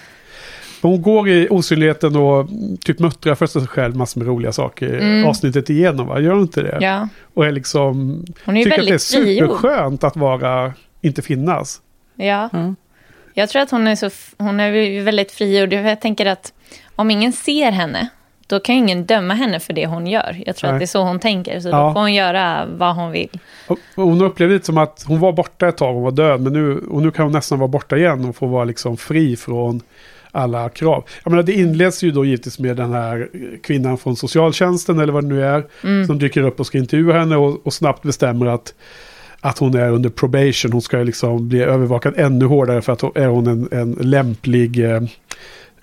Hon 0.82 1.02
går 1.02 1.30
i 1.30 1.48
osynligheten 1.50 2.16
och 2.16 2.48
typ 2.86 3.00
muttrar 3.00 3.36
för 3.36 3.46
sig 3.48 3.68
själv 3.68 3.96
massor 3.96 4.20
med 4.20 4.28
roliga 4.28 4.52
saker 4.52 4.94
Mm. 5.00 5.26
avsnittet 5.26 5.70
igenom. 5.70 6.08
Va? 6.08 6.20
Gör 6.20 6.32
hon 6.32 6.42
inte 6.42 6.62
det? 6.62 6.78
Ja. 6.82 7.08
Och 7.34 7.46
är 7.46 7.52
liksom... 7.52 8.26
Hon 8.46 8.58
är 8.58 8.60
ju 8.60 8.64
tycker 8.64 8.80
att 8.80 8.86
det 8.86 8.90
är 8.90 8.92
väldigt 8.92 9.04
frigjord. 9.26 9.50
superskönt 9.50 10.04
att 10.04 10.16
vara... 10.16 10.74
Inte 11.02 11.22
finnas. 11.22 11.82
Ja. 12.16 12.50
Mm. 12.54 12.76
Jag 13.40 13.50
tror 13.50 13.62
att 13.62 13.72
hon 13.72 13.88
är, 13.88 13.96
så, 13.96 14.10
hon 14.38 14.60
är 14.60 15.02
väldigt 15.04 15.32
frigjord. 15.32 15.74
Jag 15.74 16.02
tänker 16.02 16.26
att 16.26 16.54
om 16.96 17.12
ingen 17.12 17.34
ser 17.34 17.72
henne, 17.72 18.10
då 18.48 18.60
kan 18.60 18.76
ju 18.76 18.82
ingen 18.82 19.06
döma 19.06 19.34
henne 19.34 19.60
för 19.60 19.74
det 19.74 19.86
hon 19.86 20.08
gör. 20.08 20.44
Jag 20.46 20.56
tror 20.56 20.68
Nej. 20.70 20.76
att 20.76 20.80
det 20.80 20.86
är 20.86 20.88
så 20.88 21.04
hon 21.04 21.20
tänker. 21.20 21.60
Så 21.60 21.70
Ja. 21.70 21.88
då 21.88 21.94
får 21.94 22.00
hon 22.00 22.14
göra 22.14 22.66
vad 22.78 22.96
hon 22.96 23.12
vill. 23.12 23.40
Hon 23.96 24.22
upplevde 24.22 24.54
lite 24.54 24.66
som 24.66 24.78
att 24.78 25.04
hon 25.08 25.20
var 25.20 25.32
borta 25.32 25.68
ett 25.68 25.78
tag, 25.78 25.94
hon 25.94 26.04
var 26.04 26.12
död. 26.12 26.42
Men 26.42 26.54
nu, 26.54 26.78
och 26.78 27.02
nu 27.02 27.12
kan 27.12 27.24
hon 27.24 27.32
nästan 27.32 27.60
vara 27.60 27.68
borta 27.68 27.98
igen 27.98 28.26
och 28.26 28.36
få 28.36 28.46
vara 28.48 28.64
liksom 28.64 28.98
fri 28.98 29.36
från 29.36 29.82
alla 30.32 30.70
krav. 30.70 31.04
Jag 31.24 31.32
menar, 31.32 31.44
det 31.44 31.54
inleds 31.54 32.04
ju 32.04 32.12
då 32.12 32.26
givetvis 32.26 32.60
med 32.60 32.76
den 32.78 32.94
här 32.94 33.30
kvinnan 33.64 33.98
från 33.98 34.16
socialtjänsten 34.16 35.00
eller 35.00 35.14
vad 35.14 35.24
det 35.24 35.28
nu 35.28 35.46
är. 35.46 35.66
Mm. 35.84 36.06
Som 36.08 36.20
dyker 36.20 36.42
upp 36.42 36.60
och 36.60 36.66
ska 36.66 36.78
intervjua 36.78 37.20
henne 37.20 37.36
och, 37.38 37.66
och 37.68 37.74
snabbt 37.74 38.02
bestämmer 38.04 38.46
att, 38.46 38.74
att 39.42 39.58
hon 39.58 39.76
är 39.76 39.90
under 39.92 40.10
probation. 40.10 40.72
Hon 40.72 40.82
ska 40.82 40.98
liksom 40.98 41.50
bli 41.50 41.62
övervakad 41.62 42.14
ännu 42.18 42.46
hårdare 42.46 42.82
för 42.82 42.94
att 42.94 43.02
hon, 43.02 43.12
är 43.16 43.28
hon 43.28 43.48
en, 43.48 43.68
en 43.72 43.92
lämplig 43.92 44.86
eh, 44.86 45.02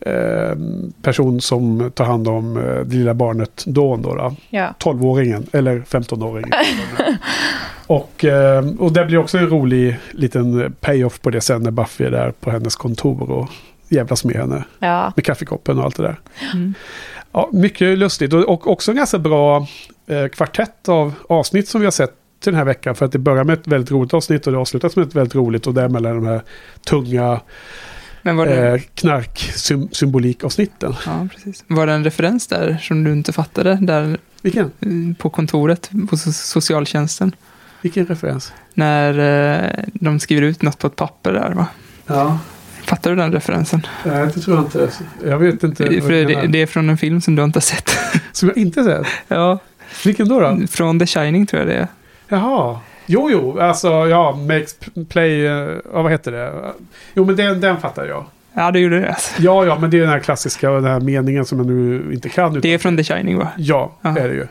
eh, 0.01 0.57
person 1.03 1.41
som 1.41 1.91
tar 1.95 2.05
hand 2.05 2.29
om 2.29 2.57
eh, 2.57 2.63
det 2.63 2.97
lilla 2.97 3.15
barnet 3.15 3.65
Dawn 3.67 4.03
då. 4.03 4.15
då. 4.15 4.35
Ja. 4.51 4.75
12-åringen 4.79 5.47
eller 5.53 5.79
15-åringen. 5.79 6.53
och, 7.87 8.25
och 8.79 8.93
det 8.93 9.05
blir 9.05 9.19
också 9.19 9.39
en 9.39 9.49
rolig 9.49 9.97
liten 10.11 10.75
payoff 10.81 11.21
på 11.21 11.31
det 11.31 11.41
sen 11.41 11.63
när 11.63 11.71
Buffy 11.71 12.05
är 12.05 12.11
där 12.11 12.31
på 12.41 12.51
hennes 12.51 12.77
kontor 12.77 13.31
och 13.31 13.49
jävlas 13.89 14.25
med 14.25 14.37
henne. 14.37 14.65
Ja. 14.79 15.13
Med 15.17 15.25
kaffekoppen 15.25 15.79
och 15.79 15.85
allt 15.85 15.97
det 15.97 16.03
där. 16.03 16.21
Mm. 16.55 16.75
Ja, 17.33 17.49
mycket 17.53 17.99
lustigt 17.99 18.33
och, 18.33 18.49
och 18.49 18.71
också 18.71 18.91
en 18.91 18.97
ganska 18.97 19.19
bra 19.19 19.67
eh, 20.07 20.27
kvartett 20.29 20.89
av 20.89 21.13
avsnitt 21.29 21.69
som 21.69 21.81
vi 21.81 21.87
har 21.87 21.91
sett 21.91 22.15
till 22.41 22.53
den 22.53 22.59
här 22.59 22.65
veckan. 22.65 22.95
För 22.95 23.07
att 23.07 23.13
det 23.13 23.19
börjar 23.19 23.45
med 23.45 23.59
ett 23.59 23.67
väldigt 23.67 23.91
roligt 23.91 24.15
avsnitt 24.15 24.47
och 24.47 24.53
det 24.53 24.59
avslutas 24.59 24.97
med 24.97 25.07
ett 25.09 25.15
väldigt 25.15 25.35
roligt 25.35 25.67
och 25.67 25.75
däremellan 25.75 26.15
de 26.15 26.27
här 26.27 26.43
tunga 26.87 27.41
Men 28.23 28.37
var 28.37 28.47
det, 28.47 28.69
eh, 28.75 28.81
knarksymbolikavsnitten. 28.95 30.95
ja, 31.07 31.29
precis. 31.35 31.65
var 31.67 31.87
det 31.87 31.93
en 31.93 32.05
referens 32.05 32.47
där 32.47 32.79
som 32.83 33.05
du 33.05 33.13
inte 33.13 33.33
fattade? 33.33 33.79
Där 33.81 34.19
Vilken? 34.43 34.65
eh, 34.81 35.17
på 35.19 35.31
kontoret 35.31 35.91
på 35.91 36.17
so- 36.17 36.33
socialtjänsten. 36.33 37.35
Vilken 37.83 38.07
referens? 38.07 38.53
När 38.75 39.19
eh, 39.19 39.85
de 39.95 40.21
skriver 40.21 40.43
ut 40.43 40.63
något 40.63 40.79
på 40.79 40.87
ett 40.87 40.97
papper 40.97 41.33
där 41.33 41.53
va? 41.55 41.67
Ja. 42.07 42.39
Fattar 42.85 43.11
du 43.11 43.17
den 43.17 43.33
referensen? 43.33 43.87
Nej, 44.05 44.27
det 44.35 44.41
tror 44.41 44.57
jag 44.57 44.65
inte. 44.65 44.91
Jag 45.25 45.39
vet 45.39 45.65
inte. 45.65 45.85
vad 45.85 46.03
För 46.03 46.11
det 46.13 46.25
det, 46.25 46.35
är. 46.35 46.47
det 46.49 46.63
är 46.63 46.67
från 46.67 46.91
en 46.91 46.99
film 46.99 47.21
som 47.21 47.35
du 47.37 47.45
inte 47.45 47.57
har 47.57 47.63
sett. 47.63 47.91
Som 48.33 48.49
jag 48.49 48.59
inte 48.59 48.85
sett? 48.85 49.07
ja. 49.29 49.59
Vilken 50.05 50.29
då? 50.29 50.41
då? 50.41 50.61
Från 50.71 50.99
The 50.99 51.07
Shining 51.07 51.47
tror 51.47 51.61
jag 51.63 51.69
det 51.69 51.75
är. 51.75 51.87
Jaha. 52.29 52.79
Jo, 53.07 53.31
jo, 53.31 53.59
alltså 53.61 53.89
ja, 53.89 54.33
makes 54.49 54.77
play, 55.09 55.47
eh, 55.47 55.53
ja, 55.93 56.03
vad 56.03 56.13
heter 56.13 56.33
det? 56.33 56.53
Jo, 57.15 57.25
men 57.25 57.37
den, 57.37 57.61
den 57.61 57.77
fattar 57.81 58.07
jag. 58.07 58.25
Ja, 58.55 58.71
det 58.71 58.79
gjorde 58.81 59.01
det. 59.01 59.17
Ja, 59.39 59.65
ja, 59.67 59.79
men 59.81 59.91
det 59.91 59.97
är 59.97 60.01
den 60.01 60.11
här 60.11 60.19
klassiska, 60.21 60.71
den 60.71 60.85
här 60.85 61.01
meningen 61.01 61.45
som 61.45 61.59
jag 61.59 61.67
nu 61.67 62.11
inte 62.13 62.29
kan. 62.29 62.51
Utan, 62.51 62.61
Det 62.61 62.75
är 62.75 62.79
från 62.79 62.97
The 62.97 63.05
Shining 63.05 63.39
va? 63.39 63.49
Ja, 63.57 63.93
Ja. 64.03 64.11
det 64.11 64.21
är 64.21 64.29
det 64.29 64.35
ju. 64.35 64.47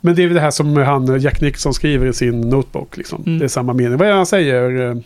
Men 0.00 0.14
det 0.14 0.22
är 0.22 0.26
väl 0.26 0.34
det 0.34 0.40
här 0.40 0.50
som 0.50 0.76
han, 0.76 1.20
Jack 1.20 1.40
Nicholson 1.40 1.74
skriver 1.74 2.06
i 2.06 2.12
sin 2.12 2.40
notebook. 2.40 2.96
Liksom. 2.96 3.22
Mm. 3.26 3.38
Det 3.38 3.44
är 3.44 3.48
samma 3.48 3.72
mening. 3.72 3.96
Vad 3.98 4.06
är 4.08 4.10
det 4.12 4.16
han 4.16 4.26
säger? 4.26 5.02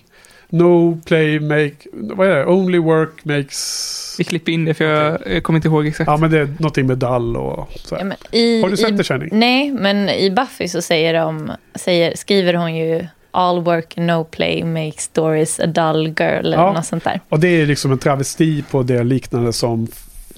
No 0.51 1.01
play 1.05 1.41
make... 1.41 1.75
Vad 1.93 2.29
är 2.29 2.37
det? 2.37 2.47
Only 2.47 2.79
work 2.79 3.25
makes... 3.25 4.15
Vi 4.19 4.25
klipper 4.25 4.53
in 4.53 4.65
det 4.65 4.75
för 4.75 4.85
jag, 4.85 5.19
jag 5.27 5.43
kommer 5.43 5.57
inte 5.59 5.69
ihåg 5.69 5.87
exakt. 5.87 6.09
Ja, 6.09 6.17
men 6.17 6.31
det 6.31 6.39
är 6.39 6.47
någonting 6.47 6.87
med 6.87 6.99
dull 6.99 7.37
och 7.37 7.69
så. 7.85 7.99
Ja, 8.01 8.39
i, 8.39 8.63
Har 8.63 8.69
du 8.69 8.77
sett 8.77 8.91
i, 8.93 8.97
The 8.97 9.05
Shining? 9.05 9.29
Nej, 9.33 9.71
men 9.71 10.09
i 10.09 10.31
Buffy 10.31 10.69
så 10.69 10.83
säger 10.83 11.15
de, 11.15 11.53
säger, 11.75 12.17
skriver 12.17 12.55
hon 12.55 12.77
ju 12.77 13.07
All 13.31 13.61
work 13.63 13.99
and 13.99 14.07
no 14.07 14.25
play 14.25 14.65
makes 14.65 15.01
stories 15.05 15.61
a 15.61 15.67
dull 15.67 16.07
girl 16.07 16.23
eller 16.47 16.57
Ja. 16.57 16.73
något 16.73 16.87
sånt 16.87 17.05
där. 17.05 17.21
Och 17.29 17.41
det 17.41 17.49
är 17.49 17.67
liksom 17.67 17.93
en 17.93 17.99
travesti 17.99 18.65
på 18.71 18.83
det 18.83 19.05
liknande 19.05 19.53
som 19.53 19.89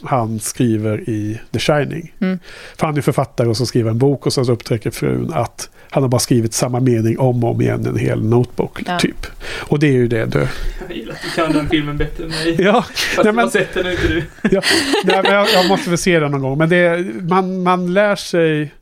han 0.05 0.41
skriver 0.41 1.01
i 1.11 1.41
The 1.53 1.59
Shining. 1.59 2.13
Mm. 2.21 2.39
För 2.79 2.87
han 2.87 2.97
är 2.97 3.01
författare 3.01 3.49
och 3.49 3.57
så 3.57 3.67
skriver 3.67 3.91
en 3.91 3.99
bok 3.99 4.27
och 4.27 4.33
så 4.33 4.53
upptäcker 4.53 4.91
frun 4.91 5.33
att 5.35 5.71
han 5.91 6.03
har 6.03 6.09
bara 6.11 6.19
skrivit 6.19 6.55
samma 6.55 6.81
mening 6.81 7.19
om 7.19 7.45
och 7.45 7.51
om 7.51 7.61
igen, 7.61 7.87
en 7.87 7.97
hel 7.99 8.25
notebook 8.25 8.83
Ja. 8.87 8.99
typ. 8.99 9.27
Och 9.59 9.79
det 9.79 9.87
är 9.87 9.93
ju 9.93 10.09
det 10.09 10.25
du... 10.27 10.49
Jag 10.89 10.97
gillar 10.97 11.15
att 11.15 11.23
du 11.23 11.31
kan 11.31 11.53
den 11.53 11.69
filmen 11.69 11.97
bättre 11.97 12.25
än 12.25 12.31
mig. 12.31 12.57
Ja, 12.63 12.83
Fast 12.83 13.17
nej, 13.17 13.25
men- 13.25 13.35
jag 13.37 13.43
har 13.43 13.51
sett 13.51 13.75
den 13.75 13.91
inte 13.91 14.09
du. 14.09 14.23
ja, 14.51 14.63
nej, 15.05 15.21
men 15.23 15.33
jag, 15.33 15.47
jag 15.55 15.69
måste 15.69 15.89
väl 15.91 15.99
se 15.99 16.21
den 16.21 16.31
någon 16.31 16.41
gång. 16.41 16.59
Men 16.59 16.69
det, 16.69 16.77
är- 16.77 17.29
man, 17.29 17.63
man 17.63 17.95
lär 17.95 18.17
sig 18.17 18.73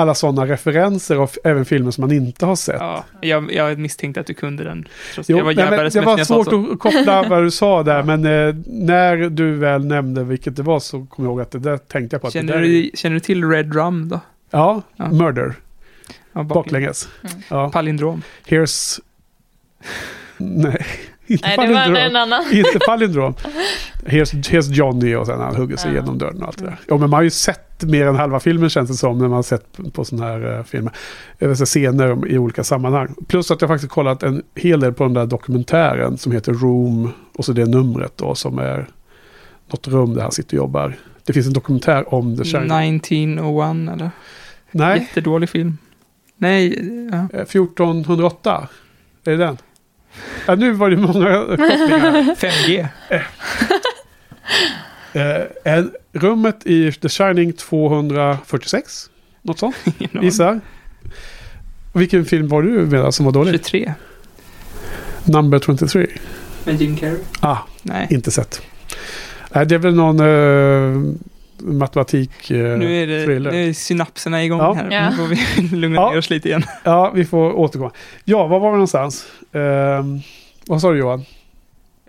alla 0.00 0.14
sådana 0.14 0.46
referenser 0.46 1.20
och 1.20 1.36
även 1.44 1.64
filmer 1.64 1.90
som 1.90 2.02
man 2.02 2.12
inte 2.12 2.46
har 2.46 2.56
sett. 2.56 2.76
Ja, 2.78 3.04
jag, 3.20 3.52
jag 3.52 3.78
misstänkte 3.78 4.20
att 4.20 4.26
du 4.26 4.34
kunde 4.34 4.64
den. 4.64 4.88
Jo, 5.16 5.22
jag 5.26 5.44
var 5.44 5.54
nej, 5.54 5.70
men 5.70 5.90
det 5.90 6.00
var 6.00 6.18
svårt 6.24 6.48
att 6.72 6.78
koppla 6.78 7.22
vad 7.28 7.42
du 7.42 7.50
sa 7.50 7.82
där, 7.82 8.02
men 8.02 8.24
eh, 8.24 8.54
när 8.66 9.16
du 9.16 9.54
väl 9.56 9.86
nämnde 9.86 10.24
vilket 10.24 10.56
det 10.56 10.62
var 10.62 10.80
så 10.80 11.06
kom 11.06 11.24
jag 11.24 11.30
ihåg 11.32 11.40
att 11.40 11.50
det 11.50 11.58
där 11.58 11.76
tänkte 11.78 12.14
jag 12.14 12.20
på. 12.20 12.26
Att 12.26 12.32
det 12.32 12.38
Känner 12.38 12.52
där 12.52 12.60
är- 12.62 12.66
du, 12.66 12.90
känner 12.94 13.14
du 13.14 13.20
till 13.20 13.44
Red 13.50 13.74
Rum 13.74 14.08
då? 14.08 14.20
Ja, 14.50 14.82
Ja. 14.96 15.10
Murder. 15.10 15.54
Ja, 16.32 16.42
Baklänges. 16.42 17.08
Mm. 17.22 17.42
Ja. 17.48 17.70
Palindrom. 17.70 18.22
Here's... 18.46 19.00
Nej, 20.36 20.86
inte 21.30 21.48
Nej, 21.56 21.68
det 21.68 21.74
var 21.74 21.96
en 21.96 22.16
annan. 22.16 22.42
inte 22.52 22.78
palindrom. 22.86 23.34
Here's, 24.04 24.34
here's 24.50 24.72
Johnny 24.72 25.14
och 25.14 25.26
sen 25.26 25.40
han 25.40 25.56
hugger 25.56 25.76
sig 25.76 25.90
Ja. 25.90 25.96
igenom 25.96 26.18
dörren 26.18 26.42
och 26.42 26.48
allt 26.48 26.58
det 26.58 26.64
där. 26.64 26.78
Ja, 26.88 26.96
men 26.96 27.10
man 27.10 27.12
har 27.12 27.22
ju 27.22 27.30
sett 27.30 27.82
mer 27.84 28.06
än 28.06 28.16
halva 28.16 28.40
filmen 28.40 28.70
känns 28.70 28.90
det 28.90 28.96
som 28.96 29.18
när 29.18 29.28
man 29.28 29.36
har 29.36 29.42
sett 29.42 29.92
på 29.92 30.04
sådana 30.04 30.26
här 30.26 30.58
uh, 30.58 30.62
filmer. 30.64 30.92
Säga, 31.38 31.54
scener 31.54 32.28
i 32.28 32.38
olika 32.38 32.64
sammanhang. 32.64 33.14
Plus 33.28 33.50
att 33.50 33.60
jag 33.60 33.68
faktiskt 33.70 33.92
kollat 33.92 34.22
en 34.22 34.42
hel 34.54 34.80
del 34.80 34.92
på 34.92 35.04
den 35.04 35.14
där 35.14 35.26
dokumentären 35.26 36.18
som 36.18 36.32
heter 36.32 36.52
Room 36.52 37.12
och 37.36 37.44
så 37.44 37.52
det 37.52 37.66
numret 37.66 38.12
då 38.16 38.34
som 38.34 38.58
är 38.58 38.86
något 39.70 39.88
rum 39.88 40.14
där 40.14 40.22
han 40.22 40.32
sitter 40.32 40.56
och 40.56 40.62
jobbar. 40.62 40.96
Det 41.24 41.32
finns 41.32 41.46
en 41.46 41.52
dokumentär 41.52 42.14
om 42.14 42.36
The 42.36 42.44
Shining. 42.44 42.96
1901 42.96 43.94
eller? 43.94 44.10
Nej, 44.70 44.98
Jättedålig 45.00 45.48
film. 45.48 45.78
Nej, 46.36 46.78
ja. 47.12 47.18
eh, 47.38 47.42
1408. 47.42 48.68
Är 49.24 49.30
det 49.30 49.36
den? 49.36 49.58
Ja, 50.46 50.54
nu 50.54 50.72
var 50.72 50.90
det 50.90 50.96
många 50.96 51.38
kopplingar. 51.38 52.34
5G. 52.34 52.88
Eh, 55.12 55.42
en, 55.64 55.92
rummet 56.12 56.66
i 56.66 56.92
The 56.92 57.08
Shining 57.08 57.52
246. 57.52 59.10
Något 59.42 59.58
sånt, 59.58 59.76
gissar. 60.22 60.60
Vilken 61.92 62.24
film 62.24 62.48
var 62.48 62.62
du 62.62 62.86
med 62.86 63.14
som 63.14 63.24
var 63.24 63.32
dålig? 63.32 63.52
23. 63.52 63.94
Number 65.24 65.58
23. 65.58 66.06
Med 66.64 66.80
Jim 66.80 66.96
Carrey? 66.96 67.18
Ah, 67.40 67.58
Nej. 67.82 68.06
inte 68.10 68.30
sett. 68.30 68.62
Nej, 69.54 69.66
det 69.66 69.74
är 69.74 69.78
väl 69.78 69.94
någon 69.94 70.20
uh, 70.20 71.14
matematik 71.62 72.50
uh, 72.50 72.56
Nu 72.78 73.02
är, 73.02 73.06
det, 73.06 73.24
thriller. 73.24 73.50
nu 73.52 73.68
är 73.68 73.72
synapserna 73.72 74.44
igång 74.44 74.58
Ja. 74.58 74.72
här. 74.72 74.90
Ja. 74.90 75.10
Nu 75.10 75.16
får 75.16 75.26
vi 75.26 75.76
lugna 75.76 76.00
Ja. 76.00 76.10
ner 76.10 76.18
oss 76.18 76.30
lite 76.30 76.48
igen. 76.48 76.62
Ja, 76.84 77.10
vi 77.14 77.24
får 77.24 77.52
återkomma. 77.52 77.92
Ja, 78.24 78.46
var 78.46 78.60
var 78.60 78.70
vi 78.70 78.74
någonstans? 78.76 79.26
Ehm, 79.52 80.20
vad 80.66 80.80
sa 80.80 80.90
du 80.92 80.98
Johan? 80.98 81.24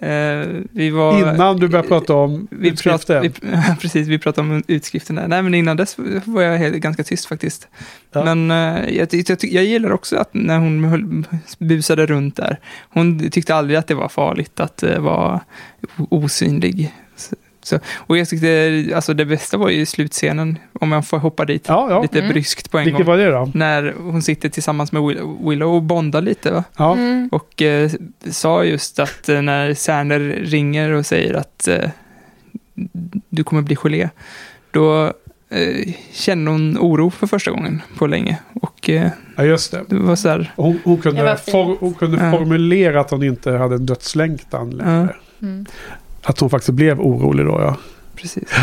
Eh, 0.02 0.48
vi 0.72 0.90
var... 0.90 1.20
Innan 1.34 1.58
du 1.58 1.68
började 1.68 1.88
prata 1.88 2.16
om 2.16 2.48
vi 2.52 2.70
utskriften. 2.70 3.22
prat, 3.22 3.34
vi, 3.42 3.76
Precis, 3.82 4.08
vi 4.08 4.20
pratade 4.20 4.48
om 4.50 4.64
utskriften 4.68 5.16
där. 5.16 5.28
Nej, 5.28 5.42
men 5.42 5.54
innan 5.54 5.78
dess 5.78 5.96
var 6.26 6.42
jag 6.42 6.58
helt, 6.58 6.76
ganska 6.76 7.04
tyst 7.04 7.26
faktiskt. 7.26 7.68
Ja. 8.12 8.24
Men 8.36 8.52
eh, 8.52 8.90
jag, 8.98 9.08
jag, 9.12 9.38
jag 9.42 9.64
gillar 9.64 9.92
också 9.92 10.18
att 10.18 10.30
när 10.34 10.58
hon 10.60 10.84
höll, 10.84 11.24
busade 11.60 12.06
runt 12.06 12.36
där, 12.36 12.60
hon 12.90 13.30
tyckte 13.30 13.56
aldrig 13.56 13.78
att 13.80 13.88
det 13.88 13.96
var 13.96 14.10
farligt 14.10 14.60
att 14.60 14.84
uh, 14.84 15.00
vara 15.00 15.40
osynlig. 16.10 16.94
Så, 17.64 17.80
och 17.96 18.18
jag 18.18 18.30
tyckte, 18.30 18.84
alltså 18.96 19.14
det 19.14 19.26
bästa 19.26 19.58
var 19.58 19.70
ju 19.70 19.86
slutscenen, 19.86 20.58
om 20.80 20.92
jag 20.92 21.08
får 21.08 21.18
hoppa 21.18 21.46
dit 21.46 21.66
Ja, 21.68 21.88
ja. 21.90 22.02
lite 22.02 22.20
Mm. 22.20 22.32
bryskt 22.32 22.72
på 22.72 22.78
en 22.78 22.86
Vilket 22.86 22.98
gång. 23.06 23.08
var 23.08 23.18
det 23.18 23.32
då? 23.32 23.52
När 23.54 23.94
hon 23.98 24.22
sitter 24.22 24.50
tillsammans 24.50 24.92
med 24.92 25.02
Will- 25.02 25.50
Willow 25.50 25.76
och 25.76 25.84
bondar 25.84 26.22
lite. 26.22 26.52
Va? 26.52 26.64
Ja, 26.78 26.94
Mm. 26.94 27.30
Och 27.32 27.62
eh, 27.62 27.92
sa 28.30 28.64
just 28.64 29.00
att 29.00 29.30
eh, 29.30 29.42
när 29.42 29.74
Sander 29.74 30.20
ringer 30.44 30.92
och 30.92 31.06
säger 31.06 31.34
att 31.34 31.68
eh, 31.68 31.90
du 33.30 33.44
kommer 33.44 33.62
bli 33.62 33.76
gelé, 33.76 34.10
då 34.72 35.14
eh, 35.50 35.94
kände 36.12 36.52
hon 36.52 36.78
oro 36.80 37.10
för 37.10 37.28
första 37.28 37.52
gången 37.52 37.82
på 37.98 38.08
länge. 38.08 38.38
Och 38.62 38.90
eh, 38.90 39.08
ja 39.36 39.44
just 39.44 39.72
det. 39.72 39.84
det 39.90 39.96
var 39.96 40.16
så 40.16 40.30
här, 40.30 40.52
Hon, 40.56 40.80
hon 40.84 40.96
Det 40.96 41.02
kunde, 41.02 41.38
for, 41.52 41.78
hon 41.80 41.94
kunde 41.94 42.26
Ja. 42.26 42.32
formulera 42.32 43.02
att 43.02 43.12
hon 43.12 43.24
inte 43.24 43.52
hade 43.52 43.76
en 43.76 43.86
dödslängtan 43.86 44.70
längre. 44.70 45.16
Mm. 45.42 45.66
Att 46.24 46.40
hon 46.40 46.50
faktiskt 46.50 46.74
blev 46.74 47.02
orolig 47.02 47.46
då, 47.46 47.52
ja. 47.62 47.78
precis. 48.16 48.54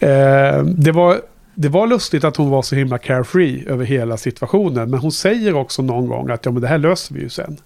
Eh, 0.00 0.62
det 0.64 0.92
var 0.92 1.20
det 1.54 1.68
var 1.68 1.86
lustigt 1.86 2.24
att 2.24 2.36
hon 2.36 2.50
var 2.50 2.62
så 2.62 2.74
himla 2.76 2.98
carefree 2.98 3.64
över 3.66 3.84
hela 3.84 4.16
situationen. 4.16 4.90
Men 4.90 5.00
hon 5.00 5.12
säger 5.12 5.54
också 5.54 5.82
någon 5.82 6.08
gång 6.08 6.30
att 6.30 6.46
ja, 6.46 6.52
men 6.52 6.62
det 6.62 6.68
här 6.68 6.78
löser 6.78 7.14
vi 7.14 7.20
ju 7.20 7.28
sen. 7.28 7.56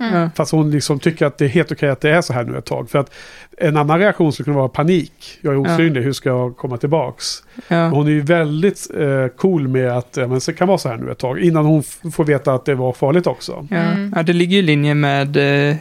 Mm. 0.00 0.30
Fast 0.34 0.52
hon 0.52 0.70
liksom 0.70 0.98
tycker 0.98 1.26
att 1.26 1.38
det 1.38 1.44
är 1.44 1.48
helt 1.48 1.72
okej 1.72 1.88
att 1.88 2.00
det 2.00 2.10
är 2.10 2.20
så 2.20 2.32
här 2.32 2.44
nu 2.44 2.58
ett 2.58 2.64
tag. 2.64 2.90
För 2.90 2.98
att 2.98 3.14
en 3.58 3.76
annan 3.76 3.98
reaktion 3.98 4.32
skulle 4.32 4.44
kunna 4.44 4.56
vara 4.56 4.68
panik. 4.68 5.38
Jag 5.40 5.54
är 5.54 5.58
osynlig, 5.58 6.02
hur 6.02 6.12
ska 6.12 6.28
jag 6.28 6.56
komma 6.56 6.76
tillbaks? 6.76 7.26
Ja. 7.68 7.88
Hon 7.88 8.06
är 8.06 8.10
ju 8.10 8.20
väldigt 8.20 8.90
eh, 8.98 9.26
cool 9.26 9.68
med 9.68 9.92
att 9.92 10.16
ja, 10.16 10.26
men 10.26 10.40
det 10.46 10.52
kan 10.52 10.68
vara 10.68 10.78
så 10.78 10.88
här 10.88 10.96
nu 10.96 11.10
ett 11.10 11.18
tag. 11.18 11.38
Innan 11.38 11.64
hon 11.64 11.82
får 12.12 12.24
veta 12.24 12.54
att 12.54 12.64
det 12.64 12.74
var 12.74 12.92
farligt 12.92 13.26
också. 13.26 13.66
Ja. 13.70 13.76
Mm. 13.76 14.12
ja, 14.16 14.22
det 14.22 14.32
ligger 14.32 14.52
ju 14.52 14.58
i 14.58 14.62
linje 14.62 14.94
med 14.94 15.36
eh, 15.70 15.76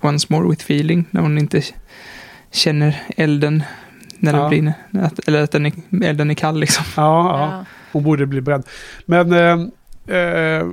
Once 0.00 0.26
More 0.30 0.48
With 0.48 0.64
Feeling, 0.64 1.04
när 1.10 1.20
hon 1.20 1.38
inte 1.38 1.62
känner 2.52 3.02
elden 3.16 3.62
när 4.18 4.32
den 4.32 4.42
Ja. 4.42 4.48
brinner. 4.48 4.72
Att, 5.02 5.28
eller 5.28 5.42
att 5.42 5.50
den 5.50 5.66
är, 5.66 5.72
elden 6.04 6.30
är 6.30 6.34
kall 6.34 6.60
liksom. 6.60 6.84
Ja, 6.96 7.02
ja. 7.38 7.40
Ja. 7.56 7.64
hon 7.92 8.02
borde 8.02 8.26
bli 8.26 8.40
bränd. 8.40 8.64
Men 9.06 9.32
eh, 9.32 10.16
eh, 10.16 10.66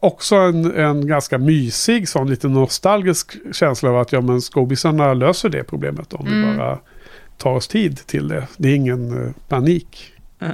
också 0.00 0.36
en, 0.36 0.76
en 0.76 1.06
ganska 1.06 1.38
mysig, 1.38 2.08
sån 2.08 2.30
lite 2.30 2.48
nostalgisk 2.48 3.36
känsla 3.54 3.90
av 3.90 3.98
att 3.98 4.12
ja, 4.12 4.20
men 4.20 4.40
skobisarna 4.40 5.14
löser 5.14 5.48
det 5.48 5.64
problemet 5.64 6.12
om 6.12 6.24
vi 6.26 6.32
Mm. 6.32 6.56
bara 6.56 6.78
tar 7.36 7.50
oss 7.50 7.68
tid 7.68 8.06
till 8.06 8.28
det. 8.28 8.46
Det 8.56 8.68
är 8.68 8.74
ingen 8.74 9.24
eh, 9.26 9.32
panik. 9.48 10.12
Ja. 10.38 10.46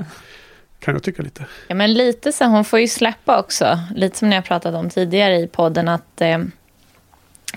Kan 0.81 0.95
jag 0.95 1.03
tycka 1.03 1.23
lite. 1.23 1.45
Ja, 1.69 1.75
men 1.75 1.95
lite 1.95 2.33
så, 2.33 2.45
hon 2.45 2.65
får 2.65 2.79
ju 2.81 2.89
släppa 2.89 3.41
också. 3.41 3.79
Lite 3.95 4.19
som 4.19 4.29
ni 4.31 4.37
har 4.37 4.43
pratat 4.43 4.75
om 4.75 4.91
tidigare 4.91 5.37
i 5.39 5.47
podden. 5.47 5.89
Att, 5.89 6.21
eh, 6.21 6.39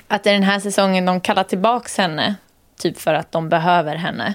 att 0.07 0.26
i 0.27 0.30
den 0.30 0.44
här 0.44 0.60
säsongen 0.60 1.06
de 1.06 1.22
kallar 1.22 1.44
tillbaks 1.44 1.98
henne. 1.98 2.35
Typ 2.80 2.99
för 2.99 3.14
att 3.14 3.32
de 3.32 3.49
behöver 3.49 3.95
henne. 3.95 4.34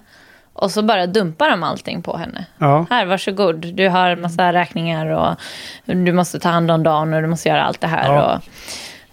Och 0.53 0.71
så 0.71 0.83
bara 0.83 1.07
dumpar 1.07 1.51
de 1.51 1.63
allting 1.63 2.03
på 2.03 2.17
henne. 2.17 2.45
Ja. 2.59 2.87
Här, 2.91 3.07
varsågod. 3.07 3.75
Du 3.75 3.89
har 3.89 4.17
massa 4.17 4.53
räkningar 4.53 5.07
och 5.07 5.35
du 5.85 6.13
måste 6.13 6.41
ta 6.41 6.49
hand 6.49 6.71
om 6.71 6.83
dagen 6.83 7.15
och 7.15 7.23
du 7.23 7.29
måste 7.29 7.49
göra 7.49 7.63
allt 7.63 7.81
det 7.81 7.87
här. 7.87 8.15
Ja. 8.15 8.41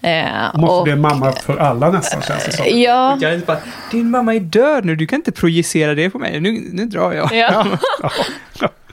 Och, 0.02 0.08
eh, 0.08 0.54
Måste 0.56 0.76
och, 0.76 0.84
bli 0.84 0.94
en 0.94 1.02
mamma 1.02 1.32
för 1.32 1.58
alla 1.58 1.90
nästan 1.90 2.22
känns 2.22 2.46
det 2.46 2.52
som. 2.52 2.66
Ja, 2.68 3.18
Jag 3.22 3.34
är 3.34 3.38
bara, 3.40 3.58
din 3.92 4.10
mamma 4.12 4.36
är 4.36 4.40
död 4.40 4.86
nu, 4.86 4.96
du 4.96 5.08
kan 5.08 5.16
inte 5.16 5.32
projicera 5.32 5.96
det 5.96 6.10
på 6.10 6.20
mig. 6.20 6.40
Nu, 6.40 6.70
nu 6.74 6.86
drar 6.86 7.12
jag. 7.14 7.34
ja. 7.34 7.66
Vad 8.62 8.70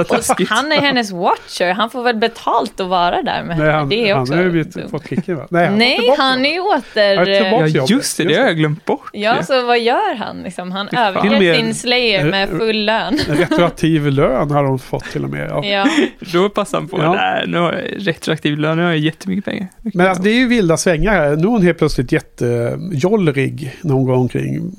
och 0.00 0.08
taskigt. 0.08 0.50
han 0.50 0.72
är 0.72 0.80
hennes 0.80 1.10
watcher. 1.12 1.72
Han 1.72 1.90
får 1.90 2.02
väl 2.02 2.16
betalt 2.16 2.80
att 2.80 2.88
vara 2.88 3.22
där 3.22 3.44
med 3.44 3.58
Nej, 3.58 3.66
henne. 3.66 3.72
han, 3.72 3.88
det 3.88 4.10
är 4.10 4.14
han 4.14 4.22
också 4.22 4.34
har 4.34 4.42
ju 4.42 4.50
blivit, 4.50 4.90
fått 4.90 5.08
kicken 5.08 5.36
va? 5.36 5.46
Nej, 5.50 5.66
han, 5.66 5.78
Nej, 5.78 6.14
han 6.18 6.46
är 6.46 6.52
ju 6.52 6.60
åter... 6.60 7.28
Ja, 7.28 7.42
tillbaka. 7.42 7.66
Ja, 7.66 7.86
just 7.88 8.16
det, 8.16 8.24
det 8.24 8.34
har 8.34 8.46
jag 8.46 8.56
glömt 8.56 8.84
bort. 8.84 9.10
Ja, 9.12 9.42
så 9.42 9.66
vad 9.66 9.80
gör 9.80 10.14
han? 10.14 10.42
Liksom, 10.42 10.72
han 10.72 10.88
överger 10.88 11.54
sin 11.54 11.74
slayer 11.74 12.30
med 12.30 12.48
full 12.48 12.84
lön. 12.84 13.18
Retroaktiv 13.28 14.06
lön 14.06 14.50
har 14.50 14.64
de 14.64 14.78
fått 14.78 15.04
till 15.04 15.24
och 15.24 15.30
med. 15.30 15.50
Ja. 15.50 15.64
Ja. 15.64 15.86
Då 16.32 16.48
passar 16.48 16.78
han 16.78 16.88
på, 16.88 16.98
Ja. 16.98 17.12
nej, 17.14 17.44
nu 17.46 17.58
har 17.58 17.72
jag 17.72 18.08
retroaktiv 18.08 18.58
lön, 18.58 18.76
nu 18.76 18.82
har 18.82 18.90
jag 18.90 18.98
jättemycket 18.98 19.44
pengar. 19.44 19.68
Men 19.94 20.06
alltså, 20.06 20.22
det 20.22 20.30
är 20.30 20.34
ju 20.34 20.46
vilda 20.48 20.76
svängar 20.76 21.12
här. 21.12 21.36
Nu 21.36 21.42
är 21.42 21.46
hon 21.46 21.62
helt 21.62 21.78
plötsligt 21.78 22.12
jättejollrig 22.12 23.76
när 23.82 23.94
hon 23.94 24.04
går 24.04 24.14
omkring. 24.14 24.72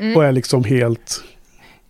Mm. 0.00 0.16
Och 0.16 0.24
är 0.24 0.32
liksom 0.32 0.64
helt... 0.64 1.24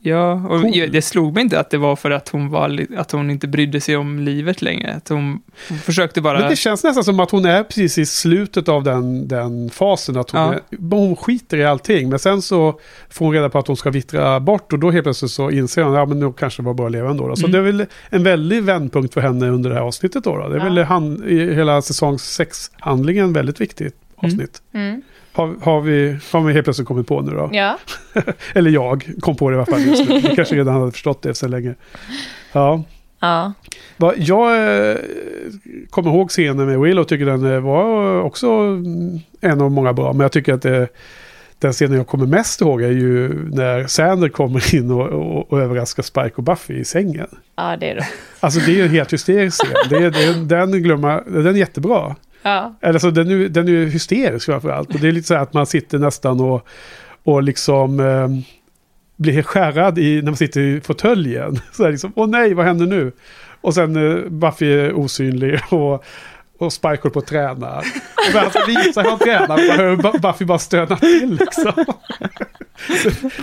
Ja, 0.07 0.33
och 0.33 0.61
Cool. 0.61 0.89
det 0.93 1.03
slog 1.03 1.35
mig 1.35 1.43
inte 1.43 1.61
att 1.61 1.71
det 1.71 1.79
var 1.79 1.97
för 1.97 2.11
att 2.11 2.29
hon, 2.29 2.49
var, 2.51 2.87
att 2.97 3.13
hon 3.13 3.31
inte 3.31 3.49
brydde 3.49 3.81
sig 3.81 3.97
om 3.97 4.19
livet 4.19 4.63
längre. 4.63 4.93
Att 4.95 5.09
hon, 5.09 5.41
hon 5.69 5.79
försökte 5.79 6.21
bara... 6.21 6.39
Men 6.41 6.51
det 6.51 6.57
känns 6.57 6.85
nästan 6.85 7.05
som 7.05 7.21
att 7.21 7.31
hon 7.31 7.45
är 7.45 7.63
precis 7.65 7.99
i 7.99 8.07
slutet 8.07 8.69
av 8.69 8.83
den, 8.85 9.29
den 9.29 9.71
fasen. 9.71 10.17
Att 10.17 10.31
hon, 10.31 10.41
Ja. 10.41 10.55
är, 10.55 10.97
hon 10.97 11.17
skiter 11.17 11.57
i 11.57 11.65
allting. 11.65 12.09
Men 12.11 12.19
sen 12.19 12.43
så 12.43 12.81
får 13.11 13.25
hon 13.25 13.35
reda 13.35 13.49
på 13.51 13.59
att 13.59 13.67
hon 13.67 13.77
ska 13.77 13.91
vittra 13.91 14.41
bort. 14.41 14.73
Och 14.73 14.79
då 14.79 14.91
helt 14.91 15.05
plötsligt 15.05 15.31
så 15.31 15.51
inser 15.51 15.83
hon 15.83 15.97
att 15.97 16.09
ja, 16.09 16.15
nu 16.15 16.33
kanske 16.33 16.63
det 16.63 16.67
var 16.67 16.75
bra 16.75 16.87
att 16.87 16.93
leva 16.93 17.11
ändå. 17.11 17.29
Då. 17.29 17.37
Så 17.37 17.47
Mm. 17.47 17.53
det 17.53 17.59
är 17.59 17.63
väl 17.73 17.87
en 18.11 18.23
väldig 18.23 18.63
vändpunkt 18.63 19.15
för 19.15 19.21
henne 19.21 19.49
under 19.49 19.71
det 19.71 19.77
här 19.77 19.83
avsnittet. 19.83 20.25
Då, 20.25 20.37
då. 20.37 20.49
Det 20.49 20.55
är 20.55 20.59
Ja. 20.59 20.65
väl 20.65 20.79
han, 20.79 21.25
i 21.29 21.55
hela 21.55 21.83
säsong 21.83 22.17
6-handlingen 22.19 23.33
väldigt 23.33 23.61
viktigt 23.61 23.95
avsnitt. 24.17 24.63
Mm. 24.75 25.03
Har, 25.37 25.55
har, 25.63 25.81
vi, 25.81 26.19
har 26.33 26.41
vi 26.41 26.53
helt 26.53 26.65
plötsligt 26.65 26.89
kommit 26.89 27.07
på 27.07 27.21
nu 27.21 27.31
då? 27.31 27.51
Ja. 27.53 27.79
Eller 28.53 28.71
jag 28.71 29.11
kom 29.21 29.37
på 29.37 29.51
det 29.51 29.55
i 29.55 29.57
alla 29.57 29.67
fall 29.67 29.81
just 29.81 30.09
nu. 30.09 30.21
Vi 30.29 30.37
kanske 30.37 30.55
redan 30.55 30.75
hade 30.75 30.93
förstått 30.93 31.23
det 31.23 31.35
så 31.35 31.49
länge. 31.49 31.75
Ja. 32.53 32.83
ja. 33.21 33.53
Jag 34.17 34.91
eh, 34.91 34.97
kommer 35.91 36.11
ihåg 36.11 36.31
scenen 36.31 36.67
med 36.67 36.81
Will 36.81 36.99
och 36.99 37.09
tycker 37.09 37.27
den 37.27 37.53
eh, 37.53 37.61
var 37.61 38.21
också 38.23 38.47
en 39.41 39.61
av 39.61 39.71
många 39.71 39.93
bra. 39.93 40.13
Men 40.13 40.21
jag 40.21 40.33
tycker 40.33 40.55
att 40.55 40.63
det, 40.63 40.89
den 41.59 41.73
scenen 41.73 41.97
jag 41.97 42.07
kommer 42.07 42.27
mest 42.27 42.61
ihåg 42.61 42.83
är 42.83 42.91
ju 42.91 43.29
när 43.51 43.87
Sander 43.87 44.29
kommer 44.29 44.75
in 44.75 44.91
och, 44.91 45.09
och, 45.09 45.53
och 45.53 45.61
överraskar 45.61 46.03
Spike 46.03 46.33
och 46.35 46.43
Buffy 46.43 46.75
i 46.75 46.85
sängen. 46.85 47.29
ja, 47.57 47.77
det 47.77 47.91
är 47.91 47.95
det. 47.95 48.09
Alltså 48.41 48.61
det 48.61 48.81
är 48.81 48.85
en 48.85 48.91
helt 48.91 49.13
hysterisk 49.13 49.65
scen. 49.65 49.75
Det 49.91 49.97
är, 49.97 50.11
det 50.11 50.25
är, 50.25 50.67
den, 50.67 50.83
glömmer, 50.83 51.23
den 51.27 51.47
är 51.47 51.59
jättebra. 51.59 52.17
Ja. 52.45 52.75
Eller 52.81 52.99
så 52.99 53.11
den, 53.11 53.31
är- 53.31 53.49
den 53.49 53.69
är 53.69 53.87
hysterisk 53.87 54.47
framförallt. 54.47 54.95
Och 54.95 55.01
det 55.01 55.09
är 55.09 55.13
lite 55.13 55.27
så 55.27 55.35
här 55.35 55.43
att 55.43 55.53
man 55.55 55.67
sitter 55.67 55.99
nästan 55.99 56.41
och, 56.41 56.67
och 57.25 57.43
liksom 57.43 58.01
eh, 58.01 58.29
blir 59.17 59.33
helt 59.33 59.47
skärrad 59.47 59.99
i, 59.99 60.17
när 60.17 60.31
man 60.31 60.37
sitter 60.37 60.61
i 60.61 60.81
fåtöljen. 60.81 61.61
Så 61.73 61.85
här 61.85 61.91
liksom, 61.91 62.13
åh 62.17 62.29
nej, 62.29 62.55
vad 62.55 62.67
händer 62.67 62.87
nu? 62.87 63.13
Och 63.61 63.75
sen 63.75 63.97
eh, 64.11 64.29
Buffy 64.29 64.73
är 64.73 64.93
osynlig 64.99 65.61
och, 65.71 66.05
och 66.59 66.73
Spike 66.73 66.99
håller 67.03 67.11
på 67.11 67.19
att 67.19 67.27
träna. 67.27 67.83
Och 68.35 68.41
alltså 68.41 68.59
visar 68.67 69.03
hur 69.03 69.11
han 69.11 69.19
tränar, 69.19 70.03
man 70.03 70.21
Buffy 70.21 70.45
bara 70.45 70.59
stöna 70.59 70.97
till 70.97 71.39
liksom. 71.41 71.73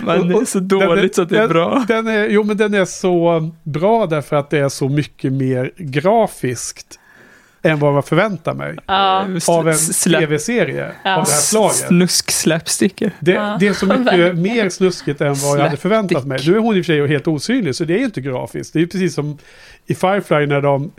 Men 0.04 0.28
det 0.28 0.34
är 0.34 0.44
så 0.44 0.60
dåligt 0.60 1.14
så 1.14 1.22
att 1.22 1.28
det 1.28 1.36
är 1.36 1.40
den, 1.40 1.48
bra. 1.48 1.84
Den 1.88 2.06
är, 2.06 2.28
jo, 2.28 2.44
men 2.44 2.56
den 2.56 2.74
är 2.74 2.84
så 2.84 3.50
bra 3.62 4.06
därför 4.06 4.36
att 4.36 4.50
det 4.50 4.58
är 4.58 4.68
så 4.68 4.88
mycket 4.88 5.32
mer 5.32 5.70
grafiskt 5.76 6.98
än 7.62 7.78
vad 7.78 7.92
man 7.92 8.02
förväntar 8.02 8.54
mig. 8.54 8.76
Ja. 8.86 9.26
Av 9.48 9.68
en 9.68 9.76
tv-serie 10.04 10.92
Ja. 11.04 11.16
av 11.16 11.24
det 11.24 11.30
här 11.30 11.38
slaget. 11.40 11.76
Snusk 11.76 12.30
slapsticker. 12.30 13.10
Det, 13.20 13.32
Ja, 13.32 13.56
det 13.60 13.68
är 13.68 13.72
så 13.72 13.86
mycket 13.86 14.36
mer 14.38 14.68
snuskigt 14.68 15.20
än 15.20 15.34
vad 15.34 15.58
jag 15.58 15.64
hade 15.64 15.76
förväntat 15.76 16.26
mig. 16.26 16.40
Nu 16.46 16.54
är 16.54 16.58
hon 16.58 16.76
i 16.76 16.80
och 16.80 16.86
för 16.86 16.92
sig 16.92 17.08
helt 17.08 17.28
osynlig, 17.28 17.74
så 17.74 17.84
det 17.84 17.94
är 17.94 17.98
ju 17.98 18.04
inte 18.04 18.20
grafiskt. 18.20 18.72
Det 18.72 18.78
är 18.78 18.80
ju 18.80 18.86
precis 18.86 19.14
som 19.14 19.38
i 19.86 19.94
Firefly 19.94 20.46
när 20.46 20.60
de 20.60 20.90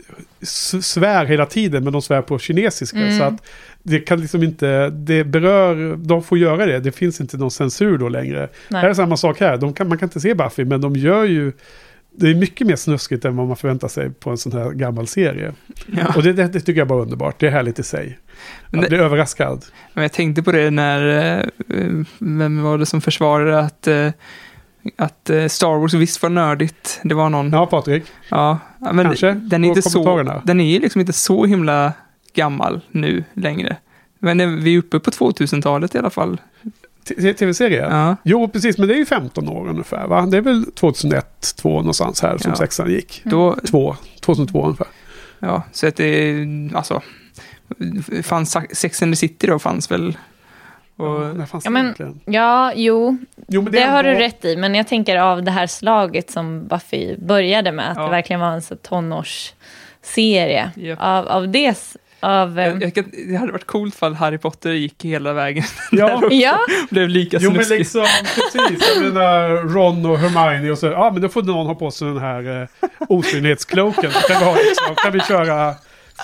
svär 0.82 1.24
hela 1.24 1.46
tiden, 1.46 1.84
men 1.84 1.92
de 1.92 2.02
svär 2.02 2.22
på 2.22 2.38
kinesiska. 2.38 2.98
Mm. 2.98 3.18
Så 3.18 3.24
att 3.24 3.34
det 3.82 3.98
kan 4.00 4.20
liksom 4.20 4.42
inte, 4.42 4.90
det 4.90 5.24
berör, 5.24 5.96
de 5.96 6.22
får 6.22 6.38
göra 6.38 6.66
det. 6.66 6.78
Det 6.80 6.92
finns 6.92 7.20
inte 7.20 7.36
någon 7.36 7.50
censur 7.50 7.98
då 7.98 8.08
längre. 8.08 8.48
Nej. 8.68 8.82
Här 8.82 8.88
är 8.88 8.94
samma 8.94 9.16
sak 9.16 9.40
här. 9.40 9.56
De 9.56 9.72
kan, 9.74 9.88
man 9.88 9.98
kan 9.98 10.06
inte 10.06 10.20
se 10.20 10.34
Buffy, 10.34 10.64
men 10.64 10.80
de 10.80 10.96
gör 10.96 11.24
ju 11.24 11.52
det 12.16 12.30
är 12.30 12.34
mycket 12.34 12.66
mer 12.66 12.76
snuskigt 12.76 13.24
än 13.24 13.36
vad 13.36 13.46
man 13.46 13.56
förväntar 13.56 13.88
sig 13.88 14.10
på 14.10 14.30
en 14.30 14.38
sån 14.38 14.52
här 14.52 14.70
gammal 14.70 15.06
serie. 15.06 15.52
Ja. 15.86 16.12
Och 16.16 16.22
det, 16.22 16.32
det, 16.32 16.48
det 16.48 16.60
tycker 16.60 16.80
jag 16.80 16.88
bara 16.88 16.98
är 16.98 17.02
underbart. 17.02 17.40
Det 17.40 17.46
är 17.46 17.50
härligt 17.50 17.78
i 17.78 17.82
sig. 17.82 18.18
Men 18.70 18.80
det- 18.80 18.88
bli 18.88 18.98
överraskad. 18.98 19.64
Men 19.94 20.02
jag 20.02 20.12
tänkte 20.12 20.42
på 20.42 20.52
det 20.52 20.70
när, 20.70 21.08
eh, 21.38 22.04
vem 22.18 22.62
var 22.62 22.78
det 22.78 22.86
som 22.86 23.00
försvarade 23.00 23.58
att, 23.60 23.86
eh, 23.86 24.10
att 24.96 25.30
eh, 25.30 25.46
Star 25.46 25.78
Wars 25.80 25.94
visst 25.94 26.22
var 26.22 26.30
nördigt. 26.30 27.00
Det 27.04 27.14
var 27.14 27.30
någon. 27.30 27.50
Ja, 27.52 27.66
Patrik. 27.66 28.04
Ja, 28.28 28.58
men 28.78 29.04
Kanske, 29.04 29.32
den 29.32 29.64
är, 29.64 29.68
inte 29.68 29.82
så, 29.82 30.40
den 30.44 30.60
är 30.60 30.80
liksom 30.80 31.00
inte 31.00 31.12
så 31.12 31.46
himla 31.46 31.92
gammal 32.34 32.80
nu 32.90 33.24
längre. 33.34 33.76
Men 34.18 34.62
vi 34.62 34.74
är 34.74 34.78
uppe 34.78 35.00
på 35.00 35.10
2000-talet 35.10 35.94
i 35.94 35.98
alla 35.98 36.10
fall. 36.10 36.40
Tv-serie? 37.38 37.80
Ja. 37.90 38.16
Jo, 38.22 38.48
precis. 38.48 38.78
Men 38.78 38.88
det 38.88 38.94
är 38.94 38.98
ju 38.98 39.06
15 39.06 39.48
år 39.48 39.68
ungefär, 39.68 40.06
va? 40.06 40.26
Det 40.26 40.36
är 40.36 40.40
väl 40.40 40.64
2001, 40.72 41.54
2 41.56 41.68
någonstans 41.76 42.22
här 42.22 42.38
som 42.38 42.50
Ja. 42.50 42.56
sexan 42.56 42.90
gick. 42.90 43.22
Då, 43.24 43.56
Två, 43.70 43.96
2002 44.20 44.64
ungefär. 44.64 44.86
ja, 45.38 45.62
så 45.72 45.86
att 45.86 45.96
det 45.96 46.04
är, 46.04 46.46
alltså, 46.76 47.02
fanns 48.22 48.56
Sex 48.72 49.02
and 49.02 49.12
the 49.12 49.16
City 49.16 49.46
då 49.46 49.58
fanns 49.58 49.90
väl. 49.90 50.16
Och, 50.96 51.06
Ja, 51.06 51.32
det 51.64 51.70
men- 51.70 51.84
egentligen? 51.84 52.20
Ja, 52.24 52.72
jo, 52.76 53.16
Jo, 53.48 53.62
men 53.62 53.72
det, 53.72 53.78
är 53.82 53.90
har 53.90 54.02
du 54.02 54.14
rätt 54.14 54.44
i. 54.44 54.56
Men 54.56 54.74
jag 54.74 54.88
tänker 54.88 55.16
av 55.16 55.42
det 55.42 55.50
här 55.50 55.66
slaget 55.66 56.30
som 56.30 56.66
Buffy 56.66 57.16
började 57.16 57.72
med, 57.72 57.90
att 57.90 57.96
Ja. 57.96 58.04
det 58.04 58.10
verkligen 58.10 58.40
var 58.40 58.50
en 58.50 58.62
så 58.62 58.76
tonårsserie. 58.76 60.70
Japp. 60.76 60.98
Av, 61.02 61.28
av 61.28 61.48
det, 61.48 61.78
av... 62.24 62.58
jag, 62.58 62.82
jag, 62.82 62.94
kan- 62.94 63.10
det 63.28 63.36
hade 63.36 63.52
varit 63.52 63.66
coolt 63.66 63.94
ifall 63.94 64.14
Harry 64.14 64.38
Potter 64.38 64.70
gick 64.72 65.04
hela 65.04 65.32
vägen. 65.32 65.64
Ja. 65.92 66.06
där. 66.20 66.28
Ja. 66.32 66.58
Blev 66.90 67.08
lika 67.08 67.38
Jo, 67.40 67.50
men 67.50 67.64
snuskig. 67.64 67.78
liksom, 67.78 68.06
precis. 68.34 68.88
Jag 68.94 69.02
menar 69.02 69.48
Ron 69.74 70.06
och 70.06 70.18
Hermione 70.18 70.70
och 70.70 70.78
så. 70.78 70.86
Ja, 70.86 71.10
men 71.12 71.22
då 71.22 71.28
får 71.28 71.42
någon 71.42 71.66
ha 71.66 71.74
på 71.74 71.90
sig 71.90 72.08
den 72.08 72.18
här 72.18 72.62
eh, 72.62 72.68
osynlighetskloken. 73.08 74.12
Så 74.12 74.20
kan 74.28 74.38
vi, 74.38 74.44
ha, 74.44 74.54
liksom, 74.54 74.94
kan 74.94 75.12
vi 75.12 75.20
köra 75.20 75.74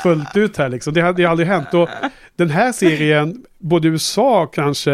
fullt 0.03 0.37
ut 0.37 0.57
här 0.57 0.69
liksom. 0.69 0.93
Det 0.95 1.01
hade 1.01 1.17
det 1.17 1.23
har 1.25 1.31
aldrig 1.31 1.49
hänt. 1.49 1.75
Och 1.75 1.89
den 2.37 2.51
här 2.51 2.73
serien 2.73 3.45
både 3.63 3.89
i 3.89 3.91
USA 3.91 4.47
kanske, 4.47 4.91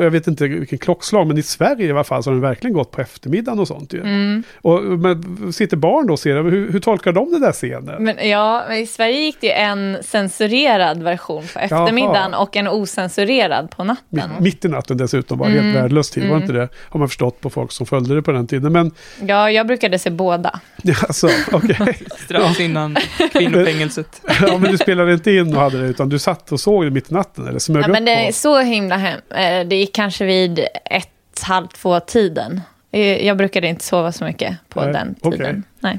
jag 0.00 0.10
vet 0.10 0.26
inte 0.26 0.46
vilken 0.48 0.78
klockslag, 0.78 1.26
men 1.26 1.38
i 1.38 1.42
Sverige 1.42 1.86
i 1.86 1.90
alla 1.90 2.04
fall 2.04 2.22
så 2.22 2.30
har 2.30 2.34
den 2.34 2.40
verkligen 2.42 2.74
gått 2.74 2.90
på 2.90 3.00
eftermiddagen 3.00 3.58
och 3.58 3.68
sånt 3.68 3.92
ju. 3.92 4.00
Mm. 4.00 4.42
Och 4.62 4.82
men, 4.82 5.52
sitter 5.52 5.76
barn 5.76 6.06
då 6.06 6.12
och 6.12 6.18
ser 6.18 6.34
det, 6.34 6.50
hur, 6.50 6.72
hur 6.72 6.80
tolkar 6.80 7.12
de 7.12 7.32
den 7.32 7.40
där 7.40 7.52
scenen? 7.52 8.04
Men 8.04 8.28
ja, 8.28 8.74
i 8.74 8.86
Sverige 8.86 9.20
gick 9.20 9.40
det 9.40 9.46
ju 9.46 9.52
en 9.52 9.96
censurerad 10.02 11.02
version 11.02 11.42
på 11.54 11.58
eftermiddagen 11.58 12.34
och 12.34 12.56
en 12.56 12.68
ocensurerad 12.68 13.70
på 13.70 13.84
natten. 13.84 14.30
Mitt, 14.30 14.40
mitt 14.40 14.64
i 14.64 14.68
natten 14.68 14.96
dessutom 14.96 15.38
var 15.38 15.46
Mm. 15.46 15.64
helt 15.64 15.76
värdelös 15.76 16.10
tid, 16.10 16.22
var 16.22 16.30
Mm. 16.30 16.42
inte 16.42 16.52
det? 16.52 16.68
Har 16.88 16.98
man 16.98 17.08
förstått 17.08 17.40
på 17.40 17.50
folk 17.50 17.72
som 17.72 17.86
följde 17.86 18.14
det 18.14 18.22
på 18.22 18.32
den 18.32 18.46
tiden. 18.46 18.72
Men 18.72 18.90
Ja, 19.26 19.50
jag 19.50 19.66
brukade 19.66 19.98
se 19.98 20.10
båda. 20.10 20.60
alltså, 21.06 21.28
okej. 21.52 21.98
Strax 22.24 22.60
innan 22.60 22.96
kvinnofängelset. 23.32 24.22
ja, 24.40 24.58
men 24.58 24.70
du 24.70 24.78
spelade 24.78 25.12
inte 25.12 25.32
in 25.32 25.54
och 25.56 25.62
hade 25.62 25.80
det, 25.82 25.86
utan 25.88 26.08
du 26.08 26.18
satt 26.18 26.52
och 26.52 26.60
såg 26.60 26.87
det 26.88 26.94
mitt 26.94 27.10
i 27.10 27.14
natten 27.14 27.48
eller 27.48 27.58
smög 27.58 27.82
Ja, 27.82 27.86
upp 27.86 27.92
men 27.92 28.04
det 28.04 28.12
är 28.12 28.26
på? 28.26 28.32
så 28.32 28.58
himla 28.60 28.96
hem. 28.96 29.20
eh, 29.30 29.66
Det 29.68 29.76
gick 29.76 29.94
kanske 29.94 30.24
vid 30.24 30.58
ett, 30.84 31.42
halv 31.42 31.66
två 31.66 32.00
tiden. 32.00 32.60
Eh, 32.92 33.26
Jag 33.26 33.36
brukade 33.36 33.66
inte 33.68 33.84
sova 33.84 34.12
så 34.12 34.24
mycket 34.24 34.56
på 34.68 34.80
Nej, 34.84 34.92
den 34.92 35.14
tiden. 35.14 35.64
Nej. 35.80 35.98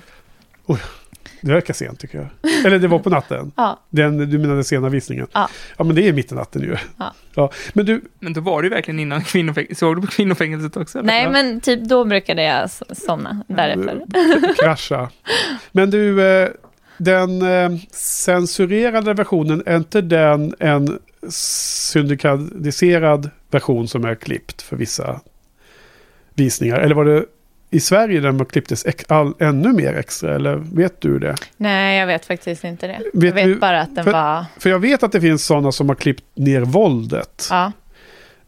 Det 1.42 1.52
verkar 1.54 1.74
sent 1.74 2.00
tycker 2.00 2.18
jag. 2.18 2.28
Eller 2.66 2.80
det 2.80 2.88
var 2.88 3.00
på 3.00 3.10
natten. 3.10 3.52
Ja. 3.56 3.80
Den, 3.90 4.18
du 4.30 4.38
menar 4.40 4.56
den 4.56 4.64
sena 4.64 4.90
visningen? 4.90 5.28
Ja. 5.34 5.50
Ja, 5.78 5.84
men 5.84 5.96
det 5.96 6.08
är 6.08 6.14
mitt 6.14 6.32
i 6.32 6.36
natten 6.36 6.62
ju. 6.62 6.76
Ja. 6.98 7.14
Ja. 7.36 7.52
Men 7.74 7.86
du, 7.86 8.02
Men 8.20 8.34
då 8.34 8.42
var 8.42 8.62
det 8.62 8.66
ju 8.66 8.74
verkligen 8.74 9.00
innan 9.00 9.22
kvinnofängelset. 9.24 9.78
Såg 9.78 9.98
du 9.98 10.02
på 10.02 10.08
kvinnofängelset 10.08 10.78
också? 10.78 10.98
eller? 11.00 11.06
Nej, 11.08 11.30
men 11.30 11.62
typ 11.62 11.84
då 11.84 12.06
brukade 12.06 12.44
jag 12.44 12.70
somna 12.98 13.44
därefter. 13.48 14.02
krascha. 14.64 15.10
Men 15.72 15.90
du, 15.92 16.28
eh, 16.28 16.50
den 17.00 17.42
eh, 17.42 17.70
censurerade 17.92 19.14
versionen, 19.14 19.64
är 19.66 19.78
inte 19.78 20.02
den 20.02 20.56
en 20.60 21.00
syndikaliserad 21.30 23.30
version 23.52 23.88
som 23.88 24.06
är 24.06 24.16
klippt 24.16 24.62
för 24.62 24.76
vissa 24.76 25.22
visningar? 26.34 26.80
Eller 26.80 26.96
var 26.96 27.06
det 27.06 27.26
i 27.72 27.80
Sverige 27.80 28.20
den 28.20 28.46
klipptes 28.46 28.86
all, 29.08 29.34
ännu 29.40 29.74
mer 29.74 29.94
extra? 29.94 30.36
Eller 30.36 30.56
vet 30.56 31.02
du 31.02 31.20
det? 31.20 31.36
Nej, 31.58 32.00
jag 32.00 32.08
vet 32.08 32.26
faktiskt 32.26 32.64
inte 32.64 32.88
det. 32.88 33.02
Vet 33.14 33.24
jag 33.24 33.34
vet 33.34 33.46
du- 33.46 33.56
bara 33.56 33.82
att 33.82 33.96
den 33.96 34.04
för, 34.04 34.12
var... 34.12 34.46
För 34.60 34.70
jag 34.70 34.80
vet 34.80 35.04
att 35.04 35.12
det 35.12 35.22
finns 35.22 35.46
sådana 35.46 35.72
som 35.72 35.90
har 35.90 35.96
klippt 35.96 36.24
ner 36.34 36.62
våldet. 36.62 37.48
Ja. 37.50 37.72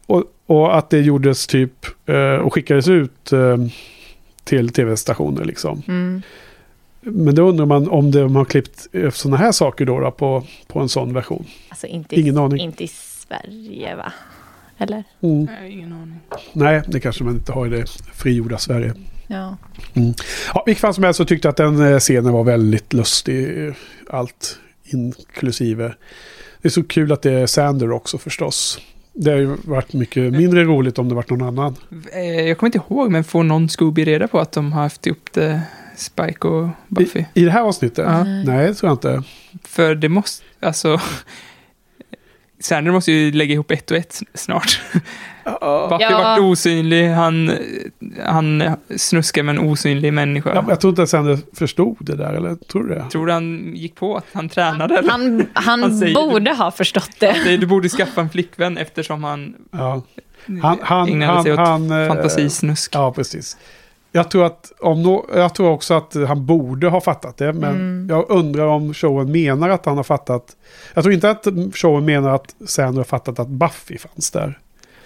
Och, 0.06 0.24
och 0.46 0.78
att 0.78 0.90
det 0.90 1.00
gjordes 1.00 1.46
typ 1.46 1.86
eh, 2.06 2.34
och 2.34 2.54
skickades 2.54 2.88
ut 2.88 3.32
eh, 3.32 3.56
till 4.44 4.68
tv-stationer 4.68 5.44
liksom. 5.44 5.82
Mm. 5.88 6.22
Men 7.04 7.34
då 7.34 7.48
undrar 7.48 7.66
man 7.66 7.88
om 7.88 8.10
de 8.10 8.36
har 8.36 8.44
klippt 8.44 8.86
sådana 9.12 9.36
här 9.36 9.52
saker 9.52 9.84
då, 9.84 10.00
då 10.00 10.10
på, 10.10 10.44
på 10.66 10.80
en 10.80 10.88
sån 10.88 11.14
version. 11.14 11.46
Alltså 11.68 11.86
inte, 11.86 12.20
Ingen 12.20 12.34
i, 12.34 12.38
aning. 12.38 12.60
inte 12.60 12.84
i 12.84 12.88
Sverige, 12.88 13.94
va? 13.96 14.12
Eller? 14.78 15.04
Mm. 15.20 15.44
Nej, 15.44 15.72
ingen 15.72 15.92
aning. 15.92 16.20
Nej, 16.52 16.82
det 16.88 17.00
kanske 17.00 17.24
man 17.24 17.34
inte 17.34 17.52
har 17.52 17.66
i 17.66 17.70
det 17.70 17.84
frigjorda 18.14 18.58
Sverige. 18.58 18.94
Ja. 19.26 19.56
Mm. 19.94 20.14
Ja, 20.54 20.62
vilket 20.66 20.80
fall 20.80 20.94
som 20.94 21.04
helst 21.04 21.16
så 21.18 21.24
tyckte 21.24 21.48
jag 21.48 21.50
att 21.50 21.56
den 21.56 21.92
eh, 21.92 21.98
scenen 21.98 22.32
var 22.32 22.44
väldigt 22.44 22.92
lustig. 22.92 23.66
eh, 23.68 23.74
Allt 24.10 24.58
inklusive. 24.84 25.94
Det 26.62 26.68
är 26.68 26.70
så 26.70 26.82
kul 26.82 27.12
att 27.12 27.22
det 27.22 27.32
är 27.32 27.46
Sander 27.46 27.90
också 27.92 28.18
förstås. 28.18 28.78
Det 29.12 29.30
har 29.30 29.38
ju 29.38 29.56
varit 29.64 29.92
mycket 29.92 30.32
mindre 30.32 30.64
roligt 30.64 30.98
om 30.98 31.08
det 31.08 31.14
varit 31.14 31.30
någon 31.30 31.42
annan. 31.42 31.76
Eh, 32.12 32.20
Jag 32.48 32.58
kommer 32.58 32.68
inte 32.68 32.78
ihåg, 32.94 33.10
men 33.10 33.24
får 33.24 33.42
någon 33.42 33.68
Scooby 33.68 34.04
reda 34.04 34.28
på 34.28 34.38
att 34.40 34.52
de 34.52 34.72
har 34.72 34.82
haft 34.82 35.06
ihop 35.06 35.28
det, 35.32 35.62
Spike 36.02 36.48
och 36.48 36.68
Buffy? 36.88 37.20
I, 37.34 37.42
I 37.42 37.44
det 37.44 37.50
här 37.50 37.62
avsnittet? 37.62 38.04
Ja. 38.08 38.24
Nej, 38.24 38.66
det 38.66 38.74
tror 38.74 38.88
jag 38.90 38.94
inte. 38.94 39.22
För 39.64 39.94
det 39.94 40.08
måste, 40.08 40.44
alltså... 40.60 41.00
Sander 42.60 42.92
måste 42.92 43.12
ju 43.12 43.32
lägga 43.32 43.54
ihop 43.54 43.70
ett 43.70 43.90
och 43.90 43.96
ett 43.96 44.20
snart. 44.34 44.80
Buffy 44.90 45.02
Ja. 45.44 46.18
vart 46.22 46.38
osynlig, 46.40 47.08
han, 47.08 47.52
han 48.24 48.62
snuskar 48.96 49.42
med 49.42 49.56
en 49.56 49.64
osynlig 49.70 50.12
människa. 50.12 50.54
Jag, 50.54 50.64
jag 50.68 50.80
tror 50.80 50.88
inte 50.90 51.02
att 51.02 51.08
Sander 51.08 51.38
förstod 51.52 51.96
det 52.00 52.16
där, 52.16 52.32
eller 52.32 52.54
tror 52.54 52.82
du 52.84 52.94
det? 52.94 53.04
Tror 53.12 53.26
du 53.26 53.32
han 53.32 53.72
gick 53.76 53.94
på 53.94 54.16
att 54.16 54.26
han 54.32 54.48
tränade? 54.48 54.98
Eller? 54.98 55.10
Han, 55.10 55.46
han, 55.52 55.82
Han 55.82 55.98
säger- 55.98 56.14
borde 56.14 56.50
ha 56.54 56.70
förstått 56.70 57.10
det. 57.18 57.36
Nej, 57.44 57.58
Du 57.58 57.66
borde 57.66 57.88
skaffa 57.88 58.20
en 58.20 58.30
flickvän 58.30 58.78
eftersom 58.78 59.24
han 59.24 59.54
Ja. 59.70 60.02
Han, 60.62 60.78
han, 60.82 61.08
ägnade 61.08 61.32
han, 61.32 61.42
sig 61.42 61.52
åt 61.52 61.58
han, 61.58 61.90
eh, 61.90 62.08
fantasisnusk. 62.08 62.94
Ja, 62.94 63.12
precis. 63.12 63.56
Jag 64.14 64.30
tror, 64.30 64.44
att 64.44 64.72
om 64.80 65.02
no, 65.02 65.26
jag 65.34 65.54
tror 65.54 65.70
också 65.70 65.94
att 65.94 66.14
han 66.28 66.46
borde 66.46 66.88
ha 66.88 67.00
fattat 67.00 67.36
det, 67.36 67.52
men 67.52 67.70
Mm. 67.74 68.06
jag 68.10 68.30
undrar 68.30 68.66
om 68.66 68.94
showen 68.94 69.32
menar 69.32 69.68
att 69.68 69.86
han 69.86 69.96
har 69.96 70.04
fattat. 70.04 70.56
Jag 70.94 71.04
tror 71.04 71.14
inte 71.14 71.30
att 71.30 71.46
showen 71.74 72.04
menar 72.04 72.34
att 72.34 72.54
Sander 72.66 72.96
har 72.98 73.04
fattat 73.04 73.38
att 73.38 73.48
Buffy 73.48 73.98
fanns 73.98 74.30
där. 74.30 74.58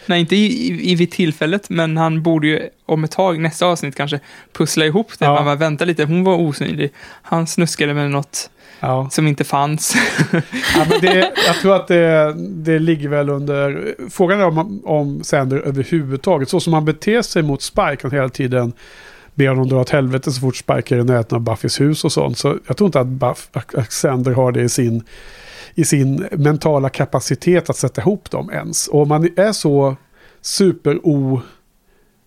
Nej, 0.07 0.21
inte 0.21 0.37
i, 0.37 0.47
i, 0.47 0.93
i 0.93 0.95
vid 0.95 1.11
tillfället, 1.11 1.71
men 1.71 1.97
han 1.97 2.23
borde 2.23 2.47
ju 2.47 2.63
om 2.87 3.05
ett 3.05 3.11
tag, 3.11 3.41
nästa 3.41 3.67
avsnitt 3.67 3.97
kanske, 3.97 4.21
pussla 4.53 4.85
ihop 4.87 5.19
det. 5.19 5.25
Ja. 5.25 5.35
Man 5.35 5.45
bara, 5.45 5.55
vänta 5.55 5.85
lite, 5.85 6.05
hon 6.05 6.25
var 6.25 6.35
osynlig. 6.37 6.91
Han 7.23 7.47
snuskade 7.47 7.95
med 7.95 8.11
något 8.11 8.51
Ja. 8.81 9.09
som 9.11 9.27
inte 9.27 9.45
fanns. 9.45 9.95
Ja, 10.75 10.87
men 10.91 11.01
det, 11.01 11.33
jag 11.47 11.57
tror 11.57 11.77
att 11.77 11.89
det, 11.89 12.35
det 12.39 12.79
ligger 12.79 13.09
väl 13.09 13.29
under... 13.29 13.95
Frågan 14.11 14.41
är 14.41 14.47
om, 14.47 14.83
om 14.85 15.25
Sander 15.25 15.59
överhuvudtaget, 15.59 16.49
så 16.49 16.61
som 16.61 16.73
han 16.73 16.85
beter 16.85 17.23
sig 17.23 17.43
mot 17.43 17.63
Spike, 17.63 17.99
han 18.03 18.11
hela 18.11 18.29
tiden 18.29 18.73
ber 19.35 19.49
honom 19.49 19.69
dra 19.69 19.81
åt 19.81 19.91
helvete 19.91 20.33
så 20.33 20.41
fort 20.41 20.57
Spike 20.57 20.95
är 20.95 20.99
i 20.99 21.05
närheten 21.05 21.37
av 21.37 21.43
Buffys 21.43 21.81
hus 21.81 22.05
och 22.05 22.13
sånt. 22.13 22.39
Så 22.39 22.59
jag 22.67 22.77
tror 22.77 22.89
inte 22.89 23.01
att, 23.01 23.07
Buff, 23.07 23.49
att 23.53 23.93
Sander 23.93 24.33
har 24.33 24.53
det 24.53 24.63
i 24.63 24.69
sin, 24.69 25.05
i 25.75 25.85
sin 25.85 26.27
mentala 26.33 26.89
kapacitet 26.89 27.71
att 27.71 27.77
sätta 27.77 28.01
ihop 28.01 28.31
dem 28.31 28.51
ens. 28.51 28.89
Och 28.89 29.03
om 29.03 29.09
man 29.09 29.29
är 29.37 29.53
så 29.53 29.97
super 30.41 31.07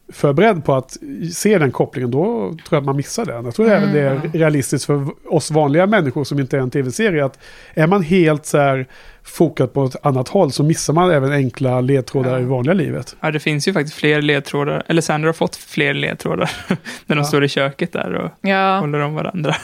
oförberedd 0.09 0.65
på 0.65 0.75
att 0.75 0.97
se 1.33 1.57
den 1.57 1.71
kopplingen, 1.71 2.11
då 2.11 2.21
tror 2.49 2.57
jag 2.69 2.77
att 2.77 2.85
man 2.85 2.95
missar 2.95 3.25
den. 3.25 3.45
Jag 3.45 3.55
tror 3.55 3.69
även 3.71 3.93
det 3.93 3.99
är 3.99 4.15
realistiskt 4.33 4.85
för 4.85 5.07
oss 5.33 5.51
vanliga 5.51 5.87
människor 5.87 6.23
som 6.23 6.39
inte 6.39 6.57
är 6.57 6.61
en 6.61 6.69
tv-serie, 6.69 7.25
att 7.25 7.39
är 7.73 7.87
man 7.87 8.03
helt 8.03 8.45
så 8.45 8.57
här 8.57 8.87
fokad 9.23 9.73
på 9.73 9.85
ett 9.85 10.05
annat 10.05 10.27
håll 10.27 10.51
så 10.51 10.63
missar 10.63 10.93
man 10.93 11.11
även 11.11 11.31
enkla 11.31 11.81
ledtrådar 11.81 12.39
i 12.39 12.43
vanliga 12.43 12.73
livet. 12.73 13.15
ja, 13.21 13.31
det 13.31 13.39
finns 13.39 13.67
ju 13.67 13.73
faktiskt 13.73 13.95
fler 13.95 14.21
ledtrådar, 14.21 14.83
eller 14.87 15.01
Sander 15.01 15.25
har 15.27 15.33
fått 15.33 15.55
fler 15.55 15.93
ledtrådar 15.93 16.51
när 17.05 17.15
de 17.15 17.17
Ja. 17.17 17.23
står 17.23 17.43
i 17.43 17.47
köket 17.47 17.91
där 17.93 18.13
och 18.13 18.31
Ja. 18.49 18.79
håller 18.79 18.99
om 18.99 19.15
varandra. 19.15 19.55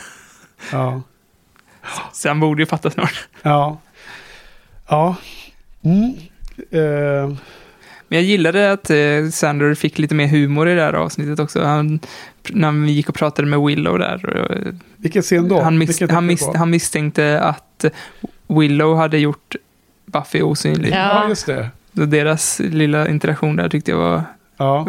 Ja. 0.71 1.01
Så 2.13 2.27
han 2.27 2.39
borde 2.39 2.61
ju 2.61 2.65
fatta 2.65 2.89
snart. 2.91 3.27
Ja. 3.41 3.77
Ja. 4.87 5.15
Mm. 5.83 6.13
Eh, 6.71 7.35
Men 8.15 8.23
jag 8.23 8.29
gillade 8.29 8.71
att 8.71 8.89
eh, 8.89 9.29
Sander 9.31 9.75
fick 9.75 9.99
lite 9.99 10.15
mer 10.15 10.27
humor 10.27 10.69
i 10.69 10.75
det 10.75 10.81
här 10.81 10.93
avsnittet 10.93 11.39
också. 11.39 11.63
Han, 11.63 11.99
när 12.49 12.71
vi 12.71 12.91
gick 12.91 13.09
och 13.09 13.15
pratade 13.15 13.47
med 13.47 13.61
Willow 13.61 13.99
där. 13.99 14.25
Och, 14.25 14.55
eh, 14.55 14.73
vilken 14.97 15.21
scen 15.21 15.47
då? 15.47 15.61
han, 15.61 15.77
mis, 15.77 16.01
han, 16.01 16.25
mis, 16.25 16.47
han 16.55 16.69
misstänkte 16.69 17.39
att 17.39 17.85
Willow 18.47 18.97
hade 18.97 19.17
gjort 19.17 19.55
Buffy 20.05 20.41
osynlig. 20.41 20.91
Ja. 20.91 20.95
Ja, 20.95 21.29
just 21.29 21.45
det. 21.45 21.69
Så 21.95 22.05
deras 22.05 22.59
lilla 22.59 23.09
interaktion 23.09 23.55
där 23.55 23.69
tyckte 23.69 23.91
jag 23.91 23.97
var... 23.97 24.23
Ja, 24.57 24.87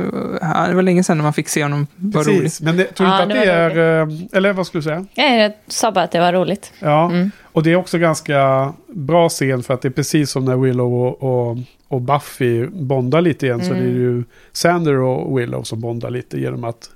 Det 0.68 0.74
var 0.74 0.82
länge 0.82 1.02
sedan 1.04 1.22
man 1.22 1.32
fick 1.32 1.48
se 1.48 1.62
honom 1.62 1.86
vara 1.96 2.24
rolig. 2.24 2.40
precis. 2.42 2.60
Men 2.60 2.76
det, 2.76 2.84
tror 2.84 3.08
Ja, 3.08 3.22
inte 3.22 3.34
att 3.34 3.40
det 3.44 3.46
det 3.52 3.70
var 3.70 3.82
är... 3.82 4.00
eh, 4.02 4.08
Eller 4.32 4.52
vad 4.52 4.66
skulle 4.66 4.78
du 4.78 4.82
säga? 4.82 5.06
Nej, 5.16 5.40
Jag 5.42 5.52
sa 5.68 5.92
bara 5.92 6.04
att 6.04 6.10
det 6.12 6.20
var 6.20 6.32
roligt. 6.32 6.72
Ja, 6.80 7.04
Mm. 7.10 7.30
och 7.42 7.62
det 7.62 7.72
är 7.72 7.76
också 7.76 7.98
ganska 7.98 8.72
bra 8.86 9.28
scen 9.28 9.62
för 9.62 9.74
att 9.74 9.82
det 9.82 9.88
är 9.88 9.92
precis 9.92 10.30
som 10.30 10.44
när 10.44 10.56
Willow 10.56 10.94
och, 10.94 11.22
och, 11.50 11.56
och 11.88 12.00
Buffy 12.00 12.66
bondar 12.66 13.20
lite 13.20 13.46
igen 13.46 13.60
så 13.64 13.70
Mm. 13.72 13.82
det 13.84 13.90
är 13.90 13.94
ju 13.94 14.24
Sander 14.52 14.94
och 15.00 15.38
Willow 15.38 15.62
som 15.62 15.80
bondar 15.80 16.10
lite 16.10 16.40
genom 16.40 16.64
att 16.64 16.90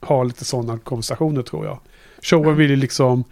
ha 0.00 0.24
lite 0.24 0.44
sådana 0.44 0.78
konversationer 0.78 1.42
tror 1.42 1.66
jag. 1.66 1.78
Showen 2.22 2.56
vill 2.56 2.70
ju 2.70 2.76
liksom 2.76 3.24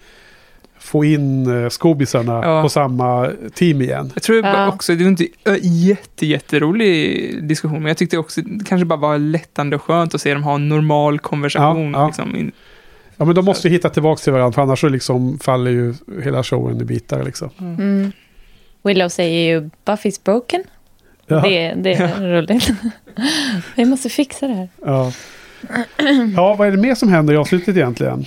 få 0.83 1.05
in 1.05 1.47
uh, 1.51 1.69
skobisarna 1.69 2.41
Ja. 2.45 2.63
på 2.63 2.69
samma 2.69 3.31
team 3.55 3.83
igen. 3.83 4.11
Jag 4.15 4.23
tror 4.23 4.45
Ja. 4.47 4.69
också, 4.69 4.95
det 4.95 5.05
var 5.05 5.11
inte 5.11 5.27
ö, 5.45 5.57
jätte, 5.63 6.27
jätterolig 6.27 7.45
diskussion, 7.49 7.79
men 7.79 7.87
jag 7.87 7.97
tyckte 7.97 8.19
också 8.19 8.41
det 8.41 8.65
kanske 8.65 8.85
bara 8.85 8.99
var 8.99 9.19
lättande 9.19 9.77
och 9.77 9.83
skönt 9.83 10.15
att 10.15 10.21
se 10.21 10.35
dem 10.35 10.43
ha 10.43 10.55
en 10.55 10.69
normal 10.69 11.19
konversation. 11.19 11.93
Ja, 11.93 12.01
ja. 12.01 12.07
Liksom. 12.07 12.53
Ja 13.17 13.25
men 13.25 13.35
de 13.35 13.45
måste 13.45 13.69
ju 13.69 13.75
hitta 13.75 13.89
tillbaka 13.91 14.21
till 14.21 14.33
varandra 14.33 14.53
för 14.55 14.63
annars 14.63 14.81
så 14.81 14.89
liksom 14.89 15.39
faller 15.39 15.71
ju 15.71 15.95
hela 16.25 16.43
showen 16.43 16.81
i 16.81 16.85
bitar 16.85 17.25
liksom. 17.25 17.51
Mm. 17.59 18.13
Willow 18.83 19.09
säger 19.09 19.55
ju 19.55 19.71
Buffy's 19.85 20.21
broken. 20.25 20.65
Ja. 21.27 21.41
Det, 21.41 21.75
det 21.77 21.93
är 21.95 22.21
roligt. 22.37 22.71
Vi 23.77 23.85
måste 23.85 24.09
fixa 24.09 24.47
det 24.47 24.55
här. 24.55 24.69
Ja. 24.87 25.13
ja, 26.37 26.55
vad 26.55 26.69
är 26.69 26.71
det 26.71 26.77
mer 26.77 26.95
som 26.95 27.09
händer 27.09 27.35
i 27.35 27.37
avslutet 27.37 27.77
egentligen? 27.77 28.25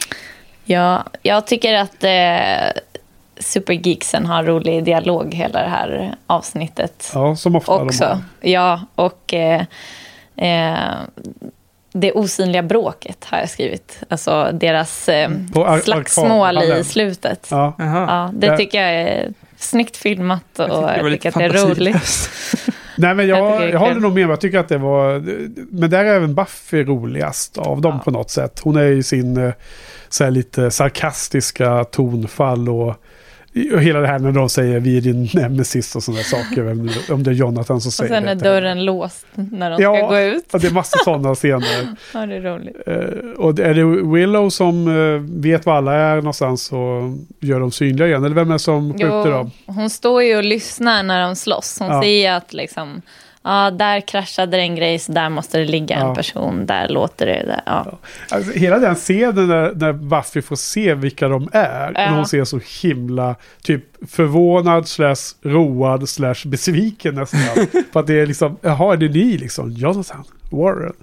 Ja, 0.66 1.04
jag 1.22 1.48
tycker 1.48 1.74
att 1.74 2.04
eh, 2.04 2.82
Supergeeksen 3.40 4.26
har 4.26 4.44
rolig 4.44 4.84
dialog 4.84 5.34
hela 5.34 5.62
det 5.62 5.70
här 5.70 6.16
avsnittet. 6.28 7.12
Ja, 7.14 7.36
som 7.36 7.56
ofta 7.56 7.72
också. 7.84 8.22
Ja, 8.42 8.82
och 8.96 9.34
eh, 9.34 9.62
eh, 10.38 10.78
det 11.94 12.12
osynliga 12.12 12.64
bråket 12.64 13.26
har 13.30 13.38
jag 13.38 13.50
skrivit. 13.50 14.04
Alltså 14.10 14.50
deras 14.54 15.10
eh, 15.10 15.30
På 15.54 15.66
ar- 15.68 15.80
slagsmål 15.80 16.58
i 16.64 16.84
slutet. 16.84 17.48
Ja. 17.52 17.74
Ja, 17.78 18.30
det 18.34 18.48
Ja. 18.48 18.58
tycker 18.58 18.82
jag 18.82 19.02
är 19.02 19.34
snyggt 19.58 19.98
filmat 19.98 20.60
och 20.60 20.70
jag 20.70 21.12
tycker 21.12 21.30
att 21.30 21.36
det 21.36 21.44
är 21.44 21.68
roligt. 21.68 22.30
Nej, 22.98 23.14
men 23.16 23.28
Jag 23.28 23.70
jag, 23.70 23.80
håller 23.80 24.00
nog 24.00 24.14
med. 24.14 24.30
Jag 24.30 24.42
tycker 24.42 24.60
att 24.60 24.70
det 24.70 24.78
var... 24.78 25.20
Men 25.76 25.90
där 25.90 26.06
är 26.06 26.16
även 26.16 26.36
Buffy 26.36 26.84
roligast 26.84 27.58
av 27.58 27.82
dem 27.82 28.00
på 28.00 28.12
något 28.12 28.30
sätt. 28.30 28.60
Hon 28.64 28.76
är 28.76 28.86
i 28.86 29.04
sin 29.04 29.38
eh, 29.38 29.54
så 30.16 30.30
lite 30.30 30.72
sarkastiska 30.72 31.84
tonfall 31.84 32.70
och, 32.70 32.88
och 33.74 33.82
hela 33.82 34.00
det 34.00 34.08
här 34.08 34.20
när 34.20 34.32
de 34.32 34.50
säger 34.50 34.80
vi 34.80 34.98
är 34.98 35.02
din 35.02 35.30
nemesis 35.34 35.96
och 35.96 36.04
sådana 36.04 36.24
saker. 36.24 36.70
Om 37.14 37.24
det 37.24 37.32
är 37.32 37.36
Jonathan 37.36 37.82
som 37.82 37.90
Och 37.90 37.94
säger 37.94 38.14
sen 38.16 38.28
är 38.28 38.36
det. 38.36 38.44
dörren 38.44 38.86
låst 38.86 39.26
när 39.34 39.70
de 39.70 39.76
ska 39.76 39.84
Ja, 39.84 40.08
gå 40.08 40.20
ut. 40.20 40.54
och 40.54 40.60
det 40.60 40.68
är 40.68 40.72
massa 40.72 40.98
sådana 41.04 41.36
scener. 41.36 41.96
Ja, 42.14 42.26
det 42.26 42.36
är 42.36 42.42
roligt. 42.42 42.76
Eh, 42.88 43.30
och 43.38 43.60
är 43.60 43.74
det 43.74 43.86
Willow 44.18 44.50
som 44.50 44.88
eh, 44.88 45.42
vet 45.42 45.66
var 45.66 45.76
alla 45.76 45.94
är 45.94 46.16
någonstans 46.16 46.72
och 46.72 47.02
gör 47.40 47.60
dem 47.60 47.72
synliga 47.72 48.08
igen? 48.08 48.24
Eller 48.24 48.36
vem 48.36 48.50
är 48.50 48.54
det 48.54 48.60
som 48.60 48.94
skjuter 48.94 49.32
dem? 49.32 49.52
hon 49.66 49.90
står 49.90 50.24
ju 50.24 50.38
och 50.38 50.44
lyssnar 50.44 51.04
när 51.04 51.22
de 51.22 51.36
slåss. 51.36 51.78
Hon 51.80 51.90
Ja. 51.90 52.02
säger 52.02 52.34
att 52.34 52.54
liksom, 52.54 53.02
ja, 53.46 53.72
där 53.72 54.02
kraschade 54.08 54.58
det 54.58 54.64
en 54.64 54.76
grej, 54.76 55.00
så 55.00 55.12
där 55.12 55.30
måste 55.30 55.58
det 55.58 55.66
ligga 55.66 55.96
en 55.96 56.08
Ja. 56.08 56.16
person, 56.16 56.66
där 56.66 56.88
låter 56.90 57.26
det. 57.26 57.44
Där. 57.48 57.62
Ja. 57.66 57.98
Alltså, 58.32 58.52
hela 58.52 58.80
den 58.80 58.96
scenen 58.96 59.48
när, 59.48 59.72
när 59.76 59.94
Buffy 59.94 60.42
får 60.42 60.56
se 60.56 60.94
vilka 60.94 61.28
de 61.28 61.50
är. 61.54 61.92
Ja. 61.96 62.10
Och 62.10 62.16
hon 62.16 62.26
ser 62.26 62.44
så 62.44 62.60
himla 62.82 63.36
typ 63.64 63.84
förvånad 64.10 64.88
slash 64.88 65.16
road 65.44 66.10
slash 66.10 66.36
besviken 66.46 67.16
nästan. 67.16 67.40
För 67.94 68.00
att 68.00 68.08
det 68.08 68.20
är 68.20 68.26
liksom, 68.26 68.58
jaha 68.62 68.94
är 68.94 68.98
det 68.98 69.10
ni 69.10 69.38
liksom? 69.38 69.72
Jonathan, 69.72 70.24
Warren, 70.52 70.94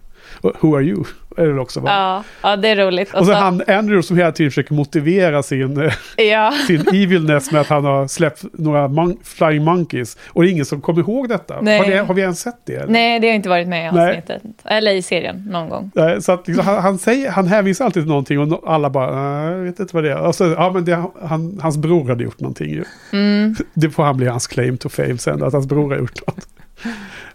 who 0.60 0.76
are 0.76 0.82
you? 0.84 1.04
Är 1.36 1.46
det 1.46 1.60
också, 1.60 1.80
va? 1.80 1.90
Ja, 1.90 2.24
ja, 2.50 2.56
det 2.56 2.68
är 2.68 2.76
roligt. 2.76 3.14
Och 3.14 3.26
så 3.26 3.32
han 3.32 3.62
Andrew 3.68 4.02
som 4.02 4.16
hela 4.16 4.32
tiden 4.32 4.50
försöker 4.50 4.74
motivera 4.74 5.42
sin, 5.42 5.80
eh, 5.82 6.24
ja. 6.24 6.52
sin 6.66 6.80
evilness 6.94 7.52
med 7.52 7.60
att 7.60 7.66
han 7.68 7.84
har 7.84 8.06
släppt 8.08 8.44
några 8.52 8.88
mon- 8.88 9.16
flying 9.24 9.64
monkeys. 9.64 10.16
Och 10.28 10.42
det 10.42 10.48
är 10.48 10.52
ingen 10.52 10.64
som 10.64 10.80
kommer 10.80 11.00
ihåg 11.00 11.28
detta. 11.28 11.60
Nej. 11.60 11.78
Har, 11.78 11.86
det, 11.86 11.96
har 11.98 12.14
vi 12.14 12.22
ens 12.22 12.40
sett 12.40 12.56
det? 12.66 12.74
eller? 12.74 12.92
Nej, 12.92 13.20
det 13.20 13.28
har 13.28 13.34
inte 13.34 13.48
varit 13.48 13.68
med 13.68 13.92
i 13.92 13.96
Nej. 13.96 14.08
avsnittet. 14.08 14.42
Eller 14.64 14.92
i 14.94 15.02
serien, 15.02 15.48
någon 15.50 15.68
gång. 15.68 15.90
Nej, 15.94 16.22
Så 16.22 16.32
att 16.32 16.48
liksom, 16.48 16.66
han, 16.66 16.82
han, 16.82 16.98
säger, 16.98 17.30
han 17.30 17.46
hänvisar 17.46 17.84
alltid 17.84 18.02
till 18.02 18.08
någonting 18.08 18.38
och 18.38 18.46
no- 18.48 18.62
alla 18.66 18.90
bara, 18.90 19.22
"Nej, 19.42 19.52
jag 19.52 19.64
vet 19.64 19.80
inte 19.80 19.94
vad 19.96 20.04
det 20.04 20.10
är. 20.12 20.18
Och 20.18 20.34
så, 20.34 20.44
ja 20.44 20.70
men 20.74 20.84
det, 20.84 21.04
han, 21.22 21.58
hans 21.62 21.76
bror 21.76 22.08
hade 22.08 22.24
gjort 22.24 22.40
någonting 22.40 22.70
ju. 22.70 22.84
Mm. 23.12 23.54
Det 23.74 23.90
får 23.90 24.02
han 24.04 24.16
bli 24.16 24.26
hans 24.26 24.46
claim 24.46 24.76
to 24.78 24.88
fame 24.88 25.18
sen, 25.18 25.42
att 25.42 25.52
hans 25.52 25.66
bror 25.66 25.90
har 25.90 25.98
gjort 25.98 26.26
något. 26.26 26.48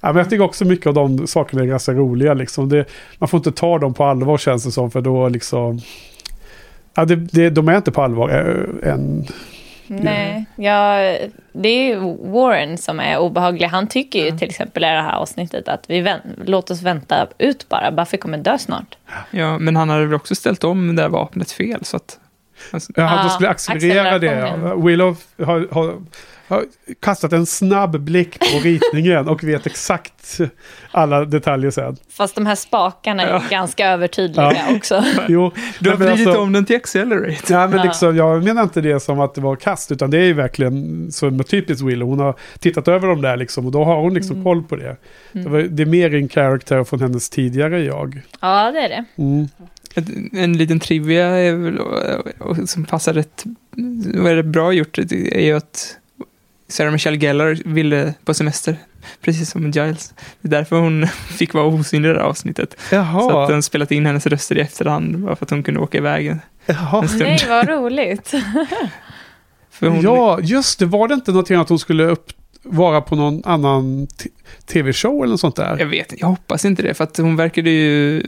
Ja, 0.01 0.07
men 0.07 0.15
jag 0.17 0.29
tycker 0.29 0.43
också 0.43 0.65
mycket 0.65 0.87
av 0.87 0.93
de 0.93 1.27
sakerna 1.27 1.61
är 1.61 1.65
ganska 1.65 1.91
roliga. 1.91 2.33
Liksom. 2.33 2.69
Det, 2.69 2.85
man 3.17 3.29
får 3.29 3.37
inte 3.37 3.51
ta 3.51 3.79
dem 3.79 3.93
på 3.93 4.03
allvar 4.03 4.37
känns 4.37 4.63
det 4.63 4.71
som, 4.71 4.91
för 4.91 5.01
då 5.01 5.29
liksom... 5.29 5.79
Ja, 6.95 7.05
det, 7.05 7.15
det, 7.15 7.49
de 7.49 7.67
är 7.67 7.77
inte 7.77 7.91
på 7.91 8.01
allvar 8.01 8.29
äh, 8.29 8.93
än. 8.93 9.27
Nej, 9.87 10.45
ja, 10.55 10.97
det 11.53 11.69
är 11.69 11.87
ju 11.87 12.17
Warren 12.31 12.77
som 12.77 12.99
är 12.99 13.17
obehaglig. 13.17 13.67
Han 13.67 13.87
tycker 13.87 14.25
ju 14.25 14.37
till 14.37 14.49
exempel 14.49 14.83
i 14.83 14.87
det 14.87 15.01
här 15.01 15.15
avsnittet 15.15 15.67
att 15.67 15.85
vi 15.87 16.01
vänt, 16.01 16.23
låt 16.45 16.71
oss 16.71 16.81
vänta 16.81 17.27
ut 17.37 17.69
bara. 17.69 17.91
Buffy 17.91 18.17
kommer 18.17 18.37
dö 18.37 18.57
snart. 18.57 18.97
Ja, 19.31 19.57
men 19.57 19.75
han 19.75 19.89
hade 19.89 20.05
väl 20.05 20.13
också 20.13 20.35
ställt 20.35 20.63
om 20.63 20.95
det 20.95 21.01
här 21.01 21.09
vapnet 21.09 21.51
fel, 21.51 21.85
så 21.85 21.97
att... 21.97 22.19
Alltså, 22.71 22.91
Ja, 22.95 23.03
han 23.03 23.29
skulle 23.29 23.49
accelerera 23.49 24.19
det. 24.19 24.57
Ja. 24.61 24.75
Willow 24.75 25.17
har, 25.37 25.67
har, 25.71 25.93
har 26.47 26.65
kastat 26.99 27.33
en 27.33 27.45
snabb 27.45 27.99
blick 27.99 28.39
på 28.39 28.59
ritningen 28.63 29.27
och 29.27 29.43
vet 29.43 29.65
exakt 29.65 30.39
alla 30.91 31.25
detaljer 31.25 31.71
sen. 31.71 31.97
Fast 32.09 32.35
de 32.35 32.45
här 32.45 32.55
spakarna 32.55 33.23
är 33.23 33.29
Ja. 33.33 33.43
ganska 33.49 33.87
övertydliga 33.87 34.53
Ja. 34.69 34.75
också. 34.75 35.03
Jo, 35.27 35.51
Du 35.79 35.89
har 35.89 35.97
vridit 35.97 36.27
alltså- 36.27 36.41
om 36.41 36.53
den 36.53 36.65
till 36.65 36.75
Accelerate. 36.75 37.53
Ja, 37.53 37.67
men 37.67 37.77
Ja. 37.77 37.83
liksom, 37.83 38.15
jag 38.17 38.43
menar 38.43 38.63
inte 38.63 38.81
det 38.81 38.99
som 38.99 39.19
att 39.19 39.35
det 39.35 39.41
var 39.41 39.55
kast, 39.55 39.91
utan 39.91 40.09
det 40.11 40.17
är 40.17 40.23
ju 40.23 40.33
verkligen 40.33 41.11
som 41.11 41.43
typiskt 41.43 41.83
Willow. 41.83 42.09
Hon 42.09 42.19
har 42.19 42.35
tittat 42.59 42.87
över 42.87 43.07
dem 43.07 43.21
där 43.21 43.37
liksom, 43.37 43.65
och 43.65 43.71
då 43.71 43.83
har 43.83 43.95
hon 44.01 44.13
liksom 44.13 44.31
Mm. 44.35 44.43
koll 44.43 44.63
på 44.63 44.75
det. 44.75 44.97
Det, 45.31 45.49
var, 45.49 45.59
det 45.59 45.83
är 45.83 45.87
mer 45.87 46.15
en 46.15 46.29
character 46.29 46.83
från 46.83 47.01
hennes 47.01 47.29
tidigare 47.29 47.83
jag. 47.83 48.21
Ja, 48.41 48.71
det 48.71 48.79
är 48.79 48.89
det. 48.89 49.05
Mm. 49.17 49.47
En 50.33 50.57
liten 50.57 50.79
trivia 50.79 51.25
är 51.27 51.53
väl, 51.53 52.67
som 52.67 52.85
passar 52.85 53.13
rätt, 53.13 53.43
vad 54.15 54.31
är 54.31 54.35
det 54.35 54.43
bra 54.43 54.71
gjort, 54.73 54.97
är 54.97 55.39
ju 55.41 55.53
att 55.57 55.97
Sarah 56.67 56.91
Michelle 56.91 57.17
Gellar 57.17 57.57
ville 57.65 58.13
på 58.25 58.33
semester, 58.33 58.77
precis 59.21 59.49
som 59.51 59.71
Giles. 59.71 60.13
Det 60.41 60.47
är 60.47 60.51
därför 60.51 60.75
hon 60.79 61.07
fick 61.37 61.53
vara 61.53 61.65
osynlig 61.65 62.09
i 62.09 62.13
det 62.13 62.19
här 62.19 62.25
avsnittet. 62.25 62.77
Jaha. 62.91 63.21
Så 63.21 63.39
att 63.39 63.49
de 63.49 63.61
spelat 63.61 63.91
in 63.91 64.05
hennes 64.05 64.27
röster 64.27 64.57
i 64.57 64.61
efterhand, 64.61 65.19
bara 65.19 65.35
för 65.35 65.45
att 65.45 65.49
hon 65.49 65.63
kunde 65.63 65.79
åka 65.79 65.97
iväg 65.97 66.27
en, 66.27 66.41
Jaha. 66.65 67.01
en 67.01 67.07
stund. 67.07 67.23
Nej, 67.23 67.45
vad 67.49 67.67
roligt. 67.69 68.33
För 69.71 69.87
hon, 69.87 70.01
Ja, 70.01 70.39
just 70.41 70.79
det. 70.79 70.85
Var 70.85 71.07
det 71.07 71.13
inte 71.13 71.31
någonting 71.31 71.57
att 71.57 71.69
hon 71.69 71.79
skulle 71.79 72.03
upp, 72.03 72.31
vara 72.63 73.01
på 73.01 73.15
någon 73.15 73.41
annan 73.45 74.07
tv-show 74.65 75.23
eller 75.23 75.31
något 75.31 75.39
sånt 75.39 75.55
där? 75.55 75.75
Jag 75.79 75.85
vet 75.85 76.13
jag 76.17 76.27
hoppas 76.27 76.65
inte 76.65 76.81
det, 76.83 76.93
för 76.93 77.03
att 77.03 77.17
hon 77.17 77.35
verkade 77.35 77.69
ju 77.69 78.19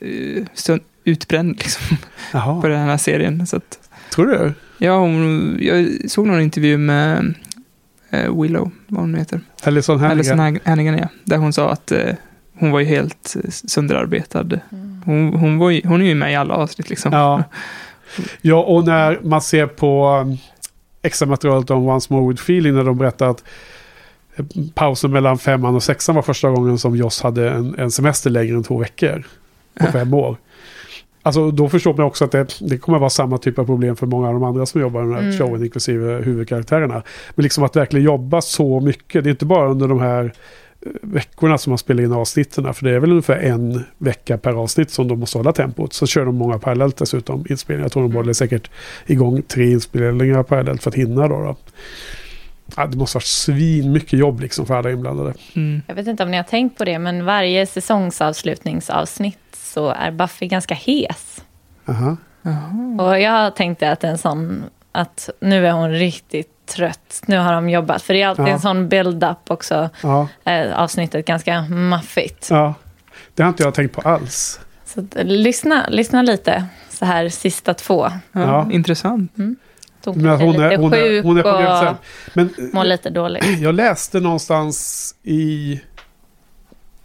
eh, 0.00 0.76
utbränd 1.04 1.56
liksom, 1.58 1.96
Jaha. 2.32 2.60
på 2.60 2.68
den 2.68 2.88
här 2.88 2.96
serien. 2.96 3.46
Så 3.46 3.56
att, 3.56 3.78
Tror 4.14 4.26
du? 4.26 4.52
ja, 4.78 4.98
hon, 4.98 5.58
jag 5.60 6.10
såg 6.10 6.26
någon 6.26 6.40
intervju 6.40 6.78
med 6.78 7.34
Willow, 8.42 8.70
vad 8.86 9.00
hon 9.00 9.14
heter. 9.14 9.40
Allison 9.62 9.98
Hannigan. 9.98 10.18
Alison 10.18 10.40
Hag- 10.40 10.60
Hannigan, 10.64 10.98
ja. 10.98 11.08
Där 11.24 11.36
hon 11.36 11.52
sa 11.52 11.70
att 11.70 11.92
eh, 11.92 12.14
hon 12.58 12.70
var 12.70 12.80
ju 12.80 12.86
helt 12.86 13.36
eh, 13.44 13.50
sönderarbetad. 13.50 14.48
Hon, 15.04 15.34
hon, 15.34 15.58
var 15.58 15.70
ju, 15.70 15.80
hon 15.84 16.02
är 16.02 16.06
ju 16.06 16.14
med 16.14 16.32
i 16.32 16.34
alla 16.34 16.54
avsnitt 16.54 16.90
liksom. 16.90 17.12
Ja. 17.12 17.42
ja, 18.40 18.62
och 18.62 18.84
när 18.84 19.20
man 19.22 19.40
ser 19.42 19.66
på 19.66 20.08
um, 20.08 20.38
extra 21.02 21.28
materialet 21.28 21.70
om 21.70 21.88
Once 21.88 22.12
More 22.12 22.28
With 22.28 22.42
Feeling 22.42 22.74
när 22.74 22.84
de 22.84 22.98
berättar 22.98 23.30
att 23.30 23.44
eh, 24.36 24.44
pausen 24.74 25.10
mellan 25.10 25.38
femman 25.38 25.74
och 25.74 25.82
sexan 25.82 26.14
var 26.14 26.22
första 26.22 26.50
gången 26.50 26.78
som 26.78 26.96
Joss 26.96 27.22
hade 27.22 27.50
en, 27.50 27.74
en 27.78 27.90
semester 27.90 28.30
längre 28.30 28.56
än 28.56 28.62
två 28.62 28.78
veckor 28.78 29.24
på 29.80 29.86
fem 29.86 30.14
år. 30.14 30.36
Alltså 31.26 31.50
då 31.50 31.68
förstår 31.68 31.94
man 31.94 32.06
också 32.06 32.24
att 32.24 32.32
det, 32.32 32.46
det 32.60 32.78
kommer 32.78 32.98
vara 32.98 33.10
samma 33.10 33.38
typ 33.38 33.58
av 33.58 33.64
problem 33.64 33.96
för 33.96 34.06
många 34.06 34.28
av 34.28 34.34
de 34.34 34.44
andra 34.44 34.66
som 34.66 34.80
jobbar 34.80 35.00
i 35.00 35.04
den 35.04 35.14
här 35.14 35.22
Mm. 35.22 35.38
showen, 35.38 35.64
inklusive 35.64 36.22
huvudkaraktärerna. 36.22 37.02
Men 37.34 37.42
liksom 37.42 37.64
att 37.64 37.76
verkligen 37.76 38.04
jobba 38.06 38.40
så 38.40 38.80
mycket, 38.80 39.24
det 39.24 39.28
är 39.28 39.30
inte 39.30 39.44
bara 39.44 39.68
under 39.70 39.88
de 39.88 40.00
här 40.00 40.24
eh, 40.24 40.90
veckorna 41.02 41.58
som 41.58 41.70
man 41.70 41.78
spelar 41.78 42.02
in 42.04 42.12
avsnitten, 42.12 42.74
för 42.74 42.84
det 42.84 42.90
är 42.90 42.98
väl 42.98 43.10
ungefär 43.10 43.36
en 43.36 43.84
vecka 43.98 44.38
per 44.38 44.52
avsnitt 44.52 44.90
som 44.90 45.08
de 45.08 45.20
måste 45.20 45.38
hålla 45.38 45.52
tempot. 45.52 45.92
Så 45.92 46.06
kör 46.06 46.24
de 46.24 46.34
många 46.36 46.58
parallellt 46.58 46.96
dessutom, 46.96 47.44
inspelningar. 47.50 47.84
Jag 47.84 47.92
tror 47.92 48.02
de 48.02 48.12
håller 48.14 48.32
säkert 48.32 48.70
igång 49.06 49.42
tre 49.42 49.72
inspelningar 49.72 50.42
parallellt 50.42 50.82
för 50.82 50.90
att 50.90 50.96
hinna 50.96 51.28
då. 51.28 51.40
då. 51.40 51.56
Ja, 52.76 52.86
det 52.86 52.96
måste 52.96 53.16
vara 53.16 53.24
svin 53.24 53.92
mycket 53.92 54.18
jobb 54.18 54.40
liksom 54.40 54.66
för 54.66 54.74
alla 54.74 54.90
inblandade. 54.90 55.34
Mm. 55.56 55.82
Jag 55.86 55.94
vet 55.94 56.06
inte 56.06 56.22
om 56.22 56.30
ni 56.30 56.36
har 56.36 56.44
tänkt 56.44 56.78
på 56.78 56.84
det, 56.84 56.98
men 56.98 57.24
varje 57.24 57.66
säsongsavslutningsavsnitt 57.66 59.38
så 59.74 59.88
är 59.88 60.10
Buffy 60.10 60.46
ganska 60.46 60.74
hes. 60.74 61.44
Aha. 61.88 62.16
Och 62.98 63.20
jag 63.20 63.56
tänkte 63.56 63.90
att 63.92 64.04
en 64.04 64.18
sån, 64.18 64.64
att 64.92 65.30
nu 65.40 65.66
är 65.66 65.72
hon 65.72 65.90
riktigt 65.90 66.50
trött. 66.66 67.22
Nu 67.26 67.38
har 67.38 67.52
de 67.52 67.68
jobbat. 67.68 68.02
För 68.02 68.14
det 68.14 68.22
är 68.22 68.28
alltid 68.28 68.44
Ja. 68.44 68.48
en 68.50 68.60
sån 68.60 68.88
build-up 68.88 69.50
också. 69.50 69.90
Ja, 70.02 70.28
Eh, 70.44 70.78
avsnittet 70.80 71.26
ganska 71.26 71.62
maffigt. 71.62 72.48
ja, 72.50 72.74
det 73.34 73.42
har 73.42 73.48
inte 73.48 73.62
jag 73.62 73.74
tänkt 73.74 73.94
på 73.94 74.00
alls. 74.08 74.60
Så 74.84 75.00
att, 75.00 75.16
eh, 75.16 75.24
lyssna, 75.24 75.84
lyssna 75.88 76.22
lite 76.22 76.64
så 76.90 77.04
här 77.04 77.28
sista 77.28 77.74
två. 77.74 78.06
Ja, 78.32 78.40
Ja. 78.40 78.68
Intressant. 78.72 79.32
Hon 79.36 79.56
Men 80.04 80.16
att 80.32 80.40
kanske 80.40 80.46
hon, 80.46 80.60
är, 80.64 80.76
hon, 80.76 80.92
är, 80.92 81.22
hon 81.22 81.38
är 81.38 81.42
på 81.42 81.52
väg 81.52 81.66
sen. 81.78 81.88
och 81.88 81.96
Men 82.32 82.70
mår 82.72 82.84
lite 82.84 83.10
dåligt. 83.10 83.44
Jag 83.58 83.74
läste 83.74 84.20
någonstans 84.20 85.14
i... 85.22 85.80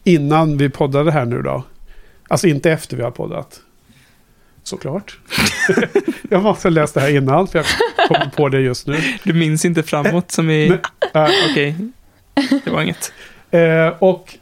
Innan 0.03 0.57
vi 0.57 0.69
poddade 0.69 1.11
här 1.11 1.25
nu 1.25 1.41
då. 1.41 1.64
Alltså 2.30 2.48
inte 2.48 2.72
efter 2.72 2.98
vi 2.98 3.03
har 3.03 3.11
poddat. 3.11 3.61
Såklart. 4.64 5.19
jag 6.30 6.43
måste 6.43 6.67
ha 6.67 6.74
läst 6.74 6.93
det 6.93 7.01
här 7.01 7.16
innan 7.16 7.48
för 7.48 7.59
jag 7.59 7.66
kommer 8.08 8.32
på 8.35 8.49
det 8.49 8.61
just 8.61 8.88
nu. 8.88 8.98
Du 9.24 9.33
minns 9.33 9.66
inte 9.66 9.83
framåt 9.83 10.32
som 10.32 10.49
i... 10.49 10.67
Äh, 11.14 11.27
Okej, 11.49 11.75
det 12.66 12.72
var 12.72 12.82
inget. 12.82 13.14
Eh, 13.51 13.88
och 13.99 14.38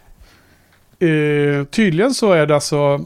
eh, 1.07 1.63
tydligen 1.63 2.13
så 2.13 2.31
är 2.31 2.45
det 2.45 2.55
alltså 2.55 3.05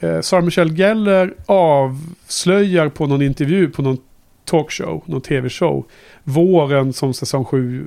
eh, 0.00 0.20
Sarah 0.20 0.44
Michelle 0.44 0.74
Gellar 0.74 1.34
avslöjar 1.46 2.88
på 2.88 3.06
någon 3.06 3.22
intervju 3.22 3.70
på 3.70 3.82
någon 3.82 3.98
talkshow, 4.44 5.02
någon 5.06 5.20
tv-show, 5.20 5.86
våren 6.24 6.92
som 6.92 7.14
säsong 7.14 7.44
7 7.44 7.86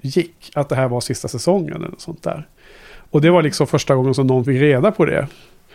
gick, 0.00 0.50
att 0.54 0.68
det 0.68 0.76
här 0.76 0.88
var 0.88 1.00
sista 1.00 1.28
säsongen 1.28 1.76
eller 1.76 1.88
något 1.88 2.00
sånt 2.00 2.22
där. 2.22 2.48
Och 3.12 3.20
det 3.20 3.30
var 3.30 3.42
liksom 3.42 3.66
första 3.66 3.94
gången 3.94 4.14
som 4.14 4.26
någon 4.26 4.44
fick 4.44 4.60
reda 4.60 4.90
på 4.90 5.04
det. 5.04 5.26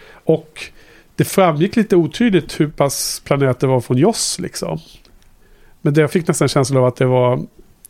Och 0.09 0.63
det 1.15 1.23
framgick 1.23 1.75
lite 1.75 1.95
otydligt 1.95 2.59
hur 2.59 2.67
pass 2.67 3.21
planerat 3.25 3.59
det 3.59 3.67
var 3.67 3.81
från 3.81 3.97
Joss 3.97 4.39
liksom. 4.39 4.79
Men 5.81 5.93
det 5.93 6.01
jag 6.01 6.11
fick 6.11 6.27
nästan 6.27 6.47
känslan 6.47 6.81
av 6.81 6.87
att 6.87 6.95
det 6.95 7.05
var 7.05 7.39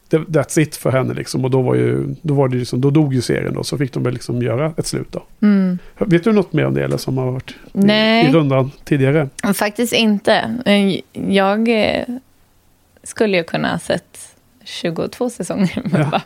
that's 0.10 0.60
it 0.60 0.76
för 0.76 0.92
henne 0.92 1.14
liksom. 1.14 1.46
Och 1.46 1.52
då 1.52 1.62
var 1.62 1.76
ju, 1.76 2.16
då 2.22 2.34
var 2.34 2.48
det 2.48 2.58
liksom, 2.58 2.82
då 2.82 2.90
dog 2.90 3.14
ju 3.14 3.22
serien 3.22 3.54
då. 3.54 3.64
Så 3.64 3.78
fick 3.78 3.94
de 3.94 4.04
väl 4.04 4.14
liksom 4.14 4.42
göra 4.42 4.74
ett 4.78 4.88
slut 4.88 5.12
då. 5.12 5.24
Mm. 5.42 5.80
Vet 5.98 6.24
du 6.24 6.32
något 6.32 6.54
mer 6.54 6.66
om 6.66 6.74
det 6.74 6.84
eller 6.84 6.98
som 6.98 7.18
har 7.18 7.32
varit 7.32 7.56
Nej. 7.72 8.26
i, 8.26 8.30
i 8.30 8.32
rundan 8.32 8.72
tidigare? 8.84 9.30
Faktiskt 9.54 9.94
inte. 9.94 10.58
Jag 11.28 11.70
skulle 13.04 13.38
ju 13.38 13.44
kunna 13.44 13.72
ha 13.72 13.80
sett 13.80 14.37
22 14.68 15.30
säsonger 15.30 15.82
med 15.92 16.08
Ja. 16.12 16.22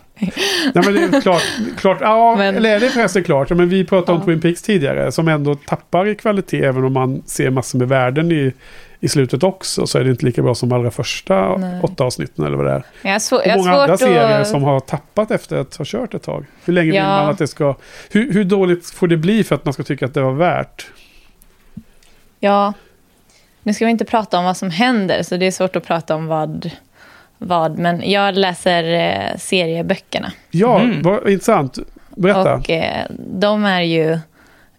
Nej 0.74 0.84
men 0.86 0.94
det 0.94 1.18
är 1.18 1.22
klart, 1.22 1.44
klart 1.78 1.98
ja, 2.02 2.36
Men- 2.38 2.56
eller 2.56 2.76
är 2.76 2.80
det 2.80 2.90
förresten 2.90 3.24
klart? 3.24 3.50
Ja, 3.50 3.56
men 3.56 3.70
vi 3.70 3.86
pratade 3.86 4.12
om 4.12 4.18
Ja. 4.20 4.26
Twin 4.26 4.42
Peaks 4.42 4.62
tidigare, 4.62 5.12
som 5.12 5.28
ändå 5.28 5.56
tappar 5.56 6.08
i 6.08 6.16
kvalitet, 6.16 6.64
även 6.66 6.84
om 6.84 6.94
man 6.94 7.22
ser 7.26 7.50
massor 7.50 7.80
med 7.80 7.88
värden 7.88 8.32
i, 8.32 8.54
i 9.00 9.08
slutet 9.10 9.44
också, 9.44 9.88
så 9.88 10.00
är 10.00 10.04
det 10.04 10.10
inte 10.10 10.26
lika 10.26 10.42
bra 10.42 10.56
som 10.56 10.72
allra 10.72 10.92
första 10.92 11.58
Nej. 11.58 11.80
åtta 11.84 12.04
avsnitten 12.04 12.46
eller 12.46 12.58
vad 12.58 12.66
det 12.66 12.72
är. 12.72 12.84
Jag 13.02 13.12
har, 13.12 13.20
svår, 13.20 13.40
Och 13.40 13.58
många 13.58 13.74
andra 13.74 13.98
serier 13.98 14.40
att... 14.42 14.48
som 14.48 14.64
har 14.64 14.80
tappat 14.80 15.32
efter 15.32 15.58
att 15.58 15.76
ha 15.76 15.86
kört 15.88 16.14
ett 16.14 16.24
tag. 16.24 16.46
Hur 16.66 16.74
länge 16.74 16.86
vill 16.92 16.96
Ja. 16.96 17.04
man 17.08 17.30
att 17.30 17.38
det 17.38 17.48
ska... 17.48 17.76
Hur, 18.12 18.34
hur 18.34 18.44
dåligt 18.44 18.90
får 18.90 19.08
det 19.08 19.18
bli 19.18 19.44
för 19.44 19.56
att 19.56 19.66
man 19.66 19.74
ska 19.74 19.84
tycka 19.84 20.06
att 20.06 20.14
det 20.14 20.22
var 20.22 20.32
värt? 20.34 20.86
Ja, 22.40 22.74
nu 23.64 23.74
ska 23.74 23.86
vi 23.86 23.92
inte 23.92 24.06
prata 24.06 24.38
om 24.38 24.46
vad 24.46 24.58
som 24.58 24.70
händer, 24.70 25.24
så 25.24 25.38
det 25.38 25.46
är 25.48 25.52
svårt 25.52 25.76
att 25.76 25.86
prata 25.88 26.16
om 26.16 26.28
vad. 26.28 26.72
Vad 27.44 27.78
men 27.80 28.10
jag 28.12 28.36
läser 28.38 28.84
eh, 28.84 29.38
serieböckerna. 29.38 30.32
Ja, 30.52 30.80
Mm. 30.80 31.02
vad 31.02 31.30
intressant. 31.30 31.78
Berätta. 32.16 32.56
Och 32.56 32.70
eh, 32.70 33.06
de 33.20 33.66
är 33.66 33.82
ju 33.82 34.12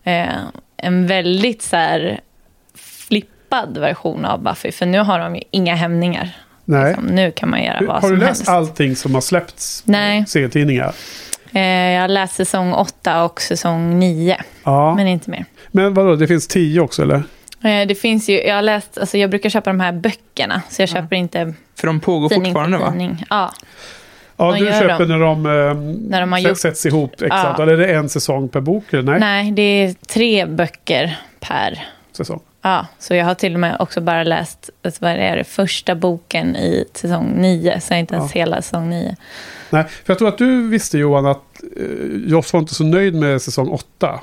eh, 0.04 0.28
en 0.76 1.06
väldigt 1.06 1.62
så 1.62 1.76
här 1.76 2.20
flippad 2.74 3.78
version 3.78 4.24
av 4.24 4.42
Buffy. 4.42 4.72
För 4.72 4.86
nu 4.86 4.98
har 4.98 5.18
de 5.18 5.36
ju 5.36 5.42
inga 5.50 5.74
hämningar. 5.74 6.28
Nej. 6.64 6.86
Liksom, 6.88 7.06
nu 7.06 7.30
kan 7.30 7.50
man 7.50 7.62
göra 7.64 7.78
vad 7.80 7.94
Har 7.94 8.00
som 8.00 8.10
du 8.10 8.16
läst 8.16 8.28
helst. 8.28 8.48
allting 8.48 8.96
som 8.96 9.14
har 9.14 9.20
släppts? 9.20 9.82
Nej. 9.86 10.24
Serietidningar? 10.26 10.94
Eh, 11.52 11.62
jag 11.62 12.00
har 12.00 12.08
läst 12.08 12.34
säsong 12.34 12.72
8 12.72 13.24
och 13.24 13.40
säsong 13.40 13.98
9, 13.98 14.36
Ja. 14.64 14.94
men 14.94 15.06
inte 15.06 15.30
mer. 15.30 15.44
Men 15.68 15.94
vadå, 15.94 16.16
det 16.16 16.26
finns 16.26 16.48
tio 16.48 16.80
också 16.80 17.02
eller? 17.02 17.22
Eh, 17.64 17.86
det 17.86 17.94
finns 17.94 18.28
ju, 18.28 18.42
jag 18.42 18.54
har 18.54 18.62
läst, 18.62 18.98
alltså 18.98 19.18
jag 19.18 19.30
brukar 19.30 19.50
köpa 19.50 19.70
de 19.70 19.80
här 19.80 19.92
böckerna, 19.92 20.62
så 20.70 20.82
jag 20.82 20.88
köper 20.88 21.16
inte 21.16 21.54
För 21.78 21.86
de 21.86 22.00
pågår 22.00 22.28
tidning 22.28 22.52
fortfarande 22.52 22.78
va? 22.78 22.90
tidning. 22.90 23.24
Ja, 23.30 23.52
Ja, 24.36 24.52
De 24.52 24.58
du 24.58 24.66
köper 24.66 24.98
dem. 24.98 25.08
när 25.08 25.18
de, 25.18 25.46
eh, 25.46 25.74
När 26.10 26.20
de 26.20 26.32
har 26.32 26.38
sätts- 26.38 26.48
gjort- 26.48 26.58
sätts 26.58 26.86
ihop. 26.86 27.12
Exakt. 27.22 27.58
Ja. 27.58 27.62
Eller 27.62 27.72
är 27.72 27.76
det 27.76 27.94
en 27.94 28.08
säsong 28.08 28.48
per 28.48 28.60
bok? 28.60 28.92
Eller? 28.92 29.02
Nej, 29.02 29.20
nej, 29.20 29.52
det 29.52 29.62
är 29.62 29.94
tre 30.08 30.46
böcker 30.46 31.16
per. 31.40 31.86
säsong. 32.16 32.40
Ja, 32.62 32.86
så 32.98 33.14
jag 33.14 33.24
har 33.24 33.34
till 33.34 33.54
och 33.54 33.60
med 33.60 33.76
också 33.78 34.00
bara 34.00 34.22
läst 34.24 34.70
du 34.82 35.00
vad 35.00 35.10
är 35.10 35.36
det, 35.36 35.44
första 35.44 35.94
boken 35.94 36.56
i 36.56 36.84
säsong 36.94 37.32
9, 37.36 37.80
så 37.80 37.92
jag 37.92 38.00
inte 38.00 38.14
ens 38.14 38.32
hela 38.32 38.62
säsong 38.62 38.90
9. 38.90 39.16
Nej, 39.70 39.84
för 39.84 40.04
jag 40.12 40.18
tror 40.18 40.28
att 40.28 40.38
du 40.38 40.68
visste 40.68 40.98
Johan 40.98 41.26
att 41.26 41.42
eh, 41.80 41.86
Joss 42.26 42.52
var 42.52 42.60
inte 42.60 42.74
så 42.74 42.84
nöjd 42.84 43.14
med 43.14 43.42
säsong 43.42 43.68
åtta. 43.68 44.20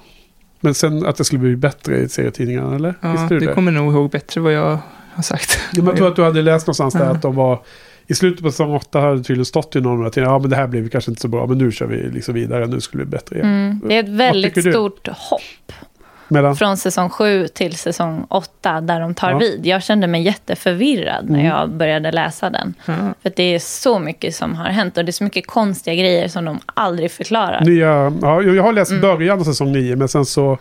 Men 0.59 0.73
sen 0.73 1.05
att 1.05 1.15
det 1.15 1.23
skulle 1.23 1.39
bli 1.39 1.55
bättre 1.55 1.97
i 1.97 2.09
serietidningarna, 2.09 2.75
eller? 2.75 2.93
Ja, 3.01 3.11
visste 3.11 3.27
du 3.33 3.39
du 3.39 3.45
det? 3.45 3.53
kommer 3.53 3.71
nog 3.71 3.93
ihåg 3.93 4.09
bättre 4.11 4.41
vad 4.41 4.53
jag 4.53 4.77
har 5.13 5.23
sagt. 5.23 5.59
Ja, 5.73 5.77
men 5.77 5.85
jag 5.87 5.97
tror 5.97 6.07
att 6.07 6.15
du 6.15 6.23
hade 6.23 6.41
läst 6.41 6.67
någonstans 6.67 6.93
där 6.93 7.05
Ja. 7.05 7.11
att 7.11 7.21
de 7.21 7.35
var... 7.35 7.59
I 8.07 8.13
slutet 8.13 8.43
på 8.43 8.51
säsong 8.51 8.73
åtta 8.75 8.99
hade 8.99 9.17
det 9.17 9.23
tydligen 9.23 9.45
stått 9.45 9.75
i 9.75 9.81
någon 9.81 10.11
tidningarna, 10.11 10.35
ja 10.35 10.39
men 10.39 10.49
det 10.49 10.55
här 10.55 10.67
blev 10.67 10.89
kanske 10.89 11.11
inte 11.11 11.21
så 11.21 11.27
bra, 11.27 11.47
men 11.47 11.57
nu 11.57 11.71
kör 11.71 11.85
vi 11.85 12.09
liksom 12.11 12.33
vidare, 12.33 12.67
nu 12.67 12.81
skulle 12.81 13.03
det 13.03 13.07
bli 13.07 13.17
bättre 13.17 13.35
igen. 13.35 13.47
Mm, 13.49 13.81
det 13.87 13.95
är 13.95 14.03
ett 14.03 14.09
väldigt 14.09 14.71
stort 14.71 15.07
hopp 15.07 15.71
Mellan, 16.29 16.55
från 16.55 16.77
säsong 16.77 17.09
7 17.09 17.47
till 17.47 17.75
säsong 17.77 18.25
8 18.29 18.81
där 18.81 18.99
de 18.99 19.13
tar 19.13 19.31
Ja. 19.31 19.37
vid. 19.37 19.65
Jag 19.65 19.83
kände 19.83 20.07
mig 20.07 20.21
jätteförvirrad 20.21 21.29
när 21.29 21.39
Mm. 21.39 21.51
jag 21.51 21.69
började 21.69 22.11
läsa 22.11 22.49
den. 22.49 22.73
Ja. 22.85 22.93
För 23.21 23.31
det 23.35 23.43
är 23.55 23.59
så 23.59 23.99
mycket 23.99 24.35
som 24.35 24.55
har 24.55 24.65
hänt 24.69 24.97
och 24.97 25.05
det 25.05 25.09
är 25.09 25.13
så 25.13 25.23
mycket 25.23 25.47
konstiga 25.47 25.95
grejer 25.95 26.27
som 26.27 26.45
de 26.45 26.59
aldrig 26.65 27.11
förklarar. 27.11 27.61
nya, 27.61 28.13
ja, 28.21 28.41
jag 28.41 28.63
har 28.63 28.73
läst 28.73 28.91
Mm. 28.91 29.01
början 29.01 29.39
av 29.39 29.43
säsong 29.43 29.71
nio, 29.71 29.95
men 29.95 30.07
sen 30.07 30.25
så 30.25 30.57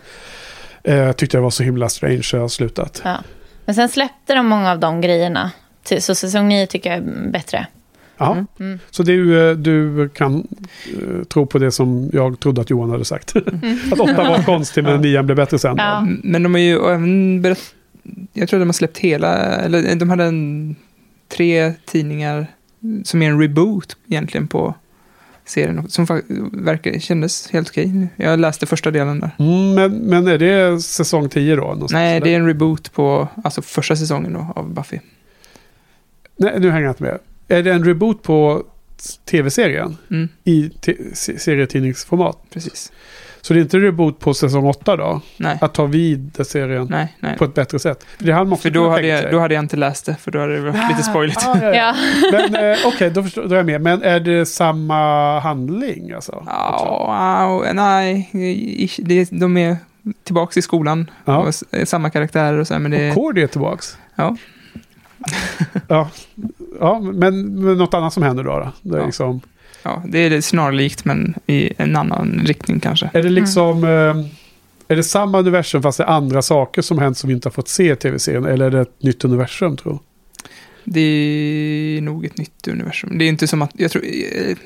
eh, 0.85 1.13
tyckte 1.13 1.37
jag 1.37 1.43
det 1.43 1.45
var 1.45 1.51
så 1.51 1.63
himla 1.63 1.89
strange 1.89 2.23
så 2.23 2.37
jag 2.37 2.41
har 2.41 2.49
slutat. 2.49 3.03
Ja. 3.05 3.17
Men 3.65 3.75
sen 3.75 3.89
släppte 3.89 4.35
de 4.35 4.47
många 4.47 4.71
av 4.73 4.79
de 4.79 5.01
grejerna. 5.01 5.51
Så 6.01 6.15
säsong 6.15 6.49
9 6.49 6.67
tycker 6.67 6.91
jag 6.91 6.99
är 6.99 7.31
bättre. 7.31 7.67
Ja. 8.19 8.45
Mm. 8.61 8.79
Så 8.91 9.03
du, 9.03 9.49
eh, 9.51 9.57
du 9.57 10.09
kan 10.09 10.47
eh, 10.87 11.25
tro 11.25 11.47
på 11.47 11.59
det 11.59 11.73
som 11.73 12.11
jag 12.13 12.41
trodde 12.41 12.61
att 12.61 12.71
Johan 12.71 12.91
hade 12.91 13.05
sagt. 13.05 13.37
att 13.93 14.01
åtta 14.01 14.29
var 14.29 14.43
konstig 14.43 14.85
men 14.85 15.01
nian 15.01 15.27
blev 15.27 15.37
bättre 15.37 15.59
sen. 15.59 15.77
Ja. 15.79 16.07
Men 16.23 16.43
de 16.43 16.55
har 16.55 16.61
ju 16.61 16.77
även 16.77 17.43
berätt, 17.43 17.75
jag 18.33 18.49
tror 18.49 18.61
de 18.61 18.69
har 18.69 18.73
släppt 18.73 18.99
hela, 18.99 19.37
eller 19.37 19.95
de 19.95 20.11
hade 20.11 20.25
en, 20.25 20.77
tre 21.29 21.73
tidningar 21.85 22.47
som 23.05 23.23
är 23.23 23.31
en 23.31 23.41
reboot 23.41 23.97
egentligen 24.09 24.49
på 24.49 24.75
serien. 25.45 25.89
Som 25.89 26.07
verkar, 26.53 26.99
kändes 26.99 27.51
helt 27.51 27.69
okej. 27.69 28.09
Jag 28.17 28.41
läste 28.41 28.67
första 28.67 28.91
delen 28.91 29.21
där. 29.21 29.31
Mm, 29.39 29.75
men, 29.75 29.93
men 29.93 30.27
är 30.27 30.39
det 30.39 30.83
säsong 30.83 31.29
10 31.29 31.57
då? 31.57 31.63
någonstans, 31.63 31.93
Nej, 31.93 32.21
det 32.21 32.31
är 32.31 32.37
en 32.37 32.47
reboot 32.47 32.93
på 32.93 33.29
alltså 33.45 33.63
första 33.63 33.97
säsongen 33.97 34.33
då, 34.33 34.53
av 34.57 34.75
Buffy. 34.75 34.99
Nej, 36.37 36.61
nu 36.61 36.71
hänger 36.71 36.85
jag 36.85 36.91
inte 36.91 37.03
med. 37.03 37.19
Är 37.49 37.63
det 37.63 37.73
en 37.73 37.85
reboot 37.85 38.23
på 38.23 38.63
tv-serien? 39.31 39.97
Mm, 40.11 40.29
I 40.45 40.71
serietidningsformat? 41.39 42.39
precis. 42.53 42.93
Så 43.41 43.55
det 43.55 43.61
är 43.61 43.63
inte 43.63 43.79
reboot 43.79 44.19
på 44.19 44.35
säsong 44.35 44.67
8 44.67 44.97
då? 44.97 45.21
Nej, 45.37 45.59
Att 45.61 45.75
ta 45.75 45.85
vid 45.87 46.47
serien 46.47 46.87
nej, 46.91 47.17
nej. 47.21 47.37
på 47.39 47.45
ett 47.45 47.55
bättre 47.55 47.79
sätt? 47.79 48.05
För 48.19 48.25
det 48.25 48.33
hade 48.33 48.47
man 48.51 48.59
För 48.59 48.71
då 48.71 48.89
hade, 48.91 49.07
jag, 49.07 49.23
sig. 49.23 49.31
då 49.33 49.39
hade 49.39 49.55
jag 49.55 49.65
inte 49.65 49.77
läst 49.77 50.07
det, 50.07 50.15
för 50.21 50.31
då 50.31 50.39
hade 50.39 50.55
det 50.55 50.61
varit 50.71 50.89
lite 50.91 51.03
spoiligt. 51.03 51.47
Ah, 51.47 51.59
ja, 51.63 51.75
ja. 51.75 51.95
Ja. 52.33 52.49
Men 52.51 52.71
eh, 52.71 52.77
okej, 52.87 53.11
då, 53.11 53.23
förstår, 53.23 53.43
då 53.45 53.55
är 53.55 53.57
jag 53.57 53.67
med. 53.67 53.81
Men 53.81 54.03
är 54.03 54.21
det 54.21 54.47
samma 54.47 55.39
handling 55.41 56.13
alltså? 56.13 56.43
Ja, 56.47 57.47
wow, 57.49 57.75
nej, 57.75 58.31
de 59.31 59.57
är 59.57 59.77
tillbaka 60.25 60.59
i 60.61 60.63
skolan. 60.63 61.11
Ja. 61.25 61.39
Och 61.39 61.49
s- 61.49 61.65
samma 61.85 62.11
karaktärer 62.11 62.59
och 62.59 62.67
så 62.67 62.79
men 62.79 62.91
det 62.91 63.09
Och 63.09 63.15
Cordy 63.15 63.43
är 63.43 63.47
tillbaks? 63.47 63.99
Ja. 64.15 64.37
ja. 65.89 66.11
Ja, 66.81 67.01
men, 67.01 67.55
men 67.65 67.79
något 67.79 67.95
annat 67.95 68.13
som 68.13 68.23
händer 68.23 68.45
då? 68.45 68.51
då? 68.59 68.73
Det 68.83 68.97
är, 68.97 69.01
Ja. 69.01 69.07
liksom, 69.07 69.41
Ja, 69.83 70.03
det 70.09 70.19
är 70.19 70.41
snarlikt 70.41 71.05
men 71.05 71.35
i 71.47 71.73
en 71.77 71.97
annan 71.97 72.41
riktning 72.47 72.81
kanske. 72.81 73.11
är 73.13 73.23
det 73.23 73.29
liksom... 73.29 73.85
Eh, 73.85 74.25
är 74.91 74.97
det 74.97 75.03
samma 75.03 75.39
universum 75.39 75.83
fast 75.83 75.99
det 75.99 76.05
är 76.05 76.09
andra 76.09 76.43
saker 76.43 76.83
som 76.83 76.99
hänt 76.99 77.19
som 77.19 77.29
vi 77.29 77.35
inte 77.35 77.47
har 77.49 77.53
fått 77.53 77.69
se 77.69 77.93
i 77.93 77.97
tv-serien? 77.97 78.45
Eller 78.45 78.67
är 78.67 78.71
det 78.71 78.81
ett 78.81 79.03
nytt 79.03 79.25
universum 79.25 79.77
tror 79.77 79.93
du? 79.93 79.99
Det 80.85 81.01
är 81.01 82.01
nog 82.01 82.25
ett 82.25 82.39
nytt 82.39 82.69
universum. 82.69 83.19
Det 83.19 83.25
är 83.25 83.29
inte 83.29 83.47
som 83.49 83.63
att, 83.63 83.71
jag 83.75 83.91
tror, 83.91 84.05
eh, 84.05 84.57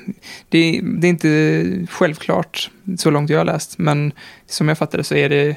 det 0.49 0.57
är, 0.57 0.81
det 0.81 1.07
är 1.07 1.09
inte 1.09 1.87
självklart 1.89 2.69
så 2.97 3.09
långt 3.11 3.29
jag 3.29 3.37
har 3.37 3.45
läst, 3.45 3.77
men 3.77 4.11
som 4.47 4.67
jag 4.67 4.77
fattar 4.77 4.97
det 4.97 5.03
så 5.03 5.15
är 5.15 5.29
det 5.29 5.55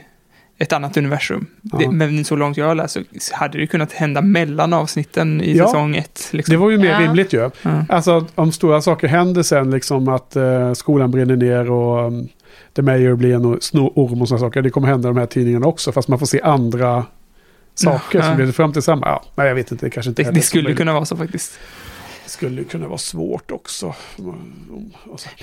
ett 0.59 0.73
annat 0.73 0.97
universum. 0.97 1.47
Ja. 1.63 1.79
Det, 1.79 1.91
men 1.91 2.25
så 2.25 2.37
långt 2.37 2.57
jag 2.57 2.67
har 2.67 2.75
läst 2.75 2.97
så 3.19 3.37
hade 3.37 3.59
det 3.59 3.67
kunnat 3.67 3.93
hända 3.93 4.23
mellan 4.23 4.73
avsnitten 4.73 5.41
i 5.43 5.57
Ja. 5.57 5.67
säsong 5.67 5.97
ett. 5.97 6.29
Liksom. 6.33 6.53
Det 6.53 6.59
var 6.59 6.71
ju 6.71 6.79
mer 6.79 6.91
Ja. 6.91 7.01
rimligt 7.01 7.33
ju. 7.33 7.51
Ja. 7.63 7.85
Alltså 7.89 8.27
om 8.35 8.53
stora 8.53 8.81
saker 8.83 9.09
händer 9.09 9.43
sen, 9.43 9.71
liksom 9.71 10.09
att 10.09 10.37
eh, 10.37 10.73
skolan 10.73 11.11
brinner 11.11 11.37
ner 11.37 11.71
och 11.71 12.07
um, 12.07 12.29
The 12.77 12.83
Mayor 12.83 13.15
blir 13.17 13.35
en 13.35 13.45
och- 13.45 13.63
snororm 13.63 14.23
och 14.23 14.29
sådana 14.29 14.41
saker. 14.47 14.63
Det 14.63 14.71
kommer 14.71 14.89
hända 14.89 15.09
i 15.09 15.13
de 15.13 15.19
här 15.19 15.27
tidningarna 15.27 15.67
också, 15.67 15.93
fast 15.93 16.09
man 16.09 16.19
får 16.19 16.27
se 16.27 16.41
andra 16.41 17.05
saker 17.75 18.19
Ja. 18.19 18.25
som 18.25 18.39
leder 18.39 18.53
fram 18.53 18.73
till 18.73 18.83
samma. 18.83 19.07
Ja, 19.07 19.23
nej, 19.35 19.47
jag 19.49 19.55
vet 19.55 19.73
inte, 19.73 19.87
det 19.87 19.91
kanske 19.91 20.09
inte 20.11 20.23
Det, 20.23 20.31
det 20.31 20.41
skulle 20.41 20.75
kunna 20.75 20.93
vara 20.93 21.05
så 21.05 21.17
faktiskt. 21.17 21.59
Skulle 22.37 22.65
kunna 22.65 22.89
vara 22.89 22.99
svårt 22.99 23.51
också. 23.51 23.95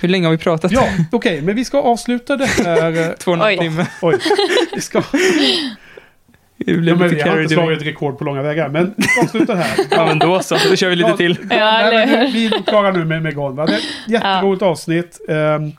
Hur 0.02 0.10
länge 0.10 0.28
har 0.28 0.32
vi 0.32 0.38
pratat? 0.38 0.72
Ja, 0.72 0.88
okej, 1.12 1.42
men 1.42 1.56
vi 1.56 1.66
ska 1.66 1.82
avsluta 1.82 2.38
det 2.38 2.46
här. 2.46 3.10
eh, 3.10 3.16
Två 3.20 3.32
och 3.32 3.38
en 3.38 3.44
Oj. 3.44 3.58
timme. 3.58 3.88
Oj, 4.02 4.18
vi 4.76 4.82
ska... 4.82 5.04
Det 6.58 6.72
Ja, 6.72 6.78
blev 6.78 6.98
men 6.98 7.10
lite 7.10 7.24
vi 7.24 7.30
har 7.30 7.42
inte 7.42 7.54
slagit 7.54 7.82
rekord 7.82 8.18
på 8.18 8.24
långa 8.24 8.42
vägar, 8.42 8.70
men 8.70 8.94
vi 8.98 9.04
ska 9.04 9.22
avsluta 9.22 9.54
det 9.56 9.60
här. 9.64 9.86
Ja, 9.92 10.06
men 10.06 10.20
då 10.20 10.40
så. 10.40 10.56
Då 10.70 10.76
kör 10.76 10.90
vi 10.90 10.96
lite 10.96 11.10
Ja. 11.10 11.18
till. 11.18 11.38
Ja, 11.50 11.56
Nej, 11.56 12.08
men 12.08 12.26
vi, 12.26 12.32
vi 12.32 12.46
är 12.56 12.62
klara 12.64 12.92
nu 12.92 13.06
med, 13.06 13.24
med 13.24 13.36
Gon. 13.36 13.56
va? 13.56 13.66
Det 13.66 13.74
är 13.74 13.78
ett 13.78 13.84
jätteroligt 14.08 14.62
avsnitt. 14.64 15.20
Ehm, 15.30 15.72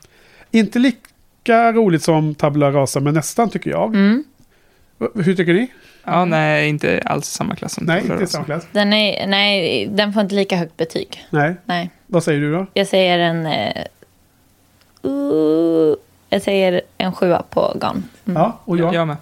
inte 0.51 0.79
lika 0.79 1.71
roligt 1.73 2.03
som 2.03 2.35
Tabula 2.35 2.71
Rasa, 2.71 2.99
men 2.99 3.13
nästan 3.13 3.49
tycker 3.49 3.69
jag. 3.69 3.87
Mm. 3.95 4.23
Hur 4.99 5.35
tycker 5.35 5.53
ni? 5.53 5.67
Ja, 6.03 6.25
nej, 6.25 6.69
inte 6.69 7.01
alls 7.05 7.27
samma 7.27 7.55
klass 7.55 7.73
som 7.73 7.85
Nej, 7.85 8.01
inte 8.01 8.27
samma 8.27 8.45
klass. 8.45 8.67
Den, 8.71 8.93
är, 8.93 9.27
nej, 9.27 9.87
den 9.87 10.13
får 10.13 10.21
inte 10.21 10.35
lika 10.35 10.57
högt 10.57 10.77
betyg. 10.77 11.25
Nej. 11.29 11.55
Nej. 11.65 11.89
Vad 12.07 12.23
säger 12.23 12.41
du 12.41 12.51
då? 12.51 12.65
Jag 12.73 12.87
säger 12.87 13.19
en... 13.19 13.45
Eh, 13.45 13.83
uh, 15.05 15.95
jag 16.35 16.41
säger 16.41 16.81
en 16.97 17.11
sjua 17.13 17.41
på 17.49 17.71
Gone. 17.81 17.91
Mm. 18.25 18.41
Ja, 18.41 18.61
och 18.65 18.77
jag, 18.77 18.93
Jag 18.93 19.07
med. 19.07 19.17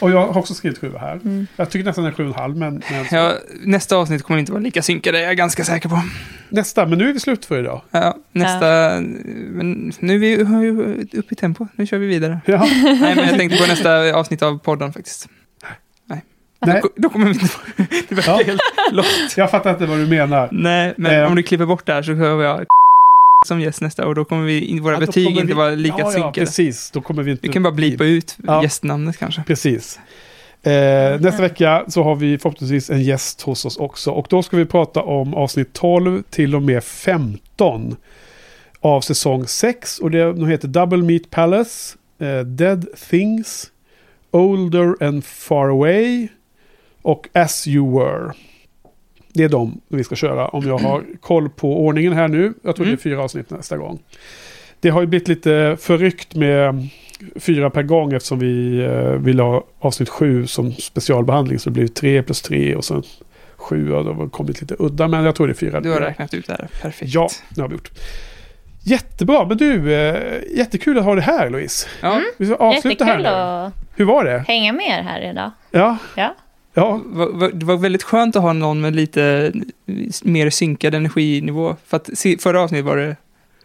och 0.00 0.10
jag 0.10 0.26
har 0.26 0.38
också 0.38 0.54
skrivit 0.54 0.78
sju 0.78 0.92
här. 1.00 1.12
Mm. 1.12 1.46
Jag 1.56 1.70
tycker 1.70 1.84
nästan 1.84 2.04
en 2.04 2.12
sju 2.14 2.22
och 2.22 2.28
en 2.34 2.40
halv, 2.40 2.56
men, 2.56 2.82
men 2.90 3.06
Ja, 3.10 3.32
nästa 3.64 3.96
avsnitt 3.96 4.22
kommer 4.22 4.40
inte 4.40 4.52
vara 4.52 4.62
lika 4.62 4.82
synkade, 4.82 5.20
jag 5.20 5.30
är 5.30 5.34
ganska 5.34 5.64
säker 5.64 5.88
på. 5.88 6.00
nästa. 6.48 6.86
Men 6.86 6.98
nu 6.98 7.08
är 7.08 7.12
vi 7.12 7.20
slut 7.20 7.44
för 7.46 7.58
idag. 7.58 7.80
Ja, 7.90 8.16
nästa... 8.32 8.66
Men 9.50 9.92
nu 10.00 10.14
är 10.14 10.18
vi 10.18 10.36
uppe 11.18 11.34
i 11.34 11.36
tempo, 11.36 11.66
nu 11.76 11.86
kör 11.86 11.98
vi 11.98 12.06
vidare. 12.06 12.40
Ja. 12.46 12.58
Nej, 12.84 13.14
men 13.16 13.18
jag 13.28 13.38
tänkte 13.38 13.58
på 13.58 13.66
nästa 13.68 14.14
avsnitt 14.14 14.42
av 14.42 14.58
podden 14.58 14.92
faktiskt. 14.92 15.28
Nej. 16.06 16.22
Nej. 16.66 16.80
Då, 16.82 16.88
då 16.96 17.08
kommer 17.08 17.26
vi 17.26 17.32
inte... 17.32 17.46
Det 18.08 18.14
verkar 18.14 18.32
Ja. 18.32 18.42
helt 18.46 18.60
lost. 18.92 19.36
Jag 19.36 19.50
fattar 19.50 19.70
inte 19.70 19.86
vad 19.86 19.98
du 19.98 20.06
menar. 20.06 20.48
Nej, 20.52 20.94
men 20.96 21.14
Eh. 21.22 21.26
om 21.28 21.34
du 21.34 21.42
klipper 21.42 21.66
bort 21.66 21.86
det 21.86 21.92
här 21.92 22.02
så 22.02 22.14
har 22.14 22.42
jag 22.42 22.66
som 23.46 23.60
gäst 23.60 23.80
nästa 23.80 24.06
och 24.06 24.14
då 24.14 24.24
kommer 24.24 24.44
vi, 24.44 24.78
våra 24.80 24.94
Ja, 24.94 25.00
betyg 25.00 25.26
inte 25.30 25.42
vi- 25.46 25.52
vara 25.52 25.70
lika 25.70 25.94
ja, 25.98 26.04
ja, 26.04 26.10
synkade. 26.12 26.32
precis. 26.46 26.90
Då 26.90 27.00
kommer 27.00 27.22
vi 27.22 27.30
inte... 27.30 27.46
vi 27.46 27.52
kan 27.52 27.62
bara 27.62 27.72
blipa 27.74 28.04
ut 28.04 28.36
Ja. 28.46 28.62
gästnamnet 28.62 29.16
kanske. 29.18 29.42
Precis. 29.46 29.98
Eh, 30.62 31.20
nästa 31.20 31.42
vecka 31.42 31.84
så 31.88 32.02
har 32.02 32.16
vi 32.16 32.38
förhoppningsvis 32.38 32.90
en 32.90 33.02
gäst 33.02 33.42
hos 33.42 33.64
oss 33.64 33.76
också. 33.76 34.10
Och 34.10 34.26
då 34.30 34.42
ska 34.42 34.56
vi 34.56 34.64
prata 34.66 35.02
om 35.02 35.34
avsnitt 35.34 35.72
12 35.72 36.22
till 36.30 36.54
och 36.54 36.62
med 36.62 36.84
15 36.84 37.96
av 38.80 39.00
säsong 39.00 39.46
6. 39.46 39.98
Och 39.98 40.10
det, 40.10 40.24
de 40.32 40.46
heter 40.48 40.68
Double 40.68 41.02
Meat 41.02 41.30
Palace, 41.30 41.96
eh, 42.18 42.40
Dead 42.40 42.86
Things, 43.10 43.70
Older 44.30 45.04
and 45.04 45.24
Far 45.24 45.68
Away 45.68 46.28
och 47.02 47.28
As 47.32 47.66
You 47.68 47.98
Were. 47.98 48.32
Det 49.34 49.44
är 49.44 49.48
de 49.48 49.80
vi 49.88 50.04
ska 50.04 50.14
köra 50.14 50.48
om 50.48 50.66
jag 50.68 50.78
har 50.78 51.02
koll 51.20 51.48
på 51.50 51.84
ordningen 51.86 52.12
här 52.12 52.28
nu. 52.28 52.54
Jag 52.62 52.76
tror 52.76 52.86
det 52.86 52.92
är 52.92 52.96
fyra 52.96 53.22
avsnitt 53.22 53.50
nästa 53.50 53.76
gång. 53.76 53.98
Det 54.80 54.88
har 54.88 55.00
ju 55.00 55.06
blivit 55.06 55.28
lite 55.28 55.76
förryckt 55.80 56.34
med 56.34 56.88
fyra 57.36 57.70
per 57.70 57.82
gång 57.82 58.12
eftersom 58.12 58.38
vi 58.38 58.78
eh, 58.84 58.92
ville 59.12 59.42
ha 59.42 59.64
avsnitt 59.78 60.08
sju 60.08 60.46
som 60.46 60.72
specialbehandling. 60.72 61.58
Så 61.58 61.70
det 61.70 61.74
blev 61.74 61.86
tre 61.86 62.22
plus 62.22 62.42
tre 62.42 62.74
och 62.74 62.84
sen 62.84 63.02
sju 63.56 63.92
och 63.92 64.04
det 64.04 64.12
har 64.14 64.28
kommit 64.28 64.60
lite 64.60 64.76
udda. 64.78 65.08
Men 65.08 65.24
jag 65.24 65.34
tror 65.34 65.46
det 65.46 65.52
är 65.52 65.54
fyra. 65.54 65.80
Du 65.80 65.90
har 65.90 66.00
räknat 66.00 66.34
ut 66.34 66.46
det 66.46 66.52
här. 66.52 66.68
Perfekt. 66.82 67.14
Ja, 67.14 67.28
det 67.48 67.60
har 67.60 67.68
vi 67.68 67.74
gjort. 67.74 67.90
Jättebra, 68.86 69.46
men 69.48 69.56
du, 69.56 69.94
eh, 69.94 70.42
jättekul 70.56 70.98
att 70.98 71.04
ha 71.04 71.14
det 71.14 71.20
här 71.20 71.50
Louise. 71.50 71.88
Ja. 72.02 72.20
Vi 72.36 72.46
ska 72.46 72.54
avsluta 72.54 72.88
Jättekul 72.88 73.06
här 73.06 73.18
nu. 73.18 73.66
att 73.66 73.72
Hur 73.96 74.04
var 74.04 74.24
det? 74.24 74.44
hänga 74.48 74.72
med 74.72 74.86
er 74.98 75.02
här 75.02 75.30
idag. 75.30 75.50
Ja, 75.70 75.96
Ja. 76.16 76.34
Ja, 76.74 77.00
Det 77.52 77.66
var 77.66 77.76
väldigt 77.76 78.02
skönt 78.02 78.36
att 78.36 78.42
ha 78.42 78.52
någon 78.52 78.80
med 78.80 78.96
lite 78.96 79.52
mer 80.22 80.50
synkad 80.50 80.94
energinivå. 80.94 81.76
För 81.86 81.96
att 81.96 82.10
förra 82.38 82.60
avsnittet 82.60 82.84
var 82.86 82.96
det 82.96 83.16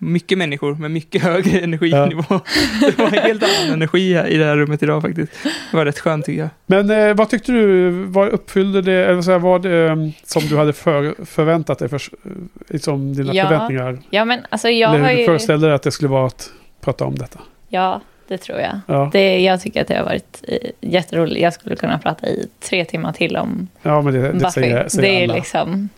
mycket 0.02 0.38
människor 0.38 0.76
med 0.76 0.92
mycket 0.92 1.22
högre 1.24 1.60
energinivå. 1.60 2.24
Det 2.82 2.98
var 2.98 3.08
en 3.08 3.14
helt 3.14 3.44
annan 3.44 3.74
energi 3.74 4.14
här 4.14 4.28
i 4.28 4.38
det 4.38 4.46
här 4.46 4.58
rummet 4.58 4.84
idag 4.84 5.02
faktiskt. 5.02 5.32
Det 5.72 5.78
var 5.78 5.86
rätt 5.86 6.00
skönt 6.00 6.26
tycker 6.26 6.42
jag. 6.42 6.50
Men 6.66 6.90
eh, 7.10 7.16
vad 7.16 7.30
tyckte 7.30 7.52
du, 7.52 7.90
vad 7.92 8.30
uppfyllde 8.30 8.82
det, 8.82 9.06
eller 9.06 9.22
så 9.22 9.32
här, 9.32 9.40
vad 9.40 9.66
eh, 9.66 9.96
som 10.24 10.42
du 10.42 10.58
hade 10.58 10.74
för, 10.74 11.26
förväntat 11.26 11.80
dig, 11.80 11.90
för, 11.90 11.96
eh, 11.96 12.32
liksom 12.70 13.14
dina 13.14 13.34
Ja. 13.34 13.48
förväntningar? 13.48 14.00
Ja, 14.10 14.26
men 14.26 14.40
alltså 14.50 14.70
jag 14.70 14.96
eller 14.96 15.04
har 15.06 15.12
ju... 15.12 15.26
föreställde 15.26 15.68
dig 15.68 15.76
att 15.76 15.84
det 15.84 15.92
skulle 15.92 16.10
vara 16.10 16.26
att 16.28 16.52
prata 16.82 17.06
om 17.06 17.16
detta? 17.18 17.40
Ja, 17.70 18.02
det 18.30 18.38
tror 18.38 18.60
jag. 18.60 18.80
Ja. 18.88 19.10
Det, 19.14 19.40
jag 19.42 19.62
tycker 19.62 19.82
att 19.82 19.88
det 19.88 19.98
har 19.98 20.06
varit 20.06 20.44
eh, 20.48 20.70
jätteroligt. 20.82 21.42
Jag 21.42 21.54
skulle 21.54 21.76
kunna 21.76 22.00
prata 22.00 22.28
i 22.28 22.48
tre 22.60 22.86
timmar 22.86 23.14
till 23.14 23.38
om 23.38 23.68
Ja, 23.82 24.02
men 24.02 24.14
det, 24.14 24.22
det 24.22 24.34
Buffy. 24.34 24.50
säger, 24.52 24.88
säger 24.90 25.12
det 25.12 25.20
är 25.20 25.24
alla. 25.24 25.36
liksom... 25.36 25.90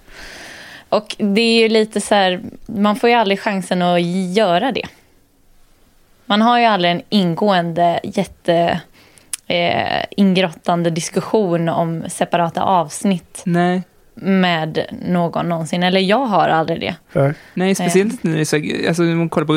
Och 0.90 1.16
det 1.20 1.42
är 1.42 1.60
ju 1.62 1.70
lite 1.70 2.02
så 2.02 2.16
här, 2.16 2.42
man 2.66 2.96
får 2.96 3.10
ju 3.10 3.16
aldrig 3.16 3.40
chansen 3.40 3.82
att 3.82 4.02
göra 4.36 4.72
det. 4.72 4.86
Man 6.26 6.42
har 6.42 6.60
ju 6.60 6.66
aldrig 6.66 6.92
en 6.92 7.02
ingående, 7.10 8.00
jätte 8.04 8.82
eh, 9.48 10.06
ingrottande 10.12 10.90
diskussion 10.90 11.70
om 11.70 12.04
separata 12.08 12.62
avsnitt 12.64 13.42
Nej. 13.46 13.82
Med 14.16 14.86
någon 15.02 15.50
någonsin. 15.50 15.84
Eller 15.84 16.00
jag 16.00 16.26
har 16.26 16.50
aldrig 16.50 16.80
det. 16.80 16.96
Nej. 17.14 17.34
Nej, 17.54 17.76
speciellt 17.76 18.14
inte 18.14 18.28
när 18.28 18.36
det 18.36 18.42
är 18.42 18.82
så, 18.84 18.88
alltså 18.88 19.04
man 19.04 19.30
kollar 19.30 19.48
på 19.48 19.54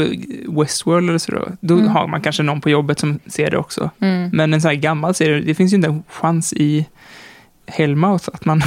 Westworld 0.61 1.09
eller 1.09 1.19
så 1.19 1.33
då, 1.33 1.49
då 1.61 1.75
Mm. 1.75 1.89
har 1.89 2.07
man 2.07 2.21
kanske 2.21 2.43
någon 2.43 2.61
på 2.61 2.71
jobbet 2.71 2.99
som 2.99 3.19
ser 3.27 3.51
det 3.51 3.57
också. 3.59 3.91
Mm. 4.01 4.31
Men 4.33 4.55
en 4.55 4.61
sån 4.61 4.69
här 4.69 4.75
gammal 4.77 5.15
serie, 5.15 5.41
det 5.41 5.55
finns 5.55 5.73
ju 5.73 5.77
inte 5.77 5.89
en 5.89 6.03
chans 6.09 6.53
i 6.53 6.87
Hellmouth 7.67 8.29
att 8.33 8.45
man 8.45 8.63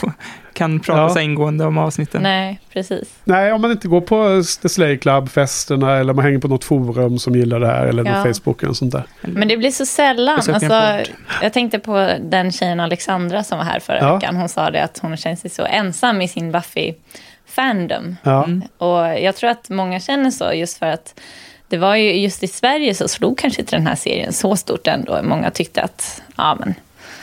kan 0.54 0.80
prata 0.80 1.00
Ja. 1.00 1.08
så 1.10 1.20
ingående 1.20 1.64
om 1.64 1.78
avsnitten. 1.78 2.22
Nej, 2.22 2.60
precis. 2.72 3.08
Nej, 3.24 3.52
om 3.52 3.60
man 3.60 3.70
inte 3.70 3.88
går 3.88 4.00
på 4.00 4.42
The 4.62 4.68
Slay 4.68 4.98
Club-festerna 4.98 5.96
eller 5.98 6.12
man 6.12 6.24
hänger 6.24 6.38
på 6.38 6.48
något 6.48 6.64
forum 6.64 7.18
som 7.18 7.36
gillar 7.36 7.60
det 7.60 7.66
här 7.66 7.86
eller 7.86 8.04
Ja. 8.04 8.24
Facebook 8.24 8.62
eller 8.62 8.72
sånt 8.72 8.92
där. 8.92 9.02
Men 9.20 9.48
det 9.48 9.56
blir 9.56 9.70
så 9.70 9.86
sällan. 9.86 10.34
Alltså, 10.34 11.02
jag 11.42 11.52
tänkte 11.52 11.78
på 11.78 12.10
den 12.20 12.52
tjejen 12.52 12.80
Alexandra 12.80 13.44
som 13.44 13.58
var 13.58 13.64
här 13.64 13.80
förra 13.80 13.98
Ja. 13.98 14.14
veckan. 14.14 14.36
Hon 14.36 14.48
sa 14.48 14.70
det 14.70 14.82
att 14.84 14.98
hon 15.02 15.16
känner 15.16 15.36
sig 15.36 15.50
så 15.50 15.64
ensam 15.64 16.22
i 16.22 16.28
sin 16.28 16.52
Buffy-fandom. 16.52 18.16
Ja. 18.22 18.48
Och 18.78 19.20
jag 19.20 19.36
tror 19.36 19.50
att 19.50 19.68
många 19.68 20.00
känner 20.00 20.30
så 20.30 20.52
just 20.52 20.78
för 20.78 20.86
att 20.86 21.20
det 21.68 21.78
var 21.78 21.96
ju 21.96 22.12
just 22.12 22.42
i 22.42 22.46
Sverige 22.46 22.94
så 22.94 23.08
slog 23.08 23.38
kanske 23.38 23.60
inte 23.60 23.76
den 23.76 23.86
här 23.86 23.94
serien 23.96 24.32
så 24.32 24.56
stort 24.56 24.86
ändå. 24.86 25.20
Många 25.22 25.50
tyckte 25.50 25.82
att, 25.82 26.22
ja 26.36 26.56
men, 26.60 26.74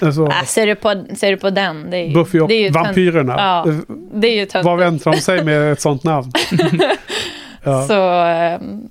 Alltså, 0.01 0.25
äh, 0.25 0.43
ser, 0.45 0.67
du 0.67 0.75
på, 0.75 1.05
ser 1.15 1.31
du 1.31 1.37
på 1.37 1.49
den? 1.49 1.89
Det 1.89 1.97
är, 1.97 2.05
ju- 2.07 2.13
Buffy 2.13 2.39
och 2.39 2.47
det 2.47 2.53
är 2.53 2.61
ju 2.61 2.69
vampyrerna. 2.69 3.33
Ja, 3.37 3.73
det 4.13 4.27
är 4.27 4.35
ju. 4.55 4.63
Vad 4.63 4.77
väntar 4.77 5.11
de 5.11 5.17
sig 5.21 5.43
med 5.43 5.71
ett 5.71 5.81
sånt 5.81 6.03
namn? 6.03 6.31
ja. 7.63 7.87
Så 7.87 8.01
ehm, 8.11 8.89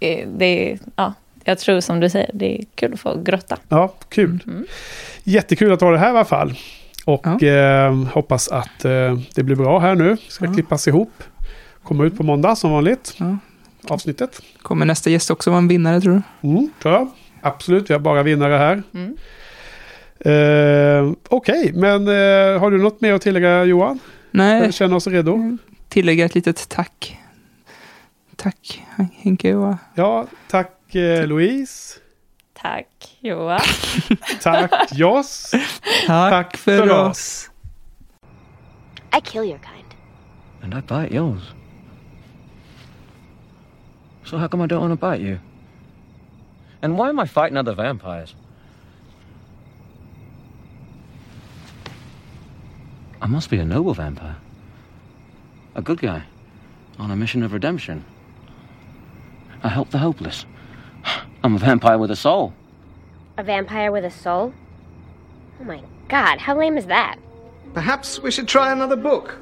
eh, 0.00 0.28
det 0.28 0.70
är, 0.72 0.78
ja, 0.96 1.14
jag 1.44 1.58
tror 1.58 1.80
som 1.80 2.00
du 2.00 2.10
säger, 2.10 2.30
det 2.34 2.58
är 2.58 2.64
kul 2.74 2.92
att 2.94 3.00
få 3.00 3.20
grotta. 3.22 3.56
ja, 3.68 3.88
kul. 4.08 4.38
Mm. 4.46 4.66
Jättekul 5.24 5.72
att 5.72 5.80
ha 5.80 5.90
det 5.90 5.98
här 5.98 6.06
i 6.06 6.10
alla 6.10 6.24
fall. 6.24 6.54
Och 7.04 7.42
eh, 7.42 7.94
hoppas 8.12 8.48
att 8.48 8.84
eh, 8.84 9.18
det 9.34 9.42
blir 9.42 9.56
bra 9.56 9.78
här 9.78 9.94
nu. 9.94 10.16
Ska 10.28 10.44
Ja. 10.44 10.52
klippas 10.54 10.88
ihop. 10.88 11.12
Komma 11.82 12.04
ut 12.04 12.16
på 12.16 12.22
måndag 12.22 12.56
som 12.56 12.72
vanligt. 12.72 13.14
Ja. 13.16 13.38
Avsnittet. 13.88 14.40
Kommer 14.62 14.86
nästa 14.86 15.10
gäst 15.10 15.30
också 15.30 15.50
vara 15.50 15.58
en 15.58 15.68
vinnare 15.68 16.00
tror 16.00 16.22
du? 16.40 16.48
Mm, 16.48 16.70
tror 16.82 16.94
jag. 16.94 17.10
Absolut, 17.40 17.90
vi 17.90 17.94
har 17.94 18.00
bara 18.00 18.22
vinnare 18.22 18.54
här. 18.54 18.82
Mm. 18.94 19.16
Eh, 20.20 21.12
Okej, 21.28 21.72
men 21.74 22.08
eh, 22.08 22.60
har 22.60 22.70
du 22.70 22.78
något 22.78 23.00
mer 23.00 23.12
att 23.14 23.22
tillägga 23.22 23.64
Johan? 23.64 23.98
Nej, 24.30 24.72
Känner 24.72 24.96
oss 24.96 25.06
redo? 25.06 25.56
tillägga 25.88 26.24
ett 26.24 26.34
litet 26.34 26.68
tack. 26.68 27.18
Tack 28.36 28.82
Henke 29.16 29.54
och 29.54 29.74
Ja, 29.94 30.26
tack 30.48 30.94
eh, 30.94 31.26
Louise. 31.26 31.98
Tack 32.62 33.16
Johan. 33.20 33.60
Tack 34.42 34.72
Joss. 34.92 35.54
tack, 36.06 36.56
för, 36.56 36.78
för 36.78 36.90
oss. 36.90 37.08
oss. 37.10 37.50
I 39.18 39.20
kill 39.20 39.42
your 39.42 39.58
kind. 39.58 39.94
And 40.62 40.74
I 40.74 40.80
bite 40.80 41.14
yours. 41.14 41.40
So 44.24 44.36
how 44.36 44.48
come 44.48 44.64
I 44.64 44.66
don't 44.66 44.80
want 44.80 45.00
to 45.00 45.10
bite 45.10 45.22
you? 45.22 45.38
And 46.82 46.98
why 46.98 47.08
am 47.08 47.18
I 47.20 47.26
fighting 47.26 47.56
other 47.56 47.74
vampires? 47.74 48.34
I 53.20 53.26
must 53.26 53.50
be 53.50 53.58
a 53.58 53.64
noble 53.64 53.94
vampire. 53.94 54.36
A 55.74 55.82
good 55.82 56.00
guy. 56.00 56.24
On 56.98 57.10
a 57.10 57.16
mission 57.16 57.42
of 57.42 57.52
redemption. 57.52 58.04
I 59.62 59.68
help 59.68 59.90
the 59.90 59.98
hopeless. 59.98 60.46
I'm 61.44 61.56
a 61.56 61.58
vampire 61.58 61.98
with 61.98 62.10
a 62.10 62.16
soul. 62.16 62.52
A 63.36 63.42
vampire 63.42 63.90
with 63.92 64.04
a 64.04 64.10
soul? 64.10 64.52
Oh 65.60 65.64
my 65.64 65.82
god, 66.08 66.38
how 66.38 66.56
lame 66.56 66.78
is 66.78 66.86
that? 66.86 67.18
Perhaps 67.74 68.20
we 68.20 68.30
should 68.30 68.48
try 68.48 68.72
another 68.72 68.96
book. 68.96 69.36